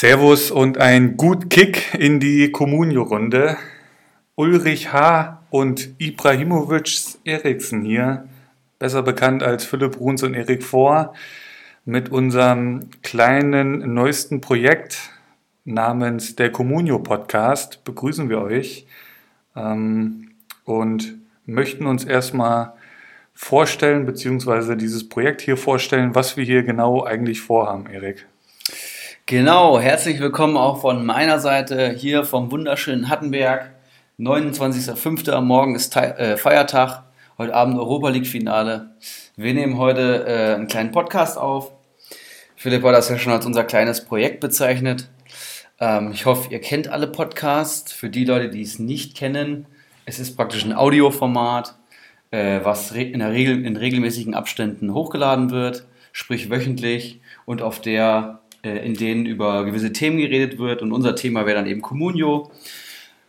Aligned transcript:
Servus 0.00 0.52
und 0.52 0.78
ein 0.78 1.16
gut 1.16 1.50
Kick 1.50 1.92
in 1.98 2.20
die 2.20 2.52
Communio-Runde. 2.52 3.56
Ulrich 4.36 4.92
H. 4.92 5.42
und 5.50 5.90
Ibrahimovic 5.98 7.16
Eriksen 7.24 7.82
hier, 7.82 8.28
besser 8.78 9.02
bekannt 9.02 9.42
als 9.42 9.64
Philipp 9.64 9.96
Bruns 9.96 10.22
und 10.22 10.34
Erik 10.34 10.62
Vor, 10.62 11.14
mit 11.84 12.10
unserem 12.10 12.90
kleinen 13.02 13.92
neuesten 13.92 14.40
Projekt 14.40 15.10
namens 15.64 16.36
der 16.36 16.52
Communio 16.52 17.00
Podcast 17.00 17.82
begrüßen 17.82 18.28
wir 18.28 18.40
euch 18.40 18.86
ähm, 19.56 20.30
und 20.62 21.16
möchten 21.44 21.86
uns 21.86 22.04
erstmal 22.04 22.74
vorstellen, 23.34 24.06
beziehungsweise 24.06 24.76
dieses 24.76 25.08
Projekt 25.08 25.40
hier 25.40 25.56
vorstellen, 25.56 26.14
was 26.14 26.36
wir 26.36 26.44
hier 26.44 26.62
genau 26.62 27.02
eigentlich 27.02 27.40
vorhaben, 27.40 27.86
Erik. 27.86 28.28
Genau, 29.28 29.78
herzlich 29.78 30.20
willkommen 30.20 30.56
auch 30.56 30.80
von 30.80 31.04
meiner 31.04 31.38
Seite 31.38 31.90
hier 31.90 32.24
vom 32.24 32.50
wunderschönen 32.50 33.10
Hattenberg. 33.10 33.72
29.05. 34.18 35.42
Morgen 35.42 35.74
ist 35.74 35.94
äh, 35.96 36.38
Feiertag, 36.38 37.02
heute 37.36 37.54
Abend 37.54 37.76
Europa 37.76 38.08
League 38.08 38.26
Finale. 38.26 38.96
Wir 39.36 39.52
nehmen 39.52 39.76
heute 39.76 40.24
äh, 40.26 40.54
einen 40.54 40.66
kleinen 40.66 40.92
Podcast 40.92 41.36
auf. 41.36 41.72
Philipp 42.56 42.82
hat 42.82 42.94
das 42.94 43.10
ja 43.10 43.18
schon 43.18 43.34
als 43.34 43.44
unser 43.44 43.64
kleines 43.64 44.02
Projekt 44.02 44.40
bezeichnet. 44.40 45.10
Ähm, 45.78 46.10
ich 46.14 46.24
hoffe, 46.24 46.50
ihr 46.50 46.62
kennt 46.62 46.88
alle 46.88 47.06
Podcasts. 47.06 47.92
Für 47.92 48.08
die 48.08 48.24
Leute, 48.24 48.48
die 48.48 48.62
es 48.62 48.78
nicht 48.78 49.14
kennen, 49.14 49.66
es 50.06 50.18
ist 50.18 50.38
praktisch 50.38 50.64
ein 50.64 50.72
Audioformat, 50.72 51.74
äh, 52.30 52.60
was 52.62 52.92
in, 52.92 53.18
der 53.18 53.32
Regel, 53.32 53.62
in 53.66 53.76
regelmäßigen 53.76 54.32
Abständen 54.32 54.94
hochgeladen 54.94 55.50
wird, 55.50 55.86
sprich 56.12 56.48
wöchentlich 56.48 57.20
und 57.44 57.60
auf 57.60 57.78
der 57.82 58.40
in 58.76 58.94
denen 58.94 59.26
über 59.26 59.64
gewisse 59.64 59.92
Themen 59.92 60.18
geredet 60.18 60.58
wird. 60.58 60.82
Und 60.82 60.92
unser 60.92 61.14
Thema 61.14 61.46
wäre 61.46 61.56
dann 61.56 61.66
eben 61.66 61.82
Communio. 61.82 62.50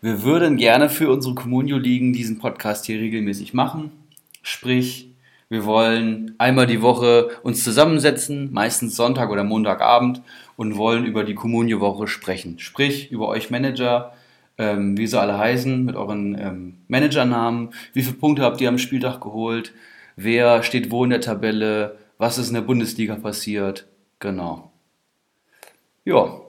Wir 0.02 0.23
würden 0.23 0.58
gerne 0.58 0.90
für 0.90 1.09
unsere 1.09 1.36
Communio-Ligen 1.36 2.14
diesen 2.14 2.40
Podcast 2.40 2.86
hier 2.86 3.00
regelmäßig 3.00 3.54
machen. 3.54 3.92
Sprich, 4.44 5.10
wir 5.50 5.66
wollen 5.66 6.36
einmal 6.38 6.67
die 6.67 6.82
Woche 6.82 7.30
uns 7.42 7.64
zusammensetzen, 7.64 8.54
meistens 8.54 8.95
Sonntag 8.95 9.32
oder 9.32 9.44
Montagabend, 9.44 10.22
und 10.56 10.78
wollen 10.78 11.06
über 11.06 11.23
die 11.23 11.34
Communio-Woche 11.34 12.08
sprechen. 12.08 12.60
Sprich, 12.60 13.12
über 13.12 13.28
euch 13.28 13.50
Manager, 13.50 14.14
ähm, 14.60 14.95
wie 14.98 15.08
sie 15.08 15.20
alle 15.20 15.38
heißen, 15.38 15.84
mit 15.84 15.95
euren 15.95 16.38
ähm, 16.40 16.76
Managernamen, 16.88 17.70
wie 17.94 18.04
viele 18.04 18.17
Punkte 18.17 18.44
habt 18.44 18.62
ihr 18.62 18.70
am 18.70 18.78
Spieltag 18.78 19.22
geholt, 19.22 19.73
wer 20.16 20.62
steht 20.64 20.92
wo 20.92 21.04
in 21.04 21.10
der 21.10 21.22
Tabelle, 21.22 21.98
was 22.20 22.38
ist 22.38 22.50
in 22.50 22.54
der 22.54 22.62
Bundesliga 22.62 23.16
passiert. 23.16 23.88
Genau. 24.20 24.69
Ja. 26.03 26.42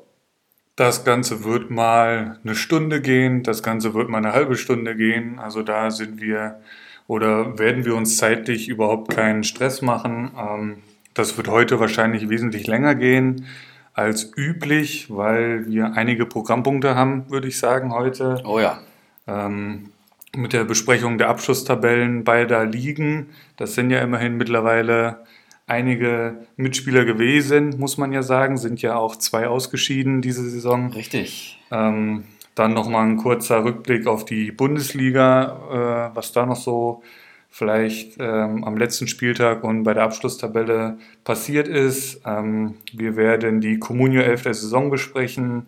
Das 0.76 1.04
Ganze 1.04 1.44
wird 1.44 1.70
mal 1.70 2.38
eine 2.42 2.54
Stunde 2.54 3.02
gehen, 3.02 3.42
das 3.42 3.62
Ganze 3.62 3.92
wird 3.92 4.08
mal 4.08 4.18
eine 4.18 4.32
halbe 4.32 4.56
Stunde 4.56 4.96
gehen. 4.96 5.38
Also 5.38 5.62
da 5.62 5.90
sind 5.90 6.20
wir 6.20 6.60
oder 7.06 7.58
werden 7.58 7.84
wir 7.84 7.96
uns 7.96 8.16
zeitlich 8.16 8.68
überhaupt 8.68 9.10
keinen 9.10 9.44
Stress 9.44 9.82
machen. 9.82 10.30
Ähm, 10.38 10.76
das 11.12 11.36
wird 11.36 11.48
heute 11.48 11.80
wahrscheinlich 11.80 12.28
wesentlich 12.28 12.66
länger 12.66 12.94
gehen 12.94 13.46
als 13.94 14.32
üblich, 14.36 15.08
weil 15.10 15.66
wir 15.66 15.92
einige 15.94 16.24
Programmpunkte 16.24 16.94
haben, 16.94 17.28
würde 17.30 17.48
ich 17.48 17.58
sagen, 17.58 17.92
heute. 17.92 18.40
Oh 18.44 18.60
ja. 18.60 18.78
Ähm, 19.26 19.90
mit 20.36 20.52
der 20.52 20.64
Besprechung 20.64 21.18
der 21.18 21.28
Abschlusstabellen 21.28 22.24
beider 22.24 22.64
Ligen. 22.64 23.30
Das 23.56 23.74
sind 23.74 23.90
ja 23.90 24.00
immerhin 24.00 24.36
mittlerweile 24.36 25.24
einige 25.70 26.46
Mitspieler 26.56 27.04
gewesen, 27.04 27.76
muss 27.78 27.96
man 27.96 28.12
ja 28.12 28.22
sagen. 28.22 28.56
Sind 28.56 28.82
ja 28.82 28.96
auch 28.96 29.16
zwei 29.16 29.48
ausgeschieden 29.48 30.20
diese 30.20 30.48
Saison. 30.48 30.92
Richtig. 30.92 31.58
Ähm, 31.70 32.24
dann 32.54 32.74
nochmal 32.74 33.06
ein 33.06 33.16
kurzer 33.16 33.64
Rückblick 33.64 34.06
auf 34.06 34.24
die 34.24 34.50
Bundesliga, 34.52 36.10
äh, 36.12 36.16
was 36.16 36.32
da 36.32 36.44
noch 36.44 36.56
so 36.56 37.02
vielleicht 37.48 38.16
ähm, 38.18 38.64
am 38.64 38.76
letzten 38.76 39.08
Spieltag 39.08 39.64
und 39.64 39.82
bei 39.82 39.94
der 39.94 40.04
Abschlusstabelle 40.04 40.98
passiert 41.24 41.68
ist. 41.68 42.22
Ähm, 42.24 42.74
wir 42.92 43.16
werden 43.16 43.60
die 43.60 43.78
Communio 43.78 44.22
11 44.22 44.42
der 44.42 44.54
Saison 44.54 44.90
besprechen. 44.90 45.66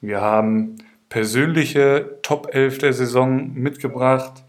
Wir 0.00 0.20
haben 0.20 0.76
persönliche 1.08 2.18
Top 2.22 2.54
11 2.54 2.78
der 2.78 2.92
Saison 2.92 3.52
mitgebracht 3.54 4.44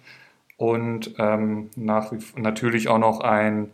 und 0.57 1.15
ähm, 1.17 1.69
nach, 1.75 2.11
natürlich 2.35 2.87
auch 2.87 2.99
noch 2.99 3.19
ein 3.19 3.69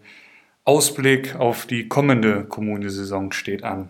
Ausblick 0.64 1.36
auf 1.38 1.66
die 1.66 1.88
kommende 1.88 2.44
Kommune-Saison 2.44 3.32
steht 3.32 3.64
an. 3.64 3.90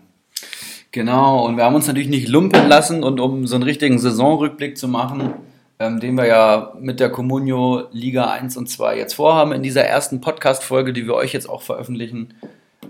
Genau, 0.90 1.44
und 1.46 1.56
wir 1.56 1.64
haben 1.64 1.74
uns 1.74 1.86
natürlich 1.86 2.08
nicht 2.08 2.28
lumpen 2.28 2.68
lassen 2.68 3.02
und 3.02 3.20
um 3.20 3.46
so 3.46 3.54
einen 3.54 3.64
richtigen 3.64 3.98
Saisonrückblick 3.98 4.76
zu 4.76 4.88
machen, 4.88 5.34
ähm, 5.78 6.00
den 6.00 6.16
wir 6.16 6.26
ja 6.26 6.72
mit 6.78 7.00
der 7.00 7.10
Comunio 7.10 7.84
Liga 7.92 8.30
1 8.30 8.56
und 8.56 8.68
2 8.68 8.98
jetzt 8.98 9.14
vorhaben 9.14 9.52
in 9.52 9.62
dieser 9.62 9.84
ersten 9.84 10.20
Podcast-Folge, 10.20 10.92
die 10.92 11.06
wir 11.06 11.14
euch 11.14 11.32
jetzt 11.32 11.48
auch 11.48 11.62
veröffentlichen. 11.62 12.34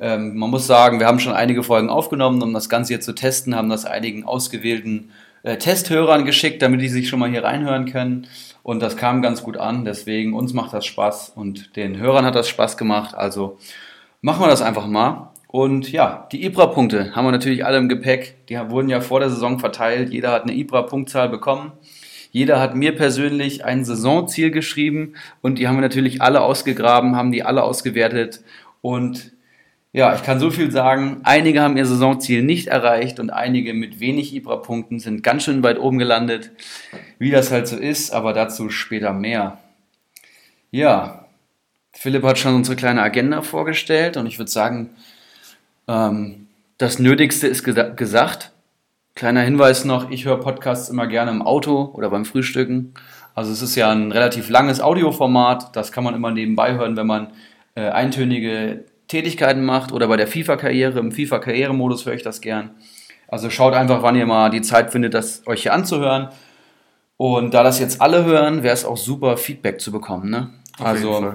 Ähm, 0.00 0.36
man 0.36 0.50
muss 0.50 0.66
sagen, 0.66 0.98
wir 0.98 1.06
haben 1.06 1.20
schon 1.20 1.32
einige 1.32 1.62
Folgen 1.62 1.90
aufgenommen, 1.90 2.42
um 2.42 2.52
das 2.52 2.68
Ganze 2.68 2.92
jetzt 2.92 3.04
zu 3.04 3.14
testen, 3.14 3.54
haben 3.54 3.68
das 3.68 3.84
einigen 3.84 4.24
ausgewählten 4.24 5.10
äh, 5.42 5.58
Testhörern 5.58 6.24
geschickt, 6.24 6.62
damit 6.62 6.80
die 6.80 6.88
sich 6.88 7.08
schon 7.08 7.18
mal 7.18 7.30
hier 7.30 7.44
reinhören 7.44 7.86
können. 7.86 8.26
Und 8.62 8.80
das 8.80 8.96
kam 8.96 9.22
ganz 9.22 9.42
gut 9.42 9.56
an. 9.56 9.84
Deswegen, 9.84 10.34
uns 10.34 10.52
macht 10.52 10.72
das 10.72 10.86
Spaß 10.86 11.30
und 11.34 11.76
den 11.76 11.98
Hörern 11.98 12.24
hat 12.24 12.34
das 12.34 12.48
Spaß 12.48 12.76
gemacht. 12.76 13.14
Also 13.14 13.58
machen 14.20 14.42
wir 14.42 14.48
das 14.48 14.62
einfach 14.62 14.86
mal. 14.86 15.30
Und 15.48 15.92
ja, 15.92 16.26
die 16.32 16.44
IBRA-Punkte 16.46 17.14
haben 17.14 17.26
wir 17.26 17.32
natürlich 17.32 17.66
alle 17.66 17.76
im 17.76 17.88
Gepäck. 17.88 18.46
Die 18.48 18.58
wurden 18.70 18.88
ja 18.88 19.00
vor 19.00 19.20
der 19.20 19.30
Saison 19.30 19.58
verteilt. 19.58 20.10
Jeder 20.10 20.32
hat 20.32 20.44
eine 20.44 20.54
IBRA-Punktzahl 20.54 21.28
bekommen. 21.28 21.72
Jeder 22.30 22.58
hat 22.60 22.74
mir 22.74 22.96
persönlich 22.96 23.66
ein 23.66 23.84
Saisonziel 23.84 24.50
geschrieben 24.50 25.14
und 25.42 25.58
die 25.58 25.68
haben 25.68 25.76
wir 25.76 25.82
natürlich 25.82 26.22
alle 26.22 26.40
ausgegraben, 26.40 27.14
haben 27.14 27.30
die 27.30 27.42
alle 27.42 27.62
ausgewertet 27.62 28.42
und 28.80 29.32
ja, 29.92 30.14
ich 30.14 30.22
kann 30.22 30.40
so 30.40 30.50
viel 30.50 30.70
sagen. 30.70 31.20
Einige 31.22 31.60
haben 31.60 31.76
ihr 31.76 31.84
Saisonziel 31.84 32.42
nicht 32.42 32.68
erreicht 32.68 33.20
und 33.20 33.30
einige 33.30 33.74
mit 33.74 34.00
wenig 34.00 34.34
Ibra-Punkten 34.34 34.98
sind 34.98 35.22
ganz 35.22 35.44
schön 35.44 35.62
weit 35.62 35.78
oben 35.78 35.98
gelandet. 35.98 36.50
Wie 37.18 37.30
das 37.30 37.50
halt 37.50 37.68
so 37.68 37.76
ist, 37.76 38.10
aber 38.10 38.32
dazu 38.32 38.70
später 38.70 39.12
mehr. 39.12 39.58
Ja, 40.70 41.26
Philipp 41.92 42.22
hat 42.22 42.38
schon 42.38 42.54
unsere 42.54 42.74
kleine 42.74 43.02
Agenda 43.02 43.42
vorgestellt 43.42 44.16
und 44.16 44.26
ich 44.26 44.38
würde 44.38 44.50
sagen, 44.50 44.90
ähm, 45.86 46.48
das 46.78 46.98
Nötigste 46.98 47.46
ist 47.46 47.62
gesa 47.62 47.90
gesagt. 47.90 48.52
Kleiner 49.14 49.42
Hinweis 49.42 49.84
noch, 49.84 50.10
ich 50.10 50.24
höre 50.24 50.40
Podcasts 50.40 50.88
immer 50.88 51.06
gerne 51.06 51.32
im 51.32 51.42
Auto 51.42 51.90
oder 51.92 52.08
beim 52.08 52.24
Frühstücken. 52.24 52.94
Also 53.34 53.52
es 53.52 53.60
ist 53.60 53.76
ja 53.76 53.90
ein 53.92 54.10
relativ 54.10 54.48
langes 54.48 54.80
Audioformat, 54.80 55.76
das 55.76 55.92
kann 55.92 56.02
man 56.02 56.14
immer 56.14 56.30
nebenbei 56.30 56.72
hören, 56.72 56.96
wenn 56.96 57.06
man 57.06 57.28
äh, 57.74 57.90
eintönige 57.90 58.84
Tätigkeiten 59.12 59.62
macht 59.62 59.92
oder 59.92 60.08
bei 60.08 60.16
der 60.16 60.26
FIFA-Karriere, 60.26 60.98
im 60.98 61.12
FIFA-Karrieremodus 61.12 62.06
höre 62.06 62.14
ich 62.14 62.22
das 62.22 62.40
gern. 62.40 62.70
Also 63.28 63.50
schaut 63.50 63.74
einfach, 63.74 64.02
wann 64.02 64.16
ihr 64.16 64.24
mal 64.24 64.48
die 64.48 64.62
Zeit 64.62 64.90
findet, 64.90 65.12
das 65.12 65.46
euch 65.46 65.62
hier 65.62 65.74
anzuhören. 65.74 66.28
Und 67.18 67.52
da 67.52 67.62
das 67.62 67.78
jetzt 67.78 68.00
alle 68.00 68.24
hören, 68.24 68.62
wäre 68.62 68.72
es 68.72 68.86
auch 68.86 68.96
super, 68.96 69.36
Feedback 69.36 69.82
zu 69.82 69.92
bekommen. 69.92 70.30
Ne? 70.30 70.50
also, 70.78 71.34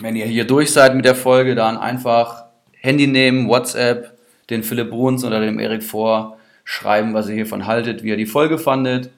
wenn 0.00 0.16
ihr 0.16 0.26
hier 0.26 0.46
durch 0.46 0.70
seid 0.70 0.94
mit 0.94 1.06
der 1.06 1.14
Folge, 1.14 1.54
dann 1.54 1.78
einfach 1.78 2.44
Handy 2.78 3.06
nehmen, 3.06 3.48
WhatsApp, 3.48 4.18
den 4.50 4.62
Philipp 4.62 4.90
Bruns 4.90 5.24
oder 5.24 5.40
dem 5.40 5.58
Erik 5.58 5.82
vor, 5.82 6.36
schreiben, 6.64 7.14
was 7.14 7.26
ihr 7.28 7.36
hiervon 7.36 7.66
haltet, 7.66 8.02
wie 8.02 8.10
ihr 8.10 8.18
die 8.18 8.26
Folge 8.26 8.58
fandet. 8.58 9.10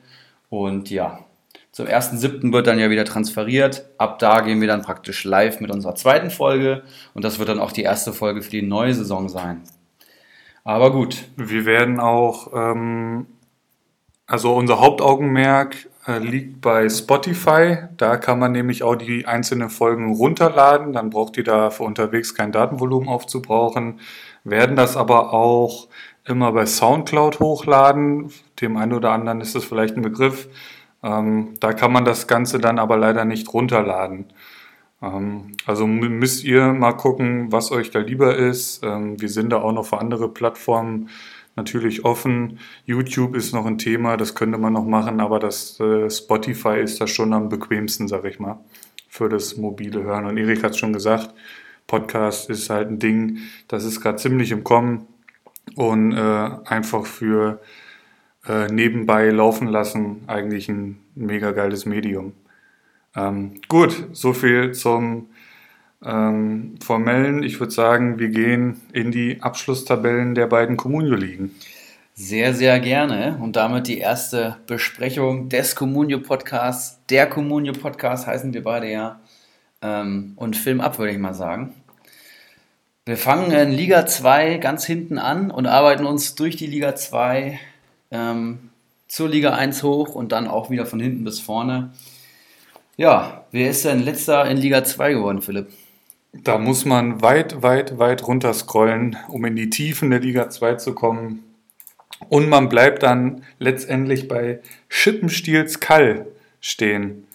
Und 0.49 0.91
ja, 0.91 1.24
zum 1.75 1.87
1.7. 1.87 2.53
wird 2.53 2.69
dann 2.69 2.79
ja 2.79 2.88
wieder 2.88 3.05
transferiert. 3.05 3.85
Ab 3.99 4.21
da 4.21 4.43
gehen 4.43 4.61
wir 4.61 4.69
dann 4.69 4.82
praktisch 4.82 5.25
live 5.25 5.59
mit 5.59 5.73
unserer 5.73 5.97
zweiten 5.97 6.31
Folge 6.31 6.85
und 7.15 7.25
das 7.25 7.41
wird 7.41 7.49
dann 7.49 7.59
auch 7.59 7.73
die 7.73 7.82
erste 7.82 8.12
Folge 8.12 8.43
für 8.43 8.50
die 8.53 8.62
neue 8.62 8.94
Saison 8.94 9.29
sein. 9.29 9.62
Aber 10.62 10.93
gut. 10.93 11.25
Wir 11.37 11.67
werden 11.67 11.99
auch, 11.99 12.53
ähm, 12.55 13.26
also 14.29 14.55
unser 14.55 14.79
Hauptaugenmerk 14.79 15.88
äh, 16.06 16.19
liegt 16.19 16.61
bei 16.61 16.88
Spotify. 16.88 17.79
Da 17.97 18.19
kann 18.19 18.38
man 18.38 18.53
nämlich 18.53 18.85
auch 18.85 18.94
die 18.94 19.27
einzelnen 19.27 19.69
Folgen 19.69 20.15
runterladen. 20.15 20.93
Dann 20.93 21.11
braucht 21.11 21.37
ihr 21.38 21.44
da 21.44 21.70
für 21.70 21.82
unterwegs 21.82 22.37
kein 22.37 22.53
Datenvolumen 22.53 23.09
aufzubrauchen. 23.09 23.99
Werden 24.44 24.77
das 24.77 24.97
aber 24.97 25.32
auch 25.32 25.88
immer 26.25 26.53
bei 26.53 26.67
Soundcloud 26.67 27.41
hochladen. 27.41 28.31
Dem 28.61 28.77
einen 28.77 28.93
oder 28.93 29.11
anderen 29.11 29.41
ist 29.41 29.56
das 29.56 29.65
vielleicht 29.65 29.97
ein 29.97 30.03
Begriff. 30.03 30.49
Ähm, 31.05 31.55
da 31.61 31.75
kann 31.75 31.93
man 31.93 32.05
das 32.05 32.27
Ganze 32.27 32.59
dann 32.59 32.79
aber 32.79 32.97
leider 32.97 33.25
nicht 33.27 33.53
runterladen. 33.53 34.27
Ähm, 35.03 35.53
also 35.67 35.87
müsst 35.87 36.45
ihr 36.45 36.73
mal 36.73 36.93
gucken, 36.93 37.53
was 37.53 37.71
euch 37.71 37.91
da 37.91 38.01
lieber 38.01 38.37
ist. 38.37 38.83
Ähm, 38.83 39.21
wir 39.21 39.29
sind 39.29 39.51
da 39.51 39.59
auch 39.61 39.73
noch 39.73 39.87
für 39.87 39.99
andere 39.99 40.29
Plattformen 40.33 41.11
natürlich 41.56 42.05
offen. 42.05 42.59
YouTube 42.87 43.37
ist 43.37 43.53
noch 43.53 43.67
ein 43.67 43.79
Thema, 43.79 44.17
das 44.17 44.35
könnte 44.35 44.59
man 44.59 44.73
noch 44.73 44.85
machen, 44.85 45.21
aber 45.21 45.39
das 45.39 45.79
äh, 45.79 46.11
Spotify 46.11 46.81
ist 46.81 47.01
da 47.01 47.06
schon 47.06 47.33
am 47.33 47.49
bequemsten, 47.49 48.09
sag 48.09 48.25
ich 48.25 48.41
mal, 48.41 48.59
für 49.09 49.29
das 49.29 49.56
mobile 49.56 50.03
Hören. 50.03 50.27
Und 50.27 50.39
Erik 50.39 50.65
hat 50.65 50.73
es 50.73 50.79
schon 50.79 50.93
gesagt, 50.93 51.35
Podcast 51.87 52.49
ist 52.51 52.71
halt 52.71 52.89
ein 52.89 52.99
Ding, 52.99 53.39
das 53.69 53.85
ist 53.85 54.01
gerade 54.01 54.17
ziemlich 54.17 54.51
im 54.51 54.65
Kommen. 54.65 55.06
und 55.77 56.12
äh, 56.12 56.51
einfach 56.67 57.06
für 57.06 57.61
äh, 58.46 58.67
nebenbei 58.67 59.31
laufen 59.31 59.69
lassen 59.69 60.23
eigentlich 60.26 60.69
ein 60.69 60.99
mega 61.14 61.52
geiles 61.52 61.87
Medium. 61.87 62.32
Ähm, 63.17 63.61
gut, 63.69 64.08
so 64.12 64.32
viel 64.32 64.73
zum 64.73 65.29
ähm, 66.05 66.75
formellen. 66.82 67.43
Ich 67.43 67.61
würde 67.61 67.73
sagen, 67.73 68.19
wir 68.19 68.29
gehen 68.29 68.81
in 68.93 69.11
die 69.11 69.41
Abschlusstabellen 69.41 70.35
der 70.35 70.46
beiden 70.46 70.76
Communio-Ligen. 70.76 71.55
Sehr, 72.14 72.55
sehr 72.55 72.79
gerne. 72.81 73.38
Und 73.41 73.56
damit 73.56 73.88
die 73.88 73.99
erste 73.99 74.56
Besprechung 74.67 75.49
des 75.49 75.75
Communio-Podcasts. 75.75 77.00
Der 77.08 77.29
Communio-Podcast 77.29 78.26
heißen 78.26 78.52
wir 78.55 78.62
beide 78.62 78.91
ja. 78.91 79.20
Ähm, 79.82 80.35
und 80.37 80.56
Film 80.56 80.81
ab, 80.81 80.99
würde 80.99 81.12
ich 81.12 81.19
mal 81.19 81.35
sagen. 81.35 81.75
Wir 83.06 83.17
fangen 83.17 83.50
in 83.50 83.73
Liga 83.73 84.06
2 84.06 84.58
ganz 84.58 84.85
hinten 84.87 85.19
an 85.19 85.50
und 85.50 85.67
arbeiten 85.67 86.06
uns 86.06 86.37
durch 86.37 86.56
die 86.56 86.67
Liga 86.67 86.94
2 86.94 87.58
ähm, 88.14 88.70
zur 89.08 89.28
Liga 89.28 89.55
1 89.55 89.82
hoch 89.82 90.14
und 90.14 90.32
dann 90.32 90.46
auch 90.46 90.70
wieder 90.70 90.87
von 90.87 91.00
hinten 91.00 91.25
bis 91.25 91.40
vorne. 91.40 91.93
Ja, 92.96 93.44
wer 93.50 93.70
ist 93.70 93.84
denn 93.84 94.02
letzter 94.02 94.49
in 94.49 94.56
Liga 94.56 94.84
2 94.84 95.14
geworden, 95.14 95.43
Philipp? 95.43 95.69
Da 96.32 96.58
muss 96.58 96.84
man 96.84 97.22
weit, 97.22 97.62
weit, 97.62 97.99
weit 97.99 98.26
runter 98.26 98.55
scrollen, 98.55 99.16
um 99.28 99.44
in 99.44 99.56
die 99.56 99.70
Tiefen 99.70 100.11
der 100.11 100.20
Liga 100.20 100.49
2 100.49 100.76
zu 100.76 100.94
kommen. 100.94 101.44
Und 102.28 102.49
man 102.49 102.69
bleibt 102.69 103.02
dann 103.02 103.44
letztendlich 103.58 104.28
bei 104.28 104.60
Schippenstiels 104.88 105.81
Kall 105.81 106.26
stehen, 106.60 107.26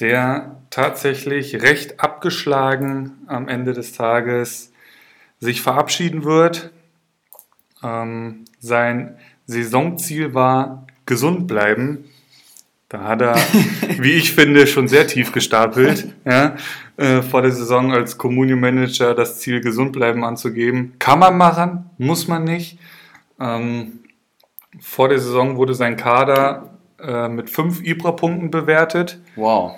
der 0.00 0.56
tatsächlich 0.70 1.62
recht 1.62 2.00
abgeschlagen 2.00 3.12
am 3.26 3.48
Ende 3.48 3.72
des 3.72 3.92
Tages 3.92 4.72
sich 5.40 5.60
verabschieden 5.60 6.24
wird. 6.24 6.72
Ähm, 7.82 8.44
sein 8.60 9.18
Saisonziel 9.48 10.34
war 10.34 10.86
gesund 11.06 11.46
bleiben. 11.46 12.04
Da 12.90 13.02
hat 13.04 13.22
er, 13.22 13.34
wie 13.98 14.12
ich 14.12 14.32
finde, 14.32 14.66
schon 14.66 14.88
sehr 14.88 15.06
tief 15.06 15.32
gestapelt, 15.32 16.14
ja, 16.24 16.54
äh, 16.98 17.22
vor 17.22 17.42
der 17.42 17.50
Saison 17.50 17.92
als 17.92 18.18
Communio 18.18 18.56
Manager 18.56 19.14
das 19.14 19.40
Ziel 19.40 19.60
gesund 19.60 19.92
bleiben 19.92 20.22
anzugeben. 20.22 20.92
Kann 20.98 21.18
man 21.18 21.36
machen, 21.36 21.90
muss 21.96 22.28
man 22.28 22.44
nicht. 22.44 22.78
Ähm, 23.40 24.00
vor 24.80 25.08
der 25.08 25.18
Saison 25.18 25.56
wurde 25.56 25.74
sein 25.74 25.96
Kader 25.96 26.78
äh, 27.00 27.28
mit 27.28 27.48
fünf 27.48 27.82
Ibra-Punkten 27.82 28.50
bewertet. 28.50 29.18
Wow. 29.34 29.76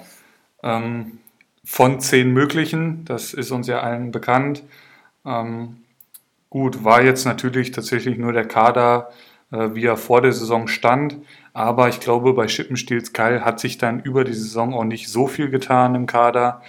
Ähm, 0.64 1.18
von 1.64 2.00
zehn 2.00 2.32
möglichen, 2.32 3.04
das 3.04 3.34
ist 3.34 3.52
uns 3.52 3.68
ja 3.68 3.80
allen 3.80 4.10
bekannt. 4.10 4.64
Ähm, 5.24 5.76
gut, 6.48 6.82
war 6.82 7.02
jetzt 7.02 7.24
natürlich 7.24 7.70
tatsächlich 7.70 8.18
nur 8.18 8.32
der 8.32 8.48
Kader, 8.48 9.10
wie 9.50 9.84
er 9.84 9.96
vor 9.96 10.22
der 10.22 10.32
Saison 10.32 10.68
stand. 10.68 11.16
Aber 11.52 11.88
ich 11.88 12.00
glaube, 12.00 12.34
bei 12.34 12.48
Schippenstils 12.48 13.12
Keil 13.12 13.44
hat 13.44 13.60
sich 13.60 13.78
dann 13.78 14.00
über 14.00 14.24
die 14.24 14.34
Saison 14.34 14.74
auch 14.74 14.84
nicht 14.84 15.08
so 15.08 15.26
viel 15.26 15.50
getan 15.50 15.94
im 15.94 16.06
Kader. 16.06 16.62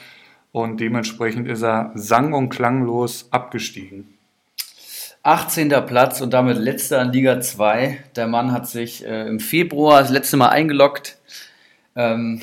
Und 0.52 0.80
dementsprechend 0.80 1.48
ist 1.48 1.64
er 1.64 1.92
sang- 1.96 2.34
und 2.34 2.50
klanglos 2.50 3.28
abgestiegen. 3.32 4.18
18. 5.24 5.70
Platz 5.86 6.20
und 6.20 6.34
damit 6.34 6.58
letzter 6.58 7.02
in 7.02 7.12
Liga 7.12 7.40
2. 7.40 8.00
Der 8.16 8.28
Mann 8.28 8.52
hat 8.52 8.68
sich 8.68 9.06
äh, 9.06 9.28
im 9.28 9.40
Februar 9.40 10.02
das 10.02 10.10
letzte 10.10 10.36
Mal 10.36 10.50
eingeloggt. 10.50 11.18
Ähm, 11.96 12.42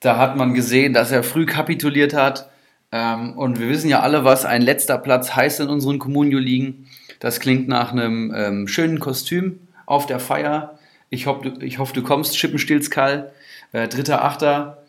da 0.00 0.16
hat 0.16 0.36
man 0.36 0.54
gesehen, 0.54 0.94
dass 0.94 1.12
er 1.12 1.22
früh 1.22 1.44
kapituliert 1.44 2.14
hat. 2.14 2.48
Ähm, 2.90 3.36
und 3.36 3.60
wir 3.60 3.68
wissen 3.68 3.90
ja 3.90 4.00
alle, 4.00 4.24
was 4.24 4.46
ein 4.46 4.62
letzter 4.62 4.96
Platz 4.96 5.36
heißt 5.36 5.60
in 5.60 5.68
unseren 5.68 5.98
Communio-Ligen. 5.98 6.88
Das 7.20 7.38
klingt 7.38 7.68
nach 7.68 7.92
einem 7.92 8.32
ähm, 8.34 8.66
schönen 8.66 8.98
Kostüm 8.98 9.65
auf 9.86 10.06
der 10.06 10.20
Feier. 10.20 10.78
Ich, 11.08 11.26
hoff, 11.26 11.38
ich 11.60 11.78
hoffe, 11.78 11.94
du 11.94 12.02
kommst, 12.02 12.38
Schippenstilzkall, 12.38 13.32
äh, 13.72 13.88
dritter, 13.88 14.24
achter. 14.24 14.82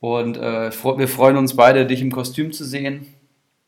Und 0.00 0.36
äh, 0.36 0.70
wir 0.70 1.08
freuen 1.08 1.36
uns 1.36 1.56
beide, 1.56 1.86
dich 1.86 2.02
im 2.02 2.12
Kostüm 2.12 2.52
zu 2.52 2.64
sehen. 2.64 3.06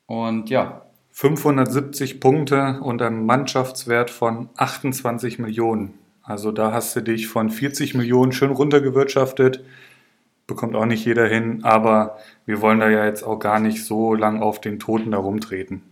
Und 0.07 0.51
ja, 0.51 0.83
570 1.13 2.21
Punkte 2.21 2.79
und 2.83 3.01
ein 3.01 3.25
Mannschaftswert 3.25 4.11
von 4.11 4.51
28 4.57 5.39
Millionen. 5.39 5.95
Also 6.23 6.53
da 6.53 6.73
hast 6.73 6.95
du 6.95 7.01
dich 7.01 7.29
von 7.29 7.49
40 7.49 7.95
Millionen 7.95 8.33
schön 8.33 8.51
runtergewirtschaftet. 8.51 9.65
Bekommt 10.47 10.77
auch 10.77 10.85
nicht 10.85 11.07
jeder 11.07 11.27
hin, 11.27 11.61
aber 11.63 12.19
wir 12.45 12.61
wollen 12.61 12.81
da 12.81 12.91
ja 12.91 13.07
jetzt 13.07 13.23
auch 13.23 13.39
gar 13.39 13.61
nicht 13.61 13.85
so 13.85 14.15
lang 14.15 14.43
auf 14.43 14.61
den 14.61 14.79
Toten 14.79 15.13
da 15.13 15.19
rumtreten. 15.19 15.83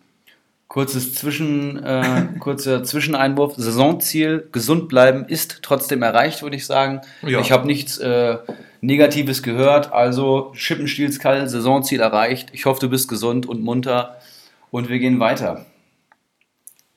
Kurzes 0.75 1.15
Zwischen, 1.15 1.83
äh, 1.85 2.27
kurzer 2.41 2.83
Zwischeneinwurf. 2.83 3.55
Saisonziel, 3.57 4.49
gesund 4.51 4.89
bleiben, 4.89 5.25
ist 5.25 5.61
trotzdem 5.63 6.03
erreicht, 6.03 6.43
würde 6.43 6.57
ich 6.57 6.67
sagen. 6.67 7.01
Ja. 7.23 7.39
Ich 7.39 7.53
habe 7.53 7.69
nichts 7.69 7.99
äh, 7.99 8.39
Negatives 8.81 9.45
gehört. 9.45 9.93
Also 9.93 10.51
Schippenstielskall, 10.57 11.49
Saisonziel 11.49 12.01
erreicht. 12.01 12.49
Ich 12.51 12.67
hoffe, 12.67 12.81
du 12.81 12.91
bist 12.91 13.09
gesund 13.09 13.47
und 13.47 13.63
munter 13.63 14.17
und 14.73 14.89
wir 14.89 14.99
gehen 14.99 15.21
weiter. 15.21 15.65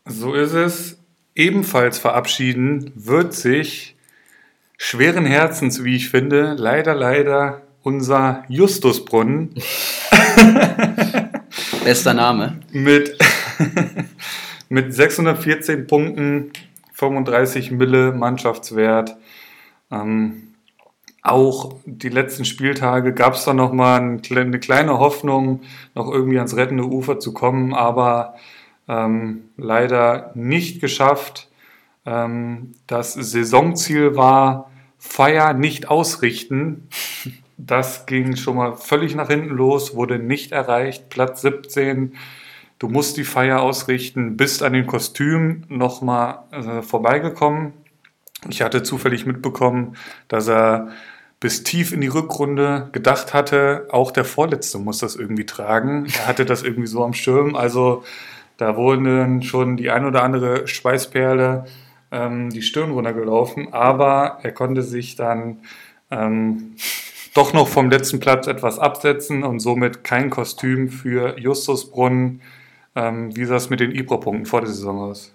So 0.05 0.33
ist 0.33 0.53
es. 0.53 0.97
Ebenfalls 1.35 1.99
verabschieden 1.99 2.91
wird 2.95 3.35
sich 3.35 3.95
schweren 4.75 5.27
Herzens, 5.27 5.83
wie 5.83 5.97
ich 5.97 6.09
finde, 6.09 6.55
leider, 6.57 6.95
leider 6.95 7.61
unser 7.83 8.43
Justusbrunnen. 8.47 9.53
Bester 11.83 12.15
Name. 12.15 12.59
Mit, 12.71 13.15
mit 14.69 14.93
614 14.93 15.87
Punkten, 15.87 16.51
35 16.93 17.71
Mille 17.71 18.11
Mannschaftswert. 18.11 19.17
Ähm, 19.91 20.53
auch 21.21 21.75
die 21.85 22.09
letzten 22.09 22.45
Spieltage 22.45 23.13
gab 23.13 23.33
es 23.33 23.43
da 23.43 23.53
nochmal 23.53 23.99
eine 23.99 24.59
kleine 24.59 24.99
Hoffnung, 24.99 25.61
noch 25.93 26.09
irgendwie 26.09 26.37
ans 26.37 26.55
rettende 26.55 26.85
Ufer 26.85 27.19
zu 27.19 27.33
kommen, 27.33 27.73
aber 27.73 28.35
ähm, 28.87 29.49
leider 29.57 30.31
nicht 30.35 30.79
geschafft. 30.79 31.49
Ähm, 32.05 32.71
das 32.87 33.13
Saisonziel 33.13 34.15
war 34.15 34.71
Feier 34.97 35.53
nicht 35.53 35.89
ausrichten. 35.89 36.87
Das 37.57 38.05
ging 38.05 38.35
schon 38.35 38.55
mal 38.55 38.75
völlig 38.75 39.13
nach 39.15 39.27
hinten 39.27 39.49
los, 39.49 39.95
wurde 39.95 40.19
nicht 40.19 40.51
erreicht. 40.51 41.09
Platz 41.09 41.41
17. 41.41 42.13
Du 42.79 42.89
musst 42.89 43.17
die 43.17 43.23
Feier 43.23 43.61
ausrichten, 43.61 44.37
bist 44.37 44.61
an 44.61 44.73
den 44.73 44.85
Kostüm 44.85 45.63
nochmal 45.67 46.39
äh, 46.51 46.81
vorbeigekommen. 46.81 47.73
Ich 48.49 48.61
hatte 48.61 48.83
zufällig 48.83 49.25
mitbekommen, 49.25 49.95
dass 50.27 50.47
er 50.47 50.89
bis 51.39 51.63
tief 51.63 51.91
in 51.91 52.01
die 52.01 52.07
Rückrunde 52.07 52.89
gedacht 52.91 53.33
hatte, 53.33 53.87
auch 53.91 54.11
der 54.11 54.25
Vorletzte 54.25 54.79
muss 54.79 54.99
das 54.99 55.15
irgendwie 55.15 55.45
tragen. 55.45 56.07
Er 56.17 56.27
hatte 56.27 56.45
das 56.45 56.63
irgendwie 56.63 56.87
so 56.87 57.03
am 57.03 57.13
Schirm. 57.13 57.55
Also 57.55 58.03
da 58.57 58.75
wurden 58.75 59.43
schon 59.43 59.77
die 59.77 59.89
ein 59.91 60.05
oder 60.05 60.23
andere 60.23 60.67
Schweißperle 60.67 61.65
ähm, 62.11 62.49
die 62.49 62.61
Stirn 62.61 62.91
runtergelaufen, 62.91 63.73
aber 63.73 64.39
er 64.41 64.51
konnte 64.51 64.81
sich 64.81 65.15
dann 65.15 65.59
ähm, 66.09 66.75
doch 67.33 67.53
noch 67.53 67.67
vom 67.67 67.89
letzten 67.89 68.19
Platz 68.19 68.47
etwas 68.47 68.79
absetzen 68.79 69.43
und 69.43 69.59
somit 69.59 70.03
kein 70.03 70.29
Kostüm 70.31 70.89
für 70.89 71.37
Justus 71.37 71.91
Brunn. 71.91 72.41
Ähm, 72.97 73.35
wie 73.35 73.45
sah 73.45 73.57
es 73.57 73.69
mit 73.69 73.79
den 73.79 73.91
Ibra-Punkten 73.91 74.47
vor 74.47 74.61
der 74.61 74.71
Saison 74.71 74.99
aus? 74.99 75.31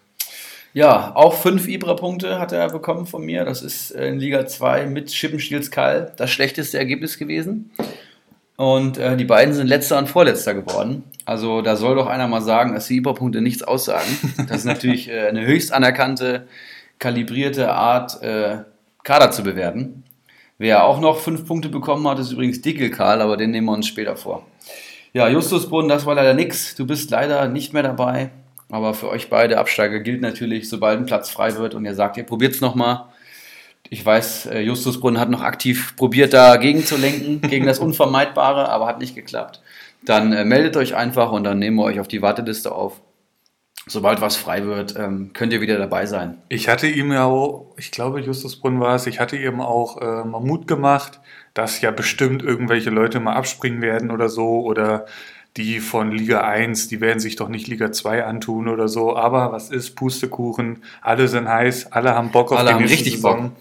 Ja, 0.72 1.12
auch 1.14 1.34
fünf 1.34 1.68
Ibra-Punkte 1.68 2.40
hat 2.40 2.50
er 2.50 2.68
bekommen 2.70 3.06
von 3.06 3.24
mir. 3.24 3.44
Das 3.44 3.62
ist 3.62 3.92
in 3.92 4.18
Liga 4.18 4.46
2 4.46 4.86
mit 4.86 5.12
Schippenstiels 5.12 5.70
Kall 5.70 6.12
das 6.16 6.32
schlechteste 6.32 6.78
Ergebnis 6.78 7.18
gewesen. 7.18 7.70
Und 8.56 8.98
äh, 8.98 9.16
die 9.16 9.24
beiden 9.24 9.54
sind 9.54 9.68
letzter 9.68 9.98
und 9.98 10.08
vorletzter 10.08 10.54
geworden. 10.54 11.04
Also 11.24 11.62
da 11.62 11.76
soll 11.76 11.94
doch 11.94 12.08
einer 12.08 12.26
mal 12.26 12.40
sagen, 12.40 12.74
dass 12.74 12.88
die 12.88 12.96
Ibra-Punkte 12.96 13.40
nichts 13.40 13.62
aussagen. 13.62 14.10
Das 14.48 14.58
ist 14.58 14.64
natürlich 14.64 15.08
äh, 15.08 15.28
eine 15.28 15.46
höchst 15.46 15.72
anerkannte, 15.72 16.48
kalibrierte 16.98 17.70
Art, 17.70 18.20
äh, 18.22 18.58
Kader 19.04 19.30
zu 19.30 19.44
bewerten. 19.44 20.02
Wer 20.58 20.84
auch 20.84 21.00
noch 21.00 21.20
fünf 21.20 21.46
Punkte 21.46 21.68
bekommen 21.68 22.06
hat, 22.08 22.18
ist 22.18 22.32
übrigens 22.32 22.60
Dickel 22.60 22.90
Karl, 22.90 23.20
aber 23.20 23.36
den 23.36 23.52
nehmen 23.52 23.66
wir 23.66 23.72
uns 23.72 23.86
später 23.86 24.16
vor. 24.16 24.46
Ja, 25.14 25.28
Justus 25.28 25.68
Brunn, 25.68 25.88
das 25.88 26.06
war 26.06 26.14
leider 26.14 26.32
nix. 26.32 26.74
Du 26.74 26.86
bist 26.86 27.10
leider 27.10 27.46
nicht 27.48 27.74
mehr 27.74 27.82
dabei. 27.82 28.30
Aber 28.70 28.94
für 28.94 29.10
euch 29.10 29.28
beide 29.28 29.58
Absteiger 29.58 30.00
gilt 30.00 30.22
natürlich, 30.22 30.70
sobald 30.70 30.98
ein 30.98 31.04
Platz 31.04 31.28
frei 31.28 31.56
wird 31.56 31.74
und 31.74 31.84
ihr 31.84 31.94
sagt, 31.94 32.16
ihr 32.16 32.24
probiert 32.24 32.54
es 32.54 32.62
nochmal. 32.62 33.04
Ich 33.90 34.04
weiß, 34.04 34.46
äh, 34.46 34.60
Justus 34.60 34.98
Brunn 34.98 35.20
hat 35.20 35.28
noch 35.28 35.42
aktiv 35.42 35.94
probiert, 35.96 36.32
dagegen 36.32 36.82
zu 36.82 36.96
lenken, 36.96 37.42
gegen 37.50 37.66
das 37.66 37.78
Unvermeidbare, 37.78 38.70
aber 38.70 38.86
hat 38.86 39.00
nicht 39.00 39.14
geklappt. 39.14 39.60
Dann 40.02 40.32
äh, 40.32 40.46
meldet 40.46 40.78
euch 40.78 40.96
einfach 40.96 41.30
und 41.30 41.44
dann 41.44 41.58
nehmen 41.58 41.76
wir 41.76 41.84
euch 41.84 42.00
auf 42.00 42.08
die 42.08 42.22
Warteliste 42.22 42.72
auf. 42.72 43.02
Sobald 43.86 44.22
was 44.22 44.36
frei 44.36 44.64
wird, 44.64 44.96
ähm, 44.96 45.32
könnt 45.34 45.52
ihr 45.52 45.60
wieder 45.60 45.76
dabei 45.76 46.06
sein. 46.06 46.38
Ich 46.48 46.68
hatte 46.70 46.86
ihm 46.86 47.12
ja 47.12 47.26
auch, 47.26 47.74
ich 47.76 47.90
glaube, 47.90 48.20
Justus 48.20 48.56
Brunn 48.56 48.80
war 48.80 48.94
es, 48.94 49.06
ich 49.06 49.20
hatte 49.20 49.36
ihm 49.36 49.60
auch 49.60 50.00
äh, 50.00 50.24
mal 50.24 50.40
Mut 50.40 50.66
gemacht, 50.66 51.20
dass 51.54 51.80
ja 51.80 51.90
bestimmt 51.90 52.42
irgendwelche 52.42 52.90
Leute 52.90 53.20
mal 53.20 53.34
abspringen 53.34 53.82
werden 53.82 54.10
oder 54.10 54.28
so 54.28 54.62
oder 54.62 55.06
die 55.56 55.80
von 55.80 56.10
Liga 56.10 56.40
1, 56.42 56.88
die 56.88 57.00
werden 57.00 57.20
sich 57.20 57.36
doch 57.36 57.48
nicht 57.48 57.68
Liga 57.68 57.92
2 57.92 58.24
antun 58.24 58.68
oder 58.68 58.88
so. 58.88 59.16
Aber 59.16 59.52
was 59.52 59.70
ist 59.70 59.94
Pustekuchen? 59.96 60.82
Alle 61.02 61.28
sind 61.28 61.48
heiß, 61.48 61.92
alle 61.92 62.14
haben 62.14 62.30
Bock 62.30 62.52
auf 62.52 62.58
Alle 62.58 62.68
die 62.68 62.74
haben 62.74 62.84
richtig 62.84 63.16
Saison. 63.16 63.42
Bock. 63.42 63.52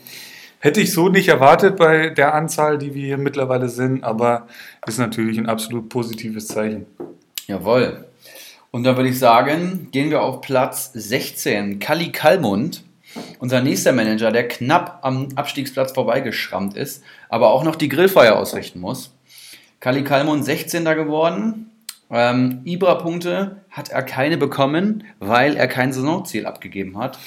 Hätte 0.60 0.80
ich 0.80 0.94
so 0.94 1.10
nicht 1.10 1.28
erwartet 1.28 1.76
bei 1.78 2.10
der 2.10 2.36
Anzahl, 2.36 2.78
die 2.78 2.94
wir 2.94 3.04
hier 3.04 3.18
mittlerweile 3.18 3.68
sind, 3.68 4.04
aber 4.04 4.48
ist 4.86 5.00
natürlich 5.00 5.38
ein 5.40 5.48
absolut 5.50 5.90
positives 5.90 6.48
Zeichen. 6.48 6.86
Jawohl. 7.48 8.06
Und 8.70 8.84
dann 8.84 8.96
würde 8.96 9.10
ich 9.10 9.20
sagen, 9.20 9.90
gehen 9.92 10.12
wir 10.12 10.22
auf 10.22 10.42
Platz 10.42 10.92
16. 10.94 11.80
Kalli 11.80 12.12
Kalmund, 12.12 12.84
unser 13.40 13.62
nächster 13.62 13.92
Manager, 13.92 14.32
der 14.32 14.48
knapp 14.48 15.00
am 15.02 15.30
Abstiegsplatz 15.36 15.92
vorbeigeschrammt 15.92 16.76
ist, 16.76 17.04
aber 17.30 17.52
auch 17.52 17.64
noch 17.64 17.76
die 17.76 17.90
Grillfeier 17.90 18.38
ausrichten 18.38 18.80
muss. 18.80 19.14
Kalli 19.80 20.04
Kalmund 20.04 20.46
16. 20.46 20.86
geworden. 20.86 21.72
Ähm, 22.12 22.62
Ibra-Punkte 22.66 23.62
hat 23.70 23.90
er 23.90 24.04
keine 24.04 24.38
bekommen, 24.38 25.06
weil 25.20 25.56
er 25.56 25.68
kein 25.68 25.94
Saisonziel 25.94 26.46
abgegeben 26.46 26.98
hat. 26.98 27.18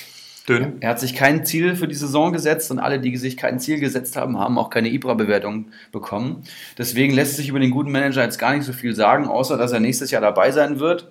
Dünn. 0.48 0.74
Er 0.80 0.90
hat 0.90 1.00
sich 1.00 1.14
kein 1.14 1.46
Ziel 1.46 1.74
für 1.74 1.88
die 1.88 1.94
Saison 1.94 2.32
gesetzt 2.32 2.70
und 2.70 2.78
alle, 2.78 3.00
die 3.00 3.16
sich 3.16 3.38
kein 3.38 3.58
Ziel 3.58 3.80
gesetzt 3.80 4.14
haben, 4.16 4.38
haben 4.38 4.58
auch 4.58 4.68
keine 4.68 4.90
Ibra-Bewertung 4.90 5.68
bekommen. 5.90 6.44
Deswegen 6.76 7.14
lässt 7.14 7.36
sich 7.36 7.48
über 7.48 7.60
den 7.60 7.70
guten 7.70 7.90
Manager 7.90 8.22
jetzt 8.22 8.38
gar 8.38 8.54
nicht 8.54 8.64
so 8.64 8.74
viel 8.74 8.94
sagen, 8.94 9.26
außer 9.26 9.56
dass 9.56 9.72
er 9.72 9.80
nächstes 9.80 10.10
Jahr 10.10 10.20
dabei 10.20 10.50
sein 10.50 10.80
wird. 10.80 11.08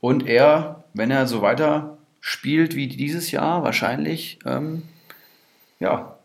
Und 0.00 0.26
er, 0.26 0.84
wenn 0.92 1.10
er 1.10 1.26
so 1.26 1.40
weiter 1.40 1.96
spielt 2.22 2.76
wie 2.76 2.86
dieses 2.86 3.32
Jahr, 3.32 3.64
wahrscheinlich 3.64 4.38
ähm, 4.46 4.84
ja, 5.80 6.16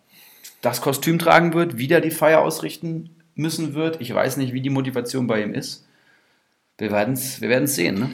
das 0.61 0.79
Kostüm 0.79 1.19
tragen 1.19 1.53
wird, 1.53 1.77
wieder 1.77 1.99
die 1.99 2.11
Feier 2.11 2.41
ausrichten 2.41 3.09
müssen 3.35 3.73
wird. 3.73 3.99
Ich 3.99 4.13
weiß 4.13 4.37
nicht, 4.37 4.53
wie 4.53 4.61
die 4.61 4.69
Motivation 4.69 5.27
bei 5.27 5.43
ihm 5.43 5.53
ist. 5.53 5.85
Wir 6.77 6.91
werden 6.91 7.15
es 7.15 7.41
wir 7.41 7.49
werden's 7.49 7.75
sehen. 7.75 7.99
Ne? 7.99 8.11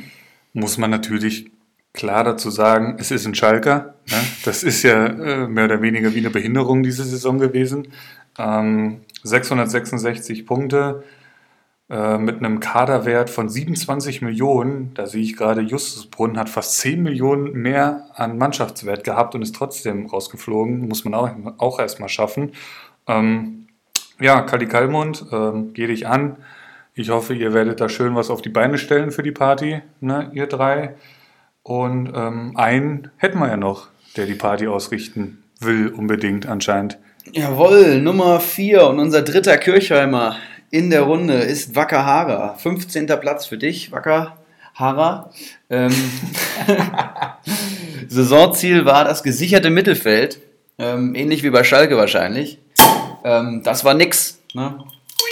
Muss 0.54 0.78
man 0.78 0.90
natürlich 0.90 1.52
klar 1.92 2.24
dazu 2.24 2.50
sagen, 2.50 2.96
es 3.00 3.12
ist 3.12 3.28
ein 3.28 3.36
Schalker. 3.36 3.96
Ne? 4.10 4.18
Das 4.46 4.64
ist 4.64 4.82
ja 4.84 5.06
äh, 5.06 5.48
mehr 5.48 5.66
oder 5.66 5.82
weniger 5.82 6.16
wie 6.16 6.20
eine 6.20 6.30
Behinderung 6.30 6.84
diese 6.84 7.04
Saison 7.04 7.38
gewesen. 7.38 7.90
Ähm, 8.38 9.02
666 9.24 10.46
Punkte 10.46 11.04
äh, 11.94 12.18
mit 12.18 12.40
einem 12.40 12.60
Kaderwert 12.60 13.30
von 13.30 13.50
27 13.50 14.24
Millionen. 14.24 14.96
Da 14.96 15.06
sehe 15.06 15.22
ich 15.22 15.38
gerade, 15.38 15.62
Justusbrunn 15.62 16.40
hat 16.40 16.50
fast 16.50 16.80
10 16.80 17.04
Millionen 17.04 17.54
mehr 17.54 18.08
an 18.16 18.40
Mannschaftswert 18.40 19.04
gehabt 19.04 19.36
und 19.36 19.44
ist 19.44 19.56
trotzdem 19.56 20.08
rausgeflogen. 20.08 20.88
Muss 20.88 21.06
man 21.06 21.14
auch, 21.14 21.30
auch 21.60 21.80
erstmal 21.80 22.10
schaffen. 22.10 22.54
Ähm, 23.08 23.68
ja, 24.20 24.42
Kali 24.42 24.66
Kalmund, 24.66 25.24
ähm, 25.32 25.74
geh 25.76 25.86
dich 25.86 26.08
an. 26.08 26.38
Ich 26.96 27.12
hoffe, 27.12 27.36
ihr 27.36 27.54
werdet 27.54 27.80
da 27.80 27.90
schön 27.90 28.16
was 28.16 28.32
auf 28.32 28.42
die 28.42 28.50
Beine 28.50 28.80
stellen 28.80 29.12
für 29.12 29.22
die 29.22 29.32
Party, 29.32 29.84
ne, 30.02 30.32
ihr 30.34 30.48
drei. 30.48 30.96
Und 31.62 32.12
ähm, 32.16 32.54
einen 32.56 33.12
hätten 33.18 33.38
wir 33.38 33.50
ja 33.50 33.58
noch, 33.58 33.90
der 34.18 34.26
die 34.26 34.34
Party 34.34 34.66
ausrichten 34.66 35.44
will, 35.60 35.90
unbedingt 35.90 36.48
anscheinend. 36.48 36.98
Jawohl, 37.32 38.02
Nummer 38.02 38.40
4 38.40 38.88
und 38.88 39.00
unser 39.00 39.22
dritter 39.22 39.58
Kirchheimer 39.58 40.38
in 40.74 40.90
der 40.90 41.04
Runde 41.04 41.36
ist 41.36 41.76
Wacker 41.76 42.04
Hara. 42.04 42.56
15. 42.56 43.06
Platz 43.06 43.46
für 43.46 43.60
dich, 43.60 43.92
Wacker 43.92 44.38
Hara. 44.74 45.30
Ähm, 45.70 45.94
Saisonziel 48.08 48.84
war 48.84 49.06
das 49.06 49.22
gesicherte 49.22 49.70
Mittelfeld, 49.70 50.40
ähm, 50.80 51.14
ähnlich 51.14 51.44
wie 51.44 51.52
bei 51.52 51.64
Schalke 51.64 51.96
wahrscheinlich. 51.96 52.58
Ähm, 53.24 53.62
das 53.64 53.86
war 53.86 53.94
nix. 53.94 54.42
Ne? 54.56 54.84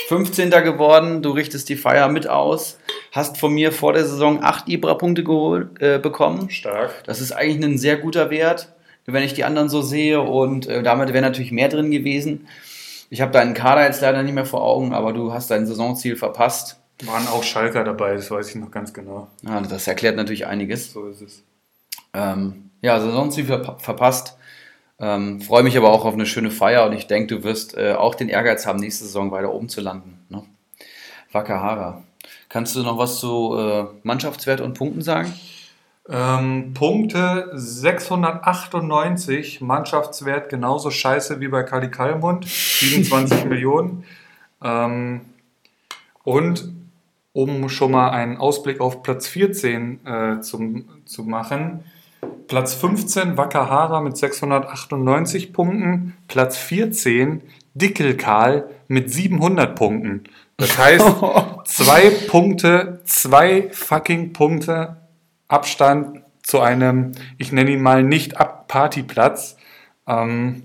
15. 0.09 0.51
geworden, 0.51 1.23
du 1.23 1.31
richtest 1.31 1.69
die 1.69 1.75
Feier 1.75 2.07
mit 2.07 2.27
aus, 2.27 2.77
hast 3.11 3.39
von 3.39 3.51
mir 3.51 3.71
vor 3.71 3.93
der 3.93 4.05
Saison 4.05 4.43
8 4.43 4.69
Ibra-Punkte 4.69 5.23
geholt, 5.23 5.81
äh, 5.81 5.97
bekommen. 5.97 6.51
Stark. 6.51 7.03
Das 7.05 7.19
ist 7.19 7.31
eigentlich 7.31 7.65
ein 7.65 7.79
sehr 7.79 7.97
guter 7.97 8.29
Wert, 8.29 8.71
wenn 9.07 9.23
ich 9.23 9.33
die 9.33 9.43
anderen 9.43 9.69
so 9.69 9.81
sehe. 9.81 10.21
Und 10.21 10.67
äh, 10.67 10.83
damit 10.83 11.13
wäre 11.13 11.25
natürlich 11.25 11.51
mehr 11.51 11.69
drin 11.69 11.89
gewesen. 11.89 12.45
Ich 13.11 13.19
habe 13.19 13.33
deinen 13.33 13.53
Kader 13.53 13.83
jetzt 13.83 14.01
leider 14.01 14.23
nicht 14.23 14.33
mehr 14.33 14.45
vor 14.45 14.63
Augen, 14.63 14.93
aber 14.93 15.11
du 15.11 15.33
hast 15.33 15.51
dein 15.51 15.67
Saisonziel 15.67 16.15
verpasst. 16.15 16.79
Waren 17.03 17.27
auch 17.27 17.43
Schalker 17.43 17.83
dabei, 17.83 18.13
das 18.13 18.31
weiß 18.31 18.47
ich 18.49 18.55
noch 18.55 18.71
ganz 18.71 18.93
genau. 18.93 19.27
Ja, 19.41 19.59
das 19.59 19.85
erklärt 19.85 20.15
natürlich 20.15 20.47
einiges. 20.47 20.93
So 20.93 21.07
ist 21.07 21.21
es. 21.21 21.43
Ähm, 22.13 22.69
ja, 22.81 23.01
Saisonziel 23.01 23.45
ver 23.45 23.77
verpasst. 23.79 24.37
Ähm, 24.97 25.41
Freue 25.41 25.63
mich 25.63 25.75
aber 25.77 25.91
auch 25.91 26.05
auf 26.05 26.13
eine 26.13 26.25
schöne 26.25 26.51
Feier 26.51 26.85
und 26.85 26.93
ich 26.93 27.07
denke, 27.07 27.35
du 27.35 27.43
wirst 27.43 27.75
äh, 27.75 27.95
auch 27.95 28.15
den 28.15 28.29
Ehrgeiz 28.29 28.65
haben, 28.65 28.79
nächste 28.79 29.03
Saison 29.03 29.29
weiter 29.31 29.53
oben 29.53 29.67
zu 29.67 29.81
landen. 29.81 30.25
Ne? 30.29 30.43
Wakahara. 31.33 32.03
Kannst 32.47 32.77
du 32.77 32.79
noch 32.81 32.97
was 32.97 33.19
zu 33.19 33.57
äh, 33.57 33.87
Mannschaftswert 34.03 34.61
und 34.61 34.77
Punkten 34.77 35.01
sagen? 35.01 35.33
Ähm, 36.09 36.73
Punkte 36.73 37.51
698, 37.53 39.61
Mannschaftswert 39.61 40.49
genauso 40.49 40.89
scheiße 40.89 41.39
wie 41.39 41.47
bei 41.47 41.63
Kali 41.63 41.91
Kalmund, 41.91 42.47
27 42.47 43.45
Millionen. 43.49 44.03
Ähm, 44.63 45.21
und 46.23 46.71
um 47.33 47.69
schon 47.69 47.91
mal 47.91 48.09
einen 48.09 48.37
Ausblick 48.37 48.81
auf 48.81 49.03
Platz 49.03 49.27
14 49.27 50.05
äh, 50.05 50.41
zum, 50.41 50.85
zu 51.05 51.23
machen, 51.23 51.83
Platz 52.47 52.73
15 52.73 53.37
Wakahara 53.37 54.01
mit 54.01 54.17
698 54.17 55.53
Punkten, 55.53 56.17
Platz 56.27 56.57
14 56.57 57.41
Dickelkarl 57.73 58.69
mit 58.87 59.11
700 59.11 59.75
Punkten. 59.75 60.23
Das 60.57 60.77
heißt, 60.77 61.05
zwei 61.65 62.09
Punkte, 62.27 63.01
zwei 63.05 63.69
fucking 63.71 64.33
Punkte 64.33 64.97
Abstand 65.51 66.23
zu 66.43 66.61
einem, 66.61 67.11
ich 67.37 67.51
nenne 67.51 67.71
ihn 67.71 67.81
mal 67.81 68.03
nicht 68.03 68.35
Partyplatz. 68.67 69.57
Ähm, 70.07 70.63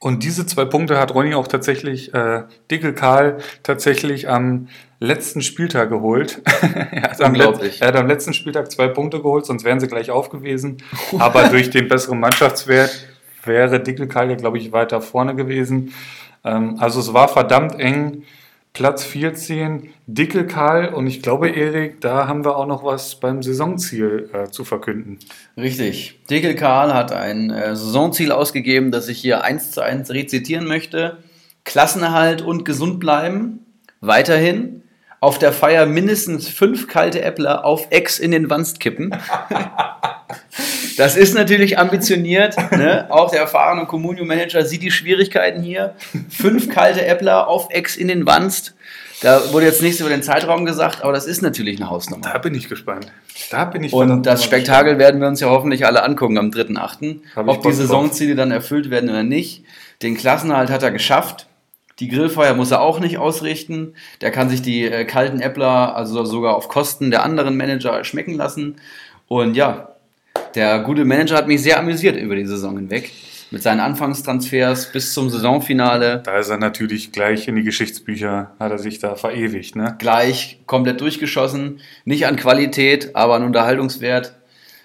und 0.00 0.24
diese 0.24 0.46
zwei 0.46 0.64
Punkte 0.64 0.98
hat 0.98 1.14
Ronny 1.14 1.34
auch 1.34 1.46
tatsächlich, 1.46 2.14
äh, 2.14 2.44
Dicke 2.70 2.94
Karl, 2.94 3.38
tatsächlich 3.62 4.28
am 4.28 4.68
letzten 4.98 5.42
Spieltag 5.42 5.90
geholt. 5.90 6.40
er, 6.90 7.02
hat 7.02 7.20
am 7.20 7.34
er 7.34 7.88
hat 7.88 7.96
am 7.96 8.06
letzten 8.06 8.32
Spieltag 8.32 8.70
zwei 8.70 8.88
Punkte 8.88 9.18
geholt, 9.18 9.44
sonst 9.44 9.64
wären 9.64 9.78
sie 9.78 9.88
gleich 9.88 10.10
auf 10.10 10.30
gewesen. 10.30 10.78
Aber 11.18 11.48
durch 11.48 11.68
den 11.68 11.88
besseren 11.88 12.20
Mannschaftswert 12.20 13.06
wäre 13.44 13.80
Dicke 13.80 14.08
Karl 14.08 14.30
ja, 14.30 14.36
glaube 14.36 14.58
ich, 14.58 14.72
weiter 14.72 15.02
vorne 15.02 15.34
gewesen. 15.34 15.92
Ähm, 16.44 16.76
also 16.78 17.00
es 17.00 17.12
war 17.12 17.28
verdammt 17.28 17.78
eng. 17.78 18.22
Platz 18.72 19.04
14, 19.04 19.90
Dicke 20.06 20.46
Karl 20.46 20.94
und 20.94 21.06
ich 21.06 21.22
glaube, 21.22 21.48
Erik, 21.50 22.00
da 22.00 22.28
haben 22.28 22.44
wir 22.44 22.56
auch 22.56 22.66
noch 22.66 22.84
was 22.84 23.18
beim 23.18 23.42
Saisonziel 23.42 24.30
äh, 24.32 24.50
zu 24.50 24.64
verkünden. 24.64 25.18
Richtig. 25.56 26.20
Dekel 26.30 26.54
Karl 26.54 26.94
hat 26.94 27.12
ein 27.12 27.50
äh, 27.50 27.74
Saisonziel 27.74 28.30
ausgegeben, 28.30 28.92
das 28.92 29.08
ich 29.08 29.18
hier 29.18 29.42
eins 29.42 29.72
zu 29.72 29.82
eins 29.82 30.10
rezitieren 30.10 30.66
möchte. 30.66 31.18
Klassenerhalt 31.64 32.42
und 32.42 32.64
gesund 32.64 33.00
bleiben. 33.00 33.66
Weiterhin 34.00 34.82
auf 35.20 35.38
der 35.38 35.52
Feier 35.52 35.84
mindestens 35.86 36.48
fünf 36.48 36.86
kalte 36.86 37.22
Äppler 37.22 37.64
auf 37.64 37.88
Ex 37.90 38.18
in 38.18 38.30
den 38.30 38.48
Wanst 38.48 38.80
kippen. 38.80 39.10
Das 41.00 41.16
ist 41.16 41.34
natürlich 41.34 41.78
ambitioniert. 41.78 42.56
Ne? 42.72 43.06
Auch 43.08 43.30
der 43.30 43.40
erfahrene 43.40 43.86
Communio-Manager 43.86 44.66
sieht 44.66 44.82
die 44.82 44.90
Schwierigkeiten 44.90 45.62
hier. 45.62 45.94
Fünf 46.28 46.68
kalte 46.68 47.06
Äppler 47.06 47.48
auf 47.48 47.68
Ex 47.70 47.96
in 47.96 48.06
den 48.06 48.26
Wanst. 48.26 48.74
Da 49.22 49.50
wurde 49.50 49.64
jetzt 49.64 49.80
nichts 49.80 50.00
über 50.00 50.10
den 50.10 50.22
Zeitraum 50.22 50.66
gesagt, 50.66 51.02
aber 51.02 51.14
das 51.14 51.24
ist 51.24 51.40
natürlich 51.40 51.80
eine 51.80 51.88
Hausnummer. 51.88 52.30
Da 52.30 52.36
bin 52.36 52.54
ich 52.54 52.68
gespannt. 52.68 53.10
Da 53.50 53.64
bin 53.64 53.82
ich 53.82 53.94
Und 53.94 54.26
das 54.26 54.44
Spektakel 54.44 54.98
werden 54.98 55.22
wir 55.22 55.28
uns 55.28 55.40
ja 55.40 55.48
hoffentlich 55.48 55.86
alle 55.86 56.02
angucken 56.02 56.36
am 56.36 56.50
3.8. 56.50 57.20
Hab 57.34 57.46
ich 57.46 57.50
Ob 57.50 57.62
die. 57.62 57.72
Saisonziele 57.72 58.34
dann 58.34 58.50
erfüllt 58.50 58.90
werden 58.90 59.08
oder 59.08 59.22
nicht. 59.22 59.64
Den 60.02 60.18
Klassenerhalt 60.18 60.68
hat 60.68 60.82
er 60.82 60.90
geschafft. 60.90 61.46
Die 61.98 62.08
Grillfeier 62.08 62.52
muss 62.52 62.72
er 62.72 62.82
auch 62.82 63.00
nicht 63.00 63.16
ausrichten. 63.16 63.94
Der 64.20 64.32
kann 64.32 64.50
sich 64.50 64.60
die 64.60 64.84
äh, 64.84 65.06
kalten 65.06 65.40
Äppler 65.40 65.96
also 65.96 66.26
sogar 66.26 66.56
auf 66.56 66.68
Kosten 66.68 67.10
der 67.10 67.22
anderen 67.22 67.56
Manager 67.56 68.04
schmecken 68.04 68.34
lassen. 68.34 68.76
Und 69.28 69.54
ja, 69.54 69.89
der 70.54 70.80
gute 70.80 71.04
Manager 71.04 71.36
hat 71.36 71.48
mich 71.48 71.62
sehr 71.62 71.78
amüsiert 71.78 72.16
über 72.16 72.36
die 72.36 72.46
Saison 72.46 72.76
hinweg. 72.76 73.10
Mit 73.52 73.62
seinen 73.64 73.80
Anfangstransfers 73.80 74.92
bis 74.92 75.12
zum 75.12 75.28
Saisonfinale. 75.28 76.22
Da 76.24 76.38
ist 76.38 76.50
er 76.50 76.58
natürlich 76.58 77.10
gleich 77.10 77.48
in 77.48 77.56
die 77.56 77.64
Geschichtsbücher, 77.64 78.52
hat 78.60 78.70
er 78.70 78.78
sich 78.78 79.00
da 79.00 79.16
verewigt. 79.16 79.74
Ne? 79.74 79.96
Gleich 79.98 80.60
komplett 80.66 81.00
durchgeschossen. 81.00 81.80
Nicht 82.04 82.26
an 82.26 82.36
Qualität, 82.36 83.16
aber 83.16 83.34
an 83.34 83.42
Unterhaltungswert. 83.42 84.36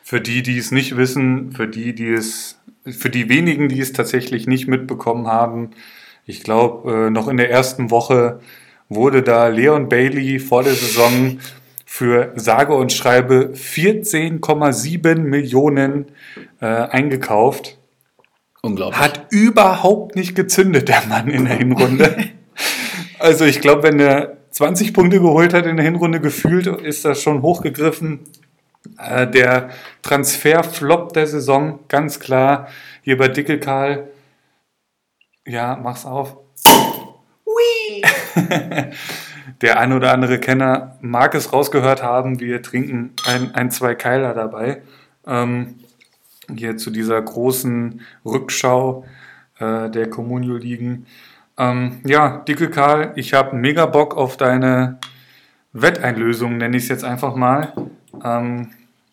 Für 0.03 0.19
die, 0.19 0.41
die 0.41 0.57
es 0.57 0.71
nicht 0.71 0.97
wissen, 0.97 1.51
für 1.51 1.67
die, 1.67 1.93
die 1.93 2.09
es, 2.09 2.59
für 2.85 3.11
die 3.11 3.29
wenigen, 3.29 3.69
die 3.69 3.79
es 3.79 3.93
tatsächlich 3.93 4.47
nicht 4.47 4.67
mitbekommen 4.67 5.27
haben, 5.27 5.69
ich 6.25 6.41
glaube, 6.41 7.07
äh, 7.07 7.09
noch 7.11 7.27
in 7.27 7.37
der 7.37 7.51
ersten 7.51 7.91
Woche 7.91 8.39
wurde 8.89 9.21
da 9.21 9.47
Leon 9.47 9.89
Bailey 9.89 10.39
vor 10.39 10.63
der 10.63 10.73
Saison 10.73 11.37
für 11.95 12.33
sage 12.35 12.75
und 12.75 12.91
schreibe 12.91 13.53
14,7 13.55 15.15
Millionen 15.19 16.07
äh, 16.59 16.65
eingekauft. 16.65 17.77
Unglaublich. 18.61 18.99
Hat 18.99 19.27
überhaupt 19.29 20.17
nicht 20.17 20.35
gezündet, 20.35 20.89
der 20.89 21.05
Mann 21.07 21.29
in 21.29 21.45
der 21.45 21.55
Hinrunde. 21.55 22.17
also 23.19 23.45
ich 23.45 23.61
glaube, 23.61 23.83
wenn 23.83 24.01
er 24.01 24.35
20 24.51 24.93
Punkte 24.93 25.21
geholt 25.21 25.53
hat 25.53 25.65
in 25.65 25.77
der 25.77 25.85
Hinrunde, 25.85 26.19
gefühlt 26.19 26.67
ist 26.67 27.05
das 27.05 27.21
schon 27.21 27.41
hochgegriffen. 27.41 28.19
Äh, 28.99 29.27
der 29.27 29.69
Transferflop 30.01 31.13
der 31.13 31.27
Saison, 31.27 31.79
ganz 31.87 32.19
klar, 32.19 32.67
hier 33.03 33.17
bei 33.17 33.29
Dickel 33.29 33.61
Karl. 33.61 34.09
Ja, 35.47 35.79
mach's 35.81 36.05
auf. 36.05 36.35
Ui. 37.45 38.01
der 39.61 39.79
ein 39.79 39.93
oder 39.93 40.11
andere 40.11 40.39
Kenner 40.39 40.97
mag 41.01 41.35
es 41.35 41.53
rausgehört 41.53 42.03
haben. 42.03 42.39
Wir 42.39 42.61
trinken 42.61 43.11
ein, 43.25 43.53
ein 43.55 43.71
zwei 43.71 43.95
Keiler 43.95 44.33
dabei. 44.33 44.81
Ähm, 45.25 45.75
hier 46.55 46.77
zu 46.77 46.91
dieser 46.91 47.21
großen 47.21 48.01
Rückschau 48.25 49.05
äh, 49.59 49.89
der 49.89 50.09
Communio-Ligen. 50.09 51.05
Ähm, 51.57 52.01
ja, 52.03 52.43
Dicke 52.47 52.69
Karl, 52.69 53.13
ich 53.15 53.33
habe 53.33 53.55
mega 53.55 53.85
Bock 53.85 54.15
auf 54.15 54.37
deine 54.37 54.99
Wetteinlösung, 55.73 56.57
nenne 56.57 56.77
ich 56.77 56.83
es 56.83 56.89
jetzt 56.89 57.03
einfach 57.03 57.35
mal. 57.35 57.73
Ähm, 58.23 58.71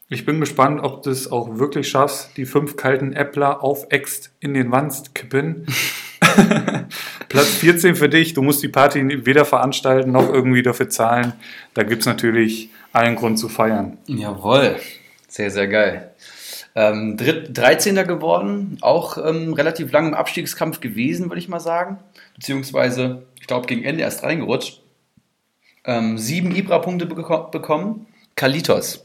ich 0.08 0.26
bin 0.26 0.40
gespannt, 0.40 0.80
ob 0.82 1.02
du 1.02 1.10
es 1.10 1.30
auch 1.30 1.58
wirklich 1.58 1.88
schaffst, 1.88 2.36
die 2.36 2.44
fünf 2.44 2.76
kalten 2.76 3.12
Äppler 3.12 3.62
auf 3.62 3.86
Ext 3.90 4.34
in 4.40 4.54
den 4.54 4.70
Wanst 4.70 5.14
kippen. 5.14 5.66
Platz 7.28 7.48
14 7.48 7.96
für 7.96 8.08
dich. 8.08 8.34
Du 8.34 8.42
musst 8.42 8.62
die 8.62 8.68
Party 8.68 9.26
weder 9.26 9.44
veranstalten 9.44 10.12
noch 10.12 10.28
irgendwie 10.28 10.62
dafür 10.62 10.88
zahlen. 10.88 11.32
Da 11.74 11.82
gibt 11.82 12.00
es 12.00 12.06
natürlich 12.06 12.70
allen 12.92 13.16
Grund 13.16 13.38
zu 13.38 13.48
feiern. 13.48 13.98
Jawohl. 14.06 14.76
Sehr, 15.28 15.50
sehr 15.50 15.68
geil. 15.68 16.12
Ähm, 16.74 17.16
13. 17.16 17.96
geworden, 18.06 18.78
auch 18.80 19.18
ähm, 19.18 19.52
relativ 19.52 19.92
lang 19.92 20.08
im 20.08 20.14
Abstiegskampf 20.14 20.80
gewesen, 20.80 21.28
würde 21.28 21.38
ich 21.38 21.48
mal 21.48 21.60
sagen. 21.60 21.98
Beziehungsweise, 22.34 23.22
ich 23.40 23.46
glaube, 23.46 23.66
gegen 23.66 23.84
Ende 23.84 24.02
erst 24.02 24.22
reingerutscht. 24.22 24.80
Ähm, 25.84 26.16
sieben 26.16 26.54
Ibra-Punkte 26.54 27.06
beko 27.06 27.50
bekommen. 27.50 28.06
Kalitos. 28.36 29.04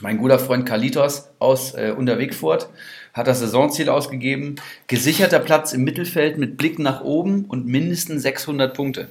Mein 0.00 0.18
guter 0.18 0.38
Freund 0.38 0.66
Kalitos 0.66 1.30
aus 1.38 1.74
äh, 1.74 1.94
Unterwegfurt 1.96 2.68
hat 3.16 3.26
das 3.26 3.40
Saisonziel 3.40 3.88
ausgegeben. 3.88 4.56
Gesicherter 4.86 5.38
Platz 5.38 5.72
im 5.72 5.82
Mittelfeld 5.84 6.36
mit 6.36 6.58
Blick 6.58 6.78
nach 6.78 7.00
oben 7.00 7.46
und 7.46 7.66
mindestens 7.66 8.22
600 8.22 8.74
Punkte. 8.74 9.08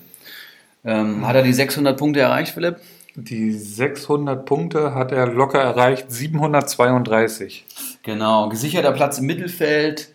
Ähm, 0.85 1.25
hat 1.27 1.35
er 1.35 1.41
die 1.41 1.53
600 1.53 1.97
Punkte 1.97 2.19
erreicht, 2.19 2.53
Philipp? 2.53 2.77
Die 3.15 3.51
600 3.51 4.45
Punkte 4.45 4.93
hat 4.93 5.12
er 5.12 5.25
locker 5.25 5.59
erreicht, 5.59 6.12
732. 6.12 7.65
Genau, 8.03 8.50
gesicherter 8.50 8.91
Platz 8.91 9.17
im 9.17 9.25
Mittelfeld, 9.25 10.09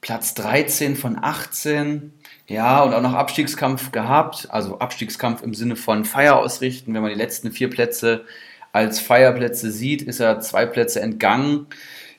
Platz 0.00 0.34
13 0.34 0.96
von 0.96 1.16
18. 1.20 2.12
Ja, 2.48 2.82
und 2.82 2.94
auch 2.94 3.02
noch 3.02 3.12
Abstiegskampf 3.12 3.92
gehabt. 3.92 4.48
Also 4.50 4.78
Abstiegskampf 4.78 5.42
im 5.42 5.54
Sinne 5.54 5.76
von 5.76 6.04
Feier 6.04 6.36
ausrichten. 6.36 6.94
Wenn 6.94 7.02
man 7.02 7.10
die 7.10 7.18
letzten 7.18 7.52
vier 7.52 7.68
Plätze 7.70 8.24
als 8.72 9.00
Feierplätze 9.00 9.70
sieht, 9.70 10.02
ist 10.02 10.20
er 10.20 10.40
zwei 10.40 10.64
Plätze 10.66 11.00
entgangen. 11.00 11.66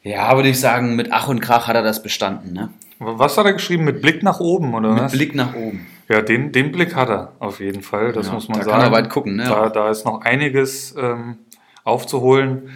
Ja, 0.07 0.35
würde 0.35 0.49
ich 0.49 0.59
sagen, 0.59 0.95
mit 0.95 1.11
Ach 1.11 1.27
und 1.27 1.39
Krach 1.39 1.67
hat 1.67 1.75
er 1.75 1.83
das 1.83 2.01
bestanden. 2.01 2.53
Ne? 2.53 2.69
Was 2.99 3.37
hat 3.37 3.45
er 3.45 3.53
geschrieben? 3.53 3.83
Mit 3.83 4.01
Blick 4.01 4.23
nach 4.23 4.39
oben, 4.39 4.73
oder 4.73 4.93
mit 4.93 5.03
was? 5.03 5.11
Blick 5.11 5.35
nach 5.35 5.53
oben. 5.53 5.85
Ja, 6.09 6.21
den, 6.21 6.51
den 6.51 6.71
Blick 6.71 6.95
hat 6.95 7.09
er 7.09 7.33
auf 7.39 7.59
jeden 7.59 7.81
Fall, 7.81 8.13
das 8.13 8.27
Ja, 8.27 8.33
muss 8.33 8.47
man 8.47 8.59
da 8.59 8.65
sagen. 8.65 8.77
kann 8.81 8.87
er 8.87 8.91
weit 8.91 9.09
gucken, 9.09 9.35
ne? 9.35 9.43
Da, 9.43 9.69
da 9.69 9.89
ist 9.89 10.05
noch 10.05 10.21
einiges 10.21 10.95
ähm, 10.97 11.37
aufzuholen. 11.83 12.69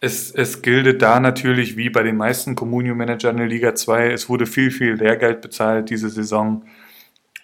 Es, 0.00 0.30
es 0.30 0.62
gilt 0.62 1.02
da 1.02 1.20
natürlich, 1.20 1.76
wie 1.76 1.90
bei 1.90 2.02
den 2.02 2.16
meisten 2.16 2.56
Communio-Managern 2.56 3.32
in 3.32 3.36
der 3.36 3.46
Liga 3.48 3.74
2, 3.74 4.12
es 4.12 4.30
wurde 4.30 4.46
viel, 4.46 4.70
viel 4.70 4.94
Lehrgeld 4.94 5.42
bezahlt 5.42 5.90
diese 5.90 6.08
Saison. 6.08 6.62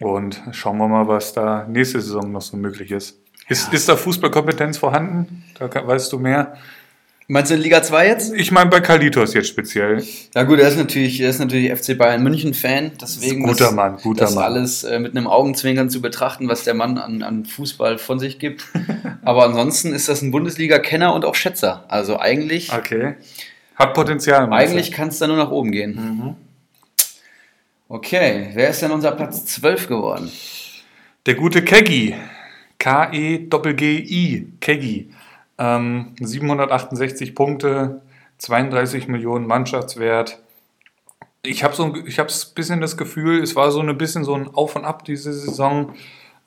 Und 0.00 0.42
schauen 0.52 0.78
wir 0.78 0.88
mal, 0.88 1.06
was 1.06 1.34
da 1.34 1.66
nächste 1.68 2.00
Saison 2.00 2.32
noch 2.32 2.40
so 2.42 2.56
möglich 2.56 2.90
ist. 2.90 3.18
Ist, 3.48 3.72
ist 3.72 3.88
da 3.88 3.96
Fußballkompetenz 3.96 4.78
vorhanden? 4.78 5.44
Da 5.58 5.86
weißt 5.86 6.12
du 6.12 6.18
mehr. 6.18 6.54
Meinst 7.28 7.50
du 7.50 7.56
in 7.56 7.60
Liga 7.60 7.82
2 7.82 8.06
jetzt? 8.06 8.32
Ich 8.34 8.52
meine 8.52 8.70
bei 8.70 8.80
Kalitos 8.80 9.34
jetzt 9.34 9.48
speziell. 9.48 10.00
Ja 10.34 10.44
gut, 10.44 10.60
er 10.60 10.68
ist 10.68 10.76
natürlich, 10.76 11.20
er 11.20 11.28
ist 11.30 11.40
natürlich 11.40 11.72
FC 11.76 11.98
Bayern 11.98 12.22
München 12.22 12.54
Fan, 12.54 12.92
deswegen 13.00 13.42
Guter 13.42 13.64
das, 13.64 13.72
Mann, 13.74 13.96
guter 13.96 14.20
das 14.26 14.34
Mann. 14.36 14.44
alles 14.44 14.84
äh, 14.84 15.00
mit 15.00 15.16
einem 15.16 15.26
Augenzwinkern 15.26 15.90
zu 15.90 16.00
betrachten, 16.00 16.48
was 16.48 16.62
der 16.62 16.74
Mann 16.74 16.98
an, 16.98 17.22
an 17.22 17.44
Fußball 17.44 17.98
von 17.98 18.20
sich 18.20 18.38
gibt. 18.38 18.64
Aber 19.24 19.44
ansonsten 19.44 19.92
ist 19.92 20.08
das 20.08 20.22
ein 20.22 20.30
Bundesliga-Kenner 20.30 21.12
und 21.14 21.24
auch 21.24 21.34
Schätzer. 21.34 21.84
Also 21.88 22.20
eigentlich, 22.20 22.72
Okay. 22.72 23.14
Hat 23.74 23.92
Potenzial. 23.92 24.50
eigentlich 24.52 24.92
kann 24.92 25.08
es 25.08 25.18
da 25.18 25.26
nur 25.26 25.36
nach 25.36 25.50
oben 25.50 25.72
gehen. 25.72 25.94
Mhm. 25.96 26.36
Okay, 27.88 28.50
wer 28.54 28.70
ist 28.70 28.80
denn 28.82 28.90
unser 28.92 29.12
Platz 29.12 29.44
12 29.46 29.88
geworden? 29.88 30.30
Der 31.26 31.34
gute 31.34 31.62
Keggy. 31.62 32.14
K-E-G-G-I. 32.78 34.46
Keggy. 34.60 35.10
Ähm, 35.58 36.14
768 36.20 37.34
Punkte, 37.34 38.02
32 38.38 39.08
Millionen 39.08 39.46
Mannschaftswert. 39.46 40.40
Ich 41.42 41.64
habe 41.64 41.74
so 41.74 41.84
ein, 41.84 42.06
ich 42.06 42.20
ein 42.20 42.26
bisschen 42.54 42.80
das 42.80 42.96
Gefühl, 42.96 43.42
es 43.42 43.56
war 43.56 43.70
so 43.70 43.80
ein 43.80 43.98
bisschen 43.98 44.24
so 44.24 44.34
ein 44.34 44.48
Auf 44.52 44.76
und 44.76 44.84
Ab 44.84 45.04
diese 45.04 45.32
Saison. 45.32 45.94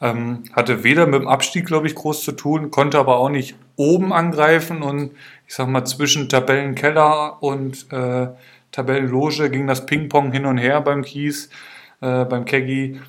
Ähm, 0.01 0.43
hatte 0.53 0.83
weder 0.83 1.07
mit 1.07 1.21
dem 1.21 1.27
Abstieg, 1.27 1.65
glaube 1.65 1.87
ich, 1.87 1.95
groß 1.95 2.23
zu 2.23 2.31
tun, 2.31 2.71
konnte 2.71 2.97
aber 2.99 3.17
auch 3.17 3.27
nicht 3.27 3.55
oben 3.75 4.13
angreifen 4.13 4.81
und 4.81 5.11
ich 5.45 5.55
sag 5.55 5.67
mal 5.67 5.83
zwischen 5.83 6.29
Tabellenkeller 6.29 7.43
und 7.43 7.91
äh, 7.91 8.29
Tabellenloge 8.71 9.49
ging 9.49 9.67
das 9.67 9.85
Ping-Pong 9.85 10.31
hin 10.31 10.45
und 10.45 10.57
her 10.57 10.79
beim 10.81 11.01
Kies, 11.01 11.49
äh, 12.01 12.23
beim 12.23 12.45
Keggy. 12.45 13.01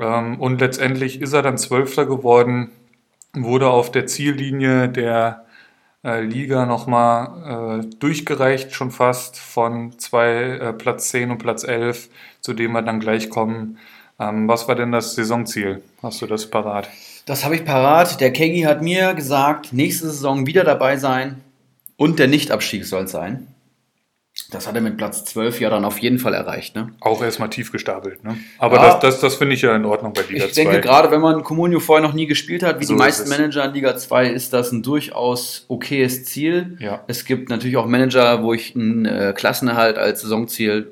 Ähm, 0.00 0.40
und 0.40 0.60
letztendlich 0.60 1.20
ist 1.20 1.32
er 1.32 1.42
dann 1.42 1.58
Zwölfter 1.58 2.06
geworden, 2.06 2.70
wurde 3.34 3.68
auf 3.70 3.90
der 3.90 4.06
Ziellinie 4.06 4.88
der 4.88 5.44
äh, 6.04 6.20
Liga 6.20 6.66
nochmal 6.66 7.80
äh, 7.80 7.86
durchgereicht, 7.98 8.72
schon 8.74 8.90
fast 8.90 9.38
von 9.38 9.98
zwei, 9.98 10.32
äh, 10.32 10.72
Platz 10.72 11.08
10 11.10 11.30
und 11.30 11.38
Platz 11.38 11.64
11, 11.64 12.08
zu 12.40 12.52
dem 12.52 12.72
wir 12.72 12.82
dann 12.82 13.00
gleich 13.00 13.30
kommen. 13.30 13.78
Ähm, 14.18 14.48
was 14.48 14.68
war 14.68 14.74
denn 14.74 14.92
das 14.92 15.14
Saisonziel? 15.14 15.82
Hast 16.02 16.20
du 16.20 16.26
das 16.26 16.50
parat? 16.50 16.88
Das 17.24 17.44
habe 17.44 17.54
ich 17.54 17.64
parat. 17.64 18.20
Der 18.20 18.32
Kegi 18.32 18.62
hat 18.62 18.82
mir 18.82 19.14
gesagt, 19.14 19.72
nächste 19.72 20.06
Saison 20.06 20.46
wieder 20.46 20.64
dabei 20.64 20.96
sein 20.96 21.40
und 21.96 22.18
der 22.18 22.28
Nichtabstieg 22.28 22.84
soll 22.84 23.04
es 23.04 23.12
sein. 23.12 23.46
Das 24.50 24.66
hat 24.66 24.74
er 24.74 24.80
mit 24.80 24.96
Platz 24.96 25.24
12 25.26 25.60
ja 25.60 25.68
dann 25.68 25.84
auf 25.84 25.98
jeden 25.98 26.18
Fall 26.18 26.32
erreicht. 26.32 26.74
Ne? 26.74 26.92
Auch 27.00 27.22
erstmal 27.22 27.50
tief 27.50 27.70
gestapelt, 27.70 28.24
ne? 28.24 28.38
Aber 28.58 28.76
Ja. 28.76 28.82
das, 28.86 29.00
das, 29.00 29.20
das 29.20 29.34
finde 29.34 29.54
ich 29.54 29.62
ja 29.62 29.76
in 29.76 29.84
Ordnung 29.84 30.14
bei 30.14 30.22
Liga 30.28 30.46
Ich 30.46 30.52
denke, 30.52 30.72
2. 30.74 30.80
gerade 30.80 31.10
wenn 31.10 31.20
man 31.20 31.42
Comunio 31.42 31.80
vorher 31.80 32.06
noch 32.06 32.14
nie 32.14 32.26
gespielt 32.26 32.62
hat, 32.62 32.80
wie 32.80 32.84
So 32.84 32.94
die 32.94 32.98
ist 32.98 32.98
meisten. 33.18 33.28
Manager 33.28 33.64
in 33.66 33.74
Liga 33.74 33.94
2, 33.96 34.28
ist 34.28 34.52
das 34.54 34.72
ein 34.72 34.82
durchaus 34.82 35.66
okayes 35.68 36.24
Ziel. 36.24 36.78
Ja. 36.80 37.04
Es 37.08 37.26
gibt 37.26 37.50
natürlich 37.50 37.76
auch 37.76 37.86
Manager, 37.86 38.42
wo 38.42 38.54
ich 38.54 38.74
einen 38.74 39.04
äh, 39.04 39.34
Klassenerhalt 39.36 39.98
als 39.98 40.22
Saisonziel 40.22 40.90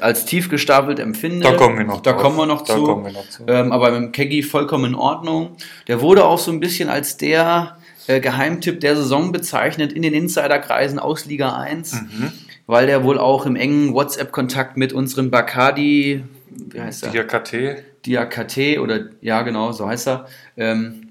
als 0.00 0.24
tief 0.24 0.48
gestapelt 0.48 0.98
empfinde. 0.98 1.44
Da 1.44 1.52
kommen 1.52 1.78
wir 1.78 1.84
noch 1.84 2.00
Da 2.00 2.12
drauf. 2.12 2.22
kommen 2.22 2.36
wir 2.38 2.46
noch 2.46 2.62
Da 2.64 2.74
zu. 2.74 2.82
kommen 2.82 3.04
wir 3.04 3.12
noch 3.12 3.28
zu. 3.28 3.44
Ähm, 3.46 3.70
aber 3.70 3.92
mit 3.92 4.00
dem 4.02 4.10
Keggy 4.12 4.42
vollkommen 4.42 4.86
in 4.86 4.94
Ordnung. 4.96 5.56
Der 5.86 6.00
wurde 6.00 6.24
auch 6.24 6.40
so 6.40 6.50
ein 6.50 6.58
bisschen 6.58 6.88
als 6.88 7.16
der 7.16 7.76
äh, 8.06 8.20
Geheimtipp 8.20 8.80
der 8.80 8.96
Saison 8.96 9.32
bezeichnet 9.32 9.92
in 9.92 10.02
den 10.02 10.14
Insiderkreisen 10.14 10.98
aus 10.98 11.26
Liga 11.26 11.56
1, 11.58 11.92
Mhm. 12.02 12.32
weil 12.66 12.86
der 12.86 13.04
wohl 13.04 13.18
auch 13.18 13.46
im 13.46 13.56
engen 13.56 13.92
WhatsApp-Kontakt 13.94 14.76
mit 14.76 14.92
unserem 14.92 15.30
Bacardi, 15.30 16.24
wie 16.50 16.80
heißt 16.80 17.04
er? 17.04 17.24
KT. 17.24 17.84
Diakate 18.06 18.80
oder 18.80 19.06
ja 19.20 19.42
genau, 19.42 19.72
so 19.72 19.86
heißt 19.86 20.08
er. 20.08 20.26
Ähm, 20.56 21.08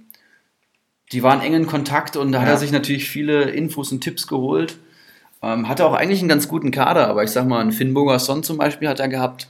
die 1.11 1.23
waren 1.23 1.41
eng 1.41 1.53
in 1.53 1.67
Kontakt 1.67 2.15
und 2.17 2.31
da 2.31 2.39
hat 2.41 2.47
Ja. 2.47 2.53
er 2.53 2.57
sich 2.59 2.71
natürlich 2.71 3.09
viele 3.09 3.43
Infos 3.43 3.91
und 3.91 4.01
Tipps 4.01 4.27
geholt. 4.27 4.77
Ähm, 5.41 5.69
hatte 5.69 5.85
auch 5.85 5.93
eigentlich 5.93 6.19
einen 6.19 6.29
ganz 6.29 6.47
guten 6.47 6.71
Kader, 6.71 7.07
aber 7.07 7.23
ich 7.23 7.31
sag 7.31 7.47
mal, 7.47 7.61
einen 7.61 7.71
Finn 7.71 7.93
Bogerson 7.93 8.43
zum 8.43 8.57
Beispiel 8.57 8.87
hat 8.89 8.99
er 8.99 9.07
gehabt. 9.07 9.47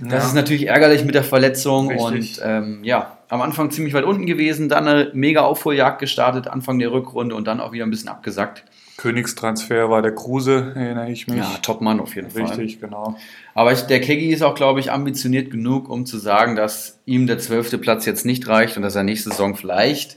Das 0.00 0.12
Ja. 0.12 0.18
ist 0.28 0.34
natürlich 0.34 0.66
ärgerlich 0.68 1.04
mit 1.04 1.14
der 1.14 1.24
Verletzung 1.24 1.88
Richtig. 1.90 2.40
und 2.40 2.42
ähm, 2.44 2.80
ja, 2.84 3.18
am 3.28 3.42
Anfang 3.42 3.70
ziemlich 3.70 3.94
weit 3.94 4.04
unten 4.04 4.26
gewesen, 4.26 4.68
dann 4.68 4.86
eine 4.88 5.10
mega 5.14 5.42
Aufholjagd 5.42 5.98
gestartet, 6.00 6.48
Anfang 6.48 6.78
der 6.78 6.92
Rückrunde 6.92 7.34
und 7.34 7.46
dann 7.46 7.60
auch 7.60 7.72
wieder 7.72 7.84
ein 7.84 7.90
bisschen 7.90 8.08
abgesackt. 8.08 8.64
Königstransfer 8.96 9.90
war 9.90 10.02
der 10.02 10.14
Kruse, 10.14 10.72
erinnere 10.76 11.10
ich 11.10 11.26
mich. 11.26 11.38
Ja, 11.38 11.50
Top-Mann 11.62 12.00
auf 12.00 12.14
jeden 12.14 12.30
Fall. 12.30 12.42
Richtig, 12.44 12.80
genau. 12.80 13.16
Aber 13.54 13.72
ich, 13.72 13.82
der 13.82 14.00
Keggy 14.00 14.28
ist 14.32 14.42
auch, 14.42 14.54
glaube 14.54 14.80
ich, 14.80 14.90
ambitioniert 14.92 15.50
genug, 15.50 15.88
um 15.88 16.06
zu 16.06 16.16
sagen, 16.18 16.54
dass 16.56 16.98
ihm 17.04 17.26
der 17.26 17.38
zwölfte 17.38 17.78
Platz 17.78 18.06
jetzt 18.06 18.24
nicht 18.24 18.46
reicht 18.48 18.76
und 18.76 18.82
dass 18.82 18.94
er 18.94 19.02
nächste 19.02 19.30
Saison 19.30 19.56
vielleicht 19.56 20.16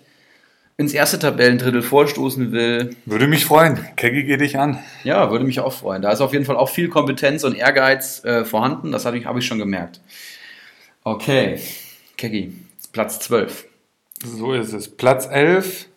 ins 0.78 0.94
erste 0.94 1.18
Tabellendrittel 1.18 1.82
vorstoßen 1.82 2.52
will. 2.52 2.96
Würde 3.06 3.28
mich 3.28 3.46
freuen. 3.46 3.80
Keggy, 3.96 4.24
geh 4.24 4.38
dich 4.38 4.60
an. 4.60 4.78
Ja, 5.04 5.32
würde 5.32 5.44
mich 5.44 5.60
auch 5.60 5.74
freuen. 5.74 6.04
Da 6.04 6.12
ist 6.12 6.22
auf 6.22 6.34
jeden 6.34 6.46
Fall 6.46 6.56
auch 6.56 6.70
viel 6.70 6.88
Kompetenz 6.88 7.44
und 7.44 7.56
Ehrgeiz 7.56 8.24
äh, 8.24 8.46
vorhanden. 8.46 8.92
Das 8.92 9.06
habe 9.06 9.18
ich, 9.18 9.26
habe 9.26 9.40
ich 9.40 9.48
schon 9.48 9.58
gemerkt. 9.58 10.02
Okay, 11.04 11.60
Keggy, 12.18 12.54
Platz 12.92 13.20
12. 13.22 13.66
So 14.24 14.54
ist 14.54 14.74
es. 14.74 14.90
Platz 14.90 15.28
11, 15.32 15.88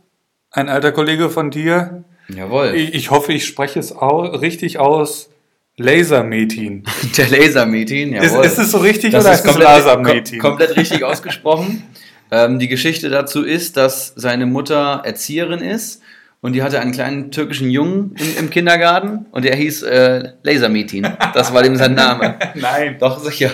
ein 0.50 0.68
alter 0.68 0.92
Kollege 0.92 1.30
von 1.30 1.50
dir. 1.50 2.04
Jawohl. 2.28 2.72
Ich, 2.74 2.94
ich 2.94 3.10
hoffe, 3.10 3.32
ich 3.32 3.44
spreche 3.46 3.78
es 3.80 3.94
au 3.94 4.20
richtig 4.20 4.78
aus. 4.78 5.30
Lasermetin. 5.76 6.84
Der 7.16 7.28
Lasermeeting, 7.28 8.12
Ist, 8.14 8.32
jawohl. 8.32 8.44
ist 8.44 8.58
es 8.58 8.70
so 8.70 8.78
richtig 8.78 9.12
das 9.12 9.24
oder 9.24 9.34
ist 9.34 9.44
ist 9.44 9.50
es 9.52 9.58
Lasermetin? 9.58 10.38
kom 10.38 10.50
komplett 10.50 10.76
richtig 10.76 11.04
ausgesprochen. 11.04 11.82
Ähm, 12.30 12.58
die 12.58 12.68
Geschichte 12.68 13.08
dazu 13.08 13.42
ist, 13.42 13.76
dass 13.76 14.12
seine 14.16 14.46
Mutter 14.46 15.02
Erzieherin 15.04 15.60
ist 15.60 16.02
und 16.40 16.54
die 16.54 16.62
hatte 16.62 16.80
einen 16.80 16.92
kleinen 16.92 17.30
türkischen 17.30 17.70
Jungen 17.70 18.14
im, 18.18 18.44
im 18.44 18.50
Kindergarten 18.50 19.26
und 19.30 19.44
der 19.44 19.56
hieß 19.56 19.82
äh, 19.82 20.32
Lasermetin. 20.42 21.06
Das 21.34 21.52
war 21.52 21.62
dem 21.62 21.76
sein 21.76 21.94
Name. 21.94 22.38
Nein. 22.54 22.96
Doch, 22.98 23.18
sicher. 23.18 23.50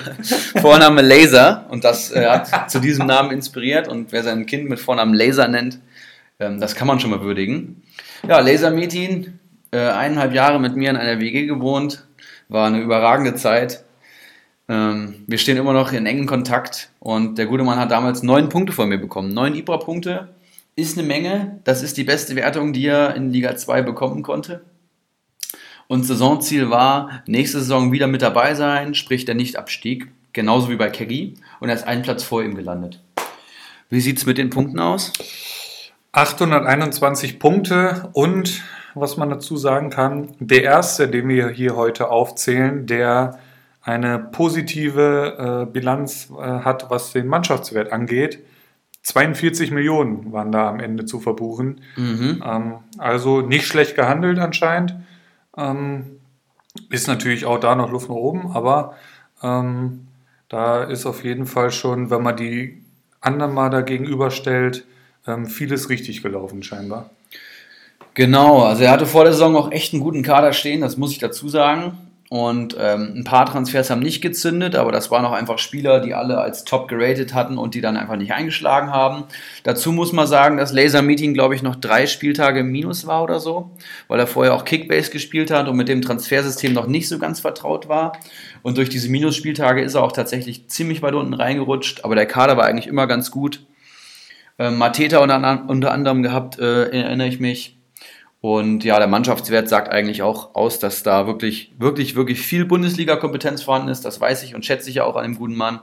Vorname 0.60 1.02
Laser 1.02 1.66
und 1.70 1.84
das 1.84 2.12
äh, 2.12 2.26
hat 2.26 2.70
zu 2.70 2.78
diesem 2.78 3.06
Namen 3.06 3.30
inspiriert 3.32 3.88
und 3.88 4.12
wer 4.12 4.22
sein 4.22 4.46
Kind 4.46 4.68
mit 4.68 4.78
Vornamen 4.78 5.14
Laser 5.14 5.48
nennt, 5.48 5.80
ähm, 6.38 6.60
das 6.60 6.74
kann 6.74 6.86
man 6.86 7.00
schon 7.00 7.10
mal 7.10 7.22
würdigen. 7.22 7.82
Ja, 8.28 8.40
Lasermetin, 8.40 9.38
äh, 9.72 9.78
eineinhalb 9.78 10.32
Jahre 10.32 10.60
mit 10.60 10.76
mir 10.76 10.90
in 10.90 10.96
einer 10.96 11.18
WG 11.18 11.46
gewohnt, 11.46 12.06
war 12.48 12.66
eine 12.66 12.80
überragende 12.80 13.34
Zeit. 13.34 13.84
Ähm, 14.68 15.24
wir 15.26 15.38
stehen 15.38 15.56
immer 15.56 15.72
noch 15.72 15.92
in 15.92 16.06
engem 16.06 16.26
Kontakt 16.26 16.90
und 16.98 17.38
der 17.38 17.46
gute 17.46 17.62
Mann 17.62 17.78
hat 17.78 17.90
damals 17.90 18.22
neun 18.22 18.48
Punkte 18.48 18.72
von 18.72 18.88
mir 18.88 18.98
bekommen. 18.98 19.32
Neun 19.32 19.54
Ibra-Punkte 19.54 20.28
ist 20.74 20.98
eine 20.98 21.06
Menge. 21.06 21.60
Das 21.64 21.82
ist 21.82 21.96
die 21.96 22.04
beste 22.04 22.36
Wertung, 22.36 22.72
die 22.72 22.86
er 22.86 23.14
in 23.14 23.32
Liga 23.32 23.56
2 23.56 23.82
bekommen 23.82 24.22
konnte. 24.22 24.64
Und 25.88 26.04
Saisonziel 26.04 26.68
war, 26.68 27.22
nächste 27.26 27.60
Saison 27.60 27.92
wieder 27.92 28.08
mit 28.08 28.22
dabei 28.22 28.54
sein, 28.54 28.94
sprich 28.94 29.24
der 29.24 29.36
Nichtabstieg, 29.36 30.08
genauso 30.32 30.68
wie 30.68 30.76
bei 30.76 30.90
Keggy. 30.90 31.34
Und 31.60 31.68
er 31.68 31.76
ist 31.76 31.86
einen 31.86 32.02
Platz 32.02 32.24
vor 32.24 32.42
ihm 32.42 32.56
gelandet. 32.56 33.00
Wie 33.88 34.00
sieht 34.00 34.18
es 34.18 34.26
mit 34.26 34.36
den 34.36 34.50
Punkten 34.50 34.80
aus? 34.80 35.12
821 36.10 37.38
Punkte 37.38 38.08
und 38.14 38.64
was 38.94 39.16
man 39.16 39.30
dazu 39.30 39.56
sagen 39.56 39.90
kann, 39.90 40.34
der 40.40 40.62
erste, 40.62 41.08
den 41.08 41.28
wir 41.28 41.50
hier 41.50 41.76
heute 41.76 42.08
aufzählen, 42.08 42.86
der 42.86 43.38
eine 43.86 44.18
positive 44.18 45.62
äh, 45.68 45.72
Bilanz 45.72 46.28
äh, 46.36 46.42
hat, 46.42 46.90
was 46.90 47.12
den 47.12 47.28
Mannschaftswert 47.28 47.92
angeht. 47.92 48.40
42 49.02 49.70
Millionen 49.70 50.32
waren 50.32 50.50
da 50.50 50.68
am 50.68 50.80
Ende 50.80 51.04
zu 51.04 51.20
verbuchen. 51.20 51.80
Mhm. 51.94 52.42
Ähm, 52.44 52.74
also 52.98 53.42
nicht 53.42 53.66
schlecht 53.66 53.94
gehandelt 53.94 54.40
anscheinend. 54.40 54.96
Ähm, 55.56 56.18
ist 56.90 57.06
natürlich 57.06 57.44
auch 57.46 57.60
da 57.60 57.76
noch 57.76 57.92
Luft 57.92 58.08
nach 58.08 58.16
oben, 58.16 58.50
aber 58.50 58.96
ähm, 59.40 60.08
da 60.48 60.82
ist 60.82 61.06
auf 61.06 61.22
jeden 61.22 61.46
Fall 61.46 61.70
schon, 61.70 62.10
wenn 62.10 62.22
man 62.22 62.36
die 62.36 62.82
anderen 63.20 63.54
mal 63.54 63.70
da 63.70 63.82
gegenüberstellt, 63.82 64.84
ähm, 65.28 65.46
vieles 65.46 65.88
richtig 65.90 66.24
gelaufen 66.24 66.64
scheinbar. 66.64 67.10
Genau, 68.14 68.64
also 68.64 68.82
er 68.82 68.90
hatte 68.90 69.06
vor 69.06 69.22
der 69.22 69.32
Saison 69.32 69.54
auch 69.54 69.70
echt 69.70 69.94
einen 69.94 70.02
guten 70.02 70.24
Kader 70.24 70.52
stehen, 70.52 70.80
das 70.80 70.96
muss 70.96 71.12
ich 71.12 71.18
dazu 71.18 71.48
sagen. 71.48 71.96
Und 72.28 72.76
ähm, 72.80 73.12
ein 73.18 73.24
paar 73.24 73.46
Transfers 73.46 73.88
haben 73.88 74.00
nicht 74.00 74.20
gezündet, 74.20 74.74
aber 74.74 74.90
das 74.90 75.12
waren 75.12 75.24
auch 75.24 75.32
einfach 75.32 75.58
Spieler, 75.58 76.00
die 76.00 76.12
alle 76.12 76.38
als 76.38 76.64
top 76.64 76.88
geratet 76.88 77.34
hatten 77.34 77.56
und 77.56 77.74
die 77.74 77.80
dann 77.80 77.96
einfach 77.96 78.16
nicht 78.16 78.32
eingeschlagen 78.32 78.90
haben. 78.90 79.24
Dazu 79.62 79.92
muss 79.92 80.12
man 80.12 80.26
sagen, 80.26 80.56
dass 80.56 80.72
Laser 80.72 81.02
Meeting, 81.02 81.34
glaube 81.34 81.54
ich, 81.54 81.62
noch 81.62 81.76
drei 81.76 82.06
Spieltage 82.06 82.60
im 82.60 82.72
Minus 82.72 83.06
war 83.06 83.22
oder 83.22 83.38
so, 83.38 83.70
weil 84.08 84.18
er 84.18 84.26
vorher 84.26 84.54
auch 84.54 84.64
Kickbase 84.64 85.12
gespielt 85.12 85.52
hat 85.52 85.68
und 85.68 85.76
mit 85.76 85.88
dem 85.88 86.02
Transfersystem 86.02 86.72
noch 86.72 86.88
nicht 86.88 87.08
so 87.08 87.20
ganz 87.20 87.38
vertraut 87.38 87.88
war. 87.88 88.18
Und 88.62 88.76
durch 88.76 88.88
diese 88.88 89.08
Minusspieltage 89.08 89.82
ist 89.82 89.94
er 89.94 90.02
auch 90.02 90.12
tatsächlich 90.12 90.66
ziemlich 90.68 91.02
weit 91.02 91.14
unten 91.14 91.34
reingerutscht, 91.34 92.04
aber 92.04 92.16
der 92.16 92.26
Kader 92.26 92.56
war 92.56 92.64
eigentlich 92.64 92.88
immer 92.88 93.06
ganz 93.06 93.30
gut. 93.30 93.64
Ähm, 94.58 94.78
Mateta 94.78 95.18
unter, 95.18 95.64
unter 95.68 95.92
anderem 95.92 96.24
gehabt, 96.24 96.58
äh, 96.58 96.88
erinnere 96.90 97.28
ich 97.28 97.38
mich. 97.38 97.75
Und 98.46 98.84
ja, 98.84 98.96
der 99.00 99.08
Mannschaftswert 99.08 99.68
sagt 99.68 99.88
eigentlich 99.88 100.22
auch 100.22 100.54
aus, 100.54 100.78
dass 100.78 101.02
da 101.02 101.26
wirklich, 101.26 101.74
wirklich, 101.78 102.14
wirklich 102.14 102.40
viel 102.40 102.64
Bundesliga-Kompetenz 102.64 103.64
vorhanden 103.64 103.88
ist. 103.88 104.04
Das 104.04 104.20
weiß 104.20 104.44
ich 104.44 104.54
und 104.54 104.64
schätze 104.64 104.88
ich 104.88 104.94
ja 104.94 105.04
auch 105.04 105.16
an 105.16 105.24
dem 105.24 105.36
guten 105.36 105.56
Mann. 105.56 105.80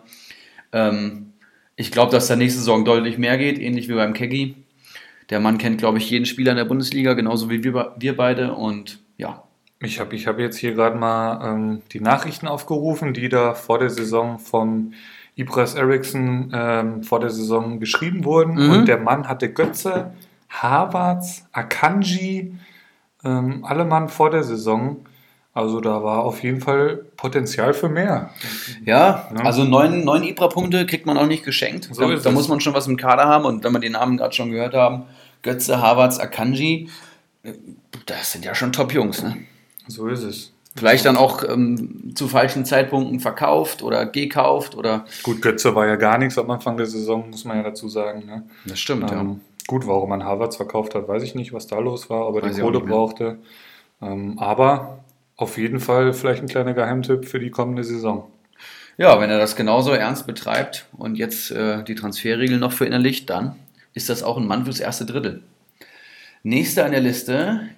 Ähm, 0.71 1.33
ich 1.75 1.91
glaube, 1.91 2.13
dass 2.13 2.27
da 2.27 2.37
nächste 2.37 2.59
Saison 2.59 2.85
deutlich 2.85 3.17
mehr 3.17 3.37
geht, 3.37 3.59
ähnlich 3.59 3.89
wie 3.89 3.95
beim 3.95 4.13
Keggy. 4.13 4.55
Der 5.29 5.41
Mann 5.41 5.57
kennt, 5.57 5.77
glaube 5.77 5.97
ich, 5.97 6.09
jeden 6.09 6.25
Spieler 6.25 6.51
in 6.51 6.57
der 6.57 6.63
Bundesliga, 6.63 7.15
genauso 7.15 7.49
wie 7.49 7.65
wir, 7.65 7.95
wir 7.99 8.15
beide. 8.15 8.53
Und 8.53 8.99
ja. 9.17 9.43
Ich 9.81 9.99
habe 9.99 10.15
ich 10.15 10.25
hab 10.25 10.39
jetzt 10.39 10.55
hier 10.55 10.73
gerade 10.73 10.97
mal 10.97 11.45
ähm, 11.45 11.81
die 11.91 11.99
Nachrichten 11.99 12.47
aufgerufen, 12.47 13.13
die 13.13 13.27
da 13.27 13.55
vor 13.55 13.79
der 13.79 13.89
Saison 13.89 14.39
vom 14.39 14.93
Ibras 15.35 15.75
Eriksson 15.75 16.49
ähm, 16.53 17.03
vor 17.03 17.19
der 17.19 17.29
Saison 17.29 17.81
geschrieben 17.81 18.23
wurden. 18.23 18.53
Mhm. 18.53 18.71
Und 18.71 18.87
der 18.87 18.99
Mann 18.99 19.27
hatte 19.27 19.51
Götze, 19.51 20.13
Havertz, 20.61 21.45
Akanji, 21.51 22.55
ähm, 23.23 23.65
alle 23.65 23.85
Mann 23.85 24.07
vor 24.09 24.29
der 24.29 24.43
Saison. 24.43 25.05
Also 25.55 25.81
da 25.81 26.03
war 26.03 26.23
auf 26.23 26.41
jeden 26.41 26.61
Fall 26.61 27.05
Potenzial 27.15 27.73
für 27.75 27.87
mehr. 27.89 28.31
Ja, 28.85 29.29
Ja. 29.35 29.43
also 29.43 29.63
neun, 29.63 30.03
neun 30.03 30.23
Ibra-Punkte 30.23 30.85
kriegt 30.87 31.05
man 31.05 31.17
auch 31.17 31.27
nicht 31.27 31.43
geschenkt. 31.45 31.89
So 31.91 32.07
da, 32.09 32.15
da 32.15 32.31
muss 32.31 32.47
man 32.47 32.59
schon 32.59 32.73
was 32.73 32.87
im 32.87 32.97
Kader 32.97 33.25
haben. 33.25 33.45
Und 33.45 33.63
wenn 33.63 33.71
wir 33.71 33.79
die 33.79 33.89
Namen 33.89 34.17
gerade 34.17 34.33
schon 34.33 34.49
gehört 34.51 34.73
haben, 34.73 35.03
Götze, 35.43 35.79
Havertz, 35.81 36.19
Akanji, 36.19 36.89
äh, 37.43 37.53
das 38.07 38.31
sind 38.31 38.45
ja 38.45 38.55
schon 38.55 38.71
Top-Jungs. 38.71 39.21
Ne? 39.21 39.37
So 39.87 40.07
ist 40.07 40.23
es. 40.23 40.53
Vielleicht 40.75 41.05
dann 41.05 41.17
auch 41.17 41.43
ähm, 41.47 42.13
zu 42.15 42.27
falschen 42.27 42.65
Zeitpunkten 42.65 43.19
verkauft 43.19 43.83
oder 43.83 44.07
gekauft 44.07 44.75
oder. 44.75 45.05
Gut, 45.21 45.39
Götze 45.43 45.75
war 45.75 45.85
ja 45.85 45.97
gar 45.97 46.17
nichts 46.17 46.35
am 46.39 46.49
Anfang 46.49 46.77
der 46.77 46.87
Saison, 46.87 47.29
muss 47.29 47.45
man 47.45 47.57
ja 47.57 47.63
dazu 47.63 47.87
sagen. 47.89 48.25
Ne? 48.25 48.43
Das 48.65 48.79
stimmt, 48.79 49.11
Ähm, 49.11 49.39
gut, 49.67 49.87
warum 49.87 50.09
man 50.09 50.23
Havertz 50.23 50.55
verkauft 50.55 50.95
hat, 50.95 51.07
weiß 51.07 51.23
ich 51.23 51.35
nicht, 51.35 51.53
was 51.53 51.67
da 51.67 51.79
los 51.79 52.09
war, 52.09 52.27
ob 52.27 52.35
er 52.35 52.43
Weiß 52.43 52.55
die 52.55 52.61
Kohle 52.61 52.79
brauchte. 52.79 53.37
Ähm, 54.01 54.37
aber 54.39 55.03
auf 55.37 55.57
jeden 55.57 55.79
Fall 55.79 56.13
vielleicht 56.13 56.41
ein 56.41 56.49
kleiner 56.49 56.73
Geheimtipp 56.73 57.25
für 57.25 57.39
die 57.39 57.51
kommende 57.51 57.83
Saison. 57.83 58.29
Ja, 58.97 59.19
wenn 59.19 59.29
er 59.29 59.39
das 59.39 59.55
genauso 59.55 59.91
ernst 59.91 60.27
betreibt 60.27 60.87
und 60.93 61.17
jetzt 61.17 61.51
äh, 61.51 61.83
die 61.83 61.95
Transferregeln 61.95 62.59
noch 62.59 62.73
verinnerlicht, 62.73 63.29
dann 63.29 63.55
ist 63.93 64.09
das 64.09 64.23
auch 64.23 64.37
ein 64.37 64.45
Mann 64.45 64.65
fürs 64.65 64.79
erste 64.79 65.05
Drittel. 65.05 65.43
Nächster 66.43 66.85
an 66.85 66.91
der 66.91 67.01
Liste, 67.01 67.69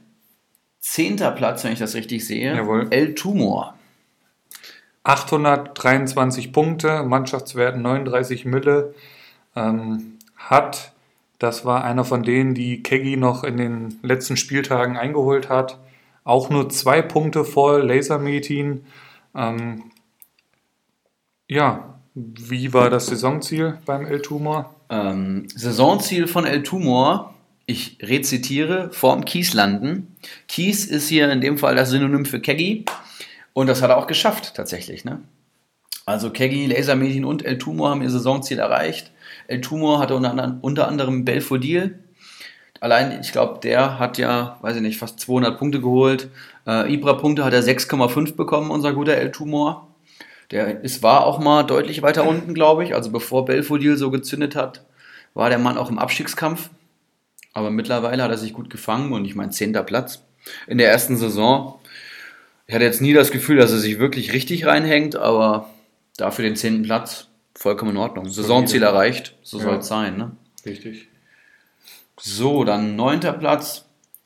zehnter 0.79 1.31
Platz, 1.31 1.63
wenn 1.63 1.73
ich 1.73 1.79
das 1.79 1.95
richtig 1.95 2.25
sehe, 2.25 2.55
Jawohl. 2.55 2.87
El 2.89 3.15
Tumor. 3.15 3.75
823 5.03 6.51
Punkte, 6.51 7.03
Mannschaftswert 7.03 7.77
39 7.77 8.45
Mille. 8.45 8.93
Ähm, 9.55 10.17
hat, 10.35 10.93
das 11.39 11.65
war 11.65 11.83
einer 11.83 12.05
von 12.05 12.23
denen, 12.23 12.53
die 12.53 12.81
Keggy 12.81 13.17
noch 13.17 13.43
in 13.43 13.57
den 13.57 13.99
letzten 14.01 14.37
Spieltagen 14.37 14.97
eingeholt 14.97 15.49
hat. 15.49 15.79
Auch 16.23 16.49
nur 16.49 16.69
zwei 16.69 17.01
Punkte 17.01 17.45
vor 17.45 17.79
Lasermetin. 17.79 18.85
Ähm, 19.35 19.91
ja, 21.47 21.99
wie 22.13 22.73
war 22.73 22.89
das 22.89 23.07
Saisonziel 23.07 23.77
beim 23.85 24.05
El 24.05 24.21
Tumor? 24.21 24.73
Ähm, 24.89 25.47
Saisonziel 25.53 26.27
von 26.27 26.45
El 26.45 26.63
Tumor, 26.63 27.33
ich 27.65 27.97
rezitiere, 28.01 28.89
vorm 28.91 29.25
Kies 29.25 29.53
landen. 29.53 30.15
Kies 30.47 30.85
ist 30.85 31.09
hier 31.09 31.29
in 31.29 31.41
dem 31.41 31.57
Fall 31.57 31.75
das 31.75 31.89
Synonym 31.89 32.25
für 32.25 32.39
Keggy 32.39 32.85
und 33.53 33.67
das 33.67 33.81
hat 33.81 33.89
er 33.89 33.97
auch 33.97 34.07
geschafft 34.07 34.53
tatsächlich. 34.55 35.03
Ne? 35.03 35.21
Also 36.05 36.29
Keggy, 36.29 36.67
Lasermedien 36.67 37.25
und 37.25 37.45
El 37.45 37.57
Tumor 37.57 37.89
haben 37.89 38.01
ihr 38.01 38.09
Saisonziel 38.09 38.59
erreicht. 38.59 39.11
El 39.47 39.61
Tumor 39.61 39.99
hatte 39.99 40.15
unter 40.15 40.31
anderem, 40.31 40.57
unter 40.61 40.87
anderem 40.87 41.25
Belfodil. 41.25 41.99
Allein, 42.79 43.19
ich 43.21 43.31
glaube, 43.31 43.59
der 43.61 43.99
hat 43.99 44.17
ja, 44.17 44.57
weiß 44.61 44.75
ich 44.75 44.81
nicht, 44.81 44.97
fast 44.97 45.19
200 45.19 45.57
Punkte 45.57 45.81
geholt. 45.81 46.29
Äh, 46.67 46.93
Ibra-Punkte 46.93 47.43
hat 47.43 47.53
er 47.53 47.63
6,5 47.63 48.35
bekommen, 48.35 48.69
unser 48.69 48.93
guter 48.93 49.15
El 49.15 49.31
Tumor. 49.31 49.87
Der 50.51 50.83
ist, 50.83 51.01
war 51.01 51.25
auch 51.25 51.39
mal 51.39 51.63
deutlich 51.63 52.01
weiter 52.01 52.27
unten, 52.27 52.53
glaube 52.53 52.83
ich. 52.83 52.93
Also 52.93 53.11
bevor 53.11 53.45
Belfodil 53.45 53.97
so 53.97 54.11
gezündet 54.11 54.55
hat, 54.55 54.85
war 55.33 55.49
der 55.49 55.57
Mann 55.57 55.77
auch 55.77 55.89
im 55.89 55.97
Abstiegskampf. 55.97 56.69
Aber 57.53 57.71
mittlerweile 57.71 58.21
hat 58.21 58.31
er 58.31 58.37
sich 58.37 58.53
gut 58.53 58.69
gefangen 58.69 59.13
und 59.13 59.25
ich 59.25 59.35
meine, 59.35 59.51
zehnter 59.51 59.83
Platz 59.83 60.23
in 60.67 60.77
der 60.77 60.91
ersten 60.91 61.17
Saison. 61.17 61.79
Ich 62.67 62.75
hatte 62.75 62.83
jetzt 62.83 63.01
nie 63.01 63.13
das 63.13 63.31
Gefühl, 63.31 63.57
dass 63.57 63.71
er 63.71 63.77
sich 63.77 63.99
wirklich 63.99 64.33
richtig 64.33 64.65
reinhängt, 64.65 65.15
aber 65.15 65.69
dafür 66.17 66.43
den 66.43 66.55
zehnten 66.55 66.83
Platz 66.83 67.27
vollkommen 67.55 67.91
in 67.91 67.97
Ordnung. 67.97 68.27
Saisonziel 68.29 68.83
erreicht, 68.83 69.35
so 69.41 69.57
Ja. 69.57 69.63
soll 69.63 69.75
es 69.77 69.87
sein. 69.87 70.17
Ne? 70.17 70.31
Richtig. 70.65 71.07
So, 72.19 72.63
dann 72.63 72.95
neunter 72.95 73.33
Platz. 73.33 73.85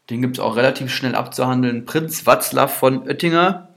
Den 0.09 0.21
gibt 0.21 0.37
es 0.37 0.43
auch 0.43 0.55
relativ 0.55 0.91
schnell 0.91 1.15
abzuhandeln. 1.15 1.85
Prinz 1.85 2.25
Watzlaw 2.25 2.67
von 2.67 3.03
Oettinger 3.07 3.69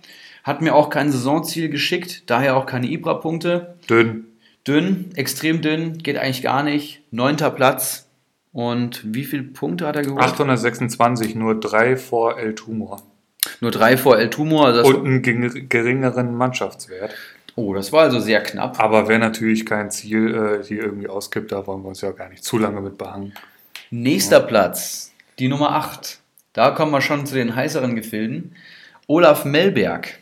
hat 0.45 0.61
mir 0.62 0.75
auch 0.75 0.88
kein 0.91 1.12
Saisonziel 1.12 1.69
geschickt, 1.69 2.25
daher 2.31 2.57
auch 2.57 2.67
keine 2.67 2.87
Ibra-Punkte. 2.88 3.75
Dünn. 3.88 4.25
Dünn, 4.67 5.11
extrem 5.17 5.61
dünn, 5.61 5.99
geht 5.99 6.17
eigentlich 6.17 6.43
gar 6.43 6.62
nicht. 6.62 7.03
Neunter 7.11 7.51
Platz. 7.51 8.09
Und 8.53 9.03
wie 9.15 9.25
viele 9.25 9.43
Punkte 9.45 9.87
hat 9.87 9.97
er 9.97 10.03
geholt? 10.03 10.23
826, 10.23 11.35
nur 11.35 11.59
drei 11.59 11.97
vor 11.97 12.38
El 12.38 12.55
Tumor. 12.55 13.03
Nur 13.61 13.71
drei 13.71 13.97
vor 13.97 14.19
El 14.19 14.29
Tumor. 14.31 14.67
Also 14.67 14.85
Und 14.97 15.07
einen 15.07 15.23
gering- 15.23 15.69
geringeren 15.69 16.35
Mannschaftswert. 16.37 17.15
Oh, 17.57 17.75
das 17.75 17.93
war 17.93 18.03
also 18.03 18.21
sehr 18.21 18.43
knapp. 18.43 18.81
Aber 18.81 19.09
wäre 19.09 19.19
natürlich 19.19 19.67
kein 19.67 19.91
Ziel, 19.91 20.35
äh, 20.35 20.67
die 20.67 20.77
irgendwie 20.77 21.09
auskippt, 21.09 21.53
da 21.53 21.67
wollen 21.67 21.83
wir 21.83 21.88
uns 21.88 22.01
ja 22.01 22.11
gar 22.12 22.29
nicht 22.29 22.45
zu 22.45 22.59
lange 22.59 22.81
mit 22.81 22.99
behangen. 22.99 23.33
Nächster 23.91 24.41
Platz, 24.41 25.12
die 25.38 25.49
Nummer 25.49 25.73
8. 25.73 26.21
Da 26.53 26.71
kommen 26.71 26.93
wir 26.93 27.01
schon 27.01 27.27
zu 27.27 27.35
den 27.35 27.55
heißeren 27.55 27.95
Gefilden. 27.95 28.55
Olaf 29.07 29.45
Melberg. 29.45 30.19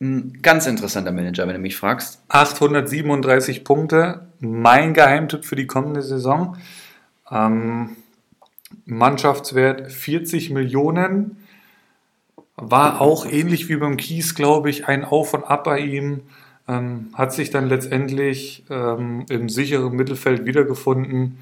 Ein 0.00 0.38
ganz 0.42 0.66
interessanter 0.66 1.10
Manager, 1.10 1.46
wenn 1.46 1.54
du 1.54 1.60
mich 1.60 1.76
fragst. 1.76 2.22
837 2.28 3.64
Punkte, 3.64 4.28
mein 4.38 4.94
Geheimtipp 4.94 5.44
für 5.44 5.56
die 5.56 5.66
kommende 5.66 6.02
Saison. 6.02 6.56
Ähm, 7.30 7.96
Mannschaftswert 8.84 9.90
40 9.90 10.50
Millionen. 10.50 11.36
War 12.60 13.00
auch 13.00 13.24
ähnlich 13.24 13.68
wie 13.68 13.76
beim 13.76 13.96
Kies, 13.96 14.34
glaube 14.34 14.68
ich, 14.68 14.88
ein 14.88 15.04
Auf 15.04 15.32
und 15.32 15.44
Ab 15.44 15.64
bei 15.64 15.80
ihm. 15.80 16.22
Ähm, 16.66 17.08
hat 17.14 17.32
sich 17.32 17.50
dann 17.50 17.68
letztendlich 17.68 18.64
ähm, 18.68 19.24
im 19.30 19.48
sicheren 19.48 19.94
Mittelfeld 19.94 20.44
wiedergefunden. 20.44 21.38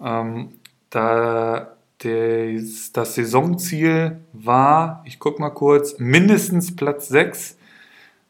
Ähm, 0.00 0.50
da 0.90 1.68
des, 2.02 2.92
das 2.92 3.14
Saisonziel 3.14 4.18
war, 4.32 5.02
ich 5.04 5.18
gucke 5.18 5.40
mal 5.40 5.50
kurz, 5.50 5.98
mindestens 5.98 6.76
Platz 6.76 7.08
6. 7.08 7.56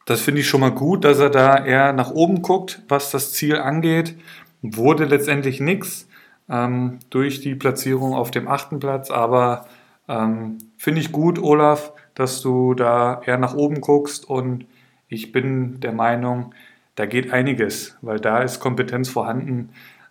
Das 0.07 0.20
finde 0.20 0.40
ich 0.40 0.48
schon 0.48 0.61
mal 0.61 0.72
gut, 0.72 1.05
dass 1.05 1.18
er 1.18 1.31
da 1.31 1.64
eher 1.64 1.92
nach 1.92 2.11
oben 2.11 2.40
guckt, 2.40 2.83
was 2.88 3.11
das 3.11 3.33
Ziel 3.33 3.57
angeht. 3.57 4.16
Wurde 4.62 5.05
letztendlich 5.05 5.61
nichts 5.61 6.09
ähm, 6.48 6.98
durch 7.11 7.40
die 7.40 7.55
Platzierung 7.55 8.14
auf 8.14 8.31
dem 8.31 8.48
achten 8.48 8.81
Platz, 8.81 9.11
aber 9.11 9.66
ähm, 10.09 10.59
finde 10.79 11.01
ich 11.01 11.12
gut, 11.12 11.38
Olaf, 11.38 11.92
dass 12.18 12.42
du 12.42 12.74
da 12.74 13.22
eher 13.24 13.38
nach 13.38 13.54
oben 13.54 13.81
guckst 13.81 14.28
und 14.28 14.66
ich 15.07 15.31
bin 15.31 15.78
der 15.78 15.92
Meinung, 15.92 16.52
da 16.96 17.07
geht 17.07 17.33
einiges, 17.33 17.96
weil 18.02 18.18
da 18.18 18.40
ist 18.40 18.59
Kompetenz 18.59 19.09
vorhanden. 19.09 19.70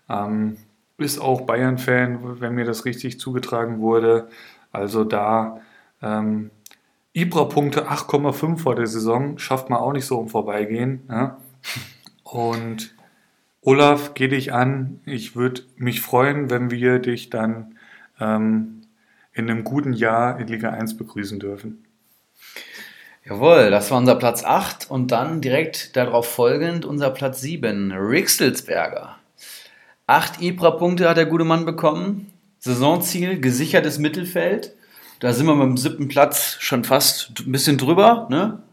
Ähm, 0.10 0.56
ist 0.98 1.20
auch 1.20 1.42
Bayern-Fan, 1.42 2.40
wenn 2.40 2.56
mir 2.56 2.64
das 2.64 2.86
richtig 2.86 3.20
zugetragen 3.20 3.82
wurde. 3.82 4.30
Also 4.72 5.04
da 5.04 5.60
ähm, 6.02 6.50
Ibra-Punkte 7.12 7.90
8,5 7.90 8.58
vor 8.58 8.76
der 8.76 8.88
Saison 8.88 9.38
schafft 9.38 9.70
man 9.70 9.80
auch 9.80 9.92
nicht 9.92 10.06
so 10.06 10.18
um 10.18 10.30
Vorbeigehen. 10.30 11.02
Ja? 11.10 11.38
Und 12.24 12.96
Olaf, 13.62 14.14
geh 14.14 14.30
dich 14.30 14.54
an. 14.54 15.02
Ich 15.06 15.36
würde 15.36 15.64
mich 15.76 16.00
freuen, 16.00 16.50
wenn 16.50 16.72
wir 16.72 17.00
dich 17.00 17.30
dann 17.30 17.76
ähm, 18.18 18.84
in 19.34 19.50
einem 19.50 19.66
guten 19.66 19.92
Jahr 19.92 20.40
in 20.40 20.48
Liga 20.48 20.70
1 20.70 20.96
begrüßen 20.96 21.40
dürfen. 21.40 21.84
Jawohl, 23.30 23.72
das 23.72 23.92
war 23.92 23.98
unser 23.98 24.16
Platz 24.16 24.46
8 24.46 24.90
und 24.90 25.12
dann 25.12 25.42
direkt 25.42 25.98
darauf 25.98 26.28
folgend 26.28 26.86
unser 26.86 27.10
Platz 27.10 27.42
7, 27.42 27.92
Rixelsberger. 27.92 29.18
Acht 30.06 30.42
Ibra-Punkte 30.42 31.10
hat 31.10 31.18
der 31.18 31.26
gute 31.26 31.44
Mann 31.44 31.66
bekommen. 31.66 32.32
Saisonziel, 32.60 33.42
gesichertes 33.42 34.00
Mittelfeld. 34.00 34.74
Da 35.20 35.34
sind 35.34 35.46
wir 35.46 35.56
mit 35.56 35.68
dem 35.68 35.78
siebten 35.78 36.08
Platz 36.08 36.56
schon 36.60 36.86
fast 36.86 37.34
ein 37.46 37.52
bisschen 37.52 37.78
drüber. 37.78 38.28
Ne? 38.30 38.64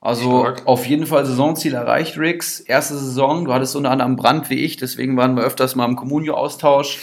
Also 0.00 0.40
Stark. 0.40 0.66
auf 0.66 0.84
jeden 0.86 1.06
Fall 1.06 1.24
Saisonziel 1.24 1.74
erreicht, 1.74 2.18
Rix. 2.18 2.58
Erste 2.58 2.96
Saison, 2.96 3.44
du 3.44 3.52
hattest 3.52 3.76
unter 3.76 3.92
anderem 3.92 4.16
Brand 4.16 4.50
wie 4.50 4.64
ich, 4.64 4.78
deswegen 4.78 5.16
waren 5.16 5.36
wir 5.36 5.44
öfters 5.44 5.76
mal 5.76 5.84
im 5.84 5.94
Communio-Austausch. 5.94 6.98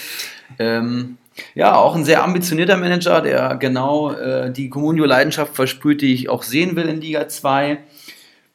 Ähm, 0.60 1.18
ja, 1.56 1.76
auch 1.76 1.96
ein 1.96 2.04
sehr 2.04 2.24
ambitionierter 2.24 2.78
Manager, 2.78 3.22
der 3.22 3.56
genau 3.56 4.12
äh, 4.12 4.52
die 4.52 4.70
Communio-Leidenschaft 4.70 5.56
versprüht, 5.56 6.02
die 6.02 6.13
ich 6.13 6.30
auch 6.30 6.44
sehen 6.44 6.76
will 6.76 6.88
in 6.88 7.02
Liga 7.02 7.28
2. 7.28 7.80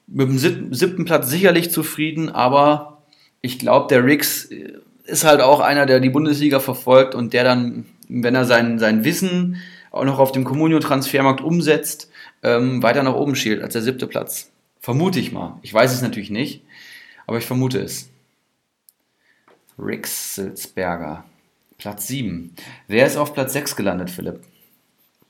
Mit 0.07 0.29
dem 0.29 0.73
siebten 0.73 1.05
Platz 1.05 1.29
sicherlich 1.29 1.71
zufrieden, 1.71 2.29
aber 2.29 3.01
ich 3.41 3.59
glaube, 3.59 3.87
der 3.89 4.05
Rix 4.05 4.49
ist 5.05 5.23
halt 5.25 5.41
auch 5.41 5.59
einer, 5.59 5.85
der 5.85 5.99
die 5.99 6.09
Bundesliga 6.09 6.59
verfolgt 6.59 7.15
und 7.15 7.33
der 7.33 7.43
dann, 7.43 7.85
wenn 8.07 8.35
er 8.35 8.45
sein, 8.45 8.79
sein 8.79 9.03
Wissen 9.03 9.57
auch 9.91 10.05
noch 10.05 10.19
auf 10.19 10.31
dem 10.31 10.43
Communio-Transfermarkt 10.43 11.41
umsetzt, 11.41 12.09
ähm, 12.43 12.83
weiter 12.83 13.03
nach 13.03 13.15
oben 13.15 13.35
schielt 13.35 13.61
als 13.61 13.73
der 13.73 13.81
siebte 13.81 14.07
Platz. 14.07 14.51
Vermute 14.79 15.19
ich 15.19 15.31
mal. 15.31 15.57
Ich 15.61 15.73
weiß 15.73 15.93
es 15.93 16.01
natürlich 16.01 16.29
nicht, 16.29 16.63
aber 17.25 17.37
ich 17.37 17.45
vermute 17.45 17.79
es. 17.79 18.09
Rixelsberger, 19.79 21.23
Platz 21.77 22.07
7. 22.07 22.55
Wer 22.87 23.05
ist 23.05 23.17
auf 23.17 23.33
Platz 23.33 23.53
6 23.53 23.75
gelandet, 23.75 24.09
Philipp? 24.09 24.41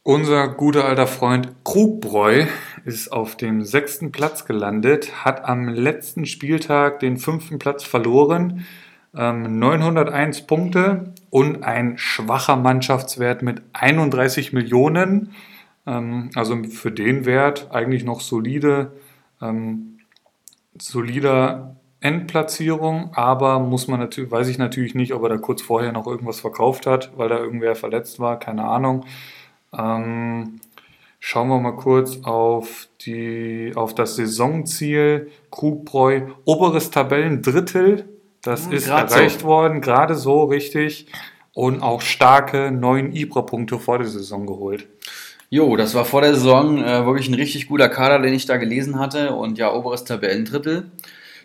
Unser 0.03 0.47
guter 0.47 0.85
alter 0.85 1.07
Freund 1.07 1.49
Krugbräu 1.65 2.45
ist 2.85 3.11
auf 3.11 3.35
dem 3.35 3.63
sechsten 3.63 4.13
Platz 4.13 4.45
gelandet, 4.45 5.25
hat 5.25 5.43
am 5.43 5.67
letzten 5.67 6.25
Spieltag 6.25 7.01
den 7.01 7.17
fünften 7.17 7.59
Platz 7.59 7.83
verloren 7.83 8.65
901 9.13 10.39
ähm, 10.39 10.47
Punkte 10.47 11.13
und 11.29 11.63
ein 11.63 11.97
schwacher 11.97 12.55
Mannschaftswert 12.55 13.41
mit 13.41 13.61
31 13.73 14.53
Millionen. 14.53 15.31
Ähm, 15.85 16.29
also 16.35 16.63
für 16.63 16.91
den 16.91 17.25
Wert 17.25 17.69
eigentlich 17.71 18.03
noch 18.03 18.21
solide, 18.21 18.93
ähm, 19.41 19.99
solider 20.79 21.76
Endplatzierung, 21.99 23.11
aber 23.13 23.59
muss 23.59 23.87
man 23.87 23.99
natürlich, 23.99 24.31
weiß 24.31 24.47
ich 24.47 24.57
natürlich 24.57 24.95
nicht, 24.95 25.13
ob 25.13 25.23
er 25.23 25.29
da 25.29 25.37
kurz 25.37 25.61
vorher 25.61 25.91
noch 25.91 26.07
irgendwas 26.07 26.39
verkauft 26.39 26.85
hat, 26.85 27.11
weil 27.17 27.29
da 27.29 27.37
irgendwer 27.37 27.75
verletzt 27.75 28.19
war, 28.19 28.39
keine 28.39 28.65
Ahnung. 28.65 29.05
Ähm, 29.77 30.59
schauen 31.19 31.49
wir 31.49 31.59
mal 31.59 31.75
kurz 31.75 32.19
auf, 32.23 32.87
die, 33.01 33.71
auf 33.75 33.95
das 33.95 34.15
Saisonziel. 34.15 35.31
Krugbräu, 35.49 36.21
oberes 36.45 36.91
Tabellendrittel 36.91 38.05
das 38.47 38.67
ja, 38.67 38.71
ist 38.71 38.87
erreicht 38.87 39.41
so. 39.41 39.47
worden, 39.47 39.81
gerade 39.81 40.15
so 40.15 40.45
richtig. 40.45 41.07
Und 41.53 41.81
auch 41.81 42.01
starke 42.01 42.71
neun 42.71 43.11
Ibra-Punkte 43.11 43.79
vor 43.79 43.97
der 43.97 44.07
Saison 44.07 44.45
geholt. 44.45 44.87
Jo, 45.49 45.75
das 45.75 45.95
war 45.95 46.05
vor 46.05 46.21
der 46.21 46.35
Saison 46.35 46.77
äh, 46.83 47.05
wirklich 47.05 47.29
ein 47.29 47.33
richtig 47.33 47.67
guter 47.67 47.89
Kader, 47.89 48.19
den 48.19 48.33
ich 48.33 48.45
da 48.45 48.57
gelesen 48.57 48.99
hatte. 48.99 49.33
Und 49.33 49.57
ja, 49.57 49.73
oberes 49.73 50.03
Tabellendrittel. 50.03 50.91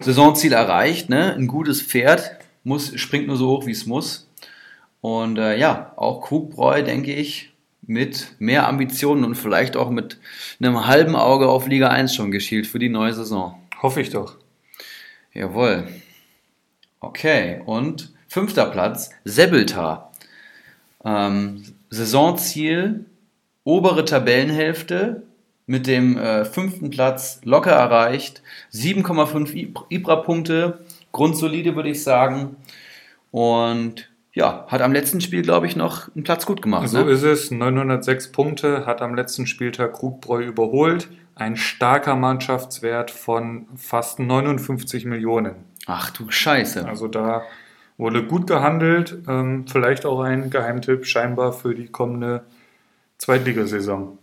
Saisonziel 0.01 0.53
erreicht, 0.53 1.09
ne? 1.09 1.35
Ein 1.35 1.47
gutes 1.47 1.83
Pferd. 1.83 2.39
Muss, 2.65 2.99
springt 2.99 3.27
nur 3.27 3.37
so 3.37 3.49
hoch, 3.49 3.67
wie 3.67 3.73
es 3.73 3.87
muss. 3.87 4.29
Und 5.01 5.39
äh, 5.39 5.59
ja, 5.59 5.93
auch 5.97 6.23
Krugbräu, 6.23 6.83
denke 6.83 7.13
ich, 7.13 7.53
mit 7.83 8.37
mehr 8.39 8.69
Ambitionen 8.69 9.25
und 9.25 9.35
vielleicht 9.35 9.77
auch 9.77 9.91
mit 9.91 10.19
einem 10.61 10.87
halben 10.87 11.17
Auge 11.17 11.49
auf 11.49 11.67
Liga 11.67 11.89
1 11.89 12.15
schon 12.15 12.31
geschielt 12.31 12.67
für 12.67 12.79
die 12.79 12.89
neue 12.89 13.13
Saison. 13.13 13.61
Hoffe 13.83 14.01
ich 14.01 14.11
doch. 14.11 14.37
Jawohl. 15.33 15.89
Okay, 17.01 17.61
und 17.67 18.13
fünfter 18.29 18.67
Platz, 18.67 19.11
Sebeltar. 19.25 20.13
Ähm, 21.05 21.65
Saisonziel, 21.91 23.07
obere 23.65 24.05
Tabellenhälfte, 24.05 25.25
mit 25.67 25.87
dem 25.87 26.19
äh, 26.19 26.45
fünften 26.45 26.91
Platz 26.91 27.41
locker 27.45 27.73
erreicht. 27.73 28.43
7,5 28.73 29.85
Ibra-Punkte, 29.89 30.81
grundsolide 31.13 31.77
würde 31.77 31.91
ich 31.91 32.03
sagen. 32.03 32.57
Und 33.31 34.11
ja, 34.35 34.67
hat 34.69 34.81
am 34.81 34.93
letzten 34.93 35.21
Spiel, 35.21 35.43
glaube 35.43 35.67
ich, 35.67 35.77
noch 35.77 36.09
einen 36.15 36.25
Platz 36.25 36.47
gut 36.47 36.63
gemacht. 36.63 36.89
So 36.89 37.05
ne? 37.05 37.11
ist 37.11 37.23
es. 37.23 37.51
906 37.51 38.33
Punkte, 38.33 38.87
hat 38.87 39.03
am 39.03 39.15
letzten 39.15 39.47
Spieltag 39.47 39.93
Krugbräu 39.93 40.43
überholt. 40.43 41.09
Ein 41.35 41.57
starker 41.57 42.17
Mannschaftswert 42.17 43.11
von 43.11 43.67
fast 43.77 44.19
59 44.19 45.05
Millionen. 45.05 45.57
Ach 45.87 46.11
du 46.11 46.31
Scheiße. 46.31 46.87
Also 46.87 47.09
da 47.09 47.43
wurde 47.99 48.25
gut 48.25 48.47
gehandelt. 48.47 49.19
Ähm, 49.29 49.67
vielleicht 49.67 50.07
auch 50.07 50.21
ein 50.21 50.51
Geheimtipp 50.51 51.07
scheinbar 51.07 51.53
für 51.53 51.75
die 51.75 51.89
kommende 51.89 52.45
Zweitligasaison. 53.19 54.19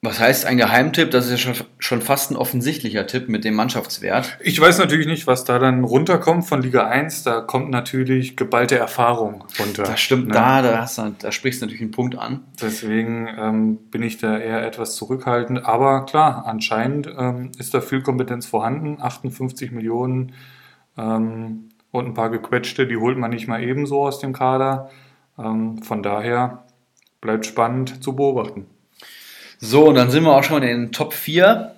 Was 0.00 0.20
heißt 0.20 0.46
ein 0.46 0.58
Geheimtipp? 0.58 1.10
Das 1.10 1.24
ist 1.26 1.32
ja 1.32 1.54
schon, 1.54 1.66
schon 1.80 2.00
fast 2.00 2.30
ein 2.30 2.36
offensichtlicher 2.36 3.08
Tipp 3.08 3.28
mit 3.28 3.44
dem 3.44 3.54
Mannschaftswert. 3.54 4.38
Ich 4.40 4.60
weiß 4.60 4.78
natürlich 4.78 5.08
nicht, 5.08 5.26
was 5.26 5.42
da 5.42 5.58
dann 5.58 5.82
runterkommt 5.82 6.46
von 6.46 6.62
Liga 6.62 6.86
1. 6.86 7.24
Da 7.24 7.40
kommt 7.40 7.70
natürlich 7.70 8.36
geballte 8.36 8.78
Erfahrung 8.78 9.44
runter. 9.58 9.82
Das 9.82 9.98
stimmt, 9.98 10.28
ne? 10.28 10.34
da, 10.34 10.62
da, 10.62 10.78
hast 10.82 10.98
du, 10.98 11.16
da 11.18 11.32
sprichst 11.32 11.60
du 11.60 11.66
natürlich 11.66 11.82
einen 11.82 11.90
Punkt 11.90 12.16
an. 12.16 12.44
Deswegen 12.62 13.28
ähm, 13.36 13.78
bin 13.90 14.04
ich 14.04 14.18
da 14.18 14.38
eher 14.38 14.64
etwas 14.64 14.94
zurückhaltend. 14.94 15.66
Aber 15.66 16.04
klar, 16.06 16.44
anscheinend 16.46 17.08
ähm, 17.18 17.50
ist 17.58 17.74
da 17.74 17.80
viel 17.80 18.00
Kompetenz 18.00 18.46
vorhanden. 18.46 18.98
58 19.00 19.72
Millionen 19.72 20.32
ähm, 20.96 21.70
und 21.90 22.06
ein 22.06 22.14
paar 22.14 22.30
gequetschte, 22.30 22.86
die 22.86 22.98
holt 22.98 23.18
man 23.18 23.30
nicht 23.30 23.48
mal 23.48 23.64
ebenso 23.64 24.06
aus 24.06 24.20
dem 24.20 24.32
Kader. 24.32 24.90
Ähm, 25.36 25.82
von 25.82 26.04
daher 26.04 26.66
bleibt 27.20 27.46
spannend 27.46 28.00
zu 28.04 28.14
beobachten. 28.14 28.66
So, 29.60 29.86
und 29.86 29.96
dann 29.96 30.10
sind 30.10 30.22
wir 30.22 30.36
auch 30.36 30.44
schon 30.44 30.62
in 30.62 30.68
den 30.68 30.92
Top 30.92 31.12
4. 31.12 31.74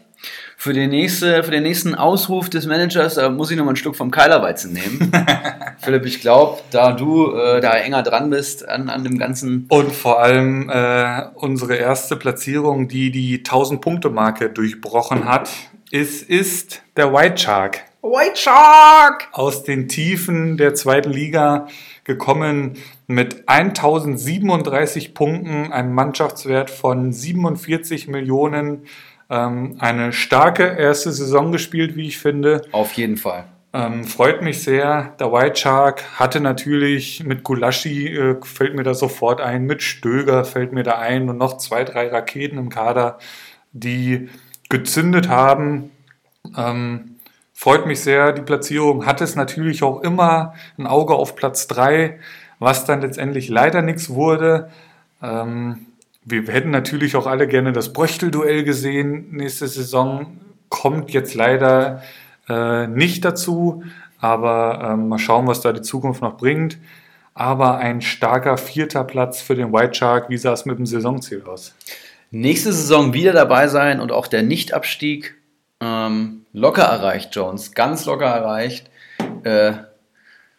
Für 0.59 0.75
den, 0.75 0.91
nächste, 0.91 1.43
für 1.43 1.51
den 1.51 1.63
nächsten 1.63 1.95
Ausruf 1.95 2.51
des 2.51 2.67
Managers 2.67 3.17
äh, 3.17 3.31
muss 3.31 3.51
ich 3.51 3.57
noch 3.57 3.65
mal 3.65 3.73
ein 3.73 3.77
Stück 3.77 3.97
vom 3.97 4.11
Keilerweizen 4.11 4.75
nehmen. 4.75 5.11
Philipp, 5.79 6.05
ich 6.05 6.21
glaube, 6.21 6.61
da 6.71 6.93
du 6.93 7.35
äh, 7.35 7.63
da 7.63 7.73
enger 7.73 8.03
dran 8.03 8.29
bist 8.29 8.69
an, 8.69 8.91
an 8.91 9.03
dem 9.03 9.17
Ganzen. 9.19 9.65
Und 9.71 9.91
vor 9.93 10.21
allem 10.21 10.69
äh, 10.69 11.23
unsere 11.37 11.77
erste 11.77 12.17
Platzierung, 12.17 12.89
die 12.89 13.11
die 13.11 13.39
1000-Punkte-Marke 13.39 14.51
durchbrochen 14.51 15.25
hat, 15.25 15.49
ist, 15.91 16.29
ist 16.29 16.83
der 16.99 17.15
White 17.15 17.39
Shark. 17.39 17.81
White 18.03 18.37
Shark! 18.37 19.29
Aus 19.33 19.63
den 19.63 19.89
Tiefen 19.89 20.59
der 20.59 20.75
zweiten 20.75 21.11
Liga 21.11 21.69
gekommen 22.05 22.77
mit 23.07 23.49
1037 23.49 25.15
Punkten, 25.15 25.73
einem 25.73 25.93
Mannschaftswert 25.93 26.71
von 26.71 27.13
47 27.13 28.09
Millionen. 28.09 28.87
Ähm, 29.29 29.77
eine 29.79 30.13
starke 30.13 30.65
erste 30.65 31.13
Saison 31.13 31.53
gespielt, 31.53 31.97
wie 31.97 32.09
ich 32.09 32.19
finde. 32.19 32.63
Auf 32.73 32.95
jeden 32.95 33.17
Fall. 33.17 33.45
Ähm, 33.73 34.05
freut 34.05 34.43
mich 34.43 34.63
sehr. 34.63 35.15
Der 35.21 35.33
White 35.33 35.61
Shark 35.61 36.19
hatte 36.19 36.41
natürlich 36.41 37.23
mit 37.23 37.45
Gulaschi, 37.45 38.09
äh, 38.09 38.37
fällt 38.43 38.75
mir 38.75 38.83
da 38.83 38.95
sofort 38.95 39.41
ein, 39.41 39.65
mit 39.65 39.83
Stöger 39.83 40.45
fällt 40.45 40.73
mir 40.73 40.83
da 40.83 40.99
ein 40.99 41.29
und 41.29 41.39
noch 41.39 41.59
zwei, 41.59 41.85
drei 41.85 42.09
Raketen 42.09 42.59
im 42.59 42.69
Kader, 42.69 43.19
die 43.73 44.29
gezündet 44.69 45.29
haben. 45.29 45.93
Ähm, 46.57 47.10
freut 47.61 47.85
mich 47.85 48.01
sehr, 48.01 48.33
die 48.33 48.41
Platzierung. 48.41 49.05
Hat 49.05 49.21
es 49.21 49.37
natürlich 49.37 49.83
auch 49.83 50.01
immer 50.01 50.55
ein 50.79 50.87
Auge 50.87 51.15
auf 51.15 51.37
Platz 51.37 51.67
3, 51.67 52.19
was 52.59 52.87
dann 52.87 53.03
letztendlich 53.03 53.51
leider 53.51 53.83
nichts 53.83 54.09
wurde. 54.09 54.71
Ähm, 55.23 55.85
wir 56.25 56.43
hätten 56.45 56.71
natürlich 56.71 57.17
auch 57.17 57.27
alle 57.27 57.47
gerne 57.47 57.73
das 57.73 57.93
Bröchtel-Duell 57.93 58.65
gesehen 58.65 59.33
nächste 59.33 59.69
Saison. 59.69 60.39
Kommt 60.71 61.11
jetzt 61.11 61.35
leider 61.35 62.03
äh, 62.49 62.87
nicht 62.87 63.27
dazu, 63.27 63.83
aber 64.21 64.93
ähm, 64.93 65.09
mal 65.09 65.19
schauen, 65.19 65.47
was 65.47 65.61
da 65.61 65.75
die 65.75 65.83
Zukunft 65.83 66.23
noch 66.23 66.39
bringt. 66.39 66.79
Aber 67.35 67.77
ein 67.77 68.01
starker 68.01 68.57
vierter 68.57 69.05
Platz 69.05 69.43
für 69.43 69.55
den 69.55 69.71
White 69.71 69.93
Shark. 69.93 70.31
Wie 70.31 70.39
sah 70.39 70.55
es 70.55 70.65
mit 70.65 70.79
dem 70.79 70.87
Saisonziel 70.87 71.43
aus? 71.43 71.75
Nächste 72.31 72.73
Saison 72.73 73.13
wieder 73.13 73.35
dabei 73.35 73.69
sein 73.69 74.01
und 74.01 74.13
auch 74.13 74.29
der 74.29 74.43
Nichtabstieg 74.43 75.40
ähm, 75.81 76.45
locker 76.53 76.85
erreicht, 76.85 77.35
Jones. 77.35 77.73
Ganz 77.73 78.05
locker 78.07 78.27
erreicht. 78.27 78.91
Äh, 79.45 79.73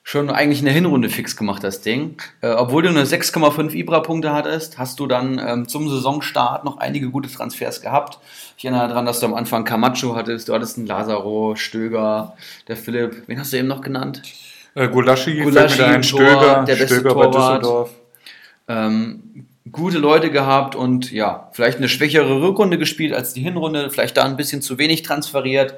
schon 0.04 0.30
eigentlich 0.30 0.62
eine 0.62 0.72
Hinrunde 0.72 1.10
fix 1.10 1.38
gemacht, 1.38 1.64
das 1.64 1.82
Ding. 1.82 2.18
Äh, 2.42 2.50
obwohl 2.50 2.84
du 2.84 2.92
nur 2.92 3.04
6,5 3.04 3.74
Ibra-Punkte 3.74 4.34
hattest, 4.34 4.78
hast 4.78 5.00
du 5.00 5.08
dann 5.08 5.40
ähm, 5.40 5.68
zum 5.68 5.90
Saisonstart 5.90 6.66
noch 6.66 6.78
einige 6.78 7.10
gute 7.10 7.30
Transfers 7.30 7.82
gehabt. 7.82 8.20
Ich 8.58 8.66
erinnere 8.66 8.90
daran, 8.90 9.06
dass 9.06 9.20
du 9.20 9.28
am 9.28 9.34
Anfang 9.36 9.64
Camacho 9.64 10.16
hattest, 10.16 10.50
du 10.50 10.54
hattest 10.54 10.78
einen 10.78 10.88
Lazaro, 10.88 11.56
Stöger, 11.56 12.36
der 12.68 12.78
Philipp, 12.78 13.24
wen 13.28 13.40
hast 13.40 13.54
du 13.54 13.58
eben 13.58 13.68
noch 13.68 13.82
genannt? 13.82 14.24
Äh, 14.74 14.88
Gulaschi, 14.88 15.42
Gulaschi 15.42 15.76
fällt 15.76 15.90
mir 15.90 15.96
ein, 15.96 16.04
Stöger, 16.04 16.64
der 16.64 16.76
beste 16.76 16.96
Stöger 16.96 17.16
bei 17.16 17.24
Torwart. 17.26 17.62
Düsseldorf. 17.62 17.90
Ähm, 18.68 19.48
gute 19.72 19.98
Leute 19.98 20.32
gehabt 20.32 20.76
und 20.76 21.12
ja, 21.12 21.50
vielleicht 21.54 21.78
eine 21.78 21.90
schwächere 21.90 22.42
Rückrunde 22.42 22.78
gespielt 22.78 23.14
als 23.14 23.34
die 23.34 23.42
Hinrunde, 23.42 23.90
vielleicht 23.90 24.18
da 24.18 24.24
ein 24.24 24.38
bisschen 24.38 24.62
zu 24.62 24.78
wenig 24.78 25.04
transferiert. 25.04 25.76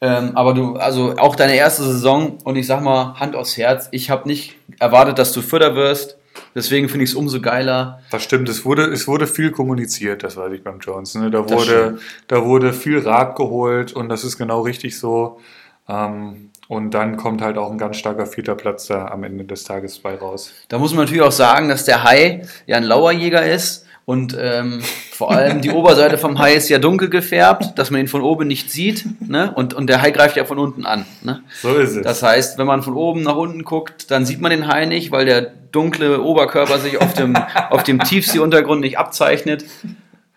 Ähm, 0.00 0.32
aber 0.36 0.52
du, 0.52 0.76
also 0.76 1.16
auch 1.16 1.36
deine 1.36 1.56
erste 1.56 1.82
Saison 1.82 2.38
und 2.44 2.56
ich 2.56 2.66
sag 2.66 2.82
mal, 2.82 3.18
Hand 3.18 3.34
aufs 3.34 3.56
Herz, 3.56 3.88
ich 3.92 4.10
habe 4.10 4.28
nicht 4.28 4.56
erwartet, 4.78 5.18
dass 5.18 5.32
du 5.32 5.40
Förder 5.40 5.74
wirst. 5.74 6.18
Deswegen 6.54 6.88
finde 6.90 7.04
ich 7.04 7.10
es 7.10 7.16
umso 7.16 7.40
geiler. 7.40 8.00
Das 8.10 8.22
stimmt, 8.22 8.48
es 8.50 8.64
wurde, 8.64 8.84
es 8.84 9.08
wurde 9.08 9.26
viel 9.26 9.50
kommuniziert, 9.50 10.22
das 10.22 10.36
weiß 10.36 10.52
ich 10.52 10.62
beim 10.62 10.80
Jones. 10.80 11.14
Ne? 11.14 11.30
Da, 11.30 11.48
wurde, 11.48 11.98
da 12.28 12.44
wurde 12.44 12.74
viel 12.74 12.98
Rat 12.98 13.36
geholt 13.36 13.94
und 13.94 14.10
das 14.10 14.22
ist 14.22 14.36
genau 14.36 14.60
richtig 14.60 14.98
so. 14.98 15.40
Ähm, 15.88 16.50
und 16.68 16.92
dann 16.92 17.16
kommt 17.16 17.42
halt 17.42 17.58
auch 17.58 17.70
ein 17.70 17.78
ganz 17.78 17.96
starker 17.96 18.26
vierter 18.26 18.54
Platz 18.54 18.86
da 18.86 19.06
am 19.06 19.24
Ende 19.24 19.44
des 19.44 19.64
Tages 19.64 19.98
bei 19.98 20.14
raus. 20.16 20.52
Da 20.68 20.78
muss 20.78 20.92
man 20.92 21.04
natürlich 21.04 21.22
auch 21.22 21.32
sagen, 21.32 21.68
dass 21.68 21.84
der 21.84 22.04
Hai 22.04 22.42
ja 22.66 22.76
ein 22.76 22.84
Lauerjäger 22.84 23.46
ist 23.46 23.86
und 24.06 24.36
ähm, 24.40 24.82
vor 25.10 25.32
allem 25.32 25.60
die 25.60 25.70
Oberseite 25.72 26.16
vom 26.16 26.38
Hai 26.38 26.54
ist 26.54 26.68
ja 26.68 26.78
dunkel 26.78 27.10
gefärbt, 27.10 27.76
dass 27.76 27.90
man 27.90 28.00
ihn 28.00 28.06
von 28.06 28.22
oben 28.22 28.46
nicht 28.46 28.70
sieht. 28.70 29.04
Ne? 29.20 29.52
Und, 29.52 29.74
und 29.74 29.88
der 29.88 30.00
Hai 30.00 30.12
greift 30.12 30.36
ja 30.36 30.44
von 30.44 30.60
unten 30.60 30.86
an. 30.86 31.04
Ne? 31.22 31.42
So 31.60 31.74
ist 31.74 31.96
es. 31.96 32.04
Das 32.04 32.22
heißt, 32.22 32.56
wenn 32.56 32.68
man 32.68 32.84
von 32.84 32.94
oben 32.94 33.22
nach 33.22 33.34
unten 33.34 33.64
guckt, 33.64 34.12
dann 34.12 34.24
sieht 34.24 34.40
man 34.40 34.52
den 34.52 34.68
Hai 34.68 34.86
nicht, 34.86 35.10
weil 35.10 35.26
der 35.26 35.42
dunkle 35.42 36.22
Oberkörper 36.22 36.78
sich 36.78 37.00
auf 37.00 37.14
dem, 37.14 37.36
auf 37.70 37.82
dem 37.82 37.98
Tiefseeuntergrund 37.98 38.80
nicht 38.80 38.96
abzeichnet. 38.96 39.64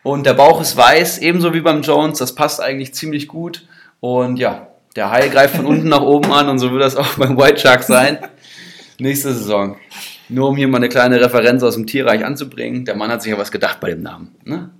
Und 0.01 0.25
der 0.25 0.33
Bauch 0.33 0.59
ist 0.61 0.75
weiß, 0.75 1.19
ebenso 1.19 1.53
wie 1.53 1.61
beim 1.61 1.83
Jones. 1.83 2.17
Das 2.17 2.33
passt 2.33 2.59
eigentlich 2.59 2.95
ziemlich 2.95 3.27
gut. 3.27 3.67
Und 3.99 4.37
ja, 4.37 4.68
der 4.99 5.11
Hai 5.11 5.29
greift 5.29 5.55
von 5.55 5.65
unten 5.65 5.87
nach 5.87 6.01
oben 6.01 6.29
an 6.33 6.49
und 6.49 6.59
so 6.59 6.73
wird 6.73 6.83
das 6.83 6.97
auch 6.97 7.13
beim 7.13 7.37
White 7.37 7.57
Shark 7.57 7.83
sein. 7.83 8.17
Nächste 8.99 9.33
Saison. 9.33 9.77
Nur 10.27 10.49
um 10.49 10.57
hier 10.57 10.67
mal 10.67 10.75
eine 10.75 10.89
kleine 10.89 11.21
Referenz 11.21 11.63
aus 11.63 11.75
dem 11.75 11.87
Tierreich 11.87 12.25
anzubringen. 12.25 12.83
Der 12.83 12.97
Mann 12.97 13.09
hat 13.09 13.21
sich 13.21 13.31
ja 13.31 13.37
was 13.37 13.49
gedacht 13.49 13.79
bei 13.79 13.91
dem 13.91 14.01
Namen. 14.01 14.35
Ne? 14.43 14.71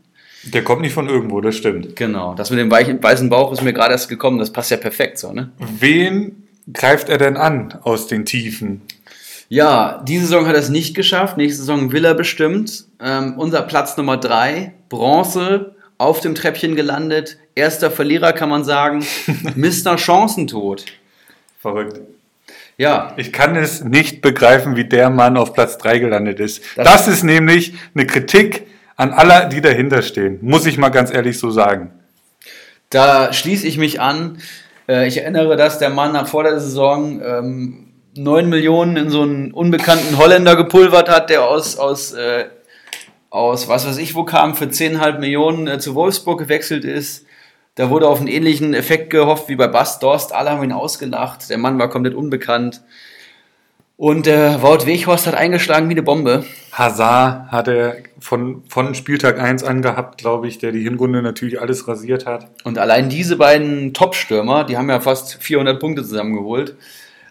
Der 0.44 0.62
kommt 0.66 0.82
nicht 0.82 0.94
von 0.94 1.08
irgendwo, 1.08 1.40
das 1.40 1.56
stimmt. 1.56 1.96
Genau. 1.96 2.36
Das 2.36 2.50
mit 2.50 2.60
dem 2.60 2.70
weichen, 2.70 3.02
weißen 3.02 3.30
Bauch 3.30 3.54
ist 3.54 3.64
mir 3.64 3.72
gerade 3.72 3.94
erst 3.94 4.10
gekommen. 4.10 4.40
Das 4.40 4.52
passt 4.52 4.72
ja 4.72 4.78
perfekt 4.78 5.20
so. 5.20 5.32
Ne? 5.32 5.52
Wen 5.58 6.44
greift 6.74 7.08
er 7.08 7.18
denn 7.18 7.38
an 7.38 7.80
aus 7.84 8.08
den 8.08 8.26
Tiefen? 8.26 8.82
Ja, 9.48 10.04
diese 10.06 10.26
Saison 10.26 10.48
hat 10.48 10.56
er 10.56 10.60
es 10.60 10.70
nicht 10.70 10.96
geschafft. 10.96 11.38
Nächste 11.38 11.62
Saison 11.62 11.94
will 11.94 12.04
er 12.04 12.14
bestimmt. 12.14 12.84
Ähm, 13.02 13.36
unser 13.38 13.62
Platz 13.62 13.96
Nummer 13.96 14.18
drei, 14.18 14.74
Bronze, 14.90 15.76
auf 16.00 16.22
dem 16.22 16.34
Treppchen 16.34 16.76
gelandet. 16.76 17.38
Erster 17.54 17.92
Verlierer 17.92 18.34
kann 18.34 18.50
man 18.50 18.64
sagen. 18.64 19.06
Mr. 19.56 19.98
Chancentod. 19.98 20.86
Verrückt. 21.62 22.00
Ja, 22.78 23.14
Ich 23.18 23.34
kann 23.34 23.56
es 23.58 23.84
nicht 23.84 24.22
begreifen, 24.22 24.78
wie 24.78 24.86
der 24.86 25.10
Mann 25.10 25.36
auf 25.38 25.54
Platz 25.54 25.78
3 25.78 26.00
gelandet 26.00 26.40
ist. 26.40 26.64
Das- 26.78 26.86
Das, 26.88 27.08
ist 27.10 27.24
nämlich 27.24 27.74
eine 27.94 28.08
Kritik 28.08 28.66
an 28.96 29.12
alle, 29.12 29.50
die 29.50 29.60
dahinter 29.62 30.02
stehen. 30.02 30.40
Muss 30.42 30.66
ich 30.66 30.78
mal 30.78 30.90
ganz 30.90 31.14
ehrlich 31.14 31.38
so 31.38 31.52
sagen. 31.52 31.92
da 32.90 33.32
schließe 33.34 33.68
ich 33.68 33.78
mich 33.78 34.00
an. 34.02 34.40
Äh, 34.88 35.08
ich 35.08 35.18
erinnere, 35.18 35.56
dass 35.58 35.78
der 35.78 35.90
Mann 35.90 36.14
nach 36.14 36.28
vor 36.28 36.44
der 36.44 36.60
Saison 36.60 37.22
ähm, 37.22 37.86
9 38.16 38.48
Millionen 38.50 38.96
in 38.98 39.10
so 39.10 39.22
einen 39.22 39.52
unbekannten 39.54 40.18
Holländer 40.18 40.56
gepulvert 40.56 41.08
hat, 41.10 41.30
der 41.30 41.44
aus, 41.44 41.78
aus, 41.78 42.14
äh, 42.14 42.46
aus 43.30 43.68
was 43.68 43.88
weiß 43.88 43.98
ich 43.98 44.16
wo 44.16 44.24
kam, 44.24 44.56
für 44.56 44.66
10,5 44.66 45.20
Millionen 45.20 45.68
äh, 45.68 45.80
zu 45.80 45.96
Wolfsburg 45.96 46.40
gewechselt 46.40 46.86
ist. 46.86 47.26
Da 47.76 47.90
wurde 47.90 48.10
auf 48.10 48.20
einen 48.20 48.28
ähnlichen 48.28 48.74
Effekt 48.74 49.10
gehofft 49.10 49.48
wie 49.48 49.56
bei 49.56 49.68
Bas 49.68 50.00
Dorst. 50.00 50.34
Alle 50.34 50.50
haben 50.50 50.64
ihn 50.64 50.74
ausgelacht. 50.74 51.50
Der 51.50 51.58
Mann 51.58 51.80
war 51.80 51.90
komplett 51.90 52.14
unbekannt. 52.14 52.82
Und 53.96 54.28
äh, 54.28 54.62
Wout 54.62 54.86
Weghorst 54.86 55.28
hat 55.28 55.36
eingeschlagen 55.36 55.90
wie 55.90 55.94
eine 55.94 56.04
Bombe. 56.04 56.46
Hazard 56.72 57.52
hat 57.52 57.68
er 57.68 57.98
von, 58.20 58.64
von 58.70 58.96
Spieltag 58.96 59.40
1 59.40 59.64
an 59.66 59.82
gehabt, 59.82 60.20
glaube 60.20 60.48
ich, 60.48 60.58
der 60.58 60.72
die 60.72 60.82
Hinrunde 60.82 61.22
natürlich 61.22 61.60
alles 61.60 61.86
rasiert 61.86 62.26
hat. 62.26 62.48
Und 62.64 62.78
allein 62.78 63.10
diese 63.10 63.36
beiden 63.36 63.94
Top-Stürmer, 63.94 64.64
die 64.64 64.78
haben 64.78 64.90
ja 64.90 65.02
fast 65.02 65.44
400 65.44 65.82
Punkte 65.82 66.04
zusammengeholt, 66.04 66.78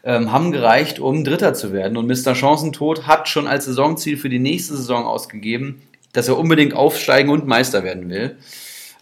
ähm, 0.05 0.33
haben 0.33 0.53
gereicht, 0.53 1.01
um 1.01 1.25
Dritter 1.25 1.55
zu 1.55 1.73
werden. 1.73 1.97
Und 1.97 2.07
Mr. 2.07 2.35
Chancentod 2.35 3.07
hat 3.07 3.29
schon 3.29 3.47
als 3.47 3.65
Saisonziel 3.67 4.17
für 4.17 4.29
die 4.29 4.39
nächste 4.39 4.77
Saison 4.77 5.05
ausgegeben, 5.05 5.83
dass 6.13 6.29
er 6.29 6.39
unbedingt 6.39 6.75
aufsteigen 6.75 7.31
und 7.31 7.47
Meister 7.47 7.85
werden 7.85 8.09
will. 8.09 8.37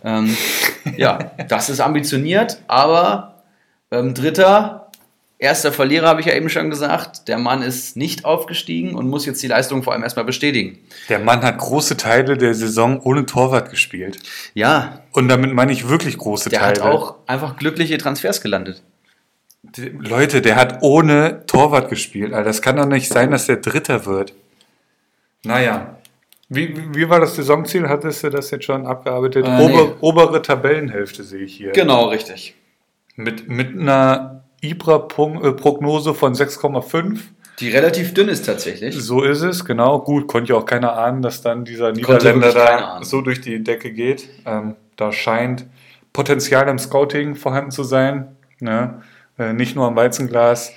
Ähm, 0.04 0.37
ja, 0.96 1.32
das 1.48 1.68
ist 1.68 1.80
ambitioniert, 1.80 2.59
aber 2.66 3.42
ähm, 3.90 4.14
Dritter, 4.14 4.90
erster 5.38 5.72
Verlierer 5.72 6.09
habe 6.09 6.20
ich 6.20 6.26
ja 6.26 6.35
eben 6.35 6.48
schon 6.48 6.70
gesagt. 6.70 7.28
Der 7.28 7.38
Mann 7.38 7.62
ist 7.62 7.96
nicht 7.96 8.24
aufgestiegen 8.24 8.94
und 8.94 9.09
muss 9.09 9.26
jetzt 9.26 9.42
die 9.42 9.48
Leistung 9.48 9.82
vor 9.82 9.92
allem 9.92 10.02
erstmal 10.02 10.24
bestätigen. 10.24 10.78
Der 11.09 11.18
Mann 11.18 11.42
hat 11.42 11.59
große 11.59 11.96
Teile 11.96 12.37
der 12.37 12.54
Saison 12.54 13.00
ohne 13.00 13.26
Torwart 13.26 13.70
gespielt. 13.70 14.18
Ja, 14.54 15.00
Und 15.12 15.28
damit 15.28 15.52
meine 15.52 15.72
ich 15.72 15.88
wirklich 15.88 16.18
große 16.18 16.50
der 16.50 16.61
Teile. 16.61 16.82
hat 16.82 16.90
auch 16.90 17.16
einfach 17.26 17.56
glückliche 17.56 17.98
Transfers 17.98 18.40
gelandet. 18.40 18.82
Leute, 19.98 20.40
der 20.42 20.57
hat 20.57 20.79
ohne 20.83 21.44
Torwart 21.46 21.88
gespielt. 21.90 22.33
Alter, 22.33 22.44
das 22.48 22.62
kann 22.62 22.76
doch 22.76 22.87
nicht 22.87 23.09
sein, 23.12 23.31
dass 23.31 23.46
der 23.46 23.57
Dritter 23.57 24.07
wird. 24.07 24.33
Naja. 25.44 25.98
Wie, 26.48 26.76
wie- 26.76 26.94
wie 26.94 27.09
war 27.09 27.20
das 27.20 27.37
Saisonziel? 27.37 27.88
Hattest 27.88 28.22
du 28.22 28.31
das 28.31 28.50
jetzt 28.50 28.64
schon 28.64 28.87
abgearbeitet? 28.87 29.46
Äh, 29.46 29.61
Ober, 29.61 29.85
nee. 29.85 29.94
Obere 30.00 30.42
Tabellenhälfte 30.42 31.24
sehe 31.24 31.40
ich 31.44 31.57
hier. 31.57 31.72
Genau, 31.72 32.07
richtig. 32.09 32.55
Mit, 33.16 33.48
mit 33.48 33.79
einer 33.79 34.44
Ibra-Prognose 34.61 36.14
von 36.14 36.35
6,5. 36.35 37.18
Die 37.61 37.70
relativ 37.70 38.12
dünn 38.12 38.29
ist 38.29 38.44
tatsächlich. 38.44 38.94
So 38.96 39.23
ist 39.23 39.40
es, 39.40 39.64
genau. 39.64 40.00
Gut, 40.00 40.29
konnte 40.29 40.52
ja 40.52 40.58
auch 40.58 40.67
keiner 40.67 40.92
ahnen, 40.98 41.23
dass 41.23 41.40
dann 41.40 41.64
dieser 41.64 41.92
Niederländer 41.92 42.52
da 42.52 43.00
so 43.02 43.23
durch 43.23 43.40
die 43.40 43.64
Decke 43.64 43.92
geht. 43.92 44.29
Ähm, 44.44 44.75
da 44.96 45.10
scheint 45.10 45.64
Potenzial 46.12 46.69
im 46.69 46.79
Scouting 46.79 47.35
vorhanden 47.35 47.71
zu 47.71 47.83
sein. 47.83 48.37
Ne? 48.60 49.02
Äh, 49.38 49.52
nicht 49.52 49.76
nur 49.76 49.87
am 49.87 49.96
Weizenglas. 49.96 50.72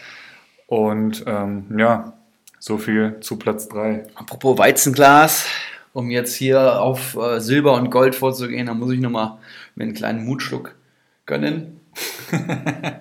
Und 0.68 1.24
ähm, 1.26 1.66
ja, 1.78 2.14
so 2.60 2.78
viel 2.78 3.20
zu 3.22 3.39
Platz 3.39 3.68
3. 3.70 4.07
Apropos 4.16 4.57
Weizenglas, 4.57 5.45
um 5.93 6.12
jetzt 6.12 6.36
hier 6.36 6.82
auf 6.82 7.16
äh, 7.16 7.39
Silber 7.39 7.74
und 7.74 7.89
Gold 7.89 8.16
vorzugehen, 8.16 8.68
da 8.68 8.74
muss 8.74 8.91
ich 8.91 8.99
nochmal 8.99 9.38
mir 9.76 9.86
einen 9.86 9.93
kleinen 9.93 10.26
Mutschluck 10.26 10.76
gönnen. 11.26 11.80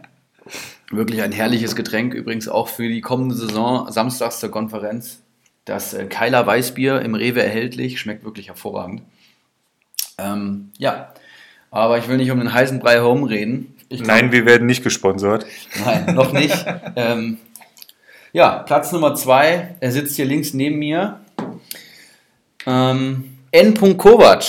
Wirklich 0.90 1.20
ein 1.20 1.32
herrliches 1.32 1.76
Getränk, 1.76 2.14
übrigens 2.14 2.48
auch 2.48 2.68
für 2.68 2.88
die 2.88 3.02
kommende 3.02 3.34
Saison, 3.34 3.92
samstags 3.92 4.40
zur 4.40 4.50
Konferenz. 4.50 5.20
Das 5.66 5.92
äh, 5.92 6.06
Keiler 6.06 6.46
Weißbier 6.46 7.02
im 7.02 7.14
Rewe 7.14 7.42
erhältlich, 7.42 8.00
schmeckt 8.00 8.24
wirklich 8.24 8.48
hervorragend. 8.48 9.02
Ähm, 10.16 10.70
ja, 10.78 11.12
aber 11.70 11.98
ich 11.98 12.08
will 12.08 12.16
nicht 12.16 12.30
um 12.30 12.38
den 12.38 12.54
heißen 12.54 12.80
Brei 12.80 12.94
herumreden. 12.94 13.74
Ich 13.90 14.02
Nein, 14.02 14.32
wir 14.32 14.44
werden 14.44 14.66
nicht 14.66 14.82
gesponsert. 14.82 15.46
Nein, 15.84 16.14
noch 16.14 16.32
nicht. 16.32 16.54
ähm, 16.96 17.38
ja, 18.32 18.58
Platz 18.58 18.92
Nummer 18.92 19.14
zwei. 19.14 19.76
Er 19.80 19.92
sitzt 19.92 20.16
hier 20.16 20.26
links 20.26 20.52
neben 20.52 20.78
mir. 20.78 21.20
Ähm, 22.66 23.38
N. 23.50 23.74
Kovac. 23.96 24.44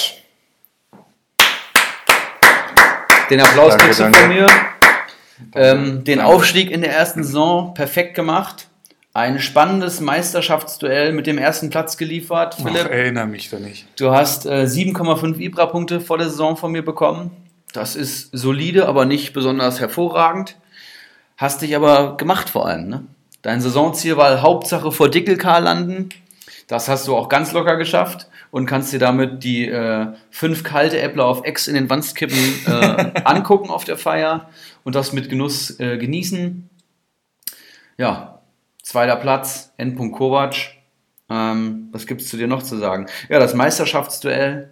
Den 3.30 3.40
Applaus 3.42 3.70
Danke, 3.70 3.86
kriegst 3.86 4.00
du 4.00 4.04
danke. 4.04 4.20
von 4.20 4.30
mir. 4.30 4.48
Ähm, 5.56 6.04
den 6.04 6.18
Danke. 6.20 6.34
Aufstieg 6.34 6.70
in 6.72 6.82
der 6.82 6.92
ersten 6.92 7.24
Saison 7.24 7.74
perfekt 7.74 8.16
gemacht. 8.16 8.68
Ein 9.14 9.40
spannendes 9.40 10.02
Meisterschaftsduell 10.02 11.14
mit 11.14 11.28
dem 11.28 11.38
ersten 11.38 11.70
Platz 11.70 11.98
geliefert. 11.98 12.58
Ach, 12.60 12.64
Philipp, 12.64 12.90
erinnere 12.92 13.26
mich 13.28 13.50
da 13.50 13.58
nicht. 13.60 13.88
du 14.00 14.12
hast 14.12 14.46
äh, 14.46 14.66
7,5 14.66 15.38
Ibra-Punkte 15.40 16.02
vor 16.02 16.18
der 16.18 16.30
Saison 16.30 16.58
von 16.58 16.72
mir 16.72 16.84
bekommen. 16.84 17.32
Das 17.74 17.96
ist 17.96 18.30
solide, 18.32 18.88
aber 18.88 19.06
nicht 19.06 19.34
besonders 19.34 19.80
hervorragend. 19.80 20.58
Hast 21.38 21.62
dich 21.62 21.76
aber 21.76 22.18
gemacht 22.18 22.50
vor 22.50 22.68
allem. 22.68 22.88
Ne? 22.88 23.06
Dein 23.42 23.62
Saisonziel 23.62 24.18
war 24.18 24.42
Hauptsache 24.42 24.92
vor 24.92 25.10
Dickelkar 25.10 25.62
landen. 25.62 26.10
Das 26.68 26.88
hast 26.88 27.08
du 27.08 27.16
auch 27.16 27.30
ganz 27.30 27.52
locker 27.54 27.78
geschafft 27.78 28.28
und 28.52 28.66
kannst 28.66 28.92
dir 28.94 29.00
damit 29.00 29.44
die 29.44 29.68
äh, 29.68 30.08
fünf 30.30 30.64
kalte 30.64 31.00
Äppler 31.00 31.26
auf 31.26 31.46
Ex 31.46 31.68
in 31.68 31.76
den 31.76 31.90
Wandskippen 31.90 32.38
äh, 32.68 33.12
angucken 33.24 33.70
auf 33.70 33.86
der 33.86 33.98
Feier 33.98 34.50
und 34.84 34.96
das 34.96 35.14
mit 35.14 35.30
Genuss 35.30 35.80
äh, 35.80 35.98
genießen. 35.98 36.70
Ja, 37.98 38.42
zweiter 38.84 39.16
Platz, 39.16 39.74
Endpunkt 39.78 40.18
Kovac. 40.18 40.56
Ähm, 41.30 41.90
was 41.92 42.08
gibt 42.08 42.22
es 42.22 42.30
zu 42.30 42.38
dir 42.38 42.48
noch 42.48 42.64
zu 42.64 42.78
sagen? 42.78 43.08
Ja, 43.30 43.40
das 43.40 43.54
Meisterschaftsduell 43.54 44.72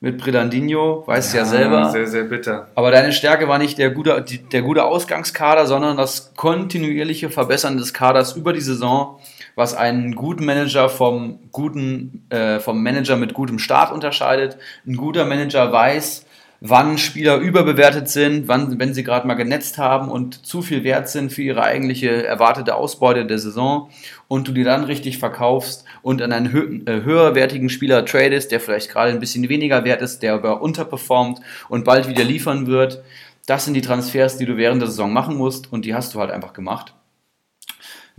mit 0.00 0.18
Bredandinho, 0.18 1.02
weißt 1.06 1.34
ja, 1.34 1.44
selber. 1.44 1.90
Sehr, 1.90 2.06
sehr 2.06 2.24
bitter. 2.24 2.68
Aber 2.76 2.90
deine 2.90 3.12
Stärke 3.12 3.48
war 3.48 3.58
nicht 3.58 3.78
der 3.78 3.90
gute, 3.90 4.24
der 4.52 4.62
gute 4.62 4.84
Ausgangskader, 4.84 5.66
sondern 5.66 5.96
das 5.96 6.34
kontinuierliche 6.36 7.30
Verbessern 7.30 7.76
des 7.76 7.92
Kaders 7.92 8.36
über 8.36 8.52
die 8.52 8.60
Saison, 8.60 9.18
was 9.56 9.74
einen 9.74 10.14
guten 10.14 10.44
Manager 10.44 10.88
vom 10.88 11.40
guten, 11.50 12.24
äh, 12.30 12.60
vom 12.60 12.82
Manager 12.82 13.16
mit 13.16 13.34
gutem 13.34 13.58
Start 13.58 13.92
unterscheidet. 13.92 14.56
Ein 14.86 14.96
guter 14.96 15.24
Manager 15.24 15.72
weiß, 15.72 16.26
wann 16.60 16.98
Spieler 16.98 17.36
überbewertet 17.36 18.08
sind, 18.08 18.48
wann, 18.48 18.78
wenn 18.78 18.94
sie 18.94 19.04
gerade 19.04 19.26
mal 19.26 19.34
genetzt 19.34 19.78
haben 19.78 20.10
und 20.10 20.46
zu 20.46 20.62
viel 20.62 20.82
wert 20.84 21.08
sind 21.08 21.32
für 21.32 21.42
ihre 21.42 21.62
eigentliche 21.62 22.26
erwartete 22.26 22.74
Ausbeute 22.74 23.26
der 23.26 23.38
Saison 23.38 23.90
und 24.26 24.48
du 24.48 24.52
die 24.52 24.64
dann 24.64 24.84
richtig 24.84 25.18
verkaufst 25.18 25.84
und 26.02 26.22
an 26.22 26.32
einen 26.32 26.52
hö 26.52 26.80
äh, 26.86 27.02
höherwertigen 27.02 27.68
Spieler 27.68 28.04
tradest, 28.04 28.52
der 28.52 28.60
vielleicht 28.60 28.90
gerade 28.90 29.12
ein 29.12 29.20
bisschen 29.20 29.48
weniger 29.48 29.84
wert 29.84 30.02
ist, 30.02 30.22
der 30.22 30.34
aber 30.34 30.60
unterperformt 30.62 31.40
und 31.68 31.84
bald 31.84 32.08
wieder 32.08 32.24
liefern 32.24 32.66
wird. 32.66 33.02
Das 33.46 33.64
sind 33.64 33.74
die 33.74 33.80
Transfers, 33.80 34.36
die 34.36 34.46
du 34.46 34.56
während 34.56 34.82
der 34.82 34.88
Saison 34.88 35.12
machen 35.12 35.36
musst 35.36 35.72
und 35.72 35.84
die 35.84 35.94
hast 35.94 36.14
du 36.14 36.20
halt 36.20 36.30
einfach 36.30 36.52
gemacht. 36.52 36.94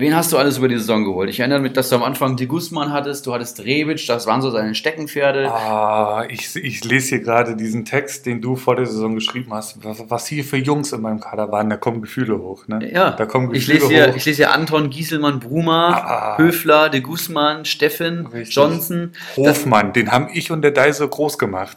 Wen 0.01 0.15
hast 0.15 0.31
du 0.31 0.37
alles 0.37 0.57
über 0.57 0.69
die 0.69 0.77
Saison 0.77 1.03
geholt? 1.03 1.29
Ich 1.29 1.41
erinnere 1.41 1.59
mich, 1.59 1.73
dass 1.73 1.89
du 1.89 1.95
am 1.97 2.03
Anfang 2.03 2.37
die 2.37 2.47
Guzman 2.47 2.93
hattest, 2.93 3.25
du 3.27 3.33
hattest 3.33 3.59
Rebic, 3.59 4.07
das 4.07 4.25
waren 4.27 4.41
so 4.41 4.49
seine 4.49 4.73
Steckenpferde. 4.73 5.51
Ah, 5.51 6.23
ich, 6.29 6.55
ich 6.55 6.85
lese 6.85 7.09
hier 7.09 7.19
gerade 7.19 7.57
diesen 7.57 7.83
Text, 7.83 8.25
den 8.25 8.39
du 8.39 8.55
vor 8.55 8.77
der 8.77 8.85
Saison 8.85 9.13
geschrieben 9.15 9.53
hast. 9.53 9.83
Was, 9.83 10.01
was 10.07 10.25
hier 10.27 10.45
für 10.45 10.55
Jungs 10.55 10.93
in 10.93 11.01
meinem 11.01 11.19
Kader 11.19 11.51
waren, 11.51 11.69
da 11.69 11.75
kommen 11.75 12.01
Gefühle 12.01 12.39
hoch. 12.39 12.65
Ne? 12.69 12.89
Ja, 12.93 13.11
da 13.11 13.25
kommen 13.25 13.53
ich 13.53 13.65
Gefühle 13.67 13.79
lese, 13.79 13.93
hier, 13.93 14.07
hoch. 14.11 14.15
ich 14.15 14.23
lese 14.25 14.37
hier 14.37 14.53
Anton, 14.53 14.89
Gieselmann, 14.89 15.41
Bruma, 15.41 15.89
Ah. 15.91 16.37
Höfler, 16.37 16.87
de 16.87 17.01
Guzman, 17.01 17.65
Steffen, 17.65 18.25
Richtig. 18.27 18.55
Johnson. 18.55 19.11
Hofmann, 19.35 19.91
den 19.91 20.13
haben 20.13 20.29
ich 20.33 20.49
und 20.49 20.61
der 20.61 20.71
Deiso 20.71 21.09
groß 21.09 21.37
gemacht. 21.37 21.75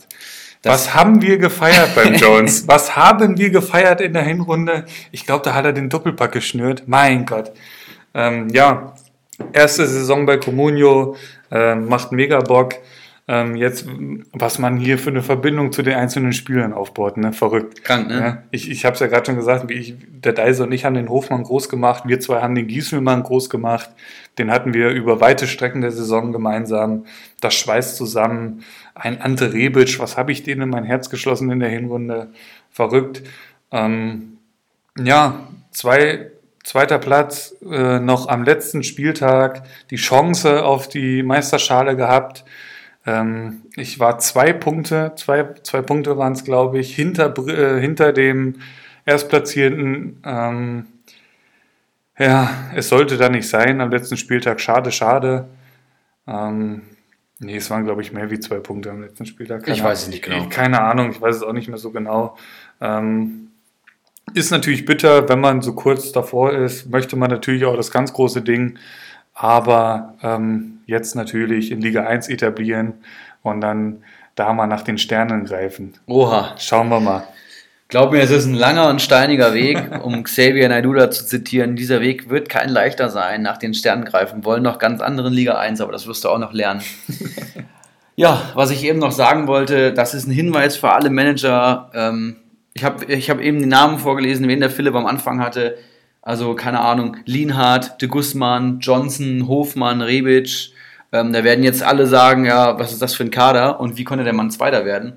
Das- 0.63 0.73
Was 0.87 0.95
haben 0.95 1.23
wir 1.23 1.39
gefeiert 1.39 1.97
beim 1.97 2.15
Jones? 2.15 2.69
Was 2.69 2.95
haben 2.95 3.37
wir 3.37 3.51
gefeiert 3.51 4.01
in 4.01 4.13
der 4.13 4.23
Hinrunde? 4.23 4.85
Ich 5.11 5.27
glaube, 5.27 5.43
da 5.45 5.55
hat 5.55 5.65
er 5.65 5.73
den 5.73 5.89
Doppelpack 5.89 6.31
geschnürt. 6.31 6.85
Mein 6.87 7.27
Gott. 7.27 7.51
Ähm, 8.15 8.49
ja, 8.51 8.95
erste 9.53 9.87
Saison 9.87 10.27
bei 10.27 10.37
Comunio, 10.37 11.17
äh, 11.51 11.75
macht 11.75 12.13
mega 12.13 12.41
Bock. 12.41 12.75
Ähm, 13.29 13.55
jetzt, 13.55 13.87
was 14.33 14.59
man 14.59 14.79
hier 14.79 14.99
für 14.99 15.11
eine 15.11 15.23
Verbindung 15.23 15.71
zu 15.71 15.83
den 15.83 15.95
einzelnen 15.95 16.33
Spielern 16.33 16.73
aufbaut, 16.73 17.17
ne? 17.17 17.33
Verrückt. 17.33 17.85
Krank, 17.85 18.09
ne? 18.09 18.19
Ja, 18.19 18.43
ich 18.51 18.69
ich 18.69 18.85
habe 18.85 18.95
es 18.95 19.01
ja 19.01 19.07
gerade 19.07 19.27
schon 19.27 19.37
gesagt, 19.37 19.69
wie 19.69 19.75
ich, 19.75 19.95
der 20.11 20.33
Deise 20.33 20.65
und 20.65 20.73
ich 20.73 20.85
haben 20.85 20.95
den 20.95 21.09
Hofmann 21.09 21.45
groß 21.45 21.69
gemacht, 21.69 22.03
wir 22.07 22.19
zwei 22.19 22.43
haben 22.43 22.57
den 22.57 22.67
Gieselmann 22.67 23.23
groß 23.23 23.49
gemacht. 23.49 23.91
Den 24.39 24.51
hatten 24.51 24.75
wir 24.75 24.91
über 24.91 25.21
weite 25.21 25.47
Strecken 25.47 25.83
der 25.83 25.93
Saison 25.93 26.33
gemeinsam. 26.33 27.05
Das 27.41 27.55
schweißt 27.55 27.97
zusammen. 27.97 28.65
Ein 28.95 29.21
Ante 29.21 29.53
Rebic, 29.53 30.01
was 30.01 30.17
habe 30.17 30.33
ich 30.33 30.43
denen 30.43 30.63
in 30.63 30.71
mein 30.71 30.85
Herz 30.85 31.09
geschlossen 31.09 31.49
in 31.51 31.61
der 31.61 31.69
Hinrunde? 31.69 32.33
Verrückt. 32.71 33.23
Ähm, 33.71 34.39
ja, 34.99 35.47
zwei, 35.71 36.32
zweiter 36.63 36.99
Platz, 36.99 37.55
äh, 37.69 37.99
noch 37.99 38.29
am 38.29 38.45
letzten 38.45 38.83
Spieltag 38.83 39.65
die 39.91 39.97
Chance 39.97 40.65
auf 40.65 40.89
die 40.89 41.23
Meisterschale 41.23 41.97
gehabt. 41.97 42.45
Ähm, 43.05 43.63
ich 43.77 43.99
war 43.99 44.19
zwei 44.19 44.53
Punkte, 44.53 45.13
zwei, 45.17 45.55
zwei 45.63 45.83
Punkte 45.83 46.17
waren 46.19 46.35
es, 46.35 46.45
glaube 46.45 46.79
ich, 46.79 46.95
hinter, 46.95 47.37
äh, 47.49 47.81
hinter 47.81 48.13
dem 48.13 48.61
Erstplatzierten. 49.05 50.23
Ähm, 50.25 50.87
ja, 52.19 52.51
es 52.75 52.89
sollte 52.89 53.17
da 53.17 53.29
nicht 53.29 53.49
sein 53.49 53.81
am 53.81 53.91
letzten 53.91 54.17
Spieltag. 54.17 54.61
Schade, 54.61 54.93
schade. 54.93 55.49
Ähm, 56.29 56.83
nee, 57.41 57.57
es 57.57 57.71
waren, 57.71 57.85
glaube 57.85 58.03
ich, 58.03 58.13
mehr 58.13 58.31
wie 58.31 58.39
zwei 58.39 58.59
Punkte 58.59 58.91
am 58.91 59.03
letzten 59.03 59.27
Spieltag. 59.27 59.67
Ich 59.67 59.83
weiß 59.83 60.03
es 60.03 60.09
nicht 60.09 60.23
genau. 60.23 60.49
Keine 60.49 60.83
Ahnung, 60.83 61.11
ich 61.11 61.21
weiß 61.21 61.37
es 61.37 61.43
auch 61.43 61.53
nicht 61.53 61.69
mehr 61.69 61.79
so 61.79 61.91
genau. 61.91 62.37
Ähm, 62.81 63.42
ist 64.35 64.51
natürlich 64.51 64.85
bitter, 64.85 65.29
wenn 65.29 65.41
man 65.41 65.63
so 65.63 65.75
kurz 65.75 66.13
davor 66.13 66.53
ist, 66.53 66.91
möchte 66.91 67.17
man 67.17 67.31
natürlich 67.31 67.65
auch 67.65 67.77
das 67.77 67.91
ganz 67.91 68.13
große 68.13 68.43
Ding, 68.43 68.79
aber 69.35 70.15
ähm, 70.23 70.81
jetzt 70.87 71.15
natürlich 71.15 71.71
in 71.71 71.81
Liga 71.81 72.05
1 72.05 72.29
etablieren 72.29 72.95
und 73.43 73.61
dann 73.61 74.03
da 74.35 74.53
mal 74.53 74.67
nach 74.67 74.83
den 74.83 74.99
Sternen 74.99 75.45
greifen. 75.45 75.95
Oha. 76.07 76.55
Schauen 76.59 76.89
wir 76.89 77.01
mal. 77.01 77.25
Glaub 77.89 78.11
mir, 78.11 78.23
es 78.23 78.31
ist 78.31 78.47
ein 78.47 78.55
langer 78.55 78.89
und 78.89 79.03
steiniger 79.03 79.53
Weg, 79.53 80.03
um 80.03 80.23
Xavier 80.25 80.67
Naidula 80.71 81.11
zu 81.11 81.27
zitieren. 81.27 81.77
Dieser 81.77 82.01
Weg 82.01 82.31
wird 82.31 82.49
kein 82.49 82.71
leichter 82.71 83.11
sein, 83.11 83.43
nach 83.43 83.59
den 83.59 83.75
Sternen 83.75 84.07
greifen. 84.07 84.47
Wollen 84.47 84.63
noch 84.63 84.79
ganz 84.79 85.03
anderen 85.03 85.35
Liga 85.35 85.59
1, 85.59 85.83
aber 85.83 85.93
das 85.93 86.07
wirst 86.07 86.25
du 86.25 86.31
auch 86.31 86.39
noch 86.39 86.55
lernen. 86.55 86.81
ja, 88.17 88.41
was 88.55 88.71
ich 88.71 88.83
eben 88.85 88.99
noch 88.99 89.13
sagen 89.13 89.47
wollte, 89.47 89.93
das 89.93 90.15
ist 90.15 90.27
ein 90.27 90.33
Hinweis 90.33 90.77
für 90.77 90.91
alle 90.91 91.11
Manager. 91.11 91.91
Ähm, 91.93 92.37
ich 92.75 92.85
habe 92.85 93.05
ich 93.07 93.31
hab 93.31 93.41
eben 93.41 93.59
die 93.61 93.67
Namen 93.67 93.99
vorgelesen, 93.99 94.49
wen 94.49 94.61
der 94.61 94.71
Philipp 94.71 94.95
am 94.95 95.07
Anfang 95.07 95.41
hatte. 95.41 95.79
Also, 96.23 96.55
keine 96.55 96.81
Ahnung, 96.81 97.17
Lienhardt, 97.25 98.01
de 98.01 98.09
Guzman, 98.09 98.79
Johnson, 98.81 99.49
Hofmann, 99.49 100.01
Rebic. 100.01 100.73
Ähm, 101.11 101.33
da 101.33 101.45
werden 101.45 101.65
jetzt 101.65 101.83
alle 101.83 102.07
sagen, 102.07 102.45
ja, 102.45 102.79
was 102.79 102.93
ist 102.93 103.03
das 103.03 103.15
für 103.15 103.25
ein 103.25 103.31
Kader 103.31 103.81
und 103.81 103.99
wie 103.99 104.05
konnte 104.05 104.25
der 104.25 104.33
Mann 104.33 104.51
Zweiter 104.51 104.85
werden? 104.85 105.15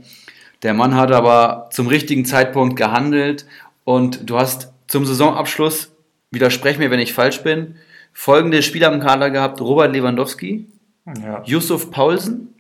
Der 0.63 0.73
Mann 0.73 0.95
hat 0.95 1.11
aber 1.11 1.69
zum 1.71 1.87
richtigen 1.87 2.25
Zeitpunkt 2.25 2.75
gehandelt 2.75 3.45
und 3.83 4.29
du 4.29 4.37
hast 4.37 4.73
zum 4.87 5.05
Saisonabschluss, 5.05 5.91
widersprech 6.31 6.79
mir, 6.79 6.91
wenn 6.91 6.99
ich 6.99 7.13
falsch 7.13 7.43
bin, 7.43 7.75
folgende 8.11 8.63
Spieler 8.63 8.91
im 8.91 8.99
Kader 8.99 9.29
gehabt: 9.29 9.61
Robert 9.61 9.93
Lewandowski, 9.93 10.67
Ja. 11.05 11.43
Yusuf 11.45 11.91
Paulsen, 11.91 12.55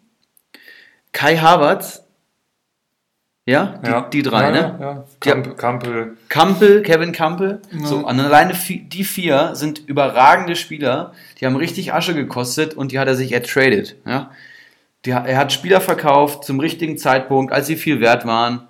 Kai 1.11 1.37
Havertz, 1.37 2.04
ja, 3.47 3.79
die, 3.83 3.89
ja. 3.89 4.01
die 4.01 4.21
drei, 4.23 4.43
ja, 4.45 4.51
ne? 4.51 4.77
Ja. 4.79 5.05
Kamp 5.19 5.57
Kampel. 5.57 6.17
Kampel, 6.29 6.81
Kevin 6.81 7.11
Kampel. 7.11 7.61
Ja. 7.71 7.85
So, 7.85 7.97
und 7.97 8.19
alleine 8.19 8.53
die 8.53 9.03
vier 9.03 9.51
sind 9.53 9.87
überragende 9.87 10.55
Spieler. 10.55 11.13
Die 11.39 11.45
haben 11.45 11.55
richtig 11.55 11.93
Asche 11.93 12.15
gekostet 12.15 12.73
und 12.73 12.91
die 12.91 12.97
hat 12.97 13.07
er 13.07 13.15
sich 13.15 13.33
ertradet. 13.33 13.97
Ja? 14.05 14.31
Die, 15.05 15.11
er 15.11 15.37
hat 15.37 15.53
Spieler 15.53 15.79
verkauft 15.79 16.43
zum 16.43 16.59
richtigen 16.59 16.97
Zeitpunkt, 16.97 17.53
als 17.53 17.67
sie 17.67 17.75
viel 17.75 17.99
wert 17.99 18.25
waren 18.25 18.67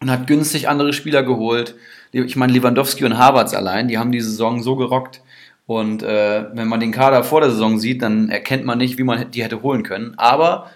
und 0.00 0.10
hat 0.10 0.26
günstig 0.26 0.68
andere 0.68 0.92
Spieler 0.92 1.22
geholt. 1.22 1.76
Ich 2.10 2.34
meine, 2.34 2.52
Lewandowski 2.52 3.04
und 3.04 3.16
Havertz 3.16 3.54
allein, 3.54 3.86
die 3.86 3.98
haben 3.98 4.10
die 4.10 4.20
Saison 4.20 4.60
so 4.62 4.74
gerockt. 4.74 5.22
Und 5.66 6.02
äh, 6.02 6.46
wenn 6.52 6.66
man 6.66 6.80
den 6.80 6.90
Kader 6.90 7.22
vor 7.22 7.42
der 7.42 7.50
Saison 7.50 7.78
sieht, 7.78 8.02
dann 8.02 8.28
erkennt 8.28 8.64
man 8.64 8.78
nicht, 8.78 8.98
wie 8.98 9.04
man 9.04 9.30
die 9.30 9.44
hätte 9.44 9.62
holen 9.62 9.84
können. 9.84 10.14
Aber 10.16 10.68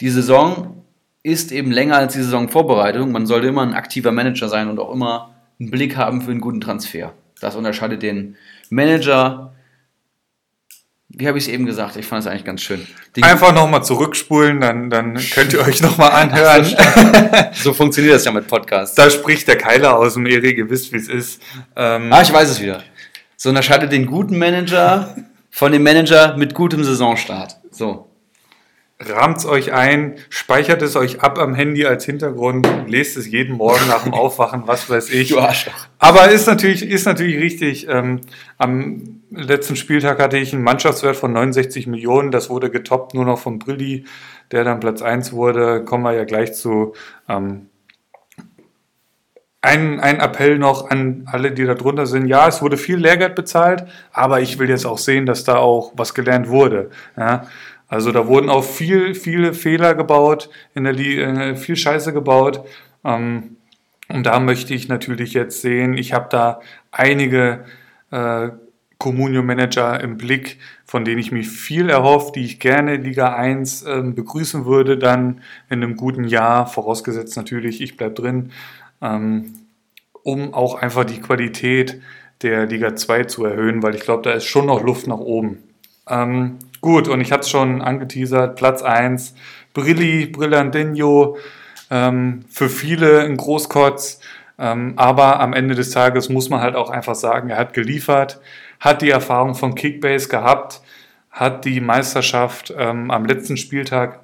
die 0.00 0.10
Saison 0.10 0.81
ist 1.22 1.52
eben 1.52 1.70
länger 1.70 1.96
als 1.96 2.14
die 2.14 2.22
Saisonvorbereitung. 2.22 3.12
Man 3.12 3.26
sollte 3.26 3.46
immer 3.46 3.62
ein 3.62 3.74
aktiver 3.74 4.12
Manager 4.12 4.48
sein 4.48 4.68
und 4.68 4.78
auch 4.80 4.92
immer 4.92 5.34
einen 5.60 5.70
Blick 5.70 5.96
haben 5.96 6.22
für 6.22 6.30
einen 6.30 6.40
guten 6.40 6.60
Transfer. 6.60 7.12
Das 7.40 7.54
unterscheidet 7.56 8.02
den 8.02 8.36
Manager. 8.70 9.52
Wie 11.08 11.28
habe 11.28 11.36
ich 11.38 11.44
es 11.46 11.50
eben 11.52 11.66
gesagt? 11.66 11.96
Ich 11.96 12.06
fand 12.06 12.20
es 12.22 12.26
eigentlich 12.26 12.44
ganz 12.44 12.62
schön. 12.62 12.86
Die, 13.16 13.22
Einfach 13.22 13.52
nochmal 13.54 13.84
zurückspulen, 13.84 14.60
dann, 14.60 14.88
dann 14.88 15.14
könnt 15.32 15.52
ihr 15.52 15.60
euch 15.60 15.82
nochmal 15.82 16.10
anhören. 16.12 16.64
so 17.52 17.72
funktioniert 17.74 18.14
das 18.14 18.24
ja 18.24 18.32
mit 18.32 18.48
Podcasts. 18.48 18.94
da 18.96 19.10
spricht 19.10 19.46
der 19.46 19.58
Keiler 19.58 19.98
aus 19.98 20.14
dem 20.14 20.24
Ehre, 20.26 20.46
ihr 20.48 20.70
wisst, 20.70 20.92
wie 20.92 20.96
es 20.96 21.08
ist. 21.08 21.42
Ähm, 21.76 22.10
Ah, 22.12 22.22
ich 22.22 22.32
weiß 22.32 22.48
es 22.48 22.60
wieder. 22.62 22.82
So 23.36 23.50
unterscheidet 23.50 23.92
den 23.92 24.06
guten 24.06 24.38
Manager 24.38 25.14
von 25.50 25.70
dem 25.72 25.82
Manager 25.82 26.36
mit 26.36 26.54
gutem 26.54 26.82
Saisonstart. 26.82 27.56
So. 27.70 28.08
Rahmt 29.04 29.44
euch 29.46 29.72
ein, 29.72 30.14
speichert 30.28 30.82
es 30.82 30.94
euch 30.96 31.22
ab 31.22 31.38
am 31.38 31.54
Handy 31.54 31.86
als 31.86 32.04
Hintergrund, 32.04 32.68
lest 32.86 33.16
es 33.16 33.26
jeden 33.26 33.56
Morgen 33.56 33.88
nach 33.88 34.04
dem 34.04 34.14
Aufwachen, 34.14 34.62
was 34.66 34.88
weiß 34.88 35.10
ich. 35.10 35.28
Du 35.28 35.40
Arschloch. 35.40 35.86
Aber 35.98 36.30
ist 36.30 36.46
natürlich, 36.46 36.88
ist 36.88 37.06
natürlich 37.06 37.38
richtig. 37.38 37.88
Ähm, 37.88 38.20
am 38.58 39.22
letzten 39.30 39.76
Spieltag 39.76 40.20
hatte 40.20 40.38
ich 40.38 40.52
einen 40.52 40.62
Mannschaftswert 40.62 41.16
von 41.16 41.32
69 41.32 41.86
Millionen. 41.86 42.30
Das 42.30 42.50
wurde 42.50 42.70
getoppt 42.70 43.14
nur 43.14 43.24
noch 43.24 43.38
von 43.38 43.58
Brilli, 43.58 44.04
der 44.52 44.64
dann 44.64 44.80
Platz 44.80 45.02
1 45.02 45.32
wurde. 45.32 45.84
Kommen 45.84 46.04
wir 46.04 46.12
ja 46.12 46.24
gleich 46.24 46.54
zu. 46.54 46.94
Ähm, 47.28 47.68
ein, 49.64 50.00
ein 50.00 50.18
Appell 50.18 50.58
noch 50.58 50.90
an 50.90 51.28
alle, 51.30 51.52
die 51.52 51.64
da 51.64 51.74
drunter 51.74 52.06
sind. 52.06 52.26
Ja, 52.26 52.48
es 52.48 52.62
wurde 52.62 52.76
viel 52.76 52.96
Lehrgeld 52.96 53.36
bezahlt, 53.36 53.84
aber 54.12 54.40
ich 54.40 54.58
will 54.58 54.68
jetzt 54.68 54.84
auch 54.84 54.98
sehen, 54.98 55.24
dass 55.24 55.44
da 55.44 55.56
auch 55.56 55.92
was 55.96 56.14
gelernt 56.14 56.48
wurde. 56.48 56.90
Ja, 57.16 57.46
also 57.92 58.10
da 58.10 58.26
wurden 58.26 58.48
auch 58.48 58.64
viel, 58.64 59.14
viele 59.14 59.52
Fehler 59.52 59.94
gebaut, 59.94 60.48
in 60.74 60.84
der 60.84 60.94
Liga, 60.94 61.54
viel 61.56 61.76
Scheiße 61.76 62.14
gebaut. 62.14 62.64
Ähm, 63.04 63.58
und 64.08 64.24
da 64.24 64.40
möchte 64.40 64.72
ich 64.72 64.88
natürlich 64.88 65.34
jetzt 65.34 65.60
sehen, 65.60 65.98
ich 65.98 66.14
habe 66.14 66.26
da 66.30 66.60
einige 66.90 67.66
äh, 68.10 68.48
Communio-Manager 68.96 70.00
im 70.00 70.16
Blick, 70.16 70.58
von 70.86 71.04
denen 71.04 71.18
ich 71.18 71.32
mir 71.32 71.44
viel 71.44 71.90
erhoffe, 71.90 72.32
die 72.34 72.46
ich 72.46 72.60
gerne 72.60 72.96
Liga 72.96 73.34
1 73.34 73.82
äh, 73.82 74.00
begrüßen 74.00 74.64
würde, 74.64 74.96
dann 74.96 75.42
in 75.68 75.82
einem 75.82 75.96
guten 75.96 76.24
Jahr, 76.24 76.66
vorausgesetzt 76.66 77.36
natürlich, 77.36 77.82
ich 77.82 77.98
bleibe 77.98 78.14
drin, 78.14 78.52
ähm, 79.02 79.52
um 80.22 80.54
auch 80.54 80.76
einfach 80.76 81.04
die 81.04 81.20
Qualität 81.20 82.00
der 82.40 82.64
Liga 82.64 82.96
2 82.96 83.24
zu 83.24 83.44
erhöhen, 83.44 83.82
weil 83.82 83.94
ich 83.94 84.00
glaube, 84.00 84.22
da 84.22 84.30
ist 84.30 84.46
schon 84.46 84.64
noch 84.64 84.82
Luft 84.82 85.06
nach 85.06 85.18
oben. 85.18 85.58
Ähm, 86.08 86.56
Gut, 86.82 87.06
und 87.06 87.20
ich 87.20 87.30
hatte 87.30 87.42
es 87.42 87.50
schon 87.50 87.80
angeteasert, 87.80 88.56
Platz 88.56 88.82
1, 88.82 89.36
Brilli, 89.72 90.26
Brillandinho, 90.26 91.36
ähm, 91.90 92.44
für 92.50 92.68
viele 92.68 93.20
ein 93.20 93.36
Großkotz, 93.36 94.18
ähm, 94.58 94.94
aber 94.96 95.38
am 95.38 95.52
Ende 95.52 95.76
des 95.76 95.92
Tages 95.92 96.28
muss 96.28 96.50
man 96.50 96.60
halt 96.60 96.74
auch 96.74 96.90
einfach 96.90 97.14
sagen, 97.14 97.50
er 97.50 97.58
hat 97.58 97.72
geliefert, 97.72 98.40
hat 98.80 99.00
die 99.00 99.10
Erfahrung 99.10 99.54
von 99.54 99.76
Kickbase 99.76 100.28
gehabt, 100.28 100.82
hat 101.30 101.64
die 101.64 101.80
Meisterschaft 101.80 102.74
ähm, 102.76 103.12
am 103.12 103.26
letzten 103.26 103.56
Spieltag 103.56 104.18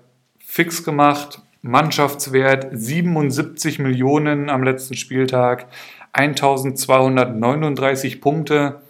fix 0.45 0.83
gemacht, 0.83 1.41
Mannschaftswert 1.63 2.67
77 2.73 3.79
Millionen 3.79 4.51
am 4.51 4.65
letzten 4.65 4.97
Spieltag, 4.97 5.67
1239 6.13 8.21
Punkte. 8.21 8.81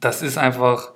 Das 0.00 0.22
ist 0.22 0.38
einfach 0.38 0.92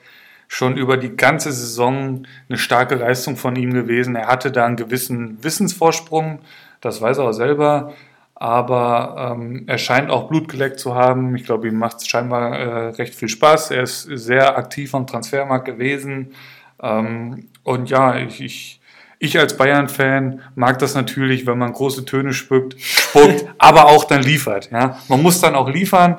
schon 0.49 0.77
über 0.77 0.97
die 0.97 1.17
ganze 1.17 1.53
Saison 1.53 2.27
eine 2.49 2.59
starke 2.59 2.95
Leistung 2.95 3.37
von 3.37 3.57
ihm 3.57 3.73
gewesen. 3.73 4.17
Er 4.17 4.29
hatte 4.29 4.53
da 4.53 4.65
einen 4.67 4.77
gewissen 4.77 5.43
Wissensvorsprung, 5.43 6.41
das 6.81 7.01
weiß 7.01 7.19
er 7.19 7.25
auch 7.25 7.33
selber, 7.33 7.95
aber 8.35 9.35
ähm, 9.35 9.65
er 9.67 9.79
scheint 9.79 10.11
auch 10.11 10.29
Blut 10.29 10.49
geleckt 10.49 10.79
zu 10.79 10.95
haben. 10.95 11.35
Ich 11.37 11.45
glaube, 11.45 11.69
ihm 11.69 11.79
macht 11.79 11.97
es 11.97 12.07
scheinbar 12.07 12.59
äh, 12.59 12.89
recht 12.91 13.15
viel 13.15 13.29
Spaß. 13.29 13.71
Er 13.71 13.83
ist 13.83 14.03
sehr 14.03 14.59
aktiv 14.59 14.95
am 14.95 15.07
Transfermarkt 15.07 15.65
gewesen. 15.65 16.35
Ähm, 16.83 17.49
und 17.63 17.89
ja, 17.89 18.17
ich, 18.17 18.43
ich, 18.43 18.81
ich 19.19 19.39
als 19.39 19.57
Bayern-Fan 19.57 20.43
mag 20.55 20.79
das 20.79 20.95
natürlich, 20.95 21.47
wenn 21.47 21.57
man 21.57 21.73
große 21.73 22.05
Töne 22.05 22.35
spuckt, 22.35 22.79
spuckt 22.79 23.47
aber 23.59 23.87
auch 23.87 24.05
dann 24.05 24.23
liefert. 24.23 24.71
Ja? 24.71 24.99
Man 25.09 25.23
muss 25.23 25.41
dann 25.41 25.55
auch 25.55 25.71
liefern. 25.71 26.19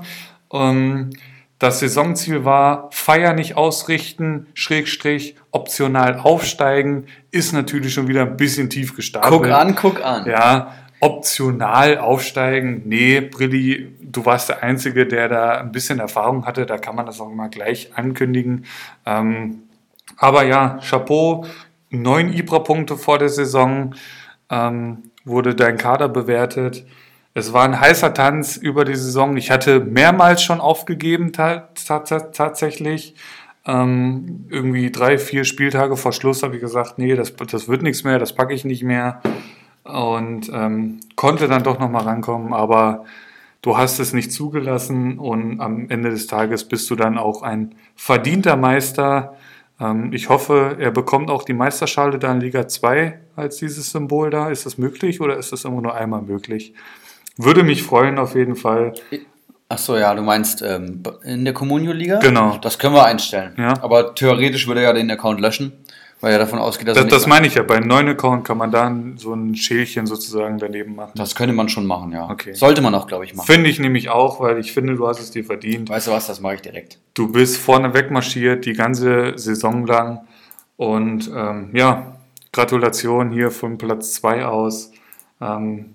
Ähm, 0.52 1.12
das 1.60 1.80
Saisonziel 1.80 2.46
war, 2.46 2.90
Feier 2.92 3.34
nicht 3.34 3.58
ausrichten, 3.58 4.48
Schrägstrich, 4.54 5.36
optional 5.52 6.20
aufsteigen, 6.20 7.08
ist 7.32 7.52
natürlich 7.52 7.94
schon 7.94 8.08
wieder 8.08 8.22
ein 8.22 8.38
bisschen 8.38 8.70
tief 8.70 8.96
gestartet. 8.96 9.32
Guck 9.32 9.48
an, 9.48 9.76
guck 9.76 10.06
an. 10.06 10.28
Ja, 10.28 10.74
optional 11.00 11.98
aufsteigen, 11.98 12.84
nee, 12.86 13.22
Brilli, 13.22 13.96
du 14.02 14.26
warst 14.26 14.50
der 14.50 14.64
Einzige, 14.64 15.06
der 15.08 15.30
da 15.30 15.58
ein 15.60 15.72
bisschen 15.72 16.00
Erfahrung 16.00 16.46
hatte, 16.46 16.66
da 16.66 16.78
kann 16.78 16.96
man 16.96 17.06
das 17.06 17.20
auch 17.20 17.30
mal 17.30 17.50
gleich 17.50 17.92
ankündigen. 17.96 18.66
Ähm, 19.06 19.64
aber 20.18 20.44
ja, 20.44 20.80
Chapeau, 20.88 21.46
neun 21.90 22.34
Ibra-Punkte 22.34 22.98
vor 22.98 23.20
der 23.20 23.30
Saison, 23.30 23.96
ähm, 24.50 25.04
wurde 25.26 25.56
dein 25.56 25.78
Kader 25.78 26.10
bewertet. 26.10 26.86
Es 27.38 27.54
war 27.54 27.66
ein 27.66 27.80
heißer 27.80 28.16
Tanz 28.16 28.58
über 28.58 28.84
die 28.84 28.96
Saison. 28.96 29.38
Ich 29.38 29.52
hatte 29.52 29.80
mehrmals 29.80 30.42
schon 30.42 30.60
aufgegeben 30.60 31.34
tatsächlich. 31.34 33.14
Ähm, 33.64 34.48
irgendwie 34.50 34.92
drei, 34.92 35.20
vier 35.20 35.44
Spieltage 35.44 35.98
vor 35.98 36.14
Schluss 36.14 36.42
habe 36.42 36.56
ich 36.56 36.62
gesagt, 36.62 36.98
nee, 36.98 37.14
das, 37.14 37.36
das 37.36 37.68
wird 37.68 37.84
nichts 37.84 38.04
mehr, 38.04 38.18
das 38.18 38.34
packe 38.34 38.56
ich 38.56 38.66
nicht 38.66 38.82
mehr. 38.82 39.22
Und 39.84 40.50
ähm, 40.52 41.00
konnte 41.16 41.48
dann 41.48 41.62
doch 41.62 41.78
nochmal 41.78 42.06
rankommen, 42.06 42.56
aber 42.56 43.06
du 43.62 43.78
hast 43.78 44.00
es 44.00 44.14
nicht 44.14 44.32
zugelassen 44.32 45.20
und 45.20 45.62
am 45.62 45.92
Ende 45.92 46.10
des 46.10 46.26
Tages 46.26 46.68
bist 46.68 46.90
du 46.90 46.96
dann 46.96 47.20
auch 47.20 47.44
ein 47.44 47.76
verdienter 47.96 48.56
Meister. 48.56 49.36
Ähm, 49.80 50.12
ich 50.12 50.30
hoffe, 50.30 50.78
er 50.80 50.90
bekommt 50.90 51.30
auch 51.30 51.44
die 51.44 51.54
Meisterschale 51.54 52.18
da 52.18 52.32
in 52.32 52.42
Liga 52.42 52.68
2 52.68 53.20
als 53.36 53.58
dieses 53.58 53.92
Symbol 53.92 54.32
da. 54.32 54.50
Ist 54.50 54.66
das 54.66 54.80
möglich 54.80 55.22
oder 55.22 55.38
ist 55.38 55.52
das 55.52 55.66
immer 55.66 55.82
nur 55.82 55.94
einmal 55.94 56.24
möglich? 56.24 56.74
Würde 57.38 57.64
mich 57.64 57.84
freuen 57.84 58.18
auf 58.18 58.36
jeden 58.36 58.56
Fall. 58.56 58.94
Achso, 59.70 59.98
ja, 59.98 60.14
du 60.16 60.22
meinst 60.22 60.62
ähm, 60.62 61.04
in 61.24 61.44
der 61.44 61.54
Communio-Liga? 61.54 62.20
Genau. 62.20 62.58
Das 62.62 62.80
können 62.80 62.96
wir 62.96 63.06
einstellen. 63.06 63.54
Ja. 63.58 63.74
Aber 63.82 64.16
theoretisch 64.16 64.66
würde 64.68 64.82
er 64.82 64.88
ja 64.88 64.94
den 64.94 65.12
Account 65.12 65.42
löschen, 65.42 65.74
weil 66.22 66.32
er 66.32 66.40
davon 66.40 66.58
ausgeht, 66.58 66.88
dass 66.88 66.96
Das, 66.96 67.06
er 67.06 67.10
das 67.10 67.28
meine 67.28 67.48
ich 67.48 67.56
ja. 67.56 67.64
Bei 67.64 67.76
einem 67.76 67.88
neuen 67.88 68.08
Account 68.08 68.46
kann 68.46 68.58
man 68.58 68.72
da 68.72 68.90
so 69.18 69.34
ein 69.34 69.56
Schälchen 69.56 70.08
sozusagen 70.08 70.58
daneben 70.58 70.96
machen. 70.96 71.12
Das 71.16 71.36
könnte 71.36 71.54
man 71.54 71.68
schon 71.68 71.86
machen, 71.86 72.14
ja. 72.14 72.30
Okay. 72.30 72.54
Sollte 72.54 72.82
man 72.82 72.96
auch, 72.96 73.08
glaube 73.08 73.26
ich, 73.26 73.36
machen. 73.36 73.46
Finde 73.46 73.70
ich 73.70 73.78
nämlich 73.78 74.10
auch, 74.10 74.40
weil 74.40 74.58
ich 74.58 74.72
finde, 74.72 74.96
du 74.96 75.06
hast 75.06 75.20
es 75.20 75.32
dir 75.32 75.44
verdient. 75.44 75.90
Weißt 75.90 76.08
du 76.08 76.12
was, 76.12 76.28
das 76.28 76.40
mache 76.40 76.56
ich 76.56 76.62
direkt. 76.62 77.00
Du 77.14 77.30
bist 77.30 77.58
vorne 77.58 77.94
wegmarschiert 77.94 78.66
die 78.66 78.74
ganze 78.74 79.34
Saison 79.38 79.86
lang. 79.86 80.22
Und 80.78 81.30
ähm, 81.36 81.72
ja, 81.74 82.16
Gratulation 82.54 83.32
hier 83.32 83.52
von 83.52 83.78
Platz 83.78 84.14
2 84.14 84.46
aus. 84.46 84.92
Ähm, 85.42 85.94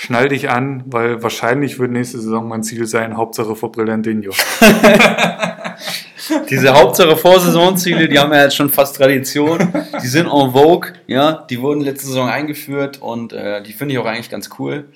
schnall 0.00 0.30
dich 0.30 0.48
an, 0.48 0.82
weil 0.86 1.22
wahrscheinlich 1.22 1.78
wird 1.78 1.90
nächste 1.90 2.18
Saison 2.18 2.48
mein 2.48 2.62
Ziel 2.62 2.86
sein, 2.86 3.18
Hauptsache 3.18 3.54
vor 3.54 3.70
Brillantinho. 3.70 4.32
Diese 6.48 6.72
Hauptsache 6.72 7.18
Vorsaisonziele, 7.18 8.08
die 8.08 8.18
haben 8.18 8.32
ja 8.32 8.44
jetzt 8.44 8.56
schon 8.56 8.70
fast 8.70 8.96
Tradition. 8.96 9.58
Die 10.02 10.06
sind 10.06 10.26
en 10.26 10.52
vogue, 10.52 10.92
ja. 11.06 11.44
Die 11.50 11.60
wurden 11.60 11.82
letzte 11.82 12.06
Saison 12.06 12.30
eingeführt 12.30 13.02
und 13.02 13.34
äh, 13.34 13.62
die 13.62 13.74
finde 13.74 13.92
ich 13.92 13.98
auch 13.98 14.06
eigentlich 14.06 14.30
ganz 14.30 14.48
cool. 14.58 14.86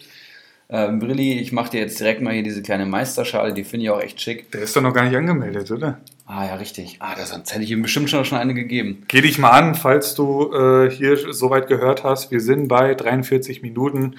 Ähm, 0.70 1.00
Brilli, 1.00 1.38
ich 1.38 1.52
mache 1.52 1.72
dir 1.72 1.80
jetzt 1.80 2.00
direkt 2.00 2.22
mal 2.22 2.32
hier 2.32 2.42
diese 2.42 2.62
kleine 2.62 2.86
Meisterschale, 2.86 3.52
die 3.52 3.64
finde 3.64 3.84
ich 3.84 3.90
auch 3.90 4.00
echt 4.00 4.22
schick. 4.22 4.50
Der 4.52 4.62
ist 4.62 4.74
doch 4.74 4.80
noch 4.80 4.94
gar 4.94 5.04
nicht 5.04 5.16
angemeldet, 5.16 5.70
oder? 5.70 5.98
Ah 6.24 6.46
ja, 6.46 6.54
richtig. 6.54 6.96
Ah, 7.00 7.14
das 7.14 7.30
hätte 7.32 7.62
ich 7.62 7.70
ihm 7.70 7.82
bestimmt 7.82 8.08
schon, 8.08 8.24
schon 8.24 8.38
eine 8.38 8.54
gegeben. 8.54 9.04
Geh 9.08 9.20
dich 9.20 9.38
mal 9.38 9.50
an, 9.50 9.74
falls 9.74 10.14
du 10.14 10.50
äh, 10.54 10.90
hier 10.90 11.34
soweit 11.34 11.68
gehört 11.68 12.04
hast. 12.04 12.30
Wir 12.30 12.40
sind 12.40 12.68
bei 12.68 12.94
43 12.94 13.60
Minuten. 13.60 14.16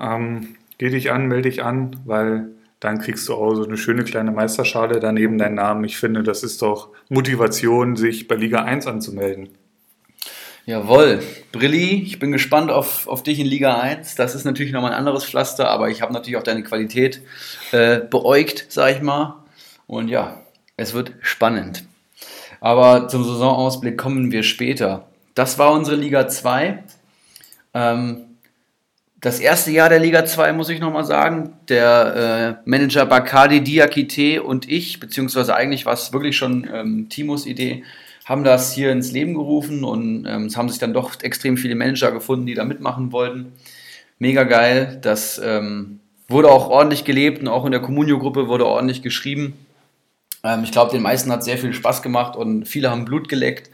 Ähm, 0.00 0.56
geh 0.78 0.90
dich 0.90 1.10
an, 1.10 1.26
melde 1.26 1.48
dich 1.48 1.62
an, 1.62 1.96
weil 2.04 2.48
dann 2.80 3.00
kriegst 3.00 3.28
du 3.28 3.34
auch 3.34 3.54
so 3.54 3.64
eine 3.64 3.76
schöne 3.76 4.04
kleine 4.04 4.30
Meisterschale 4.30 5.00
daneben 5.00 5.38
deinen 5.38 5.56
Namen. 5.56 5.84
Ich 5.84 5.98
finde, 5.98 6.22
das 6.22 6.42
ist 6.42 6.62
doch 6.62 6.90
Motivation, 7.08 7.96
sich 7.96 8.28
bei 8.28 8.36
Liga 8.36 8.62
1 8.62 8.86
anzumelden. 8.86 9.48
Jawohl. 10.64 11.22
Brilli, 11.50 12.02
ich 12.02 12.18
bin 12.18 12.30
gespannt 12.30 12.70
auf, 12.70 13.08
auf 13.08 13.22
dich 13.22 13.40
in 13.40 13.46
Liga 13.46 13.80
1. 13.80 14.16
Das 14.16 14.34
ist 14.34 14.44
natürlich 14.44 14.70
nochmal 14.70 14.92
ein 14.92 14.98
anderes 14.98 15.24
Pflaster, 15.24 15.70
aber 15.70 15.88
ich 15.88 16.02
habe 16.02 16.12
natürlich 16.12 16.36
auch 16.36 16.42
deine 16.42 16.62
Qualität 16.62 17.22
äh, 17.72 18.00
beäugt, 18.00 18.66
sag 18.68 18.94
ich 18.94 19.02
mal. 19.02 19.42
Und 19.86 20.08
ja, 20.08 20.42
es 20.76 20.92
wird 20.92 21.12
spannend. 21.22 21.84
Aber 22.60 23.08
zum 23.08 23.24
Saisonausblick 23.24 23.96
kommen 23.96 24.30
wir 24.30 24.42
später. 24.42 25.08
Das 25.34 25.58
war 25.58 25.72
unsere 25.72 25.96
Liga 25.96 26.28
2. 26.28 26.84
Ähm, 27.72 28.27
das 29.20 29.40
erste 29.40 29.72
Jahr 29.72 29.88
der 29.88 29.98
Liga 29.98 30.24
2, 30.24 30.52
muss 30.52 30.68
ich 30.68 30.78
nochmal 30.78 31.04
sagen, 31.04 31.54
der 31.68 32.60
äh, 32.64 32.68
Manager 32.70 33.04
Bakadi 33.04 33.62
Diakite 33.62 34.42
und 34.42 34.68
ich, 34.68 35.00
beziehungsweise 35.00 35.56
eigentlich 35.56 35.86
war 35.86 35.94
es 35.94 36.12
wirklich 36.12 36.36
schon 36.36 36.68
ähm, 36.72 37.08
Timos 37.08 37.44
Idee, 37.44 37.82
haben 38.24 38.44
das 38.44 38.72
hier 38.74 38.92
ins 38.92 39.10
Leben 39.10 39.34
gerufen 39.34 39.82
und 39.82 40.24
ähm, 40.26 40.46
es 40.46 40.56
haben 40.56 40.68
sich 40.68 40.78
dann 40.78 40.92
doch 40.92 41.20
extrem 41.22 41.56
viele 41.56 41.74
Manager 41.74 42.12
gefunden, 42.12 42.46
die 42.46 42.54
da 42.54 42.64
mitmachen 42.64 43.10
wollten. 43.10 43.52
Mega 44.20 44.44
geil, 44.44 44.98
das 45.02 45.40
ähm, 45.42 45.98
wurde 46.28 46.50
auch 46.50 46.68
ordentlich 46.68 47.04
gelebt 47.04 47.40
und 47.40 47.48
auch 47.48 47.64
in 47.64 47.72
der 47.72 47.80
Communio-Gruppe 47.80 48.46
wurde 48.46 48.66
ordentlich 48.66 49.02
geschrieben. 49.02 49.54
Ähm, 50.44 50.62
ich 50.62 50.70
glaube, 50.70 50.92
den 50.92 51.02
meisten 51.02 51.32
hat 51.32 51.42
sehr 51.42 51.58
viel 51.58 51.72
Spaß 51.72 52.02
gemacht 52.02 52.36
und 52.36 52.68
viele 52.68 52.90
haben 52.90 53.04
Blut 53.04 53.28
geleckt. 53.28 53.70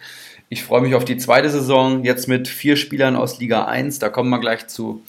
Ich 0.49 0.63
freue 0.63 0.81
mich 0.81 0.95
auf 0.95 1.05
die 1.05 1.17
zweite 1.19 1.51
Saison, 1.51 2.05
jetzt 2.05 2.29
mit 2.29 2.49
vier 2.49 2.77
Spielern 2.77 3.17
aus 3.17 3.41
Liga 3.41 3.65
1, 3.65 3.99
da 3.99 4.09
kommen 4.09 4.31
wir 4.31 4.41
gleich 4.41 4.69
zu. 4.69 5.03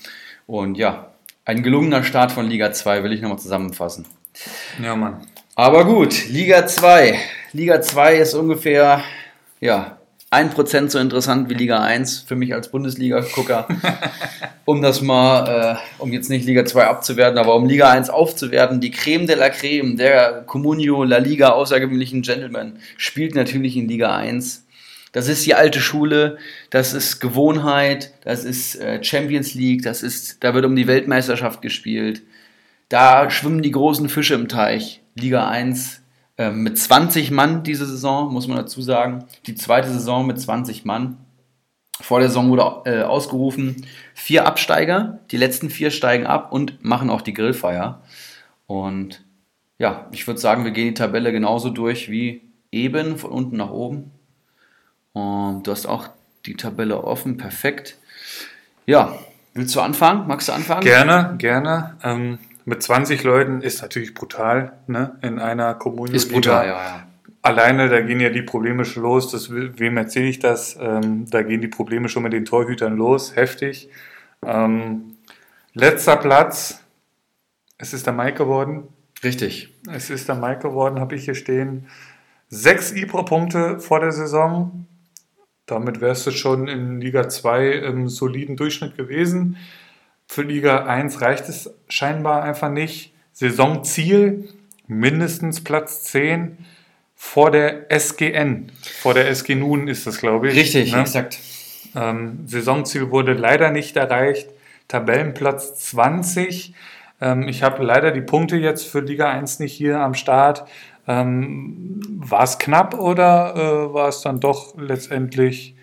Und 0.48 0.78
ja, 0.78 1.12
ein 1.44 1.64
gelungener 1.64 2.04
Start 2.04 2.32
von 2.32 2.48
Liga 2.48 2.72
2 2.72 3.04
will 3.04 3.14
ich 3.14 3.22
nochmal 3.22 3.40
zusammenfassen. 3.40 4.06
Ja, 4.82 4.96
Mann. 4.96 5.26
Aber 5.56 5.86
gut, 5.86 6.28
Liga 6.30 6.68
2. 6.68 7.18
Liga 7.54 7.82
2 7.82 8.18
ist 8.18 8.34
ungefähr, 8.34 9.02
ja, 9.62 9.98
1% 10.32 10.90
so 10.90 11.00
interessant 11.00 11.50
wie 11.50 11.54
Liga 11.54 11.82
1 11.82 12.26
für 12.28 12.36
mich 12.36 12.54
als 12.54 12.70
Bundesliga-Gucker. 12.70 13.68
um 14.66 14.82
das 14.82 15.02
mal, 15.02 15.78
äh, 15.78 16.02
um 16.02 16.12
jetzt 16.12 16.30
nicht 16.30 16.46
Liga 16.46 16.66
2 16.66 16.86
abzuwerten, 16.86 17.38
aber 17.38 17.56
um 17.56 17.66
Liga 17.68 17.90
1 17.90 18.10
aufzuwerten, 18.10 18.82
die 18.82 18.92
Creme 18.92 19.28
de 19.28 19.38
la 19.38 19.50
Creme 19.50 19.96
der 19.96 20.44
Comunio 20.46 21.04
La 21.04 21.20
Liga 21.20 21.50
außergewöhnlichen 21.50 22.22
Gentlemen 22.22 22.80
spielt 22.98 23.36
natürlich 23.36 23.78
in 23.78 23.88
Liga 23.88 24.16
1. 24.16 24.65
Das 25.16 25.30
ist 25.30 25.46
die 25.46 25.56
alte 25.56 25.80
Schule, 25.80 26.38
das 26.72 26.94
ist 26.94 27.22
Gewohnheit, 27.22 28.14
das 28.26 28.44
ist 28.44 28.76
äh, 28.76 29.02
Champions 29.02 29.54
League, 29.54 29.82
das 29.82 30.04
ist, 30.04 30.44
da 30.44 30.54
wird 30.54 30.66
um 30.66 30.76
die 30.76 30.88
Weltmeisterschaft 30.88 31.62
gespielt. 31.62 32.24
da 32.90 33.30
schwimmen 33.30 33.62
die 33.62 33.72
großen 33.72 34.10
Fische 34.10 34.34
im 34.34 34.50
Teich. 34.50 35.02
Liga 35.16 35.48
1 35.48 36.02
äh, 36.38 36.52
mit 36.52 36.78
20 36.78 37.32
Mann 37.32 37.64
diese 37.64 37.86
Saison, 37.86 38.34
muss 38.34 38.50
man 38.50 38.58
dazu 38.58 38.82
sagen. 38.82 39.24
Die 39.48 39.56
zweite 39.56 39.90
Saison 39.90 40.28
mit 40.28 40.38
20 40.38 40.84
Mann. 40.84 41.16
Vor 42.02 42.20
der 42.20 42.28
Saison 42.28 42.50
wurde 42.50 42.82
äh, 42.84 43.04
ausgerufen, 43.04 43.86
vier 44.14 44.46
Absteiger, 44.46 45.20
die 45.32 45.38
letzten 45.38 45.70
vier 45.70 45.92
steigen 45.92 46.26
ab 46.26 46.52
und 46.52 46.84
machen 46.84 47.10
auch 47.10 47.22
die 47.22 47.34
Grillfeier. 47.34 48.02
Und 48.68 49.24
ja, 49.78 50.10
ich 50.12 50.28
würde 50.28 50.42
sagen, 50.42 50.66
wir 50.66 50.72
gehen 50.72 50.90
die 50.90 50.94
Tabelle 50.94 51.32
genauso 51.32 51.70
durch 51.70 52.12
wie 52.12 52.42
eben, 52.70 53.18
von 53.18 53.32
unten 53.32 53.56
nach 53.56 53.72
oben. 53.72 54.12
Und 55.16 55.66
du 55.66 55.72
hast 55.72 55.86
auch 55.86 56.10
die 56.46 56.56
Tabelle 56.56 57.02
offen, 57.02 57.38
perfekt. 57.38 57.98
Ja, 58.86 59.18
willst 59.54 59.74
du 59.74 59.80
anfangen? 59.80 60.28
Magst 60.28 60.50
du 60.50 60.52
anfangen? 60.52 60.82
Gerne, 60.82 61.36
gerne. 61.38 61.96
Ähm, 62.04 62.38
mit 62.66 62.84
20 62.84 63.24
Leuten 63.24 63.62
ist 63.62 63.82
natürlich 63.82 64.14
brutal, 64.14 64.74
ne? 64.88 65.18
In 65.22 65.40
einer 65.40 65.74
Kommune. 65.76 66.12
Ist 66.12 66.34
brutal, 66.34 66.68
ja, 66.68 66.74
ja. 66.74 67.08
Alleine, 67.42 67.88
da 67.88 68.02
gehen 68.02 68.20
ja 68.20 68.30
die 68.30 68.42
Probleme 68.42 68.84
schon 68.84 69.04
los. 69.04 69.32
Das, 69.32 69.50
wem 69.52 69.96
erzähle 69.96 70.26
ich 70.26 70.40
das? 70.40 70.78
Ähm, 70.82 71.30
da 71.30 71.44
gehen 71.44 71.62
die 71.62 71.70
Probleme 71.70 72.10
schon 72.10 72.24
mit 72.24 72.34
den 72.34 72.44
Torhütern 72.44 72.98
los. 72.98 73.38
Heftig. 73.38 73.88
Ähm, 74.46 75.16
letzter 75.74 76.18
Platz. 76.18 76.84
Es 77.78 77.94
ist 77.94 78.06
der 78.06 78.14
Mike 78.14 78.34
geworden. 78.34 78.90
Richtig. 79.24 79.74
Es 79.90 80.10
ist 80.10 80.28
der 80.28 80.36
Mike 80.36 80.60
geworden, 80.60 81.00
habe 81.00 81.16
ich 81.16 81.24
hier 81.24 81.36
stehen. 81.36 81.88
Sechs 82.50 82.92
Ibro-Punkte 82.92 83.80
vor 83.80 84.02
der 84.02 84.12
Saison. 84.12 84.86
Damit 85.66 86.00
wärst 86.00 86.28
du 86.28 86.32
schon 86.32 86.68
in 86.68 87.02
Liga 87.02 87.28
2 87.28 87.72
im 87.72 88.08
soliden 88.08 88.56
Durchschnitt 88.56 88.96
gewesen. 88.96 89.58
Für 90.28 90.44
Liga 90.44 90.86
1 90.86 91.22
reicht 91.22 91.50
es 91.50 91.74
scheinbar 91.90 92.44
einfach 92.44 92.70
nicht. 92.70 93.14
Saisonziel 93.34 94.50
mindestens 94.88 95.64
Platz 95.64 96.04
10 96.04 96.58
vor 97.16 97.52
der 97.52 97.92
SGN. 97.92 98.72
Vor 99.02 99.14
der 99.14 99.28
SG 99.30 99.56
Nun 99.56 99.88
ist 99.88 100.06
das, 100.06 100.20
glaube 100.20 100.50
ich. 100.50 100.56
Richtig, 100.56 100.92
ne? 100.92 101.02
exakt. 101.02 101.40
Ähm, 101.96 102.40
Saisonziel 102.46 103.10
wurde 103.10 103.34
leider 103.34 103.72
nicht 103.72 103.96
erreicht. 103.96 104.50
Tabellenplatz 104.88 105.76
20. 105.90 106.74
Ähm, 107.22 107.48
ich 107.48 107.64
habe 107.64 107.84
leider 107.84 108.12
die 108.12 108.22
Punkte 108.22 108.58
jetzt 108.58 108.86
für 108.88 109.00
Liga 109.00 109.32
1 109.32 109.60
nicht 109.60 109.74
hier 109.74 110.00
am 110.00 110.14
Start. 110.14 110.68
Ähm, 111.08 112.02
war 112.18 112.44
es 112.44 112.58
knapp 112.58 112.96
oder 112.96 113.56
äh, 113.56 113.94
war 113.94 114.10
es 114.10 114.22
dann 114.22 114.40
doch 114.40 114.76
letztendlich 114.78 115.76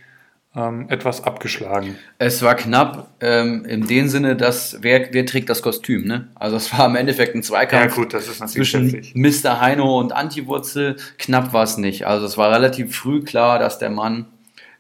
ähm, 0.55 0.87
etwas 0.89 1.25
abgeschlagen? 1.25 1.97
Es 2.19 2.43
war 2.43 2.55
knapp 2.55 3.09
ähm, 3.21 3.65
in 3.65 3.87
dem 3.87 4.09
Sinne, 4.09 4.37
dass 4.37 4.79
wer, 4.81 5.13
wer 5.13 5.25
trägt 5.25 5.49
das 5.49 5.63
Kostüm, 5.63 6.05
ne? 6.07 6.29
Also 6.35 6.57
es 6.57 6.77
war 6.77 6.87
im 6.87 6.97
Endeffekt 6.97 7.35
ein 7.35 7.43
Zweikampf 7.43 7.97
ja, 7.97 8.05
gut, 8.05 8.21
zwischen 8.21 8.91
heftig. 8.91 9.15
Mr. 9.15 9.61
Heino 9.61 9.99
und 9.99 10.13
Antiwurzel. 10.13 10.97
Knapp 11.19 11.53
war 11.53 11.63
es 11.63 11.79
nicht. 11.79 12.07
Also 12.07 12.27
es 12.27 12.37
war 12.37 12.53
relativ 12.53 12.97
früh 12.97 13.23
klar, 13.23 13.59
dass 13.59 13.79
der 13.79 13.91
Mann 13.91 14.27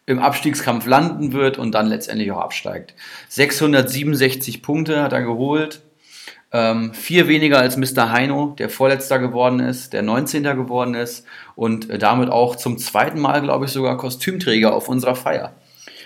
im 0.04 0.18
Abstiegskampf 0.18 0.86
landen 0.86 1.32
wird 1.32 1.58
und 1.58 1.72
dann 1.72 1.86
letztendlich 1.86 2.32
auch 2.32 2.40
absteigt. 2.40 2.94
667 3.28 4.62
Punkte 4.62 5.02
hat 5.02 5.12
er 5.12 5.22
geholt. 5.22 5.82
Ähm, 6.54 6.92
vier 6.92 7.28
weniger 7.28 7.58
als 7.58 7.76
Mr. 7.76 8.12
Heino, 8.12 8.54
der 8.58 8.68
Vorletzter 8.68 9.18
geworden 9.18 9.60
ist, 9.60 9.94
der 9.94 10.02
19. 10.02 10.42
geworden 10.42 10.94
ist 10.94 11.24
und 11.54 11.88
äh, 11.88 11.98
damit 11.98 12.28
auch 12.28 12.56
zum 12.56 12.76
zweiten 12.76 13.20
Mal, 13.20 13.40
glaube 13.40 13.64
ich, 13.64 13.70
sogar 13.72 13.96
Kostümträger 13.96 14.74
auf 14.74 14.88
unserer 14.88 15.14
Feier. 15.14 15.54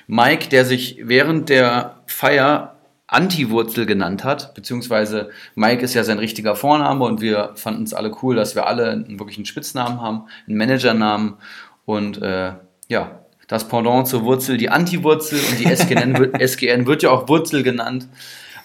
Mike, 0.07 0.49
der 0.49 0.64
sich 0.64 1.01
während 1.03 1.49
der 1.49 1.97
Feier 2.07 2.76
Anti-Wurzel 3.09 3.86
genannt 3.86 4.24
hat, 4.24 4.55
beziehungsweise 4.55 5.30
Mike 5.55 5.84
ist 5.84 5.94
ja 5.94 6.05
sein 6.05 6.18
richtiger 6.18 6.57
Vorname 6.57 7.05
und 7.05 7.20
wir 7.20 7.53
fanden 7.55 7.84
es 7.84 7.94
alle 7.94 8.12
cool, 8.22 8.34
dass 8.36 8.55
wir 8.55 8.66
alle 8.66 8.90
einen 8.90 9.18
wirklichen 9.18 9.47
Spitznamen 9.47 10.01
haben, 10.01 10.24
einen 10.47 10.57
Managernamen 10.57 11.34
und 11.84 12.20
äh, 12.20 12.53
ja, 12.88 13.20
das 13.47 13.68
Pendant 13.68 14.09
zur 14.09 14.24
Wurzel, 14.24 14.57
die 14.57 14.70
Anti-Wurzel 14.70 15.38
und 15.38 15.61
die 15.61 15.66
SGN 15.66 16.34
SGN 16.38 16.86
wird 16.86 17.05
ja 17.05 17.11
auch 17.11 17.28
Wurzel 17.28 17.62
genannt. 17.62 18.09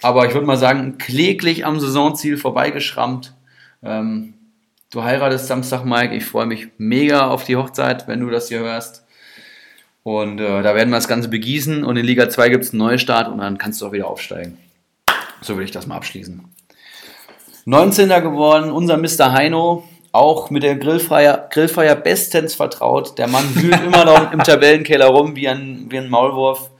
Aber 0.01 0.27
ich 0.27 0.33
würde 0.33 0.47
mal 0.47 0.57
sagen, 0.57 0.97
kläglich 0.97 1.65
am 1.65 1.79
Saisonziel 1.79 2.37
vorbeigeschrammt. 2.37 3.35
Ähm, 3.83 4.33
du 4.91 5.03
heiratest 5.03 5.47
Samstag, 5.47 5.85
Mike. 5.85 6.15
Ich 6.15 6.25
freue 6.25 6.47
mich 6.47 6.69
mega 6.77 7.27
auf 7.27 7.43
die 7.43 7.55
Hochzeit, 7.55 8.07
wenn 8.07 8.19
du 8.19 8.29
das 8.29 8.49
hier 8.49 8.59
hörst. 8.59 9.05
Und 10.03 10.39
äh, 10.39 10.63
da 10.63 10.73
werden 10.73 10.89
wir 10.89 10.97
das 10.97 11.07
Ganze 11.07 11.29
begießen 11.29 11.83
und 11.83 11.95
in 11.95 12.05
Liga 12.05 12.27
2 12.27 12.49
gibt 12.49 12.63
es 12.63 12.71
einen 12.71 12.79
Neustart 12.79 13.27
und 13.27 13.37
dann 13.37 13.59
kannst 13.59 13.81
du 13.81 13.87
auch 13.87 13.91
wieder 13.91 14.07
aufsteigen. 14.07 14.57
So 15.41 15.57
will 15.57 15.63
ich 15.63 15.71
das 15.71 15.85
mal 15.85 15.95
abschließen. 15.97 16.43
19. 17.65 18.09
geworden, 18.09 18.71
unser 18.71 18.97
Mr. 18.97 19.31
Heino, 19.33 19.83
auch 20.11 20.49
mit 20.49 20.63
der 20.63 20.75
Grillfeier, 20.75 21.47
Grillfeier 21.51 21.95
bestens 21.95 22.55
vertraut. 22.55 23.19
Der 23.19 23.27
Mann 23.27 23.55
wühlt 23.55 23.79
immer 23.85 24.03
noch 24.05 24.31
im 24.31 24.39
Tabellenkeller 24.39 25.05
rum 25.05 25.35
wie 25.35 25.47
ein, 25.47 25.85
wie 25.89 25.99
ein 25.99 26.09
Maulwurf. 26.09 26.70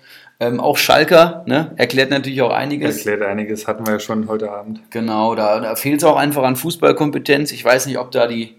Ähm, 0.42 0.60
auch 0.60 0.76
Schalker, 0.76 1.44
ne? 1.46 1.72
erklärt 1.76 2.10
natürlich 2.10 2.42
auch 2.42 2.50
einiges. 2.50 3.06
Erklärt 3.06 3.30
einiges, 3.30 3.68
hatten 3.68 3.86
wir 3.86 3.94
ja 3.94 4.00
schon 4.00 4.28
heute 4.28 4.52
Abend. 4.52 4.82
Genau, 4.90 5.36
da, 5.36 5.60
da 5.60 5.76
fehlt 5.76 6.00
es 6.00 6.04
auch 6.04 6.16
einfach 6.16 6.42
an 6.42 6.56
Fußballkompetenz. 6.56 7.52
Ich 7.52 7.64
weiß 7.64 7.86
nicht, 7.86 8.00
ob 8.00 8.10
da 8.10 8.26
die, 8.26 8.56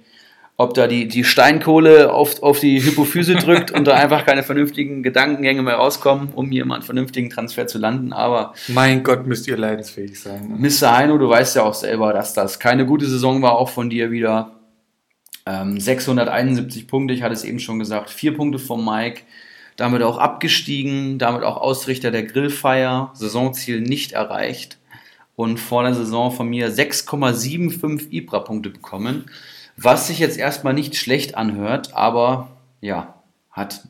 ob 0.57 0.75
da 0.75 0.87
die, 0.87 1.09
die 1.09 1.25
Steinkohle 1.25 2.13
auf, 2.13 2.41
auf 2.41 2.61
die 2.61 2.81
Hypophyse 2.81 3.35
drückt 3.35 3.73
und 3.73 3.89
da 3.89 3.95
einfach 3.95 4.25
keine 4.25 4.45
vernünftigen 4.45 5.03
Gedankengänge 5.03 5.63
mehr 5.63 5.75
rauskommen, 5.75 6.29
um 6.37 6.53
hier 6.53 6.65
mal 6.67 6.77
einen 6.77 6.85
vernünftigen 6.85 7.31
Transfer 7.31 7.67
zu 7.67 7.79
landen. 7.79 8.13
Aber 8.13 8.55
mein 8.69 9.03
Gott, 9.03 9.27
müsst 9.27 9.49
ihr 9.49 9.57
leidensfähig 9.57 10.21
sein. 10.21 10.57
Ne? 10.57 10.69
Mr. 10.71 10.97
Heino, 10.97 11.19
du 11.19 11.29
weißt 11.29 11.57
ja 11.57 11.65
auch 11.65 11.75
selber, 11.75 12.13
dass 12.13 12.33
das 12.33 12.61
keine 12.61 12.87
gute 12.87 13.07
Saison 13.07 13.43
war, 13.43 13.59
auch 13.59 13.71
von 13.71 13.91
dir 13.91 14.13
wieder. 14.13 14.53
Ähm, 15.47 15.81
671 15.81 16.87
Punkte, 16.87 17.13
ich 17.13 17.25
hatte 17.25 17.35
es 17.35 17.43
eben 17.43 17.59
schon 17.59 17.81
gesagt, 17.81 18.09
vier 18.09 18.37
Punkte 18.37 18.61
vom 18.61 18.85
Mike 18.85 19.23
damit 19.77 20.03
auch 20.03 20.19
abgestiegen, 20.19 21.19
damit 21.19 21.43
auch 21.43 21.57
Ausrichter 21.57 22.11
der 22.11 22.25
Grillfeier, 22.25 23.11
Saisonziel 23.15 23.81
nicht 23.81 24.13
erreicht 24.13 24.79
und 25.37 25.59
vor 25.59 25.83
der 25.83 25.95
Saison 25.95 26.31
von 26.31 26.49
mir 26.49 26.71
6,75 26.71 28.11
Ibra-Punkte 28.11 28.71
bekommen, 28.71 29.27
was 29.77 30.07
sich 30.07 30.19
jetzt 30.19 30.39
erstmal 30.39 30.75
nicht 30.75 30.97
schlecht 30.97 31.37
anhört, 31.37 31.95
aber 31.95 32.49
ja, 32.81 33.15
hat 33.51 33.89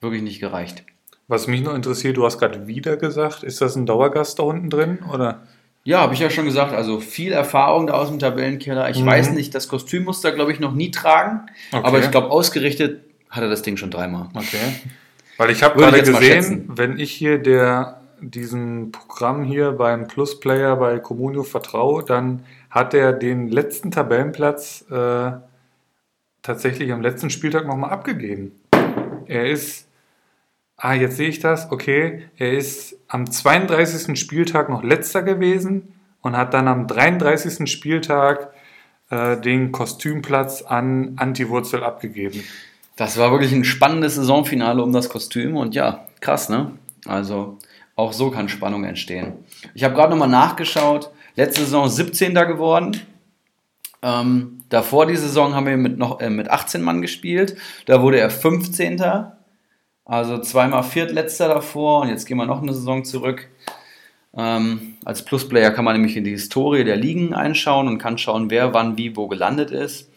wirklich 0.00 0.22
nicht 0.22 0.40
gereicht. 0.40 0.84
Was 1.28 1.46
mich 1.46 1.62
noch 1.62 1.74
interessiert, 1.74 2.16
du 2.16 2.24
hast 2.24 2.38
gerade 2.38 2.66
wieder 2.66 2.96
gesagt, 2.96 3.42
ist 3.42 3.60
das 3.60 3.76
ein 3.76 3.86
Dauergast 3.86 4.38
da 4.38 4.42
unten 4.42 4.68
drin 4.68 4.98
oder? 5.12 5.42
Ja, 5.84 6.00
habe 6.00 6.14
ich 6.14 6.20
ja 6.20 6.30
schon 6.30 6.44
gesagt. 6.44 6.72
Also 6.72 7.00
viel 7.00 7.32
Erfahrung 7.32 7.88
da 7.88 7.94
aus 7.94 8.08
dem 8.08 8.18
Tabellenkeller. 8.18 8.88
Ich 8.90 9.00
mhm. 9.00 9.06
weiß 9.06 9.32
nicht, 9.32 9.54
das 9.54 9.66
Kostüm 9.66 10.04
muss 10.04 10.20
da, 10.20 10.30
glaube 10.30 10.52
ich, 10.52 10.60
noch 10.60 10.74
nie 10.74 10.90
tragen. 10.90 11.40
Okay. 11.72 11.82
Aber 11.84 11.98
ich 11.98 12.10
glaube, 12.10 12.30
ausgerichtet 12.30 13.02
hat 13.30 13.42
er 13.42 13.48
das 13.48 13.62
Ding 13.62 13.76
schon 13.76 13.90
dreimal. 13.90 14.28
Okay. 14.34 14.58
Weil 15.42 15.50
ich 15.50 15.64
habe 15.64 15.80
gerade 15.80 16.00
gesehen, 16.02 16.66
wenn 16.68 17.00
ich 17.00 17.10
hier 17.10 17.38
der 17.38 18.00
diesem 18.20 18.92
Programm 18.92 19.42
hier 19.42 19.72
beim 19.72 20.06
Plus 20.06 20.38
Player 20.38 20.76
bei 20.76 21.00
Comunio 21.00 21.42
vertraue, 21.42 22.04
dann 22.04 22.44
hat 22.70 22.94
er 22.94 23.12
den 23.12 23.48
letzten 23.48 23.90
Tabellenplatz 23.90 24.84
äh, 24.88 25.32
tatsächlich 26.42 26.92
am 26.92 27.02
letzten 27.02 27.28
Spieltag 27.28 27.66
nochmal 27.66 27.90
abgegeben. 27.90 28.52
Er 29.26 29.50
ist, 29.50 29.88
ah, 30.76 30.94
jetzt 30.94 31.16
sehe 31.16 31.28
ich 31.28 31.40
das, 31.40 31.72
okay, 31.72 32.22
er 32.36 32.52
ist 32.52 32.96
am 33.08 33.28
32. 33.28 34.16
Spieltag 34.16 34.68
noch 34.68 34.84
letzter 34.84 35.22
gewesen 35.22 35.94
und 36.20 36.36
hat 36.36 36.54
dann 36.54 36.68
am 36.68 36.86
33. 36.86 37.68
Spieltag 37.68 38.52
äh, 39.10 39.36
den 39.38 39.72
Kostümplatz 39.72 40.62
an 40.62 41.14
Antiwurzel 41.16 41.82
abgegeben. 41.82 42.44
Das 42.96 43.16
war 43.16 43.30
wirklich 43.30 43.52
ein 43.52 43.64
spannendes 43.64 44.16
Saisonfinale 44.16 44.82
um 44.82 44.92
das 44.92 45.08
Kostüm 45.08 45.56
und 45.56 45.74
ja, 45.74 46.06
krass, 46.20 46.48
ne? 46.48 46.72
Also 47.06 47.58
auch 47.96 48.12
so 48.12 48.30
kann 48.30 48.48
Spannung 48.48 48.84
entstehen. 48.84 49.34
Ich 49.74 49.84
habe 49.84 49.94
gerade 49.94 50.10
nochmal 50.10 50.28
nachgeschaut. 50.28 51.10
Letzte 51.34 51.62
Saison 51.62 51.88
17. 51.88 52.34
geworden. 52.34 53.00
Ähm, 54.02 54.60
davor 54.68 55.06
die 55.06 55.16
Saison 55.16 55.54
haben 55.54 55.66
wir 55.66 55.76
mit, 55.76 55.96
noch, 55.98 56.20
äh, 56.20 56.30
mit 56.30 56.50
18 56.50 56.82
Mann 56.82 57.00
gespielt. 57.00 57.56
Da 57.86 58.02
wurde 58.02 58.18
er 58.18 58.30
15. 58.30 59.02
Also 60.04 60.38
zweimal 60.38 60.82
Viertletzter 60.82 61.48
davor 61.48 62.02
und 62.02 62.08
jetzt 62.08 62.26
gehen 62.26 62.36
wir 62.36 62.46
noch 62.46 62.60
eine 62.60 62.74
Saison 62.74 63.04
zurück. 63.04 63.48
Ähm, 64.34 64.96
als 65.04 65.24
Plusplayer 65.24 65.70
kann 65.70 65.84
man 65.84 65.94
nämlich 65.94 66.16
in 66.16 66.24
die 66.24 66.30
Historie 66.30 66.84
der 66.84 66.96
Ligen 66.96 67.34
einschauen 67.34 67.86
und 67.86 67.98
kann 67.98 68.18
schauen, 68.18 68.50
wer 68.50 68.74
wann 68.74 68.96
wie 68.96 69.16
wo 69.16 69.28
gelandet 69.28 69.70
ist. 69.70 70.10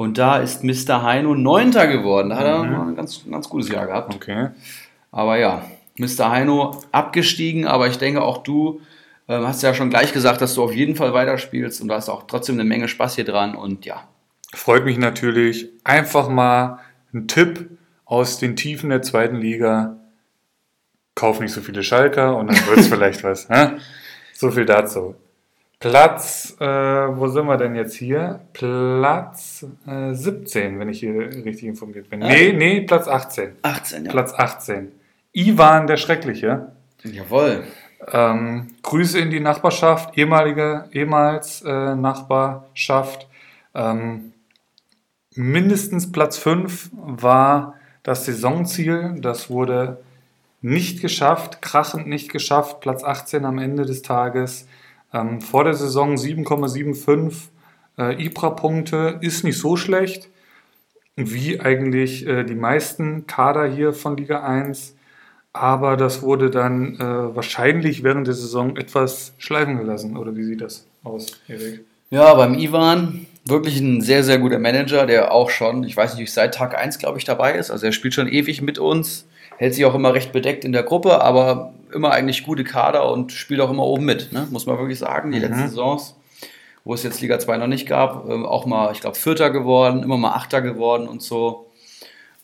Und 0.00 0.16
da 0.16 0.38
ist 0.38 0.64
Mr. 0.64 1.02
Heino 1.02 1.34
Neunter 1.34 1.86
geworden. 1.86 2.30
Da 2.30 2.36
hat 2.38 2.46
er 2.46 2.64
mhm. 2.64 2.88
ein 2.88 2.96
ganz, 2.96 3.22
ganz 3.30 3.50
gutes 3.50 3.68
Jahr 3.68 3.86
gehabt. 3.86 4.14
Okay. 4.14 4.48
Aber 5.10 5.36
ja, 5.36 5.62
Mr. 5.98 6.30
Heino 6.30 6.80
abgestiegen, 6.90 7.66
aber 7.66 7.86
ich 7.86 7.98
denke 7.98 8.22
auch 8.22 8.38
du 8.38 8.80
äh, 9.26 9.34
hast 9.34 9.62
ja 9.62 9.74
schon 9.74 9.90
gleich 9.90 10.14
gesagt, 10.14 10.40
dass 10.40 10.54
du 10.54 10.64
auf 10.64 10.74
jeden 10.74 10.96
Fall 10.96 11.12
weiterspielst 11.12 11.82
und 11.82 11.88
da 11.88 11.96
hast 11.96 12.08
auch 12.08 12.22
trotzdem 12.26 12.54
eine 12.54 12.64
Menge 12.64 12.88
Spaß 12.88 13.16
hier 13.16 13.26
dran 13.26 13.54
und 13.54 13.84
ja. 13.84 14.08
Freut 14.54 14.86
mich 14.86 14.96
natürlich. 14.96 15.68
Einfach 15.84 16.30
mal 16.30 16.78
ein 17.12 17.28
Tipp 17.28 17.68
aus 18.06 18.38
den 18.38 18.56
Tiefen 18.56 18.88
der 18.88 19.02
zweiten 19.02 19.36
Liga. 19.36 19.98
Kauf 21.14 21.40
nicht 21.40 21.52
so 21.52 21.60
viele 21.60 21.82
Schalker 21.82 22.38
und 22.38 22.46
dann 22.46 22.56
wird 22.68 22.78
es 22.78 22.86
vielleicht 22.88 23.22
was. 23.22 23.50
Hä? 23.50 23.72
So 24.32 24.50
viel 24.50 24.64
dazu. 24.64 25.14
Platz, 25.80 26.56
äh, 26.60 26.66
wo 26.66 27.28
sind 27.28 27.46
wir 27.46 27.56
denn 27.56 27.74
jetzt 27.74 27.94
hier? 27.94 28.40
Platz 28.52 29.64
äh, 29.86 30.12
17, 30.12 30.78
wenn 30.78 30.90
ich 30.90 31.00
hier 31.00 31.14
richtig 31.14 31.64
informiert 31.64 32.10
bin. 32.10 32.20
Nee, 32.20 32.52
nee, 32.52 32.82
Platz 32.82 33.08
18. 33.08 33.52
18, 33.62 34.04
ja. 34.04 34.10
Platz 34.10 34.34
18. 34.34 34.92
Ivan 35.32 35.86
der 35.86 35.96
Schreckliche. 35.96 36.72
Jawohl. 37.02 37.64
Ähm, 38.12 38.68
Grüße 38.82 39.18
in 39.18 39.30
die 39.30 39.40
Nachbarschaft, 39.40 40.18
ehemalige, 40.18 40.84
ehemals 40.92 41.62
äh, 41.62 41.94
Nachbarschaft. 41.94 43.26
Ähm, 43.74 44.34
mindestens 45.34 46.12
Platz 46.12 46.36
5 46.36 46.90
war 46.92 47.74
das 48.02 48.26
Saisonziel. 48.26 49.16
Das 49.20 49.48
wurde 49.48 50.02
nicht 50.60 51.00
geschafft, 51.00 51.62
krachend 51.62 52.06
nicht 52.06 52.30
geschafft. 52.30 52.80
Platz 52.80 53.02
18 53.02 53.46
am 53.46 53.56
Ende 53.56 53.86
des 53.86 54.02
Tages. 54.02 54.66
Ähm, 55.12 55.40
vor 55.40 55.64
der 55.64 55.74
Saison 55.74 56.14
7,75 56.14 57.48
äh, 57.98 58.24
IPRA-Punkte 58.24 59.18
ist 59.20 59.44
nicht 59.44 59.58
so 59.58 59.76
schlecht, 59.76 60.28
wie 61.16 61.60
eigentlich 61.60 62.26
äh, 62.26 62.44
die 62.44 62.54
meisten 62.54 63.26
Kader 63.26 63.66
hier 63.66 63.92
von 63.92 64.16
Liga 64.16 64.42
1. 64.42 64.96
Aber 65.52 65.96
das 65.96 66.22
wurde 66.22 66.50
dann 66.50 66.94
äh, 66.96 67.34
wahrscheinlich 67.34 68.04
während 68.04 68.26
der 68.28 68.34
Saison 68.34 68.76
etwas 68.76 69.34
schleifen 69.38 69.78
gelassen. 69.78 70.16
Oder 70.16 70.36
wie 70.36 70.44
sieht 70.44 70.60
das 70.60 70.86
aus, 71.02 71.40
Erik? 71.48 71.84
Ja, 72.10 72.34
beim 72.34 72.54
Ivan 72.54 73.26
wirklich 73.44 73.80
ein 73.80 74.00
sehr, 74.00 74.22
sehr 74.22 74.38
guter 74.38 74.58
Manager, 74.58 75.06
der 75.06 75.32
auch 75.32 75.50
schon, 75.50 75.84
ich 75.84 75.96
weiß 75.96 76.16
nicht, 76.16 76.32
seit 76.32 76.54
Tag 76.54 76.76
1, 76.76 76.98
glaube 76.98 77.18
ich, 77.18 77.24
dabei 77.24 77.54
ist. 77.54 77.70
Also 77.70 77.86
er 77.86 77.92
spielt 77.92 78.14
schon 78.14 78.28
ewig 78.28 78.62
mit 78.62 78.78
uns, 78.78 79.26
hält 79.58 79.74
sich 79.74 79.84
auch 79.84 79.94
immer 79.94 80.14
recht 80.14 80.32
bedeckt 80.32 80.64
in 80.64 80.72
der 80.72 80.82
Gruppe, 80.82 81.20
aber 81.20 81.72
immer 81.92 82.12
eigentlich 82.12 82.44
gute 82.44 82.64
Kader 82.64 83.10
und 83.10 83.32
spielt 83.32 83.60
auch 83.60 83.70
immer 83.70 83.84
oben 83.84 84.04
mit, 84.04 84.32
ne? 84.32 84.46
muss 84.50 84.66
man 84.66 84.78
wirklich 84.78 84.98
sagen. 84.98 85.32
Die 85.32 85.38
Mhm. 85.38 85.44
letzten 85.44 85.68
Saisons, 85.68 86.16
wo 86.84 86.94
es 86.94 87.02
jetzt 87.02 87.20
Liga 87.20 87.38
2 87.38 87.56
noch 87.58 87.66
nicht 87.66 87.86
gab, 87.86 88.28
ähm, 88.28 88.46
auch 88.46 88.66
mal, 88.66 88.92
ich 88.92 89.00
glaube, 89.00 89.16
Vierter 89.16 89.50
geworden, 89.50 90.02
immer 90.02 90.16
mal 90.16 90.32
Achter 90.32 90.62
geworden 90.62 91.08
und 91.08 91.22
so. 91.22 91.70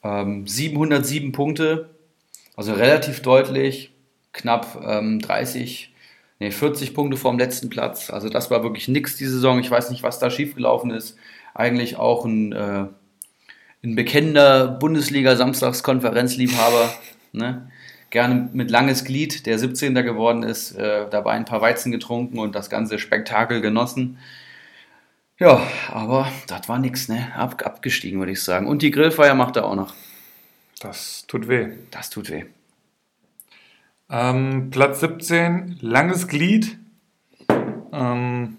Ähm, 0.04 0.46
707 0.46 1.32
Punkte, 1.32 1.90
also 2.56 2.72
relativ 2.72 3.22
deutlich, 3.22 3.92
knapp 4.32 4.78
ähm, 4.86 5.20
30, 5.20 5.92
nee, 6.38 6.50
40 6.50 6.94
Punkte 6.94 7.16
vom 7.16 7.38
letzten 7.38 7.70
Platz. 7.70 8.10
Also 8.10 8.28
das 8.28 8.50
war 8.50 8.62
wirklich 8.62 8.88
nix 8.88 9.16
die 9.16 9.26
Saison. 9.26 9.58
Ich 9.58 9.70
weiß 9.70 9.90
nicht, 9.90 10.02
was 10.02 10.18
da 10.18 10.30
schiefgelaufen 10.30 10.90
ist. 10.90 11.16
Eigentlich 11.54 11.96
auch 11.96 12.24
ein, 12.26 12.52
äh, 12.52 12.84
ein 13.82 13.94
bekennender 13.94 14.68
Bundesliga-Samstagskonferenzliebhaber. 14.68 16.90
Ne? 17.32 17.70
Gerne 18.10 18.48
mit 18.52 18.70
langes 18.70 19.04
Glied, 19.04 19.46
der 19.46 19.58
17. 19.58 19.94
geworden 19.94 20.42
ist, 20.42 20.72
äh, 20.72 21.08
dabei 21.10 21.32
ein 21.32 21.44
paar 21.44 21.60
Weizen 21.60 21.92
getrunken 21.92 22.38
und 22.38 22.54
das 22.54 22.70
ganze 22.70 22.98
Spektakel 22.98 23.60
genossen. 23.60 24.18
Ja, 25.38 25.60
aber 25.90 26.30
das 26.46 26.68
war 26.68 26.78
nix, 26.78 27.08
ne? 27.08 27.34
Ab, 27.34 27.62
abgestiegen, 27.66 28.18
würde 28.20 28.32
ich 28.32 28.42
sagen. 28.42 28.66
Und 28.66 28.82
die 28.82 28.90
Grillfeier 28.90 29.34
macht 29.34 29.56
er 29.56 29.66
auch 29.66 29.74
noch. 29.74 29.94
Das 30.80 31.26
tut 31.26 31.48
weh. 31.48 31.68
Das 31.90 32.10
tut 32.10 32.30
weh. 32.30 32.44
Ähm, 34.08 34.70
Platz 34.70 35.00
17, 35.00 35.78
langes 35.80 36.28
Glied. 36.28 36.78
Ähm, 37.92 38.56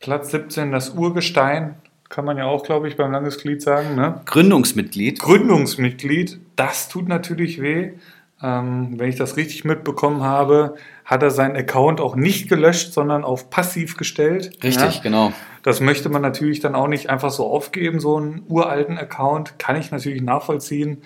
Platz 0.00 0.30
17, 0.30 0.70
das 0.70 0.90
Urgestein. 0.90 1.76
Kann 2.14 2.26
man 2.26 2.38
ja 2.38 2.44
auch, 2.44 2.62
glaube 2.62 2.86
ich, 2.86 2.96
beim 2.96 3.10
langes 3.10 3.38
Glied 3.38 3.60
sagen. 3.60 3.96
Ne? 3.96 4.20
Gründungsmitglied. 4.26 5.18
Gründungsmitglied, 5.18 6.38
das 6.54 6.88
tut 6.88 7.08
natürlich 7.08 7.60
weh. 7.60 7.94
Ähm, 8.40 8.94
wenn 9.00 9.08
ich 9.08 9.16
das 9.16 9.36
richtig 9.36 9.64
mitbekommen 9.64 10.22
habe, 10.22 10.76
hat 11.04 11.24
er 11.24 11.30
seinen 11.30 11.56
Account 11.56 12.00
auch 12.00 12.14
nicht 12.14 12.48
gelöscht, 12.48 12.92
sondern 12.92 13.24
auf 13.24 13.50
passiv 13.50 13.96
gestellt. 13.96 14.52
Richtig, 14.62 14.94
Ja. 14.94 15.02
genau. 15.02 15.32
Das 15.64 15.80
möchte 15.80 16.08
man 16.08 16.22
natürlich 16.22 16.60
dann 16.60 16.76
auch 16.76 16.86
nicht 16.86 17.10
einfach 17.10 17.30
so 17.30 17.46
aufgeben, 17.46 17.98
so 17.98 18.16
einen 18.16 18.44
uralten 18.46 18.96
Account. 18.96 19.58
Kann 19.58 19.74
ich 19.74 19.90
natürlich 19.90 20.22
nachvollziehen. 20.22 21.02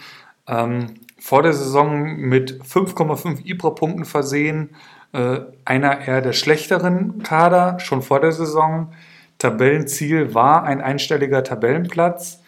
Ähm, 0.46 0.88
vor 1.18 1.42
der 1.42 1.54
Saison 1.54 2.16
mit 2.16 2.60
5,5 2.62 3.46
IPRA-Punkten 3.46 4.04
versehen. 4.04 4.76
Äh, 5.14 5.38
einer 5.64 6.06
eher 6.06 6.20
der 6.20 6.34
schlechteren 6.34 7.22
Kader, 7.22 7.78
schon 7.80 8.02
vor 8.02 8.20
der 8.20 8.32
Saison. 8.32 8.92
Tabellenziel 9.38 10.34
war 10.34 10.64
ein 10.64 10.80
einstelliger 10.80 11.44
Tabellenplatz. 11.44 12.42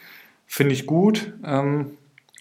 Finde 0.46 0.74
ich 0.74 0.86
gut. 0.86 1.32
Ähm, 1.44 1.92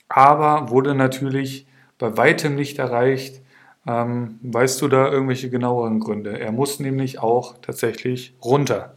aber 0.07 0.71
wurde 0.71 0.95
natürlich 0.95 1.67
bei 1.99 2.17
weitem 2.17 2.55
nicht 2.55 2.79
erreicht. 2.79 3.41
Ähm, 3.87 4.39
weißt 4.41 4.81
du 4.81 4.87
da 4.87 5.09
irgendwelche 5.09 5.49
genaueren 5.49 5.99
Gründe? 5.99 6.39
Er 6.39 6.51
muss 6.51 6.79
nämlich 6.79 7.19
auch 7.19 7.55
tatsächlich 7.61 8.33
runter. 8.43 8.95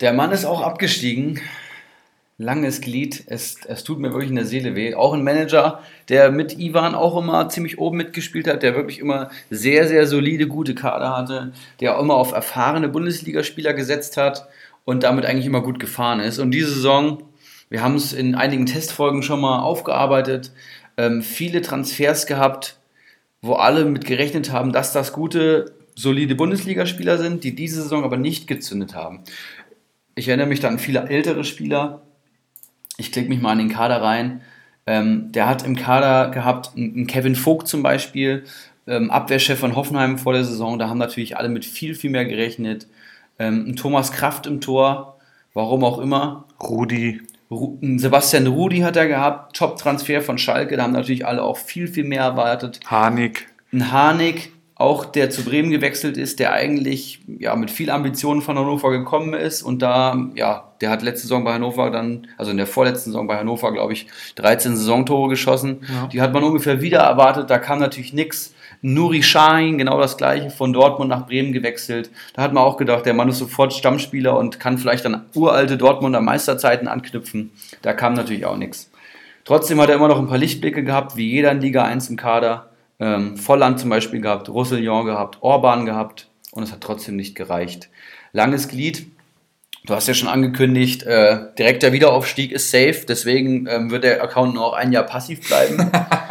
Der 0.00 0.12
Mann 0.12 0.32
ist 0.32 0.46
auch 0.46 0.62
abgestiegen. 0.62 1.40
Langes 2.40 2.80
Glied. 2.80 3.24
Es, 3.26 3.56
es 3.66 3.84
tut 3.84 3.98
mir 3.98 4.12
wirklich 4.12 4.30
in 4.30 4.36
der 4.36 4.44
Seele 4.44 4.74
weh. 4.76 4.94
Auch 4.94 5.12
ein 5.12 5.24
Manager, 5.24 5.82
der 6.08 6.30
mit 6.30 6.58
Ivan 6.58 6.94
auch 6.94 7.20
immer 7.20 7.48
ziemlich 7.48 7.78
oben 7.78 7.96
mitgespielt 7.96 8.46
hat, 8.46 8.62
der 8.62 8.76
wirklich 8.76 9.00
immer 9.00 9.28
sehr, 9.50 9.88
sehr 9.88 10.06
solide, 10.06 10.46
gute 10.46 10.74
Kader 10.74 11.16
hatte, 11.16 11.52
der 11.80 11.96
auch 11.96 12.02
immer 12.02 12.14
auf 12.14 12.32
erfahrene 12.32 12.88
Bundesligaspieler 12.88 13.74
gesetzt 13.74 14.16
hat 14.16 14.48
und 14.88 15.02
damit 15.02 15.26
eigentlich 15.26 15.44
immer 15.44 15.60
gut 15.60 15.78
gefahren 15.78 16.18
ist. 16.18 16.38
Und 16.38 16.50
diese 16.50 16.70
Saison, 16.70 17.22
wir 17.68 17.82
haben 17.82 17.94
es 17.94 18.14
in 18.14 18.34
einigen 18.34 18.64
Testfolgen 18.64 19.22
schon 19.22 19.38
mal 19.38 19.58
aufgearbeitet, 19.58 20.50
ähm, 20.96 21.20
viele 21.20 21.60
Transfers 21.60 22.26
gehabt, 22.26 22.78
wo 23.42 23.52
alle 23.52 23.84
mit 23.84 24.06
gerechnet 24.06 24.50
haben, 24.50 24.72
dass 24.72 24.94
das 24.94 25.12
gute, 25.12 25.74
solide 25.94 26.34
Bundesligaspieler 26.34 27.18
sind, 27.18 27.44
die 27.44 27.54
diese 27.54 27.82
Saison 27.82 28.02
aber 28.02 28.16
nicht 28.16 28.46
gezündet 28.46 28.94
haben. 28.94 29.24
Ich 30.14 30.28
erinnere 30.28 30.46
mich 30.46 30.60
da 30.60 30.68
an 30.68 30.78
viele 30.78 31.06
ältere 31.06 31.44
Spieler. 31.44 32.00
Ich 32.96 33.12
klicke 33.12 33.28
mich 33.28 33.42
mal 33.42 33.52
in 33.52 33.58
den 33.58 33.68
Kader 33.68 34.00
rein. 34.00 34.40
Ähm, 34.86 35.32
der 35.32 35.50
hat 35.50 35.66
im 35.66 35.76
Kader 35.76 36.30
gehabt 36.30 36.78
einen 36.78 37.06
Kevin 37.06 37.36
Vogt 37.36 37.68
zum 37.68 37.82
Beispiel, 37.82 38.44
ähm, 38.86 39.10
Abwehrchef 39.10 39.58
von 39.58 39.76
Hoffenheim 39.76 40.16
vor 40.16 40.32
der 40.32 40.44
Saison. 40.44 40.78
Da 40.78 40.88
haben 40.88 40.96
natürlich 40.96 41.36
alle 41.36 41.50
mit 41.50 41.66
viel, 41.66 41.94
viel 41.94 42.08
mehr 42.08 42.24
gerechnet. 42.24 42.86
Ähm, 43.38 43.66
ein 43.68 43.76
Thomas 43.76 44.12
Kraft 44.12 44.46
im 44.46 44.60
Tor, 44.60 45.16
warum 45.54 45.84
auch 45.84 45.98
immer. 45.98 46.44
Rudi. 46.62 47.20
Ru- 47.50 47.78
Sebastian 47.98 48.46
Rudi 48.46 48.80
hat 48.80 48.96
er 48.96 49.06
gehabt, 49.08 49.56
Top-Transfer 49.56 50.20
von 50.22 50.38
Schalke. 50.38 50.76
Da 50.76 50.82
haben 50.82 50.92
natürlich 50.92 51.26
alle 51.26 51.42
auch 51.42 51.56
viel, 51.56 51.88
viel 51.88 52.04
mehr 52.04 52.22
erwartet. 52.22 52.80
Harnik. 52.86 53.46
Ein 53.72 53.90
Harnik, 53.92 54.52
auch 54.74 55.04
der 55.04 55.30
zu 55.30 55.44
Bremen 55.44 55.70
gewechselt 55.70 56.16
ist, 56.16 56.38
der 56.40 56.52
eigentlich 56.52 57.20
ja, 57.38 57.56
mit 57.56 57.70
viel 57.70 57.90
Ambitionen 57.90 58.42
von 58.42 58.56
Hannover 58.58 58.90
gekommen 58.90 59.34
ist 59.34 59.62
und 59.62 59.82
da, 59.82 60.16
ja, 60.36 60.72
der 60.80 60.90
hat 60.90 61.02
letzte 61.02 61.22
Saison 61.22 61.42
bei 61.42 61.52
Hannover 61.54 61.90
dann, 61.90 62.28
also 62.36 62.50
in 62.52 62.56
der 62.58 62.66
vorletzten 62.68 63.10
Saison 63.10 63.26
bei 63.26 63.36
Hannover, 63.36 63.72
glaube 63.72 63.92
ich, 63.92 64.06
13 64.36 64.76
Saisontore 64.76 65.28
geschossen. 65.28 65.80
Ja. 65.92 66.06
Die 66.06 66.20
hat 66.20 66.32
man 66.32 66.44
ungefähr 66.44 66.80
wieder 66.80 67.00
erwartet, 67.00 67.50
da 67.50 67.58
kam 67.58 67.78
natürlich 67.80 68.12
nichts. 68.12 68.54
Nuri 68.80 69.22
Sahin, 69.22 69.78
genau 69.78 69.98
das 69.98 70.16
gleiche, 70.16 70.50
von 70.50 70.72
Dortmund 70.72 71.10
nach 71.10 71.26
Bremen 71.26 71.52
gewechselt. 71.52 72.10
Da 72.34 72.42
hat 72.42 72.52
man 72.52 72.62
auch 72.62 72.76
gedacht, 72.76 73.06
der 73.06 73.14
Mann 73.14 73.28
ist 73.28 73.38
sofort 73.38 73.72
Stammspieler 73.72 74.38
und 74.38 74.60
kann 74.60 74.78
vielleicht 74.78 75.04
an 75.06 75.26
uralte 75.34 75.76
Dortmunder 75.76 76.20
Meisterzeiten 76.20 76.88
anknüpfen. 76.88 77.50
Da 77.82 77.92
kam 77.92 78.14
natürlich 78.14 78.46
auch 78.46 78.56
nichts. 78.56 78.90
Trotzdem 79.44 79.80
hat 79.80 79.88
er 79.88 79.96
immer 79.96 80.08
noch 80.08 80.18
ein 80.18 80.28
paar 80.28 80.38
Lichtblicke 80.38 80.84
gehabt, 80.84 81.16
wie 81.16 81.30
jeder 81.30 81.50
in 81.52 81.60
Liga 81.60 81.84
1 81.84 82.10
im 82.10 82.16
Kader. 82.16 82.68
Ähm, 83.00 83.36
Volland 83.36 83.80
zum 83.80 83.90
Beispiel 83.90 84.20
gehabt, 84.20 84.48
Roussillon 84.48 85.06
gehabt, 85.06 85.38
Orban 85.40 85.86
gehabt 85.86 86.28
und 86.52 86.64
es 86.64 86.72
hat 86.72 86.80
trotzdem 86.80 87.16
nicht 87.16 87.34
gereicht. 87.34 87.88
Langes 88.32 88.68
Glied, 88.68 89.06
du 89.88 89.94
hast 89.94 90.06
ja 90.06 90.14
schon 90.14 90.28
angekündigt, 90.28 91.02
äh, 91.04 91.38
direkter 91.58 91.92
Wiederaufstieg 91.92 92.52
ist 92.52 92.70
safe, 92.70 93.00
deswegen 93.08 93.66
ähm, 93.66 93.90
wird 93.90 94.04
der 94.04 94.22
Account 94.22 94.54
nur 94.54 94.64
noch 94.64 94.72
ein 94.74 94.92
Jahr 94.92 95.04
passiv 95.04 95.46
bleiben. 95.48 95.90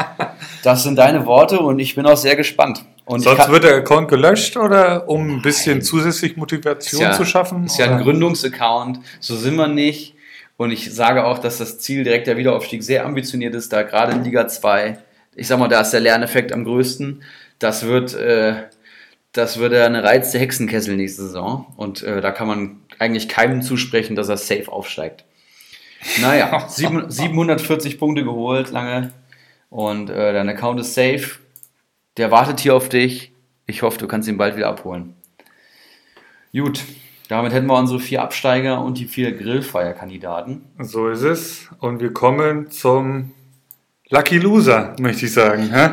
das 0.64 0.84
sind 0.84 0.97
deine 0.97 1.26
Worte 1.26 1.60
und 1.60 1.80
ich 1.80 1.95
bin 1.95 2.05
auch 2.05 2.18
sehr 2.18 2.36
gespannt. 2.36 2.86
Und 3.05 3.22
Sonst 3.22 3.38
kann- 3.38 3.51
wird 3.51 3.64
der 3.64 3.78
Account 3.78 4.10
gelöscht 4.10 4.58
oder 4.58 5.10
um 5.10 5.38
ein 5.38 5.41
bisschen 5.41 5.82
zusätzlich 5.82 6.38
Motivation 6.38 7.01
ja, 7.01 7.14
zu 7.14 7.26
schaffen? 7.26 7.66
Ist 7.66 7.80
ja 7.80 7.86
ein 7.86 7.95
oder? 7.95 8.03
Gründungsaccount, 8.03 8.99
so 9.20 9.36
sind 9.36 9.55
wir 9.55 9.68
nicht. 9.68 10.14
Und 10.58 10.72
ich 10.72 10.93
sage 10.93 11.26
auch, 11.26 11.39
dass 11.39 11.58
das 11.58 11.80
Ziel 11.80 12.03
direkter 12.03 12.38
Wiederaufstieg 12.38 12.84
sehr 12.84 13.05
ambitioniert 13.05 13.55
ist, 13.55 13.74
da 13.74 13.82
gerade 13.82 14.14
in 14.14 14.24
Liga 14.24 14.47
2, 14.47 14.99
ich 15.36 15.47
sag 15.47 15.58
mal, 15.58 15.68
da 15.68 15.82
ist 15.82 15.91
der 15.91 15.99
Lerneffekt 15.99 16.51
am 16.51 16.64
größten. 16.64 17.24
Das 17.60 17.86
wird, 17.86 18.14
äh, 18.14 18.55
das 19.38 19.59
wird 19.59 19.73
eine 19.73 20.03
Reiz 20.03 20.31
der 20.31 20.41
Hexenkessel 20.41 20.95
nächste 20.95 21.23
Saison. 21.23 21.73
Und 21.77 22.03
äh, 22.03 22.21
da 22.21 22.31
kann 22.31 22.47
man 22.47 22.81
eigentlich 22.99 23.29
keinem 23.29 23.61
zusprechen, 23.61 24.15
dass 24.15 24.29
er 24.29 24.38
safe 24.38 24.71
aufsteigt. 24.71 25.23
Naja, 26.21 26.65
sieben- 26.69 27.09
740 27.09 27.99
Punkte 27.99 28.23
geholt, 28.23 28.71
lange. 28.71 29.11
Und 29.69 30.09
äh, 30.09 30.33
dein 30.33 30.49
Account 30.49 30.79
ist 30.79 30.93
safe. 30.93 31.38
Der 32.17 32.31
wartet 32.31 32.59
hier 32.59 32.75
auf 32.75 32.89
dich. 32.89 33.31
Ich 33.65 33.81
hoffe, 33.81 33.97
du 33.99 34.07
kannst 34.07 34.27
ihn 34.27 34.38
bald 34.38 34.55
wieder 34.55 34.69
abholen. 34.69 35.13
Gut, 36.53 36.83
damit 37.27 37.51
hätten 37.53 37.67
wir 37.67 37.77
unsere 37.77 37.99
vier 37.99 38.21
Absteiger 38.21 38.81
und 38.81 38.97
die 38.97 39.05
vier 39.05 39.33
Grillfeierkandidaten. 39.38 40.63
So 40.79 41.09
ist 41.09 41.21
es. 41.23 41.67
Und 41.79 41.99
wir 41.99 42.13
kommen 42.13 42.71
zum 42.71 43.31
Lucky 44.09 44.38
Loser, 44.38 44.95
möchte 44.99 45.25
ich 45.25 45.33
sagen. 45.33 45.69
Hä? 45.73 45.89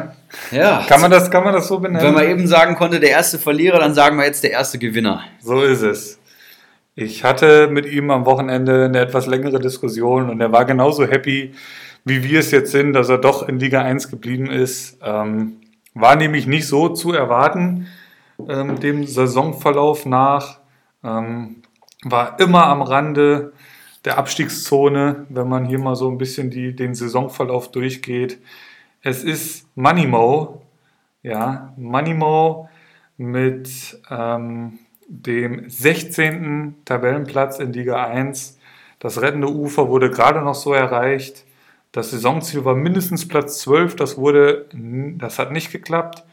Ja. 0.51 0.85
Kann 0.89 1.01
man 1.01 1.11
das, 1.11 1.31
kann 1.31 1.45
man 1.45 1.53
das 1.53 1.69
so 1.69 1.79
benennen? 1.79 2.07
Wenn 2.07 2.15
man 2.15 2.29
eben 2.29 2.47
sagen 2.47 2.75
konnte, 2.75 3.01
der 3.01 3.11
erste 3.11 3.39
Verlierer, 3.39 3.79
dann 3.79 3.95
sagen 3.95 4.17
wir 4.17 4.25
jetzt 4.25 4.43
der 4.43 4.53
erste 4.53 4.79
Gewinner. 4.79 5.25
So 5.41 5.63
ist 5.63 5.83
es. 5.83 6.19
Ich 6.97 7.25
hatte 7.25 7.69
mit 7.69 7.87
ihm 7.87 8.11
am 8.11 8.25
Wochenende 8.25 8.85
eine 8.85 9.01
etwas 9.01 9.27
längere 9.27 9.59
Diskussion 9.59 10.31
und 10.31 10.41
er 10.41 10.53
war 10.53 10.65
genauso 10.65 11.07
happy, 11.07 11.53
wie 12.05 12.23
wir 12.23 12.41
es 12.41 12.51
jetzt 12.51 12.71
sind, 12.71 12.93
dass 12.93 13.09
er 13.09 13.19
doch 13.19 13.49
in 13.49 13.59
Liga 13.59 13.83
1 13.83 14.11
geblieben 14.11 14.47
ist. 14.47 14.99
Ähm, 15.03 15.57
war 15.95 16.17
nämlich 16.17 16.47
nicht 16.47 16.69
so 16.69 16.89
zu 16.89 17.13
erwarten, 17.13 17.89
ähm, 18.49 18.79
dem 18.79 19.07
Saisonverlauf 19.07 20.07
nach. 20.07 20.61
Ähm, 21.03 21.63
war 22.05 22.39
immer 22.39 22.67
am 22.67 22.83
Rande 22.83 23.53
der 24.05 24.19
Abstiegszone, 24.19 25.27
wenn 25.31 25.49
man 25.49 25.65
hier 25.65 25.79
mal 25.79 25.97
so 25.97 26.11
ein 26.11 26.19
bisschen 26.19 26.51
die, 26.51 26.77
den 26.77 26.95
Saisonverlauf 26.95 27.71
durchgeht. 27.71 28.39
Es 29.07 29.23
ist 29.23 29.69
Moneymo, 29.77 30.63
ja, 31.23 31.75
Moneymo 31.77 32.71
mit 33.19 34.01
ähm, 34.11 34.79
dem 35.09 35.69
16. 35.69 36.77
Tabellenplatz 36.87 37.59
in 37.59 37.75
Liga 37.75 38.03
1. 38.07 38.59
Das 39.01 39.21
rettende 39.21 39.51
Ufer 39.51 39.91
wurde 39.91 40.09
gerade 40.09 40.41
noch 40.41 40.55
so 40.55 40.73
erreicht. 40.73 41.45
Das 41.93 42.13
Saisonziel 42.13 42.65
war 42.65 42.75
mindestens 42.75 43.29
Platz 43.29 43.61
12. 43.61 43.95
Das 43.97 44.17
wurde, 44.17 44.71
das 44.73 45.39
hat 45.39 45.53
nicht 45.53 45.71
geklappt. 45.71 46.25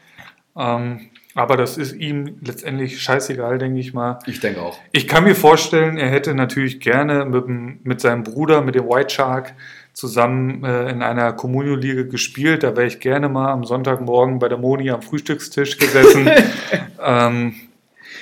Ähm, 0.56 1.10
aber 1.34 1.58
das 1.58 1.76
ist 1.76 1.92
ihm 1.92 2.38
letztendlich 2.40 3.02
scheißegal, 3.02 3.58
denke 3.58 3.80
ich 3.80 3.92
mal. 3.92 4.18
Ich 4.26 4.40
denke 4.40 4.62
auch. 4.62 4.78
Ich 4.92 5.06
kann 5.06 5.24
mir 5.24 5.34
vorstellen, 5.34 5.98
er 5.98 6.08
hätte 6.08 6.34
natürlich 6.34 6.80
gerne 6.80 7.26
mit, 7.26 7.84
mit 7.84 8.00
seinem 8.00 8.22
Bruder, 8.22 8.62
mit 8.62 8.76
dem 8.76 8.86
White 8.86 9.14
Shark, 9.14 9.52
zusammen 9.92 10.64
äh, 10.64 10.90
in 10.90 11.02
einer 11.02 11.32
Communio-Liga 11.32 12.02
gespielt. 12.04 12.62
Da 12.62 12.76
wäre 12.76 12.86
ich 12.86 13.00
gerne 13.00 13.28
mal 13.28 13.52
am 13.52 13.64
Sonntagmorgen 13.64 14.38
bei 14.38 14.48
der 14.48 14.58
Moni 14.58 14.90
am 14.90 15.02
Frühstückstisch 15.02 15.78
gesessen. 15.78 16.30
ähm, 17.02 17.54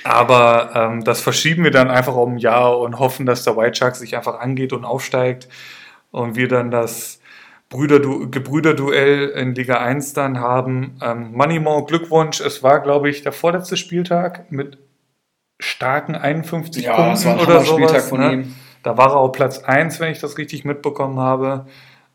aber 0.03 0.71
ähm, 0.75 1.03
das 1.03 1.21
verschieben 1.21 1.63
wir 1.63 1.71
dann 1.71 1.89
einfach 1.89 2.15
um 2.15 2.33
ein 2.33 2.37
Jahr 2.37 2.79
und 2.79 2.99
hoffen, 2.99 3.25
dass 3.25 3.43
der 3.43 3.55
White 3.55 3.75
Shark 3.75 3.95
sich 3.95 4.15
einfach 4.15 4.39
angeht 4.39 4.73
und 4.73 4.83
aufsteigt 4.83 5.47
und 6.11 6.35
wir 6.35 6.47
dann 6.47 6.71
das 6.71 7.19
Brüderdu 7.69 8.29
Gebrüderduell 8.29 9.29
in 9.29 9.55
Liga 9.55 9.75
1 9.77 10.13
dann 10.13 10.39
haben. 10.39 10.97
Ähm, 11.01 11.31
Moneymo, 11.31 11.85
Glückwunsch. 11.85 12.41
Es 12.41 12.63
war, 12.63 12.81
glaube 12.81 13.09
ich, 13.09 13.23
der 13.23 13.31
vorletzte 13.31 13.77
Spieltag 13.77 14.51
mit 14.51 14.77
starken 15.59 16.15
51 16.15 16.83
Ja, 16.83 16.95
Punkten 16.95 17.29
oder 17.29 17.61
sowas. 17.61 17.69
Hammer-Spieltag 17.69 18.01
von 18.01 18.19
ne? 18.19 18.33
ihm. 18.33 18.55
Da 18.83 18.97
war 18.97 19.11
er 19.11 19.17
auf 19.17 19.31
Platz 19.31 19.59
1, 19.59 19.99
wenn 19.99 20.11
ich 20.11 20.19
das 20.19 20.37
richtig 20.37 20.65
mitbekommen 20.65 21.19
habe. 21.19 21.65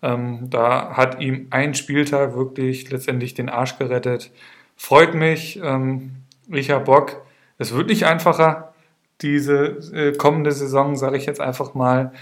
Ähm, 0.02 0.50
da 0.50 0.96
hat 0.96 1.20
ihm 1.20 1.48
ein 1.50 1.74
Spieltag 1.74 2.36
wirklich 2.36 2.90
letztendlich 2.90 3.34
den 3.34 3.48
Arsch 3.48 3.78
gerettet. 3.78 4.30
Freut 4.76 5.14
mich. 5.14 5.60
Ähm, 5.62 6.12
ich 6.48 6.70
habe 6.70 6.84
Bock. 6.84 7.22
Es 7.58 7.74
wird 7.74 7.88
nicht 7.88 8.04
einfacher, 8.04 8.74
diese 9.22 9.78
äh, 9.94 10.12
kommende 10.12 10.52
Saison, 10.52 10.96
sage 10.96 11.16
ich 11.16 11.26
jetzt 11.26 11.40
einfach 11.40 11.74
mal. 11.74 12.12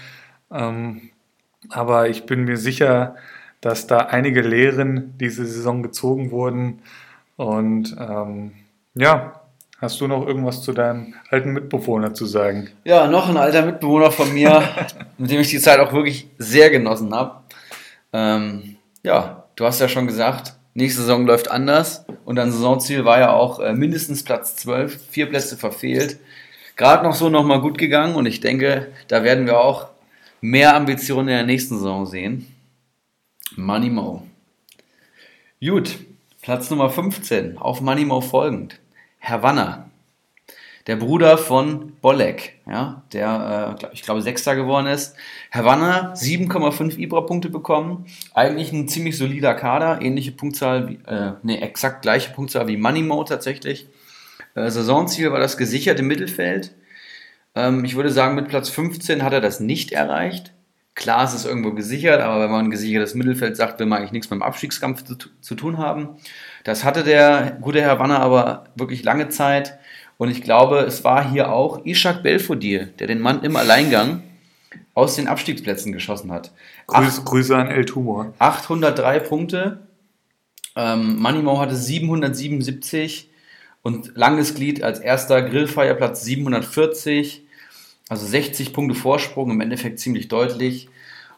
Ähm, 0.51 1.09
aber 1.69 2.09
ich 2.09 2.25
bin 2.25 2.45
mir 2.45 2.57
sicher, 2.57 3.15
dass 3.61 3.87
da 3.87 3.97
einige 3.97 4.41
Lehren 4.41 5.15
diese 5.19 5.45
Saison 5.45 5.83
gezogen 5.83 6.31
wurden. 6.31 6.81
Und 7.35 7.95
ähm, 7.99 8.53
ja, 8.93 9.41
hast 9.85 10.01
du 10.01 10.07
noch 10.07 10.25
irgendwas 10.25 10.61
zu 10.63 10.73
deinem 10.73 11.13
alten 11.29 11.53
Mitbewohner 11.53 12.13
zu 12.13 12.25
sagen? 12.25 12.71
Ja, 12.83 13.07
noch 13.07 13.29
ein 13.29 13.37
alter 13.37 13.65
Mitbewohner 13.65 14.11
von 14.11 14.33
mir, 14.33 14.63
mit 15.17 15.31
dem 15.31 15.39
ich 15.39 15.49
die 15.49 15.59
Zeit 15.59 15.79
auch 15.79 15.93
wirklich 15.93 16.27
sehr 16.37 16.69
genossen 16.69 17.13
habe. 17.13 17.43
Ähm, 18.11 18.77
ja, 19.03 19.45
du 19.55 19.65
hast 19.65 19.79
ja 19.79 19.87
schon 19.87 20.07
gesagt, 20.07 20.55
nächste 20.73 21.01
Saison 21.01 21.25
läuft 21.25 21.51
anders 21.51 22.05
und 22.25 22.35
dein 22.35 22.51
Saisonziel 22.51 23.05
war 23.05 23.19
ja 23.19 23.31
auch 23.33 23.59
äh, 23.59 23.73
mindestens 23.73 24.23
Platz 24.23 24.55
12, 24.57 24.99
vier 25.09 25.27
Plätze 25.27 25.55
verfehlt. 25.55 26.19
Gerade 26.75 27.03
noch 27.03 27.15
so 27.15 27.29
nochmal 27.29 27.61
gut 27.61 27.77
gegangen 27.77 28.15
und 28.15 28.25
ich 28.25 28.41
denke, 28.41 28.87
da 29.07 29.23
werden 29.23 29.45
wir 29.45 29.59
auch 29.59 29.89
mehr 30.41 30.75
Ambitionen 30.75 31.29
in 31.29 31.35
der 31.35 31.45
nächsten 31.45 31.75
Saison 31.75 32.05
sehen. 32.05 32.51
Money 33.55 33.91
Mo. 33.91 34.23
Gut, 35.61 35.99
Platz 36.41 36.69
Nummer 36.71 36.89
15, 36.89 37.59
auf 37.59 37.81
Money 37.81 38.03
Mo 38.03 38.19
folgend. 38.21 38.79
Havanna, 39.25 39.89
der 40.87 40.97
Bruder 40.97 41.37
von 41.37 41.93
Bolek, 41.99 42.59
ja, 42.69 43.03
der, 43.11 43.77
äh, 43.81 43.87
ich 43.93 44.03
glaube, 44.03 44.21
Sechster 44.21 44.55
geworden 44.55 44.85
ist. 44.85 45.15
Havanna, 45.51 46.13
7,5 46.13 46.97
Ibra-Punkte 46.97 47.49
bekommen. 47.49 48.05
Eigentlich 48.35 48.71
ein 48.71 48.87
ziemlich 48.87 49.17
solider 49.17 49.55
Kader, 49.55 50.01
ähnliche 50.01 50.31
Punktzahl, 50.31 50.97
äh, 51.07 51.31
ne, 51.45 51.61
exakt 51.61 52.03
gleiche 52.03 52.31
Punktzahl 52.33 52.67
wie 52.67 52.77
Moneymo 52.77 53.23
tatsächlich. 53.23 53.87
Äh, 54.53 54.69
Saisonziel 54.69 55.31
war 55.31 55.39
das 55.39 55.57
gesicherte 55.57 56.03
Mittelfeld. 56.03 56.75
Ähm, 57.55 57.83
ich 57.83 57.95
würde 57.95 58.11
sagen, 58.11 58.35
mit 58.35 58.47
Platz 58.47 58.69
15 58.69 59.23
hat 59.23 59.33
er 59.33 59.41
das 59.41 59.59
nicht 59.59 59.91
erreicht. 59.91 60.53
Klar, 60.93 61.25
es 61.25 61.33
ist 61.33 61.45
irgendwo 61.45 61.71
gesichert, 61.71 62.21
aber 62.21 62.43
wenn 62.43 62.51
man 62.51 62.65
ein 62.65 62.71
gesichertes 62.71 63.15
Mittelfeld 63.15 63.57
sagt, 63.57 63.79
will 63.79 63.85
man 63.85 63.99
eigentlich 63.99 64.13
nichts 64.13 64.29
mit 64.29 64.39
dem 64.39 64.43
Abstiegskampf 64.43 65.03
zu, 65.03 65.15
zu 65.41 65.55
tun 65.55 65.77
haben. 65.77 66.17
Das 66.65 66.83
hatte 66.83 67.03
der 67.03 67.59
gute 67.61 67.79
Herr 67.79 67.99
Wanner 67.99 68.19
aber 68.19 68.65
wirklich 68.75 69.03
lange 69.03 69.29
Zeit. 69.29 69.77
Und 70.17 70.31
ich 70.31 70.41
glaube, 70.41 70.79
es 70.79 71.03
war 71.03 71.29
hier 71.29 71.51
auch 71.53 71.85
Ishak 71.85 72.23
Belfodil, 72.23 72.87
der 72.97 73.05
den 73.05 73.19
Mann 73.21 73.43
im 73.43 73.55
Alleingang 73.55 74.23
aus 74.95 75.15
den 75.15 75.27
Abstiegsplätzen 75.27 75.93
geschossen 75.93 76.31
hat. 76.31 76.51
Grüß, 76.87 77.23
Grüße 77.23 77.55
an 77.55 77.67
El 77.67 77.85
Tumor. 77.85 78.33
803 78.39 79.19
Punkte. 79.19 79.87
Ähm, 80.75 81.17
Moneymo 81.19 81.59
hatte 81.59 81.75
777 81.75 83.29
und 83.83 84.17
langes 84.17 84.55
Glied 84.55 84.81
als 84.81 84.99
erster 84.99 85.43
Grillfeierplatz 85.43 86.23
740. 86.23 87.45
Also 88.09 88.25
60 88.25 88.73
Punkte 88.73 88.95
Vorsprung, 88.95 89.51
im 89.51 89.61
Endeffekt 89.61 89.99
ziemlich 89.99 90.29
deutlich. 90.29 90.89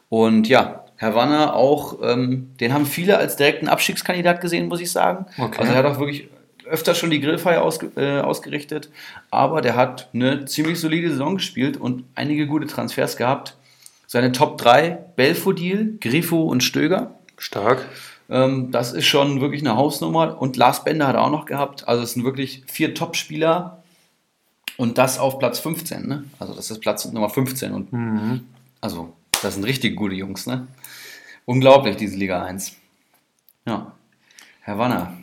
Und 0.08 0.48
ja, 0.48 0.86
Herr 1.00 1.14
Wanner 1.14 1.54
auch, 1.54 1.98
ähm, 2.02 2.50
den 2.60 2.72
haben 2.74 2.84
viele 2.84 3.16
als 3.18 3.36
direkten 3.36 3.68
Abstiegskandidat 3.68 4.40
gesehen, 4.40 4.68
muss 4.68 4.80
ich 4.80 4.92
sagen. 4.92 5.26
Okay. 5.38 5.60
Also 5.60 5.72
er 5.72 5.78
hat 5.78 5.86
auch 5.86 5.98
wirklich 5.98 6.28
öfter 6.66 6.94
schon 6.94 7.10
die 7.10 7.20
Grillfeier 7.20 7.62
ausge 7.62 7.90
äh, 7.96 8.20
ausgerichtet, 8.20 8.90
aber 9.30 9.62
der 9.62 9.74
hat 9.74 10.10
eine 10.12 10.44
ziemlich 10.44 10.78
solide 10.78 11.08
Saison 11.10 11.36
gespielt 11.36 11.76
und 11.78 12.04
einige 12.14 12.46
gute 12.46 12.66
Transfers 12.66 13.16
gehabt. 13.16 13.56
Seine 14.06 14.32
Top 14.32 14.58
3, 14.58 14.98
Belfodil, 15.16 15.98
Grifo 16.00 16.42
und 16.42 16.62
Stöger. 16.62 17.12
Stark. 17.38 17.86
Ähm, 18.28 18.70
das 18.72 18.92
ist 18.92 19.06
schon 19.06 19.40
wirklich 19.40 19.62
eine 19.62 19.76
Hausnummer. 19.76 20.40
Und 20.40 20.56
Lars 20.56 20.84
Bender 20.84 21.06
hat 21.06 21.14
er 21.14 21.22
auch 21.24 21.30
noch 21.30 21.46
gehabt. 21.46 21.86
Also 21.88 22.02
es 22.02 22.12
sind 22.14 22.24
wirklich 22.24 22.62
vier 22.66 22.94
Top-Spieler. 22.94 23.82
Und 24.76 24.96
das 24.98 25.18
auf 25.18 25.38
Platz 25.38 25.58
15. 25.58 26.06
Ne? 26.06 26.24
Also 26.38 26.54
das 26.54 26.70
ist 26.70 26.80
Platz 26.80 27.04
Nummer 27.06 27.28
15. 27.30 27.72
Und 27.72 27.92
Mhm. 27.92 28.40
also 28.80 29.12
das 29.42 29.54
sind 29.54 29.64
richtig 29.64 29.96
gute 29.96 30.14
Jungs. 30.14 30.46
Ne? 30.46 30.66
Unglaublich, 31.48 31.96
diese 31.96 32.14
Liga 32.14 32.44
1. 32.44 32.76
Ja. 33.64 33.92
Herr 34.60 34.76
Wanner. 34.76 35.14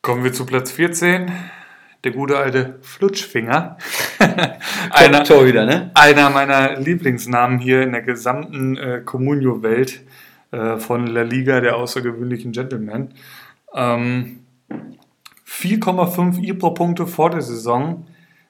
Kommen 0.00 0.24
wir 0.24 0.32
zu 0.32 0.46
Platz 0.46 0.70
14. 0.72 1.30
Der 2.04 2.12
gute 2.12 2.38
alte 2.38 2.78
Flutschfinger. 2.80 3.76
einer, 4.90 5.24
Torhüter, 5.24 5.66
ne? 5.66 5.90
einer 5.92 6.30
meiner 6.30 6.80
Lieblingsnamen 6.80 7.58
hier 7.58 7.82
in 7.82 7.92
der 7.92 8.00
gesamten 8.00 8.78
äh, 8.78 9.02
Comunio-Welt 9.04 10.00
äh, 10.52 10.78
von 10.78 11.06
La 11.06 11.20
Liga 11.20 11.60
der 11.60 11.76
außergewöhnlichen 11.76 12.52
Gentlemen. 12.52 13.12
Ähm, 13.74 14.46
4,5 15.46 16.42
Ibro-Punkte 16.42 17.06
vor 17.06 17.28
der 17.28 17.42
Saison. 17.42 18.06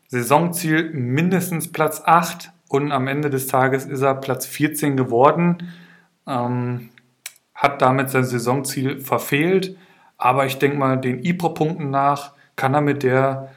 Saisonziel 0.06 0.92
mindestens 0.92 1.72
Platz 1.72 2.00
8 2.04 2.52
und 2.68 2.92
am 2.92 3.08
Ende 3.08 3.28
des 3.28 3.48
Tages 3.48 3.86
ist 3.86 4.02
er 4.02 4.14
Platz 4.14 4.46
14 4.46 4.96
geworden. 4.96 5.68
Ähm, 6.28 6.90
hat 7.62 7.80
damit 7.80 8.10
sein 8.10 8.24
Saisonziel 8.24 9.00
verfehlt. 9.00 9.76
Aber 10.18 10.46
ich 10.46 10.58
denke 10.58 10.76
mal, 10.76 11.00
den 11.00 11.22
Ibro-Punkten 11.24 11.90
nach 11.90 12.32
kann 12.56 12.74
er 12.74 12.80
mit 12.80 13.02
der 13.02 13.50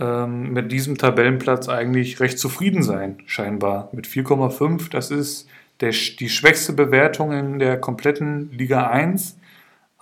ähm, 0.00 0.52
mit 0.52 0.72
diesem 0.72 0.98
Tabellenplatz 0.98 1.68
eigentlich 1.68 2.18
recht 2.18 2.38
zufrieden 2.38 2.82
sein, 2.82 3.18
scheinbar. 3.26 3.88
Mit 3.92 4.06
4,5, 4.06 4.90
das 4.90 5.10
ist 5.10 5.48
der, 5.80 5.90
die 5.90 6.28
schwächste 6.28 6.72
Bewertung 6.72 7.32
in 7.32 7.58
der 7.58 7.78
kompletten 7.78 8.50
Liga 8.52 8.88
1. 8.88 9.38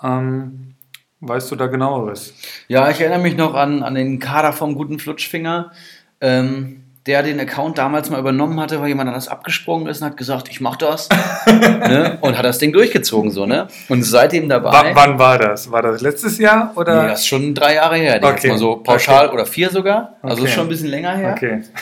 Ähm, 0.02 0.74
weißt 1.20 1.50
du 1.50 1.56
da 1.56 1.66
genaueres? 1.66 2.34
Ja, 2.68 2.88
ich 2.90 3.00
erinnere 3.00 3.20
mich 3.20 3.36
noch 3.36 3.54
an, 3.54 3.82
an 3.82 3.94
den 3.94 4.18
Kader 4.20 4.52
vom 4.52 4.74
guten 4.74 4.98
Flutschfinger. 4.98 5.72
Ähm, 6.20 6.79
der 7.06 7.22
den 7.22 7.40
Account 7.40 7.78
damals 7.78 8.10
mal 8.10 8.20
übernommen 8.20 8.60
hatte, 8.60 8.78
weil 8.82 8.88
jemand 8.88 9.08
anders 9.08 9.26
abgesprungen 9.28 9.86
ist 9.86 10.02
und 10.02 10.08
hat 10.08 10.16
gesagt, 10.18 10.50
ich 10.50 10.60
mach 10.60 10.76
das. 10.76 11.08
ne? 11.46 12.18
Und 12.20 12.36
hat 12.36 12.44
das 12.44 12.58
Ding 12.58 12.72
durchgezogen, 12.74 13.30
so, 13.30 13.46
ne? 13.46 13.68
Und 13.88 14.02
seitdem 14.02 14.50
dabei. 14.50 14.70
Wann, 14.70 14.94
wann 14.94 15.18
war 15.18 15.38
das? 15.38 15.72
War 15.72 15.80
das 15.80 16.02
letztes 16.02 16.36
Jahr 16.36 16.72
oder? 16.76 17.02
Nee, 17.02 17.08
das 17.08 17.20
ist 17.20 17.26
schon 17.28 17.54
drei 17.54 17.76
Jahre 17.76 17.96
her. 17.96 18.20
Okay. 18.22 18.32
Jetzt 18.34 18.46
mal 18.48 18.58
so 18.58 18.76
pauschal 18.76 19.26
Okay. 19.26 19.34
oder 19.34 19.46
vier 19.46 19.70
sogar. 19.70 20.16
Also 20.20 20.42
Okay. 20.42 20.44
ist 20.50 20.54
schon 20.54 20.66
ein 20.66 20.68
bisschen 20.68 20.88
länger 20.88 21.12
her. 21.16 21.32
Okay. 21.36 21.62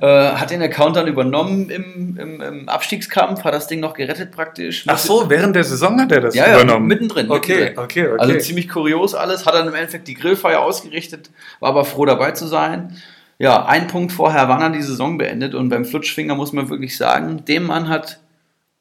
Äh, 0.00 0.32
hat 0.32 0.50
den 0.50 0.60
Account 0.60 0.96
dann 0.96 1.06
übernommen 1.06 1.70
im, 1.70 2.18
im, 2.18 2.40
im 2.42 2.68
Abstiegskampf, 2.68 3.42
hat 3.44 3.54
das 3.54 3.68
Ding 3.68 3.80
noch 3.80 3.94
gerettet 3.94 4.32
praktisch. 4.32 4.84
Ach 4.86 4.98
so, 4.98 5.30
während 5.30 5.56
der 5.56 5.64
Saison 5.64 5.98
hat 6.00 6.12
er 6.12 6.20
das 6.20 6.34
Ja, 6.34 6.46
ja, 6.48 6.56
übernommen. 6.56 6.86
mittendrin. 6.88 7.30
Okay, 7.30 7.54
mittendrin. 7.70 7.78
okay, 7.84 8.08
okay. 8.08 8.18
Also 8.18 8.36
ziemlich 8.38 8.68
kurios 8.68 9.14
alles. 9.14 9.46
Hat 9.46 9.54
dann 9.54 9.68
im 9.68 9.74
Endeffekt 9.74 10.08
die 10.08 10.14
Grillfeier 10.14 10.60
ausgerichtet, 10.60 11.30
war 11.60 11.70
aber 11.70 11.84
froh 11.86 12.04
dabei 12.04 12.32
zu 12.32 12.46
sein. 12.46 12.96
Ja, 13.38 13.66
ein 13.66 13.88
Punkt 13.88 14.12
vorher 14.12 14.48
war 14.48 14.58
dann 14.58 14.72
die 14.72 14.82
Saison 14.82 15.18
beendet 15.18 15.54
und 15.54 15.68
beim 15.68 15.84
Flutschfinger 15.84 16.34
muss 16.34 16.52
man 16.52 16.68
wirklich 16.68 16.96
sagen, 16.96 17.44
dem 17.44 17.64
Mann 17.64 17.88
hat 17.88 18.20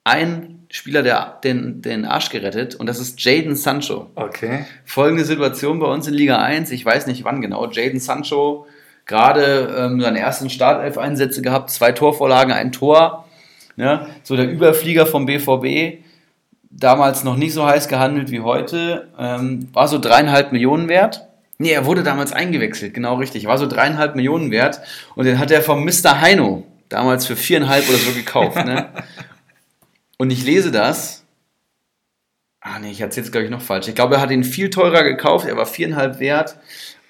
ein 0.04 0.66
Spieler 0.70 1.04
der, 1.04 1.40
den, 1.44 1.82
den 1.82 2.06
Arsch 2.06 2.30
gerettet 2.30 2.76
und 2.76 2.88
das 2.88 3.00
ist 3.00 3.24
Jaden 3.24 3.56
Sancho. 3.56 4.10
okay. 4.16 4.66
Folgende 4.86 5.24
Situation 5.24 5.80
bei 5.80 5.88
uns 5.88 6.08
in 6.08 6.14
Liga 6.14 6.38
1, 6.38 6.72
ich 6.72 6.86
weiß 6.86 7.08
nicht 7.08 7.24
wann 7.24 7.42
genau, 7.42 7.70
Jaden 7.70 8.00
Sancho 8.00 8.66
gerade 9.06 9.76
ähm, 9.78 10.02
seine 10.02 10.20
ersten 10.20 10.50
Startelf-Einsätze 10.50 11.42
gehabt, 11.42 11.70
zwei 11.70 11.92
Torvorlagen, 11.92 12.54
ein 12.54 12.72
Tor. 12.72 13.26
Ne? 13.76 14.08
So 14.24 14.36
der 14.36 14.50
Überflieger 14.50 15.06
vom 15.06 15.26
BVB, 15.26 16.04
damals 16.70 17.24
noch 17.24 17.36
nicht 17.36 17.54
so 17.54 17.66
heiß 17.66 17.88
gehandelt 17.88 18.32
wie 18.32 18.42
heute, 18.42 19.10
ähm, 19.20 19.68
war 19.74 19.88
so 19.88 20.00
dreieinhalb 20.00 20.52
Millionen 20.52 20.88
wert. 20.88 21.28
Nee, 21.64 21.72
er 21.72 21.86
wurde 21.86 22.04
damals 22.04 22.34
eingewechselt, 22.34 22.94
genau 22.94 23.16
richtig, 23.16 23.46
war 23.46 23.58
so 23.58 23.68
dreieinhalb 23.68 24.16
Millionen 24.16 24.52
wert 24.52 24.82
und 25.16 25.26
den 25.26 25.40
hat 25.40 25.50
er 25.50 25.62
vom 25.62 25.84
Mr. 25.84 26.22
Heino 26.22 26.64
damals 26.90 27.26
für 27.26 27.36
viereinhalb 27.36 27.88
oder 27.90 27.98
so 27.98 28.12
gekauft. 28.12 28.58
Ne? 28.66 28.90
Und 30.18 30.30
ich 30.30 30.46
lese 30.46 30.72
das 30.72 31.24
Ah, 32.66 32.80
nee, 32.80 32.92
ich 32.92 33.02
erzähle 33.02 33.26
es, 33.26 33.32
glaube 33.32 33.44
ich, 33.44 33.52
noch 33.52 33.62
falsch. 33.62 33.90
Ich 33.90 33.96
glaube, 33.96 34.16
er 34.16 34.22
hat 34.22 34.32
ihn 34.32 34.46
viel 34.46 34.70
teurer 34.70 35.04
gekauft. 35.04 35.46
Er 35.46 35.58
war 35.58 35.66
viereinhalb 35.66 36.22
wert. 36.22 36.58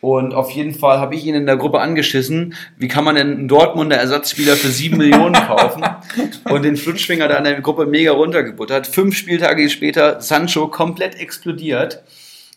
Und 0.02 0.34
auf 0.34 0.50
jeden 0.50 0.74
Fall 0.74 0.98
habe 0.98 1.14
ich 1.14 1.26
ihn 1.26 1.36
in 1.36 1.46
der 1.46 1.58
Gruppe 1.58 1.80
angeschissen. 1.80 2.56
Wie 2.76 2.88
kann 2.88 3.04
man 3.04 3.16
denn 3.16 3.32
einen 3.32 3.48
Dortmunder 3.48 3.96
Ersatzspieler 3.96 4.56
für 4.56 4.70
sieben 4.70 4.98
Millionen 4.98 5.36
kaufen? 5.36 5.84
Und 6.50 6.64
den 6.64 6.76
Flutschfinger 6.76 7.28
da 7.28 7.38
in 7.38 7.44
der 7.44 7.62
Gruppe 7.62 7.86
mega 7.86 8.14
runtergebuttert. 8.14 8.88
Fünf 8.88 9.16
Spieltage 9.16 9.70
später 9.70 10.22
Sancho 10.22 10.68
komplett 10.70 11.20
explodiert. 11.20 12.04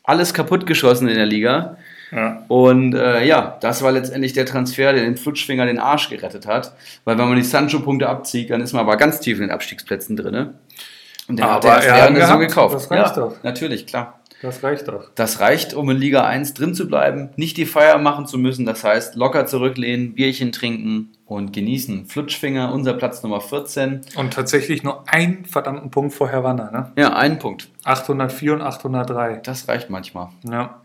Alles 0.06 0.32
kaputtgeschossen 0.32 1.08
in 1.08 1.16
der 1.16 1.26
Liga. 1.26 1.76
Ja. 2.12 2.44
Und 2.48 2.94
äh, 2.94 3.24
ja, 3.26 3.58
das 3.60 3.82
war 3.82 3.90
letztendlich 3.92 4.32
der 4.32 4.46
Transfer, 4.46 4.92
der 4.92 5.02
den 5.02 5.16
Flutschfinger 5.16 5.66
den 5.66 5.80
Arsch 5.80 6.08
gerettet 6.08 6.46
hat. 6.46 6.72
Weil 7.04 7.18
wenn 7.18 7.26
man 7.28 7.36
die 7.36 7.42
Sancho-Punkte 7.42 8.08
abzieht, 8.08 8.50
dann 8.50 8.60
ist 8.60 8.72
man 8.72 8.82
aber 8.82 8.96
ganz 8.96 9.18
tief 9.20 9.36
in 9.38 9.42
den 9.42 9.50
Abstiegsplätzen 9.50 10.16
drin. 10.16 10.54
Und 11.28 11.38
den 11.38 11.44
hat 11.44 11.64
Aber 11.66 11.82
er 11.82 11.82
er 11.96 12.02
hat 12.04 12.10
der 12.10 12.20
Saison 12.20 12.38
gehabt. 12.38 12.48
gekauft. 12.54 12.74
Das 12.76 12.90
reicht 12.90 13.16
ja, 13.16 13.22
doch. 13.22 13.34
Natürlich, 13.42 13.86
klar. 13.86 14.20
Das 14.42 14.62
reicht 14.62 14.88
doch. 14.88 15.10
Das 15.14 15.40
reicht, 15.40 15.72
um 15.74 15.88
in 15.90 15.96
Liga 15.96 16.26
1 16.26 16.54
drin 16.54 16.74
zu 16.74 16.86
bleiben, 16.86 17.30
nicht 17.36 17.56
die 17.56 17.64
Feier 17.64 17.98
machen 17.98 18.26
zu 18.26 18.38
müssen. 18.38 18.66
Das 18.66 18.84
heißt, 18.84 19.14
locker 19.14 19.46
zurücklehnen, 19.46 20.14
Bierchen 20.14 20.52
trinken 20.52 21.12
und 21.24 21.52
genießen. 21.52 22.06
Flutschfinger, 22.06 22.72
unser 22.72 22.94
Platz 22.94 23.22
Nummer 23.22 23.40
14. 23.40 24.02
Und 24.16 24.32
tatsächlich 24.34 24.82
nur 24.82 25.08
einen 25.08 25.46
verdammten 25.46 25.90
Punkt 25.90 26.14
vor 26.14 26.30
Havanna, 26.30 26.70
ne? 26.70 26.92
Ja, 26.96 27.16
ein 27.16 27.38
Punkt. 27.38 27.68
804 27.84 28.52
und 28.54 28.62
803. 28.62 29.40
Das 29.42 29.68
reicht 29.68 29.88
manchmal. 29.88 30.28
Ja. 30.44 30.82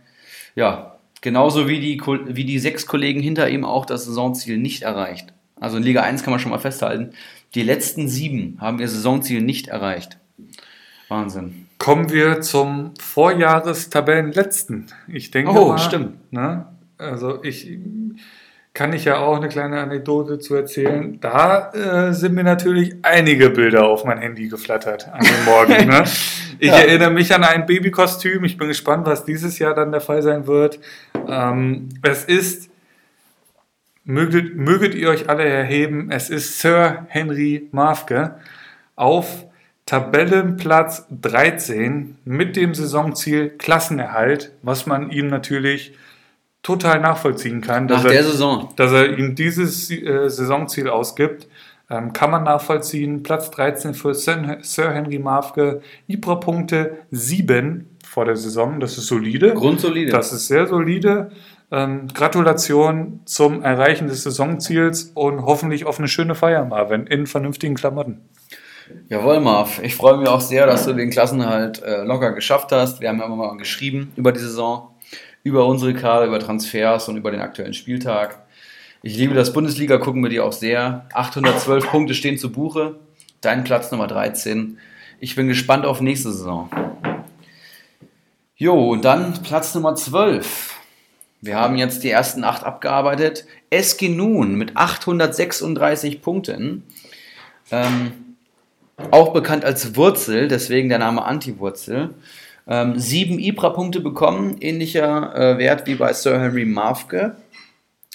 Ja, 0.56 0.95
genauso 1.22 1.68
wie 1.68 1.80
die, 1.80 2.02
wie 2.02 2.45
die 2.45 2.60
sechs 2.60 2.88
Kollegen 2.88 3.22
hinter 3.22 3.49
ihm 3.49 3.66
auch 3.66 3.86
das 3.86 4.06
Saisonziel 4.06 4.58
nicht 4.58 4.84
erreicht. 4.84 5.34
Also 5.60 5.78
in 5.78 5.84
Liga 5.84 6.02
1 6.02 6.24
kann 6.24 6.32
man 6.32 6.39
schon 6.39 6.52
mal 6.52 6.58
festhalten, 6.58 7.12
die 7.54 7.64
letzten 7.64 8.08
sieben 8.08 8.58
haben 8.60 8.80
ihr 8.80 8.88
Saisonziel 8.88 9.41
nicht 9.41 9.68
erreicht. 9.68 10.18
Wahnsinn. 11.10 11.68
Kommen 11.82 12.12
wir 12.12 12.42
zum 12.42 12.94
Vorjahrestabellenletzten. 13.00 14.86
Ich 15.08 15.32
denke 15.32 15.52
Oh, 15.52 15.70
mal, 15.70 15.80
stimmt. 15.80 16.32
Ne? 16.32 16.66
Also 17.00 17.44
ich 17.44 17.80
kann 18.76 18.94
ich 18.94 19.06
ja 19.06 19.18
auch 19.18 19.36
eine 19.38 19.50
kleine 19.50 19.80
Anekdote 19.82 20.38
zu 20.38 20.54
erzählen. 20.54 21.20
Da 21.20 21.72
äh, 21.72 22.14
sind 22.14 22.36
mir 22.36 22.44
natürlich 22.44 22.96
einige 23.02 23.50
Bilder 23.50 23.88
auf 23.88 24.06
mein 24.06 24.20
Handy 24.20 24.48
geflattert 24.48 25.10
an 25.12 25.22
dem 25.26 25.46
Morgen. 25.46 25.88
Ne? 25.88 26.04
Ich 26.64 26.68
Ja. 26.68 26.76
erinnere 26.78 27.10
mich 27.10 27.34
an 27.34 27.44
ein 27.44 27.66
Babykostüm. 27.66 28.44
Ich 28.44 28.56
bin 28.56 28.68
gespannt, 28.68 29.08
was 29.08 29.26
dieses 29.26 29.58
Jahr 29.58 29.74
dann 29.74 29.92
der 29.92 30.00
Fall 30.02 30.22
sein 30.22 30.46
wird. 30.46 30.78
Ähm, 31.28 31.90
es 32.04 32.24
ist, 32.26 32.70
möget, 34.04 34.56
möget 34.56 34.94
ihr 34.94 35.10
euch 35.10 35.28
alle 35.28 35.44
erheben, 35.44 36.12
es 36.12 36.30
ist 36.30 36.60
Sir 36.60 37.08
Henry 37.10 37.68
Mafke 37.72 38.36
auf 38.96 39.46
Tabellenplatz 39.86 41.06
13 41.22 42.18
mit 42.24 42.56
dem 42.56 42.74
Saisonziel 42.74 43.50
Klassenerhalt, 43.50 44.52
was 44.62 44.86
man 44.86 45.12
ihm 45.12 45.28
natürlich 45.28 45.94
total 46.64 47.00
nachvollziehen 47.00 47.62
kann, 47.62 47.86
Nach 47.88 48.04
dass, 48.04 48.12
der 48.12 48.14
er, 48.14 48.24
Saison. 48.24 48.70
dass 48.76 48.92
er 48.92 49.18
ihm 49.18 49.36
dieses 49.36 49.90
äh, 49.92 50.30
Saisonziel 50.30 50.90
ausgibt. 50.90 51.48
Ähm, 51.90 52.14
kann 52.14 52.32
man 52.32 52.44
nachvollziehen. 52.44 53.22
Platz 53.24 53.52
13 53.52 53.94
für 53.94 54.14
Sir 54.14 54.60
Sir 54.62 54.94
Henry 54.94 55.20
Mafke. 55.20 55.82
Ibra-Punkte 56.08 57.00
7 57.12 57.98
vor 58.08 58.26
der 58.26 58.38
Saison. 58.38 58.80
Das 58.80 58.98
ist 58.98 59.08
solide. 59.08 59.54
Grundsolide. 59.54 60.12
Das 60.12 60.32
ist 60.32 60.48
sehr 60.48 60.68
solide. 60.68 61.32
Ähm, 61.70 62.08
Gratulation 62.14 63.22
zum 63.26 63.64
Erreichen 63.64 64.08
des 64.08 64.24
Saisonziels 64.24 65.12
und 65.16 65.46
hoffentlich 65.46 65.86
auf 65.86 66.00
eine 66.00 66.08
schöne 66.08 66.36
Feier, 66.36 66.64
Marvin, 66.64 67.08
in 67.08 67.28
vernünftigen 67.28 67.76
Klamotten. 67.76 68.22
Jawohl, 69.10 69.39
Marv. 69.39 69.82
Ich 69.84 69.96
freue 69.96 70.18
mich 70.18 70.28
auch 70.28 70.42
sehr, 70.42 70.66
dass 70.66 70.86
du 70.86 70.94
den 70.94 71.10
Klassenhalt 71.10 71.82
äh, 71.82 72.04
locker 72.04 72.32
geschafft 72.32 72.72
hast. 72.72 73.02
Wir 73.02 73.10
haben 73.10 73.20
ja 73.20 73.26
immer 73.26 73.36
mal 73.36 73.58
geschrieben 73.58 74.12
über 74.16 74.32
die 74.32 74.39
Saison, 74.39 74.89
über 75.44 75.66
unsere 75.66 75.94
Kader, 75.94 76.26
über 76.26 76.39
Transfers 76.39 77.10
und 77.10 77.18
über 77.18 77.32
den 77.32 77.42
aktuellen 77.42 77.74
Spieltag. 77.74 78.44
Ich 79.04 79.18
liebe 79.18 79.34
das 79.34 79.52
Bundesliga, 79.52 79.98
gucken 79.98 80.22
wir 80.22 80.30
dir 80.30 80.46
auch 80.46 80.54
sehr. 80.54 81.08
812 81.14 81.89
Punkte 81.89 82.14
stehen 82.14 82.38
zu 82.38 82.52
Buche. 82.52 83.00
Dein 83.42 83.64
Platz 83.64 83.92
Nummer 83.92 84.08
13. 84.08 84.78
Ich 85.20 85.36
bin 85.36 85.48
gespannt 85.48 85.86
auf 85.86 86.02
nächste 86.02 86.32
Saison. 86.32 86.70
Jo, 88.56 88.92
und 88.92 89.06
dann 89.06 89.42
Platz 89.42 89.74
Nummer 89.74 89.96
12. 89.96 90.76
Wir 91.42 91.56
haben 91.56 91.76
jetzt 91.78 92.04
die 92.04 92.12
ersten 92.12 92.44
acht 92.44 92.64
abgearbeitet. 92.64 93.46
SG 93.72 94.10
Nun 94.10 94.54
mit 94.54 94.78
836 94.78 96.22
Punkten. 96.22 96.84
Ähm, 97.72 98.31
auch 99.12 99.34
bekannt 99.34 99.66
als 99.66 99.96
Wurzel, 99.96 100.48
deswegen 100.48 100.89
der 100.89 101.00
Name 101.00 101.24
Antiwurzel. 101.24 102.14
Ähm, 102.68 103.00
sieben 103.00 103.39
Ibra-Punkte 103.39 104.00
bekommen, 104.00 104.58
ähnlicher 104.60 105.36
äh, 105.36 105.58
Wert 105.58 105.88
wie 105.88 105.96
bei 105.96 106.14
Sir 106.14 106.39
Henry 106.39 106.66
Mafke. 106.66 107.36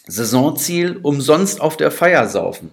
Saisonziel, 0.07 0.99
umsonst 1.03 1.61
auf 1.61 1.77
der 1.77 1.91
Feier 1.91 2.29
saufen. 2.29 2.71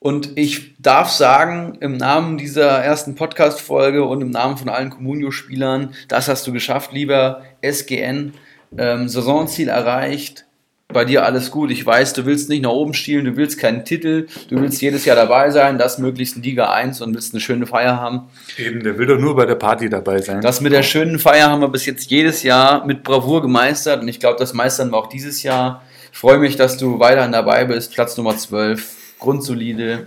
Und 0.00 0.38
ich 0.38 0.76
darf 0.78 1.10
sagen, 1.10 1.76
im 1.80 1.96
Namen 1.96 2.38
dieser 2.38 2.70
ersten 2.70 3.14
Podcast-Folge 3.14 4.04
und 4.04 4.22
im 4.22 4.30
Namen 4.30 4.56
von 4.56 4.68
allen 4.68 4.90
Communio-Spielern, 4.90 5.94
das 6.06 6.28
hast 6.28 6.46
du 6.46 6.52
geschafft, 6.52 6.92
lieber 6.92 7.42
SGN. 7.62 8.32
Ähm, 8.76 9.08
Saisonziel 9.08 9.68
erreicht. 9.68 10.44
Bei 10.90 11.04
dir 11.04 11.26
alles 11.26 11.50
gut. 11.50 11.70
Ich 11.70 11.84
weiß, 11.84 12.14
du 12.14 12.24
willst 12.24 12.48
nicht 12.48 12.62
nach 12.62 12.70
oben 12.70 12.94
stielen, 12.94 13.26
du 13.26 13.36
willst 13.36 13.58
keinen 13.58 13.84
Titel, 13.84 14.26
du 14.48 14.58
willst 14.58 14.80
jedes 14.80 15.04
Jahr 15.04 15.16
dabei 15.16 15.50
sein, 15.50 15.76
das 15.76 15.98
möglichst 15.98 16.36
in 16.36 16.42
Liga 16.42 16.72
1 16.72 17.02
und 17.02 17.12
willst 17.14 17.34
eine 17.34 17.42
schöne 17.42 17.66
Feier 17.66 18.00
haben. 18.00 18.22
Eben, 18.56 18.82
der 18.82 18.96
will 18.96 19.06
doch 19.06 19.18
nur 19.18 19.36
bei 19.36 19.44
der 19.44 19.56
Party 19.56 19.90
dabei 19.90 20.22
sein. 20.22 20.40
Das 20.40 20.62
mit 20.62 20.72
der 20.72 20.82
schönen 20.82 21.18
Feier 21.18 21.50
haben 21.50 21.60
wir 21.60 21.68
bis 21.68 21.84
jetzt 21.84 22.10
jedes 22.10 22.42
Jahr 22.42 22.86
mit 22.86 23.02
Bravour 23.02 23.42
gemeistert 23.42 24.00
und 24.00 24.08
ich 24.08 24.18
glaube, 24.18 24.38
das 24.38 24.54
meistern 24.54 24.90
wir 24.90 24.96
auch 24.96 25.08
dieses 25.10 25.42
Jahr. 25.42 25.82
Ich 26.10 26.18
freue 26.18 26.38
mich, 26.38 26.56
dass 26.56 26.78
du 26.78 26.98
weiterhin 26.98 27.32
dabei 27.32 27.66
bist. 27.66 27.92
Platz 27.92 28.16
Nummer 28.16 28.34
12, 28.38 28.94
grundsolide. 29.18 30.06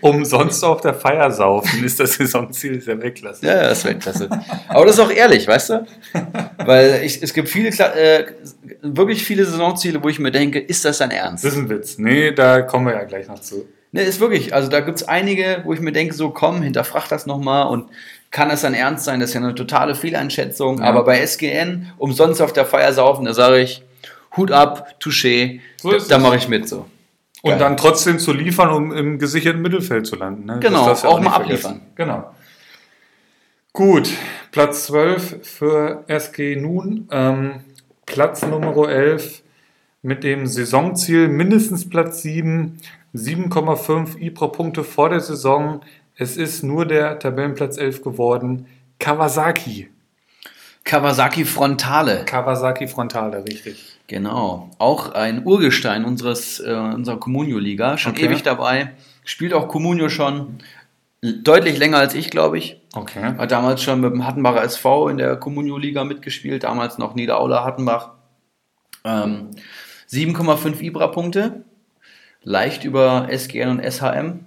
Umsonst 0.00 0.64
auf 0.64 0.80
der 0.80 0.94
Feier 0.94 1.30
saufen 1.30 1.84
ist 1.84 2.00
das 2.00 2.14
Saisonziel 2.14 2.78
der 2.78 3.02
Weltklasse. 3.02 3.44
Ja, 3.44 3.64
das 3.64 3.78
ist 3.80 3.84
Weltklasse. 3.84 4.30
Aber 4.68 4.86
das 4.86 4.94
ist 4.94 5.00
auch 5.00 5.10
ehrlich, 5.10 5.46
weißt 5.46 5.70
du? 5.70 5.86
Weil 6.64 7.02
ich, 7.04 7.22
es 7.22 7.34
gibt 7.34 7.48
viele, 7.50 7.68
Kla- 7.68 7.92
äh, 7.92 8.24
wirklich 8.82 9.24
viele 9.24 9.44
Saisonziele, 9.46 10.02
wo 10.02 10.08
ich 10.08 10.18
mir 10.18 10.30
denke, 10.30 10.58
ist 10.58 10.84
das 10.84 10.98
dein 10.98 11.10
Ernst? 11.10 11.44
Das 11.44 11.52
ist 11.52 11.58
ein 11.58 11.68
Witz. 11.70 11.98
Nee, 11.98 12.32
da 12.32 12.62
kommen 12.62 12.86
wir 12.86 12.94
ja 12.94 13.04
gleich 13.04 13.28
noch 13.28 13.40
zu. 13.40 13.66
Ne, 13.92 14.02
ist 14.02 14.20
wirklich. 14.20 14.54
Also 14.54 14.68
da 14.68 14.80
gibt 14.80 14.98
es 14.98 15.08
einige, 15.08 15.62
wo 15.64 15.72
ich 15.72 15.80
mir 15.80 15.92
denke, 15.92 16.14
so 16.14 16.30
komm, 16.30 16.62
hinterfrag 16.62 17.08
das 17.08 17.26
nochmal 17.26 17.66
und 17.68 17.90
kann 18.30 18.48
das 18.48 18.62
dann 18.62 18.72
ernst 18.74 19.04
sein? 19.04 19.20
Das 19.20 19.30
ist 19.30 19.34
ja 19.34 19.40
eine 19.42 19.54
totale 19.54 19.94
Fehleinschätzung. 19.94 20.78
Ja. 20.78 20.84
Aber 20.84 21.04
bei 21.04 21.20
SGN, 21.20 21.92
umsonst 21.98 22.40
auf 22.40 22.52
der 22.52 22.64
Feier 22.64 22.92
saufen, 22.94 23.26
da 23.26 23.34
sage 23.34 23.60
ich, 23.60 23.82
Hut 24.36 24.50
ab, 24.50 24.94
Touché, 25.00 25.60
So 25.80 25.92
da, 25.92 25.98
da 26.08 26.18
mache 26.18 26.36
ich 26.36 26.48
mit 26.48 26.66
so. 26.68 26.86
Und 27.42 27.50
Geil. 27.50 27.58
dann 27.58 27.76
trotzdem 27.76 28.18
zu 28.18 28.32
liefern, 28.32 28.70
um 28.70 28.92
im 28.96 29.18
gesicherten 29.18 29.60
Mittelfeld 29.60 30.06
zu 30.06 30.16
landen. 30.16 30.46
Ne? 30.46 30.58
Genau, 30.60 30.86
Das 30.86 31.02
du 31.02 31.08
auch 31.08 31.18
nicht 31.18 31.28
mal 31.28 31.36
vergessen. 31.36 31.66
abliefern. 31.66 31.86
Genau. 31.96 32.34
Gut, 33.74 34.10
Platz 34.52 34.86
12 34.86 35.38
für 35.42 36.04
SG 36.06 36.56
Nun. 36.56 37.08
Ähm, 37.10 37.64
Platz 38.06 38.42
Nummer 38.42 38.88
11 38.88 39.42
mit 40.02 40.24
dem 40.24 40.46
Saisonziel 40.46 41.28
mindestens 41.28 41.88
Platz 41.88 42.22
7, 42.22 42.78
7,5 43.14 44.18
IPRO-Punkte 44.18 44.84
vor 44.84 45.08
der 45.10 45.20
Saison. 45.20 45.80
Es 46.16 46.36
ist 46.36 46.62
nur 46.62 46.86
der 46.86 47.18
Tabellenplatz 47.18 47.78
11 47.78 48.02
geworden. 48.02 48.66
Kawasaki. 48.98 49.88
Kawasaki 50.84 51.44
Frontale. 51.44 52.24
Kawasaki 52.24 52.88
Frontale, 52.88 53.44
richtig. 53.44 53.98
Genau. 54.08 54.68
Auch 54.78 55.12
ein 55.12 55.46
Urgestein 55.46 56.04
unseres, 56.04 56.58
äh, 56.60 56.72
unserer 56.72 57.18
Comunio-Liga. 57.18 57.96
Schon 57.98 58.12
Okay. 58.12 58.26
ewig 58.26 58.42
dabei. 58.42 58.92
Spielt 59.24 59.54
auch 59.54 59.68
Comunio 59.68 60.08
schon 60.08 60.58
deutlich 61.22 61.78
länger 61.78 61.98
als 61.98 62.14
ich, 62.14 62.30
glaube 62.30 62.58
ich. 62.58 62.81
Okay. 62.94 63.34
Hat 63.38 63.50
damals 63.50 63.82
schon 63.82 64.00
mit 64.00 64.12
dem 64.12 64.26
Hattenbacher 64.26 64.62
SV 64.62 65.08
in 65.08 65.18
der 65.18 65.36
Comunio-Liga 65.36 66.04
mitgespielt. 66.04 66.64
Damals 66.64 66.98
noch 66.98 67.14
Niederaula 67.14 67.64
Hattenbach. 67.64 68.10
Ähm, 69.04 69.50
7,5 70.10 70.80
Ibra-Punkte. 70.80 71.64
Leicht 72.42 72.84
über 72.84 73.28
SGN 73.30 73.70
und 73.70 73.80
SHM. 73.80 74.46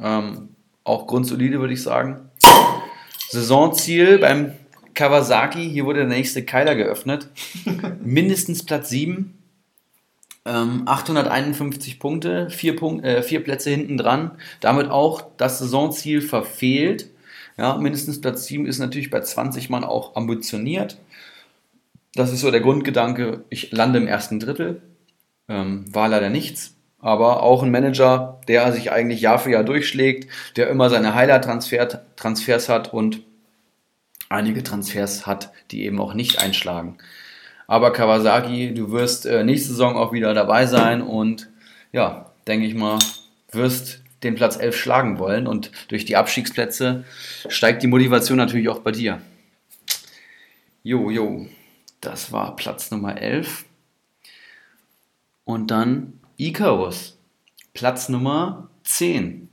Ähm, 0.00 0.50
auch 0.84 1.06
grundsolide, 1.06 1.58
würde 1.58 1.74
ich 1.74 1.82
sagen. 1.82 2.30
Saisonziel 3.28 4.18
beim 4.18 4.52
Kawasaki. 4.94 5.68
Hier 5.68 5.84
wurde 5.84 6.00
der 6.00 6.08
nächste 6.08 6.44
Keiler 6.44 6.76
geöffnet. 6.76 7.28
Mindestens 8.00 8.64
Platz 8.64 8.88
7. 8.90 9.36
Ähm, 10.46 10.82
851 10.86 11.98
Punkte, 11.98 12.48
vier, 12.50 12.74
Punkt, 12.74 13.04
äh, 13.04 13.22
vier 13.22 13.44
Plätze 13.44 13.70
hinten 13.70 13.96
dran. 13.96 14.32
Damit 14.60 14.90
auch 14.90 15.22
das 15.36 15.58
Saisonziel 15.58 16.22
verfehlt. 16.22 17.10
Ja, 17.60 17.76
mindestens 17.76 18.22
Platz 18.22 18.46
7 18.46 18.64
ist 18.64 18.78
natürlich 18.78 19.10
bei 19.10 19.20
20 19.20 19.68
Mann 19.68 19.84
auch 19.84 20.16
ambitioniert. 20.16 20.96
Das 22.14 22.32
ist 22.32 22.40
so 22.40 22.50
der 22.50 22.62
Grundgedanke. 22.62 23.44
Ich 23.50 23.70
lande 23.70 23.98
im 23.98 24.06
ersten 24.06 24.40
Drittel. 24.40 24.80
Ähm, 25.46 25.84
war 25.92 26.08
leider 26.08 26.30
nichts. 26.30 26.74
Aber 27.00 27.42
auch 27.42 27.62
ein 27.62 27.70
Manager, 27.70 28.40
der 28.48 28.72
sich 28.72 28.92
eigentlich 28.92 29.20
Jahr 29.20 29.38
für 29.38 29.50
Jahr 29.50 29.62
durchschlägt, 29.62 30.30
der 30.56 30.70
immer 30.70 30.88
seine 30.88 31.14
Highlight-Transfers 31.14 31.98
Transfers 32.16 32.70
hat 32.70 32.94
und 32.94 33.20
einige 34.30 34.62
Transfers 34.62 35.26
hat, 35.26 35.52
die 35.70 35.84
eben 35.84 36.00
auch 36.00 36.14
nicht 36.14 36.42
einschlagen. 36.42 36.96
Aber 37.66 37.92
Kawasaki, 37.92 38.72
du 38.72 38.90
wirst 38.90 39.26
äh, 39.26 39.44
nächste 39.44 39.68
Saison 39.68 39.96
auch 39.96 40.12
wieder 40.12 40.32
dabei 40.32 40.64
sein 40.64 41.02
und 41.02 41.50
ja, 41.92 42.32
denke 42.46 42.66
ich 42.66 42.74
mal, 42.74 42.98
wirst 43.52 44.02
den 44.22 44.34
Platz 44.34 44.56
11 44.56 44.76
schlagen 44.76 45.18
wollen 45.18 45.46
und 45.46 45.70
durch 45.88 46.04
die 46.04 46.16
Abstiegsplätze 46.16 47.04
steigt 47.48 47.82
die 47.82 47.86
Motivation 47.86 48.36
natürlich 48.36 48.68
auch 48.68 48.80
bei 48.80 48.92
dir. 48.92 49.20
Jo, 50.82 51.10
jo, 51.10 51.46
das 52.00 52.32
war 52.32 52.56
Platz 52.56 52.90
Nummer 52.90 53.20
11. 53.20 53.64
Und 55.44 55.70
dann 55.70 56.20
Icarus, 56.36 57.18
Platz 57.74 58.08
Nummer 58.08 58.70
10. 58.84 59.48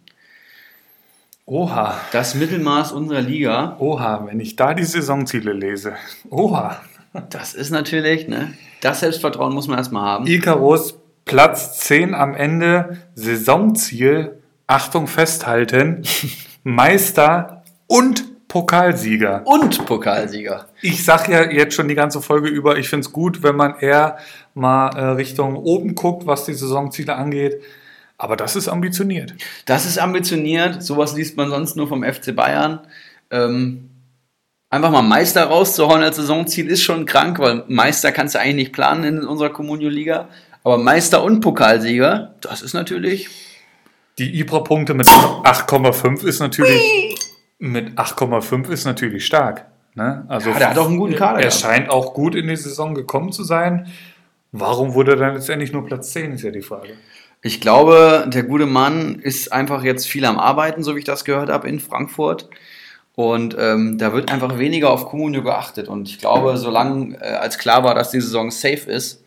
Oha. 1.45 1.99
Das 2.11 2.35
Mittelmaß 2.35 2.91
unserer 2.91 3.21
Liga. 3.21 3.77
Oha, 3.79 4.25
wenn 4.27 4.39
ich 4.39 4.57
da 4.57 4.73
die 4.73 4.83
Saisonziele 4.83 5.53
lese. 5.53 5.95
Oha. 6.29 6.81
Das 7.29 7.53
ist 7.53 7.71
natürlich, 7.71 8.27
ne? 8.27 8.53
Das 8.81 8.99
Selbstvertrauen 8.99 9.53
muss 9.53 9.67
man 9.67 9.77
erstmal 9.77 10.03
haben. 10.03 10.27
Icarus, 10.27 10.99
Platz 11.25 11.79
10 11.79 12.13
am 12.13 12.35
Ende, 12.35 12.97
Saisonziel, 13.15 14.41
Achtung 14.67 15.07
festhalten, 15.07 16.03
Meister 16.63 17.63
und 17.87 18.47
Pokalsieger. 18.49 19.41
Und 19.45 19.85
Pokalsieger. 19.85 20.67
Ich 20.81 21.03
sag 21.03 21.29
ja 21.29 21.49
jetzt 21.49 21.73
schon 21.73 21.87
die 21.87 21.95
ganze 21.95 22.21
Folge 22.21 22.49
über, 22.49 22.77
ich 22.77 22.89
finde 22.89 23.05
es 23.05 23.13
gut, 23.13 23.43
wenn 23.43 23.55
man 23.55 23.79
eher 23.79 24.17
mal 24.53 24.89
äh, 24.89 25.05
Richtung 25.11 25.55
oben 25.55 25.95
guckt, 25.95 26.27
was 26.27 26.45
die 26.45 26.53
Saisonziele 26.53 27.15
angeht. 27.15 27.61
Aber 28.17 28.35
das 28.35 28.55
ist 28.55 28.67
ambitioniert. 28.67 29.35
Das 29.65 29.85
ist 29.85 29.99
ambitioniert. 29.99 30.81
Sowas 30.81 31.15
liest 31.15 31.37
man 31.37 31.49
sonst 31.49 31.75
nur 31.75 31.87
vom 31.87 32.03
FC 32.03 32.35
Bayern. 32.35 32.79
Ähm, 33.29 33.89
einfach 34.69 34.91
mal 34.91 35.01
Meister 35.01 35.45
rauszuhauen 35.45 36.01
als 36.01 36.15
Saisonziel 36.15 36.67
ist 36.67 36.83
schon 36.83 37.05
krank, 37.05 37.39
weil 37.39 37.63
Meister 37.67 38.11
kannst 38.11 38.35
du 38.35 38.39
eigentlich 38.39 38.55
nicht 38.55 38.73
planen 38.73 39.03
in 39.03 39.23
unserer 39.23 39.49
Communio-Liga. 39.49 40.29
Aber 40.63 40.77
Meister 40.77 41.23
und 41.23 41.41
Pokalsieger, 41.41 42.35
das 42.41 42.61
ist 42.61 42.73
natürlich. 42.73 43.46
Die 44.19 44.39
Ibra-Punkte 44.39 44.93
mit 44.93 45.07
8,5 45.07 46.25
ist 46.25 46.39
natürlich 46.39 47.17
mit 47.59 47.97
8,5 47.97 48.69
ist 48.69 48.85
natürlich 48.85 49.25
stark. 49.25 49.65
Ne? 49.95 50.25
Also 50.27 50.51
Ja, 50.51 50.57
der 50.59 50.69
hat 50.71 50.77
auch 50.77 50.87
einen 50.87 50.97
guten 50.97 51.15
Kader 51.15 51.39
Er 51.39 51.47
gehabt. 51.47 51.61
scheint 51.61 51.89
auch 51.89 52.13
gut 52.13 52.35
in 52.35 52.47
die 52.47 52.55
Saison 52.55 52.95
gekommen 52.95 53.31
zu 53.31 53.43
sein. 53.43 53.87
Warum 54.51 54.93
wurde 54.93 55.11
er 55.11 55.17
dann 55.17 55.33
letztendlich 55.35 55.71
nur 55.71 55.85
Platz 55.85 56.11
10, 56.13 56.33
ist 56.33 56.43
ja 56.43 56.51
die 56.51 56.61
Frage. 56.61 56.93
Ich 57.41 57.61
glaube, 57.61 58.25
der 58.27 58.43
gute 58.43 58.65
Mann 58.65 59.19
ist 59.19 59.53
einfach 59.53 59.83
jetzt 59.83 60.07
viel 60.07 60.25
am 60.25 60.39
Arbeiten, 60.39 60.83
so 60.83 60.95
wie 60.95 60.99
ich 60.99 61.05
das 61.05 61.25
gehört 61.25 61.49
habe, 61.49 61.67
in 61.67 61.79
Frankfurt. 61.79 62.49
Und 63.13 63.55
ähm, 63.59 63.97
da 63.97 64.13
wird 64.13 64.31
einfach 64.31 64.57
weniger 64.59 64.91
auf 64.91 65.07
Comunio 65.07 65.43
geachtet. 65.43 65.87
Und 65.87 66.09
ich 66.09 66.19
glaube, 66.19 66.57
solange 66.57 67.15
äh, 67.19 67.33
als 67.35 67.57
klar 67.57 67.83
war, 67.83 67.95
dass 67.95 68.11
die 68.11 68.21
Saison 68.21 68.51
safe 68.51 68.89
ist, 68.91 69.23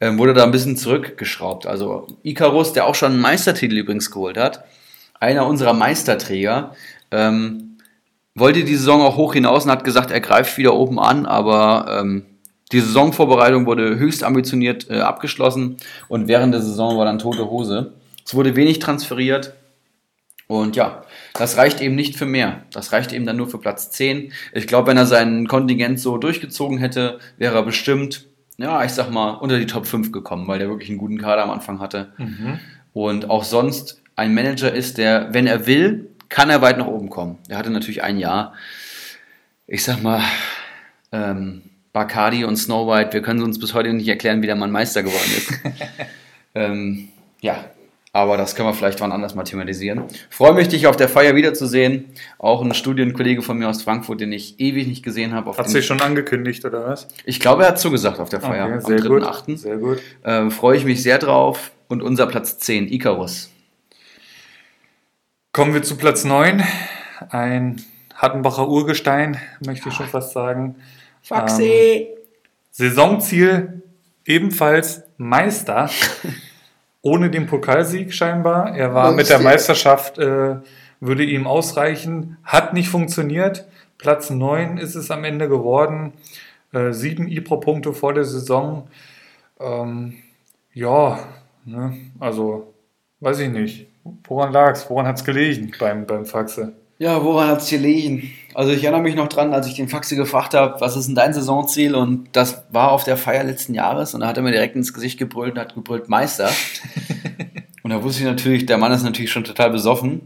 ähm, 0.00 0.18
wurde 0.18 0.34
da 0.34 0.44
ein 0.44 0.50
bisschen 0.50 0.76
zurückgeschraubt. 0.76 1.66
Also 1.66 2.06
Icarus, 2.22 2.72
der 2.72 2.86
auch 2.86 2.94
schon 2.94 3.12
einen 3.12 3.20
Meistertitel 3.20 3.76
übrigens 3.76 4.10
geholt 4.10 4.36
hat, 4.36 4.64
einer 5.20 5.46
unserer 5.46 5.72
Meisterträger, 5.72 6.74
ähm, 7.10 7.78
wollte 8.34 8.64
die 8.64 8.76
Saison 8.76 9.02
auch 9.02 9.16
hoch 9.16 9.34
hinaus 9.34 9.64
und 9.64 9.70
hat 9.70 9.84
gesagt, 9.84 10.10
er 10.10 10.20
greift 10.20 10.56
wieder 10.58 10.74
oben 10.74 10.98
an, 10.98 11.26
aber 11.26 12.00
ähm, 12.00 12.24
die 12.72 12.80
Saisonvorbereitung 12.80 13.66
wurde 13.66 13.98
höchst 13.98 14.22
ambitioniert 14.22 14.88
äh, 14.90 15.00
abgeschlossen 15.00 15.78
und 16.08 16.28
während 16.28 16.54
der 16.54 16.62
Saison 16.62 16.98
war 16.98 17.04
dann 17.04 17.18
tote 17.18 17.50
Hose. 17.50 17.94
Es 18.24 18.34
wurde 18.34 18.56
wenig 18.56 18.78
transferiert 18.78 19.54
und 20.48 20.76
ja, 20.76 21.04
das 21.34 21.56
reicht 21.56 21.80
eben 21.80 21.94
nicht 21.94 22.16
für 22.16 22.26
mehr. 22.26 22.62
Das 22.72 22.92
reicht 22.92 23.12
eben 23.12 23.26
dann 23.26 23.36
nur 23.36 23.48
für 23.48 23.58
Platz 23.58 23.90
10. 23.90 24.32
Ich 24.52 24.66
glaube, 24.66 24.88
wenn 24.88 24.96
er 24.96 25.06
sein 25.06 25.46
Kontingent 25.46 26.00
so 26.00 26.18
durchgezogen 26.18 26.78
hätte, 26.78 27.18
wäre 27.36 27.54
er 27.54 27.62
bestimmt, 27.62 28.26
ja, 28.58 28.84
ich 28.84 28.92
sag 28.92 29.10
mal, 29.10 29.30
unter 29.30 29.58
die 29.58 29.66
Top 29.66 29.86
5 29.86 30.12
gekommen, 30.12 30.46
weil 30.48 30.58
der 30.58 30.68
wirklich 30.68 30.90
einen 30.90 30.98
guten 30.98 31.18
Kader 31.18 31.44
am 31.44 31.50
Anfang 31.50 31.80
hatte. 31.80 32.12
Und 32.92 33.30
auch 33.30 33.44
sonst 33.44 34.02
ein 34.16 34.34
Manager 34.34 34.72
ist, 34.72 34.98
der, 34.98 35.32
wenn 35.32 35.46
er 35.46 35.66
will, 35.66 36.10
kann 36.28 36.50
er 36.50 36.60
weit 36.60 36.76
nach 36.76 36.88
oben 36.88 37.08
kommen. 37.08 37.38
Er 37.48 37.56
hatte 37.56 37.70
natürlich 37.70 38.02
ein 38.02 38.18
Jahr. 38.18 38.54
Ich 39.66 39.84
sag 39.84 40.02
mal, 40.02 40.22
ähm, 41.12 41.62
Bacardi 41.92 42.44
und 42.44 42.56
Snow 42.56 42.88
White, 42.88 43.12
wir 43.12 43.22
können 43.22 43.42
uns 43.42 43.58
bis 43.58 43.74
heute 43.74 43.92
nicht 43.92 44.08
erklären, 44.08 44.42
wie 44.42 44.46
der 44.46 44.56
Mann 44.56 44.70
Meister 44.70 45.02
geworden 45.02 45.32
ist. 45.36 45.52
ähm, 46.54 47.08
ja, 47.40 47.64
aber 48.12 48.36
das 48.36 48.54
können 48.54 48.68
wir 48.68 48.74
vielleicht 48.74 49.00
wann 49.00 49.12
anders 49.12 49.34
mal 49.34 49.44
thematisieren. 49.44 50.04
Freue 50.30 50.54
mich, 50.54 50.68
dich 50.68 50.86
auf 50.86 50.96
der 50.96 51.08
Feier 51.08 51.34
wiederzusehen. 51.34 52.06
Auch 52.38 52.62
ein 52.62 52.72
Studienkollege 52.72 53.42
von 53.42 53.58
mir 53.58 53.68
aus 53.68 53.82
Frankfurt, 53.82 54.20
den 54.20 54.32
ich 54.32 54.58
ewig 54.58 54.86
nicht 54.86 55.02
gesehen 55.02 55.34
habe. 55.34 55.50
auf 55.50 55.58
Hat 55.58 55.68
sich 55.68 55.86
schon 55.86 56.00
angekündigt, 56.00 56.64
oder 56.64 56.86
was? 56.86 57.08
Ich 57.24 57.38
glaube, 57.38 57.64
er 57.64 57.70
hat 57.70 57.78
zugesagt 57.78 58.18
auf 58.18 58.30
der 58.30 58.40
Feier 58.40 58.64
Okay, 58.64 58.74
am 58.74 58.80
sehr 58.80 59.02
gut. 59.02 59.22
3.8. 59.22 59.56
Sehr 59.58 59.76
gut. 59.76 59.98
Äh, 60.22 60.50
freue 60.50 60.76
ich 60.76 60.84
mich 60.84 61.02
sehr 61.02 61.18
drauf. 61.18 61.72
Und 61.88 62.02
unser 62.02 62.26
Platz 62.26 62.58
10, 62.58 62.90
Icarus. 62.92 63.50
Kommen 65.52 65.74
wir 65.74 65.82
zu 65.82 65.96
Platz 65.96 66.24
9. 66.24 66.62
Ein 67.30 67.82
Hattenbacher 68.14 68.68
Urgestein, 68.68 69.38
möchte 69.64 69.88
ich 69.88 69.94
schon 69.94 70.06
fast 70.06 70.32
sagen. 70.32 70.76
Ähm, 71.30 72.06
Saisonziel 72.70 73.82
ebenfalls 74.24 75.02
Meister. 75.16 75.90
Ohne 77.02 77.30
den 77.30 77.46
Pokalsieg 77.46 78.12
scheinbar. 78.12 78.76
Er 78.76 78.92
war 78.94 79.12
mit 79.12 79.28
der 79.28 79.38
Meisterschaft, 79.38 80.18
äh, 80.18 80.56
würde 81.00 81.24
ihm 81.24 81.46
ausreichen. 81.46 82.38
Hat 82.42 82.74
nicht 82.74 82.88
funktioniert. 82.88 83.66
Platz 83.98 84.30
9 84.30 84.78
ist 84.78 84.94
es 84.94 85.10
am 85.10 85.24
Ende 85.24 85.48
geworden. 85.48 86.12
Äh, 86.72 86.92
sieben 86.92 87.28
IPRO-Punkte 87.28 87.92
vor 87.92 88.14
der 88.14 88.24
Saison. 88.24 88.88
Ähm, 89.60 90.14
ja, 90.74 91.20
ne? 91.64 91.96
also 92.18 92.74
weiß 93.20 93.40
ich 93.40 93.50
nicht. 93.50 93.86
Woran 94.24 94.52
lag 94.52 94.72
es? 94.72 94.88
Woran 94.88 95.06
hat 95.06 95.16
es 95.16 95.24
gelegen 95.24 95.72
beim, 95.78 96.06
beim 96.06 96.26
Faxe? 96.26 96.72
Ja, 96.98 97.22
woran 97.22 97.48
hat 97.48 97.62
es 97.62 97.70
gelegen? 97.70 98.30
Also 98.58 98.72
ich 98.72 98.82
erinnere 98.82 99.02
mich 99.02 99.14
noch 99.14 99.28
dran, 99.28 99.54
als 99.54 99.68
ich 99.68 99.74
den 99.74 99.88
Faxe 99.88 100.16
gefragt 100.16 100.52
habe, 100.52 100.80
was 100.80 100.96
ist 100.96 101.06
denn 101.06 101.14
dein 101.14 101.32
Saisonziel? 101.32 101.94
Und 101.94 102.26
das 102.32 102.64
war 102.72 102.90
auf 102.90 103.04
der 103.04 103.16
Feier 103.16 103.44
letzten 103.44 103.72
Jahres 103.72 104.14
und 104.14 104.20
da 104.22 104.26
hat 104.26 104.36
er 104.36 104.42
mir 104.42 104.50
direkt 104.50 104.74
ins 104.74 104.92
Gesicht 104.92 105.16
gebrüllt 105.16 105.52
und 105.52 105.60
hat 105.60 105.76
gebrüllt 105.76 106.08
Meister. 106.08 106.50
und 107.84 107.90
da 107.92 108.02
wusste 108.02 108.22
ich 108.22 108.26
natürlich, 108.26 108.66
der 108.66 108.76
Mann 108.76 108.90
ist 108.90 109.04
natürlich 109.04 109.30
schon 109.30 109.44
total 109.44 109.70
besoffen, 109.70 110.22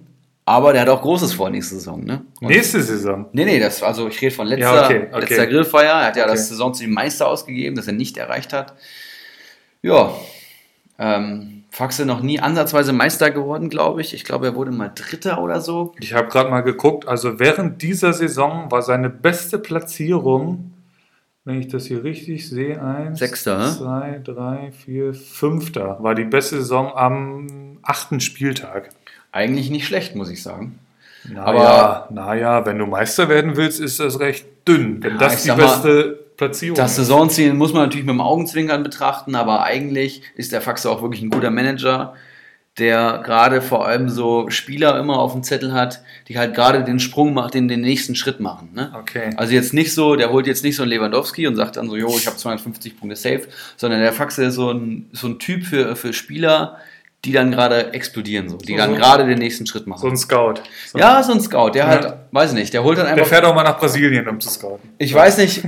aber 0.47 0.73
der 0.73 0.81
hat 0.81 0.89
auch 0.89 1.03
Großes 1.03 1.35
vor 1.35 1.51
nächste 1.51 1.75
Saison, 1.75 2.03
ne? 2.05 2.23
Und 2.41 2.49
Nächste 2.49 2.81
Saison. 2.83 3.27
Nee, 3.33 3.45
nee, 3.45 3.61
das, 3.61 3.83
also 3.83 4.09
ich 4.09 4.19
rede 4.23 4.35
von 4.35 4.47
letzter, 4.47 4.77
Ja, 4.77 4.85
okay, 4.87 5.09
okay. 5.13 5.21
letzter 5.21 5.47
Grillfeier. 5.49 5.93
Er 5.93 6.07
hat 6.07 6.17
ja 6.17 6.23
Okay. 6.23 6.33
das 6.33 6.49
Saisonziel 6.49 6.89
Meister 6.89 7.29
ausgegeben, 7.29 7.77
das 7.77 7.87
er 7.87 7.93
nicht 7.93 8.17
erreicht 8.17 8.55
hat. 8.55 8.73
Ja, 9.83 10.11
ähm, 10.99 11.52
Faxe 11.73 12.05
noch 12.05 12.21
nie 12.21 12.39
ansatzweise 12.39 12.93
Meister 12.93 13.31
geworden, 13.31 13.71
glaube 13.71 14.03
ich. 14.03 14.13
Ich 14.15 14.25
glaube, 14.25 14.47
er 14.47 14.55
wurde 14.55 14.71
mal 14.71 14.93
Dritter 14.95 15.41
oder 15.43 15.61
so. 15.63 15.95
Ich 16.01 16.13
habe 16.13 16.29
gerade 16.29 16.51
mal 16.51 16.61
geguckt, 16.61 17.09
also 17.09 17.39
während 17.41 17.81
dieser 17.83 18.13
Saison 18.13 18.71
war 18.71 18.83
seine 18.83 19.09
beste 19.11 19.59
Platzierung 19.59 20.69
wenn 21.45 21.59
ich 21.59 21.67
das 21.67 21.87
hier 21.87 22.05
richtig 22.05 22.49
sehe, 22.49 22.81
eins, 22.81 23.19
Sechster, 23.19 23.73
zwei, 23.77 24.21
drei, 24.23 24.71
vier, 24.71 25.13
fünfter. 25.13 25.97
War 26.01 26.15
die 26.15 26.23
beste 26.23 26.59
Saison 26.59 26.93
am 26.95 27.79
achten 27.83 28.21
Spieltag. 28.21 28.91
Eigentlich 29.33 29.69
nicht 29.69 29.85
schlecht, 29.85 30.15
muss 30.15 30.31
ich 30.31 30.41
sagen. 30.41 30.79
Naja, 31.25 31.43
Aber- 31.45 32.09
naja, 32.11 32.65
wenn 32.65 32.79
du 32.79 32.87
Meister 32.87 33.29
werden 33.29 33.57
willst, 33.57 33.81
ist 33.81 33.99
das 33.99 34.21
recht 34.21 34.47
dünn. 34.69 35.03
Wenn 35.03 35.15
Ja, 35.15 35.19
das 35.19 35.43
die 35.43 35.49
mal, 35.49 35.57
beste 35.57 36.21
Platzierung 36.43 36.77
Das. 36.77 36.97
Saisonziel 36.97 37.55
muss 37.55 37.73
man 37.73 37.83
natürlich 37.83 38.05
mit 38.05 38.15
dem 38.15 38.21
Augenzwinkern 38.21 38.83
betrachten, 38.83 39.35
aber 39.35 39.63
eigentlich 39.63 40.23
ist 40.35 40.53
der 40.53 40.61
Faxe 40.61 40.91
auch 40.91 41.01
wirklich 41.03 41.23
ein 41.23 41.31
guter 41.31 41.51
Manager, 41.51 42.15
der 42.79 43.21
gerade 43.25 43.61
vor 43.61 43.87
allem 43.87 44.09
so 44.09 44.49
Spieler 44.49 44.99
immer 44.99 45.19
auf 45.19 45.33
dem 45.33 45.43
Zettel 45.43 45.73
hat, 45.73 46.03
die 46.29 46.39
halt 46.39 46.55
gerade 46.55 46.83
den 46.83 46.99
Sprung 46.99 47.35
machen, 47.35 47.51
den, 47.53 47.69
den 47.69 47.83
nächsten 47.83 48.17
Schritt 48.17 48.41
machen. 48.41 48.71
Ne? 48.75 48.93
Okay. 48.99 49.31
Also 49.37 49.53
jetzt 49.53 49.75
nicht 49.75 49.93
so, 49.93 50.17
der 50.17 50.31
holt 50.31 50.47
jetzt 50.47 50.65
nicht 50.65 50.75
so 50.75 50.83
einen 50.83 50.91
Lewandowski 50.91 51.47
und 51.47 51.55
sagt 51.55 51.77
dann 51.77 51.89
so, 51.89 51.97
jo, 51.97 52.09
ich 52.09 52.27
habe 52.27 52.37
250 52.37 52.99
Punkte 52.99 53.15
safe, 53.15 53.43
sondern 53.77 54.01
der 54.01 54.13
Faxe 54.13 54.45
ist 54.45 54.55
so 54.55 54.71
ein, 54.71 55.09
so 55.13 55.29
ein 55.29 55.39
Typ 55.39 55.65
für, 55.65 55.95
für 55.97 56.13
Spieler, 56.13 56.79
die 57.25 57.33
dann 57.33 57.53
gerade 57.53 57.93
explodieren, 57.93 58.49
so, 58.49 58.57
die 58.57 58.73
So- 58.73 58.79
dann 58.79 58.91
so- 58.91 58.97
gerade 58.97 59.27
den 59.27 59.39
nächsten 59.39 59.65
Schritt 59.67 59.87
machen. 59.87 60.01
So 60.01 60.09
ein 60.09 60.17
Scout. 60.17 60.55
So 60.93 60.99
ja, 60.99 61.23
so 61.23 61.33
ein 61.33 61.41
Scout, 61.41 61.71
der 61.71 61.85
Ja. 61.85 61.89
halt, 61.89 62.15
weiß 62.33 62.51
ich 62.53 62.59
nicht, 62.59 62.75
der 62.75 62.83
holt 62.83 62.99
dann 62.99 63.07
Der 63.07 63.15
einfach. 63.15 63.29
fährt 63.29 63.45
auch 63.45 63.55
mal 63.55 63.63
nach 63.63 63.79
Brasilien, 63.79 64.27
um 64.29 64.41
zu 64.41 64.49
scouten. 64.49 64.91
Ich 64.99 65.15
weiß 65.15 65.39
nicht, 65.39 65.63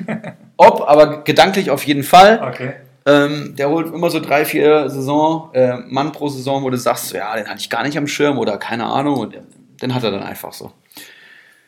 ob, 0.56 0.82
aber 0.88 1.22
gedanklich 1.22 1.70
auf 1.70 1.84
jeden 1.84 2.02
Fall. 2.02 2.40
Okay. 2.42 2.72
Ähm, 3.06 3.54
der 3.56 3.68
holt 3.68 3.86
immer 3.94 4.10
so 4.10 4.18
drei, 4.18 4.44
vier 4.44 4.88
Saison, 4.88 5.50
äh, 5.52 5.76
Mann 5.88 6.10
pro 6.12 6.28
Saison, 6.28 6.62
wo 6.64 6.70
du 6.70 6.78
sagst, 6.78 7.08
so, 7.08 7.16
ja, 7.18 7.36
den 7.36 7.46
hatte 7.46 7.58
ich 7.60 7.68
gar 7.70 7.82
nicht 7.84 7.98
am 7.98 8.06
Schirm 8.06 8.38
oder 8.38 8.56
keine 8.56 8.86
Ahnung. 8.86 9.18
Und 9.18 9.36
den 9.82 9.94
hat 9.94 10.02
er 10.04 10.10
dann 10.10 10.22
einfach 10.22 10.52
so. 10.54 10.72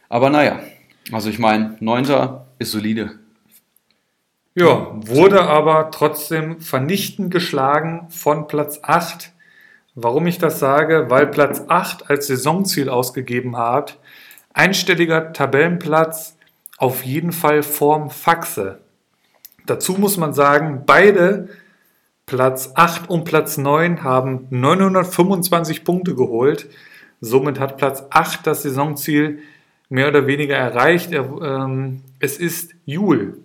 Aber 0.08 0.30
naja, 0.30 0.60
also 1.12 1.28
ich 1.28 1.38
meine, 1.38 1.76
Neunter 1.80 2.46
ist 2.58 2.70
solide. 2.72 3.18
Ja, 4.54 4.86
wurde 4.94 5.42
aber 5.42 5.90
trotzdem 5.90 6.60
vernichtend 6.60 7.30
geschlagen 7.30 8.06
von 8.08 8.46
Platz 8.48 8.80
8. 8.82 9.32
Warum 9.98 10.26
ich 10.26 10.36
das 10.36 10.58
sage? 10.58 11.06
Weil 11.08 11.26
Platz 11.26 11.62
8 11.68 12.10
als 12.10 12.26
Saisonziel 12.26 12.90
ausgegeben 12.90 13.56
hat. 13.56 13.98
Einstelliger 14.52 15.32
Tabellenplatz 15.32 16.36
auf 16.76 17.02
jeden 17.02 17.32
Fall 17.32 17.62
vorm 17.62 18.10
Faxe. 18.10 18.78
Dazu 19.64 19.94
muss 19.94 20.18
man 20.18 20.34
sagen, 20.34 20.82
beide 20.84 21.48
Platz 22.26 22.72
8 22.74 23.08
und 23.08 23.24
Platz 23.24 23.56
9 23.56 24.04
haben 24.04 24.46
925 24.50 25.82
Punkte 25.82 26.14
geholt. 26.14 26.68
Somit 27.22 27.58
hat 27.58 27.78
Platz 27.78 28.04
8 28.10 28.46
das 28.46 28.64
Saisonziel 28.64 29.38
mehr 29.88 30.08
oder 30.08 30.26
weniger 30.26 30.56
erreicht. 30.56 31.10
Er, 31.10 31.24
ähm, 31.40 32.02
es 32.20 32.36
ist 32.36 32.74
Jul. 32.84 33.38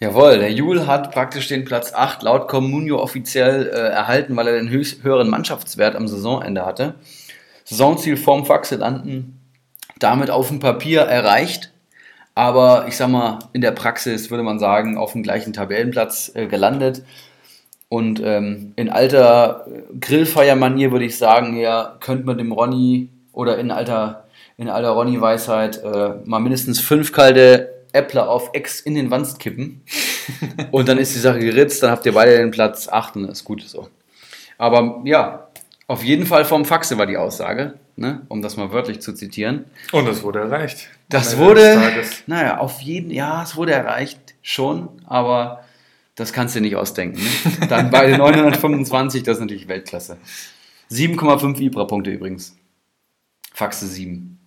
Jawohl, 0.00 0.38
der 0.38 0.52
Jul 0.52 0.86
hat 0.86 1.12
praktisch 1.12 1.48
den 1.48 1.64
Platz 1.64 1.94
8 1.94 2.22
laut 2.24 2.48
Comunio 2.48 3.00
offiziell 3.00 3.68
äh, 3.68 3.88
erhalten, 3.90 4.36
weil 4.36 4.48
er 4.48 4.54
den 4.54 4.68
höchst, 4.68 5.02
höheren 5.04 5.30
Mannschaftswert 5.30 5.94
am 5.94 6.08
Saisonende 6.08 6.66
hatte. 6.66 6.96
Saisonziel 7.64 8.16
vorm 8.16 8.44
Faxe 8.44 8.76
landen, 8.76 9.40
damit 9.98 10.30
auf 10.30 10.48
dem 10.48 10.58
Papier 10.58 11.02
erreicht, 11.02 11.70
aber 12.34 12.86
ich 12.88 12.96
sag 12.96 13.08
mal, 13.08 13.38
in 13.52 13.60
der 13.60 13.70
Praxis 13.70 14.30
würde 14.30 14.42
man 14.42 14.58
sagen, 14.58 14.98
auf 14.98 15.12
dem 15.12 15.22
gleichen 15.22 15.52
Tabellenplatz 15.52 16.32
äh, 16.34 16.46
gelandet. 16.46 17.04
Und 17.88 18.20
ähm, 18.24 18.72
in 18.76 18.90
alter 18.90 19.66
äh, 19.68 19.98
Grillfeiermanier 20.00 20.90
würde 20.90 21.04
ich 21.04 21.16
sagen, 21.16 21.56
ja, 21.56 21.96
könnte 22.00 22.24
man 22.24 22.38
dem 22.38 22.50
Ronny 22.50 23.08
oder 23.32 23.58
in 23.58 23.70
alter, 23.70 24.24
in 24.56 24.68
alter 24.68 24.90
Ronny-Weisheit 24.90 25.82
äh, 25.84 26.14
mal 26.24 26.40
mindestens 26.40 26.80
fünf 26.80 27.12
kalte 27.12 27.73
Äppler 27.94 28.28
auf 28.28 28.50
Ex 28.52 28.80
in 28.80 28.94
den 28.94 29.10
Wanst 29.10 29.38
kippen. 29.38 29.82
und 30.70 30.88
dann 30.88 30.98
ist 30.98 31.14
die 31.14 31.20
Sache 31.20 31.38
geritzt, 31.38 31.82
dann 31.82 31.90
habt 31.90 32.06
ihr 32.06 32.12
beide 32.12 32.36
den 32.36 32.50
Platz 32.50 32.88
8 32.88 33.16
und 33.16 33.22
das 33.24 33.40
ist 33.40 33.44
gut 33.44 33.62
so. 33.62 33.88
Aber 34.58 35.02
ja, 35.04 35.48
auf 35.86 36.02
jeden 36.02 36.26
Fall 36.26 36.44
vom 36.44 36.64
Faxe 36.64 36.96
war 36.98 37.06
die 37.06 37.16
Aussage, 37.16 37.74
ne? 37.96 38.22
um 38.28 38.40
das 38.40 38.56
mal 38.56 38.72
wörtlich 38.72 39.00
zu 39.00 39.12
zitieren. 39.12 39.66
Und 39.92 40.08
es 40.08 40.22
wurde 40.22 40.40
erreicht. 40.40 40.88
Das 41.08 41.36
wurde, 41.36 41.78
naja, 42.26 42.58
auf 42.58 42.80
jeden, 42.80 43.10
ja, 43.10 43.42
es 43.42 43.56
wurde 43.56 43.72
erreicht, 43.72 44.34
schon, 44.40 44.88
aber 45.06 45.64
das 46.14 46.32
kannst 46.32 46.54
du 46.54 46.60
dir 46.60 46.66
nicht 46.66 46.76
ausdenken. 46.76 47.20
Ne? 47.20 47.66
Dann 47.68 47.90
beide 47.90 48.16
925, 48.18 49.22
das 49.22 49.36
ist 49.36 49.40
natürlich 49.40 49.68
Weltklasse. 49.68 50.16
7,5 50.90 51.60
Ibra-Punkte 51.60 52.10
übrigens. 52.10 52.56
Faxe 53.52 53.86
7. 53.86 54.38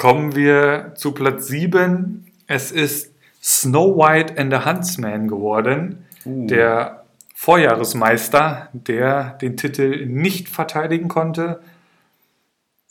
Kommen 0.00 0.34
wir 0.34 0.92
zu 0.94 1.12
Platz 1.12 1.48
7. 1.48 2.24
Es 2.46 2.72
ist 2.72 3.14
Snow 3.42 3.98
White 3.98 4.40
and 4.40 4.50
the 4.50 4.60
Huntsman 4.64 5.28
geworden. 5.28 6.06
Uh. 6.24 6.46
Der 6.46 7.04
Vorjahresmeister, 7.34 8.70
der 8.72 9.36
den 9.42 9.58
Titel 9.58 10.06
nicht 10.06 10.48
verteidigen 10.48 11.08
konnte. 11.08 11.60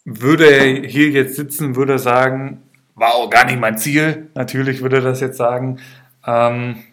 Würde 0.06 0.52
er 0.52 0.88
hier 0.88 1.10
jetzt 1.10 1.36
sitzen, 1.36 1.76
würde 1.76 1.94
er 1.94 1.98
sagen, 2.00 2.62
war 2.94 3.16
auch 3.16 3.32
gar 3.32 3.46
nicht 3.46 3.60
mein 3.60 3.80
Ziel. 3.80 4.30
Natürlich 4.36 4.84
würde 4.84 4.98
er 4.98 5.02
das 5.02 5.20
jetzt 5.20 5.38
sagen. 5.38 5.80
Ähm, 6.28 6.84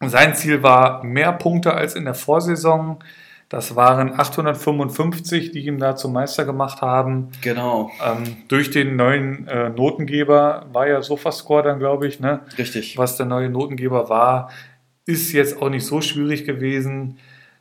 sein 0.00 0.34
Ziel 0.36 0.62
war 0.62 1.04
mehr 1.04 1.32
Punkte 1.32 1.74
als 1.74 1.96
in 1.96 2.06
der 2.06 2.14
Vorsaison. 2.14 3.04
Das 3.50 3.74
waren 3.74 4.12
855, 4.12 5.50
die 5.50 5.66
ihm 5.66 5.78
da 5.78 5.96
zum 5.96 6.12
Meister 6.12 6.44
gemacht 6.44 6.82
haben. 6.82 7.32
Genau, 7.42 7.90
Ähm, 8.02 8.36
durch 8.46 8.70
den 8.70 8.94
neuen 8.94 9.48
äh, 9.48 9.70
Notengeber 9.70 10.66
war 10.72 10.86
ja 10.88 11.02
Sofascore 11.02 11.64
dann, 11.64 11.80
glaube 11.80 12.06
ich, 12.06 12.20
ne? 12.20 12.42
richtig. 12.56 12.96
was 12.96 13.16
der 13.16 13.26
neue 13.26 13.50
Notengeber 13.50 14.08
war, 14.08 14.50
ist 15.04 15.32
jetzt 15.32 15.60
auch 15.60 15.68
nicht 15.68 15.84
so 15.84 16.00
schwierig 16.00 16.44
gewesen. 16.44 17.18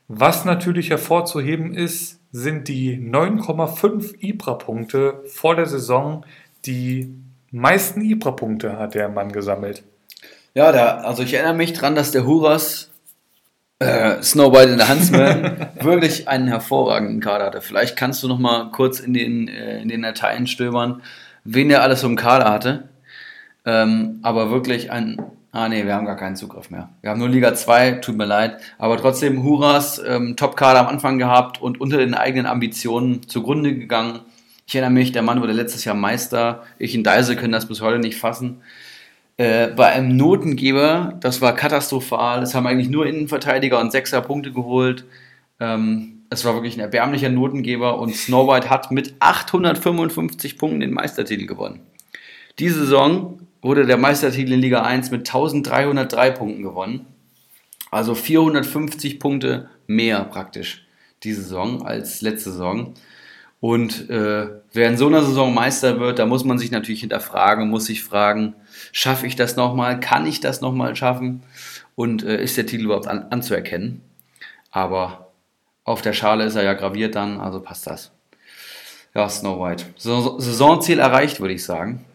Was 0.07 0.45
natürlich 0.45 0.91
hervorzuheben 0.91 1.73
ist, 1.73 2.19
sind 2.31 2.67
die 2.67 2.95
9,5 2.95 4.13
Ibra-Punkte 4.19 5.23
vor 5.25 5.55
der 5.55 5.65
Saison. 5.65 6.23
Die 6.67 7.15
meisten 7.49 8.01
Ibra-Punkte 8.01 8.77
hat 8.77 8.93
der 8.93 9.09
Mann 9.09 9.31
gesammelt. 9.31 9.81
Ja, 10.53 10.71
da, 10.71 10.97
also 10.97 11.23
ich 11.23 11.33
erinnere 11.33 11.55
mich 11.55 11.73
dran, 11.73 11.95
dass 11.95 12.11
der 12.11 12.27
Huras 12.27 12.88
äh, 13.79 14.21
Snow 14.21 14.53
White 14.53 14.71
in 14.71 14.77
der 14.77 14.89
Huntsman 14.89 15.67
wirklich 15.81 16.27
einen 16.27 16.47
hervorragenden 16.47 17.21
Kader 17.21 17.45
hatte. 17.45 17.61
Vielleicht 17.61 17.95
kannst 17.95 18.21
du 18.21 18.27
noch 18.27 18.39
mal 18.39 18.71
kurz 18.71 18.99
in 18.99 19.13
den, 19.13 19.47
äh, 19.47 19.81
in 19.81 19.87
den 19.87 20.01
Dateien 20.01 20.47
stöbern, 20.47 21.01
wen 21.45 21.69
der 21.69 21.81
alles 21.81 22.03
im 22.03 22.15
Kader 22.15 22.51
hatte. 22.51 22.89
Ähm, 23.65 24.19
aber 24.21 24.51
wirklich 24.51 24.91
ein. 24.91 25.21
Ah, 25.51 25.67
nee, 25.67 25.83
wir 25.83 25.95
haben 25.95 26.05
gar 26.05 26.15
keinen 26.15 26.35
Zugriff 26.35 26.69
mehr. 26.69 26.89
Wir 27.01 27.09
haben 27.09 27.17
nur 27.17 27.29
Liga 27.29 27.55
2, 27.55 27.93
tut 27.93 28.15
mir 28.15 28.25
leid. 28.25 28.59
Aber 28.77 28.97
trotzdem 28.97 29.41
Huras 29.41 29.99
ähm, 30.05 30.35
Top-Kader 30.35 30.81
am 30.81 30.87
Anfang 30.87 31.17
gehabt 31.17 31.59
und 31.59 31.81
unter 31.81 31.97
den 31.97 32.13
eigenen 32.13 32.45
Ambitionen 32.45 33.27
zugrunde 33.27 33.73
gegangen. 33.73 34.19
Ich 34.67 34.75
erinnere 34.75 34.91
mich, 34.91 35.11
der 35.11 35.23
Mann 35.23 35.41
wurde 35.41 35.53
letztes 35.53 35.85
Jahr 35.85 35.95
Meister. 35.95 36.63
Ich 36.77 36.95
und 36.95 37.03
Deise 37.03 37.35
können 37.35 37.51
das 37.51 37.67
bis 37.67 37.81
heute 37.81 37.97
nicht 37.97 38.17
fassen 38.17 38.61
äh, 39.39 39.67
bei 39.73 39.85
einem 39.85 40.17
Notengeber, 40.17 41.13
das 41.21 41.39
war 41.39 41.55
katastrophal. 41.55 42.43
Es 42.43 42.53
haben 42.53 42.67
eigentlich 42.67 42.89
nur 42.89 43.07
Innenverteidiger 43.07 43.79
und 43.79 43.89
Sechser 43.89 44.19
Punkte 44.19 44.51
geholt. 44.51 45.05
Ähm, 45.61 46.23
es 46.29 46.43
war 46.43 46.55
wirklich 46.55 46.75
ein 46.75 46.81
erbärmlicher 46.81 47.29
Notengeber 47.29 47.99
und 47.99 48.13
Snow 48.13 48.49
White 48.49 48.69
hat 48.69 48.91
mit 48.91 49.13
855 49.19 50.57
Punkten 50.57 50.81
den 50.81 50.91
Meistertitel 50.91 51.45
gewonnen. 51.45 51.79
Diese 52.59 52.79
Saison 52.81 53.39
wurde 53.61 53.85
der 53.85 53.95
Meistertitel 53.95 54.51
in 54.51 54.59
Liga 54.59 54.81
1 54.81 55.09
mit 55.09 55.21
1303 55.21 56.31
Punkten 56.31 56.61
gewonnen. 56.63 57.05
Also 57.91 58.15
450 58.15 59.21
Punkte 59.21 59.69
mehr 59.87 60.25
praktisch 60.25 60.85
diese 61.23 61.43
Saison 61.43 61.85
als 61.85 62.19
letzte 62.19 62.51
Saison. 62.51 62.93
Und 63.61 64.09
äh, 64.09 64.49
wer 64.73 64.89
in 64.89 64.97
so 64.97 65.07
einer 65.07 65.23
Saison 65.23 65.53
Meister 65.53 66.01
wird, 66.01 66.19
da 66.19 66.25
muss 66.25 66.43
man 66.43 66.59
sich 66.59 66.71
natürlich 66.71 66.99
hinterfragen, 66.99 67.69
muss 67.69 67.85
sich 67.85 68.03
fragen, 68.03 68.55
schaffe 68.91 69.27
ich 69.27 69.35
das 69.35 69.55
nochmal, 69.55 69.99
kann 69.99 70.25
ich 70.25 70.39
das 70.39 70.61
nochmal 70.61 70.95
schaffen 70.95 71.43
und 71.95 72.23
äh, 72.23 72.41
ist 72.41 72.57
der 72.57 72.65
Titel 72.65 72.85
überhaupt 72.85 73.07
an, 73.07 73.27
anzuerkennen? 73.29 74.01
Aber 74.71 75.29
auf 75.83 76.01
der 76.01 76.13
Schale 76.13 76.43
ist 76.45 76.55
er 76.55 76.63
ja 76.63 76.73
graviert 76.73 77.15
dann, 77.15 77.39
also 77.39 77.59
passt 77.61 77.87
das. 77.87 78.11
Ja, 79.15 79.27
Snow 79.27 79.59
White. 79.59 79.85
Saison- 79.97 80.39
Saisonziel 80.39 80.99
erreicht, 80.99 81.39
würde 81.39 81.53
ich 81.55 81.63
sagen. 81.63 82.05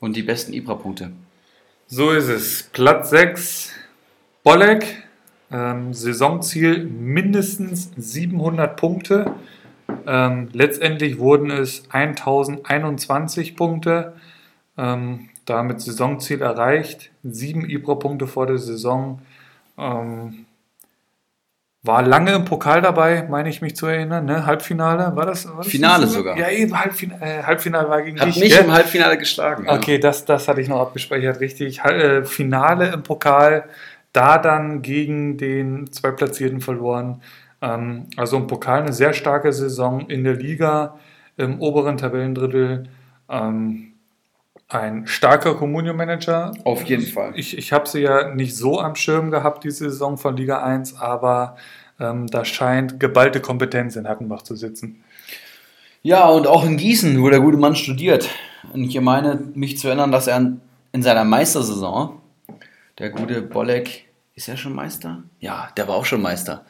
Und 0.00 0.16
die 0.16 0.22
besten 0.22 0.52
Ibra-Punkte. 0.52 1.10
So 1.88 2.10
ist 2.12 2.28
es. 2.28 2.62
Platz 2.72 3.10
6, 3.10 3.72
Bolek. 4.44 5.04
Ähm, 5.50 5.92
Saisonziel 5.92 6.84
mindestens 6.84 7.90
700 7.96 8.76
Punkte. 8.76 9.34
Ähm, 10.06 10.48
letztendlich 10.52 11.18
wurden 11.18 11.50
es 11.50 11.84
1021 11.90 13.56
Punkte. 13.56 14.14
Ähm, 14.78 15.28
damit 15.44 15.80
Saisonziel 15.80 16.42
erreicht. 16.42 17.10
Sieben 17.22 17.68
Ibra-Punkte 17.68 18.26
vor 18.26 18.46
der 18.46 18.58
Saison. 18.58 19.20
Ähm, 19.78 20.46
War 21.84 22.02
lange 22.02 22.32
im 22.34 22.44
Pokal 22.44 22.80
dabei, 22.80 23.26
meine 23.28 23.48
ich 23.48 23.60
mich 23.60 23.74
zu 23.74 23.86
erinnern. 23.86 24.24
Ne? 24.24 24.46
Halbfinale, 24.46 25.16
war 25.16 25.26
das? 25.26 25.48
War 25.48 25.56
das 25.58 25.66
Finale 25.66 26.06
so? 26.06 26.18
sogar. 26.18 26.38
Ja, 26.38 26.48
eben, 26.48 26.78
Halbfinale, 26.78 27.20
äh, 27.24 27.42
Halbfinale 27.42 27.88
war 27.88 28.02
gegen 28.02 28.20
Hat 28.20 28.28
dich. 28.28 28.38
mich 28.38 28.54
gell? 28.54 28.64
im 28.64 28.70
Halbfinale 28.72 29.18
geschlagen. 29.18 29.64
ja. 29.66 29.74
Okay, 29.74 29.98
das, 29.98 30.24
das 30.24 30.46
hatte 30.46 30.60
ich 30.60 30.68
noch 30.68 30.80
abgespeichert, 30.80 31.40
richtig. 31.40 31.82
Hal- 31.82 32.00
Äh, 32.00 32.24
Finale 32.24 32.92
im 32.92 33.02
Pokal, 33.02 33.64
da 34.12 34.38
dann 34.38 34.82
gegen 34.82 35.38
den 35.38 35.90
Zweitplatzierten 35.90 36.60
verloren. 36.60 37.20
Ähm, 37.60 38.06
also 38.16 38.36
im 38.36 38.46
Pokal 38.46 38.82
eine 38.82 38.92
sehr 38.92 39.12
starke 39.12 39.52
Saison 39.52 40.02
in 40.08 40.22
der 40.22 40.34
Liga, 40.34 40.98
im 41.36 41.60
oberen 41.60 41.96
Tabellendrittel. 41.96 42.84
Ähm, 43.28 43.91
ein 44.74 45.06
starker 45.06 45.54
Communio-Manager. 45.54 46.52
Auf 46.64 46.84
jeden 46.84 47.06
Fall. 47.06 47.32
Ich, 47.36 47.56
ich 47.56 47.72
habe 47.72 47.88
sie 47.88 48.00
ja 48.00 48.34
nicht 48.34 48.56
so 48.56 48.80
am 48.80 48.94
Schirm 48.94 49.30
gehabt, 49.30 49.64
diese 49.64 49.90
Saison 49.90 50.18
von 50.18 50.36
Liga 50.36 50.62
1, 50.62 50.98
aber 50.98 51.56
ähm, 52.00 52.26
da 52.26 52.44
scheint 52.44 53.00
geballte 53.00 53.40
Kompetenz 53.40 53.96
in 53.96 54.08
Hattenbach 54.08 54.42
zu 54.42 54.56
sitzen. 54.56 55.04
Ja, 56.02 56.28
und 56.28 56.46
auch 56.46 56.64
in 56.64 56.76
Gießen, 56.76 57.22
wo 57.22 57.30
der 57.30 57.40
gute 57.40 57.56
Mann 57.56 57.76
studiert. 57.76 58.28
Und 58.72 58.84
ich 58.84 59.00
meine, 59.00 59.38
mich 59.54 59.78
zu 59.78 59.88
erinnern, 59.88 60.10
dass 60.10 60.26
er 60.26 60.56
in 60.92 61.02
seiner 61.02 61.24
Meistersaison, 61.24 62.20
der 62.98 63.10
gute 63.10 63.42
Bolek, 63.42 64.06
ist 64.34 64.48
er 64.48 64.56
schon 64.56 64.74
Meister? 64.74 65.22
Ja, 65.40 65.68
der 65.76 65.88
war 65.88 65.96
auch 65.96 66.06
schon 66.06 66.22
Meister. 66.22 66.64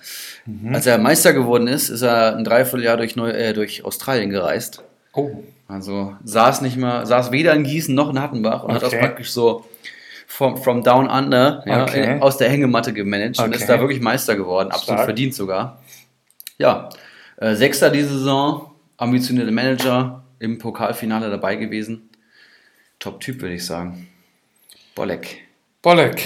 Als 0.73 0.87
er 0.87 0.99
Meister 0.99 1.33
geworden 1.33 1.69
ist, 1.69 1.91
ist 1.91 2.03
er 2.03 2.37
ein 2.37 2.45
Dreivierteljahr 2.45 2.97
durch, 2.97 3.15
Neu 3.15 3.31
äh, 3.31 3.53
durch 3.53 3.85
Australien 3.85 4.31
gereist. 4.31 4.83
Oh, 5.15 5.43
Also 5.69 6.17
saß 6.25 6.61
nicht 6.63 6.77
mal, 6.77 7.07
saß 7.07 7.33
weder 7.33 7.53
in 7.55 7.65
Gießen 7.65 7.95
noch 7.95 8.11
in 8.11 8.21
Hattenbach 8.21 8.63
und 8.65 8.75
hat 8.75 8.83
das 8.83 8.93
Okay. 8.93 9.01
praktisch 9.01 9.31
so 9.31 9.65
from, 10.27 10.57
from 10.57 10.83
down 10.83 11.09
under 11.09 11.63
ja, 11.67 11.85
Okay. 11.85 12.17
äh, 12.17 12.21
aus 12.21 12.37
der 12.39 12.49
Hängematte 12.51 12.93
gemanagt 12.93 13.39
und 13.39 13.47
Okay. 13.49 13.57
ist 13.57 13.69
da 13.69 13.79
wirklich 13.81 14.01
Meister 14.01 14.37
geworden, 14.37 14.71
absolut 14.71 14.99
Stark. 14.99 15.05
verdient 15.05 15.35
sogar. 15.35 15.81
Ja, 16.59 16.89
äh, 17.37 17.55
Sechster 17.55 17.91
diese 17.91 18.09
Saison, 18.19 18.71
ambitionierter 18.97 19.51
Manager, 19.53 20.23
im 20.39 20.59
Pokalfinale 20.59 21.31
dabei 21.31 21.57
gewesen. 21.57 22.09
Top-Typ, 22.99 23.41
würde 23.43 23.55
ich 23.55 23.65
sagen. 23.67 24.09
Bolek. 24.95 25.39
Bolek. 25.83 26.23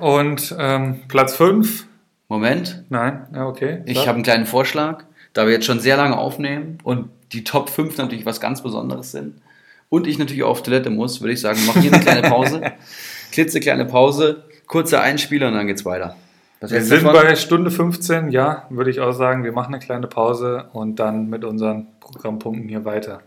Und 0.00 0.54
ähm, 0.58 1.02
Platz 1.08 1.34
5? 1.36 1.86
Moment, 2.28 2.84
Nein, 2.88 3.26
ja, 3.34 3.46
okay. 3.46 3.82
ich 3.86 4.06
habe 4.08 4.14
einen 4.16 4.22
kleinen 4.24 4.46
Vorschlag, 4.46 5.04
da 5.34 5.46
wir 5.46 5.52
jetzt 5.52 5.66
schon 5.66 5.78
sehr 5.78 5.96
lange 5.96 6.16
aufnehmen 6.16 6.78
und 6.82 7.10
die 7.34 7.44
Top 7.44 7.68
5 7.68 7.96
natürlich 7.98 8.24
was 8.24 8.40
ganz 8.40 8.62
Besonderes 8.62 9.12
sind 9.12 9.40
und 9.88 10.06
ich 10.06 10.18
natürlich 10.18 10.42
auch 10.42 10.50
auf 10.50 10.62
Toilette 10.62 10.90
muss, 10.90 11.20
würde 11.20 11.32
ich 11.32 11.40
sagen, 11.40 11.60
mach 11.66 11.76
hier 11.76 11.92
eine 11.92 12.02
kleine 12.02 12.28
Pause, 12.28 12.72
klitzekleine 13.32 13.84
Pause, 13.84 14.44
kurzer 14.66 15.02
Einspieler 15.02 15.48
und 15.48 15.54
dann 15.54 15.66
geht's 15.66 15.84
weiter. 15.84 16.16
Was 16.60 16.70
Wir 16.70 16.82
sind 16.82 17.04
davon? 17.04 17.22
bei 17.22 17.36
Stunde 17.36 17.70
15, 17.70 18.30
ja, 18.30 18.66
würde 18.70 18.90
ich 18.90 19.00
auch 19.00 19.12
sagen. 19.12 19.44
Wir 19.44 19.52
machen 19.52 19.74
eine 19.74 19.84
kleine 19.84 20.06
Pause 20.06 20.70
und 20.72 20.96
dann 20.96 21.28
mit 21.28 21.44
unseren 21.44 21.88
Programmpunkten 22.00 22.68
hier 22.68 22.84
weiter. 22.84 23.20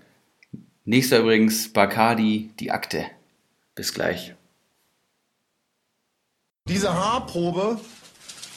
Nächster 0.85 1.19
übrigens 1.19 1.71
Bacardi, 1.71 2.51
die 2.59 2.71
Akte. 2.71 3.05
Bis 3.75 3.93
gleich. 3.93 4.34
Diese 6.67 6.93
Haarprobe 6.93 7.79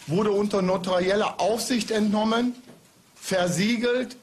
wurde 0.06 0.30
unter 0.30 0.62
notarieller 0.62 1.40
Aufsicht 1.40 1.90
entnommen, 1.90 2.54
versiegelt 3.14 4.16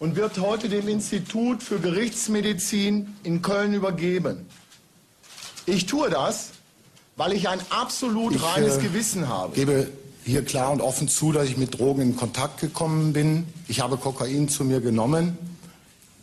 und 0.00 0.16
wird 0.16 0.40
heute 0.40 0.68
dem 0.68 0.88
Institut 0.88 1.62
für 1.62 1.78
Gerichtsmedizin 1.78 3.14
in 3.22 3.42
Köln 3.42 3.74
übergeben. 3.74 4.46
Ich 5.66 5.86
tue 5.86 6.08
das, 6.08 6.50
weil 7.16 7.34
ich 7.34 7.48
ein 7.48 7.60
absolut 7.68 8.34
Ich, 8.34 8.42
reines 8.42 8.78
äh, 8.78 8.80
Gewissen 8.80 9.28
habe. 9.28 9.54
gebe 9.54 9.88
hier 10.24 10.42
klar 10.42 10.72
und 10.72 10.80
offen 10.80 11.06
zu, 11.06 11.32
dass 11.32 11.48
ich 11.48 11.58
mit 11.58 11.78
Drogen 11.78 12.00
in 12.00 12.16
Kontakt 12.16 12.60
gekommen 12.60 13.12
bin. 13.12 13.46
Ich 13.68 13.80
habe 13.80 13.98
Kokain 13.98 14.48
zu 14.48 14.64
mir 14.64 14.80
genommen. 14.80 15.36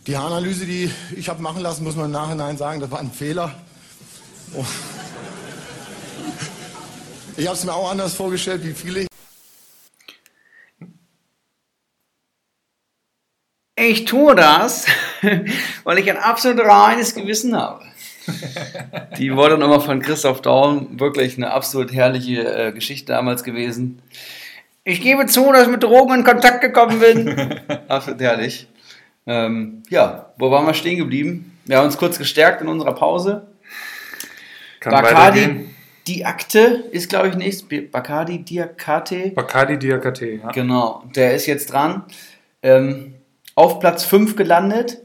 Die 0.08 0.18
Haaranalyse, 0.18 0.66
die 0.66 0.90
ich 1.16 1.30
habe 1.30 1.42
machen 1.44 1.62
lassen, 1.62 1.84
muss 1.84 1.96
man 1.96 2.06
im 2.06 2.12
Nachhinein 2.12 2.58
sagen, 2.58 2.80
das 2.80 2.90
war 2.90 3.00
ein 3.00 3.12
Fehler. 3.12 3.54
Oh. 4.56 4.66
Ich 7.36 7.46
habe 7.46 7.56
es 7.56 7.64
mir 7.64 7.74
auch 7.74 7.92
anders 7.92 8.16
vorgestellt, 8.16 8.64
wie 8.64 8.74
viele. 8.74 9.06
Ich 13.80 14.06
tue 14.06 14.34
das, 14.34 14.88
weil 15.84 16.00
ich 16.00 16.10
ein 16.10 16.18
absolut 16.18 16.66
reines 16.66 17.14
Gewissen 17.14 17.56
habe. 17.56 17.86
Die 19.20 19.34
wurde 19.36 19.58
nochmal 19.60 19.82
von 19.82 20.02
Christoph 20.02 20.42
Daum 20.42 21.00
wirklich 21.00 21.38
eine 21.38 21.52
absolut 21.52 21.94
herrliche 21.94 22.42
äh, 22.42 22.72
Geschichte 22.72 23.14
damals 23.14 23.44
gewesen. 23.44 24.02
Ich 24.84 25.00
gebe 25.02 25.28
zu, 25.28 25.52
dass 25.52 25.64
ich 25.64 25.70
mit 25.70 25.84
Drogen 25.84 26.16
in 26.16 26.24
Kontakt 26.24 26.62
gekommen 26.62 27.00
bin. 27.00 27.60
absolut 27.88 28.20
herrlich. 28.20 28.68
Ähm, 29.28 29.84
ja, 29.90 30.34
wo 30.38 30.50
waren 30.50 30.66
wir 30.66 30.74
stehen 30.74 30.98
geblieben? 30.98 31.56
Wir 31.66 31.78
haben 31.78 31.86
uns 31.86 31.98
kurz 31.98 32.18
gestärkt 32.18 32.62
in 32.62 32.70
unserer 32.70 32.96
Pause. 32.96 33.46
Kann 34.80 34.92
Bacardi, 34.92 35.40
weitergehen. 35.40 35.76
die 36.08 36.26
Akte 36.26 36.86
ist, 36.92 37.10
glaube 37.10 37.28
ich, 37.28 37.36
nächst. 37.36 37.68
Bacardi 37.92 38.40
Diakate. 38.40 39.32
Bacardi 39.36 39.78
Diakate, 39.78 40.26
ja. 40.32 40.52
Genau, 40.52 41.04
der 41.14 41.36
ist 41.36 41.46
jetzt 41.46 41.72
dran. 41.72 42.04
Ähm, 42.64 43.17
auf 43.58 43.80
Platz 43.80 44.04
5 44.06 44.36
gelandet. 44.36 45.00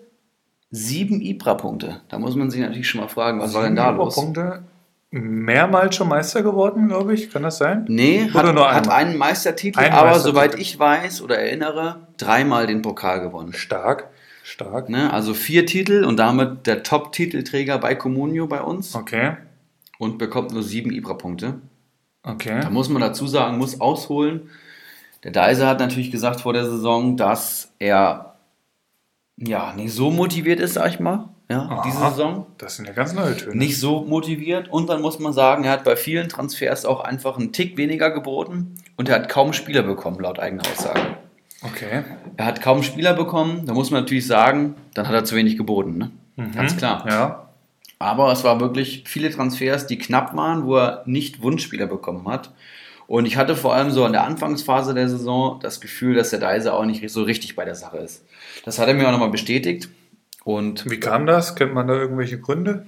Sieben 0.71 1.21
Ibra-Punkte. 1.23 2.03
Da 2.09 2.19
muss 2.19 2.37
man 2.37 2.51
sich 2.51 2.61
natürlich 2.61 2.89
schon 2.89 3.01
mal 3.01 3.09
fragen, 3.09 3.41
was 3.41 3.55
war 3.55 3.63
denn 3.63 3.77
da 3.77 3.91
los? 3.91 4.15
Punkte. 4.15 4.63
Mehrmals 5.11 5.97
schon 5.97 6.09
Meister 6.09 6.43
geworden, 6.43 6.89
glaube 6.89 7.15
ich. 7.15 7.31
Kann 7.31 7.43
das 7.43 7.59
sein? 7.59 7.85
Nee, 7.89 8.29
Oder 8.35 8.49
hat, 8.49 8.55
nur 8.55 8.75
hat 8.75 8.89
einen 8.89 9.17
Meistertitel, 9.17 9.79
Einen 9.79 9.93
aber 9.95 10.11
Meistertitel. 10.11 10.35
soweit 10.35 10.59
ich 10.59 10.79
weiß 10.79 11.23
oder 11.23 11.39
erinnere, 11.39 12.07
dreimal 12.19 12.67
den 12.67 12.83
Pokal 12.83 13.21
gewonnen. 13.21 13.53
Stark. 13.55 14.09
Stark. 14.43 14.89
Ne? 14.89 15.13
Also 15.13 15.35
vier 15.35 15.67
Titel 15.67 16.05
und 16.05 16.19
damit 16.19 16.67
der 16.67 16.83
Top-Titelträger 16.83 17.79
bei 17.79 17.95
Comunio 17.95 18.47
bei 18.47 18.61
uns 18.63 18.95
Okay. 18.95 19.37
und 19.99 20.19
bekommt 20.19 20.53
nur 20.53 20.63
sieben 20.63 20.91
Ibra-Punkte. 20.93 21.55
Okay. 22.23 22.61
Da 22.63 22.71
muss 22.71 22.89
man 22.89 23.01
dazu 23.03 23.27
sagen, 23.27 23.57
muss 23.59 23.81
ausholen. 23.81 24.51
Der 25.25 25.31
Deiser 25.33 25.69
hat 25.69 25.81
natürlich 25.81 26.11
gesagt 26.11 26.41
vor 26.43 26.53
der 26.55 26.65
Saison, 26.67 27.17
dass 27.17 27.73
er 27.79 28.32
ja 29.37 29.73
nicht 29.75 29.93
so 29.93 30.11
motiviert 30.11 30.61
ist, 30.61 30.75
sag 30.75 30.91
ich 30.91 31.01
mal, 31.01 31.29
ja, 31.51 31.83
diese 31.85 31.99
Aha. 31.99 32.11
Saison. 32.11 32.47
Das 32.59 32.77
sind 32.77 32.87
ja 32.87 32.93
ganz 32.93 33.13
neue 33.13 33.37
Töne. 33.37 33.57
Nicht 33.57 33.79
so 33.79 34.03
motiviert 34.03 34.69
und 34.69 34.89
dann 34.89 35.03
muss 35.03 35.19
man 35.19 35.33
sagen, 35.33 35.65
er 35.65 35.73
hat 35.73 35.85
bei 35.85 35.97
vielen 35.97 36.29
Transfers 36.29 36.85
auch 36.85 37.01
einfach 37.01 37.39
einen 37.39 37.53
Tick 37.53 37.77
weniger 37.77 38.11
geboten 38.11 38.75
und 38.97 39.09
er 39.09 39.17
hat 39.17 39.29
kaum 39.29 39.53
Spieler 39.53 39.83
bekommen, 39.83 40.19
laut 40.21 40.39
eigener 40.39 40.63
Aussage. 40.63 41.17
Okay. 41.63 42.03
Er 42.37 42.45
hat 42.45 42.61
kaum 42.61 42.83
Spieler 42.83 43.15
bekommen, 43.15 43.67
da 43.67 43.75
muss 43.75 43.91
man 43.91 44.03
natürlich 44.03 44.27
sagen, 44.27 44.75
dann 44.95 45.07
hat 45.07 45.15
er 45.15 45.25
zu 45.25 45.37
wenig 45.37 45.57
geboten, 45.57 45.97
ne? 45.97 46.11
Ganz 46.55 46.77
klar. 46.77 47.05
Mhm. 47.05 47.11
Ja. 47.11 47.49
Aber 47.99 48.33
es 48.33 48.43
war 48.43 48.59
wirklich 48.59 49.05
viele 49.07 49.31
Transfers, 49.31 49.87
die 49.87 49.97
knapp 49.97 50.35
waren, 50.35 50.65
wo 50.65 50.77
er 50.77 51.03
nicht 51.07 51.41
Wunschspieler 51.41 51.87
bekommen 51.87 52.27
hat. 52.27 52.51
Und 53.13 53.27
ich 53.27 53.37
hatte 53.37 53.57
vor 53.57 53.75
allem 53.75 53.91
so 53.91 54.07
in 54.07 54.13
der 54.13 54.25
Anfangsphase 54.25 54.95
der 54.95 55.07
Saison 55.07 55.61
das 55.61 55.83
Gefühl, 55.83 56.15
dass 56.15 56.31
der 56.31 56.39
Deise 56.39 56.73
auch 56.73 56.87
nicht 56.87 57.07
so 57.11 57.25
richtig 57.25 57.55
bei 57.55 57.67
der 57.67 57.75
Sache 57.75 57.99
ist. 57.99 58.25
Das 58.65 58.79
hat 58.79 58.89
er 58.89 58.95
mir 58.95 59.07
auch 59.07 59.13
nochmal 59.13 59.29
bestätigt. 59.29 59.91
Und 60.45 60.91
Wie 60.91 60.99
kam 60.99 61.27
das? 61.27 61.55
Kennt 61.55 61.75
man 61.75 61.87
da 61.87 61.93
irgendwelche 61.93 62.41
Gründe? 62.41 62.87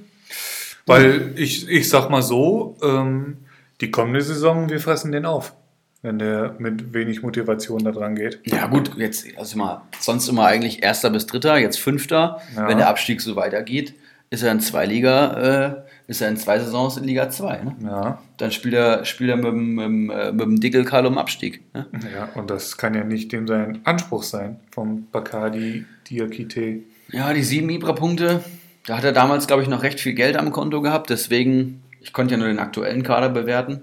Weil 0.87 1.35
ich, 1.37 1.69
ich 1.69 1.91
sag 1.91 2.09
mal 2.09 2.23
so, 2.23 2.79
ähm, 2.83 3.37
die 3.83 3.91
kommende 3.91 4.23
Saison, 4.23 4.71
wir 4.71 4.81
fressen 4.81 5.13
den 5.13 5.27
auf, 5.27 5.53
wenn 6.01 6.19
der 6.19 6.55
mit 6.59 6.95
wenig 6.95 7.23
Motivation 7.23 7.85
da 7.85 7.93
dran 7.93 8.15
geht. 8.15 8.41
ja 8.45 8.67
gut, 8.67 8.97
jetzt 8.97 9.27
also 9.37 9.59
mal 9.59 9.83
sonst 10.01 10.27
immer 10.29 10.47
eigentlich 10.47 10.83
erster 10.83 11.11
bis 11.11 11.27
dritter, 11.27 11.59
jetzt 11.59 11.79
fünfter. 11.79 12.41
Ja. 12.57 12.67
Wenn 12.67 12.79
der 12.79 12.89
Abstieg 12.89 13.21
so 13.21 13.37
weitergeht, 13.37 13.93
ist 14.31 14.43
er 14.43 14.53
in 14.53 14.61
zwei 14.61 14.87
Liga, 14.87 15.85
äh, 15.85 15.85
ist 16.07 16.21
er 16.21 16.29
in 16.29 16.37
zwei 16.37 16.59
Saisons 16.59 16.97
in 16.97 17.05
Liga 17.05 17.31
2. 17.31 17.63
Ne? 17.63 17.77
Ja, 17.83 18.23
Dann 18.37 18.51
spielt 18.53 18.75
er, 18.75 19.05
spielt 19.05 19.31
er 19.31 19.37
mit, 19.37 19.47
dem- 19.47 19.75
mit, 19.75 19.85
dem, 19.85 20.11
äh, 20.11 20.33
mit 20.33 20.41
dem 20.43 20.61
Dickelkarl 20.61 21.07
um 21.07 21.17
Abstieg. 21.19 21.63
Ne? 21.75 21.87
ja, 22.15 22.27
und 22.35 22.51
das 22.51 22.77
kann 22.77 22.95
ja 22.95 23.05
nicht 23.05 23.33
dem 23.33 23.47
sein 23.49 23.81
Anspruch 23.85 24.23
sein 24.23 24.61
vom 24.71 25.07
Bacardi 25.11 25.85
Diakite. 26.11 26.81
Ja, 27.11 27.33
die 27.33 27.43
sieben 27.43 27.71
Ibra-Punkte, 27.71 28.45
da 28.87 28.97
hat 28.99 29.05
er 29.05 29.13
damals, 29.13 29.47
glaube 29.47 29.63
ich, 29.63 29.69
noch 29.69 29.83
recht 29.83 30.01
viel 30.01 30.15
Geld 30.15 30.37
am 30.37 30.53
Konto 30.53 30.83
gehabt. 30.83 31.09
Deswegen, 31.11 31.83
ich 32.01 32.13
konnte 32.13 32.33
ja 32.35 32.39
nur 32.39 32.49
den 32.49 32.59
aktuellen 32.59 33.03
Kader 33.03 33.31
bewerten. 33.31 33.81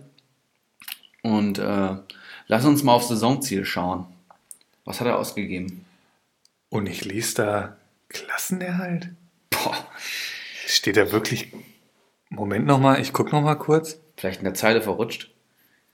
Und 1.24 1.60
äh, 1.60 1.96
lass 2.48 2.66
uns 2.66 2.84
mal 2.84 2.94
auf 2.94 3.04
Saisonziel 3.04 3.66
schauen. 3.66 4.06
Was 4.86 5.00
hat 5.00 5.08
er 5.08 5.18
ausgegeben? 5.20 5.86
Und 6.70 6.88
ich 6.88 7.04
lese 7.06 7.36
da 7.36 7.78
Klassenerhalt. 8.10 9.10
Boah, 9.50 9.76
Steht 10.66 10.98
da 10.98 11.12
wirklich. 11.12 11.52
Moment 12.32 12.66
nochmal, 12.66 13.02
ich 13.02 13.14
guck 13.14 13.32
nochmal 13.32 13.58
kurz. 13.58 14.00
vielleicht 14.18 14.40
in 14.40 14.46
der 14.46 14.54
Zeile 14.54 14.82
verrutscht. 14.82 15.32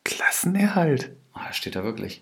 Klassenerhalt. 0.04 1.12
Ah, 1.34 1.46
da 1.48 1.54
steht 1.54 1.76
da 1.76 1.84
wirklich. 1.84 2.22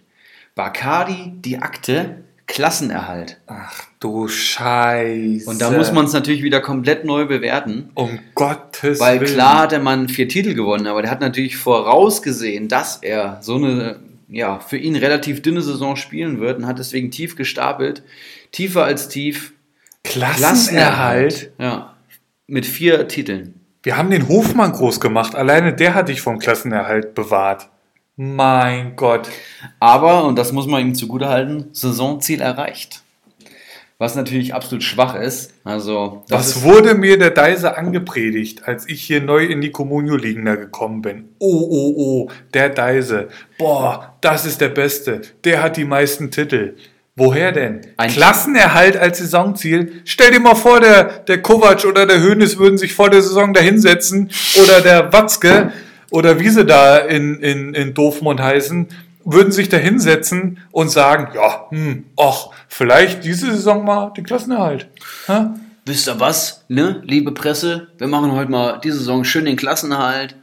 Bacardi, 0.56 1.34
die 1.36 1.60
Akte, 1.60 2.24
Klassenerhalt. 2.48 3.42
Ach 3.48 3.84
du 4.00 4.28
Scheiße. 4.28 5.50
Und 5.50 5.60
da 5.60 5.72
muss 5.72 5.92
man 5.92 6.06
es 6.06 6.14
natürlich 6.14 6.44
wieder 6.44 6.62
komplett 6.62 7.04
neu 7.04 7.26
bewerten. 7.26 7.90
Um 7.96 8.20
Gottes 8.36 9.00
Weil 9.00 9.20
Willen. 9.20 9.34
klar 9.34 9.60
hat 9.64 9.72
der 9.72 9.80
Mann 9.80 10.08
vier 10.08 10.30
Titel 10.30 10.54
gewonnen, 10.54 10.88
aber 10.88 11.02
der 11.02 11.12
hat 11.12 11.22
natürlich 11.22 11.58
vorausgesehen, 11.58 12.68
dass 12.68 12.98
er 12.98 13.40
so 13.42 13.56
eine 13.56 14.00
ja, 14.30 14.60
für 14.60 14.78
ihn 14.78 14.96
relativ 14.96 15.42
dünne 15.42 15.62
Saison 15.62 15.96
spielen 15.96 16.40
wird 16.40 16.58
und 16.60 16.68
hat 16.68 16.80
deswegen 16.80 17.12
tief 17.12 17.36
gestapelt. 17.36 18.04
Tiefer 18.52 18.86
als 18.86 19.10
tief. 19.10 19.54
Klassenerhalt. 20.04 21.52
Ja. 21.60 21.96
Mit 22.48 22.66
vier 22.66 23.08
Titeln. 23.08 23.65
Wir 23.86 23.98
haben 23.98 24.10
den 24.10 24.28
Hofmann 24.28 24.72
groß 24.72 25.00
gemacht. 25.00 25.36
Alleine 25.36 25.72
der 25.72 25.94
hat 25.94 26.10
dich 26.10 26.20
vom 26.20 26.40
Klassenerhalt 26.40 27.14
bewahrt. 27.14 27.70
Mein 28.16 28.96
Gott. 28.96 29.30
Aber, 29.80 30.26
und 30.26 30.40
das 30.40 30.52
muss 30.52 30.66
man 30.66 30.82
ihm 30.82 30.96
zugutehalten, 30.96 31.70
Saisonziel 31.72 32.42
erreicht. 32.42 33.04
Was 34.00 34.16
natürlich 34.16 34.56
absolut 34.56 34.82
schwach 34.82 35.14
ist. 35.14 35.54
Also, 35.64 36.24
das 36.30 36.56
Was 36.56 36.64
wurde 36.64 36.96
mir 36.96 37.20
der 37.20 37.30
Deise 37.30 37.78
angepredigt, 37.78 38.68
als 38.68 38.90
ich 38.90 39.04
hier 39.04 39.22
neu 39.22 39.46
in 39.46 39.62
die 39.62 39.72
Communio-Ligen 39.72 40.44
da 40.46 40.56
gekommen 40.56 41.04
bin? 41.04 41.30
Oh, 41.38 41.68
oh, 41.70 41.94
oh, 41.96 42.32
der 42.56 42.70
Deise. 42.70 43.28
Boah, 43.60 44.16
das 44.20 44.48
ist 44.48 44.62
der 44.62 44.70
Beste. 44.70 45.22
Der 45.44 45.62
hat 45.62 45.78
die 45.78 45.86
meisten 45.86 46.32
Titel. 46.32 46.76
Woher 47.18 47.52
denn? 47.54 47.82
Ein- 47.98 48.12
Klassenerhalt 48.12 48.98
als 48.98 49.20
Saisonziel? 49.20 50.02
Stell 50.04 50.32
dir 50.32 50.40
mal 50.42 50.56
vor, 50.56 50.82
der, 50.82 51.04
der 51.20 51.42
Kovac 51.42 51.86
oder 51.86 52.06
der 52.06 52.22
Hönes 52.22 52.58
würden 52.58 52.78
sich 52.78 52.94
vor 52.94 53.10
der 53.10 53.22
Saison 53.22 53.54
da 53.54 53.62
hinsetzen 53.62 54.30
oder 54.62 54.82
der 54.82 55.14
Watzke 55.14 55.72
oder 56.12 56.40
wie 56.40 56.50
sie 56.50 56.66
da 56.66 56.98
in, 56.98 57.40
in, 57.40 57.74
in 57.74 57.94
Doofmund 57.94 58.42
heißen, 58.42 58.88
würden 59.24 59.54
sich 59.54 59.70
da 59.70 59.78
hinsetzen 59.78 60.60
und 60.72 60.92
sagen, 60.92 61.30
ja, 61.36 61.68
hm, 61.70 62.04
ach, 62.20 62.48
vielleicht 62.68 63.24
diese 63.24 63.50
Saison 63.52 63.86
mal 63.86 64.12
den 64.16 64.26
Klassenerhalt. 64.26 64.88
Hä? 65.28 65.46
wisst 65.86 66.08
ihr 66.08 66.20
was, 66.20 66.66
ne, 66.68 67.02
liebe 67.06 67.32
Presse? 67.32 67.88
Wir 67.98 68.08
machen 68.08 68.32
heute 68.34 68.50
mal 68.52 68.80
diese 68.84 68.98
Saison 68.98 69.24
schön 69.24 69.46
den 69.46 69.56
Klassenerhalt. 69.56 70.36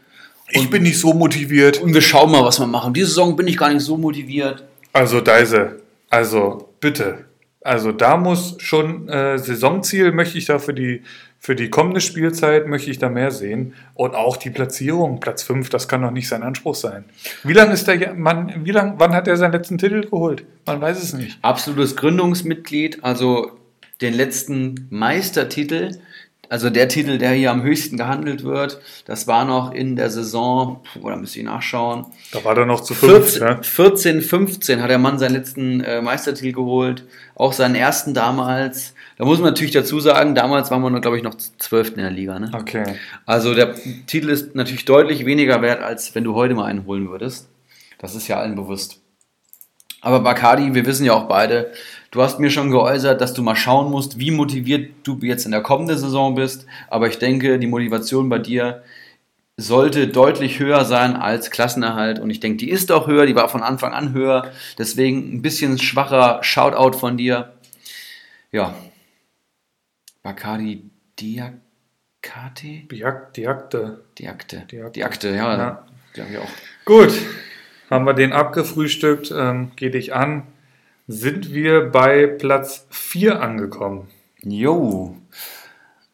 Ich 0.49 0.71
bin 0.71 0.85
nicht 0.85 0.99
so 1.01 1.13
motiviert. 1.15 1.79
Und 1.83 1.93
wir 1.95 2.01
schauen 2.03 2.31
mal, 2.31 2.45
was 2.45 2.61
wir 2.61 2.67
machen. 2.67 2.95
Diese 2.95 3.09
Saison 3.09 3.35
bin 3.37 3.49
ich 3.49 3.57
gar 3.57 3.73
nicht 3.73 3.83
so 3.83 3.97
motiviert. 3.97 4.63
Also 4.93 5.21
Deise, 5.21 5.82
also 6.13 6.75
bitte. 6.81 7.25
Also 7.63 7.91
da 7.93 8.17
muss 8.17 8.57
schon 8.59 9.09
äh, 9.09 9.39
Saisonziel 9.39 10.13
möchte 10.13 10.37
ich 10.37 10.45
da 10.45 10.59
für 10.59 10.75
die 10.75 11.03
für 11.39 11.57
die 11.57 11.71
kommende 11.71 12.01
Spielzeit 12.01 12.69
möchte 12.69 12.91
ich 12.91 12.99
da 12.99 13.09
mehr 13.09 13.31
sehen 13.31 13.75
und 13.95 14.15
auch 14.15 14.37
die 14.37 14.51
Platzierung 14.51 15.19
Platz 15.21 15.43
5, 15.43 15.71
das 15.71 15.89
kann 15.89 16.03
doch 16.03 16.11
nicht 16.11 16.29
sein 16.29 16.45
Anspruch 16.45 16.77
sein. 16.77 17.05
Wie 17.43 17.53
lange 17.53 17.73
ist 17.73 17.89
der 17.89 18.15
Mann 18.15 18.65
wie 18.65 18.71
lang 18.73 18.95
wann 18.99 19.15
hat 19.15 19.27
er 19.27 19.37
seinen 19.37 19.53
letzten 19.53 19.79
Titel 19.79 20.03
geholt? 20.03 20.45
Man 20.67 20.81
weiß 20.81 21.03
es 21.03 21.15
nicht. 21.15 21.39
Absolutes 21.41 21.97
Gründungsmitglied, 21.97 23.03
also 23.03 23.53
den 24.03 24.13
letzten 24.13 24.87
Meistertitel, 24.91 25.99
also 26.53 26.69
der 26.69 26.87
Titel, 26.87 27.17
der 27.17 27.31
hier 27.31 27.51
am 27.51 27.63
höchsten 27.63 27.97
gehandelt 27.97 28.45
wird, 28.45 28.79
das 29.07 29.27
war 29.27 29.47
noch 29.47 29.73
in 29.73 29.97
der 29.97 30.11
Saison, 30.11 30.83
da 31.03 31.17
müsste 31.17 31.39
ich 31.39 31.47
nachschauen, 31.47 32.05
Da 32.31 32.45
war 32.45 32.55
er 32.59 32.67
noch 32.67 32.83
zu 32.83 32.93
fünf, 32.93 33.31
14, 33.31 33.43
ne? 33.43 33.59
14, 33.63 34.21
15 34.21 34.83
hat 34.83 34.91
der 34.91 34.99
Mann 34.99 35.19
seinen 35.19 35.33
letzten 35.33 35.81
äh, 35.81 36.03
Meistertitel 36.03 36.53
geholt, 36.53 37.07
auch 37.37 37.55
seinen 37.55 37.75
ersten 37.75 38.13
damals. 38.13 38.93
Da 39.17 39.25
muss 39.25 39.39
man 39.39 39.49
natürlich 39.49 39.73
dazu 39.73 39.99
sagen, 39.99 40.35
damals 40.35 40.71
waren 40.71 40.83
wir 40.83 41.01
glaube 41.01 41.17
ich, 41.17 41.23
noch 41.23 41.37
12. 41.37 41.93
in 41.93 42.03
der 42.03 42.11
Liga. 42.11 42.39
Ne? 42.39 42.51
Okay. 42.53 42.97
Also 43.25 43.55
der 43.55 43.75
Titel 44.07 44.29
ist 44.29 44.55
natürlich 44.55 44.85
deutlich 44.85 45.25
weniger 45.25 45.63
wert, 45.63 45.83
als 45.83 46.15
wenn 46.15 46.25
du 46.25 46.35
heute 46.35 46.55
mal 46.55 46.67
einen 46.67 46.85
holen 46.85 47.09
würdest. 47.09 47.49
Das 47.97 48.15
ist 48.15 48.29
ja 48.29 48.37
allen 48.37 48.57
bewusst. 48.57 49.01
Aber 50.03 50.21
Bacardi, 50.21 50.75
wir 50.75 50.85
wissen 50.85 51.07
ja 51.07 51.15
auch 51.15 51.29
beide, 51.29 51.73
du 52.13 52.23
hast 52.23 52.39
mir 52.39 52.51
schon 52.51 52.71
geäußert, 52.71 53.21
dass 53.21 53.35
du 53.35 53.43
mal 53.43 53.57
schauen 53.57 53.91
musst, 53.91 54.21
wie 54.21 54.31
motiviert 54.31 54.93
du 55.03 55.19
jetzt 55.21 55.45
in 55.45 55.51
der 55.51 55.63
kommenden 55.63 55.99
Saison 55.99 56.37
bist. 56.37 56.67
Aber 56.89 57.09
ich 57.09 57.19
denke, 57.19 57.59
die 57.59 57.67
Motivation 57.67 58.29
bei 58.29 58.39
dir 58.39 58.85
sollte 59.57 60.09
deutlich 60.09 60.61
höher 60.61 60.85
sein 60.85 61.17
als 61.17 61.51
Klassenerhalt. 61.51 62.21
Und 62.21 62.31
ich 62.31 62.39
denke, 62.39 62.59
die 62.59 62.71
ist 62.71 62.93
auch 62.93 63.07
höher, 63.07 63.27
die 63.27 63.35
war 63.35 63.49
von 63.49 63.63
Anfang 63.63 63.93
an 63.93 64.13
höher. 64.13 64.53
Deswegen 64.79 65.35
ein 65.35 65.43
bisschen 65.43 65.79
schwacher 65.79 66.39
Shoutout 66.43 66.99
von 66.99 67.17
dir. 67.17 67.53
Ja. 68.53 68.75
Bacardi 70.23 70.91
Diakate? 71.19 72.87
Die 72.91 73.05
Akte, 73.05 73.33
die 73.37 73.49
Akte. 73.49 74.05
Die 74.19 74.29
Akte. 74.29 74.67
Die 74.71 74.81
Akte. 74.81 74.93
Die 74.93 75.05
Akte, 75.05 75.29
ja. 75.31 75.57
Ja. 75.57 75.87
Die 76.15 76.21
habe 76.21 76.31
ich 76.31 76.39
auch. 76.39 76.51
Gut, 76.85 77.13
haben 77.91 78.05
wir 78.05 78.15
den 78.15 78.33
abgefrühstückt, 78.33 79.33
ähm, 79.37 79.73
geh 79.77 79.91
dich 79.91 80.15
an. 80.15 80.47
Sind 81.09 81.53
wir 81.53 81.91
bei 81.91 82.27
Platz 82.27 82.87
4 82.91 83.41
angekommen? 83.41 84.09
Jo. 84.43 85.17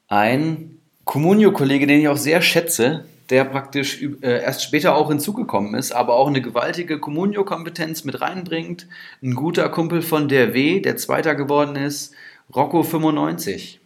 Ein 0.08 0.78
Comunio-Kollege, 1.04 1.86
den 1.86 2.00
ich 2.00 2.08
auch 2.08 2.16
sehr 2.16 2.40
schätze, 2.40 3.04
der 3.28 3.44
praktisch 3.44 4.02
äh, 4.02 4.42
erst 4.42 4.62
später 4.62 4.94
auch 4.94 5.10
hinzugekommen 5.10 5.74
ist, 5.74 5.92
aber 5.92 6.14
auch 6.14 6.28
eine 6.28 6.40
gewaltige 6.40 6.98
Comunio-Kompetenz 6.98 8.04
mit 8.04 8.22
reinbringt. 8.22 8.88
Ein 9.22 9.34
guter 9.34 9.68
Kumpel 9.68 10.00
von 10.00 10.28
der 10.28 10.54
W, 10.54 10.80
der 10.80 10.96
Zweiter 10.96 11.34
geworden 11.34 11.76
ist, 11.76 12.14
Rocco 12.54 12.82
95. 12.82 13.80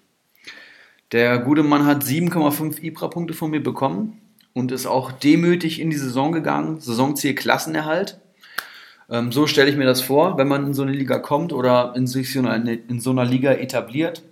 Der 1.11 1.39
gute 1.39 1.65
Mann 1.65 1.85
hat 1.85 2.05
7,5 2.05 2.81
Ibra-Punkte 2.81 3.35
von 3.35 3.51
mir 3.51 3.63
bekommen 3.63 4.21
und 4.53 4.71
ist 4.71 4.87
auch 4.87 5.11
demütig 5.11 5.81
in 5.81 5.91
die 5.91 5.97
Saison 5.97 6.31
gegangen. 6.31 6.79
Saisonziel 6.81 7.35
Klassenerhalt. 7.35 8.22
Ähm, 9.11 9.33
so 9.33 9.47
stelle 9.47 9.71
ich 9.71 9.77
mir 9.77 9.85
das 9.85 10.01
vor, 10.01 10.39
wenn 10.39 10.49
man 10.49 10.67
in 10.67 10.75
so 10.75 10.83
eine 10.83 10.93
Liga 10.93 11.19
kommt 11.19 11.53
oder 11.53 11.93
in 11.97 12.07
sich 12.07 12.33
so 12.33 12.41
eine, 12.41 12.75
in 12.75 13.01
so 13.01 13.11
einer 13.11 13.25
Liga 13.25 13.53
etabliert. 13.53 14.23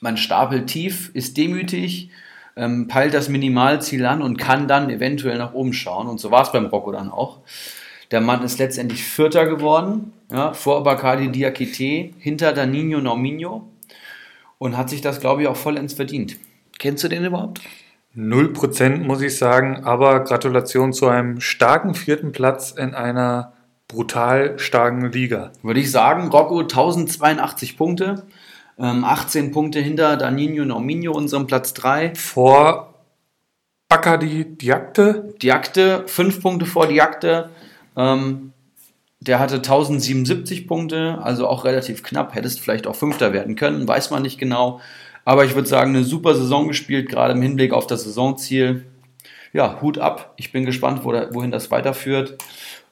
Man 0.00 0.16
stapelt 0.16 0.68
tief, 0.68 1.10
ist 1.14 1.36
demütig, 1.36 2.10
ähm, 2.56 2.88
peilt 2.88 3.14
das 3.14 3.28
Minimalziel 3.28 4.04
an 4.06 4.22
und 4.22 4.36
kann 4.36 4.68
dann 4.68 4.90
eventuell 4.90 5.38
nach 5.38 5.54
oben 5.54 5.72
schauen. 5.72 6.06
Und 6.06 6.20
so 6.20 6.30
war 6.30 6.42
es 6.42 6.52
beim 6.52 6.66
Rocco 6.66 6.92
dann 6.92 7.10
auch. 7.10 7.38
Der 8.10 8.20
Mann 8.20 8.42
ist 8.42 8.58
letztendlich 8.58 9.04
Vierter 9.04 9.46
geworden, 9.46 10.12
ja, 10.30 10.54
vor 10.54 10.82
Bacardi 10.82 11.30
Diakite, 11.30 12.14
hinter 12.18 12.52
Danino 12.52 13.00
Norminho 13.00 13.68
und 14.58 14.76
hat 14.76 14.90
sich 14.90 15.00
das, 15.00 15.20
glaube 15.20 15.42
ich, 15.42 15.48
auch 15.48 15.56
vollends 15.56 15.94
verdient. 15.94 16.36
Kennst 16.78 17.04
du 17.04 17.08
den 17.08 17.24
überhaupt? 17.24 17.60
0% 18.16 18.98
muss 18.98 19.20
ich 19.20 19.36
sagen, 19.36 19.84
aber 19.84 20.20
Gratulation 20.24 20.92
zu 20.92 21.06
einem 21.06 21.40
starken 21.40 21.94
vierten 21.94 22.32
Platz 22.32 22.72
in 22.72 22.94
einer 22.94 23.52
brutal 23.88 24.58
starken 24.58 25.10
Liga. 25.10 25.52
Würde 25.62 25.80
ich 25.80 25.90
sagen, 25.90 26.28
Rocco 26.28 26.60
1082 26.60 27.76
Punkte, 27.76 28.26
ähm, 28.78 29.04
18 29.04 29.50
Punkte 29.50 29.80
hinter 29.80 30.16
Danino 30.16 30.64
Norminho, 30.64 31.12
unserem 31.12 31.46
Platz 31.46 31.74
3. 31.74 32.14
Vor 32.14 32.94
Bacardi 33.88 34.44
Diakte, 34.44 35.34
Diakte, 35.40 36.04
5 36.06 36.42
Punkte 36.42 36.66
vor 36.66 36.86
Diakte. 36.86 37.48
Ähm, 37.96 38.52
der 39.20 39.40
hatte 39.40 39.56
1077 39.56 40.68
Punkte, 40.68 41.18
also 41.22 41.48
auch 41.48 41.64
relativ 41.64 42.02
knapp. 42.02 42.34
Hättest 42.34 42.60
vielleicht 42.60 42.86
auch 42.86 42.94
Fünfter 42.94 43.32
werden 43.32 43.56
können, 43.56 43.88
weiß 43.88 44.10
man 44.10 44.22
nicht 44.22 44.38
genau. 44.38 44.80
Aber 45.24 45.44
ich 45.44 45.54
würde 45.54 45.68
sagen, 45.68 45.94
eine 45.94 46.04
super 46.04 46.34
Saison 46.34 46.68
gespielt, 46.68 47.08
gerade 47.08 47.32
im 47.32 47.42
Hinblick 47.42 47.72
auf 47.72 47.86
das 47.86 48.04
Saisonziel. 48.04 48.86
Ja, 49.52 49.80
Hut 49.80 49.98
ab. 49.98 50.34
Ich 50.36 50.52
bin 50.52 50.64
gespannt, 50.64 51.04
wo 51.04 51.12
da, 51.12 51.34
wohin 51.34 51.50
das 51.50 51.70
weiterführt. 51.70 52.38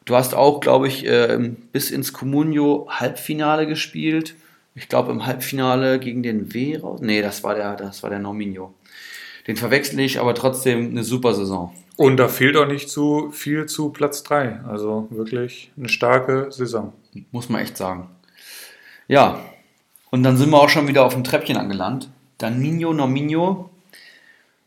Du 0.06 0.14
hast 0.14 0.34
auch, 0.34 0.60
glaube 0.60 0.86
ich, 0.86 1.04
ähm, 1.04 1.56
bis 1.72 1.90
ins 1.90 2.12
Comunio 2.12 2.86
Halbfinale 2.88 3.66
gespielt. 3.66 4.36
Ich 4.76 4.88
glaube 4.88 5.10
im 5.10 5.26
Halbfinale 5.26 5.98
gegen 5.98 6.22
den 6.22 6.48
raus. 6.80 7.00
Nee, 7.02 7.22
das 7.22 7.42
war 7.42 7.56
der, 7.56 7.74
das 7.74 8.02
war 8.02 8.10
der 8.10 8.20
Norminho. 8.20 8.72
Den 9.48 9.56
verwechsel 9.56 9.98
ich, 10.00 10.20
aber 10.20 10.34
trotzdem 10.34 10.90
eine 10.90 11.02
super 11.02 11.34
Saison. 11.34 11.74
Und 11.96 12.18
da 12.18 12.28
fehlt 12.28 12.56
auch 12.56 12.68
nicht 12.68 12.88
zu 12.88 13.30
viel 13.32 13.66
zu 13.66 13.90
Platz 13.90 14.22
3. 14.22 14.60
Also 14.68 15.08
wirklich 15.10 15.72
eine 15.76 15.88
starke 15.88 16.48
Saison. 16.50 16.92
Muss 17.32 17.48
man 17.48 17.62
echt 17.62 17.76
sagen. 17.76 18.08
Ja, 19.08 19.40
und 20.10 20.22
dann 20.22 20.36
sind 20.36 20.50
wir 20.50 20.60
auch 20.60 20.68
schon 20.68 20.88
wieder 20.88 21.04
auf 21.04 21.14
dem 21.14 21.24
Treppchen 21.24 21.56
angelangt. 21.56 22.10
Danino 22.38 22.92
Norminho, 22.92 23.70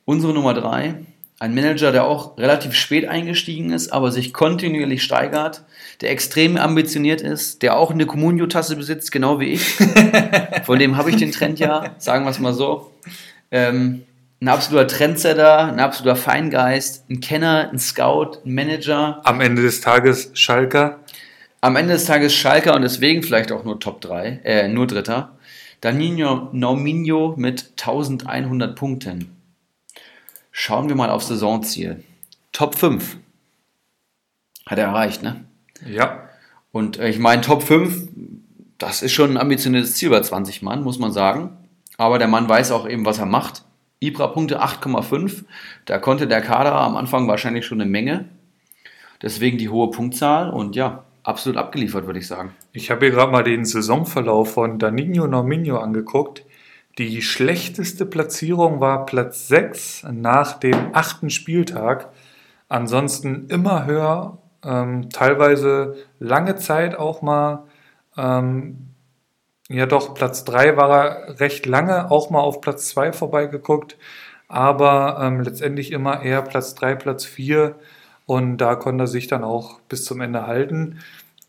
unsere 0.06 0.34
Nummer 0.34 0.54
3. 0.54 0.96
Ein 1.42 1.56
Manager, 1.56 1.94
der 1.94 2.04
auch 2.04 2.38
relativ 2.38 2.74
spät 2.74 3.08
eingestiegen 3.08 3.72
ist, 3.72 3.94
aber 3.94 4.12
sich 4.12 4.34
kontinuierlich 4.34 5.02
steigert, 5.02 5.64
der 6.02 6.12
extrem 6.12 6.58
ambitioniert 6.58 7.22
ist, 7.22 7.62
der 7.62 7.78
auch 7.78 7.92
eine 7.92 8.06
Comunio-Tasse 8.06 8.76
besitzt, 8.76 9.14
genau 9.14 9.40
wie 9.40 9.54
ich. 9.54 9.66
Von 10.66 10.80
dem 10.80 10.98
habe 10.98 11.12
ich 11.12 11.16
den 11.16 11.32
Trend 11.32 11.60
ja, 11.60 11.96
sagen 11.98 12.26
wir 12.26 12.32
es 12.32 12.40
mal 12.40 12.54
so. 12.54 12.92
Ähm, 13.52 14.04
ein 14.42 14.50
absoluter 14.50 14.88
Trendsetter, 14.88 15.72
ein 15.72 15.80
absoluter 15.80 16.18
Feingeist, 16.18 17.10
ein 17.10 17.22
Kenner, 17.22 17.70
ein 17.72 17.80
Scout, 17.80 18.40
ein 18.46 18.54
Manager. 18.54 19.22
Am 19.24 19.40
Ende 19.40 19.62
des 19.62 19.80
Tages 19.80 20.32
Schalker. 20.34 21.00
Am 21.62 21.78
Ende 21.78 21.94
des 21.94 22.04
Tages 22.04 22.34
Schalker 22.34 22.76
und 22.76 22.82
deswegen 22.82 23.24
vielleicht 23.24 23.54
auch 23.54 23.64
nur 23.64 23.80
Top 23.80 24.02
3, 24.02 24.42
äh, 24.44 24.68
nur 24.68 24.88
Dritter. 24.88 25.38
Danino 25.80 26.50
Norminho 26.52 27.36
mit 27.38 27.72
1100 27.78 28.76
Punkten. 28.76 29.39
Schauen 30.52 30.90
wir 30.90 30.96
mal 30.96 31.10
auf 31.10 31.24
Saisonziel. 31.24 32.04
Top 32.52 32.76
5. 32.76 33.18
Hat 34.66 34.78
er 34.78 34.88
erreicht, 34.88 35.24
ne? 35.24 35.46
Ja. 35.86 36.30
Und 36.72 37.00
äh, 37.00 37.10
ich 37.10 37.20
meine, 37.20 37.42
Top 37.42 37.64
5, 37.64 38.10
das 38.78 39.02
ist 39.02 39.14
schon 39.14 39.32
ein 39.32 39.38
ambitioniertes 39.38 39.96
Ziel 39.96 40.10
bei 40.10 40.22
20 40.22 40.62
Mann, 40.62 40.84
muss 40.84 41.00
man 41.00 41.12
sagen. 41.12 41.58
Aber 41.98 42.20
der 42.20 42.28
Mann 42.28 42.48
weiß 42.48 42.72
auch 42.72 42.88
eben, 42.88 43.06
was 43.06 43.20
er 43.20 43.26
macht. 43.26 43.64
Ibra-Punkte 44.00 44.62
8,5. 44.62 45.44
Da 45.86 45.98
konnte 45.98 46.28
der 46.28 46.42
Kader 46.42 46.74
am 46.76 46.96
Anfang 46.96 47.28
wahrscheinlich 47.28 47.66
schon 47.66 47.82
eine 47.82 47.90
Menge. 47.90 48.26
Deswegen 49.22 49.58
die 49.58 49.70
hohe 49.70 49.92
Punktzahl 49.92 50.50
und 50.50 50.76
ja, 50.76 51.04
absolut 51.24 51.58
abgeliefert, 51.58 52.06
würde 52.06 52.20
ich 52.20 52.28
sagen. 52.28 52.54
Ich 52.72 52.90
habe 52.90 53.06
hier 53.06 53.14
gerade 53.14 53.32
mal 53.32 53.44
den 53.44 53.66
Saisonverlauf 53.66 54.54
von 54.54 54.80
Danilo 54.80 55.28
Norminho 55.28 55.78
angeguckt. 55.78 56.46
Die 57.00 57.22
schlechteste 57.22 58.06
Platzierung 58.06 58.82
war 58.82 59.06
Platz 59.06 59.48
6 59.48 60.08
nach 60.12 60.60
dem 60.60 60.90
achten 60.92 61.30
Spieltag. 61.30 62.10
Ansonsten 62.68 63.48
immer 63.48 63.86
höher, 63.86 64.38
ähm, 64.66 65.10
teilweise 65.10 65.96
lange 66.20 66.58
Zeit 66.58 67.00
auch 67.00 67.22
mal, 67.22 67.64
ähm, 68.18 68.90
ja 69.70 69.86
doch, 69.86 70.14
Platz 70.14 70.44
3 70.44 70.76
war 70.76 70.90
er 70.90 71.40
recht 71.40 71.66
lange, 71.66 72.12
auch 72.12 72.32
mal 72.32 72.42
auf 72.42 72.60
Platz 72.60 72.90
2 72.90 73.14
vorbeigeguckt, 73.14 73.96
aber 74.50 75.20
ähm, 75.22 75.40
letztendlich 75.40 75.94
immer 75.94 76.22
eher 76.22 76.42
Platz 76.42 76.76
3, 76.76 76.96
Platz 76.96 77.24
4 77.24 77.76
und 78.26 78.58
da 78.58 78.76
konnte 78.76 79.06
er 79.06 79.08
sich 79.08 79.28
dann 79.28 79.46
auch 79.46 79.80
bis 79.88 80.04
zum 80.04 80.20
Ende 80.20 80.48
halten. 80.48 81.00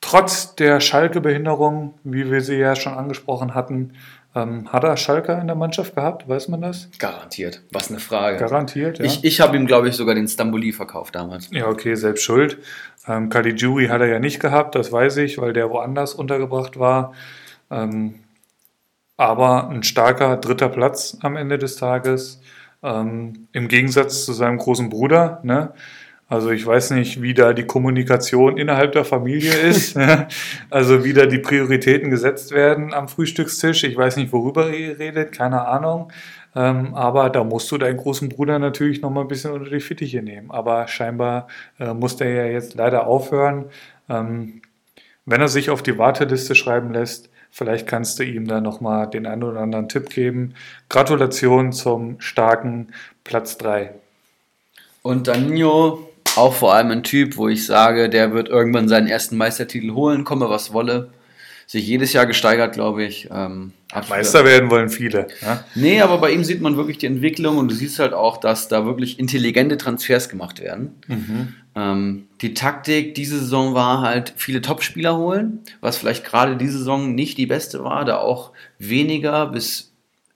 Trotz 0.00 0.54
der 0.54 0.78
Schalke-Behinderung, 0.78 1.94
wie 2.04 2.30
wir 2.30 2.40
sie 2.40 2.56
ja 2.56 2.76
schon 2.76 2.94
angesprochen 2.94 3.54
hatten, 3.54 3.94
ähm, 4.34 4.72
hat 4.72 4.84
er 4.84 4.96
Schalke 4.96 5.32
in 5.32 5.48
der 5.48 5.56
Mannschaft 5.56 5.94
gehabt? 5.96 6.28
Weiß 6.28 6.48
man 6.48 6.60
das? 6.60 6.88
Garantiert. 6.98 7.62
Was 7.72 7.90
eine 7.90 7.98
Frage. 7.98 8.38
Garantiert, 8.38 8.98
ja. 8.98 9.04
Ich, 9.04 9.24
ich 9.24 9.40
habe 9.40 9.56
ihm, 9.56 9.66
glaube 9.66 9.88
ich, 9.88 9.96
sogar 9.96 10.14
den 10.14 10.28
Stamboli 10.28 10.72
verkauft 10.72 11.16
damals. 11.16 11.50
Ja, 11.50 11.66
okay, 11.66 11.96
selbst 11.96 12.22
schuld. 12.22 12.58
Ähm, 13.08 13.28
Caligiuri 13.28 13.88
hat 13.88 14.00
er 14.00 14.06
ja 14.06 14.20
nicht 14.20 14.38
gehabt, 14.38 14.74
das 14.76 14.92
weiß 14.92 15.16
ich, 15.18 15.38
weil 15.38 15.52
der 15.52 15.70
woanders 15.70 16.14
untergebracht 16.14 16.78
war. 16.78 17.12
Ähm, 17.70 18.20
aber 19.16 19.68
ein 19.68 19.82
starker 19.82 20.36
dritter 20.36 20.68
Platz 20.68 21.18
am 21.20 21.36
Ende 21.36 21.58
des 21.58 21.76
Tages. 21.76 22.40
Ähm, 22.82 23.48
Im 23.52 23.68
Gegensatz 23.68 24.24
zu 24.24 24.32
seinem 24.32 24.58
großen 24.58 24.90
Bruder. 24.90 25.40
Ne? 25.42 25.72
Also 26.30 26.50
ich 26.50 26.64
weiß 26.64 26.92
nicht, 26.92 27.20
wie 27.20 27.34
da 27.34 27.52
die 27.52 27.66
Kommunikation 27.66 28.56
innerhalb 28.56 28.92
der 28.92 29.04
Familie 29.04 29.52
ist. 29.52 29.98
also 30.70 31.02
wie 31.04 31.12
da 31.12 31.26
die 31.26 31.40
Prioritäten 31.40 32.08
gesetzt 32.08 32.52
werden 32.52 32.94
am 32.94 33.08
Frühstückstisch. 33.08 33.82
Ich 33.82 33.96
weiß 33.96 34.16
nicht, 34.16 34.32
worüber 34.32 34.70
ihr 34.70 34.96
redet, 34.96 35.32
keine 35.32 35.66
Ahnung. 35.66 36.12
Ähm, 36.54 36.94
aber 36.94 37.30
da 37.30 37.42
musst 37.42 37.70
du 37.72 37.78
deinen 37.78 37.96
großen 37.96 38.28
Bruder 38.28 38.60
natürlich 38.60 39.02
noch 39.02 39.10
mal 39.10 39.22
ein 39.22 39.28
bisschen 39.28 39.50
unter 39.50 39.70
die 39.70 39.80
Fittiche 39.80 40.22
nehmen. 40.22 40.52
Aber 40.52 40.86
scheinbar 40.86 41.48
äh, 41.80 41.92
muss 41.94 42.16
der 42.16 42.30
ja 42.30 42.44
jetzt 42.44 42.76
leider 42.76 43.08
aufhören. 43.08 43.64
Ähm, 44.08 44.62
wenn 45.26 45.40
er 45.40 45.48
sich 45.48 45.68
auf 45.68 45.82
die 45.82 45.98
Warteliste 45.98 46.54
schreiben 46.54 46.92
lässt, 46.92 47.28
vielleicht 47.50 47.88
kannst 47.88 48.20
du 48.20 48.24
ihm 48.24 48.46
da 48.46 48.60
noch 48.60 48.80
mal 48.80 49.06
den 49.06 49.26
einen 49.26 49.42
oder 49.42 49.60
anderen 49.60 49.88
Tipp 49.88 50.10
geben. 50.10 50.54
Gratulation 50.88 51.72
zum 51.72 52.20
starken 52.20 52.92
Platz 53.24 53.58
3. 53.58 53.94
Und 55.02 55.26
Danilo, 55.26 56.09
auch 56.36 56.54
vor 56.54 56.74
allem 56.74 56.90
ein 56.90 57.02
Typ, 57.02 57.36
wo 57.36 57.48
ich 57.48 57.66
sage, 57.66 58.08
der 58.08 58.32
wird 58.32 58.48
irgendwann 58.48 58.88
seinen 58.88 59.06
ersten 59.06 59.36
Meistertitel 59.36 59.92
holen, 59.92 60.24
komme 60.24 60.48
was 60.48 60.72
wolle. 60.72 61.10
Sich 61.66 61.86
jedes 61.86 62.12
Jahr 62.12 62.26
gesteigert, 62.26 62.72
glaube 62.74 63.04
ich. 63.04 63.28
Ähm. 63.32 63.72
Meister 64.08 64.44
werden 64.44 64.70
wollen 64.70 64.88
viele. 64.88 65.28
Ja? 65.40 65.64
Nee, 65.76 66.00
aber 66.00 66.18
bei 66.18 66.32
ihm 66.32 66.42
sieht 66.42 66.60
man 66.60 66.76
wirklich 66.76 66.98
die 66.98 67.06
Entwicklung 67.06 67.58
und 67.58 67.70
du 67.70 67.74
siehst 67.74 68.00
halt 68.00 68.12
auch, 68.12 68.38
dass 68.38 68.66
da 68.66 68.84
wirklich 68.86 69.20
intelligente 69.20 69.76
Transfers 69.76 70.28
gemacht 70.28 70.60
werden. 70.60 70.94
Ähm, 71.76 72.26
die 72.40 72.54
Taktik 72.54 73.14
diese 73.14 73.38
Saison 73.38 73.74
war 73.74 74.00
halt 74.00 74.32
viele 74.36 74.60
Topspieler 74.60 75.16
holen, 75.16 75.60
was 75.80 75.96
vielleicht 75.96 76.24
gerade 76.24 76.56
diese 76.56 76.78
Saison 76.78 77.14
nicht 77.14 77.38
die 77.38 77.46
beste 77.46 77.84
war, 77.84 78.04
da 78.04 78.18
auch 78.18 78.50
weniger 78.78 79.46
bis 79.46 79.89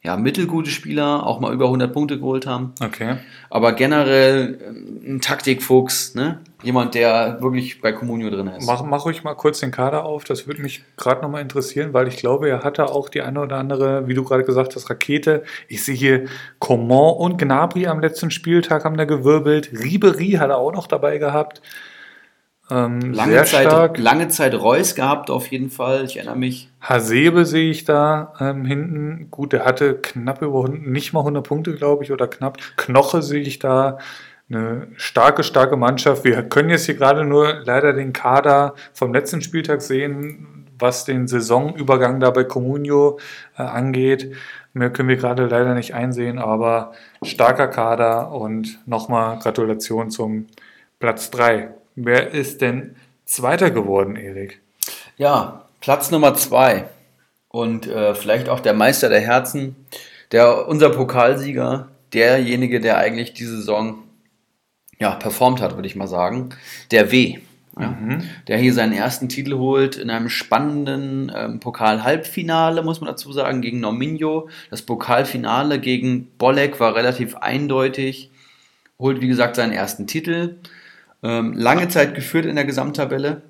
ja, 0.05 0.19
mittelgute 0.19 0.69
Spieler 0.69 1.27
auch 1.27 1.41
mal 1.41 1.55
über 1.55 1.65
100 1.65 1.91
Punkte 1.91 2.19
geholt 2.19 2.47
haben. 2.47 2.75
Okay. 2.85 3.17
Aber 3.49 3.73
generell 3.73 4.61
ähm, 4.63 5.15
ein 5.17 5.21
Taktikfuchs, 5.23 6.15
ne? 6.15 6.41
Jemand, 6.63 6.95
der 6.95 7.39
wirklich 7.41 7.81
bei 7.81 7.93
Comunio 7.93 8.29
drin 8.29 8.49
ist. 8.49 8.67
Mach, 8.67 8.85
mach 8.85 9.07
ruhig 9.07 9.25
mal 9.25 9.35
kurz 9.35 9.61
den 9.61 9.71
Kader 9.71 10.05
auf, 10.05 10.25
das 10.25 10.47
würde 10.47 10.61
mich 10.61 10.85
gerade 10.99 11.23
nochmal 11.23 11.41
interessieren, 11.41 11.95
weil 11.95 12.09
ich 12.09 12.19
glaube, 12.19 12.51
er 12.51 12.63
hatte 12.65 12.91
auch 12.91 13.09
die 13.09 13.23
eine 13.23 13.41
oder 13.41 13.57
andere, 13.57 14.07
wie 14.07 14.15
du 14.15 14.25
gerade 14.25 14.45
gesagt 14.45 14.77
hast, 14.77 14.91
Rakete. 14.91 15.43
Ich 15.69 15.83
sehe 15.83 15.95
hier 15.95 16.27
Coman 16.59 17.17
und 17.17 17.39
Gnabry 17.39 17.87
am 17.87 18.01
letzten 18.01 18.31
Spieltag 18.31 18.85
haben 18.85 18.99
da 18.99 19.07
gewirbelt. 19.07 19.71
Ribery 19.73 20.33
hat 20.33 20.51
er 20.51 20.59
auch 20.59 20.73
noch 20.73 20.87
dabei 20.87 21.17
gehabt. 21.17 21.63
Ähm, 22.71 23.13
Lange 23.13 23.33
sehr 23.33 23.45
Zeit, 23.45 23.67
stark. 23.67 23.99
lange 23.99 24.29
Zeit 24.29 24.55
Reus 24.55 24.95
gehabt, 24.95 25.31
auf 25.31 25.49
jeden 25.49 25.71
Fall. 25.71 26.05
Ich 26.05 26.17
erinnere 26.17 26.37
mich. 26.37 26.71
Hasebe 26.81 27.45
sehe 27.45 27.71
ich 27.71 27.85
da 27.85 28.33
ähm, 28.41 28.65
hinten. 28.65 29.29
Gut, 29.31 29.53
der 29.53 29.67
hatte 29.67 29.97
knapp 29.97 30.41
über 30.41 30.61
100, 30.61 30.87
nicht 30.87 31.13
mal 31.13 31.21
100 31.21 31.47
Punkte, 31.47 31.75
glaube 31.75 32.05
ich, 32.05 32.13
oder 32.13 32.27
knapp. 32.27 32.59
Knoche 32.77 33.23
sehe 33.23 33.43
ich 33.43 33.59
da. 33.59 33.99
Eine 34.49 34.89
starke, 34.97 35.43
starke 35.43 35.77
Mannschaft. 35.77 36.25
Wir 36.25 36.43
können 36.43 36.71
jetzt 36.71 36.87
hier 36.87 36.97
gerade 36.97 37.25
nur 37.25 37.63
leider 37.65 37.93
den 37.93 38.13
Kader 38.13 38.75
vom 38.93 39.13
letzten 39.13 39.41
Spieltag 39.41 39.81
sehen, 39.81 40.67
was 40.79 41.05
den 41.05 41.27
Saisonübergang 41.27 42.21
da 42.21 42.31
bei 42.31 42.45
Comunio 42.45 43.19
äh, 43.57 43.63
angeht. 43.63 44.35
Mehr 44.73 44.91
können 44.91 45.09
wir 45.09 45.17
gerade 45.17 45.47
leider 45.47 45.75
nicht 45.75 45.95
einsehen, 45.95 46.39
aber 46.39 46.93
starker 47.23 47.69
Kader 47.69 48.33
und 48.33 48.81
nochmal 48.87 49.39
Gratulation 49.39 50.11
zum 50.11 50.47
Platz 50.99 51.31
3. 51.31 51.71
Wer 51.97 52.31
ist 52.31 52.61
denn 52.61 52.97
Zweiter 53.25 53.71
geworden, 53.71 54.17
Erik? 54.17 54.61
Ja, 55.17 55.67
Platz 55.81 56.11
Nummer 56.11 56.35
zwei. 56.35 56.89
Und 57.49 57.87
äh, 57.87 58.15
vielleicht 58.15 58.49
auch 58.49 58.61
der 58.61 58.75
Meister 58.75 59.09
der 59.09 59.21
Herzen, 59.21 59.77
der, 60.33 60.67
unser 60.67 60.91
Pokalsieger, 60.91 61.89
derjenige, 62.13 62.81
der 62.81 62.99
eigentlich 62.99 63.33
diese 63.33 63.57
Saison 63.57 63.99
ja, 64.99 65.13
performt 65.13 65.61
hat, 65.61 65.77
würde 65.77 65.87
ich 65.87 65.97
mal 65.97 66.09
sagen. 66.09 66.51
Der 66.91 67.11
W. 67.13 67.39
Ja, 67.79 67.99
Der 68.47 68.57
hier 68.59 68.73
seinen 68.73 68.93
ersten 68.93 69.29
Titel 69.29 69.55
holt 69.55 69.97
in 69.97 70.09
einem 70.09 70.29
spannenden 70.29 71.33
ähm, 71.35 71.59
Pokal-Halbfinale, 71.59 72.85
muss 72.85 73.01
man 73.01 73.11
dazu 73.11 73.33
sagen, 73.33 73.63
gegen 73.63 73.81
Norminho. 73.81 74.49
Das 74.71 74.83
Pokalfinale 74.83 75.81
gegen 75.81 76.29
Bolek 76.39 76.79
war 76.79 76.95
relativ 76.95 77.35
eindeutig. 77.37 78.31
Holt, 78.99 79.21
wie 79.21 79.27
gesagt, 79.27 79.57
seinen 79.57 79.73
ersten 79.73 80.07
Titel. 80.07 80.59
Ähm, 81.25 81.55
lange 81.55 81.89
Zeit 81.89 82.15
geführt 82.15 82.45
in 82.45 82.55
der 82.55 82.67
Gesamttabelle. 82.67 83.43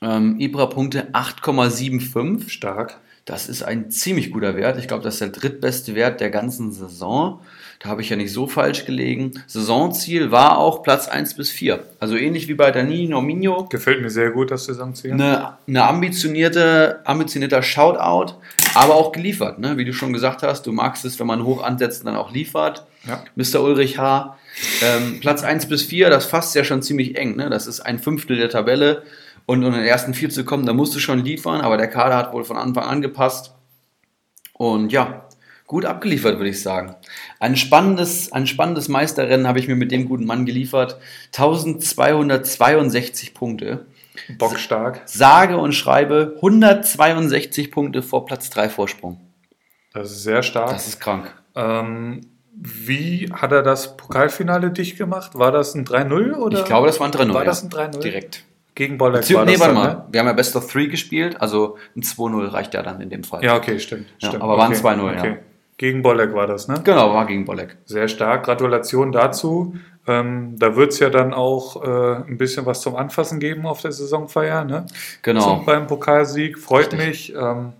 Ähm, 0.00 0.40
Ibra-Punkte 0.40 1.12
8,75. 1.12 2.48
Stark. 2.48 2.98
Das 3.26 3.48
ist 3.48 3.62
ein 3.62 3.90
ziemlich 3.90 4.32
guter 4.32 4.56
Wert. 4.56 4.78
Ich 4.78 4.88
glaube, 4.88 5.02
das 5.02 5.14
ist 5.14 5.20
der 5.20 5.28
drittbeste 5.28 5.94
Wert 5.94 6.20
der 6.20 6.30
ganzen 6.30 6.72
Saison. 6.72 7.40
Da 7.80 7.88
habe 7.88 8.02
ich 8.02 8.10
ja 8.10 8.16
nicht 8.16 8.32
so 8.32 8.46
falsch 8.46 8.86
gelegen. 8.86 9.32
Saisonziel 9.46 10.30
war 10.30 10.58
auch 10.58 10.82
Platz 10.82 11.08
1 11.08 11.34
bis 11.34 11.50
4. 11.50 11.84
Also 12.00 12.16
ähnlich 12.16 12.48
wie 12.48 12.54
bei 12.54 12.70
Dani 12.70 13.08
Norminho. 13.08 13.66
Gefällt 13.70 14.02
mir 14.02 14.10
sehr 14.10 14.30
gut, 14.30 14.50
das 14.50 14.64
Saisonziel. 14.66 15.12
Eine, 15.12 15.58
eine 15.66 15.84
ambitionierte, 15.84 17.00
ambitionierter 17.04 17.62
Shoutout, 17.62 18.34
aber 18.74 18.94
auch 18.94 19.12
geliefert. 19.12 19.58
Ne? 19.58 19.76
Wie 19.76 19.84
du 19.84 19.92
schon 19.92 20.12
gesagt 20.12 20.42
hast, 20.42 20.66
du 20.66 20.72
magst 20.72 21.04
es, 21.04 21.18
wenn 21.18 21.26
man 21.26 21.44
hoch 21.44 21.62
ansetzt 21.62 22.00
und 22.02 22.06
dann 22.06 22.16
auch 22.16 22.32
liefert. 22.32 22.86
Ja. 23.06 23.24
Mr. 23.36 23.62
Ulrich 23.62 23.98
H. 23.98 24.38
Ähm, 24.82 25.20
Platz 25.20 25.42
1 25.42 25.68
bis 25.68 25.82
4, 25.82 26.10
das 26.10 26.26
fasst 26.26 26.54
ja 26.54 26.64
schon 26.64 26.82
ziemlich 26.82 27.16
eng. 27.16 27.36
Ne? 27.36 27.50
Das 27.50 27.66
ist 27.66 27.80
ein 27.80 27.98
Fünftel 27.98 28.36
der 28.36 28.48
Tabelle. 28.50 29.02
Und 29.46 29.62
um 29.62 29.72
in 29.72 29.80
den 29.80 29.84
ersten 29.84 30.14
vier 30.14 30.30
zu 30.30 30.44
kommen, 30.44 30.64
da 30.64 30.72
musst 30.72 30.94
du 30.94 31.00
schon 31.00 31.22
liefern, 31.22 31.60
aber 31.60 31.76
der 31.76 31.88
Kader 31.88 32.16
hat 32.16 32.32
wohl 32.32 32.44
von 32.44 32.56
Anfang 32.56 32.84
an 32.84 33.02
gepasst. 33.02 33.52
Und 34.54 34.90
ja, 34.90 35.28
gut 35.66 35.84
abgeliefert, 35.84 36.38
würde 36.38 36.48
ich 36.50 36.62
sagen. 36.62 36.94
Ein 37.40 37.56
spannendes, 37.56 38.32
ein 38.32 38.46
spannendes 38.46 38.88
Meisterrennen 38.88 39.46
habe 39.46 39.58
ich 39.58 39.68
mir 39.68 39.76
mit 39.76 39.92
dem 39.92 40.08
guten 40.08 40.24
Mann 40.24 40.46
geliefert. 40.46 40.98
1262 41.36 43.34
Punkte. 43.34 43.86
Bockstark. 44.38 45.02
Sage 45.04 45.58
und 45.58 45.72
schreibe 45.72 46.34
162 46.36 47.70
Punkte 47.70 48.02
vor 48.02 48.24
Platz 48.24 48.48
3 48.50 48.70
Vorsprung. 48.70 49.20
Das 49.92 50.10
ist 50.10 50.22
sehr 50.22 50.42
stark. 50.42 50.70
Das 50.70 50.88
ist 50.88 51.00
krank. 51.00 51.34
ähm, 51.54 52.20
wie 52.56 53.30
hat 53.32 53.52
er 53.52 53.62
das 53.62 53.96
Pokalfinale 53.96 54.70
dicht 54.70 54.96
gemacht? 54.96 55.32
War 55.34 55.52
das 55.52 55.74
ein 55.74 55.84
3-0 55.84 56.34
oder? 56.34 56.60
Ich 56.60 56.64
glaube, 56.64 56.86
das 56.86 57.00
war 57.00 57.06
ein 57.06 57.12
3-0. 57.12 57.34
War 57.34 57.42
ja. 57.42 57.44
das 57.44 57.62
ein 57.62 57.70
3-0? 57.70 58.00
Direkt. 58.00 58.44
Gegen 58.74 58.98
Bolek 58.98 59.22
Bezieh- 59.22 59.34
war 59.34 59.44
nee, 59.44 59.52
das 59.52 59.60
warte 59.60 59.74
dann, 59.74 59.82
mal. 59.82 59.94
ne? 59.94 60.04
Wir 60.10 60.20
haben 60.20 60.26
ja 60.26 60.32
Best 60.32 60.56
of 60.56 60.70
3 60.72 60.86
gespielt, 60.86 61.40
also 61.40 61.76
ein 61.96 62.02
2-0 62.02 62.52
reicht 62.52 62.74
ja 62.74 62.82
dann 62.82 63.00
in 63.00 63.10
dem 63.10 63.22
Fall. 63.22 63.44
Ja, 63.44 63.56
okay, 63.56 63.78
stimmt. 63.78 64.06
Ja, 64.18 64.28
stimmt. 64.28 64.42
aber 64.42 64.58
waren 64.58 64.72
okay, 64.72 64.80
2-0, 64.80 65.12
ja. 65.12 65.18
okay. 65.18 65.36
Gegen 65.76 66.02
Bolek 66.02 66.34
war 66.34 66.46
das, 66.46 66.68
ne? 66.68 66.80
Genau, 66.84 67.12
war 67.12 67.26
gegen 67.26 67.44
Bolek. 67.44 67.76
Sehr 67.84 68.06
stark. 68.08 68.44
Gratulation 68.44 69.10
dazu. 69.10 69.74
Ähm, 70.06 70.56
da 70.58 70.76
wird 70.76 70.92
es 70.92 71.00
ja 71.00 71.10
dann 71.10 71.32
auch 71.34 71.82
äh, 71.82 72.28
ein 72.28 72.38
bisschen 72.38 72.66
was 72.66 72.80
zum 72.80 72.94
Anfassen 72.94 73.40
geben 73.40 73.66
auf 73.66 73.80
der 73.80 73.90
Saisonfeier, 73.90 74.64
ne? 74.64 74.86
Genau. 75.22 75.40
Zum, 75.40 75.64
beim 75.66 75.86
Pokalsieg. 75.86 76.58
Freut 76.58 76.92
Richtig. 76.92 77.06
mich. 77.08 77.34
Ähm, 77.34 77.72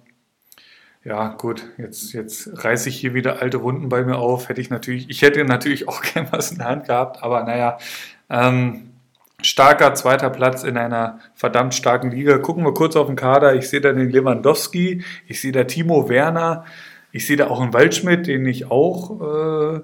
ja, 1.05 1.29
gut, 1.29 1.65
jetzt, 1.77 2.15
jetzt 2.15 2.65
reiße 2.65 2.89
ich 2.89 2.97
hier 2.97 3.13
wieder 3.13 3.43
alte 3.43 3.63
Wunden 3.63 3.91
bei 3.91 4.03
mir 4.05 4.17
auf. 4.17 4.49
Hätte 4.49 4.63
ich 4.63 4.71
natürlich, 4.71 5.11
ich 5.11 5.21
hätte 5.21 5.45
natürlich 5.45 5.87
auch 5.87 6.03
gern 6.15 6.29
was 6.31 6.51
in 6.51 6.59
der 6.59 6.69
Hand 6.69 6.87
gehabt, 6.87 7.23
aber 7.23 7.45
naja, 7.45 7.79
ähm, 8.31 8.91
starker 9.43 9.95
zweiter 9.95 10.31
Platz 10.31 10.65
in 10.65 10.79
einer 10.79 11.21
verdammt 11.35 11.75
starken 11.75 12.11
Liga. 12.11 12.39
Gucken 12.39 12.65
wir 12.65 12.73
kurz 12.73 12.97
auf 12.97 13.07
den 13.07 13.17
Kader. 13.17 13.55
Ich 13.55 13.69
sehe 13.69 13.83
da 13.83 13.93
den 13.93 14.09
Lewandowski, 14.09 15.05
ich 15.27 15.41
sehe 15.41 15.53
da 15.53 15.65
Timo 15.65 16.09
Werner, 16.09 16.65
ich 17.13 17.27
sehe 17.27 17.37
da 17.37 17.49
auch 17.49 17.61
einen 17.61 17.75
Waldschmidt, 17.75 18.27
den 18.27 18.47
ich 18.47 18.71
auch 18.71 19.21
äh, 19.77 19.81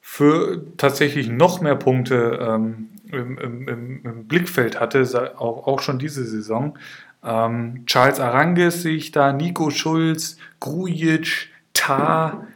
für 0.00 0.64
tatsächlich 0.76 1.28
noch 1.28 1.60
mehr 1.60 1.74
Punkte 1.74 2.38
ähm, 2.40 2.88
im, 3.10 3.38
im, 3.38 4.00
im, 4.04 4.26
Blickfeld 4.26 4.78
hatte, 4.80 5.04
auch, 5.38 5.66
auch 5.66 5.80
schon 5.80 5.98
diese 5.98 6.24
Saison. 6.24 6.78
Ähm, 7.24 7.84
Charles 7.86 8.20
Arangis 8.20 8.82
sehe 8.82 8.96
ich 8.96 9.12
da, 9.12 9.32
Nico 9.32 9.70
Schulz, 9.70 10.36
Grujic, 10.60 11.48
Tar, 11.72 12.46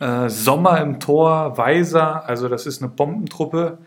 äh, 0.00 0.28
Sommer 0.28 0.80
im 0.80 1.00
Tor, 1.00 1.56
Weiser, 1.56 2.28
also 2.28 2.48
das 2.48 2.66
ist 2.66 2.82
eine 2.82 2.90
Bombentruppe. 2.90 3.78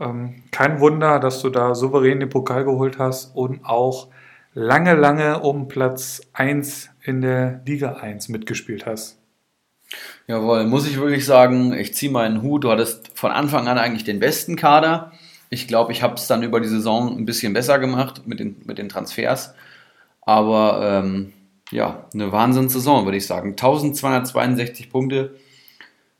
Ähm, 0.00 0.42
kein 0.50 0.80
Wunder, 0.80 1.20
dass 1.20 1.42
du 1.42 1.50
da 1.50 1.74
souverän 1.74 2.20
den 2.20 2.28
Pokal 2.28 2.64
geholt 2.64 2.98
hast 2.98 3.36
und 3.36 3.64
auch 3.64 4.08
lange, 4.54 4.94
lange 4.94 5.40
um 5.40 5.68
Platz 5.68 6.22
1 6.32 6.90
in 7.02 7.20
der 7.20 7.60
Liga 7.66 7.94
1 7.94 8.28
mitgespielt 8.28 8.86
hast. 8.86 9.18
Jawohl, 10.26 10.64
muss 10.64 10.88
ich 10.88 10.98
wirklich 10.98 11.26
sagen, 11.26 11.72
ich 11.72 11.94
ziehe 11.94 12.12
meinen 12.12 12.42
Hut. 12.42 12.64
Du 12.64 12.70
hattest 12.70 13.10
von 13.18 13.32
Anfang 13.32 13.68
an 13.68 13.78
eigentlich 13.78 14.04
den 14.04 14.20
besten 14.20 14.56
Kader. 14.56 15.12
Ich 15.50 15.66
glaube, 15.66 15.92
ich 15.92 16.02
habe 16.02 16.14
es 16.14 16.28
dann 16.28 16.44
über 16.44 16.60
die 16.60 16.68
Saison 16.68 17.18
ein 17.18 17.26
bisschen 17.26 17.52
besser 17.52 17.78
gemacht 17.78 18.22
mit 18.26 18.40
den, 18.40 18.62
mit 18.64 18.78
den 18.78 18.88
Transfers. 18.88 19.54
Aber 20.22 21.02
ähm, 21.04 21.32
ja, 21.72 22.06
eine 22.14 22.30
Wahnsinnssaison, 22.30 23.04
würde 23.04 23.16
ich 23.16 23.26
sagen. 23.26 23.50
1262 23.50 24.90
Punkte. 24.90 25.34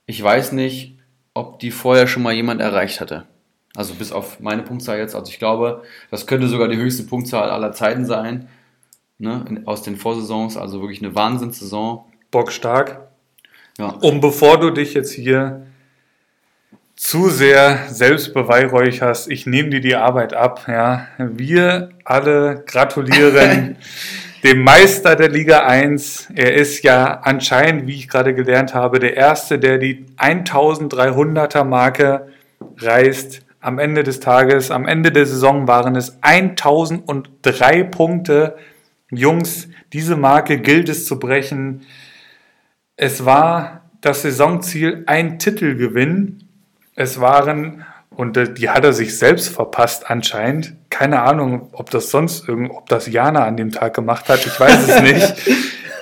Ich 0.07 0.23
weiß 0.23 0.52
nicht, 0.52 0.98
ob 1.32 1.61
die 1.61 1.70
vorher 1.70 2.09
schon 2.09 2.24
mal 2.24 2.35
jemand 2.35 2.61
erreicht 2.61 3.01
hatte. 3.01 3.27
Also 3.77 3.94
bis 3.94 4.11
auf 4.11 4.40
meine 4.40 4.62
Punktzahl 4.62 4.98
jetzt. 4.98 5.15
Also 5.15 5.31
ich 5.31 5.39
glaube, 5.39 5.82
das 6.11 6.27
könnte 6.27 6.48
sogar 6.48 6.66
die 6.66 6.77
höchste 6.77 7.05
Punktzahl 7.05 7.51
aller 7.51 7.73
Zeiten 7.73 8.05
sein. 8.05 8.48
Ne, 9.19 9.62
aus 9.66 9.82
den 9.82 9.97
Vorsaisons. 9.97 10.57
Also 10.57 10.81
wirklich 10.81 11.02
eine 11.02 11.15
Wahnsinnssaison. 11.15 12.05
Bockstark. 12.31 13.09
Ja. 13.78 13.90
Und 13.90 14.20
bevor 14.20 14.59
du 14.59 14.70
dich 14.70 14.94
jetzt 14.94 15.12
hier 15.12 15.66
zu 17.01 17.31
sehr 17.31 17.86
selbst 17.89 18.35
beweihräucherst, 18.35 19.31
ich 19.31 19.47
nehme 19.47 19.70
dir 19.70 19.81
die 19.81 19.97
Arbeit 19.97 20.35
ab. 20.35 20.66
Ja. 20.68 21.09
Wir 21.16 21.89
alle 22.05 22.62
gratulieren 22.66 23.78
dem 24.44 24.62
Meister 24.62 25.16
der 25.16 25.31
Liga 25.31 25.64
1. 25.64 26.28
Er 26.36 26.52
ist 26.55 26.85
ja 26.85 27.20
anscheinend, 27.22 27.86
wie 27.86 27.94
ich 27.94 28.06
gerade 28.06 28.35
gelernt 28.35 28.74
habe, 28.74 28.98
der 28.98 29.16
Erste, 29.16 29.59
der 29.59 29.78
die 29.78 30.05
1300er 30.18 31.64
Marke 31.64 32.28
reißt 32.77 33.47
am 33.60 33.78
Ende 33.78 34.02
des 34.05 34.20
Tages, 34.20 34.70
am 34.70 34.86
Ende 34.86 35.10
der 35.10 35.24
Saison 35.24 35.66
waren 35.66 35.97
es 35.97 36.18
1003 36.20 37.82
Punkte. 37.85 38.56
Jungs, 39.10 39.68
diese 39.94 40.16
Marke 40.16 40.60
gilt 40.60 40.90
es 40.90 41.06
zu 41.06 41.18
brechen. 41.18 41.81
Es 42.97 43.24
war 43.24 43.90
das 44.02 44.20
Saisonziel 44.20 45.02
ein 45.06 45.39
Titelgewinn. 45.39 46.49
Es 47.01 47.18
waren, 47.18 47.86
und 48.10 48.59
die 48.59 48.68
hat 48.68 48.85
er 48.85 48.93
sich 48.93 49.16
selbst 49.16 49.48
verpasst 49.48 50.10
anscheinend. 50.10 50.74
Keine 50.90 51.22
Ahnung, 51.22 51.70
ob 51.72 51.89
das 51.89 52.10
sonst 52.10 52.47
irgend, 52.47 52.72
ob 52.72 52.90
das 52.90 53.06
Jana 53.06 53.47
an 53.47 53.56
dem 53.56 53.72
Tag 53.72 53.94
gemacht 53.94 54.28
hat. 54.28 54.44
Ich 54.44 54.60
weiß 54.60 54.86
es 54.86 55.01
nicht. 55.01 55.35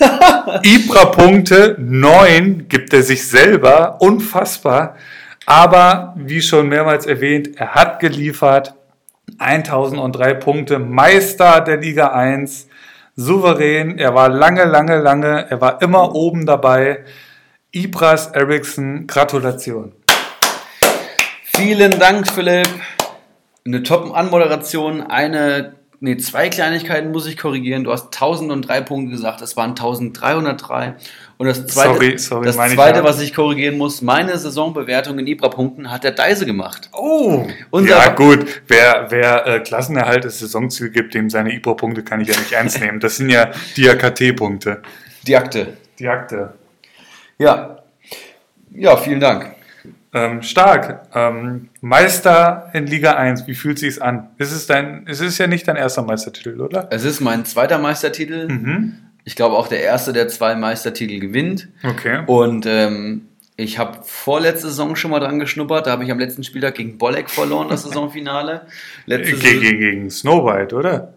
Ibra-Punkte, 0.65 1.77
neun 1.79 2.67
gibt 2.67 2.93
er 2.93 3.05
sich 3.05 3.29
selber. 3.29 3.99
Unfassbar. 4.01 4.97
Aber 5.47 6.15
wie 6.17 6.43
schon 6.43 6.69
mehrmals 6.69 7.07
erwähnt, 7.07 7.51
er 7.55 7.77
hat 7.77 8.01
geliefert. 8.01 8.75
1003 9.39 10.35
Punkte, 10.35 10.81
Meister 10.81 11.61
der 11.61 11.77
Liga 11.77 12.09
1, 12.09 12.67
souverän. 13.15 13.99
Er 13.99 14.17
war 14.17 14.29
lange, 14.31 14.65
lange, 14.65 14.99
lange, 14.99 15.49
er 15.49 15.61
war 15.61 15.81
immer 15.81 16.17
oben 16.17 16.45
dabei. 16.45 17.05
Ibras 17.71 18.33
Eriksson, 18.33 19.07
Gratulation. 19.07 19.93
Vielen 21.59 21.99
Dank, 21.99 22.31
Philipp. 22.31 22.69
Eine 23.67 23.83
Top-Anmoderation, 23.83 25.03
eine 25.03 25.75
Nee, 26.01 26.17
zwei 26.19 26.49
Kleinigkeiten 26.49 27.11
muss 27.11 27.27
ich 27.27 27.37
korrigieren. 27.37 27.83
Du 27.83 27.91
hast 27.91 28.15
1003 28.15 28.83
Punkte 28.83 29.11
gesagt, 29.11 29.43
es 29.43 29.57
waren 29.57 29.71
1303. 29.71 30.95
Und 31.39 31.47
das 31.49 31.67
zweite, 31.67 31.95
sorry, 31.95 32.19
sorry, 32.19 32.47
das 32.47 32.55
zweite 32.55 33.01
ich 33.01 33.05
was 33.05 33.21
ich 33.21 33.35
korrigieren 33.35 33.77
muss, 33.77 34.01
meine 34.01 34.39
Saisonbewertung 34.39 35.19
in 35.19 35.27
Ibra-Punkten 35.27 35.91
hat 35.91 36.05
der 36.05 36.13
Deise 36.13 36.47
gemacht. 36.47 36.89
Oh! 36.93 37.49
Unser 37.71 37.97
ja, 37.97 38.15
gut. 38.15 38.63
Wer, 38.69 39.07
wer 39.09 39.47
äh, 39.49 39.59
Klassenerhalt 39.59 40.23
des 40.23 40.39
Saisonziel 40.39 40.91
gibt, 40.91 41.15
dem 41.15 41.29
seine 41.29 41.53
Ibra-Punkte 41.53 42.05
kann 42.05 42.21
ich 42.21 42.29
ja 42.29 42.39
nicht 42.39 42.53
ernst 42.53 42.81
nehmen. 42.81 43.01
Das 43.01 43.17
sind 43.17 43.31
ja 43.31 43.51
die 43.77 43.91
AKT-Punkte. 43.91 44.83
Die 45.27 45.37
Akte. 45.37 45.77
Die 45.99 46.07
Akte. 46.07 46.55
Ja. 47.39 47.83
Ja, 48.71 48.97
vielen 48.97 49.19
Dank. 49.19 49.58
Ähm, 50.15 50.43
stark. 50.43 51.09
Ähm, 51.15 51.69
Meister 51.81 52.71
in 52.73 52.87
Liga 52.87 53.13
1, 53.13 53.47
wie 53.47 53.55
fühlt 53.55 53.79
sich 53.79 54.03
an? 54.03 54.31
Ist 54.39 54.53
es 54.53 54.67
dein, 54.67 55.07
es 55.07 55.21
ist 55.21 55.39
ja 55.39 55.47
nicht 55.47 55.69
dein 55.69 55.77
erster 55.77 56.03
Meistertitel, 56.03 56.61
oder? 56.61 56.89
Es 56.91 57.05
ist 57.05 57.21
mein 57.21 57.45
zweiter 57.45 57.79
Meistertitel. 57.79 58.49
Mhm. 58.49 58.95
Ich 59.25 59.37
glaube 59.37 59.57
auch 59.57 59.69
der 59.69 59.83
erste, 59.83 60.15
der 60.15 60.29
zwei 60.29 60.55
Meistertitel 60.55 61.19
gewinnt. 61.21 61.69
Okay. 61.85 62.23
Und 62.27 62.65
ähm, 62.65 63.29
ich 63.57 63.79
habe 63.79 63.99
vorletzte 64.03 64.69
Saison 64.69 64.97
schon 64.97 65.11
mal 65.11 65.21
dran 65.21 65.39
geschnuppert. 65.39 65.87
Da 65.87 65.91
habe 65.91 66.05
ich 66.05 66.11
am 66.11 66.19
letzten 66.19 66.45
Spieltag 66.45 66.77
gegen 66.77 66.97
Bolek 66.97 67.29
verloren, 67.29 67.69
das 67.69 67.83
Saisonfinale. 67.85 68.63
Letzte 69.05 69.37
gegen, 69.37 69.61
gegen, 69.61 69.79
gegen 69.79 70.11
Snow 70.11 70.47
White, 70.47 70.75
oder? 70.75 71.13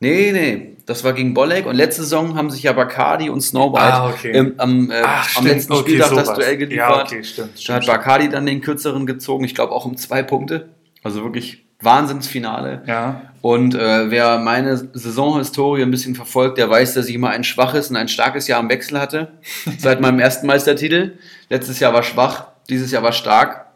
Nee, 0.00 0.32
nee. 0.32 0.71
Das 0.86 1.04
war 1.04 1.12
gegen 1.12 1.34
Bolek 1.34 1.66
und 1.66 1.76
letzte 1.76 2.02
Saison 2.02 2.36
haben 2.36 2.50
sich 2.50 2.64
ja 2.64 2.72
Bacardi 2.72 3.30
und 3.30 3.40
Snow 3.40 3.72
White 3.72 3.94
ah, 3.94 4.10
okay. 4.10 4.32
im, 4.32 4.54
am, 4.58 4.90
äh, 4.90 5.02
Ach, 5.04 5.36
am 5.36 5.46
letzten 5.46 5.72
okay, 5.72 5.82
Spieltag 5.82 6.08
sowas. 6.08 6.28
das 6.28 6.38
Duell 6.38 6.56
geliefert. 6.56 6.88
Ja, 6.88 7.02
okay, 7.02 7.24
stimmt, 7.24 7.60
stimmt, 7.60 7.68
da 7.68 7.74
hat 7.74 7.86
Bacardi 7.86 8.28
dann 8.28 8.46
den 8.46 8.60
kürzeren 8.60 9.06
gezogen, 9.06 9.44
ich 9.44 9.54
glaube 9.54 9.72
auch 9.72 9.84
um 9.84 9.96
zwei 9.96 10.22
Punkte. 10.22 10.70
Also 11.02 11.22
wirklich 11.22 11.64
Wahnsinnsfinale. 11.82 12.82
Ja. 12.86 13.22
Und 13.40 13.74
äh, 13.74 14.10
wer 14.10 14.38
meine 14.38 14.76
Saisonhistorie 14.76 15.82
ein 15.82 15.90
bisschen 15.90 16.14
verfolgt, 16.14 16.58
der 16.58 16.70
weiß, 16.70 16.94
dass 16.94 17.08
ich 17.08 17.14
immer 17.14 17.30
ein 17.30 17.44
schwaches 17.44 17.90
und 17.90 17.96
ein 17.96 18.08
starkes 18.08 18.46
Jahr 18.46 18.60
im 18.60 18.68
Wechsel 18.68 19.00
hatte. 19.00 19.32
Seit 19.78 20.00
meinem 20.00 20.20
ersten 20.20 20.46
Meistertitel. 20.46 21.18
Letztes 21.48 21.80
Jahr 21.80 21.92
war 21.92 22.04
schwach, 22.04 22.46
dieses 22.68 22.92
Jahr 22.92 23.02
war 23.02 23.12
stark. 23.12 23.66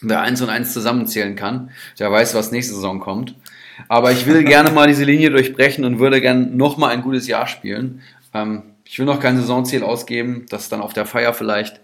Wer 0.00 0.20
eins 0.20 0.40
und 0.40 0.50
eins 0.50 0.72
zusammenzählen 0.72 1.36
kann, 1.36 1.70
der 1.98 2.10
weiß, 2.10 2.34
was 2.34 2.50
nächste 2.50 2.74
Saison 2.74 2.98
kommt. 2.98 3.36
Aber 3.88 4.12
ich 4.12 4.26
will 4.26 4.44
gerne 4.44 4.70
mal 4.70 4.86
diese 4.86 5.04
Linie 5.04 5.30
durchbrechen 5.30 5.84
und 5.84 5.98
würde 5.98 6.20
gerne 6.20 6.46
nochmal 6.46 6.90
ein 6.90 7.02
gutes 7.02 7.26
Jahr 7.26 7.46
spielen. 7.46 8.02
Ähm, 8.34 8.62
ich 8.84 8.98
will 8.98 9.06
noch 9.06 9.20
kein 9.20 9.36
Saisonziel 9.36 9.82
ausgeben, 9.82 10.46
das 10.48 10.68
dann 10.68 10.80
auf 10.80 10.92
der 10.92 11.06
Feier 11.06 11.34
vielleicht. 11.34 11.80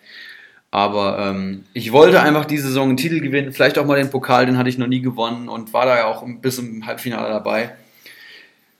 Aber 0.70 1.18
ähm, 1.18 1.64
ich 1.72 1.92
wollte 1.92 2.20
einfach 2.20 2.44
diese 2.44 2.68
Saison 2.68 2.88
einen 2.88 2.96
Titel 2.98 3.20
gewinnen, 3.20 3.52
vielleicht 3.52 3.78
auch 3.78 3.86
mal 3.86 3.96
den 3.96 4.10
Pokal, 4.10 4.44
den 4.44 4.58
hatte 4.58 4.68
ich 4.68 4.76
noch 4.76 4.86
nie 4.86 5.00
gewonnen 5.00 5.48
und 5.48 5.72
war 5.72 5.86
da 5.86 5.96
ja 5.96 6.06
auch 6.06 6.24
bis 6.40 6.58
im 6.58 6.84
Halbfinale 6.86 7.30
dabei. 7.30 7.70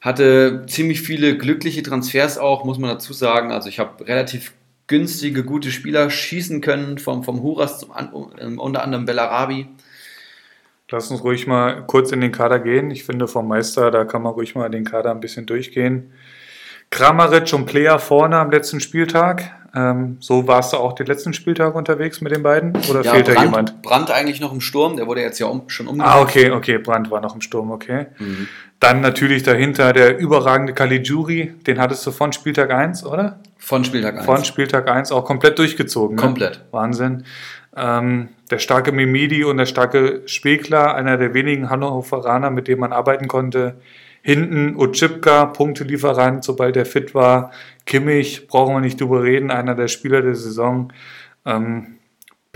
Hatte 0.00 0.64
ziemlich 0.68 1.00
viele 1.00 1.38
glückliche 1.38 1.82
Transfers 1.82 2.38
auch, 2.38 2.64
muss 2.64 2.78
man 2.78 2.90
dazu 2.90 3.12
sagen. 3.12 3.50
Also 3.50 3.68
ich 3.68 3.78
habe 3.78 4.06
relativ 4.06 4.52
günstige, 4.86 5.44
gute 5.44 5.70
Spieler 5.70 6.10
schießen 6.10 6.60
können, 6.60 6.98
vom, 6.98 7.24
vom 7.24 7.42
Huras 7.42 7.80
zum, 7.80 7.90
unter 8.58 8.82
anderem 8.82 9.06
Bellarabi. 9.06 9.66
Lass 10.90 11.10
uns 11.10 11.22
ruhig 11.22 11.46
mal 11.46 11.84
kurz 11.86 12.12
in 12.12 12.20
den 12.20 12.32
Kader 12.32 12.58
gehen. 12.58 12.90
Ich 12.90 13.04
finde, 13.04 13.28
vom 13.28 13.46
Meister, 13.46 13.90
da 13.90 14.04
kann 14.04 14.22
man 14.22 14.32
ruhig 14.32 14.54
mal 14.54 14.70
den 14.70 14.84
Kader 14.84 15.10
ein 15.10 15.20
bisschen 15.20 15.44
durchgehen. 15.44 16.12
Kramaric 16.90 17.52
und 17.52 17.66
Player 17.66 17.98
vorne 17.98 18.38
am 18.38 18.50
letzten 18.50 18.80
Spieltag. 18.80 19.54
Ähm, 19.74 20.16
so 20.20 20.46
warst 20.46 20.72
du 20.72 20.78
auch 20.78 20.94
den 20.94 21.06
letzten 21.06 21.34
Spieltag 21.34 21.74
unterwegs 21.74 22.22
mit 22.22 22.34
den 22.34 22.42
beiden? 22.42 22.74
Oder 22.88 23.02
ja, 23.02 23.12
fehlt 23.12 23.26
Brand, 23.26 23.38
da 23.38 23.42
jemand? 23.42 23.82
Brand 23.82 24.10
eigentlich 24.10 24.40
noch 24.40 24.52
im 24.52 24.62
Sturm, 24.62 24.96
der 24.96 25.06
wurde 25.06 25.20
jetzt 25.20 25.38
ja 25.38 25.46
um, 25.46 25.68
schon 25.68 25.88
umgesetzt. 25.88 26.14
Ah, 26.14 26.22
okay, 26.22 26.50
okay, 26.50 26.78
Brand 26.78 27.10
war 27.10 27.20
noch 27.20 27.34
im 27.34 27.42
Sturm, 27.42 27.70
okay. 27.70 28.06
Mhm. 28.18 28.48
Dann 28.80 29.02
natürlich 29.02 29.42
dahinter 29.42 29.92
der 29.92 30.18
überragende 30.18 30.72
Caligiuri, 30.72 31.52
den 31.66 31.78
hattest 31.78 32.06
du 32.06 32.12
von 32.12 32.32
Spieltag 32.32 32.70
1, 32.70 33.04
oder? 33.04 33.40
Von 33.58 33.84
Spieltag 33.84 34.16
1. 34.16 34.24
Von 34.24 34.44
Spieltag 34.44 34.88
1 34.88 35.12
auch 35.12 35.24
komplett 35.24 35.58
durchgezogen. 35.58 36.16
Ne? 36.16 36.22
Komplett. 36.22 36.58
Ne? 36.58 36.64
Wahnsinn. 36.70 37.24
Ähm, 37.76 38.28
der 38.50 38.58
starke 38.58 38.92
Mimidi 38.92 39.44
und 39.44 39.58
der 39.58 39.66
starke 39.66 40.22
Spekler, 40.26 40.94
einer 40.94 41.16
der 41.16 41.34
wenigen 41.34 41.70
Hannoveraner, 41.70 42.50
mit 42.50 42.68
dem 42.68 42.80
man 42.80 42.92
arbeiten 42.92 43.28
konnte. 43.28 43.80
Hinten 44.22 44.76
Utschipka, 44.76 45.46
Punktelieferant, 45.46 46.44
sobald 46.44 46.76
er 46.76 46.86
fit 46.86 47.14
war. 47.14 47.52
Kimmich, 47.86 48.48
brauchen 48.48 48.74
wir 48.74 48.80
nicht 48.80 49.00
drüber 49.00 49.22
reden, 49.22 49.50
einer 49.50 49.74
der 49.74 49.88
Spieler 49.88 50.22
der 50.22 50.34
Saison. 50.34 50.92
Ähm, 51.46 51.97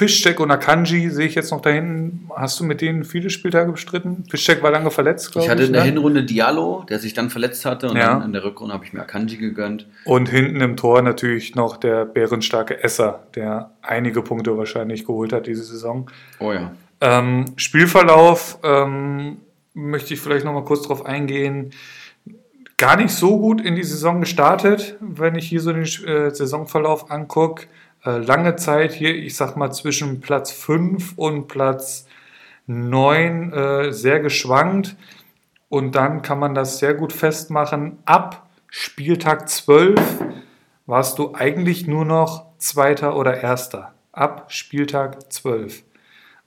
Piszczek 0.03 0.41
und 0.41 0.51
Akanji 0.51 1.11
sehe 1.11 1.29
ich 1.29 1.37
jetzt 1.37 1.53
noch 1.53 1.61
da 1.61 1.71
hinten. 1.71 2.29
Hast 2.35 2.59
du 2.59 2.65
mit 2.65 2.81
denen 2.81 3.05
viele 3.05 3.31
Spieltage 3.31 3.71
bestritten? 3.71 4.25
Piszczek 4.29 4.61
war 4.61 4.73
lange 4.73 4.91
verletzt, 4.91 5.31
glaube 5.31 5.45
ich. 5.45 5.47
Ich 5.47 5.51
hatte 5.53 5.63
in 5.63 5.73
der 5.73 5.83
ne? 5.83 5.91
Hinrunde 5.91 6.25
Diallo, 6.25 6.85
der 6.89 6.99
sich 6.99 7.15
dann 7.15 7.31
verletzt 7.31 7.65
hatte 7.65 7.89
und 7.89 7.97
ja. 7.97 8.15
dann 8.15 8.25
in 8.25 8.33
der 8.33 8.43
Rückrunde 8.43 8.75
habe 8.75 8.85
ich 8.85 8.93
mir 8.93 9.03
Akanji 9.03 9.37
gegönnt. 9.37 9.87
Und 10.05 10.29
hinten 10.29 10.61
im 10.61 10.77
Tor 10.77 11.03
natürlich 11.03 11.55
noch 11.55 11.77
der 11.77 12.05
bärenstarke 12.05 12.83
Esser, 12.83 13.21
der 13.37 13.71
einige 13.81 14.23
Punkte 14.23 14.59
wahrscheinlich 14.59 15.07
geholt 15.07 15.33
hat 15.33 15.47
diese 15.47 15.63
Saison. 15.63 16.11
Oh 16.41 16.53
ja. 16.53 16.73
Ähm, 17.01 17.53
Spielverlauf 17.55 18.59
ähm, 18.65 19.37
möchte 19.75 20.15
ich 20.15 20.21
vielleicht 20.21 20.45
noch 20.45 20.53
mal 20.53 20.65
kurz 20.65 20.83
drauf 20.83 21.07
eingehen. 21.07 21.71
Gar 22.77 22.97
nicht 22.97 23.11
so 23.11 23.39
gut 23.39 23.61
in 23.61 23.77
die 23.77 23.85
Saison 23.85 24.19
gestartet, 24.19 24.97
wenn 24.99 25.37
ich 25.37 25.47
hier 25.47 25.61
so 25.61 25.73
den 25.73 25.85
äh, 25.85 26.35
Saisonverlauf 26.35 27.09
angucke. 27.09 27.69
Äh, 28.05 28.19
lange 28.19 28.57
Zeit 28.57 28.93
hier, 28.93 29.15
ich 29.15 29.37
sag 29.37 29.57
mal, 29.57 29.73
zwischen 29.73 30.21
Platz 30.21 30.51
5 30.53 31.15
und 31.17 31.49
Platz 31.49 32.07
9 32.67 33.53
äh, 33.53 33.93
sehr 33.93 34.21
geschwankt. 34.21 34.97
Und 35.69 35.95
dann 35.95 36.23
kann 36.23 36.39
man 36.39 36.55
das 36.55 36.79
sehr 36.79 36.95
gut 36.95 37.13
festmachen. 37.13 37.99
Ab 38.05 38.47
Spieltag 38.69 39.49
12 39.49 40.01
warst 40.87 41.19
du 41.19 41.35
eigentlich 41.35 41.87
nur 41.87 42.05
noch 42.05 42.47
Zweiter 42.59 43.17
oder 43.17 43.43
Erster. 43.43 43.95
Ab 44.13 44.47
Spieltag 44.49 45.33
12. 45.33 45.83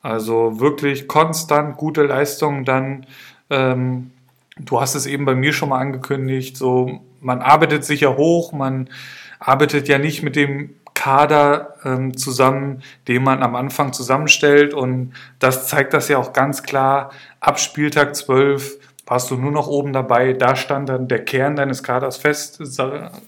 Also 0.02 0.60
wirklich 0.60 1.08
konstant 1.08 1.78
gute 1.78 2.04
Leistungen 2.04 2.66
dann. 2.66 3.08
Ähm, 3.50 4.12
du 4.58 4.80
hast 4.80 4.94
es 4.94 5.08
eben 5.08 5.26
bei 5.26 5.34
mir 5.34 5.54
schon 5.54 5.70
mal 5.70 5.80
angekündigt, 5.80 6.58
so 6.58 7.02
man 7.22 7.42
arbeitet 7.42 7.84
sich 7.84 8.02
ja 8.02 8.16
hoch, 8.16 8.52
man 8.52 8.90
arbeitet 9.40 9.88
ja 9.88 9.98
nicht 9.98 10.22
mit 10.22 10.36
dem 10.36 10.76
Kader 11.06 11.76
ähm, 11.86 12.18
zusammen, 12.18 12.82
den 13.08 13.24
man 13.24 13.44
am 13.44 13.54
Anfang 13.56 13.94
zusammenstellt. 13.94 14.74
Und 14.74 15.14
das 15.38 15.68
zeigt 15.68 15.94
das 15.94 16.08
ja 16.08 16.18
auch 16.18 16.34
ganz 16.34 16.64
klar. 16.64 17.12
Ab 17.40 17.60
Spieltag 17.60 18.16
12 18.16 18.80
warst 19.06 19.30
du 19.30 19.36
nur 19.36 19.52
noch 19.52 19.68
oben 19.68 19.94
dabei. 19.94 20.34
Da 20.34 20.56
stand 20.56 20.90
dann 20.90 21.08
der 21.08 21.24
Kern 21.24 21.56
deines 21.56 21.84
Kaders 21.84 22.18
fest. 22.18 22.60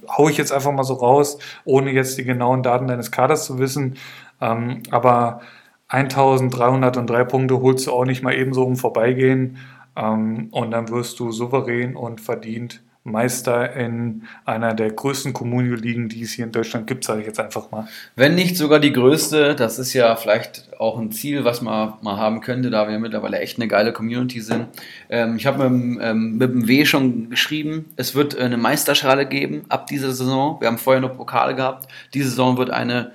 Hau 0.07 0.27
ich 0.27 0.37
jetzt 0.37 0.51
einfach 0.51 0.71
mal 0.71 0.85
so 0.85 0.95
raus, 0.95 1.37
ohne 1.65 1.91
jetzt 1.91 2.17
die 2.17 2.23
genauen 2.23 2.63
Daten 2.63 2.87
deines 2.87 3.11
Kaders 3.11 3.45
zu 3.45 3.59
wissen. 3.59 3.97
Ähm, 4.41 4.81
aber 4.89 5.41
1303 5.89 7.25
Punkte 7.25 7.61
holst 7.61 7.85
du 7.85 7.91
auch 7.91 8.05
nicht 8.05 8.23
mal 8.23 8.33
ebenso 8.33 8.63
um 8.63 8.75
vorbeigehen. 8.75 9.57
Ähm, 9.95 10.47
und 10.49 10.71
dann 10.71 10.89
wirst 10.89 11.19
du 11.19 11.31
souverän 11.31 11.95
und 11.95 12.21
verdient 12.21 12.81
Meister 13.07 13.73
in 13.73 14.23
einer 14.45 14.73
der 14.73 14.91
größten 14.91 15.33
Communio-Ligen, 15.33 16.09
die 16.09 16.23
es 16.23 16.33
hier 16.33 16.45
in 16.45 16.51
Deutschland 16.51 16.87
gibt, 16.87 17.03
sage 17.03 17.21
ich 17.21 17.27
jetzt 17.27 17.39
einfach 17.39 17.71
mal. 17.71 17.87
Wenn 18.15 18.35
nicht 18.35 18.57
sogar 18.57 18.79
die 18.79 18.93
größte, 18.93 19.55
das 19.55 19.79
ist 19.79 19.93
ja 19.93 20.15
vielleicht 20.15 20.77
auch 20.79 20.99
ein 20.99 21.11
Ziel, 21.11 21.45
was 21.45 21.61
man 21.61 21.93
mal 22.01 22.17
haben 22.17 22.41
könnte, 22.41 22.69
da 22.69 22.87
wir 22.87 22.99
mittlerweile 22.99 23.39
echt 23.39 23.57
eine 23.57 23.67
geile 23.67 23.93
Community 23.93 24.41
sind. 24.41 24.67
Ähm, 25.09 25.37
ich 25.37 25.45
habe 25.45 25.69
mit, 25.69 25.99
ähm, 26.03 26.37
mit 26.37 26.51
dem 26.51 26.67
W 26.67 26.85
schon 26.85 27.29
geschrieben, 27.29 27.85
es 27.95 28.13
wird 28.13 28.37
eine 28.37 28.57
Meisterschale 28.57 29.25
geben 29.25 29.65
ab 29.69 29.87
dieser 29.87 30.11
Saison. 30.11 30.59
Wir 30.59 30.67
haben 30.67 30.77
vorher 30.77 31.01
nur 31.01 31.11
Pokale 31.11 31.55
gehabt. 31.55 31.89
Diese 32.13 32.29
Saison 32.29 32.57
wird 32.57 32.69
eine 32.69 33.11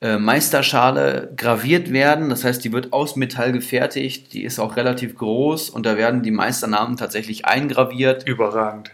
äh, 0.00 0.16
Meisterschale 0.16 1.32
graviert 1.36 1.92
werden. 1.92 2.30
Das 2.30 2.44
heißt, 2.44 2.64
die 2.64 2.72
wird 2.72 2.92
aus 2.92 3.16
Metall 3.16 3.52
gefertigt. 3.52 4.32
Die 4.32 4.44
ist 4.44 4.60
auch 4.60 4.76
relativ 4.76 5.16
groß 5.16 5.70
und 5.70 5.86
da 5.86 5.96
werden 5.96 6.22
die 6.22 6.30
Meisternamen 6.30 6.96
tatsächlich 6.96 7.46
eingraviert. 7.46 8.26
Überragend. 8.26 8.92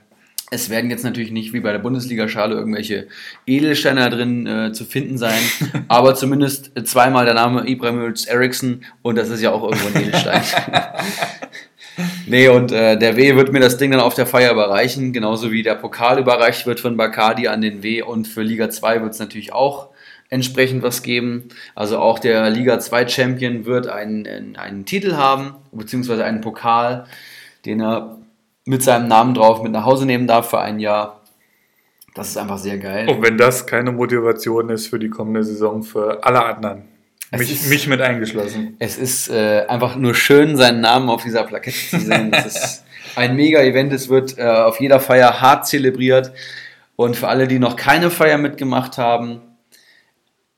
Es 0.54 0.70
werden 0.70 0.88
jetzt 0.88 1.02
natürlich 1.02 1.32
nicht 1.32 1.52
wie 1.52 1.58
bei 1.58 1.72
der 1.72 1.80
Bundesliga-Schale 1.80 2.54
irgendwelche 2.54 3.08
Edelsteine 3.44 4.08
drin 4.08 4.46
äh, 4.46 4.72
zu 4.72 4.84
finden 4.84 5.18
sein, 5.18 5.40
aber 5.88 6.14
zumindest 6.14 6.70
zweimal 6.84 7.24
der 7.24 7.34
Name 7.34 7.68
Ibrahimovic 7.68 8.28
Eriksson 8.28 8.84
und 9.02 9.16
das 9.16 9.30
ist 9.30 9.42
ja 9.42 9.50
auch 9.50 9.64
irgendwo 9.64 9.88
ein 9.88 10.04
Edelstein. 10.04 10.42
nee, 12.28 12.46
und 12.46 12.70
äh, 12.70 12.96
der 12.96 13.16
W 13.16 13.34
wird 13.34 13.52
mir 13.52 13.58
das 13.58 13.78
Ding 13.78 13.90
dann 13.90 13.98
auf 13.98 14.14
der 14.14 14.26
Feier 14.26 14.52
überreichen, 14.52 15.12
genauso 15.12 15.50
wie 15.50 15.64
der 15.64 15.74
Pokal 15.74 16.20
überreicht 16.20 16.66
wird 16.66 16.78
von 16.78 16.96
Bacardi 16.96 17.48
an 17.48 17.60
den 17.60 17.82
W 17.82 18.02
und 18.02 18.28
für 18.28 18.42
Liga 18.42 18.70
2 18.70 19.02
wird 19.02 19.12
es 19.12 19.18
natürlich 19.18 19.52
auch 19.52 19.88
entsprechend 20.30 20.84
was 20.84 21.02
geben. 21.02 21.48
Also 21.74 21.98
auch 21.98 22.20
der 22.20 22.48
Liga 22.50 22.78
2 22.78 23.08
Champion 23.08 23.66
wird 23.66 23.88
einen, 23.88 24.56
einen 24.56 24.84
Titel 24.84 25.16
haben, 25.16 25.56
beziehungsweise 25.72 26.24
einen 26.24 26.42
Pokal, 26.42 27.06
den 27.64 27.80
er 27.80 28.18
mit 28.64 28.82
seinem 28.82 29.08
Namen 29.08 29.34
drauf 29.34 29.62
mit 29.62 29.72
nach 29.72 29.84
Hause 29.84 30.06
nehmen 30.06 30.26
darf 30.26 30.50
für 30.50 30.60
ein 30.60 30.78
Jahr. 30.78 31.20
Das 32.14 32.28
ist 32.28 32.36
einfach 32.36 32.58
sehr 32.58 32.78
geil. 32.78 33.08
Und 33.08 33.22
wenn 33.22 33.36
das 33.36 33.66
keine 33.66 33.90
Motivation 33.92 34.70
ist 34.70 34.86
für 34.86 34.98
die 34.98 35.10
kommende 35.10 35.42
Saison 35.42 35.82
für 35.82 36.24
alle 36.24 36.44
anderen, 36.44 36.84
mich, 37.32 37.52
ist, 37.52 37.68
mich, 37.68 37.86
mit 37.88 38.00
eingeschlossen. 38.00 38.76
Es 38.78 38.96
ist 38.96 39.28
äh, 39.28 39.64
einfach 39.66 39.96
nur 39.96 40.14
schön, 40.14 40.56
seinen 40.56 40.80
Namen 40.80 41.08
auf 41.08 41.24
dieser 41.24 41.42
Plakette 41.42 41.76
zu 41.76 41.98
sehen. 41.98 42.30
Das 42.30 42.46
ist 42.46 42.84
ein 43.16 43.34
Mega-Event. 43.34 43.92
Es 43.92 44.08
wird 44.08 44.38
äh, 44.38 44.44
auf 44.44 44.80
jeder 44.80 45.00
Feier 45.00 45.40
hart 45.40 45.66
zelebriert. 45.66 46.32
Und 46.94 47.16
für 47.16 47.26
alle, 47.26 47.48
die 47.48 47.58
noch 47.58 47.74
keine 47.74 48.10
Feier 48.10 48.38
mitgemacht 48.38 48.98
haben, 48.98 49.40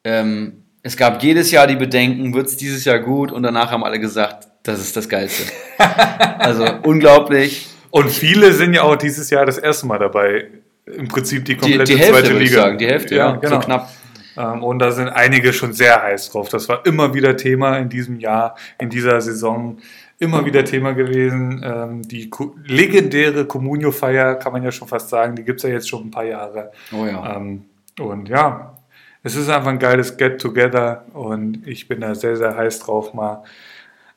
ähm, 0.04 0.64
es 0.82 0.96
gab 0.96 1.22
jedes 1.22 1.50
Jahr 1.50 1.66
die 1.66 1.76
Bedenken, 1.76 2.34
wird 2.34 2.46
es 2.46 2.56
dieses 2.56 2.84
Jahr 2.84 2.98
gut? 2.98 3.32
Und 3.32 3.42
danach 3.42 3.70
haben 3.70 3.82
alle 3.82 3.98
gesagt, 3.98 4.46
das 4.62 4.78
ist 4.78 4.96
das 4.96 5.08
Geilste. 5.08 5.44
also 6.38 6.66
unglaublich. 6.82 7.68
Und 7.90 8.10
viele 8.10 8.52
sind 8.52 8.74
ja 8.74 8.82
auch 8.82 8.96
dieses 8.96 9.30
Jahr 9.30 9.46
das 9.46 9.58
erste 9.58 9.86
Mal 9.86 9.98
dabei. 9.98 10.48
Im 10.86 11.08
Prinzip 11.08 11.44
die 11.44 11.56
komplette 11.56 11.84
die, 11.84 11.94
die 11.94 11.98
Hälfte, 12.00 12.22
zweite 12.22 12.38
Liga. 12.38 12.60
Sagen, 12.62 12.78
die 12.78 12.86
Hälfte, 12.86 13.14
ja, 13.14 13.30
ja 13.30 13.36
genau. 13.36 13.54
so 13.54 13.60
knapp. 13.60 13.90
Ähm, 14.36 14.62
und 14.62 14.78
da 14.78 14.92
sind 14.92 15.08
einige 15.08 15.52
schon 15.52 15.72
sehr 15.72 16.02
heiß 16.02 16.30
drauf. 16.30 16.48
Das 16.48 16.68
war 16.68 16.84
immer 16.86 17.14
wieder 17.14 17.36
Thema 17.36 17.78
in 17.78 17.88
diesem 17.88 18.20
Jahr, 18.20 18.56
in 18.78 18.90
dieser 18.90 19.20
Saison. 19.20 19.78
Immer 20.18 20.46
wieder 20.46 20.64
Thema 20.64 20.92
gewesen. 20.92 21.62
Ähm, 21.64 22.02
die 22.02 22.30
legendäre 22.66 23.44
Comunio-Feier, 23.46 24.36
kann 24.36 24.52
man 24.52 24.62
ja 24.62 24.72
schon 24.72 24.88
fast 24.88 25.08
sagen, 25.10 25.36
die 25.36 25.42
gibt 25.42 25.60
es 25.60 25.64
ja 25.64 25.70
jetzt 25.70 25.88
schon 25.88 26.06
ein 26.06 26.10
paar 26.10 26.24
Jahre. 26.24 26.72
Oh 26.92 27.04
ja. 27.04 27.36
Ähm, 27.36 27.64
und 27.98 28.28
ja, 28.28 28.76
es 29.22 29.34
ist 29.34 29.48
einfach 29.48 29.70
ein 29.70 29.78
geiles 29.78 30.16
Get-Together 30.16 31.04
und 31.12 31.66
ich 31.66 31.88
bin 31.88 32.00
da 32.00 32.14
sehr, 32.14 32.36
sehr 32.36 32.56
heiß 32.56 32.78
drauf, 32.80 33.12
mal 33.12 33.42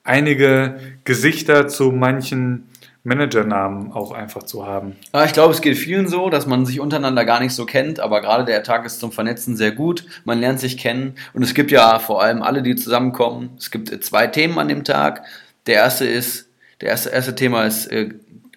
einige 0.04 0.80
Gesichter 1.04 1.68
zu 1.68 1.92
manchen 1.92 2.68
Managernamen 3.10 3.92
auch 3.92 4.12
einfach 4.12 4.44
zu 4.44 4.66
haben. 4.66 4.96
Ja, 5.14 5.26
ich 5.26 5.34
glaube, 5.34 5.54
es 5.54 5.62
geht 5.62 5.78
vielen 5.78 6.08
so, 6.08 6.30
dass 6.30 6.46
man 6.46 6.66
sich 6.66 6.80
untereinander 6.80 7.26
gar 7.26 7.42
nicht 7.42 7.54
so 7.54 7.66
kennt, 7.66 8.00
aber 8.00 8.22
gerade 8.22 8.46
der 8.46 8.64
Tag 8.64 8.86
ist 8.86 9.02
zum 9.02 9.12
Vernetzen 9.12 9.58
sehr 9.58 9.72
gut. 9.72 10.06
Man 10.24 10.40
lernt 10.40 10.60
sich 10.60 10.78
kennen 10.78 11.16
und 11.34 11.44
es 11.44 11.54
gibt 11.54 11.72
ja 11.72 12.00
vor 12.00 12.22
allem 12.22 12.42
alle, 12.42 12.62
die 12.62 12.76
zusammenkommen. 12.76 13.50
Es 13.58 13.72
gibt 13.72 14.04
zwei 14.04 14.28
Themen 14.28 14.58
an 14.58 14.70
dem 14.70 14.86
Tag. 14.86 15.24
Der 15.66 15.76
erste 15.76 16.06
ist, 16.06 16.50
der 16.80 16.90
erste, 16.90 17.10
erste 17.10 17.36
Thema 17.36 17.66
ist 17.66 17.88
äh, 17.88 18.12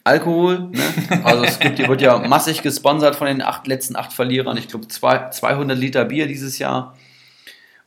Alkohol. 0.04 0.70
Ne? 0.70 0.82
Also 1.24 1.44
es 1.44 1.58
gibt, 1.58 1.78
wird 1.88 2.02
ja 2.02 2.18
massig 2.18 2.62
gesponsert 2.62 3.16
von 3.16 3.26
den 3.26 3.42
acht, 3.42 3.66
letzten 3.66 3.96
acht 3.96 4.12
Verlierern. 4.12 4.56
Ich 4.56 4.68
glaube 4.68 4.86
200 4.86 5.76
Liter 5.76 6.04
Bier 6.04 6.26
dieses 6.26 6.58
Jahr. 6.58 6.96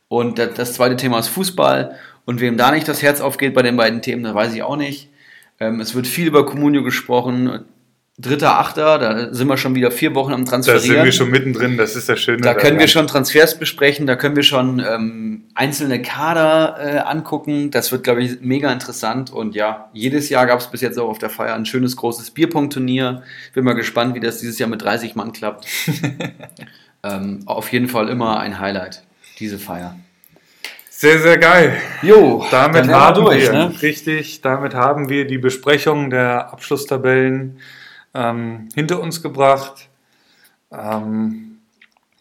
Und 0.08 0.38
das 0.38 0.74
zweite 0.74 0.96
Thema 0.96 1.18
ist 1.20 1.28
Fußball. 1.28 1.96
Und 2.24 2.40
wem 2.40 2.56
da 2.56 2.72
nicht 2.72 2.88
das 2.88 3.02
Herz 3.02 3.20
aufgeht 3.20 3.54
bei 3.54 3.62
den 3.62 3.76
beiden 3.76 4.02
Themen, 4.02 4.24
das 4.24 4.34
weiß 4.34 4.52
ich 4.52 4.64
auch 4.64 4.76
nicht. 4.76 5.10
Ähm, 5.58 5.80
es 5.80 5.94
wird 5.94 6.06
viel 6.06 6.26
über 6.26 6.44
Comunio 6.46 6.82
gesprochen. 6.82 7.64
Dritter, 8.18 8.58
Achter, 8.58 8.98
da 8.98 9.34
sind 9.34 9.46
wir 9.46 9.58
schon 9.58 9.74
wieder 9.74 9.90
vier 9.90 10.14
Wochen 10.14 10.32
am 10.32 10.46
Transferieren. 10.46 10.88
Da 10.88 10.94
sind 10.94 11.04
wir 11.04 11.12
schon 11.12 11.30
mittendrin, 11.30 11.76
das 11.76 11.96
ist 11.96 12.08
das 12.08 12.18
Schöne. 12.18 12.40
Da 12.40 12.54
können 12.54 12.78
wir 12.78 12.88
schon 12.88 13.06
Transfers 13.06 13.58
besprechen, 13.58 14.06
da 14.06 14.16
können 14.16 14.36
wir 14.36 14.42
schon 14.42 14.80
ähm, 14.80 15.44
einzelne 15.54 16.00
Kader 16.00 16.78
äh, 16.80 16.98
angucken. 17.00 17.70
Das 17.70 17.92
wird, 17.92 18.04
glaube 18.04 18.22
ich, 18.22 18.40
mega 18.40 18.72
interessant. 18.72 19.30
Und 19.30 19.54
ja, 19.54 19.90
jedes 19.92 20.30
Jahr 20.30 20.46
gab 20.46 20.60
es 20.60 20.68
bis 20.68 20.80
jetzt 20.80 20.98
auch 20.98 21.10
auf 21.10 21.18
der 21.18 21.28
Feier 21.28 21.54
ein 21.54 21.66
schönes 21.66 21.94
großes 21.96 22.30
Bierpunktturnier. 22.30 23.22
Bin 23.52 23.64
mal 23.64 23.74
gespannt, 23.74 24.14
wie 24.14 24.20
das 24.20 24.38
dieses 24.38 24.58
Jahr 24.58 24.70
mit 24.70 24.80
30 24.80 25.14
Mann 25.14 25.32
klappt. 25.32 25.66
ähm, 27.02 27.40
auf 27.44 27.70
jeden 27.70 27.88
Fall 27.88 28.08
immer 28.08 28.40
ein 28.40 28.58
Highlight, 28.58 29.02
diese 29.40 29.58
Feier. 29.58 29.94
Sehr, 30.98 31.18
sehr 31.18 31.36
geil. 31.36 31.76
Jo, 32.00 32.42
damit 32.50 32.88
haben 32.88 33.22
durch, 33.22 33.42
wir, 33.42 33.52
ne? 33.52 33.82
richtig, 33.82 34.40
damit 34.40 34.74
haben 34.74 35.10
wir 35.10 35.26
die 35.26 35.36
Besprechung 35.36 36.08
der 36.08 36.50
Abschlusstabellen 36.54 37.58
ähm, 38.14 38.70
hinter 38.74 39.02
uns 39.02 39.22
gebracht. 39.22 39.90
Ähm, 40.72 41.58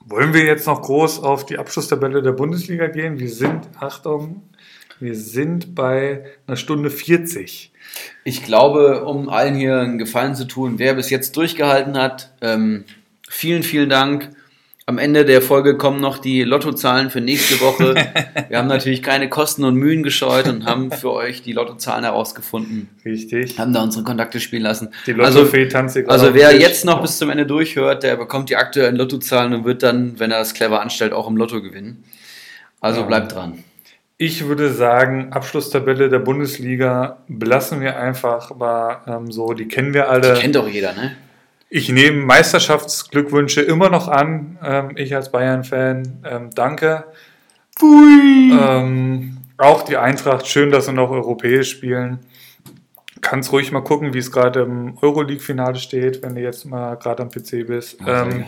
wollen 0.06 0.34
wir 0.34 0.44
jetzt 0.44 0.68
noch 0.68 0.82
groß 0.82 1.24
auf 1.24 1.46
die 1.46 1.58
Abschlusstabelle 1.58 2.22
der 2.22 2.34
Bundesliga 2.34 2.88
gehen? 2.88 3.18
Wir 3.18 3.30
sind, 3.30 3.62
Achtung, 3.80 4.42
wir 5.00 5.16
sind 5.16 5.74
bei 5.74 6.26
einer 6.46 6.58
Stunde 6.58 6.90
40. 6.90 7.72
Ich 8.26 8.44
glaube, 8.44 9.06
um 9.06 9.30
allen 9.30 9.56
hier 9.56 9.80
einen 9.80 9.98
Gefallen 9.98 10.36
zu 10.36 10.50
tun, 10.50 10.80
wer 10.80 10.96
bis 10.96 11.10
jetzt 11.10 11.38
durchgehalten 11.38 11.98
hat, 11.98 12.34
ähm, 12.42 12.84
vielen, 13.30 13.64
vielen 13.64 13.88
Dank. 13.88 14.36
Am 14.88 15.00
Ende 15.00 15.26
der 15.26 15.42
Folge 15.42 15.78
kommen 15.78 16.00
noch 16.00 16.20
die 16.20 16.44
Lottozahlen 16.44 17.10
für 17.10 17.20
nächste 17.20 17.60
Woche. 17.60 17.96
Wir 18.50 18.60
haben 18.60 18.68
natürlich 18.68 19.02
keine 19.02 19.30
Kosten 19.30 19.64
und 19.64 19.74
Mühen 19.74 20.04
gescheut 20.04 20.48
und 20.48 20.68
haben 20.68 20.92
für 20.92 21.12
euch 21.12 21.42
die 21.42 21.54
Lottozahlen 21.54 22.04
herausgefunden. 22.04 22.88
Richtig. 23.04 23.58
Haben 23.58 23.74
da 23.74 23.82
unsere 23.82 24.04
Kontakte 24.04 24.40
spielen 24.40 24.62
lassen. 24.62 24.90
Die 25.08 25.14
Lottofee 25.14 25.64
also, 25.64 25.72
tanzt 25.72 25.98
Also 26.08 26.36
wer 26.36 26.56
jetzt 26.56 26.86
noch 26.86 27.02
bis 27.02 27.18
zum 27.18 27.32
Ende 27.32 27.48
durchhört, 27.48 28.04
der 28.04 28.16
bekommt 28.16 28.52
die 28.52 28.58
aktuellen 28.58 28.96
Lottozahlen 28.96 29.56
und 29.56 29.66
wird 29.66 29.82
dann, 29.82 30.20
wenn 30.20 30.30
er 30.30 30.38
das 30.38 30.54
clever 30.54 30.82
anstellt, 30.82 31.14
auch 31.14 31.28
im 31.28 31.36
Lotto 31.36 31.64
gewinnen. 31.64 32.04
Also 32.80 33.00
ja. 33.02 33.08
bleibt 33.08 33.34
dran. 33.34 33.64
Ich 34.18 34.48
würde 34.48 34.72
sagen, 34.72 35.34
Abschlusstabelle 35.34 36.10
der 36.10 36.20
Bundesliga 36.20 37.18
belassen 37.28 37.82
wir 37.82 37.98
einfach 37.98 38.56
mal 38.56 39.00
ähm, 39.08 39.32
so. 39.32 39.54
Die 39.54 39.68
kennen 39.68 39.96
wir 39.96 40.12
alle. 40.12 40.36
Die 40.36 40.42
kennt 40.42 40.56
doch 40.56 40.68
jeder, 40.68 40.94
ne? 40.94 41.18
Ich 41.76 41.90
nehme 41.90 42.26
Meisterschaftsglückwünsche 42.26 43.60
immer 43.60 43.90
noch 43.90 44.08
an. 44.08 44.58
Ähm, 44.64 44.92
ich 44.96 45.14
als 45.14 45.30
Bayern-Fan, 45.30 46.24
ähm, 46.24 46.50
danke. 46.56 47.04
Ähm, 48.58 49.40
auch 49.58 49.82
die 49.82 49.98
Eintracht, 49.98 50.48
schön, 50.48 50.72
dass 50.72 50.86
sie 50.86 50.94
noch 50.94 51.10
europäisch 51.10 51.72
spielen. 51.72 52.20
Kannst 53.20 53.52
ruhig 53.52 53.74
mal 53.74 53.82
gucken, 53.82 54.14
wie 54.14 54.20
es 54.20 54.32
gerade 54.32 54.62
im 54.62 54.98
Euroleague-Finale 55.02 55.76
steht, 55.76 56.24
wenn 56.24 56.36
du 56.36 56.42
jetzt 56.42 56.64
mal 56.64 56.96
gerade 56.96 57.24
am 57.24 57.30
PC 57.30 57.68
bist. 57.68 57.98
Ähm, 58.08 58.46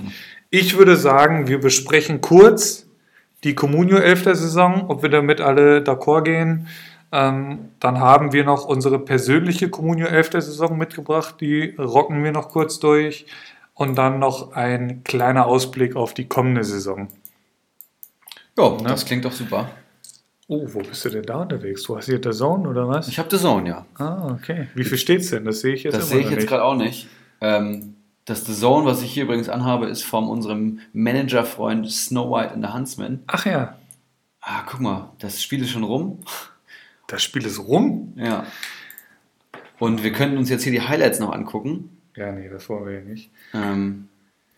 ich 0.49 0.77
würde 0.77 0.95
sagen, 0.95 1.49
wir 1.49 1.59
besprechen 1.59 2.21
kurz 2.21 2.87
die 3.43 3.55
Communio 3.55 3.97
11 3.97 4.23
der 4.23 4.35
Saison, 4.35 4.85
ob 4.87 5.01
wir 5.01 5.09
damit 5.09 5.41
alle 5.41 5.79
d'accord 5.79 6.23
gehen. 6.23 6.69
Ähm, 7.11 7.69
dann 7.79 7.99
haben 7.99 8.34
wir 8.34 8.43
noch 8.43 8.65
unsere 8.65 8.99
persönliche 8.99 9.69
Communio 9.69 10.07
11 10.07 10.29
der 10.31 10.41
Saison 10.41 10.77
mitgebracht, 10.77 11.35
die 11.39 11.75
rocken 11.77 12.23
wir 12.23 12.31
noch 12.31 12.49
kurz 12.49 12.79
durch. 12.79 13.25
Und 13.73 13.95
dann 13.95 14.17
noch 14.19 14.53
ein 14.53 15.03
kleiner 15.03 15.45
Ausblick 15.45 15.95
auf 15.95 16.15
die 16.15 16.27
kommende 16.27 16.63
Saison. 16.63 17.09
Ja, 18.57 18.75
das 18.84 19.05
klingt 19.05 19.23
doch 19.23 19.31
super. 19.31 19.69
Oh, 20.47 20.65
wo 20.65 20.79
bist 20.79 21.05
du 21.05 21.09
denn 21.09 21.23
da 21.23 21.41
unterwegs? 21.41 21.84
Du 21.84 21.95
hast 21.95 22.05
hier 22.05 22.19
der 22.19 22.31
Zone 22.31 22.67
oder 22.67 22.88
was? 22.88 23.07
Ich 23.07 23.19
habe 23.19 23.29
The 23.29 23.38
Zone, 23.38 23.69
ja. 23.69 23.85
Ah, 23.99 24.31
okay. 24.31 24.67
Wie 24.73 24.84
viel 24.84 24.97
steht's 24.97 25.29
denn? 25.29 25.45
Das 25.45 25.59
sehe 25.59 25.75
ich 25.75 25.84
jetzt 25.84 25.95
Das 25.95 26.09
sehe 26.09 26.21
ich 26.21 26.29
jetzt 26.31 26.47
gerade 26.47 26.63
auch 26.63 26.75
nicht. 26.75 27.07
Ähm, 27.39 27.97
das 28.25 28.45
The 28.45 28.53
Zone, 28.53 28.85
was 28.85 29.03
ich 29.03 29.13
hier 29.13 29.25
übrigens 29.25 29.47
anhabe, 29.47 29.85
ist 29.85 30.03
von 30.03 30.27
unserem 30.27 30.79
Managerfreund 30.93 31.91
Snow 31.91 32.31
White 32.31 32.53
and 32.53 32.65
the 32.65 32.73
Huntsman. 32.73 33.23
Ach 33.27 33.45
ja, 33.45 33.75
Ah, 34.49 34.63
guck 34.65 34.79
mal, 34.79 35.09
das 35.19 35.43
Spiel 35.43 35.61
ist 35.61 35.71
schon 35.71 35.84
rum. 35.84 36.19
Das 37.07 37.23
Spiel 37.23 37.45
ist 37.45 37.59
rum? 37.59 38.13
Ja. 38.17 38.45
Und 39.79 40.03
wir 40.03 40.11
könnten 40.11 40.38
uns 40.38 40.49
jetzt 40.49 40.63
hier 40.63 40.71
die 40.71 40.81
Highlights 40.81 41.19
noch 41.19 41.31
angucken. 41.31 41.97
Ja, 42.15 42.31
nee, 42.31 42.49
das 42.49 42.67
wollen 42.67 42.85
wir 42.85 42.93
ja 42.95 43.01
nicht. 43.01 43.31
Ähm, 43.53 44.07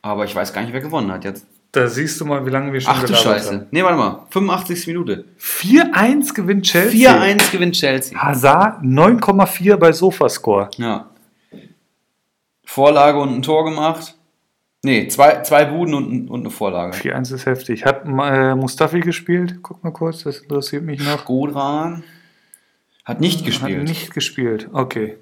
aber 0.01 0.25
ich 0.25 0.35
weiß 0.35 0.53
gar 0.53 0.61
nicht, 0.61 0.73
wer 0.73 0.81
gewonnen 0.81 1.11
hat 1.11 1.25
jetzt. 1.25 1.45
Da 1.71 1.87
siehst 1.87 2.19
du 2.19 2.25
mal, 2.25 2.45
wie 2.45 2.49
lange 2.49 2.73
wir 2.73 2.81
schon 2.81 2.93
Ach 2.95 3.03
du 3.03 3.13
Scheiße. 3.13 3.67
Nee, 3.69 3.83
warte 3.83 3.97
mal. 3.97 4.25
85. 4.31 4.87
Minute. 4.87 5.25
4-1 5.39 6.33
gewinnt 6.33 6.65
Chelsea. 6.65 7.11
4-1 7.11 7.51
gewinnt 7.51 7.75
Chelsea. 7.75 8.17
Hazard 8.17 8.81
9,4 8.81 9.75
bei 9.75 9.91
Sofascore. 9.91 10.69
Ja. 10.77 11.09
Vorlage 12.65 13.19
und 13.19 13.35
ein 13.35 13.41
Tor 13.43 13.65
gemacht. 13.65 14.15
Nee, 14.83 15.09
zwei, 15.09 15.41
zwei 15.43 15.65
Buden 15.65 15.93
und, 15.93 16.29
und 16.29 16.39
eine 16.39 16.49
Vorlage. 16.49 16.97
4-1 16.97 17.35
ist 17.35 17.45
heftig. 17.45 17.85
Hat 17.85 18.05
äh, 18.05 18.55
Mustafi 18.55 19.01
gespielt? 19.01 19.59
Guck 19.61 19.83
mal 19.83 19.91
kurz, 19.91 20.23
das 20.23 20.39
interessiert 20.39 20.83
mich 20.83 21.03
noch. 21.03 21.25
Godran 21.25 22.03
hat 23.09 23.19
nicht 23.21 23.43
gespielt. 23.43 23.79
Hat 23.79 23.87
nicht 23.87 24.13
gespielt. 24.13 24.69
Okay. 24.71 25.17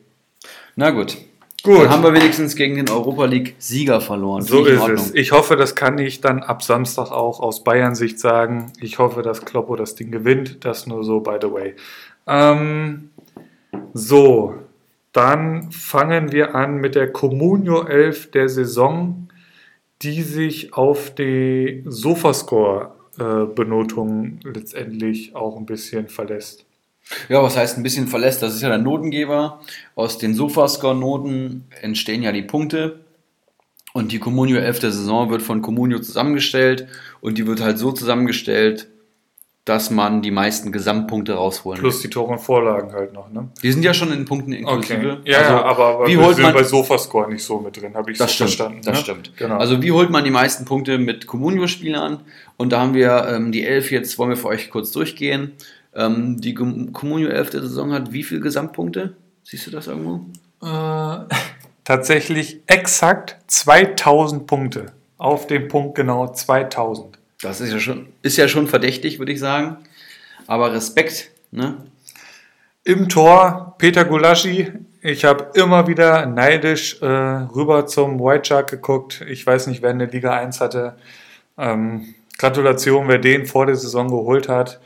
Na 0.75 0.89
gut. 0.89 1.15
Gut. 1.63 1.79
Dann 1.79 1.89
haben 1.89 2.03
wir 2.03 2.13
wenigstens 2.13 2.57
gegen 2.57 2.75
den 2.75 2.89
Europa 2.89 3.23
League 3.25 3.55
Sieger 3.59 4.01
verloren. 4.01 4.41
So 4.41 4.65
ist 4.65 4.79
Ordnung. 4.79 4.97
es. 4.97 5.15
Ich 5.15 5.31
hoffe, 5.31 5.55
das 5.55 5.73
kann 5.73 5.97
ich 5.97 6.19
dann 6.21 6.43
ab 6.43 6.61
Samstag 6.63 7.11
auch 7.11 7.39
aus 7.39 7.63
Bayern-Sicht 7.63 8.19
sagen. 8.19 8.73
Ich 8.81 8.99
hoffe, 8.99 9.21
dass 9.21 9.45
Kloppo 9.45 9.77
das 9.77 9.95
Ding 9.95 10.11
gewinnt. 10.11 10.65
Das 10.65 10.85
nur 10.85 11.05
so, 11.05 11.21
by 11.21 11.37
the 11.41 11.49
way. 11.51 11.75
Ähm, 12.27 13.11
so, 13.93 14.55
dann 15.13 15.71
fangen 15.71 16.33
wir 16.33 16.55
an 16.55 16.75
mit 16.75 16.95
der 16.95 17.09
Comunio 17.11 17.83
11 17.83 18.31
der 18.31 18.49
Saison, 18.49 19.29
die 20.01 20.23
sich 20.23 20.73
auf 20.73 21.15
die 21.15 21.83
Sofascore-Benotung 21.85 24.41
letztendlich 24.43 25.33
auch 25.35 25.55
ein 25.57 25.65
bisschen 25.65 26.09
verlässt. 26.09 26.66
Ja, 27.29 27.41
was 27.41 27.55
heißt 27.57 27.77
ein 27.77 27.83
bisschen 27.83 28.07
verlässt? 28.07 28.41
Das 28.41 28.55
ist 28.55 28.61
ja 28.61 28.69
der 28.69 28.77
Notengeber. 28.77 29.61
Aus 29.95 30.17
den 30.17 30.33
Sofascore-Noten 30.33 31.65
entstehen 31.81 32.23
ja 32.23 32.31
die 32.31 32.41
Punkte. 32.41 32.99
Und 33.93 34.11
die 34.11 34.19
Communio 34.19 34.57
11 34.57 34.79
der 34.79 34.91
Saison 34.91 35.29
wird 35.29 35.41
von 35.41 35.61
Communio 35.61 35.99
zusammengestellt. 35.99 36.87
Und 37.21 37.37
die 37.37 37.47
wird 37.47 37.61
halt 37.61 37.77
so 37.79 37.91
zusammengestellt, 37.91 38.87
dass 39.67 39.89
man 39.91 40.21
die 40.21 40.31
meisten 40.31 40.71
Gesamtpunkte 40.71 41.33
rausholen 41.33 41.81
Plus 41.81 41.99
die 42.01 42.09
Tore 42.09 42.31
und 42.31 42.39
Vorlagen 42.39 42.93
halt 42.93 43.11
noch, 43.11 43.29
ne? 43.29 43.49
Die 43.61 43.71
sind 43.73 43.83
ja 43.83 43.93
schon 43.93 44.13
in 44.13 44.23
Punkten 44.23 44.53
inklusive. 44.53 45.21
Ja, 45.25 45.39
Also, 45.39 45.51
ja, 45.51 45.63
aber, 45.65 45.85
aber 45.87 46.07
wie 46.07 46.17
wir 46.17 46.25
holt 46.25 46.35
sind 46.37 46.45
man 46.45 46.53
bei 46.53 46.63
Sofascore 46.63 47.29
nicht 47.29 47.43
so 47.43 47.59
mit 47.59 47.75
drin, 47.75 47.93
habe 47.93 48.11
ich 48.11 48.17
Das 48.17 48.29
so 48.29 48.47
stimmt, 48.47 48.49
verstanden. 48.51 48.81
das 48.85 48.93
ne? 48.93 49.01
stimmt. 49.01 49.35
Genau. 49.35 49.57
Also 49.57 49.81
wie 49.81 49.91
holt 49.91 50.09
man 50.09 50.23
die 50.23 50.31
meisten 50.31 50.63
Punkte 50.63 50.97
mit 50.97 51.27
Comunio-Spielern? 51.27 52.21
Und 52.55 52.71
da 52.71 52.79
haben 52.79 52.93
wir 52.93 53.27
ähm, 53.29 53.51
die 53.51 53.65
Elf 53.65 53.91
jetzt, 53.91 54.17
wollen 54.17 54.29
wir 54.29 54.37
für 54.37 54.47
euch 54.47 54.69
kurz 54.69 54.91
durchgehen. 54.91 55.51
Ähm, 55.97 56.39
die 56.39 56.53
Com- 56.53 56.93
Comunio 56.93 57.27
11 57.29 57.49
der 57.49 57.61
Saison 57.61 57.91
hat 57.91 58.13
wie 58.13 58.23
viele 58.23 58.39
Gesamtpunkte? 58.41 59.15
Siehst 59.43 59.67
du 59.67 59.71
das 59.71 59.87
irgendwo? 59.87 60.21
Äh, 60.65 61.25
tatsächlich 61.83 62.61
exakt 62.67 63.37
2000 63.47 64.47
Punkte. 64.47 64.93
Auf 65.17 65.47
den 65.47 65.67
Punkt 65.67 65.95
genau 65.95 66.27
2000. 66.31 67.17
Das 67.41 67.59
ist 67.59 67.71
ja 67.73 67.79
schon, 67.79 68.07
ist 68.21 68.37
ja 68.37 68.47
schon 68.47 68.67
verdächtig, 68.67 69.17
würde 69.17 69.31
ich 69.31 69.39
sagen. 69.39 69.77
Aber 70.45 70.71
Respekt, 70.73 71.31
ne? 71.51 71.77
Im 72.83 73.09
Tor 73.09 73.75
Peter 73.79 74.05
Gulaschi. 74.05 74.71
Ich 75.01 75.25
habe 75.25 75.51
immer 75.59 75.87
wieder 75.87 76.25
neidisch 76.25 77.01
äh, 77.01 77.05
rüber 77.05 77.85
zum 77.87 78.19
White 78.19 78.45
Shark 78.45 78.69
geguckt. 78.69 79.23
Ich 79.27 79.45
weiß 79.45 79.67
nicht, 79.67 79.81
wer 79.81 79.91
in 79.91 79.99
der 79.99 80.09
Liga 80.09 80.33
1 80.33 80.61
hatte. 80.61 80.95
Ähm, 81.57 82.13
Gratulation, 82.37 83.07
wer 83.07 83.17
den 83.17 83.45
vor 83.45 83.65
der 83.65 83.75
Saison 83.75 84.07
geholt 84.09 84.47
hat. 84.49 84.79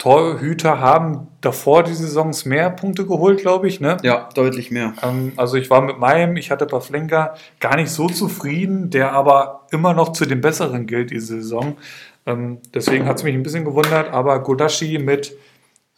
Torhüter 0.00 0.80
haben 0.80 1.28
davor 1.42 1.82
die 1.82 1.92
Saisons 1.92 2.46
mehr 2.46 2.70
Punkte 2.70 3.06
geholt, 3.06 3.40
glaube 3.40 3.68
ich. 3.68 3.80
Ne? 3.80 3.98
Ja, 4.02 4.30
deutlich 4.34 4.70
mehr. 4.70 4.94
Ähm, 5.02 5.34
also 5.36 5.58
ich 5.58 5.68
war 5.68 5.82
mit 5.82 5.98
meinem, 5.98 6.38
ich 6.38 6.50
hatte 6.50 6.64
Pavlenka, 6.64 7.34
gar 7.60 7.76
nicht 7.76 7.90
so 7.90 8.08
zufrieden, 8.08 8.88
der 8.88 9.12
aber 9.12 9.66
immer 9.70 9.92
noch 9.92 10.12
zu 10.12 10.24
den 10.24 10.40
Besseren 10.40 10.86
gilt 10.86 11.10
diese 11.10 11.42
Saison. 11.42 11.76
Ähm, 12.24 12.60
deswegen 12.72 13.04
hat 13.04 13.18
es 13.18 13.24
mich 13.24 13.34
ein 13.34 13.42
bisschen 13.42 13.66
gewundert, 13.66 14.10
aber 14.10 14.42
Godaschi 14.42 14.98
mit 14.98 15.36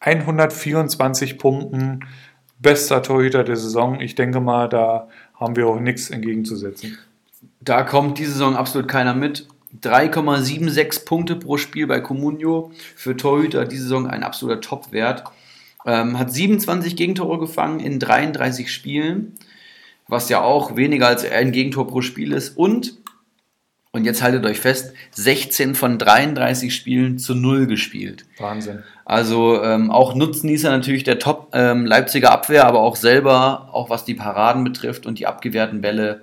124 0.00 1.38
Punkten, 1.38 2.00
bester 2.58 3.04
Torhüter 3.04 3.44
der 3.44 3.56
Saison. 3.56 4.00
Ich 4.00 4.16
denke 4.16 4.40
mal, 4.40 4.68
da 4.68 5.06
haben 5.38 5.54
wir 5.54 5.68
auch 5.68 5.78
nichts 5.78 6.10
entgegenzusetzen. 6.10 6.98
Da 7.60 7.84
kommt 7.84 8.18
diese 8.18 8.32
Saison 8.32 8.56
absolut 8.56 8.88
keiner 8.88 9.14
mit. 9.14 9.46
3,76 9.80 11.04
Punkte 11.04 11.36
pro 11.36 11.56
Spiel 11.56 11.86
bei 11.86 12.00
Comunio. 12.00 12.72
Für 12.96 13.16
Torhüter 13.16 13.64
diese 13.64 13.84
Saison 13.84 14.06
ein 14.06 14.22
absoluter 14.22 14.60
Top-Wert. 14.60 15.24
Ähm, 15.86 16.18
hat 16.18 16.32
27 16.32 16.96
Gegentore 16.96 17.38
gefangen 17.38 17.80
in 17.80 17.98
33 17.98 18.72
Spielen, 18.72 19.34
was 20.06 20.28
ja 20.28 20.40
auch 20.40 20.76
weniger 20.76 21.08
als 21.08 21.24
ein 21.28 21.52
Gegentor 21.52 21.88
pro 21.88 22.02
Spiel 22.02 22.32
ist. 22.32 22.56
Und, 22.56 22.98
und 23.90 24.04
jetzt 24.04 24.22
haltet 24.22 24.44
euch 24.46 24.60
fest, 24.60 24.94
16 25.12 25.74
von 25.74 25.98
33 25.98 26.74
Spielen 26.74 27.18
zu 27.18 27.34
0 27.34 27.66
gespielt. 27.66 28.26
Wahnsinn. 28.38 28.84
Also 29.04 29.62
ähm, 29.62 29.90
auch 29.90 30.14
Nutznießer 30.14 30.70
natürlich 30.70 31.02
der 31.02 31.18
Top 31.18 31.50
ähm, 31.52 31.86
Leipziger 31.86 32.30
Abwehr, 32.30 32.66
aber 32.66 32.80
auch 32.80 32.96
selber, 32.96 33.70
auch 33.72 33.90
was 33.90 34.04
die 34.04 34.14
Paraden 34.14 34.62
betrifft 34.62 35.06
und 35.06 35.18
die 35.18 35.26
abgewehrten 35.26 35.80
Bälle, 35.80 36.22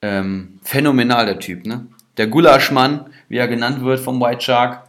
ähm, 0.00 0.58
phänomenal 0.62 1.26
der 1.26 1.38
Typ. 1.38 1.66
Ne? 1.66 1.86
Der 2.16 2.26
Gulaschmann, 2.26 3.06
wie 3.28 3.38
er 3.38 3.48
genannt 3.48 3.82
wird 3.84 4.00
vom 4.00 4.20
White 4.20 4.42
Shark, 4.42 4.82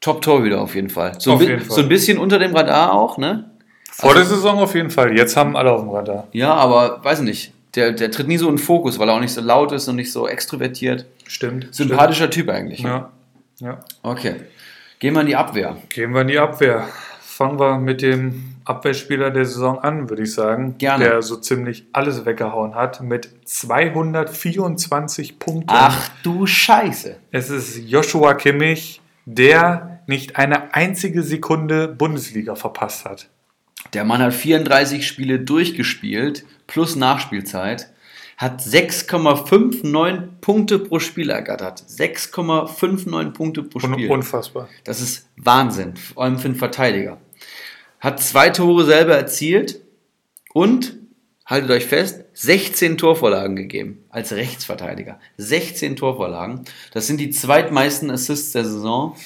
Top-Torhüter 0.00 0.60
auf 0.60 0.74
jeden 0.74 0.88
Fall. 0.88 1.20
So, 1.20 1.34
Auf 1.34 1.42
jeden 1.42 1.60
Fall. 1.60 1.76
so 1.76 1.82
ein 1.82 1.88
bisschen 1.88 2.18
unter 2.18 2.38
dem 2.38 2.56
Radar 2.56 2.92
auch, 2.92 3.18
ne? 3.18 3.50
Vor 3.92 4.14
der 4.14 4.24
Saison 4.24 4.58
auf 4.58 4.74
jeden 4.74 4.90
Fall. 4.90 5.14
Jetzt 5.14 5.36
haben 5.36 5.56
alle 5.56 5.72
auf 5.72 5.82
dem 5.82 5.90
Radar. 5.90 6.26
Ja, 6.32 6.54
aber 6.54 7.04
weiß 7.04 7.20
nicht. 7.20 7.52
Der, 7.74 7.92
der 7.92 8.10
tritt 8.10 8.26
nie 8.26 8.38
so 8.38 8.48
in 8.48 8.56
den 8.56 8.62
Fokus, 8.62 8.98
weil 8.98 9.08
er 9.08 9.14
auch 9.14 9.20
nicht 9.20 9.32
so 9.34 9.42
laut 9.42 9.72
ist 9.72 9.86
und 9.88 9.96
nicht 9.96 10.10
so 10.10 10.26
extrovertiert. 10.26 11.04
Stimmt. 11.26 11.68
Sympathischer 11.74 12.30
Typ 12.30 12.48
eigentlich. 12.48 12.80
Stimmt. 12.80 13.04
Ja. 13.60 13.66
ja. 13.66 13.80
Okay. 14.02 14.36
Gehen 14.98 15.14
wir 15.14 15.20
in 15.20 15.26
die 15.26 15.36
Abwehr. 15.36 15.76
Gehen 15.90 16.14
wir 16.14 16.22
in 16.22 16.28
die 16.28 16.38
Abwehr. 16.38 16.88
Fangen 17.20 17.60
wir 17.60 17.78
mit 17.78 18.00
dem 18.00 18.56
Abwehrspieler 18.70 19.30
der 19.30 19.44
Saison 19.44 19.78
an, 19.80 20.08
würde 20.08 20.22
ich 20.22 20.32
sagen. 20.32 20.76
Gerne. 20.78 21.04
Der 21.04 21.22
so 21.22 21.36
ziemlich 21.36 21.86
alles 21.92 22.24
weggehauen 22.24 22.74
hat 22.74 23.02
mit 23.02 23.28
224 23.44 25.38
Punkten. 25.38 25.66
Ach 25.68 26.08
du 26.22 26.46
Scheiße. 26.46 27.16
Es 27.30 27.50
ist 27.50 27.76
Joshua 27.78 28.34
Kimmich, 28.34 29.00
der 29.26 30.00
nicht 30.06 30.36
eine 30.36 30.74
einzige 30.74 31.22
Sekunde 31.22 31.88
Bundesliga 31.88 32.54
verpasst 32.54 33.04
hat. 33.04 33.28
Der 33.92 34.04
Mann 34.04 34.22
hat 34.22 34.34
34 34.34 35.06
Spiele 35.06 35.40
durchgespielt, 35.40 36.44
plus 36.66 36.96
Nachspielzeit, 36.96 37.90
hat 38.36 38.60
6,59 38.62 40.22
Punkte 40.40 40.78
pro 40.78 40.98
Spiel 40.98 41.28
ergattert. 41.28 41.82
6,59 41.82 43.30
Punkte 43.32 43.62
pro 43.62 43.80
Spiel. 43.80 44.10
unfassbar. 44.10 44.68
Das 44.84 45.00
ist 45.00 45.28
Wahnsinn, 45.36 45.96
vor 45.96 46.24
allem 46.24 46.38
für 46.38 46.46
einen 46.46 46.54
Verteidiger. 46.54 47.18
Hat 48.00 48.20
zwei 48.22 48.48
Tore 48.50 48.84
selber 48.84 49.14
erzielt 49.14 49.80
und, 50.52 50.96
haltet 51.44 51.70
euch 51.70 51.86
fest, 51.86 52.24
16 52.32 52.96
Torvorlagen 52.96 53.56
gegeben 53.56 54.04
als 54.08 54.32
Rechtsverteidiger. 54.32 55.20
16 55.36 55.96
Torvorlagen. 55.96 56.64
Das 56.92 57.06
sind 57.06 57.18
die 57.20 57.30
zweitmeisten 57.30 58.10
Assists 58.10 58.52
der 58.52 58.64
Saison. 58.64 59.16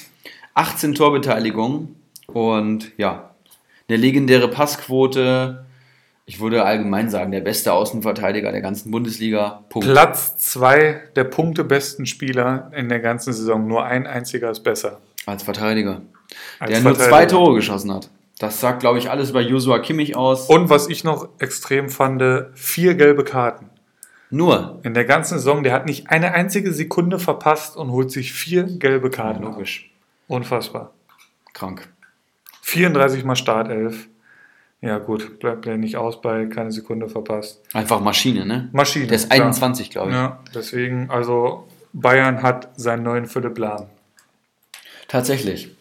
18 0.55 0.93
Torbeteiligungen 0.93 1.95
und 2.27 2.91
ja, 2.97 3.35
eine 3.87 3.97
legendäre 3.97 4.49
Passquote. 4.49 5.65
Ich 6.25 6.39
würde 6.39 6.63
allgemein 6.63 7.09
sagen, 7.09 7.31
der 7.31 7.41
beste 7.41 7.71
Außenverteidiger 7.71 8.51
der 8.51 8.61
ganzen 8.61 8.89
Bundesliga. 8.89 9.63
Punkt. 9.69 9.87
Platz 9.87 10.37
zwei 10.37 11.03
der 11.15 11.25
punktebesten 11.25 12.05
Spieler 12.05 12.71
in 12.75 12.89
der 12.89 12.99
ganzen 12.99 13.31
Saison. 13.31 13.67
Nur 13.67 13.85
ein 13.85 14.07
einziger 14.07 14.49
ist 14.49 14.63
besser. 14.63 15.01
Als 15.25 15.43
Verteidiger. 15.43 16.01
Als 16.59 16.71
der 16.71 16.81
nur 16.81 16.95
Verteidiger. 16.95 17.09
zwei 17.09 17.25
Tore 17.25 17.55
geschossen 17.55 17.93
hat. 17.93 18.09
Das 18.39 18.59
sagt, 18.59 18.81
glaube 18.81 18.99
ich, 18.99 19.09
alles 19.09 19.29
über 19.29 19.41
Joshua 19.41 19.79
Kimmich 19.79 20.15
aus. 20.15 20.49
Und 20.49 20.69
was 20.69 20.89
ich 20.89 21.03
noch 21.03 21.29
extrem 21.39 21.89
fand, 21.89 22.21
vier 22.53 22.95
gelbe 22.95 23.23
Karten. 23.23 23.69
Nur. 24.29 24.79
In 24.83 24.93
der 24.93 25.05
ganzen 25.05 25.37
Saison, 25.37 25.63
der 25.63 25.71
hat 25.71 25.85
nicht 25.85 26.09
eine 26.09 26.33
einzige 26.33 26.73
Sekunde 26.73 27.19
verpasst 27.19 27.77
und 27.77 27.91
holt 27.91 28.11
sich 28.11 28.33
vier 28.33 28.63
gelbe 28.63 29.09
Karten. 29.09 29.43
Logisch. 29.43 29.91
Unfassbar. 30.27 30.93
Krank. 31.53 31.87
34 32.63 33.23
mal 33.23 33.35
Startelf. 33.35 34.09
Ja 34.81 34.97
gut, 34.97 35.39
bleibt 35.39 35.65
ja 35.65 35.77
nicht 35.77 35.97
aus 35.97 36.21
bei 36.21 36.45
keine 36.45 36.71
Sekunde 36.71 37.07
verpasst. 37.07 37.61
Einfach 37.73 38.01
Maschine, 38.01 38.45
ne? 38.45 38.69
Maschine. 38.71 39.07
Der 39.07 39.15
ist 39.15 39.29
klar. 39.29 39.45
21, 39.45 39.89
glaube 39.89 40.09
ich. 40.09 40.15
Ja, 40.15 40.39
deswegen, 40.53 41.09
also 41.09 41.67
Bayern 41.93 42.43
hat 42.43 42.69
seinen 42.75 43.03
neuen 43.03 43.25
Philipp 43.25 43.57
Lahm. 43.57 43.85
Tatsächlich. 45.07 45.75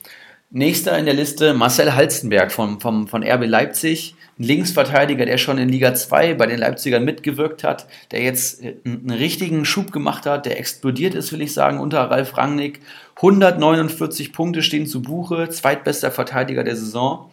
Nächster 0.56 0.96
in 0.96 1.04
der 1.04 1.14
Liste 1.14 1.52
Marcel 1.52 1.96
Halstenberg 1.96 2.52
vom, 2.52 2.80
vom, 2.80 3.08
von 3.08 3.24
RB 3.24 3.44
Leipzig. 3.44 4.14
Ein 4.38 4.44
Linksverteidiger, 4.44 5.26
der 5.26 5.36
schon 5.36 5.58
in 5.58 5.68
Liga 5.68 5.94
2 5.94 6.34
bei 6.34 6.46
den 6.46 6.60
Leipzigern 6.60 7.04
mitgewirkt 7.04 7.64
hat, 7.64 7.88
der 8.12 8.22
jetzt 8.22 8.62
äh, 8.62 8.76
einen 8.84 9.10
richtigen 9.10 9.64
Schub 9.64 9.90
gemacht 9.90 10.26
hat, 10.26 10.46
der 10.46 10.60
explodiert 10.60 11.16
ist, 11.16 11.32
will 11.32 11.42
ich 11.42 11.52
sagen, 11.52 11.80
unter 11.80 12.02
Ralf 12.02 12.36
Rangnick. 12.36 12.78
149 13.16 14.32
Punkte 14.32 14.62
stehen 14.62 14.86
zu 14.86 15.02
Buche, 15.02 15.48
zweitbester 15.48 16.12
Verteidiger 16.12 16.62
der 16.62 16.76
Saison. 16.76 17.32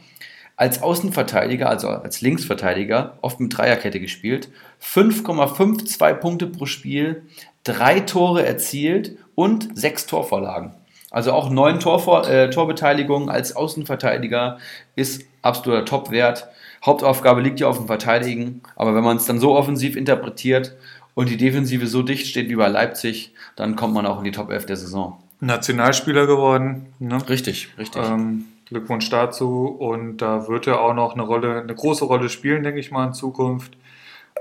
Als 0.55 0.81
Außenverteidiger, 0.81 1.69
also 1.69 1.89
als 1.89 2.21
Linksverteidiger, 2.21 3.19
oft 3.21 3.39
mit 3.39 3.55
Dreierkette 3.55 3.99
gespielt. 3.99 4.49
5,52 4.81 6.13
Punkte 6.15 6.47
pro 6.47 6.65
Spiel, 6.65 7.21
drei 7.63 7.99
Tore 7.99 8.43
erzielt 8.47 9.15
und 9.35 9.77
sechs 9.77 10.07
Torvorlagen. 10.07 10.73
Also 11.11 11.33
auch 11.33 11.49
neun 11.49 11.79
Torvor 11.79 12.27
äh, 12.27 12.49
Torbeteiligungen 12.49 13.29
als 13.29 13.55
Außenverteidiger 13.55 14.57
ist 14.95 15.25
absoluter 15.41 15.85
Topwert. 15.85 16.47
Hauptaufgabe 16.83 17.41
liegt 17.41 17.59
ja 17.59 17.67
auf 17.67 17.77
dem 17.77 17.85
Verteidigen, 17.85 18.61
aber 18.75 18.95
wenn 18.95 19.03
man 19.03 19.17
es 19.17 19.25
dann 19.25 19.39
so 19.39 19.55
offensiv 19.55 19.95
interpretiert 19.95 20.75
und 21.13 21.29
die 21.29 21.37
Defensive 21.37 21.85
so 21.85 22.01
dicht 22.01 22.25
steht 22.25 22.49
wie 22.49 22.55
bei 22.55 22.69
Leipzig, 22.69 23.33
dann 23.55 23.75
kommt 23.75 23.93
man 23.93 24.05
auch 24.05 24.19
in 24.19 24.23
die 24.23 24.31
Top 24.31 24.49
11 24.49 24.65
der 24.65 24.77
Saison. 24.77 25.21
Nationalspieler 25.41 26.27
geworden. 26.27 26.87
Ne? 26.99 27.17
Richtig, 27.27 27.69
richtig. 27.77 28.01
Ähm, 28.03 28.45
Glückwunsch 28.67 29.09
dazu. 29.09 29.65
Und 29.65 30.17
da 30.17 30.47
wird 30.47 30.67
er 30.67 30.79
auch 30.79 30.93
noch 30.93 31.13
eine 31.13 31.23
Rolle, 31.23 31.61
eine 31.61 31.75
große 31.75 32.05
Rolle 32.05 32.29
spielen, 32.29 32.63
denke 32.63 32.79
ich 32.79 32.91
mal, 32.91 33.07
in 33.07 33.13
Zukunft. 33.13 33.73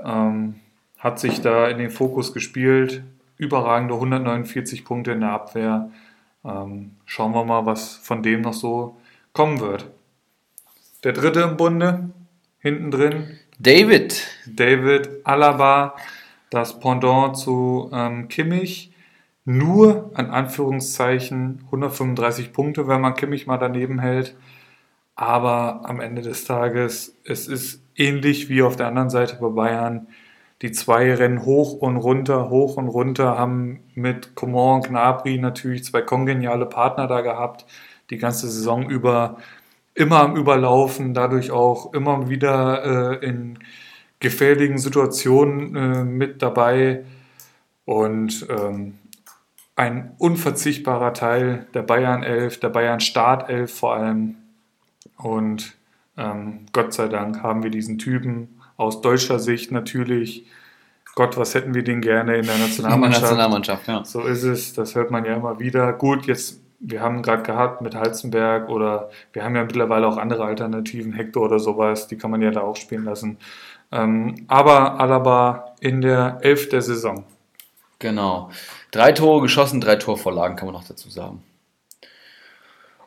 Ähm, 0.03 0.55
hat 0.97 1.19
sich 1.19 1.41
da 1.41 1.67
in 1.67 1.79
den 1.79 1.89
Fokus 1.89 2.33
gespielt. 2.33 3.03
Überragende 3.37 3.95
149 3.95 4.85
Punkte 4.85 5.11
in 5.11 5.21
der 5.21 5.31
Abwehr. 5.31 5.89
Ähm, 6.43 6.97
schauen 7.05 7.33
wir 7.33 7.45
mal, 7.45 7.65
was 7.65 7.95
von 7.95 8.23
dem 8.23 8.41
noch 8.41 8.53
so 8.53 8.97
kommen 9.33 9.59
wird. 9.59 9.89
Der 11.03 11.13
dritte 11.13 11.41
im 11.41 11.57
Bunde, 11.57 12.09
hinten 12.59 12.91
drin, 12.91 13.39
David, 13.59 14.27
David 14.47 15.09
Alaba, 15.23 15.95
das 16.49 16.79
Pendant 16.79 17.37
zu 17.37 17.89
ähm, 17.93 18.27
Kimmich. 18.27 18.91
Nur 19.43 20.11
an 20.13 20.29
Anführungszeichen 20.29 21.61
135 21.65 22.53
Punkte, 22.53 22.87
wenn 22.87 23.01
man 23.01 23.15
Kimmich 23.15 23.47
mal 23.47 23.57
daneben 23.57 23.99
hält. 23.99 24.35
Aber 25.15 25.81
am 25.83 25.99
Ende 25.99 26.21
des 26.21 26.45
Tages, 26.45 27.15
es 27.23 27.47
ist 27.47 27.81
ähnlich 27.95 28.49
wie 28.49 28.61
auf 28.61 28.75
der 28.75 28.87
anderen 28.87 29.09
Seite 29.09 29.37
bei 29.41 29.49
Bayern. 29.49 30.07
Die 30.61 30.71
zwei 30.71 31.13
rennen 31.13 31.43
hoch 31.43 31.73
und 31.73 31.97
runter, 31.97 32.49
hoch 32.49 32.77
und 32.77 32.87
runter, 32.87 33.37
haben 33.37 33.79
mit 33.95 34.35
Coman 34.35 34.75
und 34.75 34.87
Gnabry 34.89 35.39
natürlich 35.39 35.83
zwei 35.83 36.01
kongeniale 36.01 36.67
Partner 36.67 37.07
da 37.07 37.21
gehabt, 37.21 37.65
die 38.11 38.17
ganze 38.17 38.47
Saison 38.47 38.89
über 38.89 39.37
immer 39.95 40.21
am 40.21 40.35
Überlaufen, 40.35 41.13
dadurch 41.13 41.51
auch 41.51 41.93
immer 41.93 42.29
wieder 42.29 43.19
äh, 43.21 43.25
in 43.25 43.59
gefährlichen 44.19 44.77
Situationen 44.77 45.75
äh, 45.75 46.03
mit 46.03 46.41
dabei 46.41 47.03
und 47.85 48.45
ähm, 48.49 48.99
ein 49.75 50.13
unverzichtbarer 50.19 51.13
Teil 51.13 51.65
der 51.73 51.81
Bayern 51.81 52.21
11, 52.21 52.59
der 52.59 52.69
Bayern 52.69 52.99
Startelf 52.99 53.73
vor 53.73 53.95
allem. 53.95 54.35
Und 55.17 55.75
ähm, 56.17 56.67
Gott 56.71 56.93
sei 56.93 57.07
Dank 57.07 57.41
haben 57.41 57.63
wir 57.63 57.71
diesen 57.71 57.97
Typen 57.97 58.60
aus 58.81 59.01
deutscher 59.01 59.39
Sicht 59.39 59.71
natürlich. 59.71 60.45
Gott, 61.15 61.37
was 61.37 61.53
hätten 61.53 61.73
wir 61.73 61.83
den 61.83 62.01
gerne 62.01 62.37
in 62.37 62.45
der 62.45 62.57
Nationalmannschaft? 62.57 63.23
Nationalmannschaft, 63.23 63.87
ja. 63.87 64.03
So 64.03 64.21
ist 64.21 64.43
es, 64.43 64.73
das 64.73 64.95
hört 64.95 65.11
man 65.11 65.25
ja 65.25 65.35
immer 65.35 65.59
wieder. 65.59 65.93
Gut, 65.93 66.25
jetzt, 66.25 66.61
wir 66.79 67.01
haben 67.01 67.21
gerade 67.21 67.43
gehabt 67.43 67.81
mit 67.81 67.95
Halzenberg 67.95 68.69
oder 68.69 69.09
wir 69.33 69.43
haben 69.43 69.55
ja 69.55 69.63
mittlerweile 69.63 70.07
auch 70.07 70.17
andere 70.17 70.45
Alternativen, 70.45 71.13
Hector 71.13 71.43
oder 71.43 71.59
sowas, 71.59 72.07
die 72.07 72.17
kann 72.17 72.31
man 72.31 72.41
ja 72.41 72.51
da 72.51 72.61
auch 72.61 72.77
spielen 72.77 73.03
lassen. 73.05 73.37
Ähm, 73.91 74.45
aber 74.47 74.99
Alaba 74.99 75.75
in 75.81 76.01
der 76.01 76.39
Elf 76.41 76.69
der 76.69 76.81
Saison. 76.81 77.25
Genau. 77.99 78.49
Drei 78.91 79.11
Tore 79.11 79.41
geschossen, 79.41 79.79
drei 79.81 79.97
Torvorlagen, 79.97 80.55
kann 80.55 80.65
man 80.65 80.73
noch 80.73 80.87
dazu 80.87 81.09
sagen. 81.09 81.43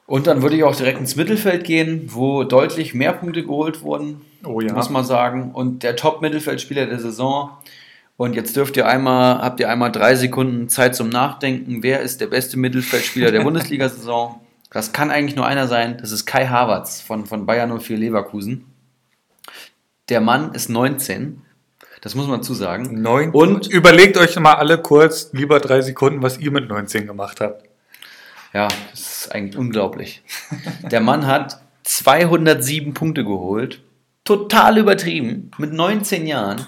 Und 0.07 0.27
dann 0.27 0.43
würde 0.43 0.57
ich 0.57 0.65
auch 0.65 0.77
direkt 0.77 1.01
ins 1.01 1.17
Mittelfeld 1.17 1.65
gehen, 1.65 2.11
wo 2.13 2.45
deutlich 2.45 2.93
mehr 2.95 3.13
Punkte 3.13 3.43
geholt 3.43 3.83
wurden, 3.83 4.21
Oh 4.45 4.61
ja. 4.61 4.75
muss 4.75 4.91
man 4.91 5.05
sagen. 5.05 5.53
Und 5.53 5.83
der 5.83 5.97
Top-Mittelfeldspieler 5.97 6.87
der 6.87 6.99
Saison. 7.01 7.51
Und 8.17 8.35
jetzt 8.35 8.55
dürft 8.55 8.77
ihr 8.77 8.87
einmal, 8.87 9.39
habt 9.41 9.61
ihr 9.61 9.69
einmal 9.71 9.91
drei 9.91 10.15
Sekunden 10.15 10.69
Zeit 10.69 10.95
zum 10.95 11.09
Nachdenken. 11.09 11.83
Wer 11.83 12.01
ist 12.01 12.21
der 12.21 12.27
beste 12.27 12.59
Mittelfeldspieler 12.59 13.31
der 13.33 13.41
Bundesliga-Saison? 13.45 14.41
Das 14.71 14.93
kann 14.93 15.11
eigentlich 15.11 15.37
nur 15.37 15.47
einer 15.47 15.69
sein. 15.69 15.97
Das 16.01 16.13
ist 16.13 16.27
Kai 16.27 16.47
Havertz 16.47 17.01
von, 17.01 17.25
von 17.27 17.47
Bayern 17.47 17.77
04 17.81 17.97
Leverkusen. 17.97 18.67
Der 20.11 20.21
Mann 20.21 20.53
ist 20.53 20.69
19. 20.69 21.41
Das 22.03 22.15
muss 22.15 22.27
man 22.27 22.43
zusagen. 22.43 23.01
Und 23.33 23.67
überlegt 23.69 24.19
euch 24.19 24.39
mal 24.39 24.55
alle 24.55 24.77
kurz, 24.77 25.31
lieber 25.33 25.59
drei 25.61 25.81
Sekunden, 25.81 26.23
was 26.23 26.39
ihr 26.39 26.51
mit 26.51 26.69
19 26.69 27.07
gemacht 27.07 27.41
habt. 27.41 27.65
Ja, 28.55 28.69
das 28.93 29.01
ist 29.25 29.35
eigentlich 29.35 29.59
unglaublich. 29.59 30.23
Der 30.91 31.01
Mann 31.01 31.27
hat 31.27 31.61
207 31.83 32.95
Punkte 32.95 33.25
geholt. 33.25 33.83
Total 34.23 34.79
übertrieben. 34.79 35.51
Mit 35.59 35.73
19 35.73 36.27
Jahren. 36.27 36.67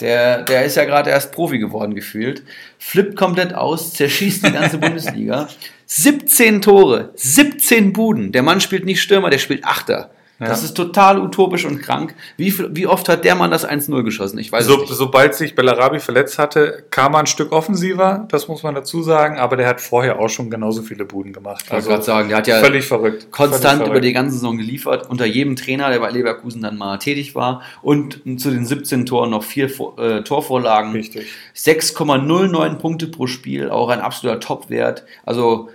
Der, 0.00 0.42
der 0.42 0.64
ist 0.64 0.76
ja 0.76 0.84
gerade 0.84 1.10
erst 1.10 1.32
Profi 1.32 1.58
geworden 1.58 1.94
gefühlt. 1.94 2.42
Flippt 2.78 3.16
komplett 3.16 3.54
aus, 3.54 3.94
zerschießt 3.94 4.46
die 4.46 4.52
ganze 4.52 4.78
Bundesliga. 4.78 5.48
17 5.86 6.60
Tore, 6.60 7.12
17 7.14 7.92
Buden. 7.92 8.32
Der 8.32 8.42
Mann 8.42 8.60
spielt 8.60 8.84
nicht 8.84 9.00
Stürmer, 9.00 9.30
der 9.30 9.38
spielt 9.38 9.64
Achter. 9.64 10.10
Das 10.48 10.60
Ja. 10.60 10.66
ist 10.66 10.74
total 10.74 11.18
utopisch 11.20 11.64
und 11.64 11.80
krank. 11.80 12.14
Wie, 12.36 12.52
wie 12.76 12.86
oft 12.86 13.08
hat 13.08 13.24
der 13.24 13.34
Mann 13.34 13.50
das 13.50 13.64
1-0 13.68 14.02
geschossen? 14.02 14.38
Ich 14.38 14.50
weiß 14.50 14.66
So, 14.66 14.76
nicht. 14.78 14.88
sobald 14.92 15.34
sich 15.34 15.54
Bellarabi 15.54 16.00
verletzt 16.00 16.38
hatte, 16.38 16.84
kam 16.90 17.14
er 17.14 17.20
ein 17.20 17.26
Stück 17.26 17.52
offensiver, 17.52 18.26
das 18.30 18.48
muss 18.48 18.62
man 18.62 18.74
dazu 18.74 19.02
sagen, 19.02 19.38
aber 19.38 19.56
der 19.56 19.68
hat 19.68 19.80
vorher 19.80 20.18
auch 20.18 20.28
schon 20.28 20.50
genauso 20.50 20.82
viele 20.82 21.04
Buden 21.04 21.32
gemacht. 21.32 21.64
Ich 21.66 21.72
wollte 21.72 21.88
gerade 21.88 22.02
sagen, 22.02 22.28
der 22.28 22.38
hat 22.38 22.46
ja 22.48 22.58
völlig 22.60 22.86
verrückt. 22.86 23.30
konstant 23.30 23.62
völlig 23.62 23.76
über 23.78 23.84
verrückt. 23.86 24.04
die 24.04 24.12
ganze 24.12 24.34
Saison 24.34 24.56
geliefert, 24.58 25.08
unter 25.08 25.26
jedem 25.26 25.56
Trainer, 25.56 25.90
der 25.90 26.00
bei 26.00 26.10
Leverkusen 26.10 26.60
dann 26.62 26.76
mal 26.76 26.98
tätig 26.98 27.34
war. 27.34 27.62
Und 27.80 28.22
zu 28.40 28.50
den 28.50 28.66
17 28.66 29.06
Toren 29.06 29.30
noch 29.30 29.44
vier 29.44 29.70
äh, 29.98 30.22
Torvorlagen. 30.22 30.92
Richtig. 30.92 31.26
6,09 31.54 32.76
Punkte 32.76 33.06
pro 33.06 33.26
Spiel, 33.26 33.70
auch 33.70 33.88
ein 33.88 34.00
absoluter 34.00 34.40
Topwert. 34.40 35.04
Also 35.24 35.68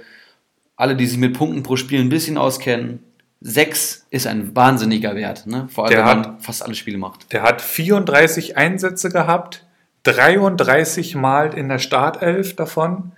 alle, 0.76 0.96
die 0.96 1.06
sich 1.08 1.18
mit 1.18 1.34
Punkten 1.38 1.64
pro 1.64 1.76
Spiel 1.76 2.00
ein 2.00 2.10
bisschen 2.10 2.38
auskennen, 2.38 3.00
6 3.42 4.08
ist 4.10 4.28
ein 4.28 4.56
wahnsinniger 4.56 5.16
Wert. 5.16 5.46
Ne? 5.48 5.68
Vor 5.72 5.86
allem, 5.86 5.92
Der 5.92 6.00
wenn 6.00 6.06
hat- 6.10 6.28
man 6.28 6.40
fast 6.40 6.64
alle 6.64 6.76
Spiele 6.76 6.98
macht. 6.98 7.32
Der 7.34 7.44
hat 7.44 7.62
34 7.62 8.58
Einsätze 8.58 9.10
gehabt, 9.10 9.64
33 10.04 11.16
Mal 11.16 11.54
in 11.54 11.70
der 11.70 11.80
Startelf 11.80 12.56
davon, 12.56 13.12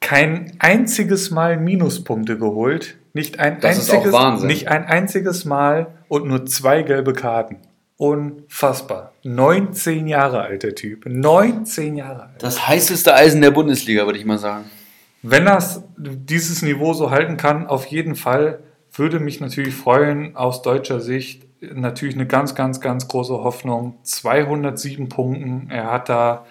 kein 0.00 0.52
einziges 0.58 1.30
Mal 1.30 1.56
Minuspunkte 1.56 2.38
geholt, 2.38 2.96
nicht 3.12 3.40
ein, 3.40 3.60
Das 3.60 3.78
ist 3.78 3.90
einziges, 3.90 4.42
nicht 4.42 4.68
ein 4.68 4.84
einziges 4.84 5.44
Mal 5.44 5.88
und 6.08 6.26
nur 6.26 6.46
zwei 6.46 6.82
gelbe 6.82 7.12
Karten. 7.12 7.56
Unfassbar. 7.96 9.12
19 9.24 10.06
Jahre 10.06 10.42
alt, 10.42 10.62
der 10.62 10.74
Typ. 10.74 11.06
19 11.06 11.96
Jahre 11.96 12.24
alt. 12.24 12.42
Das 12.42 12.68
heißeste 12.68 13.14
Eisen 13.14 13.40
der 13.40 13.50
Bundesliga, 13.52 14.04
würde 14.04 14.18
ich 14.18 14.26
mal 14.26 14.36
sagen. 14.38 14.64
Wenn 15.22 15.46
das 15.46 15.82
dieses 15.96 16.60
Niveau 16.60 16.92
so 16.92 17.10
halten 17.10 17.38
kann, 17.38 17.66
auf 17.66 17.86
jeden 17.86 18.14
Fall, 18.14 18.58
würde 18.98 19.20
mich 19.20 19.40
natürlich 19.40 19.74
freuen, 19.74 20.36
aus 20.36 20.62
deutscher 20.62 21.00
Sicht. 21.00 21.46
Natürlich 21.60 22.14
eine 22.14 22.26
ganz, 22.26 22.54
ganz, 22.54 22.80
ganz 22.80 23.08
große 23.08 23.32
Hoffnung. 23.32 23.96
207 24.02 25.08
Punkten. 25.08 25.68
Er 25.70 25.90
hat 25.90 26.08
da 26.08 26.44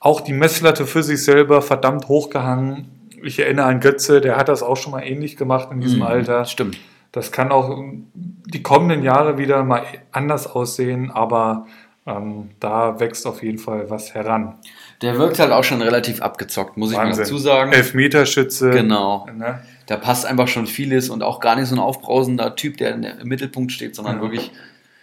auch 0.00 0.20
die 0.20 0.32
Messlatte 0.32 0.86
für 0.86 1.02
sich 1.02 1.24
selber 1.24 1.62
verdammt 1.62 2.08
hochgehangen. 2.08 2.88
Ich 3.22 3.38
erinnere 3.38 3.66
an 3.66 3.80
Götze, 3.80 4.20
der 4.20 4.36
hat 4.36 4.48
das 4.48 4.62
auch 4.62 4.76
schon 4.76 4.92
mal 4.92 5.02
ähnlich 5.02 5.36
gemacht 5.36 5.68
in 5.72 5.80
diesem 5.80 6.02
Alter. 6.02 6.44
Stimmt. 6.44 6.78
Das 7.10 7.32
kann 7.32 7.50
auch 7.50 7.82
die 8.14 8.62
kommenden 8.62 9.02
Jahre 9.02 9.38
wieder 9.38 9.64
mal 9.64 9.82
anders 10.12 10.46
aussehen, 10.46 11.10
aber 11.10 11.66
ähm, 12.06 12.50
da 12.60 13.00
wächst 13.00 13.26
auf 13.26 13.42
jeden 13.42 13.58
Fall 13.58 13.90
was 13.90 14.14
heran. 14.14 14.54
Der 15.02 15.16
wirkt 15.18 15.38
halt 15.38 15.52
auch 15.52 15.64
schon 15.64 15.80
relativ 15.80 16.20
abgezockt, 16.22 16.76
muss 16.76 16.90
ich 16.90 16.96
mal 16.96 17.06
Wahnsinn. 17.06 17.24
dazu 17.24 17.38
sagen. 17.38 17.72
Elfmeterschütze. 17.72 18.70
Genau. 18.70 19.26
Ne? 19.32 19.60
Da 19.86 19.96
passt 19.96 20.26
einfach 20.26 20.48
schon 20.48 20.66
vieles 20.66 21.08
und 21.08 21.22
auch 21.22 21.40
gar 21.40 21.56
nicht 21.56 21.68
so 21.68 21.76
ein 21.76 21.78
aufbrausender 21.80 22.56
Typ, 22.56 22.76
der 22.78 22.94
im 22.94 23.28
Mittelpunkt 23.28 23.72
steht, 23.72 23.94
sondern 23.94 24.20
wirklich 24.20 24.50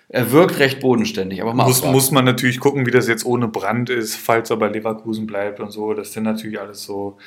Er 0.10 0.32
wirkt 0.32 0.60
recht 0.60 0.82
bodenständig, 0.82 1.42
aber 1.42 1.54
Muss, 1.54 1.78
abwarten. 1.78 1.96
muss 1.96 2.12
man 2.12 2.26
natürlich 2.26 2.60
gucken, 2.60 2.86
wie 2.86 2.92
das 2.92 3.08
jetzt 3.08 3.26
ohne 3.26 3.48
Brand 3.48 3.90
ist, 3.90 4.16
falls 4.16 4.50
er 4.50 4.58
bei 4.58 4.68
Leverkusen 4.68 5.26
bleibt 5.26 5.60
und 5.60 5.72
so. 5.72 5.94
Das 5.94 6.14
sind 6.14 6.24
natürlich 6.24 6.60
alles 6.60 6.84
so 6.84 7.18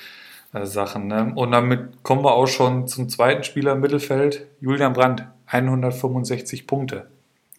äh, 0.53 0.65
Sachen. 0.65 1.09
Ne? 1.09 1.33
Und 1.35 1.51
damit 1.53 2.03
kommen 2.05 2.23
wir 2.23 2.35
auch 2.35 2.47
schon 2.47 2.87
zum 2.87 3.09
zweiten 3.09 3.43
Spieler 3.45 3.73
im 3.73 3.81
Mittelfeld, 3.81 4.47
Julian 4.61 4.93
Brandt, 4.93 5.25
165 5.47 6.67
Punkte. 6.67 7.07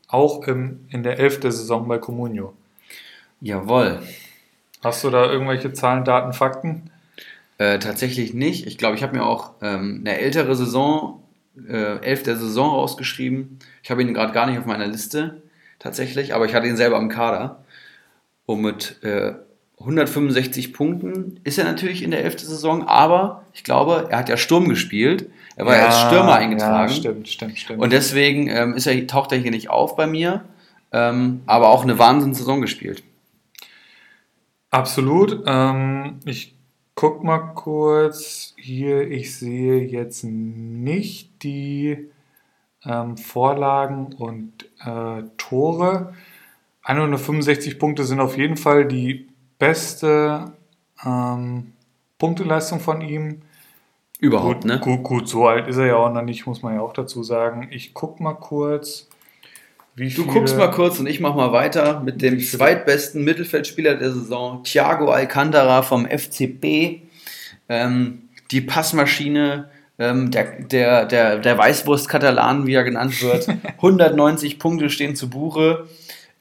Auch 0.07 0.47
im, 0.47 0.85
in 0.89 1.03
der 1.03 1.19
11. 1.19 1.41
Saison 1.43 1.87
bei 1.87 1.97
Comunio. 1.97 2.53
Jawohl. 3.41 3.99
Hast 4.83 5.03
du 5.03 5.09
da 5.09 5.29
irgendwelche 5.29 5.73
Zahlen, 5.73 6.05
Daten, 6.05 6.33
Fakten? 6.33 6.89
Äh, 7.57 7.79
tatsächlich 7.79 8.33
nicht. 8.33 8.65
Ich 8.65 8.77
glaube, 8.77 8.95
ich 8.95 9.03
habe 9.03 9.17
mir 9.17 9.25
auch 9.25 9.51
ähm, 9.61 10.03
eine 10.05 10.17
ältere 10.17 10.55
Saison, 10.55 11.21
äh, 11.67 11.97
elf 11.99 12.23
der 12.23 12.37
Saison 12.37 12.69
rausgeschrieben. 12.69 13.59
Ich 13.83 13.91
habe 13.91 14.01
ihn 14.01 14.13
gerade 14.13 14.31
gar 14.31 14.47
nicht 14.47 14.57
auf 14.57 14.65
meiner 14.65 14.87
Liste, 14.87 15.41
tatsächlich, 15.77 16.33
aber 16.33 16.45
ich 16.45 16.53
hatte 16.55 16.67
ihn 16.67 16.77
selber 16.77 16.97
im 16.97 17.09
Kader. 17.09 17.65
Und 18.45 18.61
mit 18.61 19.03
äh, 19.03 19.33
165 19.79 20.73
Punkten 20.73 21.39
ist 21.43 21.57
er 21.57 21.65
natürlich 21.65 22.03
in 22.03 22.11
der 22.11 22.23
elften 22.23 22.45
Saison, 22.45 22.87
aber 22.87 23.43
ich 23.53 23.63
glaube, 23.63 24.07
er 24.09 24.19
hat 24.19 24.29
ja 24.29 24.37
Sturm 24.37 24.69
gespielt. 24.69 25.29
Er 25.55 25.65
war 25.65 25.75
ja, 25.75 25.87
als 25.87 25.99
Stürmer 26.01 26.35
eingetragen. 26.35 26.89
Ja, 26.89 26.95
stimmt, 26.95 27.27
stimmt, 27.27 27.59
stimmt. 27.59 27.81
Und 27.81 27.91
deswegen 27.91 28.47
ähm, 28.47 28.73
ist 28.75 28.87
er, 28.87 29.07
taucht 29.07 29.33
er 29.33 29.37
hier 29.37 29.51
nicht 29.51 29.69
auf 29.69 29.97
bei 29.97 30.07
mir, 30.07 30.45
ähm, 30.93 31.41
aber 31.45 31.69
auch 31.69 31.83
eine 31.83 31.99
Wahnsinnssaison 31.99 32.61
gespielt. 32.61 33.03
Absolut. 34.71 35.43
Ähm, 35.45 36.19
ich 36.25 36.55
guck 36.95 37.23
mal 37.23 37.39
kurz 37.55 38.53
hier. 38.57 39.09
Ich 39.09 39.35
sehe 39.35 39.81
jetzt 39.81 40.23
nicht 40.23 41.43
die 41.43 42.09
ähm, 42.85 43.17
Vorlagen 43.17 44.13
und 44.13 44.65
äh, 44.85 45.23
Tore. 45.37 46.13
165 46.83 47.79
Punkte 47.79 48.03
sind 48.03 48.19
auf 48.19 48.37
jeden 48.37 48.57
Fall 48.57 48.85
die 48.87 49.27
beste 49.57 50.53
ähm, 51.05 51.73
Punkteleistung 52.17 52.79
von 52.79 53.01
ihm. 53.01 53.41
Überhaupt, 54.19 54.61
Gut, 54.61 54.65
ne? 54.65 54.79
gut, 54.79 55.03
gut, 55.03 55.29
so 55.29 55.47
alt 55.47 55.67
ist 55.67 55.77
er 55.77 55.87
ja 55.87 55.95
auch 55.95 56.11
noch 56.11 56.21
nicht, 56.21 56.45
muss 56.45 56.61
man 56.61 56.73
ja 56.75 56.81
auch 56.81 56.93
dazu 56.93 57.23
sagen. 57.23 57.69
Ich 57.71 57.93
guck 57.93 58.19
mal 58.19 58.33
kurz. 58.33 59.08
Du 59.95 60.25
guckst 60.25 60.55
mal 60.57 60.71
kurz 60.71 60.99
und 60.99 61.07
ich 61.07 61.19
mach 61.19 61.35
mal 61.35 61.51
weiter 61.51 61.99
mit 61.99 62.21
dem 62.21 62.39
zweitbesten 62.39 63.23
Mittelfeldspieler 63.23 63.95
der 63.95 64.11
Saison, 64.13 64.63
Thiago 64.63 65.11
Alcantara 65.11 65.81
vom 65.81 66.07
FCB. 66.07 67.01
Ähm, 67.67 68.29
die 68.51 68.61
Passmaschine, 68.61 69.69
ähm, 69.99 70.31
der, 70.31 70.61
der, 70.61 71.05
der, 71.05 71.37
der 71.39 71.57
Weißwurst-Katalan, 71.57 72.65
wie 72.65 72.73
er 72.73 72.83
genannt 72.83 73.21
wird. 73.21 73.47
190 73.77 74.57
Punkte 74.57 74.89
stehen 74.89 75.15
zu 75.15 75.29
Buche. 75.29 75.87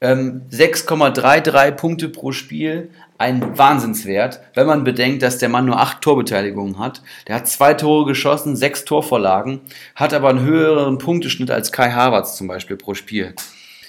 Ähm, 0.00 0.42
6,33 0.50 1.72
Punkte 1.72 2.08
pro 2.08 2.32
Spiel. 2.32 2.90
Ein 3.20 3.58
Wahnsinnswert, 3.58 4.40
wenn 4.54 4.68
man 4.68 4.84
bedenkt, 4.84 5.22
dass 5.22 5.38
der 5.38 5.48
Mann 5.48 5.64
nur 5.64 5.80
acht 5.80 6.02
Torbeteiligungen 6.02 6.78
hat. 6.78 7.02
Der 7.26 7.34
hat 7.34 7.48
zwei 7.48 7.74
Tore 7.74 8.06
geschossen, 8.06 8.54
sechs 8.54 8.84
Torvorlagen, 8.84 9.60
hat 9.96 10.14
aber 10.14 10.28
einen 10.28 10.42
höheren 10.44 10.98
Punkteschnitt 10.98 11.50
als 11.50 11.72
Kai 11.72 11.90
Havertz 11.90 12.36
zum 12.36 12.46
Beispiel 12.46 12.76
pro 12.76 12.94
Spiel. 12.94 13.34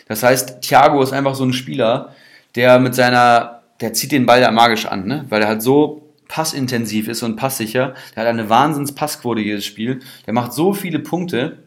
Das 0.07 0.23
heißt, 0.23 0.61
Thiago 0.61 1.03
ist 1.03 1.13
einfach 1.13 1.35
so 1.35 1.45
ein 1.45 1.53
Spieler, 1.53 2.15
der 2.55 2.79
mit 2.79 2.95
seiner, 2.95 3.61
der 3.79 3.93
zieht 3.93 4.11
den 4.11 4.25
Ball 4.25 4.41
ja 4.41 4.49
magisch 4.49 4.87
an, 4.87 5.05
ne? 5.05 5.25
weil 5.29 5.43
er 5.43 5.47
halt 5.47 5.61
so 5.61 6.09
passintensiv 6.27 7.07
ist 7.07 7.21
und 7.21 7.35
passsicher. 7.35 7.93
Der 8.15 8.23
hat 8.23 8.29
eine 8.29 8.49
wahnsinns 8.49 8.93
Passquote 8.95 9.41
jedes 9.41 9.65
Spiel. 9.65 9.99
Der 10.25 10.33
macht 10.33 10.53
so 10.53 10.73
viele 10.73 10.99
Punkte. 10.99 11.59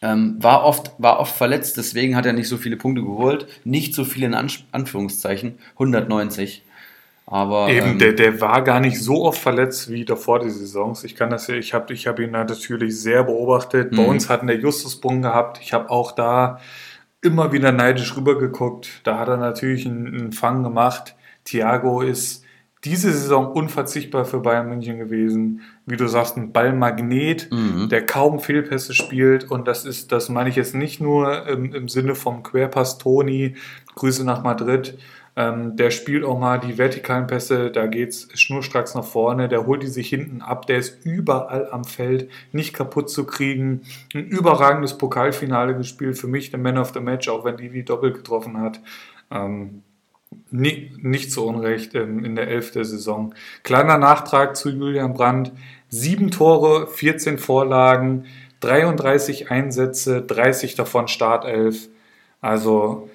Ähm, 0.00 0.36
war, 0.40 0.64
oft, 0.64 0.92
war 0.98 1.18
oft 1.18 1.36
verletzt, 1.36 1.76
deswegen 1.76 2.14
hat 2.14 2.24
er 2.26 2.32
nicht 2.32 2.48
so 2.48 2.56
viele 2.56 2.76
Punkte 2.76 3.02
geholt. 3.02 3.46
Nicht 3.64 3.94
so 3.94 4.04
viele 4.04 4.26
in 4.26 4.34
Ansch 4.34 4.64
Anführungszeichen. 4.72 5.58
190. 5.72 6.62
Aber 7.26 7.68
Eben, 7.68 7.92
ähm, 7.92 7.98
der, 7.98 8.12
der 8.14 8.40
war 8.40 8.62
gar 8.62 8.80
nicht 8.80 8.98
so 9.02 9.24
oft 9.24 9.38
verletzt 9.40 9.90
wie 9.90 10.04
davor 10.06 10.38
die 10.40 10.48
Saisons. 10.50 11.04
Ich 11.04 11.14
kann 11.14 11.28
das 11.30 11.46
ja, 11.48 11.56
ich 11.56 11.74
habe 11.74 11.92
ich 11.92 12.06
hab 12.06 12.18
ihn 12.20 12.30
natürlich 12.30 12.98
sehr 12.98 13.22
beobachtet. 13.24 13.90
Bei 13.90 14.02
Mhm. 14.02 14.08
uns 14.08 14.28
hatten 14.30 14.46
der 14.46 14.58
Justus-Sprung 14.58 15.20
gehabt. 15.20 15.58
Ich 15.60 15.72
habe 15.74 15.90
auch 15.90 16.12
da 16.12 16.58
immer 17.20 17.52
wieder 17.52 17.72
neidisch 17.72 18.16
rübergeguckt. 18.16 19.00
Da 19.04 19.18
hat 19.18 19.28
er 19.28 19.36
natürlich 19.36 19.84
einen, 19.84 20.06
einen 20.06 20.32
Fang 20.32 20.62
gemacht. 20.62 21.16
Thiago 21.44 22.00
ist 22.00 22.44
diese 22.84 23.12
Saison 23.12 23.50
unverzichtbar 23.52 24.24
für 24.24 24.38
Bayern 24.40 24.68
München 24.68 24.98
gewesen. 24.98 25.60
Wie 25.88 25.96
du 25.96 26.06
sagst, 26.06 26.36
ein 26.36 26.52
Ballmagnet, 26.52 27.48
Mhm. 27.50 27.88
der 27.88 28.04
kaum 28.04 28.40
Fehlpässe 28.40 28.94
spielt. 28.94 29.50
Und 29.50 29.66
das 29.66 29.84
ist, 29.84 30.12
das 30.12 30.28
meine 30.28 30.50
ich 30.50 30.56
jetzt 30.56 30.74
nicht 30.74 31.00
nur 31.00 31.46
im, 31.46 31.74
im 31.74 31.88
Sinne 31.88 32.14
vom 32.14 32.42
Querpass 32.42 32.98
Toni, 32.98 33.54
Grüße 33.94 34.24
nach 34.24 34.42
Madrid. 34.42 34.98
Ähm, 35.36 35.76
der 35.76 35.92
spielt 35.92 36.24
auch 36.24 36.38
mal 36.38 36.58
die 36.58 36.78
vertikalen 36.78 37.28
Pässe, 37.28 37.70
da 37.70 37.86
geht's 37.86 38.28
schnurstracks 38.34 38.96
nach 38.96 39.04
vorne, 39.04 39.48
der 39.48 39.66
holt 39.66 39.84
die 39.84 39.86
sich 39.86 40.08
hinten 40.08 40.42
ab, 40.42 40.66
der 40.66 40.78
ist 40.78 41.06
überall 41.06 41.68
am 41.70 41.84
Feld, 41.84 42.28
nicht 42.50 42.74
kaputt 42.74 43.08
zu 43.08 43.24
kriegen. 43.24 43.82
Ein 44.14 44.26
überragendes 44.26 44.98
Pokalfinale 44.98 45.76
gespielt, 45.76 46.18
für 46.18 46.26
mich 46.26 46.50
der 46.50 46.58
Man 46.58 46.76
of 46.76 46.92
the 46.92 46.98
Match, 46.98 47.28
auch 47.28 47.44
wenn 47.44 47.56
Divi 47.56 47.84
doppelt 47.84 48.16
getroffen 48.16 48.60
hat. 48.60 48.80
Ähm, 49.30 49.82
nie, 50.50 50.90
nicht 51.02 51.30
zu 51.30 51.46
Unrecht 51.46 51.94
ähm, 51.94 52.24
in 52.24 52.34
der 52.34 52.48
11. 52.48 52.72
Saison. 52.72 53.32
Kleiner 53.62 53.96
Nachtrag 53.96 54.56
zu 54.56 54.70
Julian 54.70 55.14
Brandt. 55.14 55.52
Sieben 55.88 56.30
Tore, 56.30 56.86
14 56.86 57.38
Vorlagen, 57.38 58.26
33 58.60 59.50
Einsätze, 59.50 60.22
30 60.22 60.74
davon 60.74 61.08
Startelf. 61.08 61.88
Also 62.40 63.08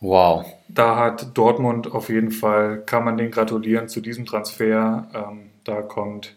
wow. 0.00 0.44
da 0.68 0.96
hat 0.96 1.36
Dortmund 1.36 1.92
auf 1.92 2.08
jeden 2.08 2.30
Fall, 2.30 2.82
kann 2.84 3.04
man 3.04 3.16
den 3.16 3.30
gratulieren 3.30 3.88
zu 3.88 4.00
diesem 4.00 4.26
Transfer. 4.26 5.08
Ähm, 5.14 5.50
da 5.64 5.82
kommt 5.82 6.36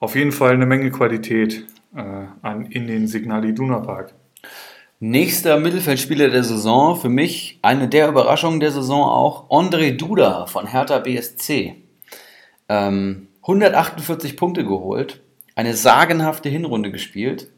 auf 0.00 0.14
jeden 0.14 0.32
Fall 0.32 0.52
eine 0.52 0.66
Menge 0.66 0.90
Qualität 0.90 1.64
äh, 1.94 2.02
an, 2.42 2.66
in 2.66 2.86
den 2.86 3.06
Signal 3.06 3.44
Iduna 3.44 3.78
Park. 3.80 4.12
Nächster 4.98 5.58
Mittelfeldspieler 5.60 6.30
der 6.30 6.42
Saison, 6.42 6.96
für 6.96 7.10
mich 7.10 7.58
eine 7.60 7.86
der 7.86 8.08
Überraschungen 8.08 8.60
der 8.60 8.72
Saison 8.72 9.04
auch, 9.04 9.50
André 9.50 9.94
Duda 9.94 10.46
von 10.46 10.66
Hertha 10.66 10.98
BSC. 10.98 11.76
Ähm, 12.68 13.25
148 13.46 14.36
Punkte 14.36 14.64
geholt, 14.64 15.20
eine 15.54 15.74
sagenhafte 15.74 16.48
Hinrunde 16.48 16.90
gespielt. 16.90 17.48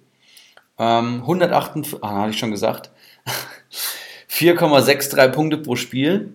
Ähm, 0.78 1.22
148, 1.22 2.04
ah, 2.04 2.20
hatte 2.20 2.30
ich 2.30 2.38
schon 2.38 2.50
gesagt, 2.50 2.90
4,63 4.30 5.28
Punkte 5.28 5.56
pro 5.56 5.76
Spiel. 5.76 6.34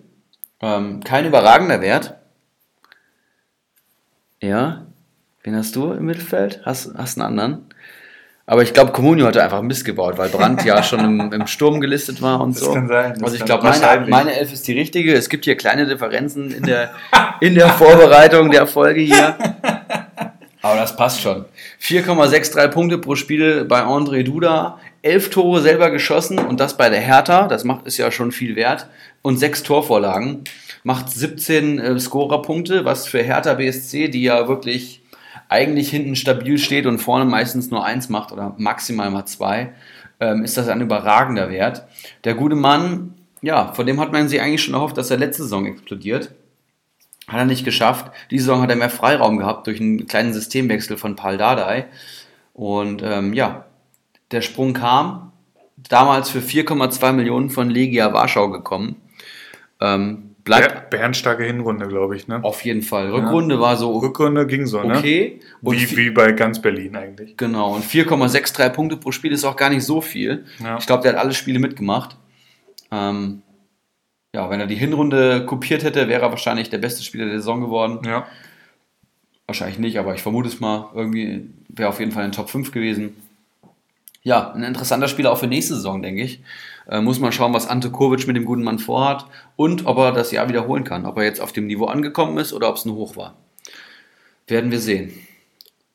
Ähm, 0.60 1.02
kein 1.04 1.24
überragender 1.24 1.80
Wert. 1.80 2.16
Ja, 4.40 4.86
wen 5.44 5.56
hast 5.56 5.76
du 5.76 5.92
im 5.92 6.04
Mittelfeld? 6.04 6.62
Hast, 6.64 6.92
hast 6.94 7.16
einen 7.16 7.26
anderen? 7.26 7.73
Aber 8.46 8.62
ich 8.62 8.74
glaube, 8.74 8.92
Comunio 8.92 9.26
hatte 9.26 9.42
einfach 9.42 9.62
Mist 9.62 9.86
gebaut, 9.86 10.18
weil 10.18 10.28
Brandt 10.28 10.64
ja 10.64 10.82
schon 10.82 11.00
im, 11.00 11.32
im 11.32 11.46
Sturm 11.46 11.80
gelistet 11.80 12.20
war 12.20 12.40
und 12.40 12.54
Das 12.54 12.64
so. 12.64 12.74
kann 12.74 12.88
sein, 12.88 13.22
also 13.22 13.36
ich 13.36 13.44
glaube, 13.44 13.64
meine, 13.64 14.06
meine 14.06 14.38
Elf 14.38 14.52
ist 14.52 14.68
die 14.68 14.74
richtige. 14.74 15.14
Es 15.14 15.28
gibt 15.30 15.46
hier 15.46 15.56
kleine 15.56 15.86
Differenzen 15.86 16.50
in 16.50 16.64
der, 16.64 16.90
in 17.40 17.54
der 17.54 17.70
Vorbereitung 17.70 18.50
der 18.50 18.66
Folge 18.66 19.00
hier. 19.00 19.36
Aber 20.60 20.76
das 20.76 20.96
passt 20.96 21.20
schon. 21.20 21.44
4,63 21.82 22.68
Punkte 22.68 22.98
pro 22.98 23.16
Spiel 23.16 23.64
bei 23.66 23.82
André 23.82 24.22
Duda. 24.22 24.78
Elf 25.02 25.28
Tore 25.28 25.60
selber 25.60 25.90
geschossen 25.90 26.38
und 26.38 26.58
das 26.58 26.78
bei 26.78 26.88
der 26.88 27.00
Hertha. 27.00 27.48
Das 27.48 27.64
macht, 27.64 27.86
ist 27.86 27.98
ja 27.98 28.10
schon 28.10 28.32
viel 28.32 28.56
wert. 28.56 28.86
Und 29.20 29.36
sechs 29.36 29.62
Torvorlagen. 29.62 30.44
Macht 30.82 31.10
17 31.10 31.78
äh, 31.78 31.98
Scorerpunkte, 31.98 32.84
was 32.86 33.06
für 33.06 33.22
Hertha 33.22 33.54
BSC, 33.54 34.08
die 34.08 34.22
ja 34.22 34.48
wirklich 34.48 35.02
eigentlich 35.48 35.90
hinten 35.90 36.16
stabil 36.16 36.58
steht 36.58 36.86
und 36.86 36.98
vorne 36.98 37.24
meistens 37.24 37.70
nur 37.70 37.84
eins 37.84 38.08
macht 38.08 38.32
oder 38.32 38.54
maximal 38.58 39.10
mal 39.10 39.26
zwei, 39.26 39.72
ähm, 40.20 40.44
ist 40.44 40.56
das 40.56 40.68
ein 40.68 40.80
überragender 40.80 41.50
Wert. 41.50 41.84
Der 42.24 42.34
gute 42.34 42.56
Mann, 42.56 43.14
ja, 43.42 43.72
von 43.72 43.86
dem 43.86 44.00
hat 44.00 44.12
man 44.12 44.28
sich 44.28 44.40
eigentlich 44.40 44.62
schon 44.62 44.74
erhofft, 44.74 44.96
dass 44.96 45.10
er 45.10 45.18
letzte 45.18 45.42
Saison 45.42 45.66
explodiert. 45.66 46.32
Hat 47.28 47.38
er 47.38 47.44
nicht 47.46 47.64
geschafft. 47.64 48.12
Diese 48.30 48.44
Saison 48.44 48.60
hat 48.60 48.70
er 48.70 48.76
mehr 48.76 48.90
Freiraum 48.90 49.38
gehabt 49.38 49.66
durch 49.66 49.80
einen 49.80 50.06
kleinen 50.06 50.34
Systemwechsel 50.34 50.96
von 50.96 51.16
Paul 51.16 51.38
Dardai. 51.38 51.86
Und 52.52 53.02
ähm, 53.02 53.32
ja, 53.32 53.66
der 54.30 54.42
Sprung 54.42 54.74
kam. 54.74 55.32
Damals 55.76 56.30
für 56.30 56.38
4,2 56.38 57.12
Millionen 57.12 57.50
von 57.50 57.68
Legia 57.68 58.12
Warschau 58.12 58.50
gekommen. 58.50 58.96
Ähm, 59.80 60.33
bleibt 60.44 60.90
Ber 60.90 60.98
Bernstarke 60.98 61.44
Hinrunde, 61.44 61.88
glaube 61.88 62.16
ich. 62.16 62.28
Ne? 62.28 62.42
auf 62.42 62.64
jeden 62.64 62.82
Fall. 62.82 63.10
Rückrunde 63.10 63.60
war 63.60 63.76
so 63.76 63.98
Rückrunde 63.98 64.46
ging 64.46 64.66
so, 64.66 64.82
ne? 64.82 64.98
okay. 64.98 65.40
Und 65.62 65.76
Wie, 65.76 65.96
wie 65.96 66.10
bei 66.10 66.32
ganz 66.32 66.60
Berlin 66.60 66.94
eigentlich. 66.96 67.36
Genau, 67.36 67.74
und 67.74 67.84
4,63 67.84 68.68
Punkte 68.70 68.96
pro 68.96 69.10
Spiel 69.10 69.32
ist 69.32 69.44
auch 69.44 69.56
gar 69.56 69.70
nicht 69.70 69.84
so 69.84 70.00
viel. 70.00 70.44
Ja. 70.62 70.78
Ich 70.78 70.86
glaube, 70.86 71.02
der 71.02 71.12
hat 71.12 71.18
alle 71.18 71.34
Spiele 71.34 71.58
mitgemacht. 71.58 72.16
Ähm, 72.92 73.42
ja, 74.34 74.50
wenn 74.50 74.60
er 74.60 74.66
die 74.66 74.74
Hinrunde 74.74 75.46
kopiert 75.46 75.82
hätte, 75.82 76.08
wäre 76.08 76.22
er 76.22 76.30
wahrscheinlich 76.30 76.68
der 76.70 76.78
beste 76.78 77.02
Spieler 77.02 77.26
der 77.26 77.38
Saison 77.38 77.60
geworden. 77.60 78.00
Ja. 78.06 78.26
Wahrscheinlich 79.46 79.78
nicht, 79.78 79.98
aber 79.98 80.14
ich 80.14 80.22
vermute 80.22 80.48
es 80.48 80.60
mal. 80.60 80.90
Irgendwie 80.94 81.50
wäre 81.68 81.88
auf 81.88 82.00
jeden 82.00 82.12
Fall 82.12 82.24
in 82.24 82.30
den 82.30 82.36
Top 82.36 82.50
5 82.50 82.72
gewesen. 82.72 83.16
ja, 84.22 84.52
ein 84.52 84.62
interessanter 84.62 85.08
Spieler 85.08 85.30
auch 85.32 85.38
für 85.38 85.46
nächste 85.46 85.74
Saison, 85.74 86.02
denke 86.02 86.22
ich. 86.22 86.40
Äh, 86.88 87.00
muss 87.00 87.18
man 87.20 87.32
schauen, 87.32 87.54
was 87.54 87.66
Ante 87.66 87.90
Kovic 87.90 88.26
mit 88.26 88.36
dem 88.36 88.44
guten 88.44 88.62
Mann 88.62 88.78
vorhat 88.78 89.26
und 89.56 89.86
ob 89.86 89.96
er 89.98 90.12
das 90.12 90.30
Jahr 90.32 90.48
wiederholen 90.48 90.84
kann. 90.84 91.06
Ob 91.06 91.16
er 91.16 91.24
jetzt 91.24 91.40
auf 91.40 91.52
dem 91.52 91.66
Niveau 91.66 91.86
angekommen 91.86 92.36
ist 92.38 92.52
oder 92.52 92.68
ob 92.68 92.76
es 92.76 92.84
nur 92.84 92.96
hoch 92.96 93.16
war. 93.16 93.36
Werden 94.46 94.70
wir 94.70 94.80
sehen. 94.80 95.12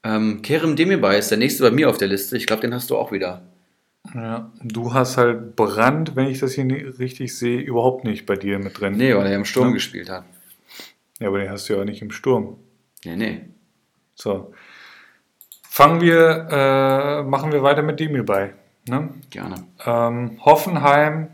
Ähm, 0.04 0.42
Kerem 0.42 0.76
Demirbay 0.76 1.20
ist 1.20 1.30
der 1.30 1.38
nächste 1.38 1.64
bei 1.64 1.72
mir 1.72 1.90
auf 1.90 1.98
der 1.98 2.08
Liste. 2.08 2.38
Ich 2.38 2.48
glaube, 2.48 2.62
den 2.62 2.74
hast 2.74 2.90
du 2.90 2.98
auch 2.98 3.12
wieder. 3.12 3.44
Ja, 4.16 4.52
du 4.64 4.94
hast 4.94 5.18
halt 5.18 5.56
Brand, 5.56 6.16
wenn 6.16 6.28
ich 6.28 6.40
das 6.40 6.54
hier 6.54 6.66
richtig 7.00 7.38
sehe, 7.38 7.60
überhaupt 7.60 8.06
nicht 8.06 8.26
bei 8.26 8.36
dir 8.36 8.58
mit 8.58 8.80
drin. 8.80 8.96
Nee, 8.98 9.14
weil 9.16 9.28
er 9.28 9.36
im 9.36 9.46
Sturm 9.46 9.68
Ja. 9.68 9.74
gespielt 9.74 10.10
hat. 10.10 10.24
Ja, 11.20 11.28
aber 11.28 11.40
den 11.40 11.50
hast 11.52 11.68
du 11.70 11.74
ja 11.74 11.82
auch 11.82 11.86
nicht 11.86 12.02
im 12.02 12.12
Sturm. 12.12 12.58
Nee, 13.04 13.18
nee. 13.18 13.42
So. 14.16 14.54
Fangen 15.64 16.02
wir, 16.02 16.48
äh, 16.50 17.24
machen 17.24 17.52
wir 17.52 17.62
weiter 17.62 17.84
mit 17.84 18.00
dem 18.00 18.12
hierbei. 18.12 18.54
Ne? 18.90 19.10
Gerne. 19.30 19.56
Ähm, 19.86 20.40
Hoffenheim 20.44 21.30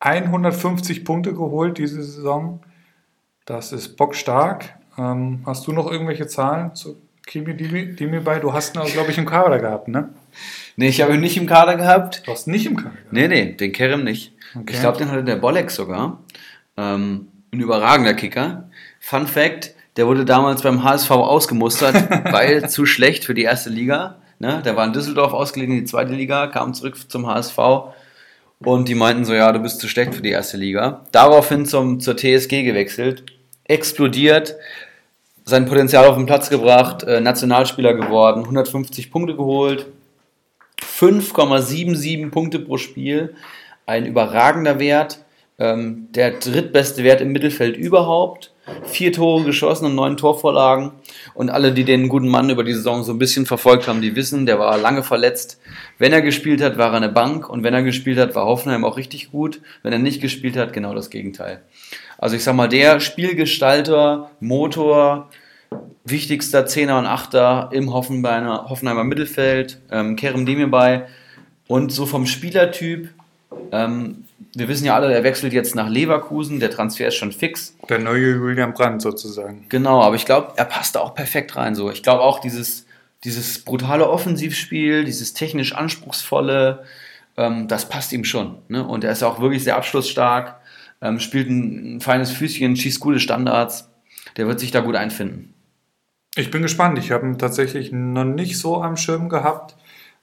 150 0.00 1.04
Punkte 1.04 1.32
geholt 1.32 1.78
diese 1.78 2.02
Saison. 2.02 2.60
Das 3.44 3.72
ist 3.72 3.96
bockstark. 3.96 4.74
Ähm, 4.98 5.42
hast 5.46 5.66
du 5.66 5.72
noch 5.72 5.90
irgendwelche 5.90 6.26
Zahlen 6.26 6.74
zu 6.74 6.96
Kimi 7.26 7.54
Dimi, 7.54 8.20
bei? 8.20 8.40
Du 8.40 8.52
hast 8.52 8.76
ihn, 8.76 8.82
glaube 8.84 9.10
ich, 9.10 9.18
im 9.18 9.26
Kader 9.26 9.58
gehabt, 9.58 9.88
ne? 9.88 10.10
Nee, 10.76 10.88
ich 10.88 11.00
habe 11.00 11.14
ihn 11.14 11.20
nicht 11.20 11.36
im 11.36 11.46
Kader 11.46 11.76
gehabt. 11.76 12.26
Du 12.26 12.32
hast 12.32 12.46
ihn 12.46 12.50
nicht 12.50 12.66
im 12.66 12.76
Kader 12.76 12.90
gehabt. 12.90 13.12
Nee, 13.12 13.28
nee, 13.28 13.52
den 13.52 13.72
Kerem 13.72 14.04
nicht. 14.04 14.32
Okay. 14.54 14.72
Ich 14.74 14.80
glaube, 14.80 14.98
den 14.98 15.10
hatte 15.10 15.24
der 15.24 15.36
Bolek 15.36 15.70
sogar. 15.70 16.20
Ähm, 16.76 17.28
ein 17.52 17.60
überragender 17.60 18.14
Kicker. 18.14 18.68
Fun 18.98 19.26
Fact, 19.26 19.74
der 19.96 20.06
wurde 20.06 20.24
damals 20.24 20.62
beim 20.62 20.82
HSV 20.82 21.10
ausgemustert, 21.10 21.94
weil 22.32 22.68
zu 22.68 22.86
schlecht 22.86 23.24
für 23.24 23.34
die 23.34 23.42
erste 23.42 23.70
Liga. 23.70 24.16
Ne? 24.42 24.60
Der 24.64 24.74
war 24.74 24.84
in 24.84 24.92
Düsseldorf 24.92 25.32
ausgeliehen 25.32 25.70
in 25.70 25.78
die 25.78 25.84
zweite 25.84 26.14
Liga, 26.14 26.48
kam 26.48 26.74
zurück 26.74 26.96
zum 27.08 27.28
HSV 27.28 27.58
und 28.58 28.88
die 28.88 28.96
meinten 28.96 29.24
so, 29.24 29.34
ja, 29.34 29.52
du 29.52 29.60
bist 29.60 29.78
zu 29.78 29.86
schlecht 29.86 30.16
für 30.16 30.22
die 30.22 30.30
erste 30.30 30.56
Liga. 30.56 31.06
Daraufhin 31.12 31.64
zum, 31.64 32.00
zur 32.00 32.16
TSG 32.16 32.64
gewechselt, 32.64 33.22
explodiert, 33.62 34.56
sein 35.44 35.66
Potenzial 35.66 36.06
auf 36.06 36.16
den 36.16 36.26
Platz 36.26 36.50
gebracht, 36.50 37.04
äh, 37.04 37.20
Nationalspieler 37.20 37.94
geworden, 37.94 38.40
150 38.40 39.12
Punkte 39.12 39.36
geholt, 39.36 39.86
5,77 40.80 42.30
Punkte 42.32 42.58
pro 42.58 42.78
Spiel, 42.78 43.36
ein 43.86 44.06
überragender 44.06 44.80
Wert, 44.80 45.20
ähm, 45.60 46.08
der 46.10 46.32
drittbeste 46.32 47.04
Wert 47.04 47.20
im 47.20 47.30
Mittelfeld 47.30 47.76
überhaupt, 47.76 48.51
vier 48.84 49.12
Tore 49.12 49.44
geschossen 49.44 49.86
und 49.86 49.94
neun 49.94 50.16
Torvorlagen 50.16 50.92
und 51.34 51.50
alle, 51.50 51.72
die 51.72 51.84
den 51.84 52.08
guten 52.08 52.28
Mann 52.28 52.50
über 52.50 52.64
die 52.64 52.74
Saison 52.74 53.02
so 53.02 53.12
ein 53.12 53.18
bisschen 53.18 53.46
verfolgt 53.46 53.88
haben, 53.88 54.00
die 54.00 54.14
wissen, 54.14 54.46
der 54.46 54.58
war 54.58 54.78
lange 54.78 55.02
verletzt. 55.02 55.60
Wenn 55.98 56.12
er 56.12 56.22
gespielt 56.22 56.62
hat, 56.62 56.78
war 56.78 56.90
er 56.90 56.96
eine 56.96 57.08
Bank 57.08 57.48
und 57.48 57.64
wenn 57.64 57.74
er 57.74 57.82
gespielt 57.82 58.18
hat, 58.18 58.34
war 58.34 58.46
Hoffenheim 58.46 58.84
auch 58.84 58.96
richtig 58.96 59.30
gut. 59.30 59.60
Wenn 59.82 59.92
er 59.92 59.98
nicht 59.98 60.20
gespielt 60.20 60.56
hat, 60.56 60.72
genau 60.72 60.94
das 60.94 61.10
Gegenteil. 61.10 61.62
Also 62.18 62.36
ich 62.36 62.44
sag 62.44 62.54
mal, 62.54 62.68
der 62.68 63.00
Spielgestalter, 63.00 64.30
Motor, 64.38 65.28
wichtigster 66.04 66.66
Zehner 66.66 66.98
und 66.98 67.06
Achter 67.06 67.70
im 67.72 67.92
Hoffenheimer, 67.92 68.66
Hoffenheimer 68.68 69.04
Mittelfeld, 69.04 69.80
ähm, 69.90 70.16
Kerem 70.16 70.46
Demirbay 70.46 71.02
und 71.66 71.90
so 71.90 72.06
vom 72.06 72.26
Spielertyp. 72.26 73.08
Ähm, 73.72 74.24
wir 74.54 74.68
wissen 74.68 74.84
ja 74.84 74.94
alle, 74.94 75.08
der 75.08 75.24
wechselt 75.24 75.52
jetzt 75.52 75.74
nach 75.74 75.88
Leverkusen, 75.88 76.60
der 76.60 76.70
Transfer 76.70 77.08
ist 77.08 77.16
schon 77.16 77.32
fix. 77.32 77.76
Der 77.88 77.98
neue 77.98 78.32
Julian 78.32 78.72
Brandt 78.74 79.02
sozusagen. 79.02 79.66
Genau, 79.68 80.02
aber 80.02 80.16
ich 80.16 80.24
glaube, 80.24 80.52
er 80.56 80.64
passt 80.64 80.96
da 80.96 81.00
auch 81.00 81.14
perfekt 81.14 81.56
rein. 81.56 81.74
So, 81.74 81.90
ich 81.90 82.02
glaube 82.02 82.22
auch 82.22 82.40
dieses, 82.40 82.86
dieses 83.24 83.64
brutale 83.64 84.08
Offensivspiel, 84.08 85.04
dieses 85.04 85.34
technisch 85.34 85.74
anspruchsvolle, 85.74 86.84
ähm, 87.36 87.68
das 87.68 87.88
passt 87.88 88.12
ihm 88.12 88.24
schon. 88.24 88.58
Ne? 88.68 88.86
Und 88.86 89.04
er 89.04 89.12
ist 89.12 89.22
auch 89.22 89.40
wirklich 89.40 89.64
sehr 89.64 89.76
abschlussstark, 89.76 90.60
ähm, 91.00 91.20
spielt 91.20 91.48
ein, 91.48 91.96
ein 91.96 92.00
feines 92.00 92.30
Füßchen, 92.30 92.76
schießt 92.76 93.00
gute 93.00 93.20
Standards. 93.20 93.88
Der 94.36 94.46
wird 94.46 94.60
sich 94.60 94.70
da 94.70 94.80
gut 94.80 94.96
einfinden. 94.96 95.52
Ich 96.34 96.50
bin 96.50 96.62
gespannt. 96.62 96.98
Ich 96.98 97.10
habe 97.10 97.26
ihn 97.26 97.38
tatsächlich 97.38 97.92
noch 97.92 98.24
nicht 98.24 98.58
so 98.58 98.82
am 98.82 98.96
Schirm 98.96 99.28
gehabt, 99.28 99.76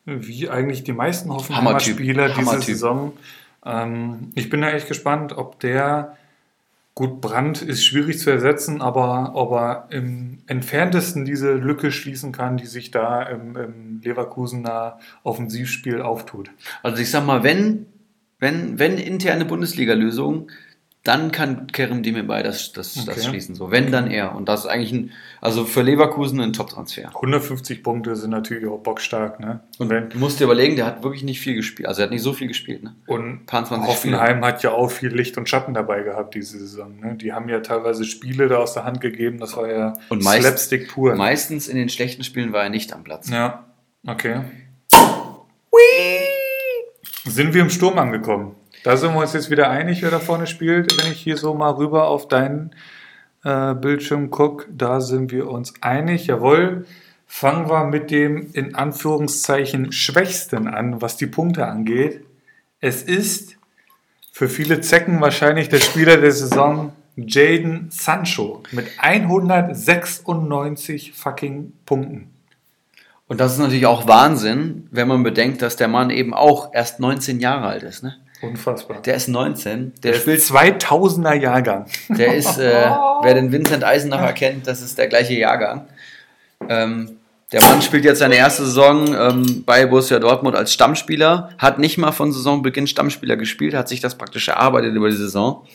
wie 0.06 0.50
eigentlich 0.50 0.84
die 0.84 0.94
meisten 0.94 1.32
Hoffenheimer. 1.32 1.80
Spieler 1.80 2.30
diese. 2.30 2.62
Saison. 2.62 3.14
Ähm, 3.66 4.32
ich 4.36 4.50
bin 4.50 4.62
da 4.62 4.72
echt 4.72 4.88
gespannt, 4.88 5.38
ob 5.38 5.60
der, 5.60 6.18
gut, 6.96 7.22
Brandt 7.22 7.62
ist 7.62 7.84
schwierig 7.84 8.20
zu 8.20 8.30
ersetzen, 8.30 8.82
aber 8.82 9.32
ob 9.36 9.52
er 9.52 9.88
im 9.90 10.40
entferntesten 10.48 11.26
diese 11.26 11.54
Lücke 11.54 11.92
schließen 11.92 12.32
kann, 12.32 12.58
die 12.58 12.66
sich 12.66 12.92
da 12.92 13.24
im, 13.24 13.56
im 13.56 14.02
Leverkusener 14.02 15.00
Offensivspiel 15.24 16.02
auftut. 16.02 16.52
Also 16.84 17.02
ich 17.02 17.12
sag 17.12 17.26
mal, 17.26 17.44
wenn, 17.44 17.86
wenn, 18.40 18.80
wenn 18.80 18.98
interne 18.98 19.46
Bundesliga-Lösung, 19.46 20.50
dann 21.06 21.32
kann 21.32 21.68
Kerem 21.68 22.04
Demirbay 22.04 22.44
das, 22.44 22.74
das, 22.74 22.94
das 22.94 23.08
Okay. 23.08 23.22
schließen. 23.30 23.56
So, 23.56 23.72
wenn, 23.72 23.90
dann 23.90 24.12
er. 24.12 24.36
Und 24.36 24.50
das 24.50 24.62
ist 24.62 24.66
eigentlich 24.66 24.92
ein, 24.92 25.12
also 25.40 25.64
für 25.64 25.82
Leverkusen 25.82 26.42
ein 26.42 26.52
Top-Transfer. 26.52 27.08
150 27.16 27.84
Punkte 27.84 28.18
sind 28.18 28.32
natürlich 28.32 28.68
auch 28.68 28.80
bockstark, 28.80 29.40
ne? 29.40 29.62
Und 29.78 29.90
wenn, 29.90 30.10
du 30.10 30.18
musst 30.20 30.40
dir 30.42 30.44
überlegen, 30.44 30.76
der 30.76 30.86
hat 30.86 31.02
wirklich 31.02 31.24
nicht 31.24 31.40
viel 31.40 31.56
gespielt. 31.56 31.88
Also 31.88 32.02
er 32.02 32.06
hat 32.06 32.12
nicht 32.12 32.22
so 32.22 32.34
viel 32.34 32.50
gespielt. 32.50 32.84
Ne? 32.84 32.96
Und 33.08 33.46
Paar 33.46 33.64
20 33.66 33.88
Hoffenheim 33.90 34.44
hat 34.44 34.62
ja 34.62 34.72
auch 34.72 34.92
viel 34.92 35.16
Licht 35.16 35.38
und 35.38 35.48
Schatten 35.48 35.74
dabei 35.74 36.02
gehabt 36.04 36.36
diese 36.36 36.60
Saison. 36.60 37.00
Ne? 37.00 37.16
Die 37.16 37.32
haben 37.32 37.48
ja 37.48 37.62
teilweise 37.62 38.04
Spiele 38.04 38.50
da 38.50 38.58
aus 38.58 38.74
der 38.74 38.84
Hand 38.84 39.00
gegeben, 39.00 39.38
das 39.40 39.56
war 39.56 39.72
ja 39.72 39.94
Und 40.10 40.22
meist- 40.24 40.42
Slapstick 40.42 40.90
pur. 40.90 41.16
Meistens 41.16 41.70
in 41.70 41.78
den 41.78 41.88
schlechten 41.88 42.26
Spielen 42.26 42.52
war 42.52 42.64
er 42.64 42.70
nicht 42.70 42.92
am 42.94 43.04
Platz. 43.06 43.30
Ja, 43.30 43.66
okay. 44.06 44.42
Sind 47.26 47.54
wir 47.54 47.62
im 47.62 47.70
Sturm 47.70 47.98
angekommen? 47.98 48.56
Da 48.90 48.98
sind 48.98 49.14
wir 49.14 49.20
uns 49.20 49.34
jetzt 49.34 49.52
wieder 49.52 49.70
einig, 49.70 50.02
wer 50.02 50.10
da 50.10 50.18
vorne 50.18 50.48
spielt. 50.48 51.00
Wenn 51.00 51.12
ich 51.12 51.22
hier 51.22 51.38
so 51.38 51.54
mal 51.54 51.70
rüber 51.70 52.08
auf 52.08 52.28
deinen 52.28 52.72
äh, 53.44 53.76
Bildschirm 53.76 54.32
gucke, 54.32 54.66
da 54.76 55.00
sind 55.00 55.32
wir 55.32 55.48
uns 55.48 55.76
einig. 55.82 56.26
Jawohl. 56.26 56.88
Fangen 57.28 57.70
wir 57.70 57.84
mit 57.84 58.10
dem 58.10 58.50
in 58.54 58.74
Anführungszeichen 58.74 59.92
Schwächsten 59.92 60.68
an, 60.68 61.04
was 61.04 61.18
die 61.18 61.28
Punkte 61.28 61.68
angeht. 61.68 62.26
Es 62.82 63.04
ist 63.04 63.58
für 64.32 64.50
viele 64.50 64.82
Zecken 64.82 65.22
wahrscheinlich 65.22 65.70
der 65.70 65.82
Spieler 65.82 66.18
der 66.18 66.32
Saison 66.32 66.92
Jaden 67.16 67.92
Sancho 67.92 68.64
mit 68.72 68.88
196 68.98 71.14
fucking 71.14 71.74
Punkten. 71.86 72.32
Und 73.28 73.40
das 73.40 73.52
ist 73.52 73.60
natürlich 73.60 73.86
auch 73.86 74.08
Wahnsinn, 74.08 74.88
wenn 74.90 75.08
man 75.08 75.22
bedenkt, 75.22 75.62
dass 75.62 75.76
der 75.76 75.90
Mann 75.90 76.10
eben 76.10 76.34
auch 76.34 76.74
erst 76.74 77.00
19 77.00 77.40
Jahre 77.40 77.68
alt 77.68 77.84
ist. 77.84 78.02
Ne? 78.02 78.16
Unfassbar. 78.42 79.02
Der 79.02 79.16
ist 79.16 79.28
19, 79.28 79.94
der, 80.02 80.12
Der 80.14 80.20
spielt, 80.20 80.42
spielt 80.42 80.84
2000er 80.84 81.34
Jahrgang. 81.34 81.86
der 82.10 82.36
ist, 82.36 82.58
äh, 82.58 82.90
wer 83.22 83.34
den 83.34 83.52
Vincent 83.52 83.84
Eisenacher 83.84 84.34
kennt, 84.34 84.68
das 84.68 84.82
ist 84.82 84.98
der 84.98 85.08
gleiche 85.08 85.34
Jahrgang. 85.34 85.88
Ähm, 86.68 87.18
der 87.52 87.64
Mann 87.64 87.82
spielt 87.82 88.06
jetzt 88.06 88.20
seine 88.20 88.36
erste 88.36 88.64
Saison 88.64 89.08
ähm, 89.16 89.64
bei 89.66 89.86
Borussia 89.88 90.20
Dortmund 90.20 90.56
als 90.56 90.72
Stammspieler, 90.72 91.50
hat 91.58 91.80
nicht 91.80 91.98
mal 91.98 92.12
von 92.12 92.32
Saisonbeginn 92.32 92.86
Stammspieler 92.86 93.38
gespielt, 93.38 93.74
hat 93.74 93.90
sich 93.90 94.00
das 94.00 94.16
praktisch 94.16 94.48
erarbeitet 94.50 94.94
über 94.94 95.10
die 95.10 95.16
Saison. 95.16 95.66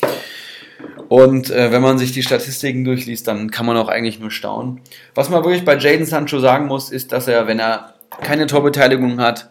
Und 1.09 1.51
äh, 1.51 1.73
wenn 1.73 1.83
man 1.83 1.99
sich 1.99 2.13
die 2.13 2.23
Statistiken 2.23 2.85
durchliest, 2.85 3.27
dann 3.27 3.51
kann 3.51 3.67
man 3.67 3.77
auch 3.77 3.89
eigentlich 3.89 4.21
nur 4.21 4.31
staunen. 4.31 4.81
Was 5.15 5.31
man 5.31 5.45
wirklich 5.45 5.65
bei 5.65 5.77
Jaden 5.77 6.07
Sancho 6.07 6.39
sagen 6.39 6.67
muss, 6.67 6.91
ist, 6.91 7.13
dass 7.13 7.29
er, 7.29 7.47
wenn 7.47 7.59
er 7.59 7.95
keine 8.23 8.47
Torbeteiligung 8.47 9.21
hat, 9.21 9.51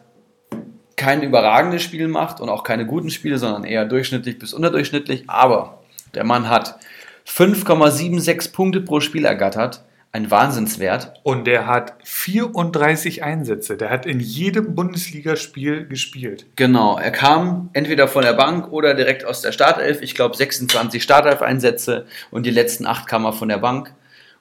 kein 0.96 1.24
überragendes 1.24 1.82
Spiel 1.82 2.08
macht 2.08 2.40
und 2.40 2.50
auch 2.50 2.64
keine 2.64 2.86
guten 2.86 3.10
Spiele, 3.10 3.38
sondern 3.38 3.64
eher 3.64 3.86
durchschnittlich 3.86 4.40
bis 4.40 4.54
unterdurchschnittlich. 4.54 5.24
Aber 5.28 5.80
der 6.14 6.24
Mann 6.24 6.50
hat 6.50 6.80
5,76 7.28 8.52
Punkte 8.54 8.82
pro 8.82 9.00
Spiel 9.00 9.26
ergattert. 9.26 9.84
Ein 10.12 10.30
Wahnsinnswert. 10.30 11.20
Und 11.24 11.48
der 11.48 11.66
hat 11.66 11.96
34 12.04 13.24
Einsätze. 13.24 13.78
Der 13.78 13.90
hat 13.90 14.06
in 14.06 14.20
jedem 14.20 14.76
Bundesligaspiel 14.76 15.88
gespielt. 15.88 16.46
Genau, 16.56 17.00
er 17.00 17.10
kam 17.10 17.72
entweder 17.74 18.08
von 18.08 18.24
der 18.24 18.34
Bank 18.34 18.72
oder 18.72 18.94
direkt 18.94 19.26
aus 19.26 19.42
der 19.42 19.52
Startelf. 19.52 20.04
Ich 20.04 20.14
glaube 20.14 20.38
26 20.38 21.02
Startelf-Einsätze 21.02 22.06
und 22.30 22.46
die 22.46 22.52
letzten 22.52 22.86
acht 22.86 23.08
kam 23.08 23.26
er 23.26 23.34
von 23.34 23.50
der 23.50 23.58
Bank. 23.58 23.96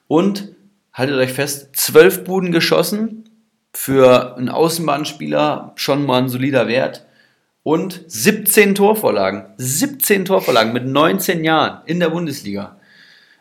Und, 0.07 0.49
haltet 0.93 1.15
euch 1.15 1.33
fest, 1.33 1.75
12 1.75 2.23
Buden 2.23 2.51
geschossen. 2.51 3.23
Für 3.75 4.37
einen 4.37 4.49
Außenbahnspieler 4.49 5.73
schon 5.75 6.05
mal 6.05 6.21
ein 6.21 6.29
solider 6.29 6.67
Wert. 6.67 7.05
Und 7.63 8.03
17 8.07 8.75
Torvorlagen. 8.75 9.45
17 9.57 10.25
Torvorlagen 10.25 10.73
mit 10.73 10.85
19 10.85 11.43
Jahren 11.43 11.81
in 11.85 11.99
der 11.99 12.09
Bundesliga. 12.09 12.77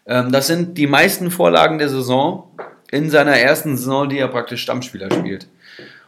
Ähm, 0.06 0.32
das 0.32 0.46
sind 0.46 0.78
die 0.78 0.86
meisten 0.86 1.30
Vorlagen 1.30 1.78
der 1.78 1.88
Saison 1.88 2.48
in 2.90 3.10
seiner 3.10 3.36
ersten 3.36 3.76
Saison, 3.76 4.08
die 4.08 4.18
er 4.18 4.28
praktisch 4.28 4.62
Stammspieler 4.62 5.10
spielt. 5.12 5.48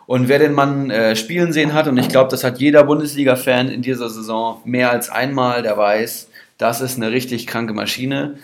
Und 0.07 0.29
wer 0.29 0.39
den 0.39 0.53
Mann 0.53 0.91
äh, 0.91 1.17
spielen 1.17 1.53
sehen 1.53 1.73
hat, 1.73 1.89
und 1.89 1.97
ich 1.97 2.09
glaube, 2.09 2.31
das 2.31 2.45
hat 2.45 2.59
jeder 2.59 2.85
Bundesliga-Fan 2.85 3.69
in 3.69 3.83
dieser 3.83 4.11
Saison 4.11 4.61
mehr 4.65 4.91
als 4.91 5.09
einmal, 5.09 5.63
der 5.63 5.77
weiß, 5.77 6.29
das 6.59 6.81
ist 6.81 6.97
eine 6.97 7.11
richtig 7.11 7.47
kranke 7.47 7.73
Maschine. 7.73 8.39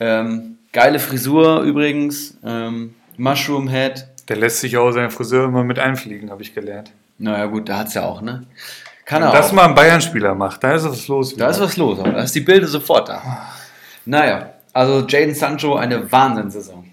Ähm, 0.00 0.58
geile 0.72 0.98
Frisur 0.98 1.60
übrigens, 1.62 2.38
ähm, 2.44 2.94
Mushroom 3.18 3.68
Head, 3.68 4.06
Der 4.28 4.36
lässt 4.36 4.60
sich 4.60 4.76
auch 4.76 4.90
seinen 4.90 5.10
Friseur 5.10 5.44
immer 5.46 5.64
mit 5.64 5.78
einfliegen, 5.78 6.30
habe 6.30 6.42
ich 6.42 6.54
gelernt. 6.54 6.92
Naja, 7.18 7.46
gut, 7.46 7.68
da 7.68 7.78
hat 7.78 7.88
es 7.88 7.94
ja 7.94 8.04
auch, 8.04 8.20
ne? 8.20 8.42
Kann 9.04 9.22
Wenn 9.22 9.28
er 9.28 9.32
das 9.32 9.48
auch. 9.50 9.52
mal 9.52 9.66
ein 9.66 9.74
Bayern-Spieler 9.74 10.34
macht, 10.34 10.64
da 10.64 10.74
ist 10.74 10.84
was 10.84 11.06
los. 11.08 11.34
Da 11.36 11.48
ist 11.48 11.60
was 11.60 11.76
los, 11.76 11.98
aber 12.00 12.10
da 12.12 12.22
ist 12.22 12.34
die 12.34 12.40
Bilde 12.40 12.66
sofort 12.66 13.08
da. 13.08 13.22
Naja, 14.04 14.50
also 14.72 15.06
Jaden 15.06 15.34
Sancho 15.34 15.76
eine 15.76 16.10
Wahnsinnssaison. 16.10 16.84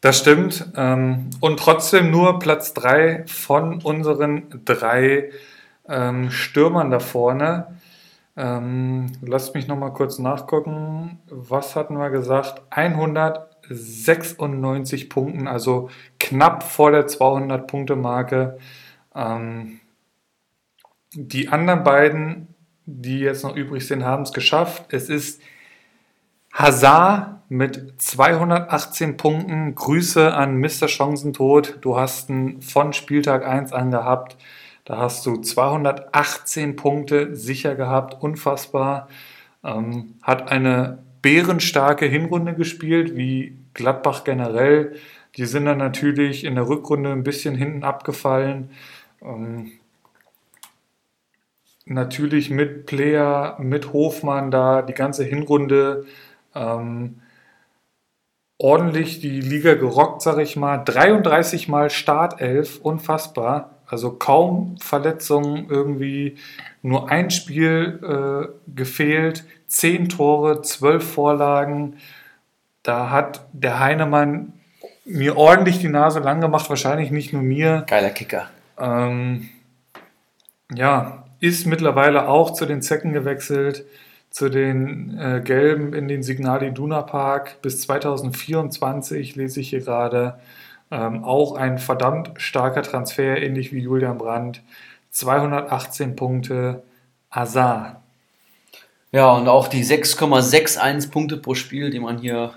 Das 0.00 0.18
stimmt. 0.18 0.66
ähm, 0.76 1.30
Und 1.40 1.58
trotzdem 1.58 2.10
nur 2.10 2.38
Platz 2.40 2.74
3 2.74 3.24
von 3.26 3.80
unseren 3.82 4.60
drei 4.64 5.30
ähm, 5.88 6.30
Stürmern 6.30 6.90
da 6.90 6.98
vorne. 6.98 7.68
Ähm, 8.36 9.12
lasst 9.22 9.54
mich 9.54 9.66
nochmal 9.68 9.92
kurz 9.92 10.18
nachgucken. 10.18 11.20
Was 11.30 11.76
hatten 11.76 11.96
wir 11.96 12.10
gesagt? 12.10 12.60
196 13.68 15.08
Punkten, 15.08 15.48
also 15.48 15.90
knapp 16.18 16.62
vor 16.62 16.90
der 16.90 17.06
200-Punkte-Marke. 17.06 18.58
Ähm, 19.14 19.80
die 21.12 21.48
anderen 21.48 21.84
beiden, 21.84 22.54
die 22.86 23.20
jetzt 23.20 23.44
noch 23.44 23.56
übrig 23.56 23.86
sind, 23.86 24.04
haben 24.04 24.24
es 24.24 24.32
geschafft. 24.32 24.92
Es 24.92 25.08
ist 25.08 25.40
Hazard 26.52 27.40
mit 27.48 28.00
218 28.00 29.16
Punkten. 29.16 29.74
Grüße 29.74 30.34
an 30.34 30.58
Mr. 30.58 30.88
Chancentod. 30.88 31.78
Du 31.80 31.96
hast 31.96 32.30
ihn 32.30 32.60
von 32.62 32.92
Spieltag 32.92 33.46
1 33.46 33.72
an 33.72 33.90
gehabt. 33.90 34.36
Da 34.84 34.98
hast 34.98 35.24
du 35.24 35.36
218 35.36 36.76
Punkte 36.76 37.34
sicher 37.34 37.74
gehabt. 37.74 38.22
Unfassbar. 38.22 39.08
Ähm, 39.62 40.14
hat 40.22 40.50
eine 40.50 40.98
bärenstarke 41.24 42.04
Hinrunde 42.04 42.54
gespielt, 42.54 43.16
wie 43.16 43.56
Gladbach 43.72 44.24
generell. 44.24 44.94
Die 45.38 45.46
sind 45.46 45.64
dann 45.64 45.78
natürlich 45.78 46.44
in 46.44 46.54
der 46.54 46.68
Rückrunde 46.68 47.10
ein 47.10 47.24
bisschen 47.24 47.54
hinten 47.54 47.82
abgefallen. 47.82 48.68
Ähm, 49.22 49.72
natürlich 51.86 52.50
mit 52.50 52.84
Player, 52.84 53.56
mit 53.58 53.94
Hofmann 53.94 54.50
da 54.50 54.82
die 54.82 54.92
ganze 54.92 55.24
Hinrunde 55.24 56.04
ähm, 56.54 57.22
ordentlich 58.58 59.20
die 59.20 59.40
Liga 59.40 59.74
gerockt, 59.74 60.20
sag 60.20 60.38
ich 60.40 60.56
mal. 60.56 60.76
33 60.84 61.68
Mal 61.68 61.88
Startelf, 61.88 62.80
unfassbar. 62.82 63.73
Also 63.86 64.12
kaum 64.12 64.76
Verletzungen 64.80 65.66
irgendwie. 65.68 66.36
Nur 66.82 67.10
ein 67.10 67.30
Spiel 67.30 68.00
äh, 68.02 68.70
gefehlt. 68.74 69.44
Zehn 69.66 70.08
Tore, 70.08 70.62
zwölf 70.62 71.12
Vorlagen. 71.12 71.96
Da 72.82 73.10
hat 73.10 73.46
der 73.52 73.80
Heinemann 73.80 74.52
mir 75.04 75.36
ordentlich 75.36 75.78
die 75.78 75.88
Nase 75.88 76.20
lang 76.20 76.40
gemacht. 76.40 76.68
Wahrscheinlich 76.68 77.10
nicht 77.10 77.32
nur 77.32 77.42
mir. 77.42 77.84
Geiler 77.86 78.10
Kicker. 78.10 78.48
Ähm, 78.78 79.48
ja, 80.74 81.24
ist 81.40 81.66
mittlerweile 81.66 82.28
auch 82.28 82.52
zu 82.52 82.66
den 82.66 82.82
Zecken 82.82 83.12
gewechselt, 83.12 83.84
zu 84.30 84.48
den 84.48 85.18
äh, 85.18 85.40
Gelben 85.44 85.92
in 85.92 86.08
den 86.08 86.22
Signal 86.22 86.62
Iduna 86.62 87.02
Park 87.02 87.60
bis 87.62 87.82
2024, 87.82 89.36
lese 89.36 89.60
ich 89.60 89.70
hier 89.70 89.80
gerade. 89.80 90.38
Ähm, 90.94 91.24
auch 91.24 91.56
ein 91.56 91.78
verdammt 91.78 92.30
starker 92.36 92.82
Transfer, 92.82 93.42
ähnlich 93.42 93.72
wie 93.72 93.80
Julian 93.80 94.16
Brandt. 94.16 94.62
218 95.10 96.14
Punkte, 96.14 96.84
Azar. 97.30 98.00
Ja, 99.10 99.32
und 99.32 99.48
auch 99.48 99.66
die 99.66 99.84
6,61 99.84 101.10
Punkte 101.10 101.36
pro 101.36 101.54
Spiel, 101.54 101.90
die 101.90 101.98
man 101.98 102.18
hier 102.18 102.54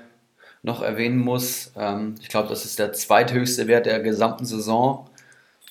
noch 0.61 0.83
erwähnen 0.83 1.17
muss. 1.17 1.71
Ähm, 1.75 2.13
ich 2.21 2.29
glaube, 2.29 2.47
das 2.47 2.63
ist 2.63 2.77
der 2.77 2.93
zweithöchste 2.93 3.65
Wert 3.65 3.87
der 3.87 4.01
gesamten 4.01 4.45
Saison. 4.45 5.09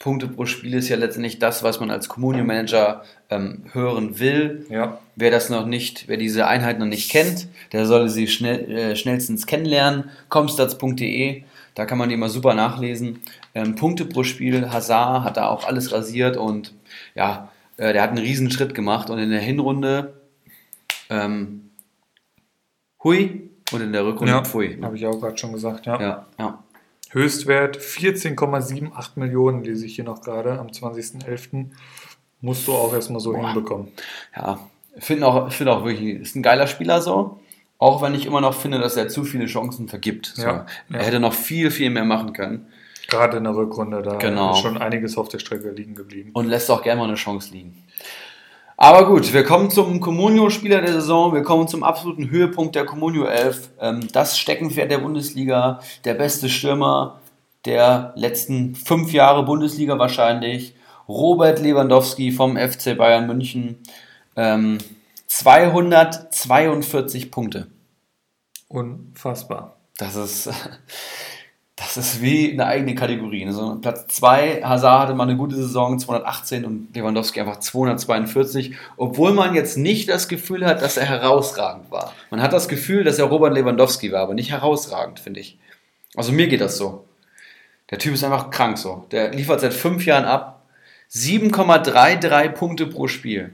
Punkte 0.00 0.26
pro 0.26 0.44
Spiel 0.44 0.74
ist 0.74 0.88
ja 0.88 0.96
letztendlich 0.96 1.38
das, 1.38 1.62
was 1.62 1.78
man 1.78 1.92
als 1.92 2.08
Communio-Manager 2.08 3.04
ähm, 3.30 3.62
hören 3.72 4.18
will. 4.18 4.66
Ja, 4.70 4.98
Wer 5.18 5.30
das 5.30 5.48
noch 5.48 5.64
nicht, 5.64 6.08
wer 6.08 6.18
diese 6.18 6.46
Einheit 6.46 6.78
noch 6.78 6.86
nicht 6.86 7.10
kennt, 7.10 7.48
der 7.72 7.86
sollte 7.86 8.10
sie 8.10 8.28
schnell, 8.28 8.70
äh, 8.70 8.96
schnellstens 8.96 9.46
kennenlernen. 9.46 10.10
comstats.de, 10.28 11.42
da 11.76 11.84
kann 11.84 11.98
man 11.98 12.08
die 12.08 12.16
mal 12.16 12.30
super 12.30 12.54
nachlesen. 12.54 13.20
Ähm, 13.54 13.76
Punkte 13.76 14.06
pro 14.06 14.24
Spiel, 14.24 14.72
Hazard 14.72 15.24
hat 15.24 15.36
da 15.36 15.48
auch 15.48 15.64
alles 15.64 15.92
rasiert 15.92 16.36
und 16.36 16.74
ja, 17.14 17.52
äh, 17.76 17.92
der 17.92 18.02
hat 18.02 18.10
einen 18.10 18.18
riesen 18.18 18.50
Schritt 18.50 18.74
gemacht 18.74 19.10
und 19.10 19.18
in 19.18 19.30
der 19.30 19.40
Hinrunde 19.40 20.14
ähm, 21.10 21.70
hui 23.04 23.50
und 23.72 23.80
in 23.82 23.92
der 23.92 24.06
Rückrunde 24.06 24.32
ja 24.32 24.42
pfui. 24.42 24.78
habe 24.82 24.96
ich 24.96 25.06
auch 25.06 25.20
gerade 25.20 25.36
schon 25.36 25.52
gesagt. 25.52 25.84
Ja. 25.84 26.00
Ja, 26.00 26.26
ja. 26.38 26.64
Höchstwert 27.10 27.76
14,78 27.76 29.10
Millionen, 29.16 29.62
lese 29.62 29.84
ich 29.84 29.94
hier 29.94 30.04
noch 30.04 30.22
gerade 30.22 30.58
am 30.58 30.68
20.11. 30.68 31.66
Musst 32.40 32.66
du 32.66 32.72
auch 32.72 32.92
erstmal 32.94 33.20
so 33.20 33.36
hinbekommen. 33.36 33.92
Ja, 34.34 34.58
finde 34.98 35.26
auch, 35.26 35.52
find 35.52 35.68
auch 35.68 35.84
wirklich, 35.84 36.20
ist 36.20 36.36
ein 36.36 36.42
geiler 36.42 36.66
Spieler 36.66 37.02
so. 37.02 37.38
Auch 37.78 38.00
wenn 38.02 38.14
ich 38.14 38.24
immer 38.26 38.40
noch 38.40 38.54
finde, 38.54 38.78
dass 38.78 38.96
er 38.96 39.08
zu 39.08 39.24
viele 39.24 39.46
Chancen 39.46 39.88
vergibt. 39.88 40.32
So. 40.34 40.42
Ja, 40.42 40.66
Er 40.90 41.00
ja. 41.00 41.06
hätte 41.06 41.20
noch 41.20 41.34
viel, 41.34 41.70
viel 41.70 41.90
mehr 41.90 42.04
machen 42.04 42.32
können 42.32 42.66
Gerade 43.08 43.36
in 43.36 43.44
der 43.44 43.54
Rückrunde, 43.54 44.02
da 44.02 44.16
Genau. 44.16 44.52
ist 44.52 44.60
schon 44.60 44.78
einiges 44.78 45.16
auf 45.16 45.28
der 45.28 45.38
Strecke 45.38 45.70
liegen 45.70 45.94
geblieben. 45.94 46.30
und 46.32 46.46
lässt 46.48 46.70
auch 46.70 46.82
gerne 46.82 47.00
mal 47.00 47.06
eine 47.08 47.14
Chance 47.16 47.52
liegen. 47.52 47.84
Aber 48.78 49.06
gut, 49.06 49.32
wir 49.32 49.42
kommen 49.44 49.70
zum 49.70 50.00
Comunio-Spieler 50.00 50.82
der 50.82 50.92
Saison. 50.92 51.32
Wir 51.32 51.42
kommen 51.42 51.66
zum 51.66 51.82
absoluten 51.82 52.28
Höhepunkt 52.30 52.74
der 52.74 52.84
Comunio 52.84 53.24
11. 53.24 53.70
Ähm, 53.80 54.08
das 54.12 54.38
Steckenpferd 54.38 54.90
der 54.90 54.98
Bundesliga, 54.98 55.80
der 56.04 56.14
beste 56.14 56.48
Stürmer 56.50 57.20
der 57.64 58.12
letzten 58.16 58.74
fünf 58.74 59.12
Jahre 59.12 59.44
Bundesliga 59.44 59.98
wahrscheinlich. 59.98 60.74
Robert 61.08 61.60
Lewandowski 61.60 62.32
vom 62.32 62.56
FC 62.56 62.96
Bayern 62.96 63.26
München. 63.26 63.78
Ähm, 64.36 64.78
242 65.38 67.30
Punkte. 67.30 67.66
Unfassbar. 68.68 69.76
Das 69.98 70.16
ist, 70.16 70.48
das 71.76 71.98
ist 71.98 72.22
wie 72.22 72.52
eine 72.52 72.64
eigene 72.66 72.94
Kategorie. 72.94 73.44
Also 73.46 73.76
Platz 73.82 74.06
2, 74.16 74.62
Hazard 74.64 75.02
hatte 75.02 75.14
mal 75.14 75.24
eine 75.24 75.36
gute 75.36 75.54
Saison, 75.54 75.98
218 75.98 76.64
und 76.64 76.96
Lewandowski 76.96 77.40
einfach 77.40 77.60
242, 77.60 78.76
obwohl 78.96 79.34
man 79.34 79.54
jetzt 79.54 79.76
nicht 79.76 80.08
das 80.08 80.28
Gefühl 80.28 80.64
hat, 80.64 80.80
dass 80.80 80.96
er 80.96 81.04
herausragend 81.04 81.90
war. 81.90 82.14
Man 82.30 82.40
hat 82.40 82.54
das 82.54 82.66
Gefühl, 82.66 83.04
dass 83.04 83.18
er 83.18 83.26
Robert 83.26 83.52
Lewandowski 83.52 84.12
war, 84.12 84.22
aber 84.22 84.32
nicht 84.32 84.52
herausragend, 84.52 85.20
finde 85.20 85.40
ich. 85.40 85.58
Also 86.14 86.32
mir 86.32 86.48
geht 86.48 86.62
das 86.62 86.78
so. 86.78 87.04
Der 87.90 87.98
Typ 87.98 88.14
ist 88.14 88.24
einfach 88.24 88.50
krank 88.50 88.78
so. 88.78 89.04
Der 89.10 89.32
liefert 89.32 89.60
seit 89.60 89.74
fünf 89.74 90.06
Jahren 90.06 90.24
ab. 90.24 90.62
7,33 91.12 92.48
Punkte 92.48 92.86
pro 92.86 93.06
Spiel. 93.06 93.52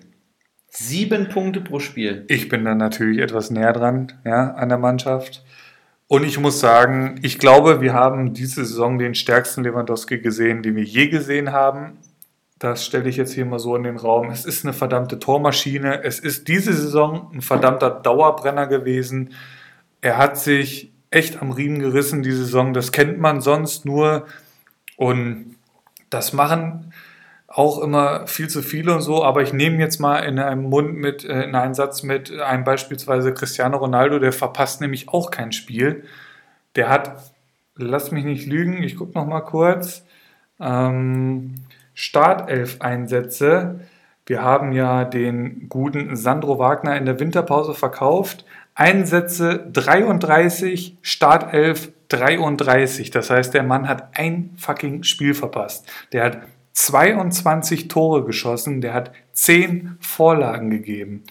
Sieben 0.74 1.28
Punkte 1.28 1.60
pro 1.60 1.80
Spiel. 1.80 2.24
Ich 2.28 2.48
bin 2.48 2.64
dann 2.64 2.78
natürlich 2.78 3.18
etwas 3.18 3.50
näher 3.50 3.74
dran 3.74 4.10
ja, 4.24 4.52
an 4.52 4.70
der 4.70 4.78
Mannschaft. 4.78 5.44
Und 6.08 6.24
ich 6.24 6.38
muss 6.38 6.60
sagen, 6.60 7.20
ich 7.20 7.38
glaube, 7.38 7.82
wir 7.82 7.92
haben 7.92 8.32
diese 8.32 8.64
Saison 8.64 8.98
den 8.98 9.14
stärksten 9.14 9.64
Lewandowski 9.64 10.20
gesehen, 10.20 10.62
den 10.62 10.74
wir 10.74 10.82
je 10.82 11.08
gesehen 11.08 11.52
haben. 11.52 11.98
Das 12.58 12.86
stelle 12.86 13.10
ich 13.10 13.18
jetzt 13.18 13.34
hier 13.34 13.44
mal 13.44 13.58
so 13.58 13.76
in 13.76 13.82
den 13.82 13.98
Raum. 13.98 14.30
Es 14.30 14.46
ist 14.46 14.64
eine 14.64 14.72
verdammte 14.72 15.18
Tormaschine. 15.18 16.02
Es 16.04 16.18
ist 16.18 16.48
diese 16.48 16.72
Saison 16.72 17.30
ein 17.34 17.42
verdammter 17.42 17.90
Dauerbrenner 17.90 18.66
gewesen. 18.66 19.34
Er 20.00 20.16
hat 20.16 20.38
sich 20.38 20.90
echt 21.10 21.42
am 21.42 21.50
Riemen 21.50 21.80
gerissen, 21.80 22.22
die 22.22 22.32
Saison. 22.32 22.72
Das 22.72 22.92
kennt 22.92 23.18
man 23.18 23.42
sonst 23.42 23.84
nur. 23.84 24.26
Und 24.96 25.56
das 26.08 26.32
machen 26.32 26.94
auch 27.54 27.80
immer 27.80 28.26
viel 28.26 28.48
zu 28.48 28.62
viele 28.62 28.94
und 28.94 29.02
so, 29.02 29.22
aber 29.24 29.42
ich 29.42 29.52
nehme 29.52 29.78
jetzt 29.78 29.98
mal 29.98 30.20
in 30.20 30.38
einem 30.38 30.64
Mund 30.64 30.96
mit, 30.96 31.24
äh, 31.24 31.42
in 31.42 31.54
einen 31.54 31.74
Satz 31.74 32.02
mit 32.02 32.38
einem 32.40 32.64
beispielsweise 32.64 33.34
Cristiano 33.34 33.76
Ronaldo, 33.76 34.18
der 34.18 34.32
verpasst 34.32 34.80
nämlich 34.80 35.08
auch 35.10 35.30
kein 35.30 35.52
Spiel. 35.52 36.04
Der 36.76 36.88
hat, 36.88 37.32
lass 37.76 38.10
mich 38.10 38.24
nicht 38.24 38.46
lügen, 38.46 38.82
ich 38.82 38.96
gucke 38.96 39.18
noch 39.18 39.26
mal 39.26 39.42
kurz, 39.42 40.04
ähm, 40.60 41.54
Startelf-Einsätze. 41.94 43.80
Wir 44.24 44.42
haben 44.42 44.72
ja 44.72 45.04
den 45.04 45.68
guten 45.68 46.16
Sandro 46.16 46.58
Wagner 46.58 46.96
in 46.96 47.04
der 47.04 47.20
Winterpause 47.20 47.74
verkauft. 47.74 48.46
Einsätze 48.74 49.68
33, 49.70 50.96
Startelf 51.02 51.92
33. 52.08 53.10
Das 53.10 53.28
heißt, 53.28 53.52
der 53.52 53.62
Mann 53.62 53.88
hat 53.88 54.16
ein 54.18 54.54
fucking 54.56 55.02
Spiel 55.02 55.34
verpasst. 55.34 55.90
Der 56.12 56.24
hat 56.24 56.38
22 56.72 57.88
Tore 57.88 58.24
geschossen, 58.24 58.80
der 58.80 58.94
hat 58.94 59.12
10 59.32 59.96
Vorlagen 60.00 60.70
gegeben. 60.70 61.24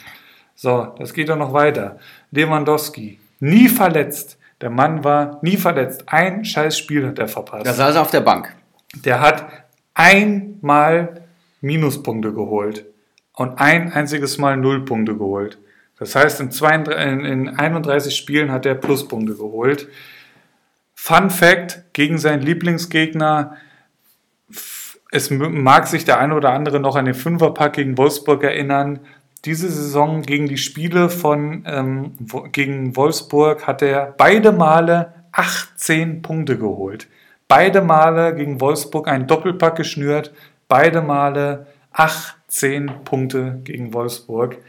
So, 0.56 0.94
das 1.00 1.14
geht 1.14 1.30
doch 1.30 1.38
noch 1.38 1.54
weiter. 1.54 1.98
Lewandowski, 2.32 3.20
nie 3.40 3.68
verletzt. 3.68 4.38
Der 4.62 4.70
Mann 4.70 5.04
war 5.04 5.40
nie 5.42 5.58
verletzt. 5.58 6.04
Ein 6.06 6.46
scheiß 6.46 6.78
Spiel 6.78 7.08
hat 7.08 7.18
er 7.18 7.28
verpasst. 7.28 7.66
Da 7.66 7.74
saß 7.74 7.96
er 7.96 8.02
auf 8.04 8.12
der 8.12 8.22
Bank. 8.22 8.56
Der 9.04 9.22
hat 9.22 9.48
einmal 9.96 11.26
Minuspunkte 11.62 12.34
geholt 12.34 12.86
und 13.34 13.60
ein 13.60 13.92
einziges 13.92 14.38
Mal 14.38 14.58
Nullpunkte 14.58 15.18
geholt. 15.18 15.58
Das 15.98 16.16
heißt, 16.16 16.42
in, 16.42 16.52
32, 16.52 17.04
in, 17.04 17.26
in 17.26 17.50
31 17.50 18.16
Spielen 18.16 18.52
hat 18.52 18.66
er 18.66 18.76
Pluspunkte 18.76 19.36
geholt. 19.36 19.88
Fun 20.96 21.30
Fact: 21.30 21.84
gegen 21.94 22.18
seinen 22.18 22.42
Lieblingsgegner. 22.42 23.58
Es 25.12 25.30
mag 25.30 25.88
sich 25.88 26.06
der 26.06 26.20
eine 26.20 26.36
oder 26.36 26.54
andere 26.54 26.80
noch 26.80 26.96
an 26.96 27.06
den 27.06 27.14
Fünferpack 27.14 27.74
gegen 27.74 27.98
Wolfsburg 27.98 28.44
erinnern. 28.44 29.02
Diese 29.44 29.70
Saison 29.70 30.22
gegen 30.22 30.48
die 30.48 30.58
Spiele 30.58 31.10
von 31.10 31.64
ähm, 31.68 32.14
gegen 32.54 32.96
Wolfsburg 32.96 33.68
hat 33.68 33.82
er 33.82 34.14
beide 34.18 34.54
Male 34.54 35.14
18 35.34 36.22
Punkte 36.22 36.58
geholt. 36.58 37.08
Beide 37.50 37.82
Male 37.82 38.34
gegen 38.36 38.62
Wolfsburg 38.62 39.10
einen 39.10 39.28
Doppelpack 39.28 39.76
geschnürt. 39.76 40.32
Beide 40.70 41.02
Male 41.02 41.68
18 41.92 43.04
Punkte 43.04 43.60
gegen 43.66 43.94
Wolfsburg. 43.94 44.60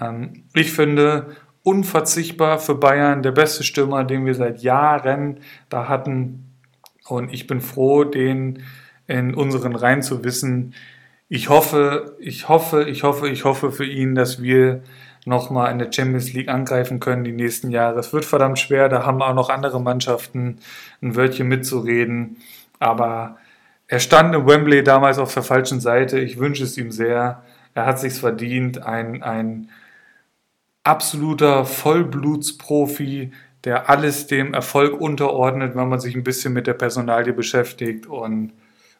Ähm, 0.00 0.44
ich 0.54 0.72
finde, 0.72 1.36
unverzichtbar 1.62 2.58
für 2.58 2.74
Bayern, 2.74 3.22
der 3.22 3.30
beste 3.30 3.62
Stürmer, 3.62 4.02
den 4.02 4.26
wir 4.26 4.34
seit 4.34 4.60
Jahren 4.62 5.38
da 5.68 5.86
hatten. 5.88 6.50
Und 7.06 7.32
ich 7.32 7.46
bin 7.46 7.60
froh, 7.60 8.02
den 8.02 8.64
in 9.06 9.34
unseren 9.34 9.74
Reihen 9.74 10.02
zu 10.02 10.24
wissen. 10.24 10.74
Ich 11.28 11.48
hoffe, 11.48 12.16
ich 12.18 12.48
hoffe, 12.48 12.84
ich 12.84 13.02
hoffe, 13.02 13.28
ich 13.28 13.44
hoffe 13.44 13.72
für 13.72 13.86
ihn, 13.86 14.14
dass 14.14 14.42
wir 14.42 14.82
nochmal 15.26 15.72
in 15.72 15.78
der 15.78 15.90
Champions 15.90 16.32
League 16.32 16.48
angreifen 16.48 17.00
können 17.00 17.24
die 17.24 17.32
nächsten 17.32 17.70
Jahre. 17.70 17.98
Es 17.98 18.12
wird 18.12 18.24
verdammt 18.24 18.58
schwer, 18.58 18.88
da 18.88 19.06
haben 19.06 19.22
auch 19.22 19.34
noch 19.34 19.48
andere 19.48 19.80
Mannschaften 19.80 20.58
ein 21.02 21.16
Wörtchen 21.16 21.48
mitzureden. 21.48 22.36
Aber 22.78 23.38
er 23.86 24.00
stand 24.00 24.34
im 24.34 24.46
Wembley 24.46 24.82
damals 24.82 25.18
auf 25.18 25.32
der 25.32 25.42
falschen 25.42 25.80
Seite. 25.80 26.18
Ich 26.18 26.38
wünsche 26.38 26.64
es 26.64 26.76
ihm 26.76 26.90
sehr. 26.90 27.42
Er 27.74 27.86
hat 27.86 28.00
sich's 28.00 28.18
verdient. 28.18 28.82
Ein, 28.82 29.22
ein 29.22 29.70
absoluter 30.84 31.64
Vollblutsprofi, 31.64 33.32
der 33.64 33.88
alles 33.88 34.26
dem 34.26 34.52
Erfolg 34.52 35.00
unterordnet, 35.00 35.74
wenn 35.74 35.88
man 35.88 36.00
sich 36.00 36.14
ein 36.14 36.24
bisschen 36.24 36.52
mit 36.52 36.66
der 36.66 36.74
Personalie 36.74 37.32
beschäftigt. 37.32 38.06
Und 38.06 38.52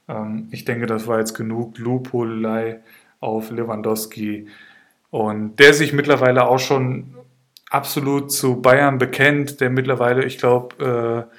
ähm, 0.08 0.48
ich 0.50 0.64
denke, 0.64 0.86
das 0.86 1.06
war 1.06 1.18
jetzt 1.18 1.34
genug 1.34 1.78
Lobhudelei 1.78 2.80
auf 3.20 3.50
Lewandowski. 3.50 4.48
Und 5.10 5.56
der 5.56 5.74
sich 5.74 5.92
mittlerweile 5.92 6.46
auch 6.46 6.58
schon 6.58 7.14
absolut 7.70 8.32
zu 8.32 8.60
Bayern 8.60 8.98
bekennt, 8.98 9.60
der 9.60 9.70
mittlerweile, 9.70 10.24
ich 10.24 10.38
glaube, 10.38 11.28
äh, 11.30 11.34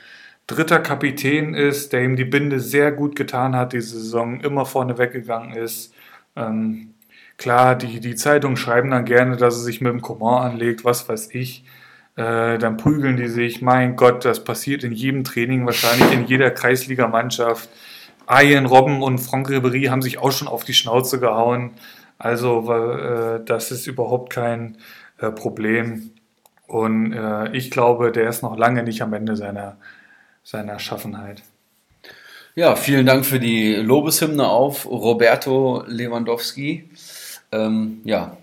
dritter 0.47 0.79
Kapitän 0.79 1.53
ist, 1.53 1.93
der 1.93 2.03
ihm 2.03 2.15
die 2.15 2.25
Binde 2.25 2.59
sehr 2.59 2.91
gut 2.91 3.15
getan 3.15 3.55
hat, 3.55 3.73
diese 3.73 3.99
Saison 3.99 4.39
immer 4.41 4.65
vorne 4.65 4.97
weggegangen 4.97 5.55
ist. 5.55 5.93
Ähm, 6.35 6.95
Klar, 7.37 7.75
die, 7.75 7.99
die 7.99 8.15
Zeitungen 8.15 8.55
schreiben 8.57 8.91
dann 8.91 9.05
gerne, 9.05 9.35
dass 9.35 9.55
er 9.55 9.63
sich 9.63 9.81
mit 9.81 9.91
dem 9.91 10.01
Coman 10.01 10.51
anlegt, 10.51 10.85
was 10.85 11.07
weiß 11.09 11.29
ich. 11.33 11.65
Äh, 12.15 12.57
dann 12.57 12.77
prügeln 12.77 13.17
die 13.17 13.27
sich. 13.27 13.61
Mein 13.61 13.97
Gott, 13.97 14.23
das 14.23 14.43
passiert 14.43 14.83
in 14.85 14.93
jedem 14.93 15.25
Training, 15.25 15.65
wahrscheinlich 15.65 16.13
in 16.13 16.25
jeder 16.25 16.49
Kreisligamannschaft. 16.49 17.69
Ian 18.29 18.65
Robben 18.65 19.01
und 19.03 19.19
Franck 19.19 19.49
Ribéry 19.49 19.89
haben 19.89 20.01
sich 20.01 20.17
auch 20.17 20.31
schon 20.31 20.47
auf 20.47 20.63
die 20.63 20.73
Schnauze 20.73 21.19
gehauen. 21.19 21.71
Also 22.17 22.71
äh, 22.71 23.43
das 23.45 23.71
ist 23.71 23.87
überhaupt 23.87 24.31
kein 24.31 24.77
äh, 25.19 25.31
Problem. 25.31 26.11
Und 26.67 27.13
äh, 27.13 27.51
ich 27.55 27.71
glaube, 27.71 28.11
der 28.11 28.29
ist 28.29 28.41
noch 28.41 28.57
lange 28.57 28.83
nicht 28.83 29.01
am 29.01 29.13
Ende 29.13 29.35
seiner, 29.35 29.77
seiner 30.43 30.79
Schaffenheit. 30.79 31.43
Ja, 32.55 32.75
vielen 32.75 33.05
Dank 33.05 33.25
für 33.25 33.39
die 33.39 33.75
Lobeshymne 33.75 34.47
auf 34.47 34.85
Roberto 34.85 35.83
Lewandowski. 35.87 36.89
Ähm, 37.51 37.99
ja, 38.05 38.37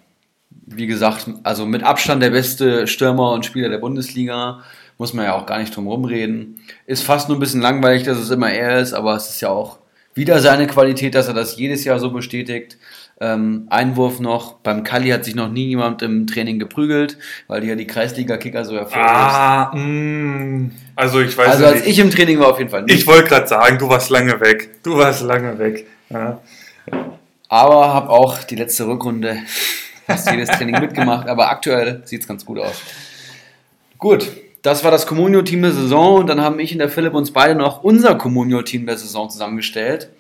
wie 0.51 0.87
gesagt, 0.87 1.29
also 1.43 1.67
mit 1.67 1.83
Abstand 1.83 2.23
der 2.23 2.31
beste 2.31 2.87
Stürmer 2.87 3.33
und 3.33 3.47
Spieler 3.47 3.71
der 3.71 3.79
Bundesliga. 3.79 4.63
Muss 5.03 5.15
man 5.15 5.24
ja 5.24 5.35
auch 5.35 5.47
gar 5.47 5.59
nicht 5.59 5.74
drum 5.74 5.89
rumreden. 5.89 6.61
Ist 6.87 7.03
fast 7.03 7.29
nur 7.29 7.37
ein 7.37 7.41
bisschen 7.41 7.61
langweilig, 7.61 8.05
dass 8.05 8.19
es 8.19 8.31
immer 8.31 8.53
er 8.53 8.79
ist, 8.79 8.93
aber 8.93 9.16
es 9.16 9.31
ist 9.31 9.41
ja 9.41 9.49
auch 9.49 9.79
wieder 10.15 10.39
seine 10.39 10.69
Qualität, 10.69 11.16
dass 11.16 11.27
er 11.27 11.35
das 11.35 11.57
jedes 11.57 11.83
Jahr 11.83 11.99
so 11.99 12.12
bestätigt. 12.12 12.79
Ähm, 13.20 13.66
Einwurf 13.69 14.20
noch, 14.20 14.61
beim 14.61 14.85
Kali 14.85 15.09
hat 15.09 15.24
sich 15.24 15.35
noch 15.35 15.51
nie 15.51 15.66
jemand 15.66 16.03
im 16.03 16.29
Training 16.29 16.61
geprügelt, 16.61 17.19
weil 17.49 17.62
die 17.62 17.66
ja 17.66 17.74
die 17.74 17.89
Kreisliga-Kicker 17.89 18.65
so 18.65 18.77
hervorheben. 18.77 19.11
Ah, 19.11 19.73
mh, 19.74 19.81
mm. 19.81 20.70
also 20.95 21.20
ich 21.20 21.37
weiß 21.37 21.49
Also 21.49 21.66
als 21.66 21.81
nicht. 21.81 21.89
ich 21.89 21.99
im 21.99 22.11
Training 22.11 22.39
war 22.39 22.51
auf 22.51 22.61
jeden 22.61 22.70
Fall 22.70 22.85
nicht. 22.85 22.95
Ich 22.95 23.05
wollte 23.09 23.29
gerade 23.29 23.49
sagen, 23.49 23.79
du 23.79 23.89
warst 23.89 24.09
lange 24.09 24.41
weg. 24.41 24.70
Du 24.85 24.99
warst 24.99 25.23
lange 25.23 25.59
weg. 25.59 25.85
Ja. 26.11 26.41
Aber 27.49 27.93
habe 27.93 28.09
auch 28.09 28.45
die 28.45 28.55
letzte 28.55 28.87
Rückrunde 28.87 29.39
fast 30.07 30.31
jedes 30.31 30.49
Training 30.49 30.79
mitgemacht. 30.79 31.27
Aber 31.27 31.51
aktuell 31.51 32.03
sieht 32.05 32.20
es 32.20 32.29
ganz 32.29 32.47
gut 32.47 32.61
aus. 32.61 32.81
Gut, 33.99 34.31
das 34.63 34.85
war 34.85 34.91
das 34.91 35.07
Communio-Team 35.07 35.63
der 35.63 35.73
Saison. 35.73 36.21
Und 36.21 36.27
dann 36.29 36.41
haben 36.41 36.59
ich 36.59 36.73
und 36.73 36.79
der 36.79 36.89
Philipp 36.89 37.15
uns 37.15 37.33
beide 37.33 37.55
noch 37.55 37.83
unser 37.83 38.15
Communio-Team 38.15 38.87
der 38.87 38.97
Saison 38.97 39.29
zusammengestellt. 39.29 40.11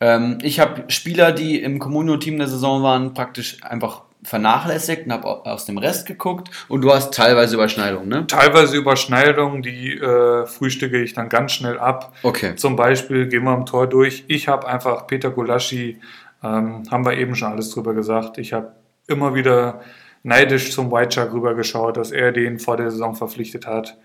Ähm, 0.00 0.38
ich 0.42 0.60
habe 0.60 0.84
Spieler, 0.88 1.32
die 1.32 1.60
im 1.60 1.78
Communio-Team 1.78 2.38
der 2.38 2.48
Saison 2.48 2.82
waren, 2.82 3.14
praktisch 3.14 3.62
einfach 3.62 4.02
vernachlässigt 4.24 5.06
und 5.06 5.12
habe 5.12 5.46
aus 5.46 5.66
dem 5.66 5.76
Rest 5.76 6.06
geguckt 6.06 6.50
und 6.68 6.80
du 6.80 6.92
hast 6.92 7.12
teilweise 7.12 7.56
Überschneidungen, 7.56 8.08
ne? 8.08 8.26
Teilweise 8.26 8.74
Überschneidungen, 8.74 9.60
die 9.62 9.98
äh, 9.98 10.46
frühstücke 10.46 11.02
ich 11.02 11.12
dann 11.12 11.28
ganz 11.28 11.52
schnell 11.52 11.78
ab. 11.78 12.14
Okay. 12.22 12.56
Zum 12.56 12.74
Beispiel 12.74 13.28
gehen 13.28 13.44
wir 13.44 13.50
am 13.50 13.66
Tor 13.66 13.86
durch. 13.86 14.24
Ich 14.26 14.48
habe 14.48 14.66
einfach 14.66 15.06
Peter 15.06 15.30
Gulaschi 15.30 16.00
ähm, 16.42 16.84
haben 16.90 17.04
wir 17.04 17.18
eben 17.18 17.34
schon 17.34 17.52
alles 17.52 17.70
drüber 17.70 17.94
gesagt. 17.94 18.38
Ich 18.38 18.52
habe 18.52 18.72
immer 19.06 19.34
wieder 19.34 19.80
neidisch 20.24 20.72
zum 20.72 20.90
White 20.90 21.14
Shark 21.14 21.32
rübergeschaut, 21.32 21.96
dass 21.96 22.10
er 22.10 22.32
den 22.32 22.58
vor 22.58 22.76
der 22.76 22.90
Saison 22.90 23.14
verpflichtet 23.14 23.66
hat. 23.66 23.96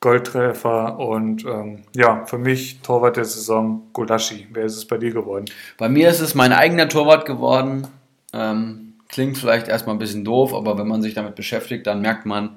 Goldtreffer 0.00 0.98
und 0.98 1.44
ähm, 1.46 1.84
ja, 1.94 2.26
für 2.26 2.36
mich 2.36 2.80
Torwart 2.80 3.16
der 3.16 3.24
Saison 3.24 3.88
Golaschi. 3.92 4.46
Wer 4.52 4.64
ist 4.64 4.76
es 4.76 4.86
bei 4.86 4.98
dir 4.98 5.10
geworden? 5.10 5.46
Bei 5.78 5.88
mir 5.88 6.10
ist 6.10 6.20
es 6.20 6.34
mein 6.34 6.52
eigener 6.52 6.88
Torwart 6.88 7.24
geworden. 7.24 7.86
Ähm, 8.34 8.94
klingt 9.08 9.38
vielleicht 9.38 9.68
erstmal 9.68 9.94
ein 9.94 9.98
bisschen 9.98 10.24
doof, 10.24 10.52
aber 10.52 10.76
wenn 10.76 10.88
man 10.88 11.00
sich 11.00 11.14
damit 11.14 11.34
beschäftigt, 11.34 11.86
dann 11.86 12.02
merkt 12.02 12.26
man, 12.26 12.56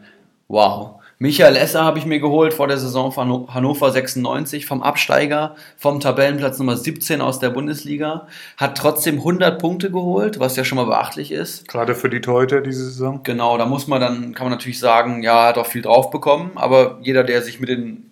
wow, 0.49 0.98
Michael 1.21 1.57
Esser 1.57 1.83
habe 1.83 1.99
ich 1.99 2.05
mir 2.05 2.21
geholt 2.21 2.53
vor 2.53 2.69
der 2.69 2.77
Saison 2.77 3.11
von 3.11 3.53
Hannover 3.53 3.91
96 3.91 4.65
vom 4.65 4.81
Absteiger, 4.81 5.57
vom 5.75 5.99
Tabellenplatz 5.99 6.59
Nummer 6.59 6.77
17 6.77 7.19
aus 7.19 7.39
der 7.39 7.49
Bundesliga. 7.49 8.27
Hat 8.55 8.77
trotzdem 8.77 9.17
100 9.17 9.59
Punkte 9.59 9.91
geholt, 9.91 10.39
was 10.39 10.55
ja 10.55 10.63
schon 10.63 10.77
mal 10.77 10.85
beachtlich 10.85 11.33
ist. 11.33 11.67
Gerade 11.67 11.93
für 11.93 12.09
die 12.09 12.21
Torhüter 12.21 12.61
diese 12.61 12.85
Saison. 12.85 13.19
Genau, 13.23 13.57
da 13.57 13.65
muss 13.65 13.85
man 13.85 13.99
dann, 13.99 14.33
kann 14.33 14.45
man 14.45 14.53
natürlich 14.53 14.79
sagen, 14.79 15.21
ja, 15.21 15.47
hat 15.47 15.57
auch 15.57 15.65
viel 15.65 15.81
drauf 15.81 16.09
bekommen, 16.09 16.51
aber 16.55 16.99
jeder, 17.01 17.25
der 17.25 17.41
sich 17.41 17.59
mit 17.59 17.67
den 17.67 18.09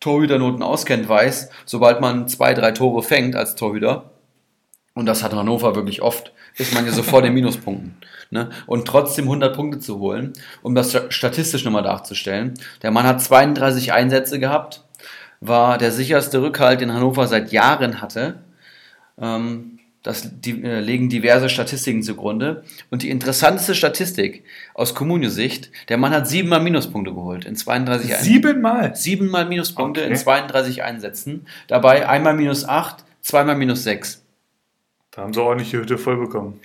Torhüternoten 0.00 0.62
auskennt, 0.62 1.10
weiß, 1.10 1.50
sobald 1.66 2.00
man 2.00 2.26
zwei, 2.26 2.54
drei 2.54 2.72
Tore 2.72 3.02
fängt 3.02 3.36
als 3.36 3.54
Torhüter, 3.54 4.12
und 4.94 5.04
das 5.04 5.22
hat 5.22 5.34
Hannover 5.34 5.76
wirklich 5.76 6.00
oft, 6.00 6.32
ist 6.56 6.72
man 6.72 6.86
ja 6.86 6.92
sofort 6.92 7.26
in 7.26 7.34
Minuspunkten. 7.34 7.98
Ne? 8.30 8.50
Und 8.66 8.86
trotzdem 8.86 9.24
100 9.26 9.54
Punkte 9.54 9.78
zu 9.78 9.98
holen, 9.98 10.32
um 10.62 10.74
das 10.74 10.96
statistisch 11.10 11.64
nochmal 11.64 11.82
darzustellen. 11.82 12.54
Der 12.82 12.90
Mann 12.90 13.06
hat 13.06 13.22
32 13.22 13.92
Einsätze 13.92 14.38
gehabt, 14.38 14.84
war 15.40 15.78
der 15.78 15.92
sicherste 15.92 16.42
Rückhalt, 16.42 16.80
den 16.80 16.92
Hannover 16.92 17.26
seit 17.26 17.52
Jahren 17.52 18.00
hatte. 18.00 18.40
Ähm, 19.20 19.76
das 20.06 20.40
die, 20.40 20.62
äh, 20.62 20.80
legen 20.80 21.08
diverse 21.08 21.48
Statistiken 21.48 22.02
zugrunde. 22.02 22.62
Und 22.90 23.02
die 23.02 23.10
interessanteste 23.10 23.74
Statistik 23.74 24.44
aus 24.72 24.94
Kommunio-Sicht, 24.94 25.72
der 25.88 25.98
Mann 25.98 26.12
hat 26.12 26.28
siebenmal 26.28 26.60
Minuspunkte 26.60 27.12
geholt 27.12 27.44
in 27.44 27.56
32 27.56 28.10
Einsätzen. 28.12 28.24
Siebenmal? 28.24 28.94
Siebenmal 28.94 29.46
Minuspunkte 29.46 30.02
okay. 30.02 30.10
in 30.10 30.16
32 30.16 30.84
Einsätzen. 30.84 31.46
Dabei 31.66 32.08
einmal 32.08 32.34
minus 32.34 32.64
8, 32.64 33.04
zweimal 33.20 33.56
minus 33.56 33.82
6. 33.82 34.22
Da 35.10 35.22
haben 35.22 35.34
sie 35.34 35.42
ordentlich 35.42 35.70
die 35.70 35.78
Hütte 35.78 35.98
voll 35.98 36.18
bekommen. 36.18 36.60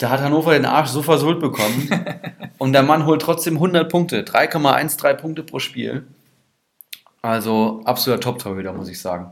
Da 0.00 0.08
hat 0.08 0.22
Hannover 0.22 0.54
den 0.54 0.64
Arsch 0.64 0.88
so 0.88 1.02
versohlt 1.02 1.40
bekommen. 1.40 1.90
und 2.58 2.72
der 2.72 2.82
Mann 2.82 3.04
holt 3.04 3.20
trotzdem 3.20 3.54
100 3.56 3.86
Punkte. 3.90 4.22
3,13 4.22 5.14
Punkte 5.14 5.42
pro 5.42 5.58
Spiel. 5.58 6.06
Also 7.20 7.82
absoluter 7.84 8.22
Top-Torhüter, 8.22 8.72
muss 8.72 8.88
ich 8.88 8.98
sagen. 8.98 9.30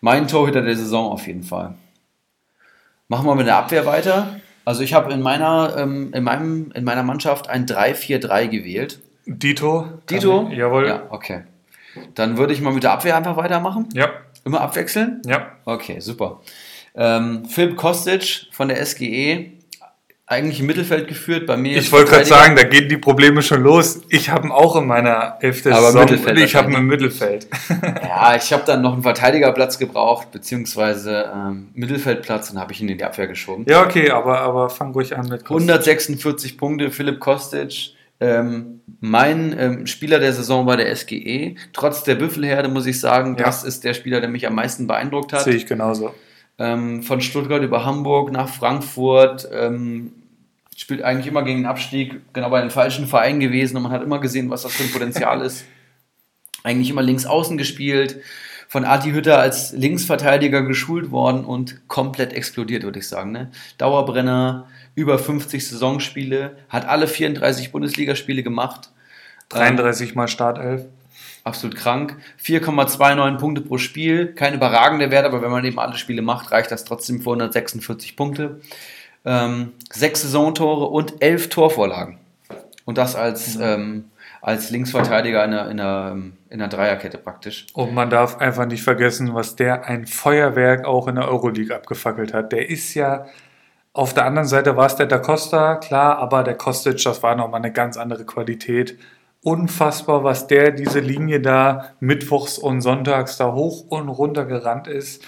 Mein 0.00 0.28
Torhüter 0.28 0.62
der 0.62 0.76
Saison 0.76 1.12
auf 1.12 1.26
jeden 1.26 1.42
Fall. 1.42 1.74
Machen 3.08 3.26
wir 3.26 3.34
mit 3.34 3.46
der 3.46 3.56
Abwehr 3.56 3.84
weiter. 3.84 4.40
Also 4.64 4.82
ich 4.82 4.94
habe 4.94 5.12
in 5.12 5.20
meiner, 5.20 5.74
ähm, 5.76 6.14
in, 6.14 6.24
meinem, 6.24 6.72
in 6.72 6.84
meiner 6.84 7.02
Mannschaft 7.02 7.50
ein 7.50 7.66
3-4-3 7.66 8.48
gewählt. 8.48 8.98
Dito. 9.26 10.00
Dito? 10.08 10.48
Jawohl. 10.50 10.88
Ja, 10.88 11.02
okay. 11.10 11.42
Dann 12.14 12.38
würde 12.38 12.54
ich 12.54 12.62
mal 12.62 12.72
mit 12.72 12.82
der 12.82 12.92
Abwehr 12.92 13.14
einfach 13.14 13.36
weitermachen. 13.36 13.90
Ja. 13.92 14.08
Immer 14.46 14.62
abwechseln? 14.62 15.20
Ja. 15.26 15.52
Okay, 15.66 16.00
super. 16.00 16.40
Ähm, 16.94 17.44
Philipp 17.44 17.76
Kostic 17.76 18.46
von 18.52 18.68
der 18.68 18.84
SGE 18.86 19.52
eigentlich 20.32 20.60
im 20.60 20.66
Mittelfeld 20.66 21.08
geführt. 21.08 21.46
Bei 21.46 21.56
mir. 21.56 21.76
Ich 21.76 21.92
wollte 21.92 22.10
gerade 22.10 22.24
sagen, 22.24 22.56
da 22.56 22.64
gehen 22.64 22.88
die 22.88 22.96
Probleme 22.96 23.42
schon 23.42 23.62
los. 23.62 24.00
Ich 24.08 24.30
habe 24.30 24.48
ihn 24.48 24.50
auch 24.50 24.76
in 24.76 24.86
meiner 24.86 25.36
Hälfte 25.40 25.72
Aber 25.74 25.86
Saison. 25.86 26.00
Mittelfeld 26.02 26.38
ich 26.38 26.54
habe 26.56 26.70
ihn 26.70 26.78
im 26.78 26.86
Mittelfeld. 26.86 27.46
ja, 28.02 28.34
ich 28.34 28.52
habe 28.52 28.62
dann 28.66 28.82
noch 28.82 28.94
einen 28.94 29.02
Verteidigerplatz 29.02 29.78
gebraucht, 29.78 30.32
beziehungsweise 30.32 31.30
ähm, 31.34 31.68
Mittelfeldplatz 31.74 32.50
und 32.50 32.58
habe 32.58 32.72
ich 32.72 32.80
ihn 32.80 32.88
in 32.88 32.98
die 32.98 33.04
Abwehr 33.04 33.26
geschoben. 33.26 33.66
Ja, 33.68 33.82
okay, 33.82 34.10
aber, 34.10 34.40
aber 34.40 34.70
fang 34.70 34.92
ruhig 34.92 35.16
an 35.16 35.28
mit 35.28 35.44
Kostic. 35.44 35.68
146 35.70 36.58
Punkte, 36.58 36.90
Philipp 36.90 37.20
Kostic. 37.20 37.92
Ähm, 38.20 38.80
mein 39.00 39.54
ähm, 39.58 39.86
Spieler 39.86 40.18
der 40.18 40.32
Saison 40.32 40.64
war 40.66 40.76
der 40.76 40.94
SGE. 40.94 41.56
Trotz 41.72 42.04
der 42.04 42.14
Büffelherde 42.14 42.68
muss 42.68 42.86
ich 42.86 43.00
sagen, 43.00 43.36
Ja. 43.36 43.46
das 43.46 43.64
ist 43.64 43.84
der 43.84 43.94
Spieler, 43.94 44.20
der 44.20 44.30
mich 44.30 44.46
am 44.46 44.54
meisten 44.54 44.86
beeindruckt 44.86 45.32
hat. 45.32 45.42
Sehe 45.42 45.54
ich 45.56 45.66
genauso. 45.66 46.14
Ähm, 46.58 47.02
von 47.02 47.20
Stuttgart 47.20 47.62
über 47.62 47.84
Hamburg 47.84 48.30
nach 48.30 48.48
Frankfurt. 48.48 49.48
Ähm, 49.52 50.12
spielt 50.82 51.02
eigentlich 51.02 51.28
immer 51.28 51.44
gegen 51.44 51.60
den 51.60 51.66
Abstieg, 51.66 52.20
genau 52.32 52.50
bei 52.50 52.60
den 52.60 52.70
falschen 52.70 53.06
Vereinen 53.06 53.38
gewesen 53.38 53.76
und 53.76 53.84
man 53.84 53.92
hat 53.92 54.02
immer 54.02 54.18
gesehen, 54.18 54.50
was 54.50 54.62
das 54.62 54.72
für 54.72 54.82
ein 54.82 54.90
Potenzial 54.90 55.40
ist. 55.46 55.64
Eigentlich 56.64 56.90
immer 56.90 57.02
links 57.02 57.24
außen 57.24 57.56
gespielt, 57.56 58.20
von 58.66 58.84
Ati 58.84 59.12
Hütter 59.12 59.38
als 59.38 59.72
Linksverteidiger 59.72 60.62
geschult 60.62 61.12
worden 61.12 61.44
und 61.44 61.86
komplett 61.88 62.32
explodiert, 62.32 62.82
würde 62.82 62.98
ich 62.98 63.06
sagen. 63.06 63.30
Ne? 63.30 63.52
Dauerbrenner, 63.78 64.66
über 64.96 65.20
50 65.20 65.68
Saisonspiele, 65.68 66.56
hat 66.68 66.88
alle 66.88 67.06
34 67.06 67.70
Bundesligaspiele 67.70 68.42
gemacht. 68.42 68.90
33 69.50 70.16
mal 70.16 70.26
Startelf. 70.26 70.86
Absolut 71.44 71.76
krank. 71.76 72.16
4,29 72.42 73.38
Punkte 73.38 73.60
pro 73.60 73.78
Spiel. 73.78 74.34
Kein 74.34 74.54
überragender 74.54 75.12
Wert, 75.12 75.26
aber 75.26 75.42
wenn 75.42 75.50
man 75.50 75.64
eben 75.64 75.78
alle 75.78 75.96
Spiele 75.96 76.22
macht, 76.22 76.50
reicht 76.50 76.72
das 76.72 76.84
trotzdem 76.84 77.20
für 77.20 77.30
146 77.30 78.16
Punkte. 78.16 78.60
Ähm, 79.24 79.72
sechs 79.92 80.22
Saisontore 80.22 80.86
und 80.86 81.22
elf 81.22 81.48
Torvorlagen. 81.48 82.18
Und 82.84 82.98
das 82.98 83.14
als, 83.14 83.56
ähm, 83.60 84.10
als 84.40 84.70
Linksverteidiger 84.70 85.44
in 85.44 85.54
einer, 85.54 85.70
in, 85.70 85.80
einer, 85.80 86.16
in 86.50 86.60
einer 86.60 86.68
Dreierkette 86.68 87.18
praktisch. 87.18 87.66
Und 87.74 87.94
man 87.94 88.10
darf 88.10 88.38
einfach 88.38 88.66
nicht 88.66 88.82
vergessen, 88.82 89.34
was 89.34 89.54
der 89.54 89.84
ein 89.86 90.06
Feuerwerk 90.06 90.84
auch 90.84 91.06
in 91.06 91.14
der 91.14 91.28
Euroleague 91.28 91.74
abgefackelt 91.74 92.34
hat. 92.34 92.50
Der 92.50 92.68
ist 92.68 92.94
ja, 92.94 93.26
auf 93.92 94.14
der 94.14 94.24
anderen 94.24 94.48
Seite 94.48 94.76
war 94.76 94.86
es 94.86 94.96
der 94.96 95.06
Da 95.06 95.18
Costa, 95.18 95.76
klar, 95.76 96.18
aber 96.18 96.42
der 96.42 96.54
Kostic, 96.54 97.02
das 97.04 97.22
war 97.22 97.36
nochmal 97.36 97.60
eine 97.60 97.72
ganz 97.72 97.96
andere 97.96 98.24
Qualität. 98.24 98.98
Unfassbar, 99.44 100.24
was 100.24 100.46
der 100.46 100.70
diese 100.70 101.00
Linie 101.00 101.40
da 101.40 101.90
mittwochs 102.00 102.58
und 102.58 102.80
sonntags 102.80 103.36
da 103.36 103.52
hoch 103.52 103.84
und 103.88 104.08
runter 104.08 104.44
gerannt 104.44 104.88
ist. 104.88 105.24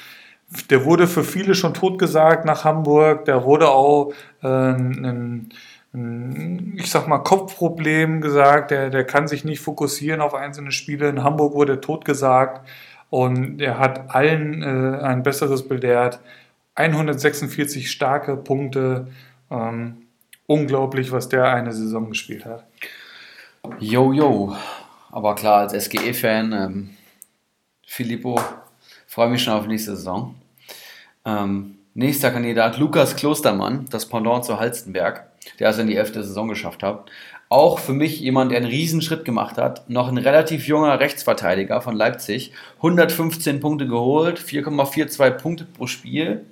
Der 0.70 0.84
wurde 0.84 1.06
für 1.06 1.24
viele 1.24 1.54
schon 1.54 1.74
totgesagt 1.74 2.44
nach 2.44 2.64
Hamburg. 2.64 3.24
Der 3.24 3.44
wurde 3.44 3.68
auch 3.68 4.12
äh, 4.42 4.46
ein, 4.46 5.48
ein, 5.92 6.74
ich 6.76 6.90
sag 6.90 7.08
mal, 7.08 7.18
Kopfproblem 7.18 8.20
gesagt. 8.20 8.70
Der, 8.70 8.90
der 8.90 9.04
kann 9.04 9.28
sich 9.28 9.44
nicht 9.44 9.60
fokussieren 9.60 10.20
auf 10.20 10.34
einzelne 10.34 10.72
Spiele. 10.72 11.08
In 11.08 11.22
Hamburg 11.22 11.54
wurde 11.54 11.80
totgesagt 11.80 12.66
und 13.10 13.60
er 13.60 13.78
hat 13.78 14.14
allen 14.14 14.62
äh, 14.62 15.00
ein 15.00 15.22
besseres 15.22 15.66
Bild. 15.66 15.84
Er 15.84 16.04
hat 16.04 16.20
146 16.74 17.90
starke 17.90 18.36
Punkte. 18.36 19.08
Ähm, 19.50 20.04
unglaublich, 20.46 21.12
was 21.12 21.28
der 21.28 21.52
eine 21.52 21.72
Saison 21.72 22.10
gespielt 22.10 22.44
hat. 22.44 22.66
Yo, 23.78 24.12
yo. 24.12 24.56
Aber 25.10 25.34
klar, 25.34 25.60
als 25.60 25.84
SGE-Fan, 25.84 26.52
ähm, 26.52 26.90
Filippo, 27.86 28.40
freue 29.06 29.28
mich 29.28 29.42
schon 29.42 29.54
auf 29.54 29.66
nächste 29.66 29.96
Saison. 29.96 30.34
Ähm, 31.24 31.76
nächster 31.94 32.30
Kandidat, 32.30 32.78
Lukas 32.78 33.16
Klostermann, 33.16 33.86
das 33.90 34.08
Pendant 34.08 34.44
zu 34.44 34.58
Halstenberg, 34.58 35.26
der 35.58 35.70
es 35.70 35.78
in 35.78 35.86
die 35.86 35.96
elfte 35.96 36.22
Saison 36.22 36.48
geschafft 36.48 36.82
hat. 36.82 37.10
Auch 37.48 37.78
für 37.78 37.92
mich 37.92 38.20
jemand, 38.20 38.50
der 38.50 38.58
einen 38.58 38.66
Riesenschritt 38.66 39.24
gemacht 39.24 39.58
hat. 39.58 39.88
Noch 39.88 40.08
ein 40.08 40.18
relativ 40.18 40.66
junger 40.66 40.98
Rechtsverteidiger 40.98 41.80
von 41.80 41.94
Leipzig. 41.94 42.52
115 42.78 43.60
Punkte 43.60 43.86
geholt, 43.86 44.40
4,42 44.40 45.30
Punkte 45.30 45.64
pro 45.64 45.86
Spiel. 45.86 46.46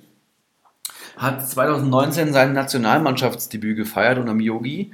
Hat 1.17 1.47
2019 1.47 2.31
sein 2.31 2.53
Nationalmannschaftsdebüt 2.53 3.75
gefeiert 3.75 4.17
unter 4.17 4.35
Yogi. 4.35 4.93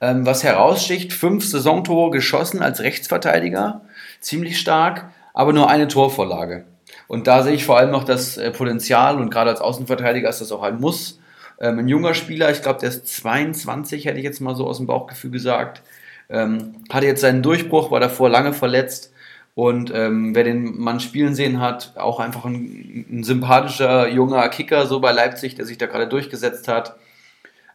Ähm, 0.00 0.26
was 0.26 0.44
heraussticht, 0.44 1.12
fünf 1.12 1.44
Saisontore 1.44 2.10
geschossen 2.10 2.62
als 2.62 2.80
Rechtsverteidiger. 2.80 3.82
Ziemlich 4.20 4.60
stark, 4.60 5.10
aber 5.34 5.52
nur 5.52 5.70
eine 5.70 5.88
Torvorlage. 5.88 6.66
Und 7.08 7.26
da 7.26 7.42
sehe 7.42 7.54
ich 7.54 7.64
vor 7.64 7.78
allem 7.78 7.90
noch 7.90 8.04
das 8.04 8.36
äh, 8.36 8.52
Potenzial 8.52 9.16
und 9.16 9.30
gerade 9.30 9.50
als 9.50 9.60
Außenverteidiger 9.60 10.28
ist 10.28 10.40
das 10.40 10.52
auch 10.52 10.62
ein 10.62 10.78
Muss. 10.78 11.18
Ähm, 11.58 11.80
ein 11.80 11.88
junger 11.88 12.14
Spieler, 12.14 12.50
ich 12.52 12.62
glaube, 12.62 12.78
der 12.80 12.90
ist 12.90 13.08
22, 13.08 14.04
hätte 14.04 14.18
ich 14.18 14.24
jetzt 14.24 14.40
mal 14.40 14.54
so 14.54 14.66
aus 14.66 14.76
dem 14.76 14.86
Bauchgefühl 14.86 15.30
gesagt. 15.30 15.82
Ähm, 16.28 16.84
hatte 16.90 17.06
jetzt 17.06 17.22
seinen 17.22 17.42
Durchbruch, 17.42 17.90
war 17.90 17.98
davor 17.98 18.28
lange 18.28 18.52
verletzt. 18.52 19.12
Und 19.54 19.92
ähm, 19.92 20.36
wer 20.36 20.44
den 20.44 20.78
Mann 20.78 21.00
spielen 21.00 21.34
sehen 21.34 21.60
hat, 21.60 21.94
auch 21.96 22.20
einfach 22.20 22.44
ein, 22.44 23.06
ein 23.10 23.24
sympathischer 23.24 24.08
junger 24.08 24.48
Kicker, 24.50 24.86
so 24.86 25.00
bei 25.00 25.10
Leipzig, 25.10 25.56
der 25.56 25.64
sich 25.64 25.78
da 25.78 25.86
gerade 25.86 26.06
durchgesetzt 26.06 26.68
hat. 26.68 26.96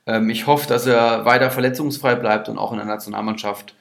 Ähm, 0.06 0.30
ich 0.30 0.48
hoffe, 0.48 0.68
dass 0.68 0.86
er 0.86 1.26
weiter 1.26 1.52
verletzungsfrei 1.52 2.16
bleibt 2.16 2.48
und 2.48 2.58
auch 2.58 2.72
in 2.72 2.78
der 2.78 2.88
Nationalmannschaft 2.88 3.76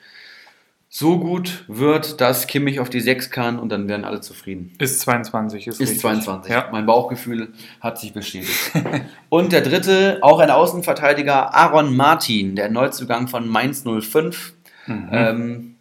so 0.95 1.19
gut 1.19 1.65
wird, 1.69 2.21
dass 2.21 2.47
Kimmich 2.47 2.79
auf 2.79 2.91
die 2.91 3.01
6 3.01 3.31
kann 3.31 3.59
und 3.59 3.71
dann 3.71 3.89
werden 3.89 4.05
alle 4.05 4.21
zufrieden. 4.21 4.75
Ist 4.79 5.01
22, 5.01 5.67
ist, 5.67 5.75
Ist 5.77 5.81
richtig. 5.81 6.01
22. 6.01 6.53
Ja. 6.53 6.69
Mein 6.71 6.85
Bauchgefühl 6.85 7.55
hat 7.81 7.99
sich 7.99 8.13
bestätigt. 8.13 8.73
und 9.31 9.53
der 9.53 9.63
dritte, 9.63 10.19
auch 10.21 10.39
ein 10.39 10.51
Außenverteidiger, 10.51 11.55
Aaron 11.55 11.97
Martin, 11.97 12.57
der 12.57 12.69
Neuzugang 12.69 13.27
von 13.27 13.49
Mainz 13.49 13.85
05. 13.85 14.53
Ähm, 14.87 15.77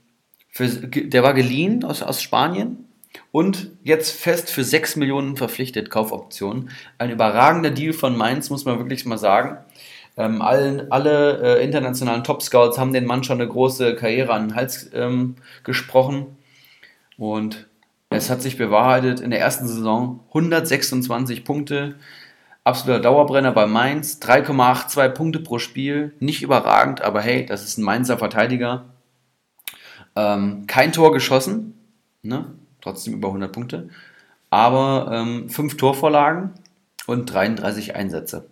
für, 0.47 0.67
der 0.67 1.23
war 1.23 1.33
geliehen 1.33 1.83
aus, 1.83 2.01
aus 2.01 2.21
Spanien 2.21 2.85
und 3.33 3.71
jetzt 3.83 4.11
fest 4.11 4.49
für 4.49 4.63
6 4.63 4.95
Millionen 4.95 5.35
verpflichtet, 5.35 5.89
Kaufoption. 5.89 6.69
Ein 6.97 7.09
überragender 7.09 7.71
Deal 7.71 7.91
von 7.91 8.15
Mainz, 8.15 8.49
muss 8.49 8.63
man 8.63 8.77
wirklich 8.77 9.05
mal 9.05 9.17
sagen. 9.17 9.57
Ähm, 10.21 10.41
allen, 10.41 10.91
alle 10.91 11.57
äh, 11.57 11.63
internationalen 11.63 12.23
Top-Scouts 12.23 12.77
haben 12.77 12.93
den 12.93 13.05
Mann 13.05 13.23
schon 13.23 13.41
eine 13.41 13.49
große 13.49 13.95
Karriere 13.95 14.33
an 14.33 14.49
den 14.49 14.55
Hals 14.55 14.91
ähm, 14.93 15.35
gesprochen. 15.63 16.37
Und 17.17 17.67
es 18.11 18.29
hat 18.29 18.41
sich 18.43 18.55
bewahrheitet 18.57 19.19
in 19.19 19.31
der 19.31 19.39
ersten 19.39 19.67
Saison 19.67 20.19
126 20.27 21.43
Punkte, 21.43 21.95
absoluter 22.63 23.01
Dauerbrenner 23.01 23.51
bei 23.51 23.65
Mainz, 23.65 24.19
3,82 24.21 25.09
Punkte 25.09 25.39
pro 25.39 25.57
Spiel, 25.57 26.13
nicht 26.19 26.43
überragend, 26.43 27.01
aber 27.01 27.21
hey, 27.21 27.45
das 27.45 27.63
ist 27.63 27.77
ein 27.77 27.83
Mainzer 27.83 28.19
Verteidiger. 28.19 28.85
Ähm, 30.15 30.67
kein 30.67 30.91
Tor 30.91 31.13
geschossen, 31.13 31.73
ne? 32.21 32.45
trotzdem 32.81 33.13
über 33.13 33.29
100 33.29 33.51
Punkte, 33.51 33.89
aber 34.51 35.09
ähm, 35.11 35.49
fünf 35.49 35.77
Torvorlagen 35.77 36.51
und 37.07 37.25
33 37.33 37.95
Einsätze. 37.95 38.50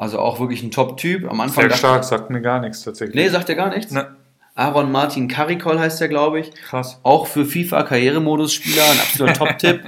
Also 0.00 0.18
auch 0.18 0.40
wirklich 0.40 0.62
ein 0.62 0.70
Top-Typ. 0.70 1.30
Am 1.30 1.42
Anfang 1.42 1.68
Sehr 1.68 1.76
stark, 1.76 2.04
sagt 2.04 2.30
mir 2.30 2.40
gar 2.40 2.58
nichts 2.58 2.82
tatsächlich. 2.82 3.14
Nee, 3.14 3.28
sagt 3.28 3.50
er 3.50 3.54
gar 3.54 3.68
nichts. 3.68 3.92
Ne, 3.92 4.16
Aaron 4.54 4.90
Martin 4.90 5.28
Karikol 5.28 5.78
heißt 5.78 6.00
er, 6.00 6.08
glaube 6.08 6.40
ich. 6.40 6.54
krass. 6.54 6.98
Auch 7.02 7.26
für 7.26 7.44
FIFA 7.44 7.82
Karrieremodus-Spieler, 7.82 8.82
ein 8.82 8.98
absoluter 8.98 9.34
Top-Tipp. 9.34 9.82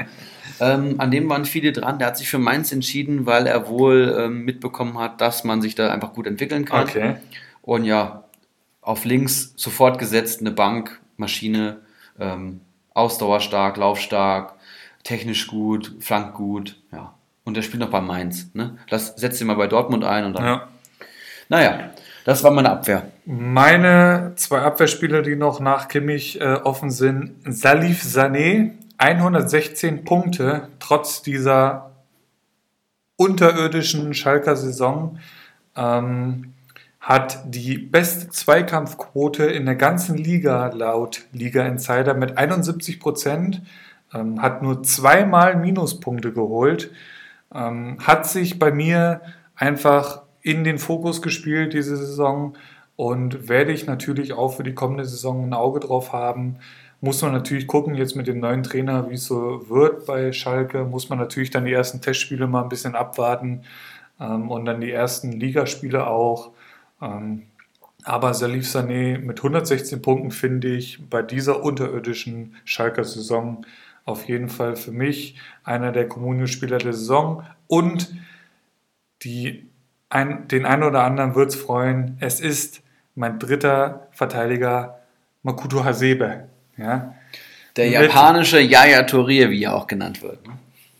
Ähm, 0.61 0.97
an 0.99 1.11
dem 1.11 1.31
waren 1.31 1.47
viele 1.47 1.73
dran. 1.73 1.99
Der 1.99 2.09
hat 2.09 2.19
sich 2.19 2.29
für 2.29 2.39
Mainz 2.39 2.73
entschieden, 2.73 3.25
weil 3.25 3.47
er 3.47 3.69
wohl 3.69 4.15
ähm, 4.19 4.45
mitbekommen 4.45 4.99
hat, 4.99 5.23
dass 5.23 5.45
man 5.45 5.63
sich 5.63 5.77
da 5.77 5.91
einfach 5.91 6.13
gut 6.13 6.27
entwickeln 6.27 6.67
kann. 6.67 6.83
Okay. 6.83 7.17
Und 7.63 7.87
ja, 7.87 8.25
auf 8.83 9.07
links 9.07 9.55
sofort 9.57 9.99
gesetzt, 9.99 10.41
eine 10.41 10.51
Bank, 10.51 11.01
Maschine, 11.17 11.79
ähm, 12.21 12.61
ausdauerstark, 12.93 13.79
laufstark, 13.79 14.57
technisch 15.05 15.47
gut, 15.47 15.97
flank 16.01 16.35
gut, 16.35 16.77
ja. 16.93 17.15
Und 17.45 17.57
der 17.57 17.63
spielt 17.63 17.81
noch 17.81 17.91
bei 17.91 18.01
Mainz. 18.01 18.51
Ne? 18.55 18.77
Lass, 18.89 19.15
setz 19.17 19.41
ihn 19.41 19.47
mal 19.47 19.57
bei 19.57 19.67
Dortmund 19.67 20.05
ein 20.05 20.25
und 20.25 20.35
dann. 20.35 20.45
Ja. 20.45 20.69
Naja, 21.49 21.91
das 22.25 22.45
war 22.45 22.51
meine 22.51 22.71
Abwehr. 22.71 23.11
Meine 23.25 24.33
zwei 24.37 24.61
Abwehrspieler, 24.61 25.23
die 25.23 25.37
noch 25.37 25.61
nach 25.61 25.89
Kimmich 25.89 26.41
äh, 26.41 26.55
offen 26.55 26.91
sind, 26.91 27.35
Salif 27.45 28.03
Sané, 28.03 28.73
116 28.99 30.05
Punkte, 30.05 30.69
trotz 30.79 31.23
dieser 31.23 31.91
unterirdischen 33.17 34.15
Schalker 34.15 34.57
Saison, 34.57 35.19
ähm, 35.77 36.55
hat 37.01 37.41
die 37.47 37.79
beste 37.79 38.29
Zweikampfquote 38.29 39.45
in 39.45 39.67
der 39.67 39.75
ganzen 39.75 40.17
Liga 40.17 40.69
laut 40.69 41.23
Liga 41.33 41.65
Insider 41.67 42.15
mit 42.15 42.39
71 42.39 43.01
Prozent, 43.01 43.63
ähm, 44.15 44.41
hat 44.41 44.63
nur 44.63 44.85
zweimal 44.85 45.57
Minuspunkte 45.57 46.33
geholt, 46.33 46.93
ähm, 47.55 47.99
hat 48.01 48.27
sich 48.27 48.59
bei 48.59 48.73
mir 48.73 49.21
einfach 49.55 50.23
in 50.43 50.65
den 50.65 50.79
Fokus 50.79 51.23
gespielt 51.23 51.73
diese 51.73 51.97
Saison 51.97 52.55
und 52.97 53.49
werde 53.49 53.73
ich 53.73 53.87
natürlich 53.87 54.33
auch 54.33 54.55
für 54.55 54.65
die 54.65 54.75
kommende 54.75 55.05
Saison 55.05 55.47
ein 55.47 55.55
Auge 55.55 55.81
drauf 55.81 56.13
haben. 56.13 56.57
Muss 57.01 57.23
man 57.23 57.33
natürlich 57.33 57.67
gucken, 57.67 57.95
jetzt 57.95 58.15
mit 58.15 58.27
dem 58.27 58.41
neuen 58.41 58.63
Trainer, 58.63 59.11
wie 59.11 59.15
es 59.15 59.25
so 59.25 59.69
wird 59.69 60.07
bei 60.07 60.33
Schalke, 60.33 60.85
muss 60.85 61.09
man 61.09 61.19
natürlich 61.19 61.51
dann 61.51 61.65
die 61.65 61.73
ersten 61.73 62.01
Testspiele 62.01 62.47
mal 62.47 62.63
ein 62.63 62.69
bisschen 62.69 62.95
abwarten 62.95 63.63
ähm, 64.21 64.51
und 64.51 64.65
dann 64.65 64.81
die 64.81 64.93
ersten 64.93 65.33
Ligaspiele 65.33 66.07
auch. 66.07 66.51
Ähm, 67.01 67.43
aber 68.05 68.35
Salif 68.35 68.67
Sané 68.67 69.19
mit 69.19 69.39
116 69.39 70.03
Punkten 70.03 70.31
finde 70.33 70.69
ich 70.69 71.09
bei 71.09 71.23
dieser 71.23 71.63
unterirdischen 71.63 72.57
Schalker 72.65 73.05
Saison 73.05 73.65
auf 74.05 74.29
jeden 74.29 74.49
Fall 74.49 74.77
für 74.77 74.91
mich 74.93 75.37
einer 75.65 75.93
der 75.93 76.09
Kommunio-Spieler 76.09 76.79
der 76.79 76.93
Saison 76.93 77.45
und 77.69 78.13
die 79.23 79.67
ein, 80.11 80.49
den 80.49 80.67
einen 80.67 80.83
oder 80.83 81.05
anderen 81.05 81.35
wird 81.35 81.51
es 81.51 81.57
freuen. 81.57 82.17
Es 82.21 82.41
ist 82.41 82.83
mein 83.15 83.39
dritter 83.39 84.09
Verteidiger 84.13 84.99
Makuto 85.43 85.85
Hasebe. 85.85 86.49
Ja. 86.77 87.15
Der 87.77 87.87
Mit- 87.87 87.95
japanische 87.95 88.61
Yaya 88.61 89.03
Touré, 89.03 89.49
wie 89.51 89.65
er 89.65 89.75
auch 89.75 89.87
genannt 89.87 90.23
wird. 90.23 90.39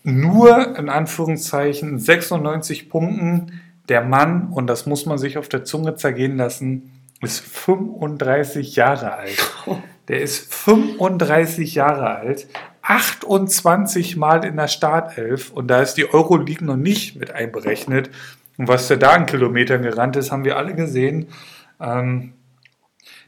Nur 0.03 0.77
in 0.77 0.89
Anführungszeichen 0.89 1.99
96 1.99 2.89
Punkten. 2.89 3.61
Der 3.89 4.01
Mann, 4.01 4.47
und 4.47 4.67
das 4.67 4.85
muss 4.85 5.05
man 5.05 5.17
sich 5.17 5.37
auf 5.37 5.49
der 5.49 5.65
Zunge 5.65 5.95
zergehen 5.95 6.37
lassen, 6.37 6.91
ist 7.21 7.41
35 7.41 8.75
Jahre 8.75 9.13
alt. 9.13 9.37
Der 10.09 10.21
ist 10.21 10.53
35 10.53 11.75
Jahre 11.75 12.09
alt, 12.15 12.47
28 12.83 14.17
Mal 14.17 14.45
in 14.45 14.57
der 14.57 14.67
Startelf 14.67 15.51
und 15.51 15.67
da 15.67 15.81
ist 15.81 15.95
die 15.95 16.13
Euroleague 16.13 16.65
noch 16.65 16.75
nicht 16.75 17.15
mit 17.15 17.31
einberechnet. 17.31 18.09
Und 18.57 18.67
was 18.67 18.87
der 18.87 18.97
da 18.97 19.11
an 19.11 19.25
Kilometern 19.25 19.81
gerannt 19.81 20.15
ist, 20.15 20.31
haben 20.31 20.43
wir 20.43 20.57
alle 20.57 20.75
gesehen. 20.75 21.27
Ähm, 21.79 22.33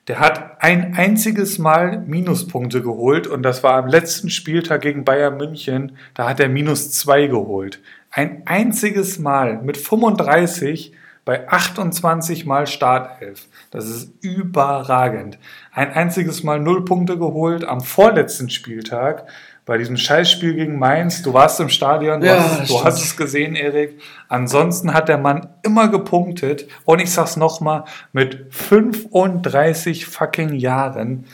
der 0.08 0.20
hat 0.20 0.62
ein 0.62 0.94
einziges 0.96 1.58
Mal 1.58 2.00
Minuspunkte 2.02 2.84
geholt 2.84 3.26
und 3.26 3.42
das 3.42 3.64
war 3.64 3.74
am 3.74 3.88
letzten 3.88 4.30
Spieltag 4.30 4.82
gegen 4.82 5.04
Bayern 5.04 5.38
München. 5.38 5.98
Da 6.14 6.30
hat 6.30 6.40
er 6.40 6.50
minus 6.50 6.92
zwei 6.92 7.26
geholt. 7.26 7.82
Ein 8.12 8.44
einziges 8.46 9.18
Mal 9.18 9.62
mit 9.64 9.78
35 9.78 10.94
bei 11.26 11.50
28 11.50 12.46
Mal 12.46 12.68
Startelf. 12.68 13.48
Das 13.72 13.90
ist 13.90 14.14
überragend. 14.24 15.40
Ein 15.76 15.92
einziges 15.92 16.42
Mal 16.42 16.62
null 16.62 16.86
Punkte 16.86 17.18
geholt 17.18 17.66
am 17.66 17.82
vorletzten 17.82 18.50
Spieltag 18.50 19.28
bei 19.66 19.78
diesem 19.78 19.98
Scheißspiel 19.98 20.54
gegen 20.54 20.80
Mainz. 20.80 21.22
Du 21.22 21.34
warst 21.34 21.60
im 21.60 21.68
Stadion, 21.68 22.22
du, 22.22 22.28
Ja, 22.28 22.38
hast, 22.38 22.70
du 22.70 22.82
hast 22.82 23.04
es 23.04 23.18
gesehen, 23.18 23.56
Erik. 23.56 24.00
Ansonsten 24.30 24.94
hat 24.94 25.10
der 25.10 25.18
Mann 25.18 25.50
immer 25.64 25.90
gepunktet. 25.90 26.70
Und 26.86 27.02
ich 27.02 27.12
sag's 27.12 27.36
nochmal, 27.36 27.84
mit 28.14 28.46
35 28.52 30.06
fucking 30.06 30.54
Jahren. 30.54 31.26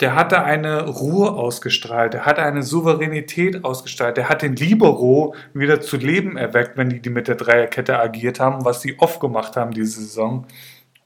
Der 0.00 0.14
hatte 0.14 0.42
eine 0.44 0.86
Ruhe 0.86 1.32
ausgestrahlt, 1.32 2.14
der 2.14 2.24
hatte 2.24 2.42
eine 2.42 2.62
Souveränität 2.62 3.64
ausgestrahlt, 3.64 4.16
der 4.16 4.30
hat 4.30 4.40
den 4.40 4.56
Libero 4.56 5.34
wieder 5.52 5.80
zu 5.80 5.98
Leben 5.98 6.36
erweckt, 6.38 6.76
wenn 6.76 6.88
die, 6.88 7.00
die 7.00 7.10
mit 7.10 7.28
der 7.28 7.36
Dreierkette 7.36 8.00
agiert 8.00 8.40
haben, 8.40 8.64
was 8.64 8.80
sie 8.80 8.98
oft 8.98 9.20
gemacht 9.20 9.56
haben 9.56 9.72
diese 9.72 10.00
Saison. 10.00 10.46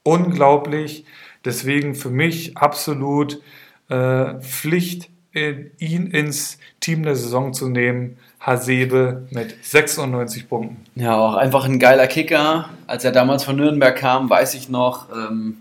Unglaublich. 0.01 1.05
Deswegen 1.47 1.95
für 1.95 2.09
mich 2.09 2.57
absolut 2.57 3.41
äh, 3.87 4.33
Pflicht, 4.41 5.09
äh, 5.33 5.53
ihn 5.79 6.07
ins 6.07 6.57
Team 6.81 7.03
der 7.03 7.15
Saison 7.15 7.53
zu 7.53 7.69
nehmen. 7.69 8.17
Hasebe 8.41 9.27
mit 9.31 9.55
96 9.61 10.49
Punkten. 10.49 10.85
Ja, 10.95 11.15
auch 11.15 11.35
einfach 11.35 11.63
ein 11.63 11.79
geiler 11.79 12.07
Kicker. 12.07 12.69
Als 12.85 13.05
er 13.05 13.13
damals 13.13 13.45
von 13.45 13.55
Nürnberg 13.55 13.95
kam, 13.95 14.29
weiß 14.29 14.55
ich 14.55 14.67
noch, 14.67 15.07
ähm, 15.09 15.55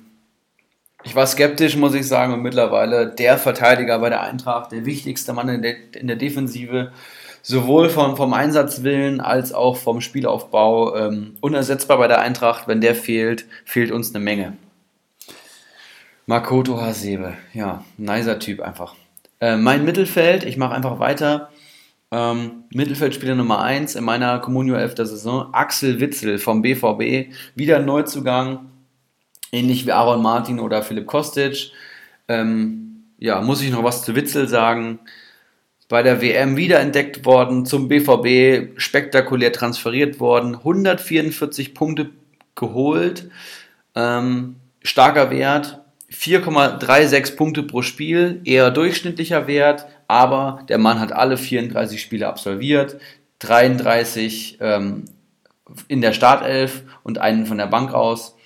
ich 1.04 1.14
war 1.14 1.24
skeptisch, 1.24 1.76
muss 1.76 1.94
ich 1.94 2.08
sagen, 2.08 2.32
und 2.32 2.42
mittlerweile 2.42 3.06
der 3.06 3.38
Verteidiger 3.38 4.00
bei 4.00 4.08
der 4.08 4.22
Eintracht, 4.22 4.72
der 4.72 4.86
wichtigste 4.86 5.34
Mann 5.34 5.48
in 5.48 5.62
der, 5.62 5.76
in 5.94 6.08
der 6.08 6.16
Defensive, 6.16 6.90
sowohl 7.42 7.90
vom, 7.90 8.16
vom 8.16 8.34
Einsatzwillen 8.34 9.20
als 9.20 9.52
auch 9.52 9.76
vom 9.76 10.00
Spielaufbau, 10.00 10.96
ähm, 10.96 11.36
unersetzbar 11.40 11.98
bei 11.98 12.08
der 12.08 12.22
Eintracht. 12.22 12.66
Wenn 12.66 12.80
der 12.80 12.96
fehlt, 12.96 13.44
fehlt 13.64 13.92
uns 13.92 14.12
eine 14.12 14.24
Menge. 14.24 14.54
Makoto 16.28 16.80
Hasebe, 16.80 17.34
ja, 17.54 17.84
nicer 17.98 18.40
Typ 18.40 18.60
einfach. 18.60 18.96
Äh, 19.38 19.56
mein 19.56 19.84
Mittelfeld, 19.84 20.42
ich 20.42 20.56
mache 20.56 20.74
einfach 20.74 20.98
weiter. 20.98 21.50
Ähm, 22.10 22.64
Mittelfeldspieler 22.74 23.36
Nummer 23.36 23.62
1 23.62 23.94
in 23.94 24.02
meiner 24.02 24.40
Communio 24.40 24.74
11. 24.74 24.96
Saison, 24.96 25.54
Axel 25.54 26.00
Witzel 26.00 26.38
vom 26.38 26.62
BVB, 26.62 27.32
wieder 27.54 27.78
Neuzugang, 27.78 28.70
ähnlich 29.52 29.86
wie 29.86 29.92
Aaron 29.92 30.20
Martin 30.20 30.58
oder 30.58 30.82
Philipp 30.82 31.06
Kostic. 31.06 31.70
Ähm, 32.26 33.04
ja, 33.18 33.40
muss 33.40 33.62
ich 33.62 33.70
noch 33.70 33.84
was 33.84 34.02
zu 34.02 34.16
Witzel 34.16 34.48
sagen? 34.48 34.98
Bei 35.88 36.02
der 36.02 36.20
WM 36.20 36.56
wiederentdeckt 36.56 37.24
worden, 37.24 37.66
zum 37.66 37.86
BVB 37.86 38.80
spektakulär 38.80 39.52
transferiert 39.52 40.18
worden, 40.18 40.56
144 40.56 41.72
Punkte 41.72 42.10
geholt, 42.56 43.30
ähm, 43.94 44.56
starker 44.82 45.30
Wert, 45.30 45.85
4,36 46.10 47.36
Punkte 47.36 47.62
pro 47.62 47.82
Spiel, 47.82 48.40
eher 48.44 48.70
durchschnittlicher 48.70 49.46
Wert, 49.46 49.86
aber 50.06 50.64
der 50.68 50.78
Mann 50.78 51.00
hat 51.00 51.12
alle 51.12 51.36
34 51.36 52.00
Spiele 52.00 52.28
absolviert, 52.28 52.98
33 53.40 54.58
ähm, 54.60 55.04
in 55.88 56.00
der 56.00 56.12
Startelf 56.12 56.82
und 57.02 57.18
einen 57.18 57.46
von 57.46 57.58
der 57.58 57.66
Bank 57.66 57.92
aus. 57.92 58.36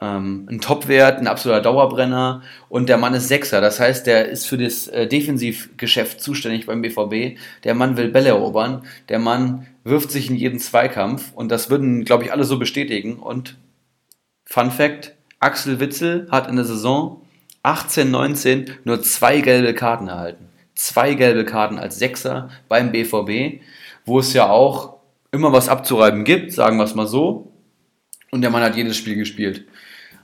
Ähm, 0.00 0.48
ein 0.50 0.60
Topwert, 0.60 1.18
ein 1.18 1.28
absoluter 1.28 1.62
Dauerbrenner 1.62 2.42
und 2.68 2.88
der 2.88 2.98
Mann 2.98 3.14
ist 3.14 3.28
Sechser, 3.28 3.60
das 3.60 3.78
heißt, 3.78 4.06
der 4.06 4.28
ist 4.28 4.46
für 4.46 4.58
das 4.58 4.88
äh, 4.88 5.06
Defensivgeschäft 5.06 6.20
zuständig 6.20 6.66
beim 6.66 6.82
BVB. 6.82 7.38
Der 7.62 7.74
Mann 7.74 7.96
will 7.96 8.08
Bälle 8.08 8.30
erobern, 8.30 8.82
der 9.08 9.20
Mann 9.20 9.68
wirft 9.84 10.10
sich 10.10 10.28
in 10.28 10.36
jeden 10.36 10.58
Zweikampf 10.58 11.32
und 11.34 11.50
das 11.50 11.70
würden, 11.70 12.04
glaube 12.04 12.24
ich, 12.24 12.32
alle 12.32 12.44
so 12.44 12.58
bestätigen. 12.58 13.20
Und 13.20 13.56
Fun 14.44 14.72
Fact: 14.72 15.14
Axel 15.44 15.78
Witzel 15.78 16.26
hat 16.30 16.48
in 16.48 16.56
der 16.56 16.64
Saison 16.64 17.20
18, 17.64 18.10
19 18.10 18.70
nur 18.84 19.02
zwei 19.02 19.42
gelbe 19.42 19.74
Karten 19.74 20.08
erhalten. 20.08 20.48
Zwei 20.74 21.12
gelbe 21.12 21.44
Karten 21.44 21.78
als 21.78 21.98
Sechser 21.98 22.48
beim 22.66 22.92
BVB, 22.92 23.60
wo 24.06 24.18
es 24.20 24.32
ja 24.32 24.48
auch 24.48 24.96
immer 25.32 25.52
was 25.52 25.68
abzureiben 25.68 26.24
gibt, 26.24 26.52
sagen 26.52 26.78
wir 26.78 26.84
es 26.84 26.94
mal 26.94 27.06
so. 27.06 27.52
Und 28.30 28.40
der 28.40 28.50
Mann 28.50 28.62
hat 28.62 28.74
jedes 28.74 28.96
Spiel 28.96 29.16
gespielt. 29.16 29.66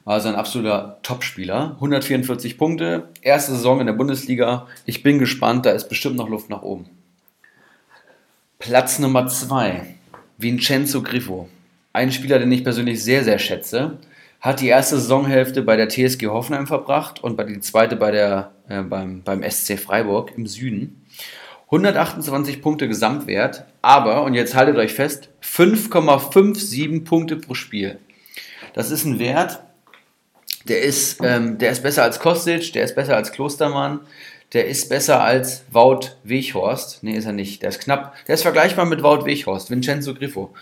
Also 0.07 0.31
ein 0.31 0.37
absoluter 0.37 0.99
Topspieler. 1.03 1.73
144 1.75 2.57
Punkte, 2.57 3.11
erste 3.21 3.53
Saison 3.53 3.81
in 3.81 3.87
der 3.87 3.93
Bundesliga. 3.93 4.69
Ich 4.87 5.03
bin 5.03 5.19
gespannt, 5.19 5.67
da 5.67 5.73
ist 5.73 5.91
bestimmt 5.91 6.17
noch 6.17 6.31
Luft 6.31 6.49
nach 6.49 6.63
oben. 6.63 6.87
Platz 8.59 8.99
Nummer 8.99 9.27
2, 9.27 9.97
Vincenzo 10.39 11.03
Griffo. 11.03 11.51
Ein 11.93 12.11
Spieler, 12.11 12.39
den 12.39 12.53
ich 12.53 12.65
persönlich 12.65 13.05
sehr, 13.05 13.23
sehr 13.23 13.39
schätze. 13.39 13.99
Hat 14.41 14.61
die 14.61 14.69
erste 14.69 14.97
Saisonhälfte 14.97 15.63
bei 15.63 15.77
der 15.77 15.89
TSG 15.89 16.27
Hoffenheim 16.29 16.67
verbracht 16.67 17.23
und 17.23 17.37
bei 17.37 17.45
die 17.45 17.61
zweite 17.61 17.97
bei 17.97 18.11
der, 18.11 18.53
äh, 18.69 18.83
beim, 18.83 19.23
beim 19.23 19.43
SC 19.43 19.79
Freiburg 19.79 20.33
im 20.37 20.47
Süden. 20.47 21.05
128 21.67 22.63
Punkte 22.63 22.89
Gesamtwert, 22.89 23.65
aber, 23.81 24.25
und 24.25 24.35
jetzt 24.35 24.57
haltet 24.57 24.77
euch 24.77 24.93
fest, 24.93 25.29
5,57 25.43 27.05
Punkte 27.05 27.37
pro 27.37 27.55
Spiel. 27.55 27.99
Das 28.73 28.91
ist 28.91 29.05
ein 29.05 29.21
Wert, 29.21 29.61
der 30.65 30.83
ist, 30.83 31.21
ähm, 31.23 31.59
der 31.59 31.71
ist 31.71 31.83
besser 31.83 32.03
als 32.03 32.19
Kostic, 32.19 32.73
der 32.73 32.85
ist 32.85 32.95
besser 32.95 33.17
als 33.17 33.33
Klostermann, 33.33 34.01
der 34.53 34.67
ist 34.67 34.89
besser 34.89 35.23
als 35.23 35.65
Wout 35.71 36.17
Weghorst. 36.25 37.03
Nee, 37.03 37.17
ist 37.17 37.25
er 37.25 37.33
nicht. 37.33 37.63
Der 37.63 37.69
ist 37.69 37.81
knapp. 37.81 38.15
Der 38.27 38.35
ist 38.35 38.43
vergleichbar 38.43 38.85
mit 38.85 39.03
Wout 39.03 39.25
Weghorst, 39.25 39.71
Vincenzo 39.71 40.13
Griffo. 40.15 40.53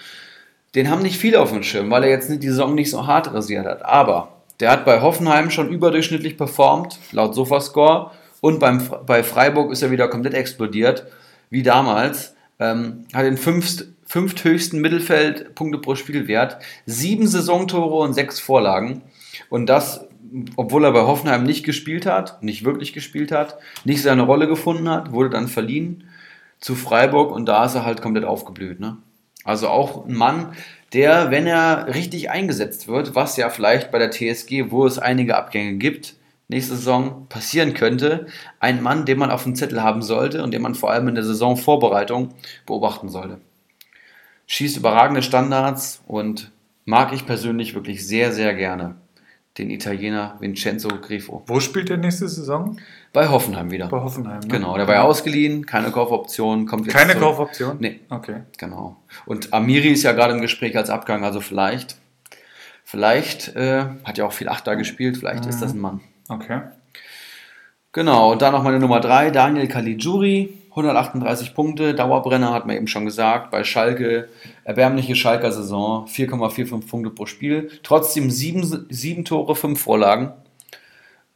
Den 0.78 0.90
haben 0.90 1.02
nicht 1.02 1.18
viele 1.18 1.40
auf 1.40 1.50
dem 1.50 1.65
Schirm, 1.65 1.90
weil 1.90 2.05
er 2.05 2.10
jetzt 2.10 2.31
die 2.31 2.48
Saison 2.48 2.76
nicht 2.76 2.89
so 2.89 3.05
hart 3.05 3.34
rasiert 3.34 3.66
hat. 3.66 3.84
Aber 3.84 4.28
der 4.60 4.70
hat 4.70 4.84
bei 4.84 5.00
Hoffenheim 5.00 5.50
schon 5.50 5.70
überdurchschnittlich 5.70 6.36
performt, 6.36 7.00
laut 7.10 7.34
Sofascore. 7.34 8.12
Und 8.40 8.60
beim, 8.60 8.81
bei 9.05 9.24
Freiburg 9.24 9.73
ist 9.73 9.82
er 9.82 9.90
wieder 9.90 10.07
komplett 10.07 10.34
explodiert, 10.34 11.08
wie 11.50 11.65
damals. 11.65 12.36
Ähm, 12.60 13.07
hat 13.12 13.24
den 13.24 13.39
fünft, 13.39 13.86
fünfthöchsten 14.07 14.81
Mittelfeldpunkte 14.81 15.81
pro 15.81 15.97
Spielwert, 15.97 16.58
sieben 16.86 17.26
Saisontore 17.26 17.97
und 17.97 18.15
sechs 18.15 18.39
Vorlagen. 18.39 19.02
Und 19.50 19.66
das, 19.66 20.07
obwohl 20.55 20.84
er 20.84 20.92
bei 20.92 21.02
Hoffenheim 21.02 21.42
nicht 21.42 21.65
gespielt 21.65 22.07
hat, 22.07 22.40
nicht 22.40 22.65
wirklich 22.65 22.92
gespielt 22.92 23.32
hat, 23.32 23.58
nicht 23.84 24.00
seine 24.00 24.23
Rolle 24.23 24.47
gefunden 24.47 24.89
hat, 24.89 25.10
wurde 25.10 25.31
dann 25.31 25.48
verliehen 25.48 26.05
zu 26.60 26.76
Freiburg 26.76 27.32
und 27.32 27.47
da 27.47 27.65
ist 27.65 27.74
er 27.74 27.84
halt 27.84 28.00
komplett 28.00 28.24
aufgeblüht. 28.24 28.78
Ne? 28.78 28.98
Also 29.49 29.68
auch 29.68 30.05
ein 30.05 30.12
Mann, 30.12 30.52
der, 30.93 31.31
wenn 31.31 31.47
er 31.47 31.94
richtig 31.94 32.28
eingesetzt 32.28 32.86
wird, 32.86 33.15
was 33.15 33.39
ja 33.39 33.49
vielleicht 33.49 33.91
bei 33.91 33.99
der 33.99 34.10
TSG, 34.10 34.70
wo 34.70 34.85
es 34.85 34.99
einige 34.99 35.39
Abgänge 35.39 35.78
gibt, 35.78 36.17
nächste 36.49 36.77
Saison 36.77 37.25
passieren 37.31 37.73
könnte, 37.73 38.27
ein 38.60 38.83
Mann, 38.83 39.07
den 39.07 39.18
man 39.18 39.31
auf 39.31 39.44
dem 39.44 39.55
Zettel 39.55 39.83
haben 39.83 40.02
sollte 40.02 40.43
und 40.43 40.52
den 40.52 40.60
man 40.60 40.75
vor 40.75 40.91
allem 40.91 41.09
in 41.09 41.15
der 41.15 41.25
Saisonvorbereitung 41.25 42.35
beobachten 42.67 43.09
sollte. 43.09 43.41
Schießt 44.49 44.77
überragende 44.77 45.23
Standards 45.23 46.02
und 46.07 46.52
mag 46.85 47.15
ich 47.15 47.25
persönlich 47.25 47.75
wirklich 47.75 48.07
sehr, 48.07 48.33
sehr 48.33 48.52
gerne. 48.52 48.97
Den 49.57 49.70
Italiener 49.70 50.36
Vincenzo 50.41 50.89
Grifo. 50.89 51.43
Wo 51.47 51.59
spielt 51.60 51.89
der 51.89 51.97
nächste 51.97 52.28
Saison? 52.28 52.78
Bei 53.12 53.28
Hoffenheim 53.28 53.70
wieder. 53.70 53.88
Bei 53.88 54.00
Hoffenheim. 54.00 54.40
Ne? 54.40 54.48
Genau, 54.48 54.76
der 54.76 54.86
war 54.86 54.94
ja 54.94 55.02
ausgeliehen, 55.02 55.66
keine 55.66 55.90
Kaufoption, 55.90 56.66
kommt 56.66 56.86
jetzt 56.86 56.94
Keine 56.94 57.12
zurück. 57.12 57.24
Kaufoption? 57.24 57.76
Nee. 57.80 58.00
Okay. 58.10 58.42
Genau. 58.58 58.96
Und 59.26 59.52
Amiri 59.52 59.88
ist 59.88 60.02
ja 60.02 60.12
gerade 60.12 60.34
im 60.34 60.40
Gespräch 60.40 60.76
als 60.76 60.90
Abgang, 60.90 61.24
also 61.24 61.40
vielleicht, 61.40 61.96
vielleicht 62.84 63.56
äh, 63.56 63.84
hat 64.04 64.18
ja 64.18 64.26
auch 64.26 64.32
viel 64.32 64.48
Achter 64.48 64.76
gespielt, 64.76 65.16
vielleicht 65.16 65.46
ist 65.46 65.60
das 65.60 65.72
ein 65.72 65.80
Mann. 65.80 66.00
Okay. 66.28 66.60
Genau, 67.92 68.32
und 68.32 68.42
dann 68.42 68.52
noch 68.52 68.62
meine 68.62 68.78
Nummer 68.78 69.00
3, 69.00 69.30
Daniel 69.30 69.66
Caligiuri, 69.66 70.52
138 70.70 71.54
Punkte, 71.54 71.94
Dauerbrenner 71.94 72.52
hat 72.52 72.66
man 72.66 72.76
eben 72.76 72.86
schon 72.86 73.04
gesagt. 73.04 73.50
Bei 73.50 73.64
Schalke, 73.64 74.28
erbärmliche 74.64 75.16
Schalker 75.16 75.50
Saison, 75.50 76.06
4,45 76.06 76.86
Punkte 76.88 77.10
pro 77.10 77.26
Spiel. 77.26 77.70
Trotzdem 77.82 78.30
sieben, 78.30 78.86
sieben 78.90 79.24
Tore, 79.24 79.56
fünf 79.56 79.80
Vorlagen. 79.80 80.32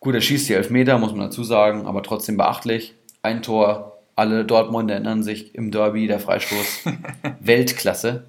Gut, 0.02 0.16
er 0.16 0.20
schießt 0.20 0.48
die 0.48 0.54
Elfmeter, 0.54 0.98
muss 0.98 1.12
man 1.12 1.20
dazu 1.20 1.44
sagen, 1.44 1.86
aber 1.86 2.02
trotzdem 2.02 2.36
beachtlich. 2.36 2.96
Ein 3.22 3.40
Tor, 3.40 4.00
alle 4.16 4.44
Dortmunder 4.44 4.94
erinnern 4.94 5.22
sich 5.22 5.54
im 5.54 5.70
Derby, 5.70 6.08
der 6.08 6.18
Freistoß. 6.18 6.86
Weltklasse. 7.40 8.24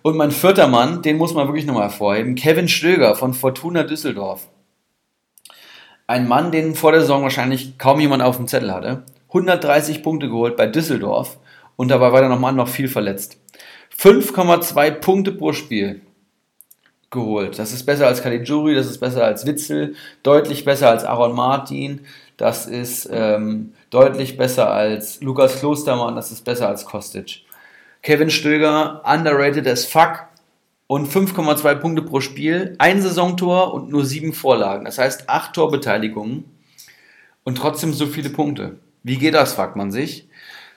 Und 0.00 0.16
mein 0.16 0.30
vierter 0.30 0.66
Mann, 0.66 1.02
den 1.02 1.18
muss 1.18 1.34
man 1.34 1.46
wirklich 1.46 1.66
nochmal 1.66 1.90
hervorheben, 1.90 2.36
Kevin 2.36 2.68
Stöger 2.68 3.14
von 3.16 3.34
Fortuna 3.34 3.82
Düsseldorf. 3.82 4.48
Ein 6.06 6.26
Mann, 6.26 6.52
den 6.52 6.74
vor 6.74 6.92
der 6.92 7.02
Saison 7.02 7.22
wahrscheinlich 7.22 7.76
kaum 7.76 8.00
jemand 8.00 8.22
auf 8.22 8.38
dem 8.38 8.48
Zettel 8.48 8.72
hatte. 8.72 9.02
130 9.28 10.02
Punkte 10.02 10.30
geholt 10.30 10.56
bei 10.56 10.66
Düsseldorf 10.66 11.38
und 11.76 11.88
dabei 11.88 12.12
war 12.12 12.20
der 12.20 12.30
nochmal 12.30 12.54
noch 12.54 12.68
viel 12.68 12.88
verletzt. 12.88 13.38
5,2 13.94 14.90
Punkte 14.92 15.32
pro 15.32 15.52
Spiel 15.52 16.00
geholt. 17.10 17.58
Das 17.58 17.72
ist 17.72 17.84
besser 17.84 18.06
als 18.06 18.22
Caligiuri, 18.22 18.74
das 18.74 18.86
ist 18.86 18.98
besser 18.98 19.24
als 19.24 19.46
Witzel, 19.46 19.94
deutlich 20.22 20.64
besser 20.64 20.90
als 20.90 21.04
Aaron 21.04 21.34
Martin, 21.34 22.00
das 22.36 22.66
ist 22.66 23.08
ähm, 23.10 23.72
deutlich 23.90 24.36
besser 24.36 24.70
als 24.70 25.20
Lukas 25.22 25.58
Klostermann, 25.58 26.16
das 26.16 26.30
ist 26.30 26.44
besser 26.44 26.68
als 26.68 26.84
Kostic. 26.84 27.42
Kevin 28.02 28.30
Stöger, 28.30 29.02
underrated 29.04 29.66
as 29.66 29.84
fuck 29.84 30.24
und 30.86 31.08
5,2 31.08 31.74
Punkte 31.76 32.02
pro 32.02 32.20
Spiel, 32.20 32.76
ein 32.78 33.02
Saisontor 33.02 33.74
und 33.74 33.90
nur 33.90 34.04
sieben 34.04 34.32
Vorlagen. 34.32 34.84
Das 34.84 34.98
heißt 34.98 35.28
acht 35.28 35.54
Torbeteiligungen 35.54 36.44
und 37.44 37.58
trotzdem 37.58 37.92
so 37.92 38.06
viele 38.06 38.30
Punkte. 38.30 38.78
Wie 39.02 39.16
geht 39.16 39.34
das, 39.34 39.54
fragt 39.54 39.76
man 39.76 39.90
sich. 39.90 40.27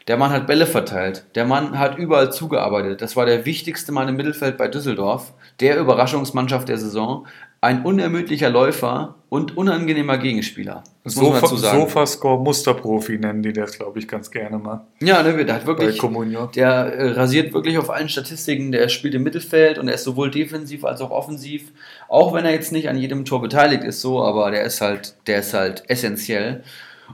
Der 0.07 0.17
Mann 0.17 0.31
hat 0.31 0.47
Bälle 0.47 0.65
verteilt. 0.65 1.25
Der 1.35 1.45
Mann 1.45 1.77
hat 1.77 1.97
überall 1.97 2.31
zugearbeitet. 2.31 3.01
Das 3.01 3.15
war 3.15 3.25
der 3.25 3.45
wichtigste 3.45 3.91
Mann 3.91 4.07
im 4.07 4.15
Mittelfeld 4.15 4.57
bei 4.57 4.67
Düsseldorf. 4.67 5.33
Der 5.59 5.77
Überraschungsmannschaft 5.77 6.69
der 6.69 6.77
Saison. 6.77 7.27
Ein 7.63 7.85
unermüdlicher 7.85 8.49
Läufer 8.49 9.15
und 9.29 9.55
unangenehmer 9.55 10.17
Gegenspieler. 10.17 10.83
Das 11.03 11.13
Sofa, 11.13 11.45
Sofascore 11.45 12.41
Musterprofi 12.41 13.19
nennen 13.19 13.43
die 13.43 13.53
das, 13.53 13.77
glaube 13.77 13.99
ich, 13.99 14.07
ganz 14.07 14.31
gerne 14.31 14.57
mal. 14.57 14.81
Ja, 14.99 15.21
ne, 15.21 15.45
der 15.45 15.55
hat 15.55 15.67
wirklich. 15.67 16.01
Der 16.55 16.71
äh, 16.71 17.11
rasiert 17.11 17.53
wirklich 17.53 17.77
auf 17.77 17.91
allen 17.91 18.09
Statistiken. 18.09 18.71
Der 18.71 18.89
spielt 18.89 19.13
im 19.13 19.21
Mittelfeld 19.21 19.77
und 19.77 19.87
er 19.87 19.93
ist 19.93 20.03
sowohl 20.03 20.31
defensiv 20.31 20.83
als 20.83 21.01
auch 21.01 21.11
offensiv. 21.11 21.71
Auch 22.09 22.33
wenn 22.33 22.45
er 22.45 22.51
jetzt 22.51 22.71
nicht 22.71 22.89
an 22.89 22.97
jedem 22.97 23.25
Tor 23.25 23.43
beteiligt 23.43 23.83
ist, 23.83 24.01
so, 24.01 24.23
aber 24.23 24.49
der 24.49 24.63
ist 24.63 24.81
halt, 24.81 25.15
der 25.27 25.39
ist 25.39 25.53
halt 25.53 25.83
essentiell. 25.87 26.63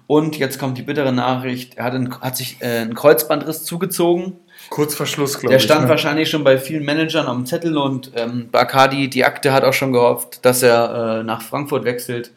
Und 0.06 0.38
jetzt 0.38 0.60
kommt 0.60 0.78
die 0.78 0.84
bittere 0.84 1.12
Nachricht, 1.12 1.76
er 1.78 1.86
hat, 1.86 1.94
ein, 1.94 2.22
hat 2.22 2.38
sich 2.38 2.58
äh, 2.62 2.80
einen 2.80 2.94
Kreuzbandriss 2.94 3.64
zugezogen. 3.64 4.34
Kurz 4.70 4.96
vor 4.96 5.06
Schluss, 5.06 5.40
glaube 5.40 5.56
ich. 5.56 5.62
Der 5.62 5.66
stand 5.66 5.84
ne? 5.84 5.90
wahrscheinlich 5.90 6.30
schon 6.30 6.44
bei 6.44 6.58
vielen 6.58 6.84
Managern 6.84 7.28
am 7.28 7.46
Zettel 7.46 7.78
und 7.78 8.12
ähm, 8.16 8.50
Bacardi, 8.52 9.10
die 9.10 9.26
Akte, 9.26 9.54
hat 9.54 9.64
auch 9.64 9.74
schon 9.74 9.94
gehofft, 9.94 10.46
dass 10.46 10.64
er 10.64 11.20
äh, 11.20 11.24
nach 11.24 11.42
Frankfurt 11.42 11.86
wechselt. 11.86 12.32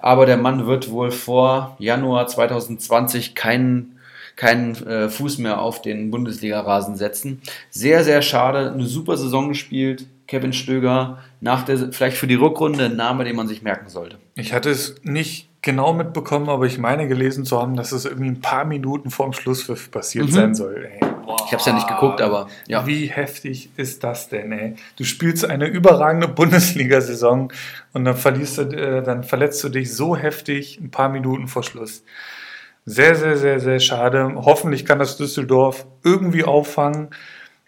Aber 0.00 0.26
der 0.26 0.36
Mann 0.36 0.66
wird 0.66 0.90
wohl 0.90 1.10
vor 1.10 1.76
Januar 1.78 2.26
2020 2.26 3.34
keinen 3.34 3.98
keinen 4.34 4.74
äh, 4.86 5.10
Fuß 5.10 5.38
mehr 5.38 5.60
auf 5.60 5.82
den 5.82 6.10
Bundesliga-Rasen 6.10 6.96
setzen. 6.96 7.42
Sehr, 7.70 8.02
sehr 8.02 8.22
schade. 8.22 8.72
Eine 8.72 8.86
super 8.86 9.18
Saison 9.18 9.48
gespielt. 9.48 10.06
Kevin 10.26 10.54
Stöger, 10.54 11.18
nach 11.40 11.64
der, 11.64 11.92
vielleicht 11.92 12.16
für 12.16 12.26
die 12.26 12.36
Rückrunde 12.36 12.86
ein 12.86 12.96
Name, 12.96 13.24
den 13.24 13.36
man 13.36 13.48
sich 13.48 13.60
merken 13.60 13.90
sollte. 13.90 14.16
Ich 14.34 14.54
hatte 14.54 14.70
es 14.70 14.94
nicht 15.02 15.48
genau 15.62 15.94
mitbekommen, 15.94 16.48
aber 16.48 16.66
ich 16.66 16.78
meine 16.78 17.08
gelesen 17.08 17.44
zu 17.44 17.60
haben, 17.60 17.76
dass 17.76 17.92
es 17.92 18.04
irgendwie 18.04 18.28
ein 18.28 18.40
paar 18.40 18.64
Minuten 18.64 19.10
vorm 19.10 19.32
Schlusspfiff 19.32 19.90
passiert 19.90 20.26
mhm. 20.26 20.32
sein 20.32 20.54
soll. 20.54 20.88
Ey. 20.92 21.00
Ich 21.46 21.52
habe 21.52 21.56
es 21.56 21.64
ja 21.64 21.72
nicht 21.72 21.88
geguckt, 21.88 22.20
aber 22.20 22.48
ja. 22.66 22.86
Wie 22.86 23.06
heftig 23.06 23.70
ist 23.76 24.02
das 24.04 24.28
denn, 24.28 24.52
ey? 24.52 24.74
Du 24.96 25.04
spielst 25.04 25.48
eine 25.48 25.66
überragende 25.66 26.28
Bundesliga-Saison 26.28 27.52
und 27.92 28.04
dann 28.04 28.16
verlierst 28.16 28.58
du, 28.58 28.62
äh, 28.62 29.02
dann 29.02 29.22
verletzt 29.22 29.62
du 29.64 29.68
dich 29.68 29.94
so 29.94 30.16
heftig 30.16 30.80
ein 30.80 30.90
paar 30.90 31.08
Minuten 31.08 31.48
vor 31.48 31.62
Schluss. 31.62 32.04
Sehr, 32.84 33.14
sehr, 33.14 33.36
sehr, 33.36 33.60
sehr 33.60 33.78
schade. 33.78 34.32
Hoffentlich 34.34 34.84
kann 34.84 34.98
das 34.98 35.16
Düsseldorf 35.16 35.86
irgendwie 36.02 36.42
auffangen. 36.42 37.10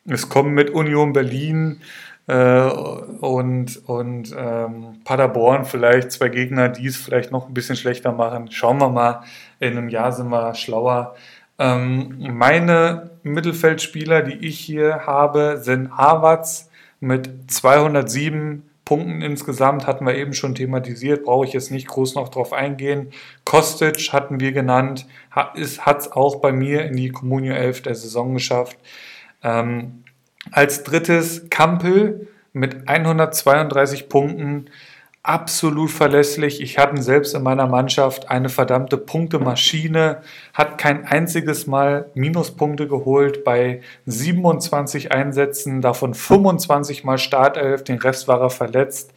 Es 0.07 0.29
kommen 0.29 0.55
mit 0.55 0.71
Union 0.71 1.13
Berlin 1.13 1.81
äh, 2.27 2.63
und, 2.63 3.89
und 3.89 4.35
ähm, 4.37 5.01
Paderborn 5.05 5.65
vielleicht 5.65 6.13
zwei 6.13 6.29
Gegner, 6.29 6.69
die 6.69 6.87
es 6.87 6.97
vielleicht 6.97 7.33
noch 7.33 7.49
ein 7.49 7.55
bisschen 7.55 7.77
schlechter 7.77 8.13
machen. 8.13 8.51
Schauen 8.51 8.79
wir 8.79 8.89
mal, 8.89 9.23
in 9.61 9.77
einem 9.77 9.89
Jahr 9.89 10.13
sind 10.13 10.29
wir 10.29 10.55
schlauer. 10.55 11.15
Ähm, 11.59 12.17
meine 12.19 13.11
Mittelfeldspieler, 13.23 14.23
die 14.23 14.47
ich 14.47 14.59
hier 14.59 15.07
habe, 15.07 15.59
sind 15.63 15.97
Havertz 15.97 16.71
mit 17.01 17.51
207 17.51 18.63
Punkten 18.85 19.23
insgesamt, 19.23 19.87
hatten 19.87 20.07
wir 20.07 20.15
eben 20.15 20.35
schon 20.35 20.55
thematisiert, 20.55 21.25
brauche 21.25 21.47
ich 21.47 21.53
jetzt 21.55 21.71
nicht 21.71 21.89
groß 21.89 22.17
noch 22.17 22.29
drauf 22.29 22.53
eingehen. 22.53 23.11
Kostic 23.45 24.13
hatten 24.13 24.41
wir 24.41 24.53
genannt, 24.53 25.07
hat 25.31 25.57
es 25.57 26.13
auch 26.13 26.37
bei 26.37 26.53
mir 26.53 26.85
in 26.85 26.97
die 26.97 27.09
Communio 27.09 27.55
11 27.55 27.83
der 27.83 27.95
Saison 27.95 28.35
geschafft. 28.35 28.77
Ähm, 29.43 30.04
als 30.51 30.83
drittes 30.85 31.49
Kampel 31.51 32.29
mit 32.53 32.89
132 32.89 34.09
Punkten. 34.09 34.67
Absolut 35.23 35.91
verlässlich. 35.91 36.61
Ich 36.61 36.79
hatte 36.79 37.01
selbst 37.03 37.35
in 37.35 37.43
meiner 37.43 37.67
Mannschaft 37.67 38.31
eine 38.31 38.51
verdammte 38.51 38.99
Punktemaschine, 38.99 40.21
hat 40.53 40.77
kein 40.77 41.07
einziges 41.07 41.67
Mal 41.67 42.11
Minuspunkte 42.15 42.87
geholt 42.87 43.43
bei 43.43 43.81
27 44.05 45.13
Einsätzen, 45.13 45.81
davon 45.81 46.13
25 46.13 47.05
Mal 47.05 47.17
Startelf, 47.17 47.85
den 47.85 47.99
Rest 47.99 48.29
war 48.29 48.43
er 48.43 48.51
verletzt. 48.51 49.15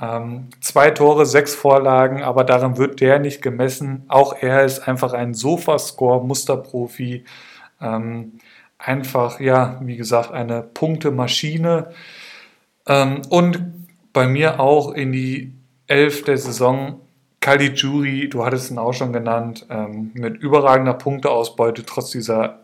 Ähm, 0.00 0.48
zwei 0.60 0.90
Tore, 0.90 1.24
sechs 1.24 1.54
Vorlagen, 1.54 2.22
aber 2.22 2.42
daran 2.44 2.76
wird 2.76 3.00
der 3.00 3.20
nicht 3.20 3.40
gemessen. 3.40 4.04
Auch 4.08 4.34
er 4.40 4.64
ist 4.64 4.86
einfach 4.88 5.12
ein 5.12 5.34
Sofascore-Musterprofi. 5.34 7.24
Ähm, 7.80 8.40
einfach, 8.78 9.40
ja, 9.40 9.80
wie 9.82 9.96
gesagt, 9.96 10.32
eine 10.32 10.62
Punktemaschine. 10.62 11.90
Ähm, 12.86 13.22
und 13.28 13.86
bei 14.12 14.26
mir 14.26 14.60
auch 14.60 14.92
in 14.92 15.12
die 15.12 15.52
Elf 15.86 16.24
der 16.24 16.38
Saison 16.38 17.00
Caligiuri, 17.40 18.28
du 18.28 18.44
hattest 18.44 18.70
ihn 18.70 18.78
auch 18.78 18.92
schon 18.92 19.12
genannt, 19.12 19.66
ähm, 19.70 20.10
mit 20.14 20.36
überragender 20.38 20.94
Punkteausbeute 20.94 21.84
trotz 21.84 22.10
dieser 22.10 22.60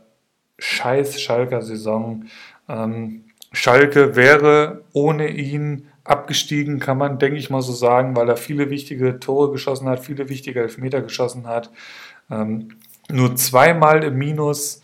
scheiß 0.58 1.20
Schalker 1.20 1.62
Saison. 1.62 2.24
Ähm, 2.68 3.24
Schalke 3.52 4.16
wäre 4.16 4.82
ohne 4.92 5.28
ihn 5.28 5.88
abgestiegen, 6.02 6.80
kann 6.80 6.98
man, 6.98 7.18
denke 7.18 7.38
ich 7.38 7.50
mal 7.50 7.62
so 7.62 7.72
sagen, 7.72 8.14
weil 8.16 8.28
er 8.28 8.36
viele 8.36 8.68
wichtige 8.70 9.20
Tore 9.20 9.52
geschossen 9.52 9.88
hat, 9.88 10.00
viele 10.00 10.28
wichtige 10.28 10.60
Elfmeter 10.60 11.00
geschossen 11.00 11.46
hat. 11.46 11.70
Ähm, 12.30 12.70
nur 13.10 13.36
zweimal 13.36 14.04
im 14.04 14.16
Minus, 14.16 14.82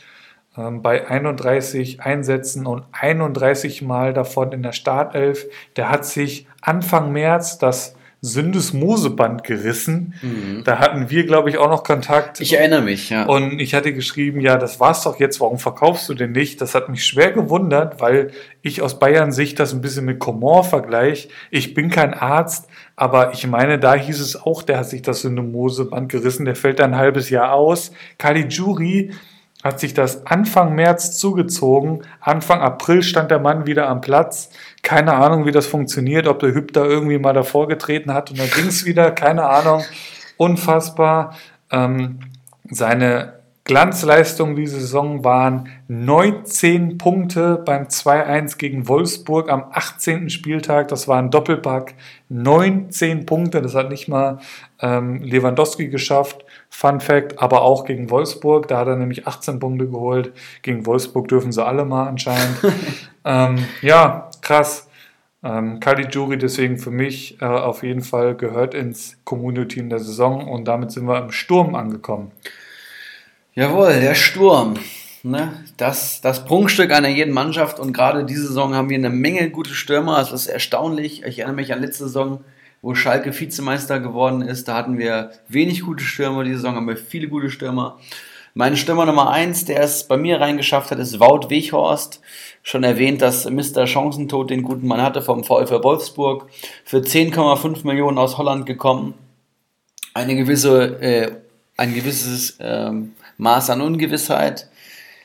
bei 0.54 1.08
31 1.08 2.00
Einsätzen 2.02 2.66
und 2.66 2.84
31 2.92 3.82
Mal 3.82 4.12
davon 4.12 4.52
in 4.52 4.62
der 4.62 4.72
Startelf. 4.72 5.46
Der 5.76 5.90
hat 5.90 6.04
sich 6.04 6.46
Anfang 6.60 7.12
März 7.12 7.58
das 7.58 7.94
Syndesmoseband 8.22 9.44
gerissen. 9.44 10.14
Mhm. 10.20 10.62
Da 10.64 10.78
hatten 10.78 11.08
wir, 11.08 11.24
glaube 11.24 11.48
ich, 11.48 11.56
auch 11.56 11.70
noch 11.70 11.84
Kontakt. 11.84 12.40
Ich 12.40 12.52
erinnere 12.52 12.82
mich, 12.82 13.08
ja. 13.08 13.24
Und 13.24 13.60
ich 13.60 13.74
hatte 13.74 13.94
geschrieben, 13.94 14.40
ja, 14.40 14.58
das 14.58 14.78
war's 14.78 15.04
doch 15.04 15.18
jetzt, 15.18 15.40
warum 15.40 15.58
verkaufst 15.58 16.06
du 16.08 16.14
den 16.14 16.32
nicht? 16.32 16.60
Das 16.60 16.74
hat 16.74 16.90
mich 16.90 17.04
schwer 17.04 17.32
gewundert, 17.32 18.00
weil 18.00 18.32
ich 18.60 18.82
aus 18.82 18.98
Bayern 18.98 19.32
Sicht 19.32 19.58
das 19.58 19.72
ein 19.72 19.80
bisschen 19.80 20.04
mit 20.04 20.18
Coman 20.18 20.64
vergleiche. 20.64 21.28
Ich 21.50 21.72
bin 21.72 21.88
kein 21.88 22.12
Arzt, 22.12 22.68
aber 22.94 23.32
ich 23.32 23.46
meine, 23.46 23.78
da 23.78 23.94
hieß 23.94 24.20
es 24.20 24.36
auch, 24.36 24.62
der 24.62 24.78
hat 24.78 24.90
sich 24.90 25.00
das 25.00 25.22
Syndesmoseband 25.22 26.10
gerissen, 26.10 26.44
der 26.44 26.56
fällt 26.56 26.82
ein 26.82 26.96
halbes 26.96 27.30
Jahr 27.30 27.54
aus. 27.54 27.92
Caligiuri 28.18 29.12
hat 29.62 29.78
sich 29.78 29.92
das 29.92 30.26
Anfang 30.26 30.74
März 30.74 31.18
zugezogen. 31.18 32.02
Anfang 32.20 32.60
April 32.60 33.02
stand 33.02 33.30
der 33.30 33.38
Mann 33.38 33.66
wieder 33.66 33.88
am 33.88 34.00
Platz. 34.00 34.50
Keine 34.82 35.14
Ahnung, 35.14 35.44
wie 35.44 35.52
das 35.52 35.66
funktioniert, 35.66 36.26
ob 36.26 36.38
der 36.38 36.54
Hüb 36.54 36.72
da 36.72 36.84
irgendwie 36.84 37.18
mal 37.18 37.34
davor 37.34 37.68
getreten 37.68 38.14
hat 38.14 38.30
und 38.30 38.38
dann 38.38 38.50
ging 38.50 38.68
es 38.68 38.84
wieder. 38.84 39.10
Keine 39.10 39.44
Ahnung. 39.44 39.82
Unfassbar. 40.38 41.36
Ähm, 41.70 42.20
seine 42.70 43.40
Glanzleistungen 43.64 44.56
diese 44.56 44.80
Saison 44.80 45.22
waren 45.22 45.68
19 45.88 46.98
Punkte 46.98 47.62
beim 47.64 47.84
2-1 47.84 48.56
gegen 48.56 48.88
Wolfsburg 48.88 49.50
am 49.50 49.66
18. 49.70 50.30
Spieltag. 50.30 50.88
Das 50.88 51.06
war 51.06 51.18
ein 51.18 51.30
Doppelpack. 51.30 51.94
19 52.30 53.26
Punkte, 53.26 53.60
das 53.60 53.74
hat 53.74 53.90
nicht 53.90 54.08
mal 54.08 54.38
ähm, 54.80 55.22
Lewandowski 55.22 55.88
geschafft. 55.88 56.44
Fun 56.70 57.00
Fact, 57.00 57.40
aber 57.40 57.62
auch 57.62 57.84
gegen 57.84 58.10
Wolfsburg. 58.10 58.68
Da 58.68 58.78
hat 58.78 58.86
er 58.86 58.96
nämlich 58.96 59.26
18 59.26 59.58
Punkte 59.58 59.88
geholt. 59.88 60.32
Gegen 60.62 60.86
Wolfsburg 60.86 61.28
dürfen 61.28 61.52
sie 61.52 61.64
alle 61.64 61.84
mal 61.84 62.06
anscheinend. 62.06 62.58
ähm, 63.24 63.58
ja, 63.82 64.30
krass. 64.40 64.88
Ähm, 65.42 65.80
Caligiuri 65.80 66.38
deswegen 66.38 66.78
für 66.78 66.90
mich 66.90 67.40
äh, 67.40 67.46
auf 67.46 67.82
jeden 67.82 68.02
Fall 68.02 68.34
gehört 68.34 68.74
ins 68.74 69.18
Community-Team 69.24 69.88
der 69.88 69.98
Saison 69.98 70.46
und 70.48 70.66
damit 70.66 70.92
sind 70.92 71.06
wir 71.06 71.18
im 71.18 71.32
Sturm 71.32 71.74
angekommen. 71.74 72.30
Jawohl, 73.54 74.00
der 74.00 74.14
Sturm. 74.14 74.74
Ne? 75.22 75.52
Das, 75.76 76.20
das 76.20 76.44
Prunkstück 76.44 76.92
einer 76.92 77.08
jeden 77.08 77.32
Mannschaft 77.32 77.78
und 77.78 77.92
gerade 77.92 78.24
diese 78.24 78.46
Saison 78.46 78.74
haben 78.74 78.88
wir 78.88 78.96
eine 78.96 79.10
Menge 79.10 79.50
gute 79.50 79.74
Stürmer. 79.74 80.18
Das 80.18 80.32
ist 80.32 80.46
erstaunlich. 80.46 81.24
Ich 81.24 81.38
erinnere 81.38 81.56
mich 81.56 81.72
an 81.72 81.80
letzte 81.80 82.04
Saison, 82.04 82.44
wo 82.82 82.94
Schalke 82.94 83.38
Vizemeister 83.38 84.00
geworden 84.00 84.42
ist. 84.42 84.68
Da 84.68 84.74
hatten 84.74 84.98
wir 84.98 85.30
wenig 85.48 85.82
gute 85.82 86.04
Stürmer. 86.04 86.44
Diese 86.44 86.56
Saison 86.56 86.76
haben 86.76 86.88
wir 86.88 86.96
viele 86.96 87.28
gute 87.28 87.50
Stürmer. 87.50 87.98
Mein 88.54 88.76
Stürmer 88.76 89.06
Nummer 89.06 89.30
eins, 89.30 89.64
der 89.64 89.80
es 89.80 90.08
bei 90.08 90.16
mir 90.16 90.40
reingeschafft 90.40 90.90
hat, 90.90 90.98
ist 90.98 91.20
Wout 91.20 91.50
Weghorst. 91.50 92.20
Schon 92.62 92.82
erwähnt, 92.82 93.22
dass 93.22 93.48
Mr. 93.48 93.86
Chancentod 93.86 94.50
den 94.50 94.62
guten 94.62 94.86
Mann 94.86 95.02
hatte 95.02 95.22
vom 95.22 95.44
VfL 95.44 95.84
Wolfsburg. 95.84 96.48
Für 96.84 96.98
10,5 96.98 97.86
Millionen 97.86 98.18
aus 98.18 98.38
Holland 98.38 98.66
gekommen. 98.66 99.14
Eine 100.14 100.34
gewisse, 100.34 101.00
äh, 101.00 101.32
ein 101.76 101.94
gewisses 101.94 102.58
ähm, 102.60 103.12
Maß 103.38 103.70
an 103.70 103.80
Ungewissheit 103.80 104.68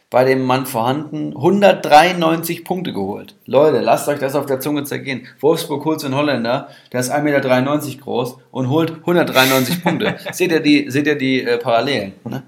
bei 0.09 0.23
dem 0.23 0.43
Mann 0.43 0.65
vorhanden. 0.65 1.33
193 1.35 2.63
Punkte 2.63 2.93
geholt. 2.93 3.35
Leute, 3.45 3.81
lasst 3.81 4.07
euch 4.07 4.19
das 4.19 4.35
auf 4.35 4.45
der 4.45 4.59
Zunge 4.59 4.83
zergehen. 4.83 5.27
Wolfsburg 5.39 5.83
holt 5.85 5.99
so 5.99 6.07
einen 6.07 6.15
Holländer, 6.15 6.69
der 6.91 6.99
ist 6.99 7.11
1,93 7.11 7.23
Meter 7.23 8.03
groß 8.03 8.37
und 8.51 8.69
holt 8.69 8.91
193 8.91 9.83
Punkte. 9.83 10.15
seht 10.31 10.51
ihr 10.51 10.59
die, 10.59 10.89
seht 10.89 11.07
ihr 11.07 11.17
die 11.17 11.43
äh, 11.43 11.57
Parallelen? 11.57 12.13
Ne? 12.23 12.43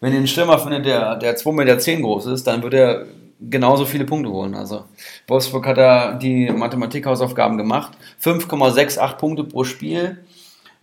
Wenn 0.00 0.12
ihr 0.12 0.18
einen 0.18 0.26
Stürmer 0.26 0.58
findet, 0.58 0.86
der, 0.86 1.16
der 1.16 1.36
2,10 1.36 1.52
Meter 1.52 2.02
groß 2.02 2.26
ist, 2.26 2.46
dann 2.46 2.62
wird 2.62 2.74
er 2.74 3.06
genauso 3.40 3.84
viele 3.84 4.04
Punkte 4.04 4.30
holen. 4.30 4.54
Also 4.54 4.84
Wolfsburg 5.28 5.66
hat 5.66 5.78
da 5.78 6.14
die 6.14 6.50
Mathematikhausaufgaben 6.50 7.58
gemacht. 7.58 7.92
5,68 8.22 9.16
Punkte 9.16 9.44
pro 9.44 9.64
Spiel. 9.64 10.24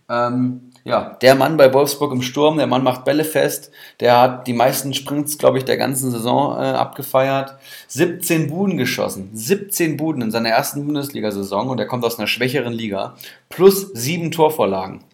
Ähm, 0.08 0.69
ja, 0.84 1.16
der 1.20 1.34
Mann 1.34 1.56
bei 1.56 1.72
Wolfsburg 1.74 2.12
im 2.12 2.22
Sturm, 2.22 2.56
der 2.56 2.66
Mann 2.66 2.82
macht 2.82 3.04
Bälle 3.04 3.24
fest, 3.24 3.70
der 4.00 4.18
hat 4.18 4.46
die 4.46 4.54
meisten 4.54 4.94
Sprints, 4.94 5.36
glaube 5.36 5.58
ich, 5.58 5.64
der 5.64 5.76
ganzen 5.76 6.10
Saison 6.10 6.56
äh, 6.56 6.70
abgefeiert. 6.70 7.56
17 7.88 8.48
Buden 8.48 8.78
geschossen, 8.78 9.30
17 9.34 9.96
Buden 9.96 10.22
in 10.22 10.30
seiner 10.30 10.48
ersten 10.48 10.86
Bundesliga-Saison 10.86 11.68
und 11.68 11.78
er 11.78 11.86
kommt 11.86 12.04
aus 12.04 12.18
einer 12.18 12.28
schwächeren 12.28 12.72
Liga. 12.72 13.14
Plus 13.48 13.90
sieben 13.92 14.30
Torvorlagen. 14.30 15.04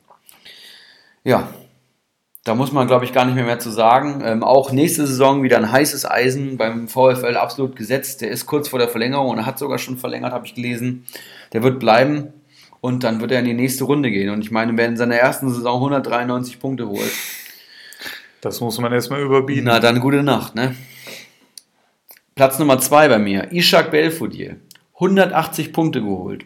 Ja, 1.25 1.49
da 2.45 2.55
muss 2.55 2.71
man, 2.71 2.87
glaube 2.87 3.05
ich, 3.05 3.13
gar 3.13 3.25
nicht 3.25 3.35
mehr, 3.35 3.45
mehr 3.45 3.59
zu 3.59 3.71
sagen. 3.71 4.23
Ähm, 4.25 4.45
auch 4.45 4.71
nächste 4.71 5.05
Saison 5.05 5.43
wieder 5.43 5.57
ein 5.57 5.73
heißes 5.73 6.09
Eisen 6.09 6.57
beim 6.57 6.87
VfL 6.87 7.37
absolut 7.37 7.75
gesetzt. 7.75 8.21
Der 8.21 8.31
ist 8.31 8.47
kurz 8.47 8.69
vor 8.69 8.79
der 8.79 8.89
Verlängerung 8.89 9.31
und 9.31 9.45
hat 9.45 9.59
sogar 9.59 9.79
schon 9.79 9.97
verlängert, 9.97 10.33
habe 10.33 10.47
ich 10.47 10.55
gelesen. 10.55 11.07
Der 11.53 11.65
wird 11.65 11.81
bleiben 11.81 12.33
und 12.87 13.03
dann 13.03 13.21
wird 13.21 13.33
er 13.33 13.41
in 13.41 13.47
die 13.47 13.53
nächste 13.53 13.83
Runde 13.83 14.13
gehen. 14.13 14.31
Und 14.31 14.43
ich 14.43 14.53
meine, 14.53 14.77
wer 14.77 14.87
in 14.87 14.97
seiner 14.97 15.17
ersten 15.17 15.51
Saison 15.51 15.75
193 15.75 16.61
Punkte 16.61 16.87
holt. 16.87 17.11
Das 18.41 18.61
muss 18.61 18.79
man 18.79 18.93
erstmal 18.93 19.23
überbieten. 19.23 19.65
Na, 19.65 19.81
dann 19.81 19.99
gute 19.99 20.23
Nacht, 20.23 20.55
ne? 20.55 20.77
Platz 22.37 22.61
Nummer 22.61 22.79
2 22.79 23.09
bei 23.09 23.19
mir, 23.19 23.51
Ishak 23.51 23.91
Belfodil. 23.91 24.61
180 24.95 25.73
Punkte 25.73 26.01
geholt. 26.01 26.45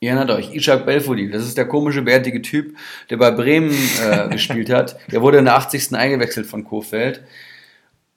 Ihr 0.00 0.12
erinnert 0.12 0.30
euch, 0.30 0.54
Ishak 0.54 0.86
Belfodil, 0.86 1.30
das 1.30 1.44
ist 1.44 1.58
der 1.58 1.68
komische, 1.68 2.00
bärtige 2.00 2.40
Typ, 2.40 2.74
der 3.10 3.18
bei 3.18 3.30
Bremen 3.30 3.76
äh, 4.02 4.28
gespielt 4.30 4.70
hat. 4.70 4.96
Der 5.12 5.20
wurde 5.20 5.38
in 5.38 5.44
der 5.44 5.56
80. 5.56 5.94
eingewechselt 5.94 6.46
von 6.46 6.64
Kofeld 6.64 7.22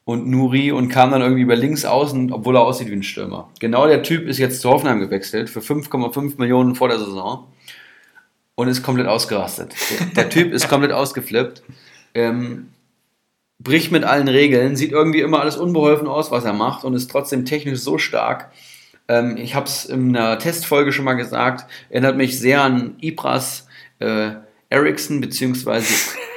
und 0.08 0.26
Nuri 0.26 0.72
und 0.72 0.88
kam 0.88 1.12
dann 1.12 1.22
irgendwie 1.22 1.42
über 1.42 1.58
links 1.58 1.84
außen, 1.84 2.32
obwohl 2.32 2.56
er 2.56 2.62
aussieht 2.62 2.90
wie 2.90 2.94
ein 2.94 3.04
Stürmer. 3.04 3.50
Genau 3.60 3.88
der 3.88 4.04
Typ 4.04 4.26
ist 4.26 4.38
jetzt 4.38 4.62
zu 4.62 4.70
Hoffenheim 4.70 5.02
gewechselt 5.02 5.50
für 5.50 5.60
5,5 5.60 6.36
Millionen 6.38 6.76
vor 6.76 6.88
der 6.88 6.98
Saison 6.98 7.46
und 8.56 8.70
ist 8.70 8.84
komplett 8.84 9.08
ausgerastet. 9.08 9.76
Der, 10.16 10.30
Typ 10.30 10.54
ist 10.54 10.70
komplett 10.70 10.94
ausgeflippt, 10.94 11.62
ähm, 12.14 12.70
bricht 13.60 13.92
mit 13.92 14.06
allen 14.06 14.30
Regeln, 14.30 14.78
sieht 14.78 14.94
irgendwie 14.94 15.20
immer 15.20 15.42
alles 15.42 15.58
unbeholfen 15.58 16.08
aus, 16.08 16.32
was 16.32 16.46
er 16.46 16.54
macht 16.54 16.86
und 16.86 16.94
ist 16.94 17.12
trotzdem 17.12 17.44
technisch 17.44 17.80
so 17.80 17.98
stark. 17.98 18.54
Ähm, 19.10 19.36
ich 19.36 19.56
habe 19.56 19.66
es 19.66 19.84
in 19.84 20.16
einer 20.16 20.40
Testfolge 20.40 20.94
schon 20.94 21.04
mal 21.04 21.16
gesagt, 21.16 21.70
erinnert 21.90 22.16
mich 22.16 22.40
sehr 22.40 22.62
an 22.62 22.96
Ibras 23.02 23.68
äh, 24.00 24.36
Ericsson 24.70 25.22
beziehungsweise 25.22 25.88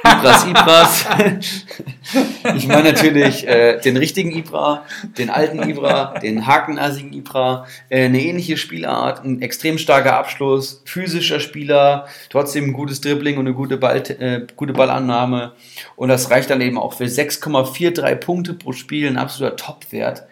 Ibras 0.03 0.45
Ibras. 0.45 1.05
ich 2.55 2.67
meine 2.67 2.91
natürlich 2.91 3.47
äh, 3.47 3.79
den 3.79 3.97
richtigen 3.97 4.31
Ibra, 4.31 4.85
den 5.17 5.29
alten 5.29 5.69
Ibra, 5.69 6.17
den 6.19 6.47
hakenassigen 6.47 7.13
Ibra. 7.13 7.67
Äh, 7.89 8.05
eine 8.05 8.21
ähnliche 8.21 8.57
Spielart, 8.57 9.23
ein 9.23 9.41
extrem 9.41 9.77
starker 9.77 10.17
Abschluss, 10.17 10.81
physischer 10.85 11.39
Spieler, 11.39 12.07
trotzdem 12.29 12.65
ein 12.65 12.73
gutes 12.73 13.01
Dribbling 13.01 13.37
und 13.37 13.47
eine 13.47 13.55
gute, 13.55 13.77
Ball, 13.77 13.97
äh, 13.97 14.47
gute 14.55 14.73
Ballannahme. 14.73 15.53
Und 15.95 16.09
das 16.09 16.31
reicht 16.31 16.49
dann 16.49 16.61
eben 16.61 16.77
auch 16.77 16.93
für 16.93 17.05
6,43 17.05 18.15
Punkte 18.15 18.53
pro 18.53 18.71
Spiel, 18.71 19.07
ein 19.07 19.17
absoluter 19.17 19.57
Topwert. 19.57 20.23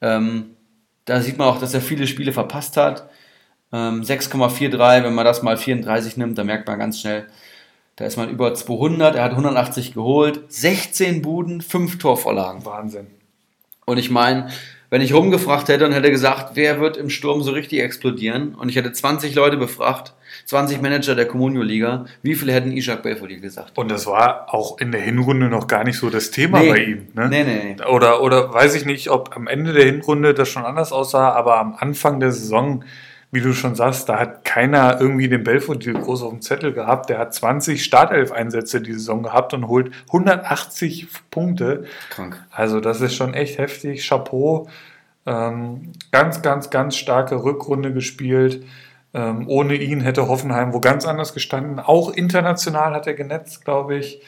Ähm, 0.00 0.56
da 1.04 1.20
sieht 1.20 1.38
man 1.38 1.48
auch, 1.48 1.58
dass 1.58 1.74
er 1.74 1.80
viele 1.80 2.06
Spiele 2.06 2.32
verpasst 2.32 2.76
hat. 2.76 3.08
6,43, 3.72 4.98
ähm, 4.98 5.04
wenn 5.04 5.14
man 5.14 5.24
das 5.24 5.42
mal 5.42 5.56
34 5.56 6.16
nimmt, 6.16 6.36
dann 6.38 6.46
merkt 6.46 6.66
man 6.66 6.78
ganz 6.78 7.00
schnell, 7.00 7.26
da 7.96 8.04
ist 8.04 8.16
man 8.16 8.30
über 8.30 8.54
200, 8.54 9.14
er 9.14 9.24
hat 9.24 9.32
180 9.32 9.94
geholt, 9.94 10.40
16 10.48 11.22
Buden, 11.22 11.60
5 11.60 11.98
Torvorlagen. 11.98 12.64
Wahnsinn. 12.64 13.06
Und 13.84 13.98
ich 13.98 14.10
meine, 14.10 14.48
wenn 14.88 15.02
ich 15.02 15.14
rumgefragt 15.14 15.68
hätte 15.68 15.86
und 15.86 15.92
hätte 15.92 16.10
gesagt, 16.10 16.52
wer 16.54 16.80
wird 16.80 16.96
im 16.96 17.10
Sturm 17.10 17.42
so 17.42 17.52
richtig 17.52 17.80
explodieren 17.80 18.54
und 18.56 18.68
ich 18.68 18.76
hätte 18.76 18.92
20 18.92 19.34
Leute 19.34 19.56
befragt, 19.56 20.14
20 20.46 20.80
Manager 20.80 21.14
der 21.14 21.26
Comunio-Liga, 21.26 22.06
wie 22.22 22.34
viele 22.34 22.52
hätten 22.52 22.72
Ishak 22.72 23.02
Belfodil 23.02 23.40
gesagt? 23.40 23.76
Und 23.78 23.90
das 23.90 24.06
war 24.06 24.52
auch 24.52 24.78
in 24.78 24.90
der 24.90 25.00
Hinrunde 25.00 25.48
noch 25.48 25.68
gar 25.68 25.84
nicht 25.84 25.98
so 25.98 26.10
das 26.10 26.30
Thema 26.32 26.60
Nee. 26.60 26.70
bei 26.70 26.84
ihm. 26.84 27.08
Ne? 27.14 27.28
Nee, 27.28 27.44
nee, 27.44 27.76
nee. 27.78 27.84
Oder, 27.84 28.20
oder 28.22 28.52
weiß 28.52 28.74
ich 28.74 28.84
nicht, 28.84 29.10
ob 29.10 29.36
am 29.36 29.46
Ende 29.46 29.72
der 29.72 29.84
Hinrunde 29.84 30.34
das 30.34 30.48
schon 30.48 30.64
anders 30.64 30.90
aussah, 30.92 31.32
aber 31.32 31.58
am 31.58 31.76
Anfang 31.78 32.18
der 32.18 32.32
Saison, 32.32 32.84
wie 33.32 33.40
du 33.40 33.52
schon 33.52 33.74
sagst, 33.76 34.08
da 34.08 34.18
hat 34.18 34.44
keiner 34.44 35.00
irgendwie 35.00 35.28
den 35.28 35.44
Belfodil 35.44 35.94
groß 35.94 36.22
auf 36.22 36.30
dem 36.30 36.42
Zettel 36.42 36.72
gehabt. 36.72 37.10
Der 37.10 37.18
hat 37.18 37.32
20 37.32 37.84
Startelf-Einsätze 37.84 38.80
die 38.80 38.92
Saison 38.92 39.22
gehabt 39.22 39.54
und 39.54 39.68
holt 39.68 39.92
180 40.08 41.06
Punkte. 41.30 41.84
Krank. 42.10 42.42
Also 42.50 42.80
das 42.80 43.00
ist 43.00 43.14
schon 43.14 43.34
echt 43.34 43.58
heftig. 43.58 44.08
Chapeau. 44.08 44.68
Ähm, 45.26 45.92
ganz, 46.10 46.42
ganz, 46.42 46.70
ganz 46.70 46.96
starke 46.96 47.44
Rückrunde 47.44 47.92
gespielt. 47.92 48.64
Ähm, 49.12 49.48
ohne 49.48 49.74
ihn 49.74 50.00
hätte 50.00 50.28
Hoffenheim 50.28 50.72
wo 50.72 50.80
ganz 50.80 51.04
anders 51.06 51.34
gestanden. 51.34 51.78
Auch 51.78 52.12
international 52.12 52.94
hat 52.94 53.06
er 53.06 53.14
genetzt, 53.14 53.64
glaube 53.64 53.96
ich. 53.96 54.22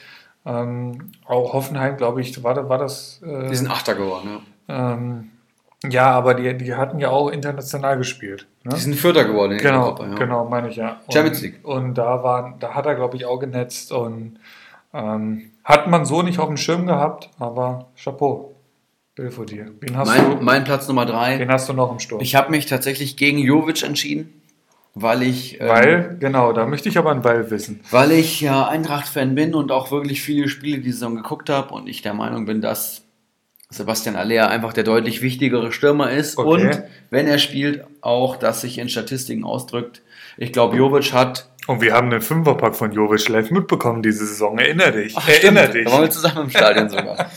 Ähm, 0.45 1.11
auch 1.25 1.53
Hoffenheim, 1.53 1.97
glaube 1.97 2.21
ich, 2.21 2.43
war, 2.43 2.67
war 2.69 2.77
das. 2.77 3.21
Äh, 3.25 3.49
Die 3.49 3.55
sind 3.55 3.71
Achter 3.71 3.95
geworden, 3.95 4.41
ja. 4.67 4.93
ähm, 4.93 5.29
ja, 5.89 6.09
aber 6.11 6.33
die, 6.35 6.57
die 6.57 6.75
hatten 6.75 6.99
ja 6.99 7.09
auch 7.09 7.29
international 7.29 7.97
gespielt. 7.97 8.47
Ne? 8.63 8.71
Die 8.75 8.79
sind 8.79 8.95
Vierter 8.95 9.25
geworden 9.25 9.53
in 9.53 9.57
Genau, 9.59 9.85
Europa, 9.87 10.07
ja. 10.07 10.15
genau, 10.15 10.45
meine 10.45 10.69
ich 10.69 10.75
ja. 10.77 11.01
Und, 11.05 11.13
Champions 11.13 11.41
League. 11.41 11.59
Und 11.63 11.95
da 11.95 12.23
waren, 12.23 12.55
da 12.59 12.73
hat 12.73 12.85
er, 12.85 12.95
glaube 12.95 13.17
ich, 13.17 13.25
auch 13.25 13.37
genetzt 13.39 13.91
und 13.91 14.37
ähm, 14.93 15.51
hat 15.63 15.87
man 15.87 16.05
so 16.05 16.21
nicht 16.21 16.39
auf 16.39 16.47
dem 16.47 16.57
Schirm 16.57 16.85
gehabt, 16.87 17.29
aber 17.39 17.87
Chapeau. 18.01 18.49
Belfodil. 19.15 19.73
Wen 19.79 19.95
hast, 19.95 20.07
Mein, 20.07 20.29
du, 20.39 20.43
mein 20.43 20.63
Platz 20.63 20.87
Nummer 20.87 21.05
drei. 21.05 21.37
wen 21.37 21.51
hast 21.51 21.69
du 21.69 21.73
noch 21.73 21.91
im 21.91 21.99
Sturm? 21.99 22.19
Ich 22.21 22.35
habe 22.35 22.49
mich 22.49 22.65
tatsächlich 22.65 23.15
gegen 23.15 23.37
Jovic 23.37 23.83
entschieden, 23.83 24.41
weil 24.95 25.21
ich, 25.21 25.61
ähm, 25.61 25.67
Weil, 25.67 26.17
genau, 26.19 26.51
da 26.51 26.65
möchte 26.65 26.89
ich 26.89 26.97
aber 26.97 27.11
einen 27.11 27.23
Weil 27.23 27.51
wissen. 27.51 27.81
weil 27.91 28.11
ich 28.11 28.41
ja 28.41 28.67
Eintracht-Fan 28.67 29.35
bin 29.35 29.53
und 29.53 29.71
auch 29.71 29.91
wirklich 29.91 30.23
viele 30.23 30.47
Spiele 30.49 30.79
die 30.79 30.91
Saison 30.91 31.15
geguckt 31.15 31.51
habe 31.51 31.75
und 31.75 31.87
ich 31.87 32.01
der 32.01 32.15
Meinung 32.15 32.45
bin, 32.45 32.59
dass 32.59 33.02
Sebastian 33.73 34.15
Aller 34.15 34.49
einfach 34.49 34.73
der 34.73 34.83
deutlich 34.83 35.21
wichtigere 35.21 35.71
Stürmer 35.71 36.11
ist 36.11 36.37
Okay. 36.37 36.47
und 36.49 36.83
wenn 37.09 37.27
er 37.27 37.39
spielt, 37.39 37.83
auch 38.01 38.35
das 38.37 38.61
sich 38.61 38.77
in 38.77 38.87
Statistiken 38.89 39.43
ausdrückt. 39.43 40.01
Ich 40.37 40.51
glaube, 40.53 40.77
Jovic 40.77 41.11
hat. 41.13 41.49
Und 41.67 41.81
wir 41.81 41.93
haben 41.93 42.09
den 42.09 42.21
Fünferpack 42.21 42.75
von 42.75 42.91
Jovic 42.91 43.27
live 43.29 43.51
mitbekommen 43.51 44.01
diese 44.03 44.25
Saison. 44.25 44.57
Erinner 44.57 44.91
dich. 44.91 45.13
Ach, 45.17 45.27
Erinner 45.27 45.61
stimmt, 45.61 45.75
dich. 45.75 45.85
Da 45.85 45.91
waren 45.91 46.01
wir 46.03 46.09
zusammen 46.09 46.41
im 46.43 46.49
Stadion 46.49 46.89
sogar. 46.89 47.29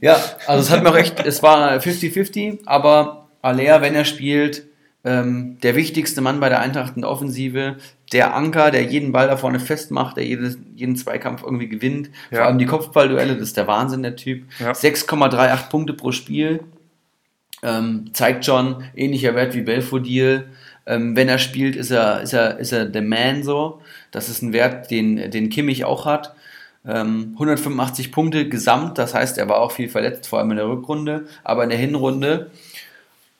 ja, 0.00 0.20
also 0.46 0.62
es 0.62 0.70
hat 0.70 0.82
mir 0.82 0.90
auch 0.90 0.96
echt, 0.96 1.24
es 1.24 1.42
war 1.42 1.72
50-50, 1.78 2.60
aber 2.66 3.28
Aller, 3.42 3.80
wenn 3.82 3.94
er 3.94 4.04
spielt, 4.04 4.64
ähm, 5.04 5.58
der 5.62 5.76
wichtigste 5.76 6.20
Mann 6.20 6.40
bei 6.40 6.48
der 6.48 6.60
Eintracht 6.60 6.96
in 6.96 7.02
der 7.02 7.10
Offensive, 7.10 7.76
der 8.12 8.34
Anker, 8.34 8.70
der 8.70 8.82
jeden 8.82 9.12
Ball 9.12 9.28
da 9.28 9.36
vorne 9.36 9.60
festmacht, 9.60 10.16
der 10.16 10.24
jedes, 10.24 10.58
jeden 10.74 10.96
Zweikampf 10.96 11.42
irgendwie 11.42 11.68
gewinnt. 11.68 12.10
Ja. 12.30 12.38
Vor 12.38 12.46
allem 12.46 12.58
die 12.58 12.66
Kopfballduelle, 12.66 13.34
das 13.34 13.48
ist 13.48 13.56
der 13.56 13.66
Wahnsinn, 13.66 14.02
der 14.02 14.16
Typ. 14.16 14.44
Ja. 14.58 14.72
6,38 14.72 15.68
Punkte 15.68 15.92
pro 15.92 16.12
Spiel. 16.12 16.60
Ähm, 17.62 18.10
zeigt 18.12 18.44
schon, 18.44 18.84
ähnlicher 18.94 19.34
Wert 19.34 19.54
wie 19.54 19.62
Belfodil. 19.62 20.48
Ähm, 20.86 21.16
wenn 21.16 21.28
er 21.28 21.38
spielt, 21.38 21.76
ist 21.76 21.90
er, 21.90 22.22
ist 22.22 22.32
er, 22.32 22.58
ist 22.58 22.72
er 22.72 22.86
der 22.86 23.02
Man 23.02 23.42
so. 23.42 23.82
Das 24.10 24.28
ist 24.28 24.42
ein 24.42 24.52
Wert, 24.52 24.90
den, 24.90 25.30
den 25.30 25.50
Kimmich 25.50 25.84
auch 25.84 26.06
hat. 26.06 26.34
Ähm, 26.86 27.32
185 27.34 28.12
Punkte 28.12 28.48
gesamt, 28.48 28.96
das 28.96 29.12
heißt, 29.12 29.36
er 29.36 29.48
war 29.48 29.60
auch 29.60 29.72
viel 29.72 29.88
verletzt, 29.88 30.28
vor 30.28 30.38
allem 30.38 30.52
in 30.52 30.56
der 30.56 30.68
Rückrunde, 30.68 31.26
aber 31.44 31.64
in 31.64 31.70
der 31.70 31.78
Hinrunde 31.78 32.50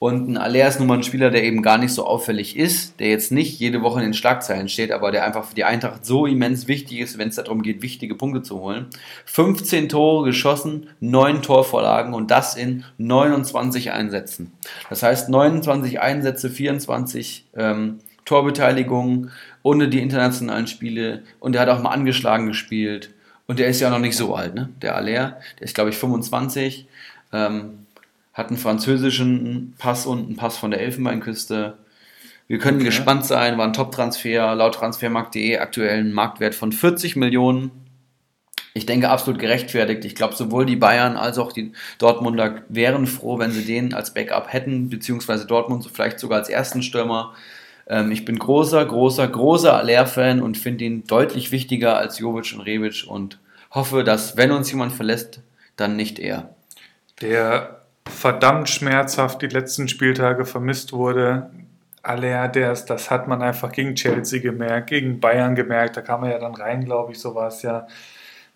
Und 0.01 0.29
ein 0.29 0.37
Aller 0.37 0.69
ist 0.69 0.79
nun 0.79 0.87
mal 0.87 0.99
ein 0.99 1.03
Spieler, 1.03 1.31
der 1.31 1.43
eben 1.43 1.61
gar 1.61 1.77
nicht 1.77 1.93
so 1.93 2.07
auffällig 2.07 2.57
ist, 2.57 3.01
der 3.01 3.09
jetzt 3.09 3.33
nicht 3.33 3.59
jede 3.59 3.83
Woche 3.83 3.99
in 3.99 4.07
den 4.07 4.15
Schlagzeilen 4.15 4.69
steht, 4.69 4.93
aber 4.93 5.11
der 5.11 5.25
einfach 5.25 5.45
für 5.45 5.57
die 5.57 5.65
Eintracht 5.65 6.07
so 6.07 6.25
immens 6.25 6.69
wichtig 6.69 7.01
ist, 7.01 7.19
wenn 7.19 7.31
es 7.31 7.35
darum 7.35 7.63
geht, 7.63 7.83
wichtige 7.83 8.15
Punkte 8.15 8.43
zu 8.43 8.61
holen. 8.61 8.87
15 9.25 9.89
Tore 9.89 10.27
geschossen, 10.27 10.89
9 11.01 11.43
Torvorlagen 11.43 12.15
und 12.15 12.31
das 12.31 12.55
in 12.55 12.85
29 12.99 13.91
Einsätzen. 13.91 14.53
Das 14.89 15.03
heißt 15.03 15.31
29 15.31 16.01
Einsätze, 16.01 16.49
24 16.49 17.47
ähm, 17.57 17.99
Torbeteiligungen 18.25 19.33
ohne 19.65 19.89
die 19.89 20.01
internationalen 20.01 20.69
Spiele 20.69 21.25
und 21.41 21.57
er 21.57 21.63
hat 21.63 21.69
auch 21.71 21.83
mal 21.83 21.91
angeschlagen 21.91 22.47
gespielt. 22.47 23.11
Und 23.49 23.59
der 23.59 23.67
ist 23.67 23.81
ja 23.81 23.91
noch 23.91 23.99
nicht 23.99 24.17
so 24.17 24.35
alt, 24.35 24.55
ne? 24.55 24.69
Der 24.81 24.95
Aller, 24.95 25.39
der 25.59 25.65
ist 25.65 25.75
glaube 25.75 25.91
ich 25.91 25.97
25. 25.97 26.87
Ähm, 27.33 27.87
hat 28.39 28.49
einen 28.49 28.57
französischen 28.57 29.75
Pass 29.79 30.07
und 30.07 30.27
einen 30.27 30.37
Pass 30.37 30.57
von 30.57 30.71
der 30.71 30.81
Elfenbeinküste. 30.81 31.77
Wir 32.47 32.59
können 32.59 32.77
okay. 32.77 32.87
gespannt 32.87 33.27
sein, 33.27 33.59
war 33.59 33.67
ein 33.67 33.73
Top-Transfer, 33.73 34.55
laut 34.55 34.77
transfermarkt.de 34.77 35.59
aktuell 35.59 35.99
einen 35.99 36.13
Marktwert 36.13 36.55
von 36.55 36.71
40 36.71 37.17
Millionen. 37.17 37.73
Ich 38.75 38.87
denke 38.87 39.11
absolut 39.11 39.41
gerechtfertigt. 39.41 40.05
Ich 40.05 40.15
glaube, 40.15 40.37
sowohl 40.37 40.67
die 40.67 40.77
Bayern 40.77 41.17
als 41.17 41.37
auch 41.37 41.51
die 41.51 41.73
Dortmunder 41.99 42.63
wären 42.69 43.09
froh, 43.09 43.41
wenn 43.41 43.51
sie 43.51 43.65
den 43.65 43.93
als 43.93 44.15
Backup 44.15 44.53
hätten, 44.53 44.89
beziehungsweise 44.89 45.45
Dortmund 45.45 45.91
vielleicht 45.93 46.21
sogar 46.21 46.39
als 46.39 46.49
ersten 46.49 46.85
Stürmer. 46.85 47.35
Ähm, 47.89 48.13
ich 48.13 48.25
bin 48.25 48.39
großer, 48.39 48.85
großer, 48.85 49.27
großer 49.27 49.77
Aller-Fan 49.77 50.41
und 50.41 50.57
finde 50.57 50.85
ihn 50.85 51.05
deutlich 51.09 51.51
wichtiger 51.51 51.99
als 51.99 52.21
Jovic 52.21 52.55
und 52.55 52.61
Rebic 52.61 53.05
und 53.09 53.41
hoffe, 53.73 54.05
dass, 54.05 54.37
wenn 54.37 54.53
uns 54.53 54.71
jemand 54.71 54.93
verlässt, 54.93 55.41
dann 55.75 55.97
nicht 55.97 56.21
er. 56.21 56.55
Der 57.21 57.78
verdammt 58.09 58.69
schmerzhaft 58.69 59.43
die 59.43 59.47
letzten 59.47 59.89
Spieltage 59.89 60.45
vermisst 60.45 60.93
wurde. 60.93 61.51
Aller, 62.03 62.49
das, 62.49 62.87
das 62.87 63.11
hat 63.11 63.29
man 63.29 63.43
einfach 63.43 63.73
gegen 63.73 63.95
Chelsea 63.95 64.41
gemerkt, 64.41 64.89
gegen 64.89 65.21
Bayern 65.21 65.55
gemerkt, 65.55 65.97
da 65.97 66.01
kam 66.01 66.25
er 66.25 66.33
ja 66.33 66.39
dann 66.39 66.55
rein, 66.55 66.85
glaube 66.85 67.13
ich, 67.13 67.21
so 67.21 67.35
war 67.35 67.49
es 67.49 67.63
ja. 67.63 67.87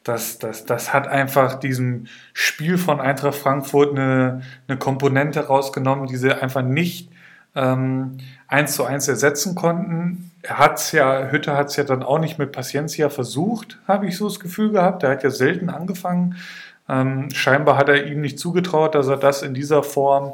Das, 0.04 0.38
das, 0.40 0.64
das 0.64 0.92
hat 0.92 1.06
einfach 1.06 1.54
diesem 1.60 2.06
Spiel 2.32 2.76
von 2.76 3.00
Eintracht 3.00 3.36
Frankfurt 3.36 3.96
eine, 3.96 4.42
eine 4.66 4.76
Komponente 4.76 5.46
rausgenommen, 5.46 6.08
die 6.08 6.16
sie 6.16 6.32
einfach 6.32 6.62
nicht 6.62 7.08
ähm, 7.54 8.18
eins 8.48 8.74
zu 8.74 8.84
eins 8.84 9.06
ersetzen 9.06 9.54
konnten. 9.54 10.30
Er 10.42 10.58
hat 10.58 10.78
es 10.78 10.92
ja, 10.92 11.30
Hütte 11.30 11.56
hat 11.56 11.68
es 11.68 11.76
ja 11.76 11.84
dann 11.84 12.02
auch 12.02 12.18
nicht 12.18 12.38
mit 12.38 12.50
Paciencia 12.50 13.10
versucht, 13.10 13.78
habe 13.86 14.06
ich 14.06 14.16
so 14.16 14.26
das 14.26 14.40
Gefühl 14.40 14.72
gehabt. 14.72 15.02
Er 15.02 15.10
hat 15.10 15.22
ja 15.22 15.30
selten 15.30 15.70
angefangen. 15.70 16.36
Ähm, 16.88 17.30
scheinbar 17.30 17.76
hat 17.76 17.88
er 17.88 18.06
ihm 18.06 18.20
nicht 18.20 18.38
zugetraut, 18.38 18.94
dass 18.94 19.08
er 19.08 19.16
das 19.16 19.42
in 19.42 19.54
dieser 19.54 19.82
Form 19.82 20.32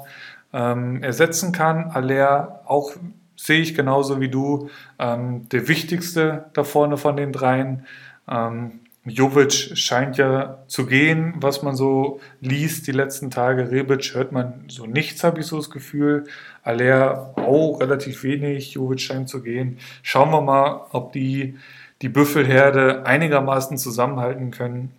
ähm, 0.53 1.03
ersetzen 1.03 1.53
kann. 1.53 1.91
Aller 1.91 2.63
auch 2.67 2.93
sehe 3.37 3.61
ich 3.61 3.75
genauso 3.75 4.21
wie 4.21 4.29
du, 4.29 4.69
ähm, 4.99 5.49
der 5.51 5.69
wichtigste 5.69 6.47
da 6.55 6.65
vorne 6.65 6.97
von 6.97 7.17
den 7.17 7.33
dreien. 7.33 7.87
Ähm, 8.29 8.81
Jovic 9.05 9.77
scheint 9.77 10.19
ja 10.19 10.59
zu 10.67 10.87
gehen, 10.87 11.35
was 11.37 11.63
man 11.63 11.77
so 11.77 12.21
liest 12.41 12.87
die 12.87 12.93
letzten 12.93 13.31
Tage. 13.31 13.71
Rebic 13.71 14.15
hört 14.15 14.33
man 14.33 14.65
so 14.69 14.87
nichts, 14.87 15.25
habe 15.25 15.41
ich 15.41 15.47
so 15.47 15.57
das 15.57 15.71
Gefühl. 15.71 16.25
Aller 16.63 17.33
auch 17.37 17.81
relativ 17.81 18.23
wenig. 18.23 18.75
Jovic 18.75 19.01
scheint 19.01 19.29
zu 19.29 19.43
gehen. 19.43 19.79
Schauen 20.03 20.31
wir 20.31 20.41
mal, 20.41 20.87
ob 20.93 21.13
die 21.13 21.57
die 22.03 22.09
Büffelherde 22.09 23.07
einigermaßen 23.07 23.79
zusammenhalten 23.79 24.51
können. 24.51 24.93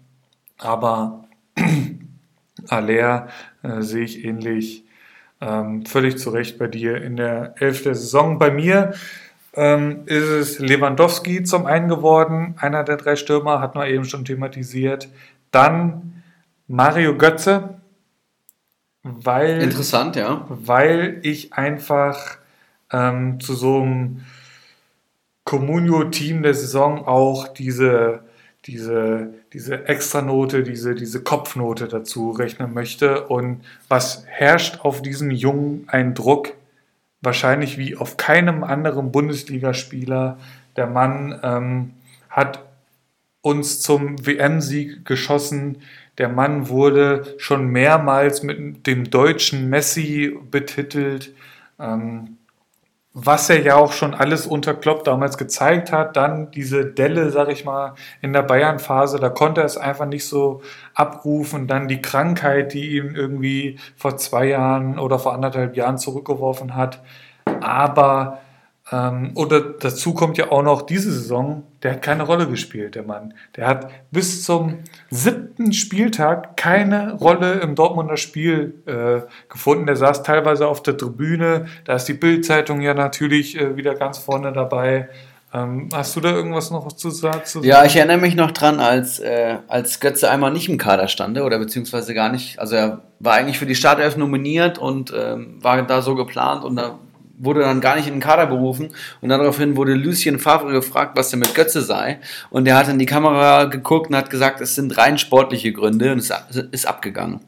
Aber 0.57 1.23
Aller 2.67 3.27
äh, 3.63 3.81
sehe 3.81 4.03
ich 4.03 4.23
ähnlich. 4.25 4.83
Ähm, 5.41 5.85
völlig 5.85 6.17
zu 6.17 6.31
Recht 6.31 6.59
bei 6.59 6.67
dir 6.67 7.01
in 7.01 7.15
der 7.15 7.55
Elf 7.59 7.83
der 7.83 7.95
Saison. 7.95 8.39
Bei 8.39 8.51
mir 8.51 8.93
ähm, 9.53 10.03
ist 10.05 10.27
es 10.27 10.59
Lewandowski 10.59 11.43
zum 11.43 11.65
einen 11.65 11.87
geworden, 11.87 12.55
einer 12.57 12.83
der 12.83 12.97
drei 12.97 13.15
Stürmer, 13.15 13.61
hat 13.61 13.73
man 13.75 13.87
eben 13.87 14.03
schon 14.03 14.25
thematisiert. 14.25 15.07
Dann 15.51 16.23
Mario 16.67 17.17
Götze, 17.17 17.79
weil. 19.03 19.61
Interessant, 19.61 20.17
ja. 20.17 20.45
Weil 20.49 21.19
ich 21.23 21.53
einfach 21.53 22.37
ähm, 22.91 23.39
zu 23.39 23.53
so 23.53 23.81
einem 23.81 24.25
Comunio-Team 25.45 26.43
der 26.43 26.53
Saison 26.53 27.07
auch 27.07 27.47
diese 27.47 28.23
diese, 28.65 29.33
diese 29.53 29.87
Extranote, 29.87 30.63
diese, 30.63 30.95
diese 30.95 31.23
Kopfnote 31.23 31.87
dazu 31.87 32.31
rechnen 32.31 32.73
möchte. 32.73 33.27
Und 33.27 33.63
was 33.87 34.25
herrscht 34.27 34.81
auf 34.81 35.01
diesen 35.01 35.31
Jungen 35.31 35.85
ein 35.87 36.13
Druck, 36.13 36.53
wahrscheinlich 37.21 37.77
wie 37.77 37.95
auf 37.95 38.17
keinem 38.17 38.63
anderen 38.63 39.11
Bundesligaspieler. 39.11 40.37
Der 40.75 40.87
Mann 40.87 41.39
ähm, 41.43 41.93
hat 42.29 42.63
uns 43.41 43.81
zum 43.81 44.25
WM-Sieg 44.25 45.05
geschossen. 45.05 45.81
Der 46.17 46.29
Mann 46.29 46.69
wurde 46.69 47.35
schon 47.37 47.67
mehrmals 47.67 48.43
mit 48.43 48.85
dem 48.87 49.09
deutschen 49.09 49.69
Messi 49.69 50.37
betitelt. 50.51 51.33
Ähm, 51.79 52.37
was 53.13 53.49
er 53.49 53.61
ja 53.61 53.75
auch 53.75 53.91
schon 53.91 54.13
alles 54.13 54.45
unter 54.45 54.75
Klopp 54.75 55.03
damals 55.03 55.37
gezeigt 55.37 55.91
hat, 55.91 56.15
dann 56.15 56.51
diese 56.51 56.85
Delle, 56.85 57.31
sag 57.31 57.49
ich 57.49 57.65
mal, 57.65 57.95
in 58.21 58.33
der 58.33 58.43
Bayern-Phase, 58.43 59.19
da 59.19 59.29
konnte 59.29 59.61
er 59.61 59.65
es 59.65 59.77
einfach 59.77 60.05
nicht 60.05 60.27
so 60.27 60.61
abrufen. 60.93 61.67
Dann 61.67 61.87
die 61.87 62.01
Krankheit, 62.01 62.73
die 62.73 62.97
ihn 62.97 63.15
irgendwie 63.15 63.79
vor 63.95 64.17
zwei 64.17 64.45
Jahren 64.45 64.99
oder 64.99 65.17
vor 65.17 65.33
anderthalb 65.33 65.75
Jahren 65.75 65.97
zurückgeworfen 65.97 66.75
hat. 66.75 67.01
Aber 67.61 68.39
ähm, 68.91 69.31
oder 69.35 69.61
dazu 69.61 70.13
kommt 70.13 70.37
ja 70.37 70.51
auch 70.51 70.63
noch 70.63 70.81
diese 70.81 71.11
Saison, 71.11 71.63
der 71.83 71.93
hat 71.93 72.01
keine 72.01 72.23
Rolle 72.23 72.47
gespielt, 72.47 72.95
der 72.95 73.03
Mann. 73.03 73.33
Der 73.55 73.67
hat 73.67 73.89
bis 74.11 74.43
zum 74.43 74.79
siebten 75.09 75.73
Spieltag 75.73 76.57
keine 76.57 77.13
Rolle 77.13 77.59
im 77.59 77.75
Dortmunder 77.75 78.17
Spiel 78.17 78.73
äh, 78.85 79.21
gefunden. 79.47 79.85
Der 79.85 79.95
saß 79.95 80.23
teilweise 80.23 80.67
auf 80.67 80.81
der 80.81 80.97
Tribüne. 80.97 81.65
Da 81.85 81.95
ist 81.95 82.05
die 82.05 82.13
Bildzeitung 82.13 82.81
ja 82.81 82.93
natürlich 82.93 83.59
äh, 83.59 83.77
wieder 83.77 83.93
ganz 83.93 84.17
vorne 84.17 84.51
dabei. 84.53 85.09
Ähm, 85.51 85.89
hast 85.93 86.15
du 86.15 86.19
da 86.19 86.31
irgendwas 86.31 86.69
noch 86.69 86.91
zu 86.91 87.09
sagen? 87.09 87.41
Ja, 87.61 87.83
ich 87.83 87.95
erinnere 87.95 88.17
mich 88.17 88.35
noch 88.35 88.51
dran, 88.51 88.79
als, 88.79 89.19
äh, 89.19 89.57
als 89.67 89.99
Götze 89.99 90.29
einmal 90.29 90.51
nicht 90.51 90.69
im 90.69 90.77
Kader 90.77 91.07
stand, 91.07 91.39
oder 91.39 91.57
beziehungsweise 91.57 92.13
gar 92.13 92.31
nicht. 92.31 92.59
Also 92.59 92.75
er 92.75 93.01
war 93.19 93.33
eigentlich 93.33 93.57
für 93.57 93.65
die 93.65 93.75
Startelf 93.75 94.15
nominiert 94.15 94.77
und 94.77 95.11
ähm, 95.15 95.57
war 95.61 95.81
da 95.81 96.01
so 96.03 96.13
geplant 96.13 96.63
und 96.63 96.75
da 96.75 96.99
wurde 97.39 97.61
dann 97.61 97.81
gar 97.81 97.95
nicht 97.95 98.07
in 98.07 98.15
den 98.15 98.21
Kader 98.21 98.45
berufen 98.45 98.89
und 99.21 99.29
daraufhin 99.29 99.75
wurde 99.75 99.93
Lucien 99.93 100.37
Favre 100.37 100.71
gefragt, 100.71 101.17
was 101.17 101.29
denn 101.29 101.39
mit 101.39 101.55
Götze 101.55 101.81
sei 101.81 102.19
und 102.49 102.67
er 102.67 102.77
hat 102.77 102.89
in 102.89 102.99
die 102.99 103.05
Kamera 103.05 103.65
geguckt 103.65 104.09
und 104.09 104.15
hat 104.15 104.29
gesagt, 104.29 104.61
es 104.61 104.75
sind 104.75 104.97
rein 104.97 105.17
sportliche 105.17 105.73
Gründe 105.73 106.11
und 106.11 106.19
es 106.19 106.31
ist 106.71 106.85
abgegangen. 106.85 107.39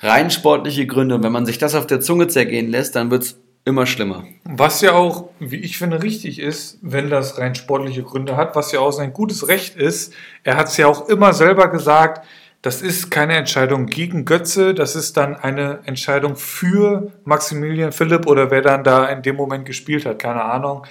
Rein 0.00 0.30
sportliche 0.30 0.86
Gründe 0.86 1.16
und 1.16 1.24
wenn 1.24 1.32
man 1.32 1.46
sich 1.46 1.58
das 1.58 1.74
auf 1.74 1.86
der 1.86 2.00
Zunge 2.00 2.28
zergehen 2.28 2.70
lässt, 2.70 2.94
dann 2.94 3.10
wird 3.10 3.22
es 3.22 3.40
immer 3.66 3.84
schlimmer. 3.84 4.24
Was 4.44 4.80
ja 4.80 4.92
auch, 4.92 5.30
wie 5.40 5.56
ich 5.56 5.76
finde, 5.76 6.02
richtig 6.02 6.38
ist, 6.38 6.78
wenn 6.82 7.10
das 7.10 7.36
rein 7.38 7.56
sportliche 7.56 8.04
Gründe 8.04 8.36
hat, 8.36 8.54
was 8.54 8.70
ja 8.70 8.78
auch 8.78 8.92
sein 8.92 9.12
gutes 9.12 9.48
Recht 9.48 9.74
ist. 9.74 10.14
Er 10.44 10.56
hat 10.56 10.68
es 10.68 10.76
ja 10.76 10.86
auch 10.86 11.08
immer 11.08 11.32
selber 11.32 11.68
gesagt, 11.68 12.24
das 12.66 12.82
ist 12.82 13.12
keine 13.12 13.36
Entscheidung 13.36 13.86
gegen 13.86 14.24
Götze, 14.24 14.74
das 14.74 14.96
ist 14.96 15.16
dann 15.16 15.36
eine 15.36 15.78
Entscheidung 15.84 16.34
für 16.34 17.12
Maximilian 17.24 17.92
Philipp 17.92 18.26
oder 18.26 18.50
wer 18.50 18.60
dann 18.60 18.82
da 18.82 19.06
in 19.06 19.22
dem 19.22 19.36
Moment 19.36 19.66
gespielt 19.66 20.04
hat, 20.04 20.18
keine 20.18 20.42
Ahnung. 20.42 20.84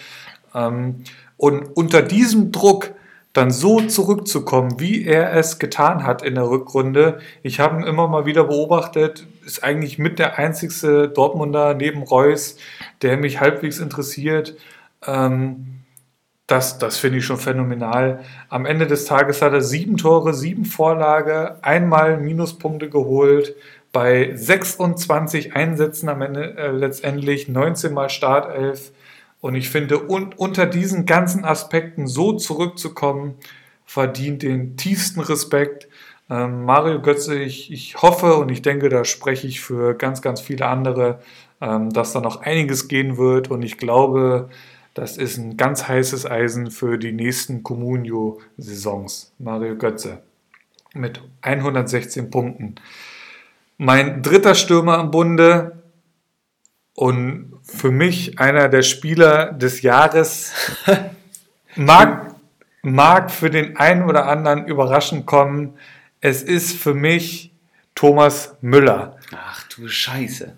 Ähm, 0.54 1.04
und 1.36 1.64
unter 1.76 2.02
diesem 2.02 2.54
Druck 2.54 2.92
dann 3.34 3.52
so 3.52 3.82
zurückzukommen, 3.82 4.80
wie 4.80 5.04
er 5.04 5.34
es 5.34 5.60
getan 5.60 6.06
hat 6.06 6.22
in 6.22 6.36
der 6.36 6.50
Rückrunde. 6.50 7.20
Ich 7.44 7.60
habe 7.60 7.82
ihn 7.82 7.86
immer 7.86 8.08
mal 8.08 8.26
wieder 8.26 8.46
beobachtet, 8.46 9.28
ist 9.46 9.62
eigentlich 9.62 10.00
mit 10.00 10.18
der 10.18 10.38
einzigste 10.40 11.10
Dortmunder 11.10 11.74
neben 11.74 12.04
Reus, 12.04 12.56
der 13.02 13.18
mich 13.18 13.42
halbwegs 13.42 13.80
interessiert. 13.80 14.56
Ähm, 15.06 15.75
das, 16.48 16.78
das 16.78 16.98
finde 16.98 17.18
ich 17.18 17.26
schon 17.26 17.38
phänomenal. 17.38 18.24
Am 18.50 18.66
Ende 18.66 18.86
des 18.86 19.06
Tages 19.06 19.42
hat 19.42 19.54
er 19.54 19.62
sieben 19.62 19.98
Tore, 19.98 20.34
sieben 20.34 20.66
Vorlage, 20.66 21.58
einmal 21.64 22.20
Minuspunkte 22.20 22.90
geholt, 22.90 23.56
bei 23.92 24.32
26 24.36 25.56
Einsätzen 25.56 26.10
am 26.10 26.22
Ende 26.22 26.56
äh, 26.58 26.72
letztendlich 26.72 27.48
19 27.48 27.94
mal 27.94 28.10
Startelf. 28.10 28.92
Und 29.42 29.56
ich 29.56 29.70
finde, 29.70 30.08
un 30.10 30.34
unter 30.36 30.66
diesen 30.66 31.06
ganzen 31.06 31.46
Aspekten 31.46 32.06
so 32.08 32.34
zurückzukommen, 32.34 33.36
verdient 33.86 34.44
den 34.44 34.76
tiefsten 34.78 35.22
Respekt. 35.22 35.88
Ähm, 36.30 36.66
Mario 36.66 37.02
Götze, 37.02 37.40
ich, 37.40 37.72
ich 37.72 38.02
hoffe 38.02 38.36
und 38.36 38.50
ich 38.50 38.62
denke, 38.62 38.90
da 38.90 39.06
spreche 39.06 39.48
ich 39.48 39.62
für 39.62 39.96
ganz, 39.96 40.22
ganz 40.22 40.42
viele 40.42 40.68
andere, 40.68 41.20
ähm, 41.62 41.92
dass 41.92 42.14
da 42.14 42.22
noch 42.22 42.42
einiges 42.42 42.88
gehen 42.88 43.18
wird. 43.18 43.50
Und 43.50 43.64
ich 43.64 43.78
glaube, 43.78 44.50
das 44.96 45.18
ist 45.18 45.38
ein 45.38 45.56
ganz 45.56 45.88
heißes 45.88 46.26
Eisen 46.26 46.72
für 46.72 46.98
die 46.98 47.12
nächsten 47.12 47.62
Comunio-Saisons. 47.62 49.32
Mario 49.38 49.78
Götze 49.78 50.24
mit 50.96 51.22
116 51.42 52.32
Punkten. 52.32 52.76
Mein 53.78 54.24
dritter 54.24 54.56
Stürmer 54.56 55.00
im 55.00 55.12
Bunde, 55.12 55.84
und 56.96 57.60
für 57.62 57.92
mich 57.92 58.40
einer 58.40 58.70
der 58.70 58.82
Spieler 58.82 59.52
des 59.52 59.82
Jahres. 59.82 60.54
mag, 61.76 62.36
mag 62.82 63.30
für 63.30 63.50
den 63.50 63.78
einen 63.78 64.04
oder 64.04 64.28
anderen 64.28 64.66
überraschend 64.66 65.26
kommen. 65.26 65.78
Es 66.22 66.42
ist 66.42 66.78
für 66.78 66.94
mich 66.94 67.54
Thomas 67.94 68.56
Müller. 68.62 69.18
Ach 69.36 69.68
du 69.68 69.88
Scheiße. 69.88 70.58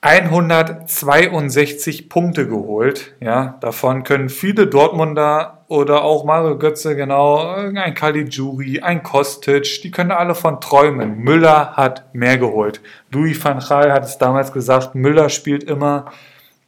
162 0.00 2.08
Punkte 2.08 2.46
geholt. 2.46 3.16
Ja, 3.20 3.58
davon 3.60 4.04
können 4.04 4.28
viele 4.28 4.68
Dortmunder 4.68 5.64
oder 5.66 6.04
auch 6.04 6.24
Mario 6.24 6.56
Götze, 6.56 6.94
genau, 6.94 7.54
ein 7.54 7.94
Caligiuri, 7.94 8.78
ein 8.80 9.02
Kostic, 9.02 9.82
die 9.82 9.90
können 9.90 10.12
alle 10.12 10.36
von 10.36 10.60
träumen. 10.60 11.18
Müller 11.18 11.72
hat 11.72 12.14
mehr 12.14 12.38
geholt. 12.38 12.80
Louis 13.10 13.44
van 13.44 13.58
Gaal 13.58 13.92
hat 13.92 14.04
es 14.04 14.18
damals 14.18 14.52
gesagt, 14.52 14.94
Müller 14.94 15.30
spielt 15.30 15.64
immer. 15.64 16.12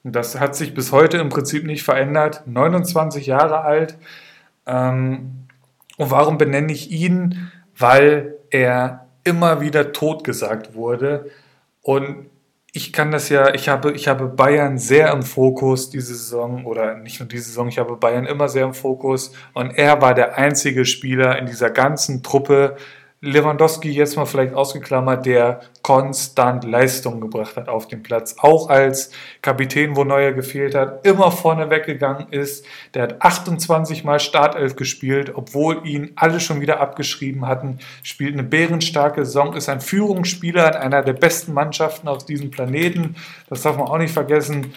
Das 0.02 0.40
hat 0.40 0.56
sich 0.56 0.74
bis 0.74 0.90
heute 0.92 1.18
im 1.18 1.28
Prinzip 1.28 1.64
nicht 1.64 1.84
verändert. 1.84 2.42
29 2.46 3.26
Jahre 3.26 3.60
alt. 3.60 3.98
Ähm, 4.66 5.46
und 5.98 6.10
warum 6.10 6.38
benenne 6.38 6.72
ich 6.72 6.90
ihn? 6.90 7.52
Weil 7.76 8.36
er 8.50 9.06
immer 9.24 9.60
wieder 9.60 9.92
totgesagt 9.92 10.74
wurde. 10.74 11.30
Und 11.82 12.29
ich 12.72 12.92
kann 12.92 13.10
das 13.10 13.28
ja, 13.28 13.52
ich 13.52 13.68
habe, 13.68 13.92
ich 13.92 14.06
habe 14.06 14.28
Bayern 14.28 14.78
sehr 14.78 15.12
im 15.12 15.22
Fokus 15.22 15.90
diese 15.90 16.14
Saison 16.14 16.64
oder 16.64 16.94
nicht 16.96 17.18
nur 17.18 17.28
diese 17.28 17.44
Saison, 17.44 17.68
ich 17.68 17.78
habe 17.78 17.96
Bayern 17.96 18.26
immer 18.26 18.48
sehr 18.48 18.64
im 18.64 18.74
Fokus 18.74 19.32
und 19.54 19.76
er 19.76 20.00
war 20.00 20.14
der 20.14 20.38
einzige 20.38 20.84
Spieler 20.84 21.38
in 21.38 21.46
dieser 21.46 21.70
ganzen 21.70 22.22
Truppe, 22.22 22.76
Lewandowski 23.22 23.90
jetzt 23.90 24.16
mal 24.16 24.24
vielleicht 24.24 24.54
ausgeklammert, 24.54 25.26
der 25.26 25.60
konstant 25.82 26.64
Leistung 26.64 27.20
gebracht 27.20 27.56
hat 27.56 27.68
auf 27.68 27.86
dem 27.86 28.02
Platz. 28.02 28.36
Auch 28.38 28.70
als 28.70 29.10
Kapitän, 29.42 29.94
wo 29.94 30.04
Neuer 30.04 30.32
gefehlt 30.32 30.74
hat, 30.74 31.06
immer 31.06 31.30
vorne 31.30 31.68
weggegangen 31.68 32.28
ist. 32.30 32.64
Der 32.94 33.02
hat 33.02 33.20
28 33.20 34.04
Mal 34.04 34.20
Startelf 34.20 34.74
gespielt, 34.74 35.32
obwohl 35.34 35.86
ihn 35.86 36.12
alle 36.16 36.40
schon 36.40 36.62
wieder 36.62 36.80
abgeschrieben 36.80 37.46
hatten. 37.46 37.80
Spielt 38.02 38.32
eine 38.32 38.42
bärenstarke 38.42 39.26
Saison, 39.26 39.52
ist 39.52 39.68
ein 39.68 39.82
Führungsspieler, 39.82 40.64
hat 40.64 40.76
einer 40.76 41.02
der 41.02 41.12
besten 41.12 41.52
Mannschaften 41.52 42.08
auf 42.08 42.24
diesem 42.24 42.50
Planeten. 42.50 43.16
Das 43.50 43.60
darf 43.60 43.76
man 43.76 43.88
auch 43.88 43.98
nicht 43.98 44.14
vergessen 44.14 44.72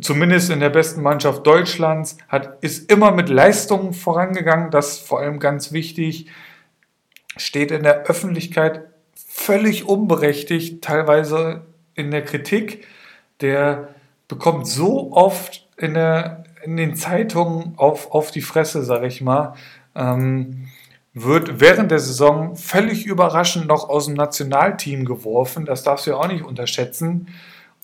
zumindest 0.00 0.48
in 0.48 0.60
der 0.60 0.70
besten 0.70 1.02
Mannschaft 1.02 1.46
Deutschlands, 1.46 2.16
hat, 2.28 2.56
ist 2.62 2.90
immer 2.90 3.10
mit 3.10 3.28
Leistungen 3.28 3.92
vorangegangen, 3.92 4.70
das 4.70 4.92
ist 4.92 5.06
vor 5.06 5.20
allem 5.20 5.38
ganz 5.38 5.72
wichtig 5.72 6.28
steht 7.38 7.70
in 7.70 7.82
der 7.82 8.04
Öffentlichkeit 8.04 8.82
völlig 9.14 9.86
unberechtigt, 9.86 10.82
teilweise 10.82 11.62
in 11.94 12.10
der 12.10 12.24
Kritik. 12.24 12.86
Der 13.40 13.88
bekommt 14.26 14.66
so 14.66 15.12
oft 15.12 15.66
in, 15.76 15.94
der, 15.94 16.44
in 16.64 16.76
den 16.76 16.96
Zeitungen 16.96 17.74
auf, 17.76 18.12
auf 18.12 18.30
die 18.30 18.42
Fresse, 18.42 18.82
sag 18.82 19.04
ich 19.04 19.20
mal. 19.20 19.54
Ähm, 19.94 20.68
wird 21.14 21.60
während 21.60 21.90
der 21.90 21.98
Saison 21.98 22.56
völlig 22.56 23.06
überraschend 23.06 23.66
noch 23.66 23.88
aus 23.88 24.06
dem 24.06 24.14
Nationalteam 24.14 25.04
geworfen. 25.04 25.64
Das 25.64 25.82
darfst 25.82 26.06
du 26.06 26.10
ja 26.10 26.16
auch 26.16 26.28
nicht 26.28 26.44
unterschätzen 26.44 27.28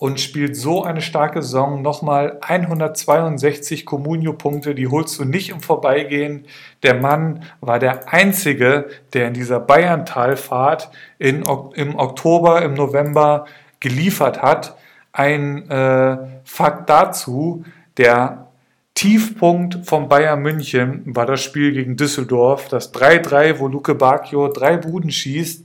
und 0.05 0.21
spielt 0.21 0.55
so 0.55 0.85
eine 0.85 1.01
starke 1.01 1.41
Saison. 1.41 1.81
Nochmal 1.81 2.37
162 2.43 3.87
Comunio-Punkte, 3.87 4.75
die 4.75 4.87
holst 4.87 5.19
du 5.19 5.25
nicht 5.25 5.49
im 5.49 5.61
Vorbeigehen. 5.61 6.45
Der 6.83 6.93
Mann 6.93 7.45
war 7.63 7.79
der 7.79 8.13
Einzige, 8.13 8.91
der 9.15 9.29
in 9.29 9.33
dieser 9.33 9.61
Bayern-Talfahrt 9.61 10.91
im 11.19 11.43
Oktober, 11.47 12.61
im 12.61 12.75
November 12.75 13.47
geliefert 13.81 14.43
hat. 14.43 14.77
Ein 15.13 15.71
äh, 15.71 16.19
Fakt 16.45 16.91
dazu, 16.91 17.65
der 17.97 18.49
Tiefpunkt 18.93 19.87
von 19.87 20.11
Bayern 20.11 20.43
München 20.43 21.03
war 21.07 21.25
das 21.25 21.41
Spiel 21.43 21.73
gegen 21.73 21.97
Düsseldorf, 21.97 22.69
das 22.69 22.93
3-3, 22.93 23.59
wo 23.59 23.69
Luke 23.69 23.95
Bacchio 23.95 24.49
drei 24.49 24.77
Buden 24.77 25.11
schießt. 25.11 25.65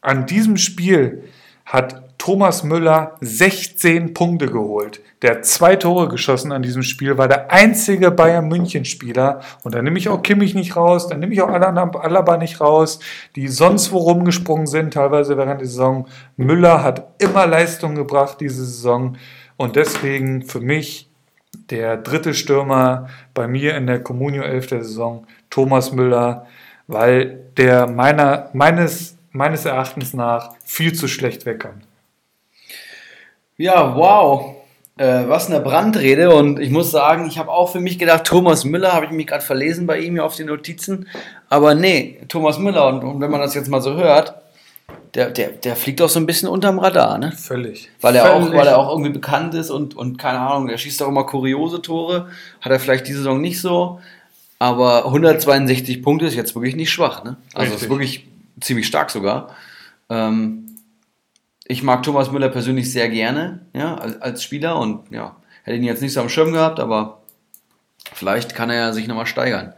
An 0.00 0.24
diesem 0.24 0.56
Spiel 0.56 1.24
hat 1.66 2.03
Thomas 2.24 2.64
Müller 2.64 3.16
16 3.20 4.14
Punkte 4.14 4.46
geholt. 4.46 5.02
Der 5.20 5.32
hat 5.32 5.44
zwei 5.44 5.76
Tore 5.76 6.08
geschossen 6.08 6.52
an 6.52 6.62
diesem 6.62 6.82
Spiel, 6.82 7.18
war 7.18 7.28
der 7.28 7.52
einzige 7.52 8.10
Bayern 8.10 8.48
München 8.48 8.86
Spieler. 8.86 9.42
Und 9.62 9.74
da 9.74 9.82
nehme 9.82 9.98
ich 9.98 10.08
auch 10.08 10.22
Kimmich 10.22 10.54
nicht 10.54 10.74
raus, 10.74 11.06
dann 11.06 11.20
nehme 11.20 11.34
ich 11.34 11.42
auch 11.42 11.50
Alaba 11.50 12.38
nicht 12.38 12.62
raus, 12.62 12.98
die 13.36 13.48
sonst 13.48 13.92
wo 13.92 13.98
rumgesprungen 13.98 14.66
sind, 14.66 14.94
teilweise 14.94 15.36
während 15.36 15.60
der 15.60 15.68
Saison. 15.68 16.06
Müller 16.38 16.82
hat 16.82 17.08
immer 17.18 17.46
Leistung 17.46 17.94
gebracht 17.94 18.38
diese 18.40 18.64
Saison. 18.64 19.18
Und 19.58 19.76
deswegen 19.76 20.44
für 20.44 20.60
mich 20.60 21.10
der 21.68 21.98
dritte 21.98 22.32
Stürmer 22.32 23.10
bei 23.34 23.46
mir 23.46 23.76
in 23.76 23.86
der 23.86 24.02
Communio 24.02 24.44
11 24.44 24.66
der 24.68 24.82
Saison, 24.82 25.26
Thomas 25.50 25.92
Müller, 25.92 26.46
weil 26.86 27.40
der 27.58 27.86
meiner, 27.86 28.48
meines, 28.54 29.18
meines 29.30 29.66
Erachtens 29.66 30.14
nach 30.14 30.52
viel 30.64 30.94
zu 30.94 31.06
schlecht 31.06 31.44
wegkommt. 31.44 31.84
Ja, 33.56 33.96
wow. 33.96 34.56
Äh, 34.96 35.28
was 35.28 35.50
eine 35.50 35.60
Brandrede 35.60 36.32
und 36.32 36.60
ich 36.60 36.70
muss 36.70 36.92
sagen, 36.92 37.26
ich 37.26 37.38
habe 37.38 37.50
auch 37.50 37.70
für 37.72 37.80
mich 37.80 37.98
gedacht, 37.98 38.24
Thomas 38.24 38.64
Müller, 38.64 38.92
habe 38.92 39.06
ich 39.06 39.10
mich 39.10 39.26
gerade 39.26 39.44
verlesen 39.44 39.88
bei 39.88 39.98
ihm 39.98 40.14
hier 40.14 40.24
auf 40.24 40.36
den 40.36 40.46
Notizen, 40.46 41.08
aber 41.48 41.74
nee, 41.74 42.20
Thomas 42.28 42.58
Müller 42.58 42.86
und, 42.86 43.02
und, 43.02 43.20
wenn 43.20 43.30
man 43.30 43.40
das 43.40 43.54
jetzt 43.54 43.68
mal 43.68 43.80
so 43.80 43.94
hört, 43.94 44.34
der, 45.14 45.30
der, 45.30 45.48
der 45.48 45.74
fliegt 45.74 46.00
auch 46.00 46.08
so 46.08 46.20
ein 46.20 46.26
bisschen 46.26 46.48
unterm 46.48 46.78
Radar, 46.78 47.18
ne? 47.18 47.32
Völlig. 47.32 47.90
Weil 48.00 48.14
er, 48.14 48.26
Völlig. 48.26 48.48
Auch, 48.50 48.54
weil 48.54 48.66
er 48.68 48.78
auch 48.78 48.90
irgendwie 48.90 49.10
bekannt 49.10 49.54
ist 49.54 49.70
und, 49.70 49.96
und 49.96 50.16
keine 50.16 50.38
Ahnung, 50.38 50.68
der 50.68 50.78
schießt 50.78 51.02
auch 51.02 51.08
immer 51.08 51.24
kuriose 51.24 51.82
Tore, 51.82 52.28
hat 52.60 52.70
er 52.70 52.78
vielleicht 52.78 53.08
diese 53.08 53.18
Saison 53.18 53.40
nicht 53.40 53.60
so, 53.60 54.00
aber 54.60 55.06
162 55.06 56.04
Punkte 56.04 56.26
ist 56.26 56.36
jetzt 56.36 56.54
wirklich 56.54 56.76
nicht 56.76 56.92
schwach, 56.92 57.24
ne? 57.24 57.36
Also 57.52 57.72
Richtig. 57.72 57.82
ist 57.82 57.90
wirklich 57.90 58.28
ziemlich 58.60 58.86
stark 58.86 59.10
sogar. 59.10 59.48
Ähm, 60.08 60.63
ich 61.66 61.82
mag 61.82 62.02
Thomas 62.02 62.30
Müller 62.30 62.48
persönlich 62.48 62.92
sehr 62.92 63.08
gerne, 63.08 63.60
ja, 63.72 63.94
als, 63.94 64.20
als 64.20 64.42
Spieler 64.42 64.78
und 64.78 65.10
ja, 65.10 65.36
hätte 65.62 65.76
ihn 65.76 65.84
jetzt 65.84 66.02
nicht 66.02 66.12
so 66.12 66.20
am 66.20 66.28
Schirm 66.28 66.52
gehabt, 66.52 66.78
aber 66.78 67.22
vielleicht 68.12 68.54
kann 68.54 68.70
er 68.70 68.76
ja 68.76 68.92
sich 68.92 69.08
nochmal 69.08 69.26
steigern. 69.26 69.74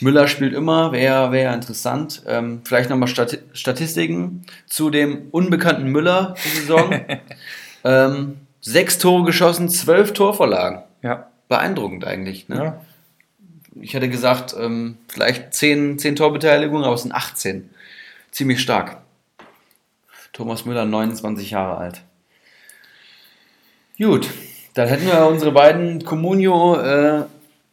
Müller 0.00 0.28
spielt 0.28 0.54
immer, 0.54 0.92
wäre 0.92 1.30
wär 1.30 1.52
interessant. 1.52 2.22
Ähm, 2.26 2.62
vielleicht 2.64 2.88
nochmal 2.88 3.08
Stati 3.08 3.38
Statistiken 3.52 4.46
zu 4.66 4.88
dem 4.88 5.28
unbekannten 5.30 5.88
Müller 5.88 6.34
die 6.42 6.48
Saison. 6.60 7.00
ähm, 7.84 8.36
sechs 8.62 8.98
Tore 8.98 9.24
geschossen, 9.24 9.68
zwölf 9.68 10.12
Torvorlagen. 10.12 10.82
Ja. 11.02 11.28
Beeindruckend 11.48 12.06
eigentlich. 12.06 12.48
Ne? 12.48 12.56
ja. 12.56 12.80
Ich 13.80 13.94
hätte 13.94 14.08
gesagt, 14.08 14.54
ähm, 14.58 14.96
vielleicht 15.08 15.52
zehn, 15.52 15.98
zehn 15.98 16.16
Torbeteiligungen, 16.16 16.84
aber 16.84 16.94
es 16.94 17.02
sind 17.02 17.12
18. 17.12 17.68
Ziemlich 18.30 18.60
stark. 18.60 18.98
Thomas 20.32 20.64
Müller, 20.64 20.84
29 20.84 21.50
Jahre 21.50 21.76
alt. 21.78 22.02
Gut, 23.98 24.28
dann 24.74 24.88
hätten 24.88 25.06
wir 25.06 25.26
unsere 25.26 25.52
beiden 25.52 26.04
Comunio 26.04 26.76
äh, 26.76 27.24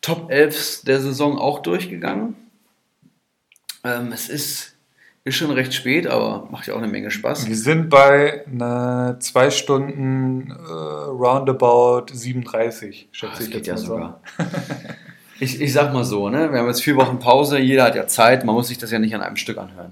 Top 0.02 0.32
11 0.32 0.84
der 0.86 1.00
Saison 1.00 1.38
auch 1.38 1.60
durchgegangen. 1.60 2.36
Ähm, 3.84 4.12
es 4.12 4.30
ist, 4.30 4.76
ist 5.24 5.36
schon 5.36 5.52
recht 5.52 5.74
spät, 5.74 6.08
aber 6.08 6.48
macht 6.52 6.68
ja 6.68 6.74
auch 6.74 6.80
eine 6.80 6.88
Menge 6.88 7.12
Spaß. 7.12 7.48
Wir 7.48 7.56
sind 7.56 7.90
bei 7.90 8.46
einer 8.46 9.18
zwei 9.20 9.52
Stunden 9.52 10.52
äh, 10.52 10.72
roundabout 10.72 12.08
37, 12.12 13.10
schätze 13.12 13.34
Das 13.34 13.42
ich 13.46 13.52
geht 13.52 13.68
ja 13.68 13.78
sogar. 13.78 14.22
Ich, 15.40 15.62
ich 15.62 15.72
sag 15.72 15.94
mal 15.94 16.04
so, 16.04 16.30
ne? 16.30 16.52
wir 16.52 16.60
haben 16.60 16.68
jetzt 16.68 16.82
vier 16.82 16.96
Wochen 16.96 17.20
Pause, 17.20 17.60
jeder 17.60 17.84
hat 17.84 17.96
ja 17.96 18.08
Zeit, 18.08 18.44
man 18.44 18.56
muss 18.56 18.70
sich 18.70 18.80
das 18.80 18.90
ja 18.90 18.98
nicht 18.98 19.14
an 19.14 19.22
einem 19.22 19.36
Stück 19.36 19.60
anhören. 19.60 19.92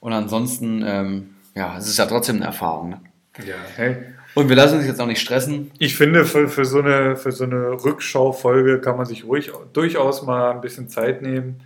Und 0.00 0.12
ansonsten, 0.12 0.82
ähm, 0.84 1.36
ja, 1.54 1.76
es 1.76 1.88
ist 1.88 1.98
ja 1.98 2.06
trotzdem 2.06 2.36
eine 2.36 2.46
Erfahrung. 2.46 2.90
Ne? 2.90 3.00
Ja, 3.46 3.54
hey. 3.76 3.96
Und 4.34 4.48
wir 4.48 4.56
lassen 4.56 4.78
uns 4.78 4.86
jetzt 4.86 5.00
auch 5.00 5.06
nicht 5.06 5.20
stressen. 5.20 5.72
Ich 5.78 5.96
finde, 5.96 6.24
für, 6.24 6.48
für, 6.48 6.64
so 6.64 6.80
eine, 6.80 7.16
für 7.16 7.32
so 7.32 7.44
eine 7.44 7.70
Rückschaufolge 7.84 8.80
kann 8.80 8.96
man 8.96 9.06
sich 9.06 9.24
ruhig, 9.24 9.50
durchaus 9.72 10.22
mal 10.22 10.52
ein 10.52 10.60
bisschen 10.60 10.88
Zeit 10.88 11.20
nehmen. 11.22 11.60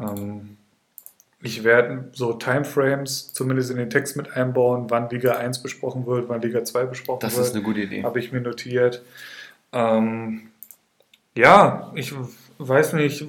Ähm, 0.00 0.56
ich 1.40 1.62
werde 1.62 2.08
so 2.12 2.32
Timeframes 2.32 3.32
zumindest 3.32 3.70
in 3.70 3.76
den 3.76 3.90
Text 3.90 4.16
mit 4.16 4.32
einbauen, 4.36 4.86
wann 4.88 5.08
Liga 5.10 5.34
1 5.36 5.62
besprochen 5.62 6.04
wird, 6.06 6.28
wann 6.28 6.40
Liga 6.42 6.64
2 6.64 6.84
besprochen 6.86 7.20
Das 7.20 7.36
wird. 7.36 7.46
ist 7.46 7.54
eine 7.54 7.62
gute 7.62 7.80
Idee. 7.82 8.02
Habe 8.02 8.18
ich 8.18 8.32
mir 8.32 8.40
notiert. 8.40 9.02
Ähm, 9.72 10.48
ja, 11.36 11.92
ich 11.94 12.12
weiß 12.58 12.94
nicht, 12.94 13.24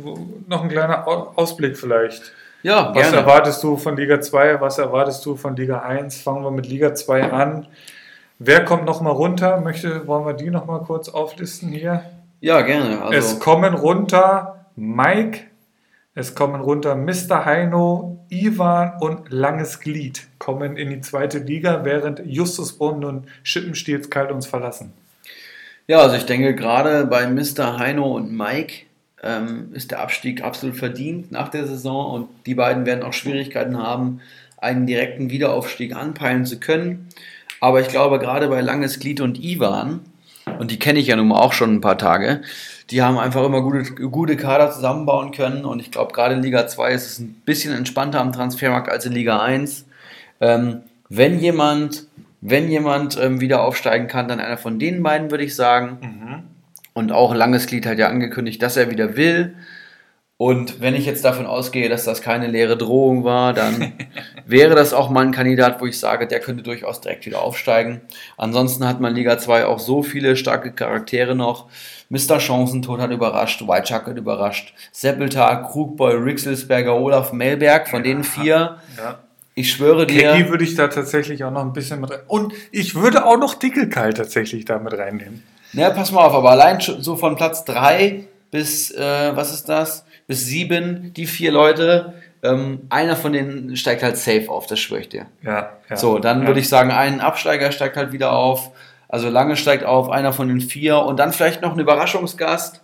noch 0.48 0.64
ein 0.64 0.70
kleiner 0.70 1.08
Au- 1.08 1.34
Ausblick 1.36 1.78
vielleicht. 1.78 2.32
Ja, 2.66 2.90
Was 2.96 3.04
gerne. 3.04 3.18
erwartest 3.18 3.62
du 3.62 3.78
von 3.78 3.96
Liga 3.96 4.20
2? 4.20 4.60
Was 4.60 4.80
erwartest 4.80 5.24
du 5.24 5.36
von 5.36 5.56
Liga 5.56 5.84
1? 5.84 6.20
Fangen 6.20 6.44
wir 6.44 6.50
mit 6.50 6.66
Liga 6.66 6.96
2 6.96 7.32
an. 7.32 7.68
Wer 8.40 8.66
kommt 8.66 8.86
nochmal 8.86 9.14
runter? 9.14 9.62
Möchte, 9.62 10.08
wollen 10.08 10.26
wir 10.26 10.34
die 10.34 10.50
nochmal 10.50 10.80
kurz 10.80 11.08
auflisten 11.08 11.70
hier? 11.70 12.04
Ja, 12.42 12.62
gerne. 12.62 13.04
es 13.12 13.28
Also, 13.28 13.40
kommen 13.40 13.76
runter 13.76 14.66
Mike, 14.76 15.42
Es 16.16 16.34
kommen 16.34 16.60
runter 16.60 16.96
Mr. 16.96 17.46
Heino, 17.46 18.26
Ivan 18.30 18.94
und 19.00 19.32
Langes 19.32 19.80
Glied 19.80 20.26
kommen 20.40 20.76
in 20.76 20.90
die 20.90 21.02
zweite 21.02 21.38
Liga, 21.38 21.82
während 21.84 22.24
Justus 22.26 22.80
Brunn 22.80 23.06
und 23.06 23.28
Schippenstiels-Kalt 23.44 24.32
uns 24.32 24.48
verlassen. 24.48 24.92
Ja, 25.86 26.00
also 26.00 26.16
ich 26.16 26.26
denke 26.26 26.56
gerade 26.56 27.06
bei 27.06 27.28
Mr. 27.28 27.78
Heino 27.78 28.16
und 28.16 28.36
Mike 28.36 28.86
ähm, 29.26 29.70
ist 29.74 29.92
der 29.92 30.02
Abstieg 30.02 30.44
absolut 30.44 30.78
verdient 30.78 31.32
nach 31.32 31.50
der 31.50 31.68
Saison 31.68 32.14
und 32.14 32.30
die 32.46 32.56
beiden 32.56 32.86
werden 32.86 33.04
auch 33.04 33.14
Schwierigkeiten 33.14 33.78
haben, 33.78 34.22
einen 34.58 34.86
direkten 34.86 35.30
Wiederaufstieg 35.30 35.96
anpeilen 35.96 36.46
zu 36.46 36.60
können. 36.60 37.10
Aber 37.60 37.82
ich 37.82 37.88
glaube 37.88 38.20
gerade 38.20 38.48
bei 38.48 38.62
Langes 38.62 39.00
Glied 39.00 39.20
und 39.22 39.44
Ivan, 39.44 40.02
und 40.60 40.70
die 40.70 40.80
kenne 40.80 41.00
ich 41.00 41.08
ja 41.08 41.16
nun 41.16 41.32
auch 41.32 41.54
schon 41.54 41.74
ein 41.74 41.82
paar 41.82 41.98
Tage, 41.98 42.42
die 42.92 43.02
haben 43.02 43.18
einfach 43.18 43.44
immer 43.44 43.62
gute, 43.62 43.84
gute 43.96 44.38
Kader 44.38 44.72
zusammenbauen 44.72 45.32
können 45.32 45.66
und 45.66 45.80
ich 45.80 45.92
glaube 45.92 46.14
gerade 46.14 46.36
in 46.36 46.44
Liga 46.44 46.68
2 46.68 46.92
ist 46.92 47.08
es 47.08 47.20
ein 47.20 47.42
bisschen 47.46 47.74
entspannter 47.74 48.22
am 48.22 48.32
Transfermarkt 48.32 48.90
als 48.90 49.06
in 49.06 49.12
Liga 49.12 49.42
1. 49.42 49.88
Ähm, 50.40 50.82
wenn 51.10 51.40
jemand, 51.40 52.08
wenn 52.42 52.70
jemand 52.70 53.20
ähm, 53.20 53.42
wieder 53.42 53.64
aufsteigen 53.64 54.08
kann, 54.08 54.28
dann 54.28 54.40
einer 54.40 54.58
von 54.58 54.78
den 54.78 55.02
beiden, 55.02 55.32
würde 55.32 55.44
ich 55.44 55.56
sagen. 55.56 55.98
Mhm. 56.02 56.55
Und 56.96 57.12
auch 57.12 57.36
Langes 57.36 57.68
Glied 57.68 57.86
hat 57.86 58.00
ja 58.00 58.08
angekündigt, 58.08 58.62
dass 58.64 58.78
er 58.78 58.90
wieder 58.90 59.18
will. 59.18 59.56
Und 60.38 60.82
wenn 60.82 60.96
ich 60.96 61.06
jetzt 61.06 61.24
davon 61.24 61.46
ausgehe, 61.46 61.90
dass 61.90 62.06
das 62.06 62.22
keine 62.22 62.48
leere 62.48 62.78
Drohung 62.78 63.26
war, 63.26 63.54
dann 63.54 63.94
wäre 64.46 64.76
das 64.76 64.94
auch 64.94 65.10
mal 65.10 65.26
ein 65.26 65.34
Kandidat, 65.34 65.82
wo 65.82 65.86
ich 65.86 66.00
sage, 66.00 66.26
der 66.26 66.40
könnte 66.40 66.64
durchaus 66.64 67.02
direkt 67.02 67.26
wieder 67.26 67.42
aufsteigen. 67.42 68.02
Ansonsten 68.38 68.88
hat 68.88 69.02
man 69.02 69.14
Liga 69.14 69.38
2 69.38 69.66
auch 69.66 69.80
so 69.80 70.04
viele 70.04 70.38
starke 70.38 70.72
Charaktere 70.72 71.36
noch. 71.36 71.68
Mr. 72.10 72.40
Chancentod 72.40 73.02
hat 73.02 73.12
überrascht, 73.12 73.62
Whitechuck 73.68 74.08
hat 74.08 74.18
überrascht, 74.18 74.74
Seppeltag, 74.94 75.72
Krugboy, 75.72 76.14
Rixelsberger, 76.16 76.96
Olaf 76.96 77.34
Melberg, 77.34 77.90
von 77.90 78.04
den 78.04 78.24
vier. 78.24 78.78
Ja. 78.98 79.20
Ich 79.56 79.72
schwöre 79.72 80.06
dir. 80.06 80.34
Keggy 80.34 80.50
würde 80.50 80.66
ich 80.66 80.76
da 80.76 80.90
tatsächlich 80.90 81.44
auch 81.46 81.52
noch 81.52 81.62
ein 81.62 81.74
bisschen 81.74 82.02
mit 82.02 82.12
rein. 82.12 82.20
Und 82.28 82.54
ich 82.72 82.94
würde 82.94 83.26
auch 83.26 83.38
noch 83.38 83.56
Dickelkal 83.56 84.14
tatsächlich 84.14 84.66
da 84.66 84.80
mit 84.80 84.94
reinnehmen. 84.94 85.44
Na, 85.72 85.90
pass 85.90 86.12
mal 86.12 86.26
auf, 86.26 86.34
aber 86.34 86.52
allein 86.52 86.80
so 86.80 87.16
von 87.16 87.36
Platz 87.36 87.64
3 87.66 88.26
bis, 88.52 88.92
äh, 88.92 89.36
was 89.36 89.54
ist 89.54 89.68
das? 89.70 90.06
Bis 90.28 90.46
7, 90.46 91.14
die 91.14 91.26
vier 91.26 91.52
Leute, 91.52 92.14
ähm, 92.44 92.82
einer 92.90 93.16
von 93.16 93.34
denen 93.34 93.76
steigt 93.76 94.04
halt 94.04 94.18
safe 94.18 94.50
auf, 94.50 94.68
das 94.68 94.80
schwöre 94.80 95.02
ich 95.02 95.10
dir. 95.10 95.26
Ja, 95.42 95.72
ja. 95.90 95.98
So, 95.98 96.20
dann 96.20 96.42
ja. 96.42 96.48
würde 96.48 96.60
ich 96.60 96.70
sagen, 96.70 96.92
ein 96.92 97.22
Absteiger 97.22 97.72
steigt 97.72 97.98
halt 97.98 98.12
wieder 98.12 98.32
auf. 98.32 98.72
Also 99.08 99.30
Lange 99.30 99.56
steigt 99.56 99.86
auf, 99.86 100.10
einer 100.10 100.34
von 100.34 100.48
den 100.48 100.62
vier 100.62 101.00
und 101.00 101.18
dann 101.18 101.32
vielleicht 101.32 101.62
noch 101.62 101.74
ein 101.74 101.80
Überraschungsgast. 101.80 102.82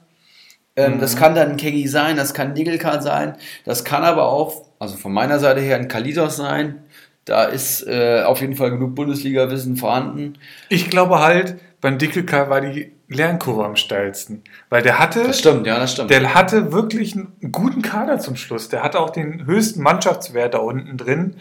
Ähm, 0.75 0.99
Das 0.99 1.15
kann 1.15 1.35
dann 1.35 1.57
Kegi 1.57 1.87
sein, 1.87 2.15
das 2.15 2.33
kann 2.33 2.55
Digelkal 2.55 3.01
sein, 3.01 3.35
das 3.65 3.83
kann 3.83 4.03
aber 4.03 4.27
auch, 4.27 4.65
also 4.81 4.97
von 4.97 5.13
meiner 5.13 5.37
Seite 5.37 5.61
her, 5.61 5.75
ein 5.75 5.87
Kalitos 5.87 6.37
sein. 6.37 6.81
Da 7.25 7.43
ist 7.43 7.85
äh, 7.85 8.23
auf 8.23 8.41
jeden 8.41 8.55
Fall 8.55 8.71
genug 8.71 8.95
Bundesliga-Wissen 8.95 9.75
vorhanden. 9.77 10.39
Ich 10.69 10.89
glaube 10.89 11.19
halt, 11.19 11.59
beim 11.81 11.99
Dickelkal 11.99 12.49
war 12.49 12.61
die 12.61 12.91
Lernkurve 13.07 13.63
am 13.63 13.75
steilsten. 13.75 14.41
Weil 14.69 14.81
der 14.81 14.97
hatte. 14.97 15.21
Das 15.21 15.37
stimmt, 15.37 15.67
ja, 15.67 15.77
das 15.77 15.91
stimmt. 15.91 16.09
Der 16.09 16.33
hatte 16.33 16.71
wirklich 16.71 17.13
einen 17.13 17.51
guten 17.51 17.83
Kader 17.83 18.17
zum 18.17 18.35
Schluss. 18.35 18.69
Der 18.69 18.81
hatte 18.81 18.99
auch 18.99 19.11
den 19.11 19.45
höchsten 19.45 19.83
Mannschaftswert 19.83 20.55
da 20.55 20.57
unten 20.57 20.97
drin. 20.97 21.35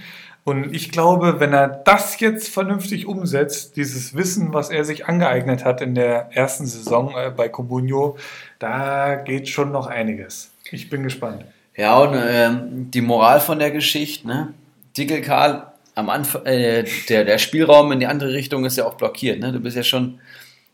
Und 0.44 0.74
ich 0.74 0.92
glaube, 0.92 1.40
wenn 1.40 1.54
er 1.54 1.68
das 1.68 2.20
jetzt 2.20 2.50
vernünftig 2.50 3.06
umsetzt, 3.06 3.74
dieses 3.76 4.14
Wissen, 4.14 4.52
was 4.52 4.68
er 4.68 4.84
sich 4.84 5.06
angeeignet 5.06 5.64
hat 5.64 5.80
in 5.80 5.94
der 5.94 6.28
ersten 6.36 6.66
Saison 6.66 7.14
äh, 7.16 7.30
bei 7.34 7.48
Comunio, 7.48 8.18
da 8.58 9.14
geht 9.14 9.48
schon 9.48 9.72
noch 9.72 9.86
einiges. 9.86 10.50
Ich 10.70 10.90
bin 10.90 11.02
gespannt. 11.04 11.46
Ja, 11.80 11.96
und 11.96 12.14
ähm, 12.14 12.90
die 12.90 13.00
Moral 13.00 13.40
von 13.40 13.58
der 13.58 13.70
Geschichte, 13.70 14.28
ne? 14.28 14.52
Dickel 14.98 15.22
Karl, 15.22 15.68
am 15.94 16.10
Anfang, 16.10 16.44
äh, 16.44 16.84
der, 17.08 17.24
der 17.24 17.38
Spielraum 17.38 17.90
in 17.90 18.00
die 18.00 18.06
andere 18.06 18.34
Richtung 18.34 18.66
ist 18.66 18.76
ja 18.76 18.84
auch 18.84 18.96
blockiert, 18.96 19.40
ne? 19.40 19.50
Du 19.50 19.60
bist 19.60 19.78
ja 19.78 19.82
schon, 19.82 20.20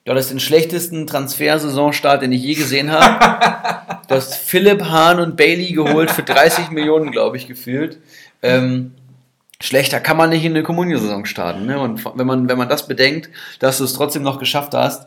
du 0.04 0.10
hattest 0.10 0.32
den 0.32 0.40
schlechtesten 0.40 1.06
Transfersaisonstart, 1.06 2.22
den 2.22 2.32
ich 2.32 2.42
je 2.42 2.54
gesehen 2.54 2.90
habe. 2.90 4.00
du 4.08 4.16
hast 4.16 4.34
Philipp 4.34 4.82
Hahn 4.82 5.20
und 5.20 5.36
Bailey 5.36 5.74
geholt 5.74 6.10
für 6.10 6.24
30 6.24 6.70
Millionen, 6.70 7.12
glaube 7.12 7.36
ich, 7.36 7.46
gefühlt. 7.46 8.00
Ähm, 8.42 8.90
schlechter 9.60 10.00
kann 10.00 10.16
man 10.16 10.30
nicht 10.30 10.44
in 10.44 10.54
eine 10.54 10.64
Kommunionsaison 10.64 11.24
starten, 11.24 11.66
ne? 11.66 11.78
Und 11.78 12.04
wenn 12.16 12.26
man, 12.26 12.48
wenn 12.48 12.58
man 12.58 12.68
das 12.68 12.88
bedenkt, 12.88 13.30
dass 13.60 13.78
du 13.78 13.84
es 13.84 13.92
trotzdem 13.92 14.24
noch 14.24 14.40
geschafft 14.40 14.74
hast, 14.74 15.06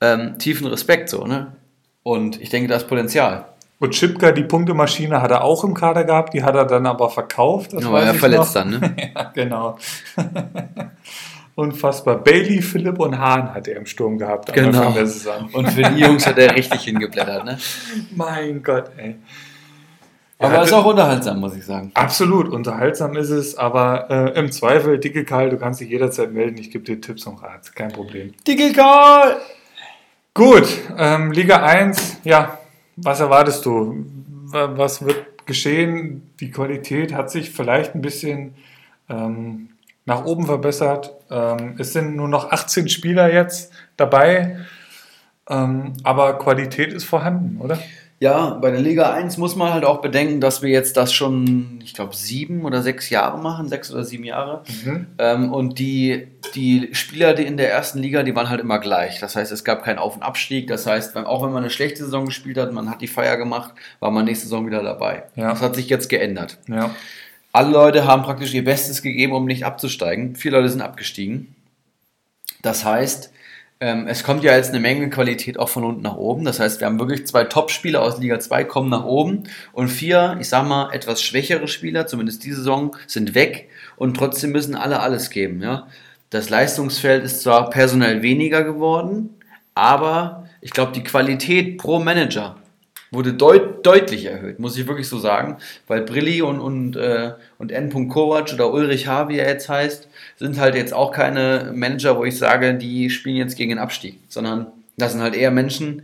ähm, 0.00 0.38
tiefen 0.38 0.68
Respekt 0.68 1.08
so, 1.08 1.26
ne? 1.26 1.56
Und 2.04 2.40
ich 2.40 2.50
denke, 2.50 2.68
da 2.68 2.76
ist 2.76 2.86
Potenzial. 2.86 3.46
Und 3.80 3.90
Chipka, 3.90 4.30
die 4.32 4.44
Punktemaschine, 4.44 5.20
hat 5.20 5.30
er 5.30 5.44
auch 5.44 5.64
im 5.64 5.74
Kader 5.74 6.04
gehabt, 6.04 6.32
die 6.32 6.42
hat 6.42 6.54
er 6.54 6.64
dann 6.64 6.86
aber 6.86 7.10
verkauft. 7.10 7.72
Das 7.72 7.82
Ja, 7.84 7.92
war 7.92 8.12
ich 8.12 8.18
verletzt 8.18 8.54
noch. 8.54 8.62
dann, 8.62 8.70
ne? 8.70 8.96
ja, 9.14 9.24
genau. 9.34 9.78
Unfassbar. 11.56 12.16
Bailey, 12.18 12.62
Philipp 12.62 12.98
und 12.98 13.18
Hahn 13.18 13.54
hat 13.54 13.68
er 13.68 13.76
im 13.76 13.86
Sturm 13.86 14.18
gehabt 14.18 14.52
Genau. 14.52 14.92
Und 15.52 15.70
für 15.70 15.82
die 15.82 16.00
Jungs 16.00 16.26
hat 16.26 16.36
er 16.38 16.54
richtig 16.54 16.82
hingeblättert, 16.82 17.44
ne? 17.44 17.58
Mein 18.16 18.62
Gott, 18.62 18.90
ey. 18.96 19.16
Aber 20.40 20.54
Ja, 20.54 20.62
ist 20.62 20.72
auch 20.72 20.84
unterhaltsam, 20.84 21.38
muss 21.38 21.54
ich 21.54 21.64
sagen. 21.64 21.92
Absolut, 21.94 22.48
unterhaltsam 22.48 23.16
ist 23.16 23.30
es, 23.30 23.56
aber 23.56 24.10
äh, 24.10 24.38
im 24.38 24.50
Zweifel, 24.50 24.98
dicke 24.98 25.24
Karl, 25.24 25.50
du 25.50 25.56
kannst 25.56 25.80
dich 25.80 25.88
jederzeit 25.90 26.32
melden, 26.32 26.58
ich 26.58 26.70
gebe 26.72 26.82
dir 26.84 27.00
Tipps 27.00 27.24
und 27.26 27.40
Rat, 27.40 27.74
kein 27.74 27.92
Problem. 27.92 28.34
Dickel 28.46 28.72
Karl! 28.72 29.36
Gut, 30.34 30.66
ähm, 30.98 31.30
Liga 31.30 31.62
1, 31.62 32.18
ja, 32.24 32.58
was 32.96 33.20
erwartest 33.20 33.64
du? 33.66 34.04
Wa- 34.46 34.76
Was 34.76 35.04
wird 35.04 35.46
geschehen? 35.46 36.30
Die 36.40 36.50
Qualität 36.50 37.12
hat 37.14 37.30
sich 37.30 37.50
vielleicht 37.50 37.94
ein 37.94 38.00
bisschen 38.02 38.54
ähm, 39.08 39.70
nach 40.06 40.24
oben 40.24 40.46
verbessert. 40.46 41.12
Ähm, 41.30 41.76
es 41.78 41.92
sind 41.92 42.16
nur 42.16 42.28
noch 42.28 42.50
18 42.50 42.88
Spieler 42.88 43.32
jetzt 43.32 43.72
dabei, 43.96 44.58
ähm, 45.48 45.92
aber 46.02 46.38
Qualität 46.38 46.92
ist 46.92 47.04
vorhanden, 47.04 47.60
oder? 47.60 47.78
Ja, 48.24 48.54
bei 48.54 48.70
der 48.70 48.80
Liga 48.80 49.12
1 49.12 49.36
muss 49.36 49.54
man 49.54 49.74
halt 49.74 49.84
auch 49.84 50.00
bedenken, 50.00 50.40
dass 50.40 50.62
wir 50.62 50.70
jetzt 50.70 50.96
das 50.96 51.12
schon, 51.12 51.80
ich 51.84 51.92
glaube, 51.92 52.16
sieben 52.16 52.64
oder 52.64 52.80
sechs 52.80 53.10
Jahre 53.10 53.36
machen, 53.36 53.68
sechs 53.68 53.92
oder 53.92 54.02
sieben 54.02 54.24
Jahre. 54.24 54.62
Ähm, 55.18 55.52
und 55.52 55.78
die, 55.78 56.28
die 56.54 56.88
Spieler, 56.92 57.34
die 57.34 57.42
in 57.42 57.58
der 57.58 57.70
ersten 57.70 57.98
Liga, 57.98 58.22
die 58.22 58.34
waren 58.34 58.48
halt 58.48 58.62
immer 58.62 58.78
gleich. 58.78 59.20
Das 59.20 59.36
heißt, 59.36 59.52
es 59.52 59.62
gab 59.62 59.84
keinen 59.84 59.98
Auf- 59.98 60.16
und 60.16 60.22
Abstieg. 60.22 60.68
Das 60.68 60.86
heißt, 60.86 61.14
auch 61.18 61.44
wenn 61.44 61.52
man 61.52 61.64
eine 61.64 61.70
schlechte 61.70 62.02
Saison 62.02 62.24
gespielt 62.24 62.56
hat, 62.56 62.72
man 62.72 62.88
hat 62.88 63.02
die 63.02 63.08
Feier 63.08 63.36
gemacht, 63.36 63.74
war 64.00 64.10
man 64.10 64.24
nächste 64.24 64.46
Saison 64.46 64.66
wieder 64.66 64.82
dabei. 64.82 65.24
Ja. 65.36 65.50
Das 65.50 65.60
hat 65.60 65.74
sich 65.74 65.90
jetzt 65.90 66.08
geändert. 66.08 66.56
Ja. 66.66 66.92
Alle 67.52 67.72
Leute 67.72 68.06
haben 68.06 68.22
praktisch 68.22 68.54
ihr 68.54 68.64
Bestes 68.64 69.02
gegeben, 69.02 69.34
um 69.34 69.44
nicht 69.44 69.66
abzusteigen. 69.66 70.34
Vier 70.34 70.52
Leute 70.52 70.70
sind 70.70 70.80
abgestiegen. 70.80 71.54
Das 72.62 72.86
heißt, 72.86 73.33
es 74.06 74.22
kommt 74.22 74.44
ja 74.44 74.56
jetzt 74.56 74.70
eine 74.70 74.80
Menge 74.80 75.10
Qualität 75.10 75.58
auch 75.58 75.68
von 75.68 75.84
unten 75.84 76.02
nach 76.02 76.16
oben. 76.16 76.44
Das 76.44 76.60
heißt, 76.60 76.80
wir 76.80 76.86
haben 76.86 76.98
wirklich 76.98 77.26
zwei 77.26 77.44
Top-Spieler 77.44 78.02
aus 78.02 78.18
Liga 78.18 78.38
2 78.38 78.64
kommen 78.64 78.88
nach 78.88 79.04
oben 79.04 79.44
und 79.72 79.88
vier, 79.88 80.36
ich 80.40 80.48
sag 80.48 80.66
mal, 80.66 80.92
etwas 80.92 81.22
schwächere 81.22 81.68
Spieler, 81.68 82.06
zumindest 82.06 82.44
diese 82.44 82.56
Saison, 82.56 82.96
sind 83.06 83.34
weg 83.34 83.68
und 83.96 84.16
trotzdem 84.16 84.52
müssen 84.52 84.74
alle 84.74 85.00
alles 85.00 85.30
geben. 85.30 85.60
Ja? 85.60 85.88
Das 86.30 86.50
Leistungsfeld 86.50 87.24
ist 87.24 87.42
zwar 87.42 87.70
personell 87.70 88.22
weniger 88.22 88.62
geworden, 88.64 89.30
aber 89.74 90.48
ich 90.60 90.70
glaube, 90.70 90.92
die 90.92 91.04
Qualität 91.04 91.78
pro 91.78 91.98
Manager 91.98 92.56
wurde 93.10 93.32
deut 93.32 93.86
deutlich 93.86 94.24
erhöht, 94.24 94.58
muss 94.58 94.76
ich 94.76 94.86
wirklich 94.86 95.08
so 95.08 95.18
sagen, 95.18 95.58
weil 95.86 96.02
Brilli 96.02 96.42
und, 96.42 96.60
und, 96.60 96.96
äh, 96.96 97.32
und 97.58 97.70
N. 97.70 98.08
Kovac 98.08 98.52
oder 98.52 98.72
Ulrich 98.72 99.06
H., 99.06 99.28
wie 99.28 99.38
er 99.38 99.48
jetzt 99.48 99.68
heißt, 99.68 100.08
sind 100.36 100.58
halt 100.58 100.74
jetzt 100.74 100.92
auch 100.92 101.12
keine 101.12 101.72
Manager, 101.74 102.16
wo 102.16 102.24
ich 102.24 102.38
sage, 102.38 102.74
die 102.74 103.10
spielen 103.10 103.36
jetzt 103.36 103.56
gegen 103.56 103.70
den 103.70 103.78
Abstieg, 103.78 104.18
sondern 104.28 104.66
das 104.96 105.12
sind 105.12 105.22
halt 105.22 105.34
eher 105.34 105.50
Menschen, 105.50 106.02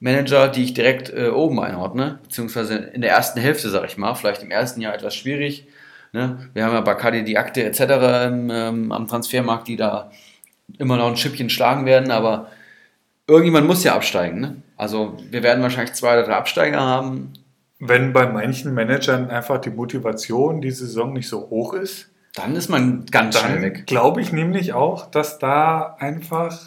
Manager, 0.00 0.48
die 0.48 0.64
ich 0.64 0.74
direkt 0.74 1.10
äh, 1.10 1.28
oben 1.28 1.60
einordne, 1.60 2.18
beziehungsweise 2.22 2.74
in 2.74 3.00
der 3.00 3.10
ersten 3.10 3.40
Hälfte, 3.40 3.70
sag 3.70 3.86
ich 3.86 3.96
mal, 3.96 4.14
vielleicht 4.14 4.42
im 4.42 4.50
ersten 4.50 4.80
Jahr 4.80 4.94
etwas 4.94 5.14
schwierig. 5.14 5.66
Ne? 6.12 6.50
Wir 6.52 6.64
haben 6.64 6.74
ja 6.74 6.80
Bacardi, 6.82 7.24
die 7.24 7.38
Akte 7.38 7.64
etc. 7.64 8.26
Im, 8.28 8.50
ähm, 8.50 8.92
am 8.92 9.08
Transfermarkt, 9.08 9.66
die 9.66 9.76
da 9.76 10.10
immer 10.78 10.96
noch 10.96 11.08
ein 11.08 11.16
Schippchen 11.16 11.48
schlagen 11.48 11.86
werden, 11.86 12.10
aber 12.10 12.50
irgendjemand 13.26 13.66
muss 13.66 13.84
ja 13.84 13.94
absteigen. 13.94 14.40
Ne? 14.40 14.56
Also 14.76 15.16
wir 15.30 15.42
werden 15.42 15.62
wahrscheinlich 15.62 15.94
zwei 15.94 16.12
oder 16.12 16.24
drei 16.24 16.36
Absteiger 16.36 16.80
haben. 16.80 17.32
Wenn 17.78 18.12
bei 18.12 18.26
manchen 18.26 18.74
Managern 18.74 19.30
einfach 19.30 19.58
die 19.58 19.70
Motivation 19.70 20.60
die 20.60 20.70
Saison 20.70 21.12
nicht 21.12 21.28
so 21.28 21.48
hoch 21.50 21.72
ist, 21.74 22.10
Dann 22.34 22.56
ist 22.56 22.68
man 22.68 23.06
ganz 23.10 23.38
schnell 23.38 23.54
dann 23.54 23.62
weg. 23.62 23.86
glaube 23.86 24.20
ich 24.20 24.32
nämlich 24.32 24.72
auch, 24.72 25.10
dass 25.10 25.38
da 25.38 25.96
einfach, 26.00 26.58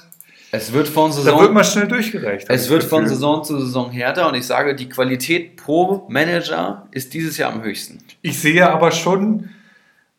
Es 0.52 0.72
wird 0.72 0.88
von 0.88 1.12
da 1.12 1.18
wird 1.18 1.26
Saison, 1.26 1.54
man 1.54 1.64
schnell 1.64 1.88
durchgereicht. 1.88 2.50
es 2.50 2.70
wird 2.70 2.84
von. 2.86 3.08
Saison 3.08 3.44
zu 3.44 3.60
Saison 3.60 3.92
härter 3.92 4.30
und 4.30 4.36
ich 4.36 4.48
sage, 4.48 4.76
die 4.76 4.88
Qualität 4.88 5.58
pro 5.58 6.06
Manager 6.10 6.88
ist 6.92 7.14
dieses 7.14 7.38
Jahr 7.38 7.52
am 7.52 7.64
höchsten. 7.64 8.00
Ich 8.22 8.40
sehe 8.40 8.70
aber 8.70 8.92
schon 8.92 9.50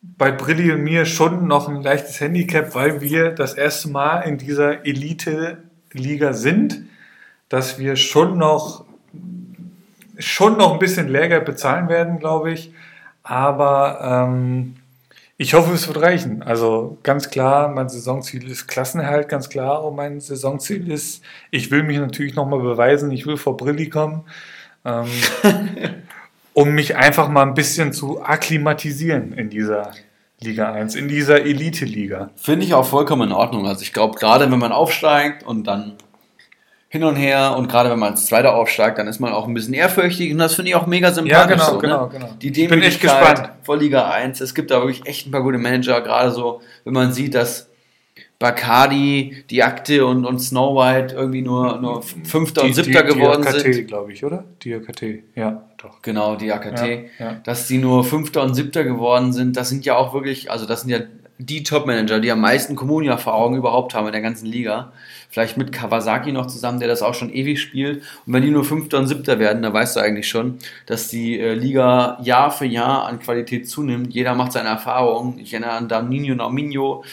bei 0.01 0.31
Brilli 0.31 0.71
und 0.71 0.83
mir 0.83 1.05
schon 1.05 1.47
noch 1.47 1.67
ein 1.67 1.81
leichtes 1.81 2.21
Handicap, 2.21 2.75
weil 2.75 3.01
wir 3.01 3.31
das 3.31 3.53
erste 3.55 3.89
Mal 3.89 4.21
in 4.21 4.37
dieser 4.37 4.85
Elite-Liga 4.85 6.33
sind, 6.33 6.83
dass 7.49 7.79
wir 7.79 7.95
schon 7.95 8.37
noch 8.37 8.85
schon 10.19 10.57
noch 10.57 10.73
ein 10.73 10.79
bisschen 10.79 11.07
Lehrgeld 11.07 11.45
bezahlen 11.45 11.87
werden, 11.89 12.19
glaube 12.19 12.51
ich. 12.51 12.71
Aber 13.23 14.27
ähm, 14.29 14.75
ich 15.41 15.53
hoffe, 15.53 15.73
es 15.73 15.87
wird 15.87 16.01
reichen. 16.01 16.43
Also 16.43 16.97
ganz 17.01 17.29
klar, 17.29 17.69
mein 17.69 17.87
Saisonziel 17.87 18.51
ist 18.51 18.67
Klassenerhalt, 18.67 19.29
ganz 19.29 19.47
klar. 19.47 19.85
Und 19.85 19.95
mein 19.95 20.19
Saisonziel 20.19 20.91
ist, 20.91 21.23
ich 21.49 21.71
will 21.71 21.83
mich 21.83 21.97
natürlich 21.97 22.35
nochmal 22.35 22.59
beweisen, 22.59 23.09
ich 23.11 23.25
will 23.25 23.37
vor 23.37 23.55
Brilli 23.55 23.87
kommen. 23.87 24.25
Ähm, 24.83 25.07
um 26.53 26.71
mich 26.71 26.97
einfach 26.97 27.29
mal 27.29 27.43
ein 27.43 27.53
bisschen 27.53 27.93
zu 27.93 28.21
akklimatisieren 28.21 29.31
in 29.31 29.49
dieser 29.49 29.91
Liga 30.41 30.73
1, 30.73 30.95
in 30.95 31.07
dieser 31.07 31.41
Elite-Liga. 31.41 32.31
Finde 32.35 32.65
ich 32.65 32.73
auch 32.73 32.85
vollkommen 32.85 33.29
in 33.29 33.33
Ordnung. 33.33 33.65
Also 33.65 33.83
ich 33.83 33.93
glaube, 33.93 34.19
gerade 34.19 34.51
wenn 34.51 34.59
man 34.59 34.73
aufsteigt 34.73 35.43
und 35.43 35.67
dann 35.67 35.93
hin 36.91 37.03
und 37.03 37.15
her 37.15 37.55
und 37.55 37.69
gerade 37.69 37.91
wenn 37.91 37.99
man 37.99 38.13
als 38.13 38.25
Zweiter 38.25 38.55
aufsteigt, 38.55 38.97
dann 38.97 39.07
ist 39.07 39.19
man 39.19 39.31
auch 39.31 39.47
ein 39.47 39.53
bisschen 39.53 39.75
ehrfürchtig 39.75 40.31
und 40.31 40.39
das 40.39 40.55
finde 40.55 40.69
ich 40.69 40.75
auch 40.75 40.87
mega 40.87 41.11
sympathisch. 41.11 41.37
Ja, 41.37 41.45
genau, 41.45 41.71
so, 41.71 41.77
genau, 41.77 42.05
ne? 42.05 42.09
genau. 42.13 42.29
Die 42.41 42.47
Ich 42.47 42.53
bin 42.53 42.69
Demütigkeit 42.79 43.29
gespannt. 43.35 43.51
vor 43.63 43.77
Liga 43.77 44.09
1. 44.09 44.41
Es 44.41 44.55
gibt 44.55 44.71
da 44.71 44.79
wirklich 44.81 45.05
echt 45.05 45.27
ein 45.27 45.31
paar 45.31 45.43
gute 45.43 45.59
Manager, 45.59 46.01
gerade 46.01 46.31
so, 46.31 46.61
wenn 46.83 46.93
man 46.93 47.13
sieht, 47.13 47.35
dass 47.35 47.69
Bacardi, 48.39 49.43
die 49.49 49.63
Akte 49.63 50.05
und, 50.05 50.25
und 50.25 50.39
Snow 50.39 50.75
White 50.75 51.13
irgendwie 51.13 51.41
nur, 51.41 51.77
nur 51.81 52.01
Fünfter 52.01 52.63
und 52.63 52.73
Siebter 52.73 53.03
geworden 53.03 53.41
die 53.43 53.49
AKT, 53.49 53.73
sind. 53.73 53.87
glaube 53.87 54.13
ich, 54.13 54.23
oder? 54.23 54.45
Die 54.63 54.73
AKT, 54.73 55.03
ja, 55.35 55.63
doch. 55.77 56.01
Genau, 56.01 56.37
die 56.37 56.51
AKT. 56.51 56.79
Ja, 56.87 56.97
ja. 57.25 57.33
Dass 57.43 57.67
die 57.67 57.77
nur 57.77 58.05
Fünfter 58.05 58.41
und 58.43 58.55
Siebter 58.55 58.85
geworden 58.85 59.33
sind, 59.33 59.57
das 59.57 59.67
sind 59.69 59.85
ja 59.85 59.97
auch 59.97 60.13
wirklich, 60.13 60.49
also 60.49 60.65
das 60.65 60.81
sind 60.81 60.89
ja 60.89 60.99
die 61.41 61.63
Top-Manager, 61.63 62.19
die 62.19 62.31
am 62.31 62.41
meisten 62.41 62.75
Kommunia-Erfahrung 62.75 63.55
überhaupt 63.55 63.95
haben 63.95 64.05
in 64.07 64.11
der 64.11 64.21
ganzen 64.21 64.45
Liga. 64.45 64.91
Vielleicht 65.29 65.55
mit 65.55 65.71
Kawasaki 65.71 66.33
noch 66.33 66.47
zusammen, 66.47 66.79
der 66.79 66.89
das 66.89 67.01
auch 67.01 67.13
schon 67.13 67.31
ewig 67.31 67.61
spielt. 67.61 68.03
Und 68.25 68.33
wenn 68.33 68.43
die 68.43 68.51
nur 68.51 68.65
Fünfter 68.65 68.99
und 68.99 69.07
Siebter 69.07 69.39
werden, 69.39 69.63
dann 69.63 69.71
weißt 69.71 69.95
du 69.95 70.01
eigentlich 70.01 70.27
schon, 70.27 70.57
dass 70.85 71.07
die 71.07 71.39
äh, 71.39 71.53
Liga 71.53 72.19
Jahr 72.21 72.51
für 72.51 72.65
Jahr 72.65 73.05
an 73.05 73.19
Qualität 73.19 73.69
zunimmt. 73.69 74.13
Jeder 74.13 74.35
macht 74.35 74.51
seine 74.51 74.67
Erfahrungen. 74.67 75.39
Ich 75.39 75.53
erinnere 75.53 75.71
an 75.71 75.87
Damnino 75.87 76.35
Nauminho. 76.35 77.05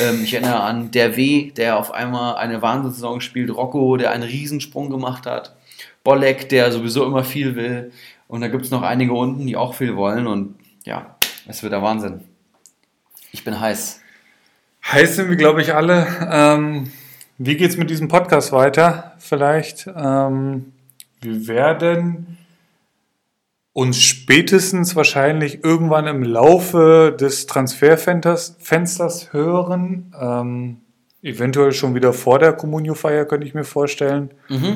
Ähm, 0.00 0.24
ich 0.24 0.34
erinnere 0.34 0.60
an 0.60 0.90
Der 0.90 1.16
W, 1.16 1.52
der 1.52 1.78
auf 1.78 1.92
einmal 1.92 2.34
eine 2.34 2.60
Wahnsinnssaison 2.60 3.20
spielt. 3.20 3.54
Rocco, 3.54 3.96
der 3.96 4.10
einen 4.10 4.24
Riesensprung 4.24 4.90
gemacht 4.90 5.24
hat. 5.24 5.54
Bolek, 6.02 6.48
der 6.48 6.72
sowieso 6.72 7.06
immer 7.06 7.22
viel 7.22 7.54
will. 7.54 7.92
Und 8.26 8.40
da 8.40 8.48
gibt 8.48 8.64
es 8.64 8.72
noch 8.72 8.82
einige 8.82 9.12
unten, 9.12 9.46
die 9.46 9.56
auch 9.56 9.74
viel 9.74 9.94
wollen. 9.94 10.26
Und 10.26 10.56
ja, 10.84 11.14
es 11.46 11.62
wird 11.62 11.72
der 11.72 11.82
Wahnsinn. 11.82 12.27
Ich 13.32 13.44
bin 13.44 13.58
heiß. 13.58 14.00
Heiß 14.90 15.16
sind 15.16 15.28
wir, 15.28 15.36
glaube 15.36 15.60
ich, 15.60 15.74
alle. 15.74 16.06
Ähm, 16.30 16.90
wie 17.36 17.56
geht's 17.56 17.76
mit 17.76 17.90
diesem 17.90 18.08
Podcast 18.08 18.52
weiter? 18.52 19.12
Vielleicht. 19.18 19.88
Ähm, 19.94 20.72
wir 21.20 21.46
werden 21.46 22.38
uns 23.72 24.02
spätestens 24.02 24.96
wahrscheinlich 24.96 25.62
irgendwann 25.62 26.06
im 26.06 26.22
Laufe 26.22 27.14
des 27.18 27.46
Transferfensters 27.46 28.56
Fensters 28.58 29.32
hören. 29.32 30.12
Ähm, 30.20 30.80
eventuell 31.22 31.72
schon 31.72 31.94
wieder 31.94 32.12
vor 32.12 32.38
der 32.38 32.54
Communio-Feier, 32.54 33.24
könnte 33.24 33.46
ich 33.46 33.54
mir 33.54 33.64
vorstellen. 33.64 34.30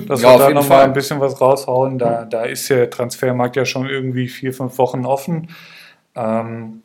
Dass 0.06 0.22
Ja, 0.22 0.34
wir 0.34 0.38
da 0.38 0.50
nochmal 0.50 0.84
ein 0.84 0.92
bisschen 0.92 1.20
was 1.20 1.40
raushauen. 1.40 1.98
Da, 1.98 2.24
da 2.24 2.42
ist 2.42 2.68
der 2.68 2.90
Transfermarkt 2.90 3.56
ja 3.56 3.64
schon 3.64 3.88
irgendwie 3.88 4.28
vier, 4.28 4.52
fünf 4.52 4.78
Wochen 4.78 5.06
offen. 5.06 5.48
Ähm, 6.14 6.81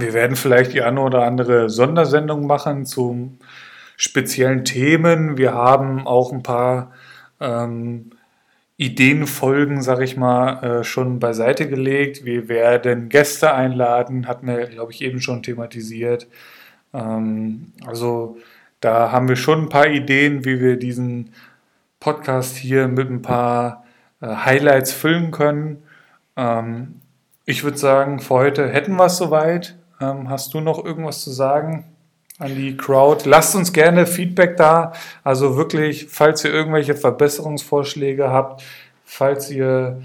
wir 0.00 0.12
werden 0.12 0.36
vielleicht 0.36 0.72
die 0.74 0.82
eine 0.82 1.00
oder 1.00 1.24
andere 1.24 1.70
Sondersendung 1.70 2.46
machen 2.46 2.84
zu 2.84 3.38
speziellen 3.96 4.64
Themen. 4.64 5.38
Wir 5.38 5.54
haben 5.54 6.06
auch 6.06 6.32
ein 6.32 6.42
paar 6.42 6.92
ähm, 7.40 8.10
Ideenfolgen, 8.76 9.80
sag 9.80 10.00
ich 10.00 10.16
mal, 10.16 10.62
äh, 10.80 10.84
schon 10.84 11.18
beiseite 11.18 11.66
gelegt. 11.68 12.24
Wir 12.24 12.48
werden 12.48 13.08
Gäste 13.08 13.54
einladen, 13.54 14.28
hatten 14.28 14.46
wir, 14.46 14.66
glaube 14.66 14.92
ich, 14.92 15.00
eben 15.02 15.20
schon 15.20 15.42
thematisiert. 15.42 16.28
Ähm, 16.92 17.72
also 17.86 18.36
da 18.80 19.10
haben 19.12 19.28
wir 19.28 19.36
schon 19.36 19.62
ein 19.62 19.68
paar 19.70 19.88
Ideen, 19.88 20.44
wie 20.44 20.60
wir 20.60 20.76
diesen 20.76 21.32
Podcast 22.00 22.56
hier 22.56 22.88
mit 22.88 23.10
ein 23.10 23.22
paar 23.22 23.84
äh, 24.20 24.26
Highlights 24.26 24.92
füllen 24.92 25.30
können. 25.30 25.82
Ähm, 26.36 27.00
ich 27.46 27.64
würde 27.64 27.78
sagen, 27.78 28.20
für 28.20 28.34
heute 28.34 28.68
hätten 28.68 28.96
wir 28.96 29.06
es 29.06 29.16
soweit. 29.16 29.76
Ähm, 30.00 30.28
hast 30.28 30.52
du 30.54 30.60
noch 30.60 30.84
irgendwas 30.84 31.22
zu 31.22 31.30
sagen 31.30 31.84
an 32.38 32.54
die 32.54 32.76
Crowd? 32.76 33.28
Lasst 33.28 33.54
uns 33.54 33.72
gerne 33.72 34.06
Feedback 34.06 34.56
da. 34.56 34.92
Also 35.24 35.56
wirklich, 35.56 36.06
falls 36.10 36.44
ihr 36.44 36.52
irgendwelche 36.52 36.94
Verbesserungsvorschläge 36.94 38.30
habt, 38.30 38.62
falls 39.04 39.50
ihr 39.50 40.02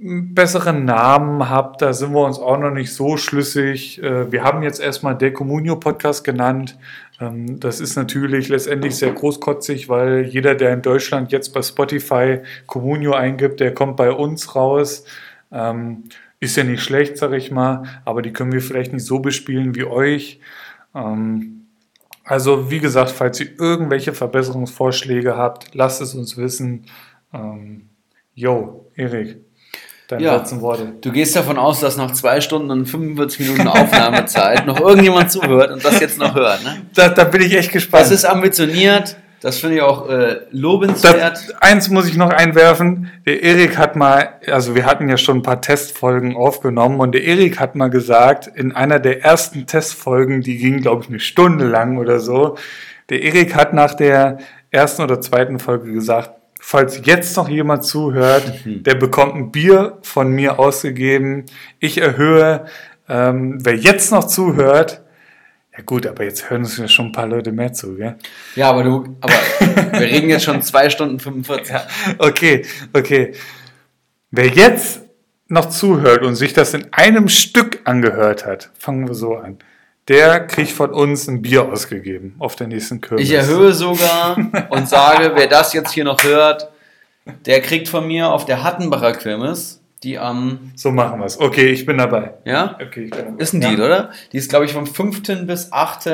besseren 0.00 0.84
Namen 0.84 1.50
habt, 1.50 1.82
da 1.82 1.92
sind 1.92 2.12
wir 2.12 2.24
uns 2.24 2.38
auch 2.38 2.56
noch 2.56 2.70
nicht 2.70 2.94
so 2.94 3.16
schlüssig. 3.16 4.00
Äh, 4.00 4.30
Wir 4.30 4.44
haben 4.44 4.62
jetzt 4.62 4.80
erstmal 4.80 5.16
der 5.16 5.32
Communio 5.32 5.76
Podcast 5.76 6.22
genannt. 6.22 6.78
Ähm, 7.20 7.58
Das 7.58 7.80
ist 7.80 7.96
natürlich 7.96 8.48
letztendlich 8.48 8.94
sehr 8.94 9.10
großkotzig, 9.10 9.88
weil 9.88 10.24
jeder, 10.26 10.54
der 10.54 10.72
in 10.72 10.82
Deutschland 10.82 11.32
jetzt 11.32 11.52
bei 11.52 11.62
Spotify 11.62 12.40
Communio 12.66 13.14
eingibt, 13.14 13.58
der 13.58 13.74
kommt 13.74 13.96
bei 13.96 14.12
uns 14.12 14.54
raus. 14.54 15.04
Ist 16.40 16.56
ja 16.56 16.62
nicht 16.64 16.82
schlecht, 16.82 17.16
sag 17.18 17.32
ich 17.32 17.50
mal, 17.50 17.82
aber 18.04 18.22
die 18.22 18.32
können 18.32 18.52
wir 18.52 18.60
vielleicht 18.60 18.92
nicht 18.92 19.04
so 19.04 19.18
bespielen 19.18 19.74
wie 19.74 19.84
euch. 19.84 20.40
Ähm, 20.94 21.54
Also, 22.24 22.70
wie 22.70 22.78
gesagt, 22.78 23.10
falls 23.10 23.40
ihr 23.40 23.58
irgendwelche 23.58 24.12
Verbesserungsvorschläge 24.12 25.34
habt, 25.36 25.74
lasst 25.74 26.02
es 26.02 26.14
uns 26.14 26.36
wissen. 26.36 26.84
Ähm, 27.32 27.88
Yo, 28.34 28.90
Erik, 28.96 29.38
deine 30.08 30.22
Ja. 30.24 30.36
letzten 30.36 30.60
Worte. 30.60 30.92
Du 31.00 31.10
gehst 31.10 31.34
davon 31.34 31.56
aus, 31.58 31.80
dass 31.80 31.96
nach 31.96 32.12
zwei 32.12 32.40
Stunden 32.42 32.70
und 32.70 32.84
45 32.86 33.40
Minuten 33.48 33.66
Aufnahmezeit 33.68 34.66
noch 34.66 34.78
irgendjemand 34.78 35.32
zuhört 35.32 35.70
und 35.72 35.82
das 35.84 35.98
jetzt 36.00 36.18
noch 36.18 36.34
hört. 36.34 36.62
Ne? 36.64 36.82
Da, 36.94 37.08
da 37.08 37.24
bin 37.24 37.40
ich 37.40 37.54
echt 37.56 37.72
gespannt. 37.72 38.02
Das 38.02 38.10
ist 38.10 38.24
ambitioniert. 38.26 39.16
Das 39.40 39.58
finde 39.58 39.76
ich 39.76 39.82
auch 39.82 40.08
äh, 40.08 40.40
lobenswert. 40.50 41.20
Das, 41.20 41.50
eins 41.60 41.88
muss 41.90 42.08
ich 42.08 42.16
noch 42.16 42.30
einwerfen. 42.30 43.10
Der 43.24 43.42
Erik 43.42 43.78
hat 43.78 43.94
mal, 43.94 44.30
also 44.46 44.74
wir 44.74 44.84
hatten 44.84 45.08
ja 45.08 45.16
schon 45.16 45.38
ein 45.38 45.42
paar 45.42 45.60
Testfolgen 45.60 46.36
aufgenommen 46.36 46.98
und 46.98 47.12
der 47.12 47.22
Erik 47.22 47.60
hat 47.60 47.76
mal 47.76 47.88
gesagt, 47.88 48.48
in 48.48 48.72
einer 48.72 48.98
der 48.98 49.22
ersten 49.22 49.66
Testfolgen, 49.66 50.40
die 50.40 50.58
ging, 50.58 50.80
glaube 50.80 51.04
ich, 51.04 51.08
eine 51.08 51.20
Stunde 51.20 51.66
lang 51.66 51.98
oder 51.98 52.18
so, 52.18 52.56
der 53.10 53.22
Erik 53.22 53.54
hat 53.54 53.72
nach 53.72 53.94
der 53.94 54.38
ersten 54.70 55.02
oder 55.02 55.20
zweiten 55.20 55.60
Folge 55.60 55.92
gesagt, 55.92 56.32
falls 56.60 57.00
jetzt 57.04 57.36
noch 57.36 57.48
jemand 57.48 57.84
zuhört, 57.84 58.52
der 58.64 58.96
bekommt 58.96 59.36
ein 59.36 59.52
Bier 59.52 59.98
von 60.02 60.32
mir 60.32 60.58
ausgegeben. 60.58 61.46
Ich 61.78 61.98
erhöhe, 61.98 62.66
ähm, 63.08 63.58
wer 63.62 63.76
jetzt 63.76 64.10
noch 64.10 64.24
zuhört, 64.24 65.02
ja 65.78 65.84
gut, 65.86 66.06
aber 66.08 66.24
jetzt 66.24 66.50
hören 66.50 66.62
uns 66.62 66.76
ja 66.76 66.88
schon 66.88 67.06
ein 67.06 67.12
paar 67.12 67.28
Leute 67.28 67.52
mehr 67.52 67.72
zu, 67.72 67.94
gell? 67.94 68.16
Ja, 68.56 68.70
aber 68.70 68.82
du, 68.82 69.16
aber 69.20 69.32
wir 69.92 70.00
reden 70.00 70.28
jetzt 70.28 70.44
schon 70.44 70.60
zwei 70.60 70.90
Stunden 70.90 71.20
45. 71.20 71.76
Okay, 72.18 72.66
okay. 72.92 73.32
Wer 74.32 74.48
jetzt 74.48 75.02
noch 75.46 75.68
zuhört 75.68 76.22
und 76.22 76.34
sich 76.34 76.52
das 76.52 76.74
in 76.74 76.92
einem 76.92 77.28
Stück 77.28 77.80
angehört 77.84 78.44
hat, 78.44 78.70
fangen 78.76 79.06
wir 79.06 79.14
so 79.14 79.36
an. 79.36 79.58
Der 80.08 80.46
kriegt 80.48 80.72
von 80.72 80.92
uns 80.92 81.28
ein 81.28 81.42
Bier 81.42 81.66
ausgegeben 81.66 82.34
auf 82.40 82.56
der 82.56 82.66
nächsten 82.66 83.00
Kürbis. 83.00 83.28
Ich 83.28 83.32
erhöhe 83.32 83.72
sogar 83.72 84.36
und 84.70 84.88
sage, 84.88 85.32
wer 85.36 85.46
das 85.46 85.72
jetzt 85.74 85.92
hier 85.92 86.04
noch 86.04 86.24
hört, 86.24 86.72
der 87.46 87.60
kriegt 87.60 87.88
von 87.88 88.04
mir 88.04 88.30
auf 88.30 88.46
der 88.46 88.64
Hattenbacher 88.64 89.12
Kirmes, 89.12 89.77
die 90.02 90.18
am, 90.18 90.72
So 90.76 90.90
machen 90.92 91.18
wir 91.20 91.26
es. 91.26 91.40
Okay, 91.40 91.68
ich 91.70 91.84
bin 91.86 91.98
dabei. 91.98 92.34
ja, 92.44 92.76
Okay, 92.80 93.04
ich 93.04 93.10
bin 93.10 93.24
dabei. 93.24 93.42
ist 93.42 93.52
ein 93.52 93.62
Ja. 93.62 93.68
Deal, 93.70 93.80
oder? 93.82 94.10
Die 94.32 94.36
ist, 94.38 94.48
glaube 94.50 94.64
ich, 94.64 94.72
vom 94.72 94.86
5. 94.86 95.46
bis 95.46 95.72
8. 95.72 96.08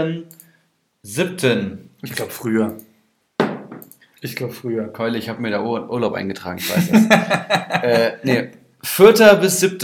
7. 1.02 1.90
Ich 2.02 2.12
glaube 2.12 2.30
früher. 2.30 2.74
Ich 4.20 4.36
glaube 4.36 4.54
früher. 4.54 4.84
Keule, 4.92 5.18
ich 5.18 5.28
habe 5.28 5.42
mir 5.42 5.50
da 5.50 5.62
Ur 5.62 5.90
Urlaub 5.90 6.14
eingetragen, 6.14 6.58
ich 6.58 6.74
weiß 6.74 6.88
das. 6.90 7.82
äh, 7.82 8.12
nee, 8.22 8.48
4. 8.82 9.12
bis 9.40 9.60
7. 9.60 9.78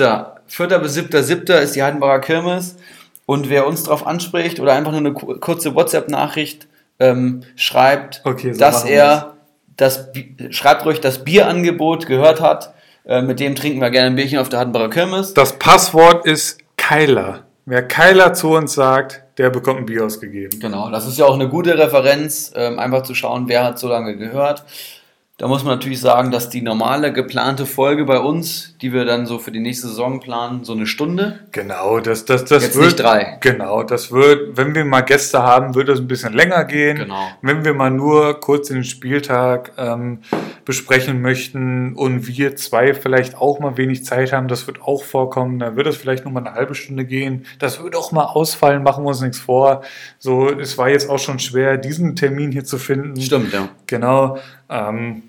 4. 0.47 0.79
bis 0.79 0.95
7. 0.95 1.23
7. 1.23 1.57
ist 1.63 1.77
die 1.77 1.83
Heidenbacher 1.83 2.21
Kirmes. 2.21 2.77
Und 3.27 3.49
wer 3.51 3.67
uns 3.67 3.83
darauf 3.85 4.07
anspricht 4.07 4.59
oder 4.61 4.73
einfach 4.73 4.91
nur 4.93 5.01
eine 5.01 5.13
ku- 5.13 5.35
kurze 5.39 5.75
WhatsApp-Nachricht 5.75 6.67
ähm, 6.99 7.43
schreibt, 7.55 8.23
Okay, 8.25 8.53
so 8.55 8.59
dass 8.59 8.85
er 8.85 9.35
das, 9.77 10.09
schreibt 10.51 10.85
ruhig 10.85 11.01
das 11.01 11.23
Bierangebot 11.25 12.07
gehört 12.07 12.41
hat. 12.41 12.75
Äh, 13.11 13.23
mit 13.23 13.41
dem 13.41 13.57
trinken 13.57 13.81
wir 13.81 13.91
gerne 13.91 14.07
ein 14.07 14.15
Bierchen 14.15 14.39
auf 14.39 14.49
der 14.49 14.61
Heidenbacher 14.61 14.89
Kirmes. 14.89 15.35
Das 15.35 15.59
Passwort 15.59 16.25
ist 16.27 16.61
Keiler. 16.77 17.41
Wer 17.67 17.83
Keiler 17.83 18.35
zu 18.35 18.51
uns 18.51 18.75
sagt, 18.75 19.25
der 19.37 19.51
bekommt 19.51 19.81
ein 19.81 19.87
Bier 19.87 20.05
ausgegeben. 20.05 20.61
Genau, 20.61 20.91
das 20.93 21.09
ist 21.09 21.19
ja 21.19 21.25
auch 21.27 21.35
eine 21.35 21.49
gute 21.49 21.77
Referenz, 21.77 22.53
ähm, 22.55 22.79
einfach 22.79 23.03
zu 23.03 23.17
schauen, 23.17 23.49
wer 23.49 23.65
hat 23.65 23.81
so 23.81 23.89
lange 23.89 24.17
gehört. 24.17 24.65
Da 25.41 25.49
muss 25.49 25.65
man 25.65 25.73
natürlich 25.73 26.03
sagen, 26.03 26.31
dass 26.31 26.51
die 26.51 26.61
normale 26.61 27.15
geplante 27.15 27.65
Folge 27.65 28.05
bei 28.05 28.19
uns, 28.19 28.77
die 28.83 28.93
wir 28.93 29.07
dann 29.07 29.25
so 29.25 29.39
für 29.39 29.51
die 29.51 29.61
nächste 29.61 29.89
Saison 29.89 30.21
planen, 30.21 30.65
so 30.65 30.75
eine 30.75 30.85
Stunde. 30.85 31.39
Genau, 31.51 31.99
das, 31.99 32.27
das, 32.27 32.45
das 32.45 32.63
Jetzt 32.63 32.75
wird. 32.75 32.85
nicht 32.85 33.01
drei. 33.01 33.39
Genau, 33.41 33.83
das 33.83 34.13
wird, 34.13 34.59
wenn 34.59 34.75
wir 34.75 34.85
mal 34.85 35.01
Gäste 35.01 35.43
haben, 35.43 35.75
wird 35.75 35.89
das 35.89 35.99
ein 35.99 36.09
bisschen 36.09 36.35
länger 36.35 36.67
gehen. 36.67 36.99
Genau. 36.99 37.27
Wenn 37.41 37.65
wir 37.65 37.73
mal 37.73 37.91
nur 37.91 38.39
kurz 38.39 38.69
den 38.69 38.85
Spieltag 38.85 39.73
ähm, 39.79 40.19
besprechen 40.67 41.23
möchten 41.23 41.95
und 41.95 42.29
wir 42.29 42.55
zwei 42.57 42.93
vielleicht 42.93 43.39
auch 43.39 43.61
mal 43.61 43.79
wenig 43.79 44.05
Zeit 44.05 44.35
haben, 44.35 44.47
das 44.47 44.67
wird 44.67 44.83
auch 44.83 45.05
vorkommen, 45.05 45.59
dann 45.59 45.75
wird 45.75 45.87
das 45.87 45.97
vielleicht 45.97 46.27
nur 46.27 46.35
mal 46.35 46.41
eine 46.47 46.53
halbe 46.53 46.75
Stunde 46.75 47.07
gehen. 47.07 47.47
Das 47.59 47.83
wird 47.83 47.97
auch 47.97 48.13
mal 48.13 48.25
ausfallen, 48.25 48.83
machen 48.83 49.05
wir 49.05 49.09
uns 49.09 49.23
nichts 49.23 49.39
vor. 49.39 49.81
So, 50.19 50.51
es 50.51 50.77
war 50.77 50.91
jetzt 50.91 51.09
auch 51.09 51.19
schon 51.19 51.39
schwer, 51.39 51.79
diesen 51.79 52.15
Termin 52.15 52.53
hier 52.53 52.67
zu 52.67 52.77
finden. 52.77 53.19
Stimmt, 53.19 53.55
ja. 53.55 53.71
Genau. 53.87 54.37
Ähm, 54.69 55.23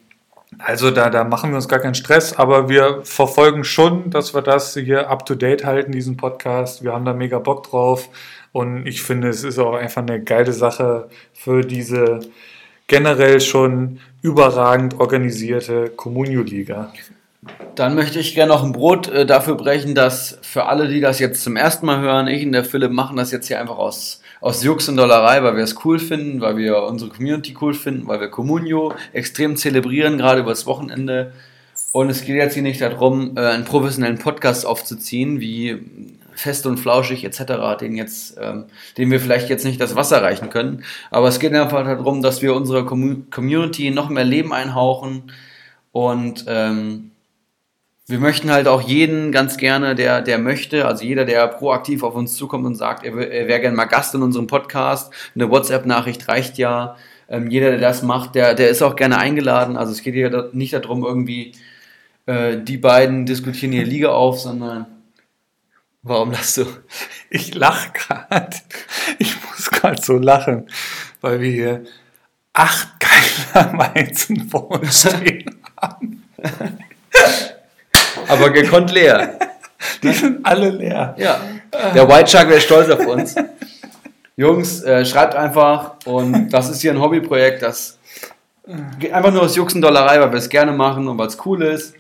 also 0.64 0.92
da, 0.92 1.10
da 1.10 1.24
machen 1.24 1.52
wir 1.52 1.56
uns 1.56 1.68
gar 1.68 1.80
keinen 1.80 1.96
Stress, 1.96 2.34
aber 2.34 2.70
wir 2.70 3.02
verfolgen 3.04 3.64
schon, 3.64 4.10
dass 4.10 4.34
wir 4.34 4.42
das 4.42 4.74
hier 4.74 5.10
up-to-date 5.10 5.66
halten, 5.66 5.92
diesen 5.92 6.18
Podcast. 6.18 6.84
Wir 6.84 6.94
haben 6.94 7.06
da 7.06 7.14
mega 7.14 7.40
Bock 7.40 7.70
drauf 7.70 8.10
und 8.52 8.86
ich 8.86 9.02
finde, 9.02 9.30
es 9.30 9.44
ist 9.44 9.60
auch 9.60 9.74
einfach 9.74 10.02
eine 10.02 10.22
geile 10.24 10.54
Sache 10.54 11.10
für 11.34 11.62
diese 11.62 12.20
generell 12.88 13.40
schon 13.40 14.00
überragend 14.22 15.00
organisierte 15.00 15.90
Communio-Liga. 15.90 16.92
Dann 17.76 17.96
möchte 17.96 18.20
ich 18.20 18.36
gerne 18.36 18.54
noch 18.54 18.64
ein 18.64 18.72
Brot 18.72 19.08
äh, 19.08 19.26
dafür 19.26 19.56
brechen, 19.56 19.96
dass 19.96 20.38
für 20.44 20.66
alle, 20.66 20.88
die 20.88 21.02
das 21.02 21.18
jetzt 21.20 21.44
zum 21.44 21.56
ersten 21.56 21.88
Mal 21.88 22.00
hören, 22.00 22.28
ich 22.28 22.46
und 22.46 22.52
der 22.52 22.64
Philipp 22.64 22.92
machen 22.92 23.18
das 23.18 23.32
jetzt 23.32 23.48
hier 23.48 23.60
einfach 23.60 23.78
aus, 23.78 24.22
aus 24.42 24.64
Jux 24.64 24.88
und 24.90 24.98
Dollerei, 24.98 25.42
weil 25.42 25.56
wir 25.56 25.64
es 25.64 25.84
cool 25.84 25.98
finden, 25.98 26.42
weil 26.42 26.58
wir 26.58 26.84
unsere 26.84 27.10
Community 27.10 27.56
cool 27.60 27.74
finden, 27.74 28.08
weil 28.08 28.20
wir 28.20 28.28
Communio 28.28 28.94
extrem 29.14 29.56
zelebrieren, 29.56 30.18
gerade 30.20 30.42
übers 30.42 30.68
Wochenende. 30.68 31.34
Und 31.94 32.10
es 32.10 32.22
geht 32.24 32.36
jetzt 32.36 32.54
hier 32.54 32.64
nicht 32.64 32.80
darum, 32.80 33.36
äh, 33.36 33.42
einen 33.42 33.66
professionellen 33.66 34.20
Podcast 34.20 34.66
aufzuziehen, 34.66 35.40
wie 35.40 35.80
fest 36.34 36.66
und 36.66 36.78
flauschig 36.78 37.24
etc., 37.24 37.78
den 37.80 37.96
jetzt, 37.96 38.38
ähm, 38.40 38.66
dem 38.98 39.10
wir 39.12 39.20
vielleicht 39.20 39.50
jetzt 39.50 39.66
nicht 39.66 39.82
das 39.82 39.96
Wasser 39.96 40.22
reichen 40.22 40.50
können. 40.50 40.84
Aber 41.10 41.28
es 41.28 41.40
geht 41.40 41.54
einfach 41.54 41.84
darum, 41.86 42.22
dass 42.22 42.42
wir 42.42 42.56
unserer 42.56 42.82
Commu- 42.82 43.30
Community 43.32 43.90
noch 43.90 44.10
mehr 44.10 44.24
Leben 44.24 44.54
einhauchen 44.54 45.32
und 45.92 46.46
ähm, 46.48 47.11
wir 48.12 48.20
möchten 48.20 48.52
halt 48.52 48.68
auch 48.68 48.82
jeden 48.82 49.32
ganz 49.32 49.58
gerne, 49.58 49.96
der, 49.96 50.22
der 50.22 50.38
möchte, 50.38 50.86
also 50.86 51.04
jeder, 51.04 51.26
der 51.26 51.48
proaktiv 51.48 52.04
auf 52.04 52.14
uns 52.14 52.36
zukommt 52.36 52.66
und 52.66 52.76
sagt, 52.76 53.04
er, 53.04 53.16
er 53.16 53.48
wäre 53.48 53.62
gerne 53.62 53.76
mal 53.76 53.86
Gast 53.86 54.14
in 54.14 54.22
unserem 54.22 54.48
Podcast, 54.48 55.14
eine 55.34 55.50
WhatsApp-Nachricht 55.50 56.28
reicht 56.28 56.58
ja. 56.58 56.98
Ähm, 57.30 57.50
jeder, 57.50 57.72
der 57.72 57.80
das 57.80 58.04
macht, 58.04 58.36
der, 58.36 58.54
der 58.54 58.70
ist 58.70 58.82
auch 58.82 58.98
gerne 58.98 59.18
eingeladen. 59.18 59.78
Also 59.78 59.94
es 59.94 60.04
geht 60.04 60.14
hier 60.14 60.50
nicht 60.52 60.74
darum, 60.74 61.06
irgendwie 61.06 61.54
äh, 62.26 62.58
die 62.58 62.78
beiden 62.78 63.26
diskutieren 63.26 63.72
hier 63.72 63.86
Liga 63.86 64.10
auf, 64.10 64.40
sondern 64.40 64.86
warum 66.04 66.32
lachst 66.32 66.58
du? 66.58 66.66
Ich 67.34 67.56
lache 67.56 67.94
gerade. 67.94 68.58
Ich 69.18 69.38
muss 69.46 69.72
gerade 69.72 70.02
so 70.02 70.18
lachen, 70.18 70.68
weil 71.22 71.40
wir 71.40 71.50
hier 71.50 71.84
acht 72.52 73.00
Keiler 73.00 73.78
Weizen 73.78 74.50
vor 74.50 74.70
uns 74.72 75.00
stehen 75.00 75.62
haben. 75.82 76.24
Aber 78.32 78.50
gekonnt 78.50 78.92
leer. 78.92 79.38
Die 80.04 80.12
sind 80.14 80.46
alle 80.46 80.70
leer. 80.70 81.16
Ja, 81.18 81.42
der 81.94 82.08
White 82.08 82.30
Shark 82.30 82.50
wäre 82.50 82.62
stolz 82.62 82.90
auf 82.90 83.06
uns. 83.06 83.36
Jungs, 84.38 84.82
äh, 84.84 85.06
schreibt 85.06 85.36
einfach 85.36 85.96
und 86.06 86.50
das 86.50 86.70
ist 86.70 86.82
hier 86.82 86.92
ein 86.92 87.02
Hobbyprojekt, 87.02 87.62
das 87.62 88.00
geht 89.00 89.12
einfach 89.12 89.32
nur 89.32 89.44
aus 89.44 89.56
Jux 89.56 89.76
und 89.76 89.82
Dollerei, 89.82 90.20
weil 90.20 90.32
wir 90.32 90.38
es 90.38 90.50
gerne 90.50 90.72
machen 90.72 91.08
und 91.08 91.18
weil 91.18 91.28
es 91.28 91.38
cool 91.46 91.62
ist. 91.64 91.96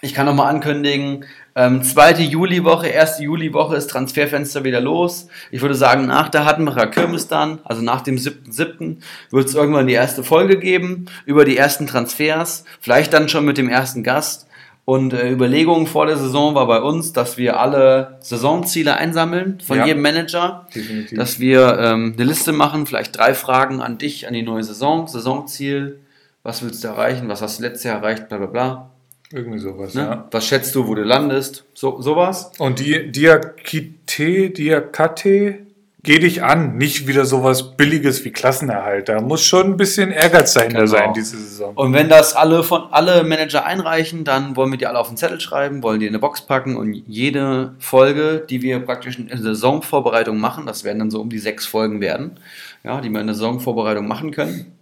Ich 0.00 0.14
kann 0.14 0.26
nochmal 0.26 0.54
ankündigen, 0.54 1.24
ähm, 1.56 1.84
zweite 1.84 2.22
Juliwoche, 2.22 2.88
erste 2.88 3.22
Juliwoche 3.22 3.76
ist 3.76 3.88
Transferfenster 3.88 4.64
wieder 4.64 4.80
los. 4.80 5.28
Ich 5.52 5.62
würde 5.62 5.76
sagen, 5.76 6.06
nach 6.06 6.28
der 6.28 6.44
Hattenbacher 6.44 6.88
Kirmes 6.88 7.28
dann, 7.28 7.60
also 7.64 7.80
nach 7.80 8.00
dem 8.00 8.16
7.7., 8.16 8.96
wird 9.30 9.48
es 9.48 9.54
irgendwann 9.54 9.86
die 9.86 9.92
erste 9.92 10.24
Folge 10.24 10.58
geben 10.58 11.06
über 11.26 11.44
die 11.44 11.56
ersten 11.56 11.86
Transfers, 11.86 12.64
vielleicht 12.80 13.12
dann 13.12 13.28
schon 13.28 13.44
mit 13.44 13.56
dem 13.56 13.68
ersten 13.68 14.02
Gast. 14.02 14.48
Und 14.86 15.14
äh, 15.14 15.30
Überlegungen 15.30 15.86
vor 15.86 16.04
der 16.04 16.18
Saison 16.18 16.54
war 16.54 16.66
bei 16.66 16.80
uns, 16.82 17.12
dass 17.14 17.38
wir 17.38 17.58
alle 17.58 18.18
Saisonziele 18.20 18.94
einsammeln 18.96 19.58
von 19.66 19.78
Ja. 19.78 19.86
jedem 19.86 20.02
Manager, 20.02 20.66
Definitiv. 20.74 21.18
dass 21.18 21.40
wir 21.40 21.78
ähm, 21.80 22.12
eine 22.16 22.24
Liste 22.24 22.52
machen, 22.52 22.84
vielleicht 22.86 23.16
drei 23.16 23.32
Fragen 23.32 23.80
an 23.80 23.96
dich, 23.96 24.26
an 24.28 24.34
die 24.34 24.42
neue 24.42 24.62
Saison, 24.62 25.06
Saisonziel, 25.06 26.00
was 26.42 26.62
willst 26.62 26.84
du 26.84 26.88
erreichen, 26.88 27.28
was 27.28 27.40
hast 27.40 27.58
du 27.58 27.62
letztes 27.62 27.84
Jahr 27.84 27.96
erreicht, 28.00 28.28
bla 28.28 28.36
bla 28.36 28.46
bla. 28.46 28.90
Irgendwie 29.32 29.58
sowas, 29.58 29.94
Ne? 29.94 30.02
ja. 30.02 30.28
Was 30.30 30.46
schätzt 30.46 30.74
du, 30.74 30.86
wo 30.86 30.94
du 30.94 31.02
landest? 31.02 31.64
So, 31.72 32.02
sowas? 32.02 32.52
Und 32.58 32.78
die 32.78 33.10
Diakite, 33.10 34.50
Diakate, 34.50 35.60
geh 36.04 36.20
dich 36.20 36.42
an. 36.44 36.76
Nicht 36.76 37.08
wieder 37.08 37.24
sowas 37.24 37.76
Billiges 37.76 38.24
wie 38.24 38.30
Klassenerhalt. 38.30 39.08
Da 39.08 39.20
muss 39.20 39.44
schon 39.44 39.72
ein 39.72 39.76
bisschen 39.76 40.10
Ehrgeiz 40.12 40.52
dahinter 40.54 40.80
Genau. 40.80 40.90
sein, 40.90 41.12
diese 41.14 41.36
Saison. 41.36 41.74
Und 41.74 41.92
wenn 41.92 42.08
das 42.08 42.34
alle 42.34 42.62
von 42.62 42.82
alle 42.92 43.24
Manager 43.24 43.64
einreichen, 43.66 44.22
dann 44.22 44.54
wollen 44.54 44.70
wir 44.70 44.78
die 44.78 44.86
alle 44.86 44.98
auf 45.00 45.08
den 45.08 45.16
Zettel 45.16 45.40
schreiben, 45.40 45.82
wollen 45.82 45.98
die 45.98 46.06
in 46.06 46.12
eine 46.12 46.20
Box 46.20 46.42
packen 46.42 46.76
und 46.76 46.92
jede 46.94 47.74
Folge, 47.78 48.44
die 48.48 48.62
wir 48.62 48.78
praktisch 48.80 49.18
in 49.18 49.26
der 49.26 49.38
Saisonvorbereitung 49.38 50.38
machen, 50.38 50.66
das 50.66 50.84
werden 50.84 51.00
dann 51.00 51.10
so 51.10 51.20
um 51.20 51.30
die 51.30 51.38
sechs 51.40 51.66
Folgen 51.66 52.00
werden, 52.00 52.38
ja, 52.84 53.00
die 53.00 53.08
wir 53.10 53.20
in 53.20 53.26
der 53.26 53.34
Saisonvorbereitung 53.34 54.06
machen 54.06 54.30
können, 54.30 54.72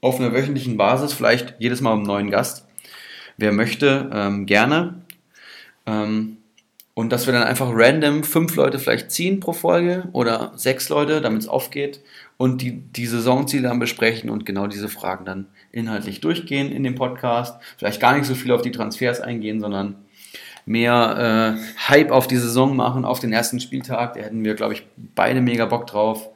auf 0.00 0.20
einer 0.20 0.32
wöchentlichen 0.32 0.76
Basis, 0.76 1.12
vielleicht 1.12 1.54
jedes 1.58 1.80
Mal 1.80 1.90
mit 1.96 2.00
einem 2.00 2.06
neuen 2.06 2.30
Gast. 2.30 2.66
Wer 3.38 3.52
möchte, 3.52 4.10
ähm, 4.12 4.46
gerne. 4.46 5.02
Ähm, 5.86 6.35
und 6.96 7.12
dass 7.12 7.26
wir 7.26 7.34
dann 7.34 7.42
einfach 7.42 7.68
random 7.74 8.24
fünf 8.24 8.56
Leute 8.56 8.78
vielleicht 8.78 9.10
ziehen 9.10 9.38
pro 9.38 9.52
Folge 9.52 10.08
oder 10.12 10.52
sechs 10.56 10.88
Leute, 10.88 11.20
damit 11.20 11.42
es 11.42 11.48
aufgeht 11.48 12.00
und 12.38 12.62
die, 12.62 12.72
die 12.72 13.04
Saisonziele 13.04 13.64
dann 13.68 13.78
besprechen 13.78 14.30
und 14.30 14.46
genau 14.46 14.66
diese 14.66 14.88
Fragen 14.88 15.26
dann 15.26 15.46
inhaltlich 15.72 16.22
durchgehen 16.22 16.72
in 16.72 16.82
dem 16.84 16.94
Podcast. 16.94 17.60
Vielleicht 17.76 18.00
gar 18.00 18.16
nicht 18.16 18.24
so 18.24 18.34
viel 18.34 18.50
auf 18.50 18.62
die 18.62 18.70
Transfers 18.70 19.20
eingehen, 19.20 19.60
sondern 19.60 19.96
mehr 20.64 21.58
äh, 21.58 21.90
Hype 21.90 22.10
auf 22.10 22.28
die 22.28 22.38
Saison 22.38 22.74
machen, 22.74 23.04
auf 23.04 23.20
den 23.20 23.34
ersten 23.34 23.60
Spieltag. 23.60 24.14
Da 24.14 24.20
hätten 24.20 24.42
wir, 24.42 24.54
glaube 24.54 24.72
ich, 24.72 24.86
beide 25.14 25.42
mega 25.42 25.66
Bock 25.66 25.86
drauf. 25.86 26.30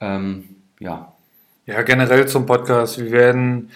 Ähm, 0.00 0.44
ja, 0.78 1.12
Ja, 1.66 1.82
generell 1.82 2.28
zum 2.28 2.46
Podcast. 2.46 2.98
Wir 2.98 3.10
werden, 3.10 3.70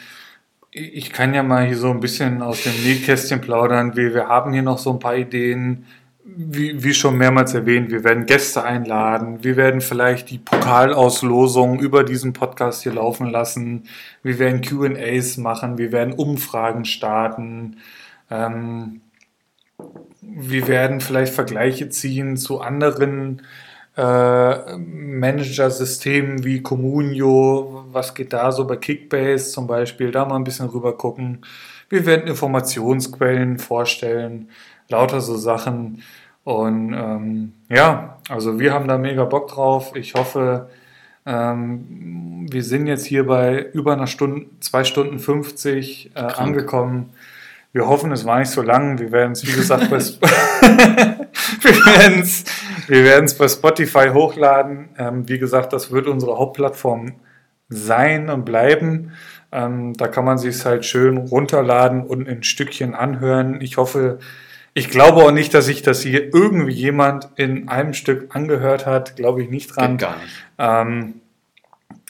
ich 0.70 1.12
kann 1.12 1.34
ja 1.34 1.42
mal 1.42 1.66
hier 1.66 1.76
so 1.76 1.90
ein 1.90 1.98
bisschen 1.98 2.42
aus 2.42 2.62
dem 2.62 2.80
Nähkästchen 2.84 3.40
plaudern. 3.40 3.96
Wir, 3.96 4.14
wir 4.14 4.28
haben 4.28 4.52
hier 4.52 4.62
noch 4.62 4.78
so 4.78 4.92
ein 4.92 5.00
paar 5.00 5.16
Ideen. 5.16 5.84
Wie, 6.24 6.82
wie 6.84 6.94
schon 6.94 7.18
mehrmals 7.18 7.52
erwähnt, 7.52 7.90
wir 7.90 8.04
werden 8.04 8.26
Gäste 8.26 8.62
einladen. 8.62 9.42
Wir 9.42 9.56
werden 9.56 9.80
vielleicht 9.80 10.30
die 10.30 10.38
Pokalauslosung 10.38 11.80
über 11.80 12.04
diesen 12.04 12.32
Podcast 12.32 12.84
hier 12.84 12.92
laufen 12.92 13.28
lassen. 13.28 13.88
Wir 14.22 14.38
werden 14.38 14.60
QAs 14.60 15.36
machen. 15.36 15.78
Wir 15.78 15.90
werden 15.90 16.12
Umfragen 16.12 16.84
starten. 16.84 17.78
Ähm, 18.30 19.00
wir 20.20 20.68
werden 20.68 21.00
vielleicht 21.00 21.34
Vergleiche 21.34 21.88
ziehen 21.88 22.36
zu 22.36 22.60
anderen 22.60 23.42
äh, 23.96 24.76
Manager-Systemen 24.76 26.44
wie 26.44 26.62
Communio, 26.62 27.84
was 27.90 28.14
geht 28.14 28.32
da 28.32 28.52
so 28.52 28.66
bei 28.66 28.76
Kickbase 28.76 29.50
zum 29.50 29.66
Beispiel, 29.66 30.10
da 30.10 30.24
mal 30.24 30.36
ein 30.36 30.44
bisschen 30.44 30.68
rüber 30.68 30.96
gucken. 30.96 31.44
Wir 31.88 32.06
werden 32.06 32.26
Informationsquellen 32.26 33.58
vorstellen, 33.58 34.48
lauter 34.92 35.20
so 35.20 35.36
Sachen. 35.36 36.02
Und 36.44 36.94
ähm, 36.94 37.52
ja, 37.68 38.18
also 38.28 38.58
wir 38.58 38.72
haben 38.72 38.88
da 38.88 38.98
mega 38.98 39.24
Bock 39.24 39.48
drauf. 39.48 39.92
Ich 39.94 40.14
hoffe, 40.14 40.68
ähm, 41.26 42.46
wir 42.50 42.64
sind 42.64 42.86
jetzt 42.86 43.06
hier 43.06 43.26
bei 43.26 43.66
über 43.72 43.92
einer 43.92 44.06
Stunde, 44.06 44.46
zwei 44.60 44.84
Stunden 44.84 45.18
50 45.18 46.12
äh, 46.14 46.18
angekommen. 46.18 47.10
Wir 47.72 47.86
hoffen, 47.86 48.12
es 48.12 48.24
war 48.26 48.38
nicht 48.38 48.50
so 48.50 48.60
lang. 48.60 48.98
Wir 48.98 49.12
werden 49.12 49.32
es, 49.32 49.46
wie 49.46 49.52
gesagt, 49.52 49.88
bei, 49.88 49.98
wir 51.60 51.86
werden's, 51.86 52.44
wir 52.86 53.04
werden's 53.04 53.34
bei 53.34 53.48
Spotify 53.48 54.10
hochladen. 54.12 54.90
Ähm, 54.98 55.28
wie 55.28 55.38
gesagt, 55.38 55.72
das 55.72 55.90
wird 55.90 56.06
unsere 56.06 56.38
Hauptplattform 56.38 57.14
sein 57.68 58.28
und 58.28 58.44
bleiben. 58.44 59.12
Ähm, 59.52 59.94
da 59.94 60.08
kann 60.08 60.24
man 60.24 60.38
sich 60.38 60.64
halt 60.64 60.84
schön 60.84 61.16
runterladen 61.16 62.04
und 62.06 62.26
in 62.26 62.42
Stückchen 62.42 62.94
anhören. 62.94 63.60
Ich 63.60 63.76
hoffe, 63.76 64.18
ich 64.74 64.90
glaube 64.90 65.22
auch 65.24 65.32
nicht, 65.32 65.52
dass 65.54 65.66
sich 65.66 65.82
das 65.82 66.02
hier 66.02 66.32
irgendwie 66.34 66.72
jemand 66.72 67.28
in 67.36 67.68
einem 67.68 67.92
Stück 67.92 68.34
angehört 68.34 68.86
hat. 68.86 69.16
Glaube 69.16 69.42
ich 69.42 69.50
nicht 69.50 69.76
dran. 69.76 69.98
geht 69.98 70.08
gar 70.08 70.16
nicht. 70.16 70.44
Ähm, 70.58 71.20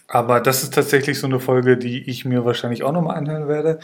aber 0.09 0.41
das 0.41 0.63
ist 0.63 0.75
tatsächlich 0.75 1.19
so 1.19 1.27
eine 1.27 1.41
Folge, 1.41 1.77
die 1.77 2.09
ich 2.09 2.25
mir 2.25 2.45
wahrscheinlich 2.45 2.83
auch 2.83 2.93
nochmal 2.93 3.17
anhören 3.17 3.49
werde. 3.49 3.81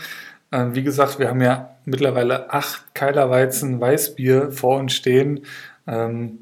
Ähm, 0.53 0.75
wie 0.75 0.83
gesagt, 0.83 1.19
wir 1.19 1.29
haben 1.29 1.41
ja 1.41 1.77
mittlerweile 1.85 2.53
acht 2.53 2.95
Keilerweizen 2.95 3.81
Weißbier 3.81 4.53
vor 4.53 4.79
uns 4.79 4.93
stehen. 4.93 5.41
Ähm, 5.87 6.41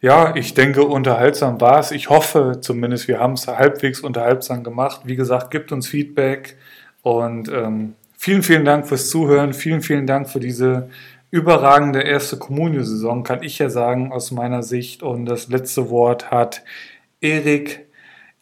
ja, 0.00 0.36
ich 0.36 0.54
denke, 0.54 0.84
unterhaltsam 0.84 1.60
war 1.60 1.78
es. 1.78 1.90
Ich 1.90 2.10
hoffe 2.10 2.58
zumindest, 2.60 3.08
wir 3.08 3.20
haben 3.20 3.34
es 3.34 3.48
halbwegs 3.48 4.00
unterhaltsam 4.00 4.62
gemacht. 4.62 5.02
Wie 5.04 5.16
gesagt, 5.16 5.50
gibt 5.50 5.72
uns 5.72 5.86
Feedback. 5.86 6.56
Und 7.02 7.48
ähm, 7.48 7.94
vielen, 8.18 8.42
vielen 8.42 8.64
Dank 8.64 8.86
fürs 8.86 9.08
Zuhören. 9.08 9.54
Vielen, 9.54 9.80
vielen 9.80 10.06
Dank 10.06 10.28
für 10.28 10.40
diese 10.40 10.90
überragende 11.34 12.00
erste 12.00 12.38
Kommunio-Saison, 12.38 13.24
kann 13.24 13.42
ich 13.42 13.58
ja 13.58 13.68
sagen 13.68 14.12
aus 14.12 14.30
meiner 14.30 14.62
Sicht. 14.62 15.02
Und 15.02 15.26
das 15.26 15.48
letzte 15.48 15.90
Wort 15.90 16.30
hat 16.30 16.62
Erik 17.20 17.86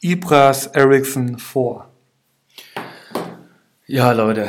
Ibras 0.03 0.67
Eriksson 0.67 1.39
vor. 1.39 1.89
Ja, 3.87 4.13
Leute, 4.13 4.47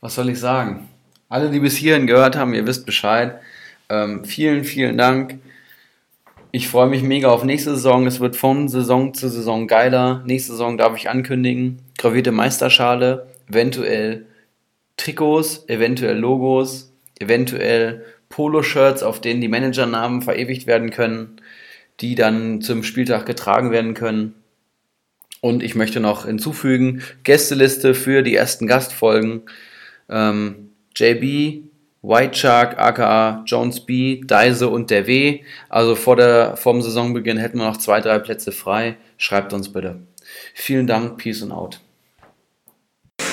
was 0.00 0.14
soll 0.14 0.28
ich 0.28 0.38
sagen? 0.38 0.88
Alle, 1.28 1.50
die 1.50 1.58
bis 1.58 1.76
hierhin 1.76 2.06
gehört 2.06 2.36
haben, 2.36 2.54
ihr 2.54 2.64
wisst 2.64 2.86
Bescheid. 2.86 3.40
Ähm, 3.88 4.24
vielen, 4.24 4.62
vielen 4.62 4.96
Dank. 4.96 5.40
Ich 6.52 6.68
freue 6.68 6.86
mich 6.86 7.02
mega 7.02 7.28
auf 7.28 7.42
nächste 7.42 7.74
Saison. 7.74 8.06
Es 8.06 8.20
wird 8.20 8.36
von 8.36 8.68
Saison 8.68 9.14
zu 9.14 9.28
Saison 9.28 9.66
geiler. 9.66 10.22
Nächste 10.26 10.52
Saison 10.52 10.78
darf 10.78 10.96
ich 10.96 11.10
ankündigen. 11.10 11.82
Gravierte 11.98 12.30
Meisterschale, 12.30 13.26
eventuell 13.48 14.26
Trikots, 14.96 15.64
eventuell 15.66 16.16
Logos, 16.16 16.85
eventuell 17.18 18.04
Poloshirts, 18.28 19.02
auf 19.02 19.20
denen 19.20 19.40
die 19.40 19.48
Managernamen 19.48 20.22
verewigt 20.22 20.66
werden 20.66 20.90
können, 20.90 21.40
die 22.00 22.14
dann 22.14 22.60
zum 22.60 22.82
Spieltag 22.82 23.26
getragen 23.26 23.70
werden 23.70 23.94
können. 23.94 24.34
Und 25.40 25.62
ich 25.62 25.74
möchte 25.74 26.00
noch 26.00 26.26
hinzufügen, 26.26 27.02
Gästeliste 27.22 27.94
für 27.94 28.22
die 28.22 28.34
ersten 28.34 28.66
Gastfolgen. 28.66 29.42
Ähm, 30.08 30.70
JB, 30.94 31.62
White 32.02 32.36
Shark, 32.36 32.78
aka 32.78 33.42
Jones 33.46 33.80
B, 33.80 34.22
Deise 34.24 34.68
und 34.68 34.90
der 34.90 35.06
W. 35.06 35.40
Also 35.68 35.94
vor 35.94 36.16
der, 36.16 36.56
vor 36.56 36.72
dem 36.72 36.82
Saisonbeginn 36.82 37.38
hätten 37.38 37.58
wir 37.58 37.66
noch 37.66 37.76
zwei, 37.76 38.00
drei 38.00 38.18
Plätze 38.18 38.52
frei. 38.52 38.96
Schreibt 39.18 39.52
uns 39.52 39.72
bitte. 39.72 40.00
Vielen 40.54 40.86
Dank, 40.86 41.18
Peace 41.18 41.42
and 41.42 41.52
Out. 41.52 41.80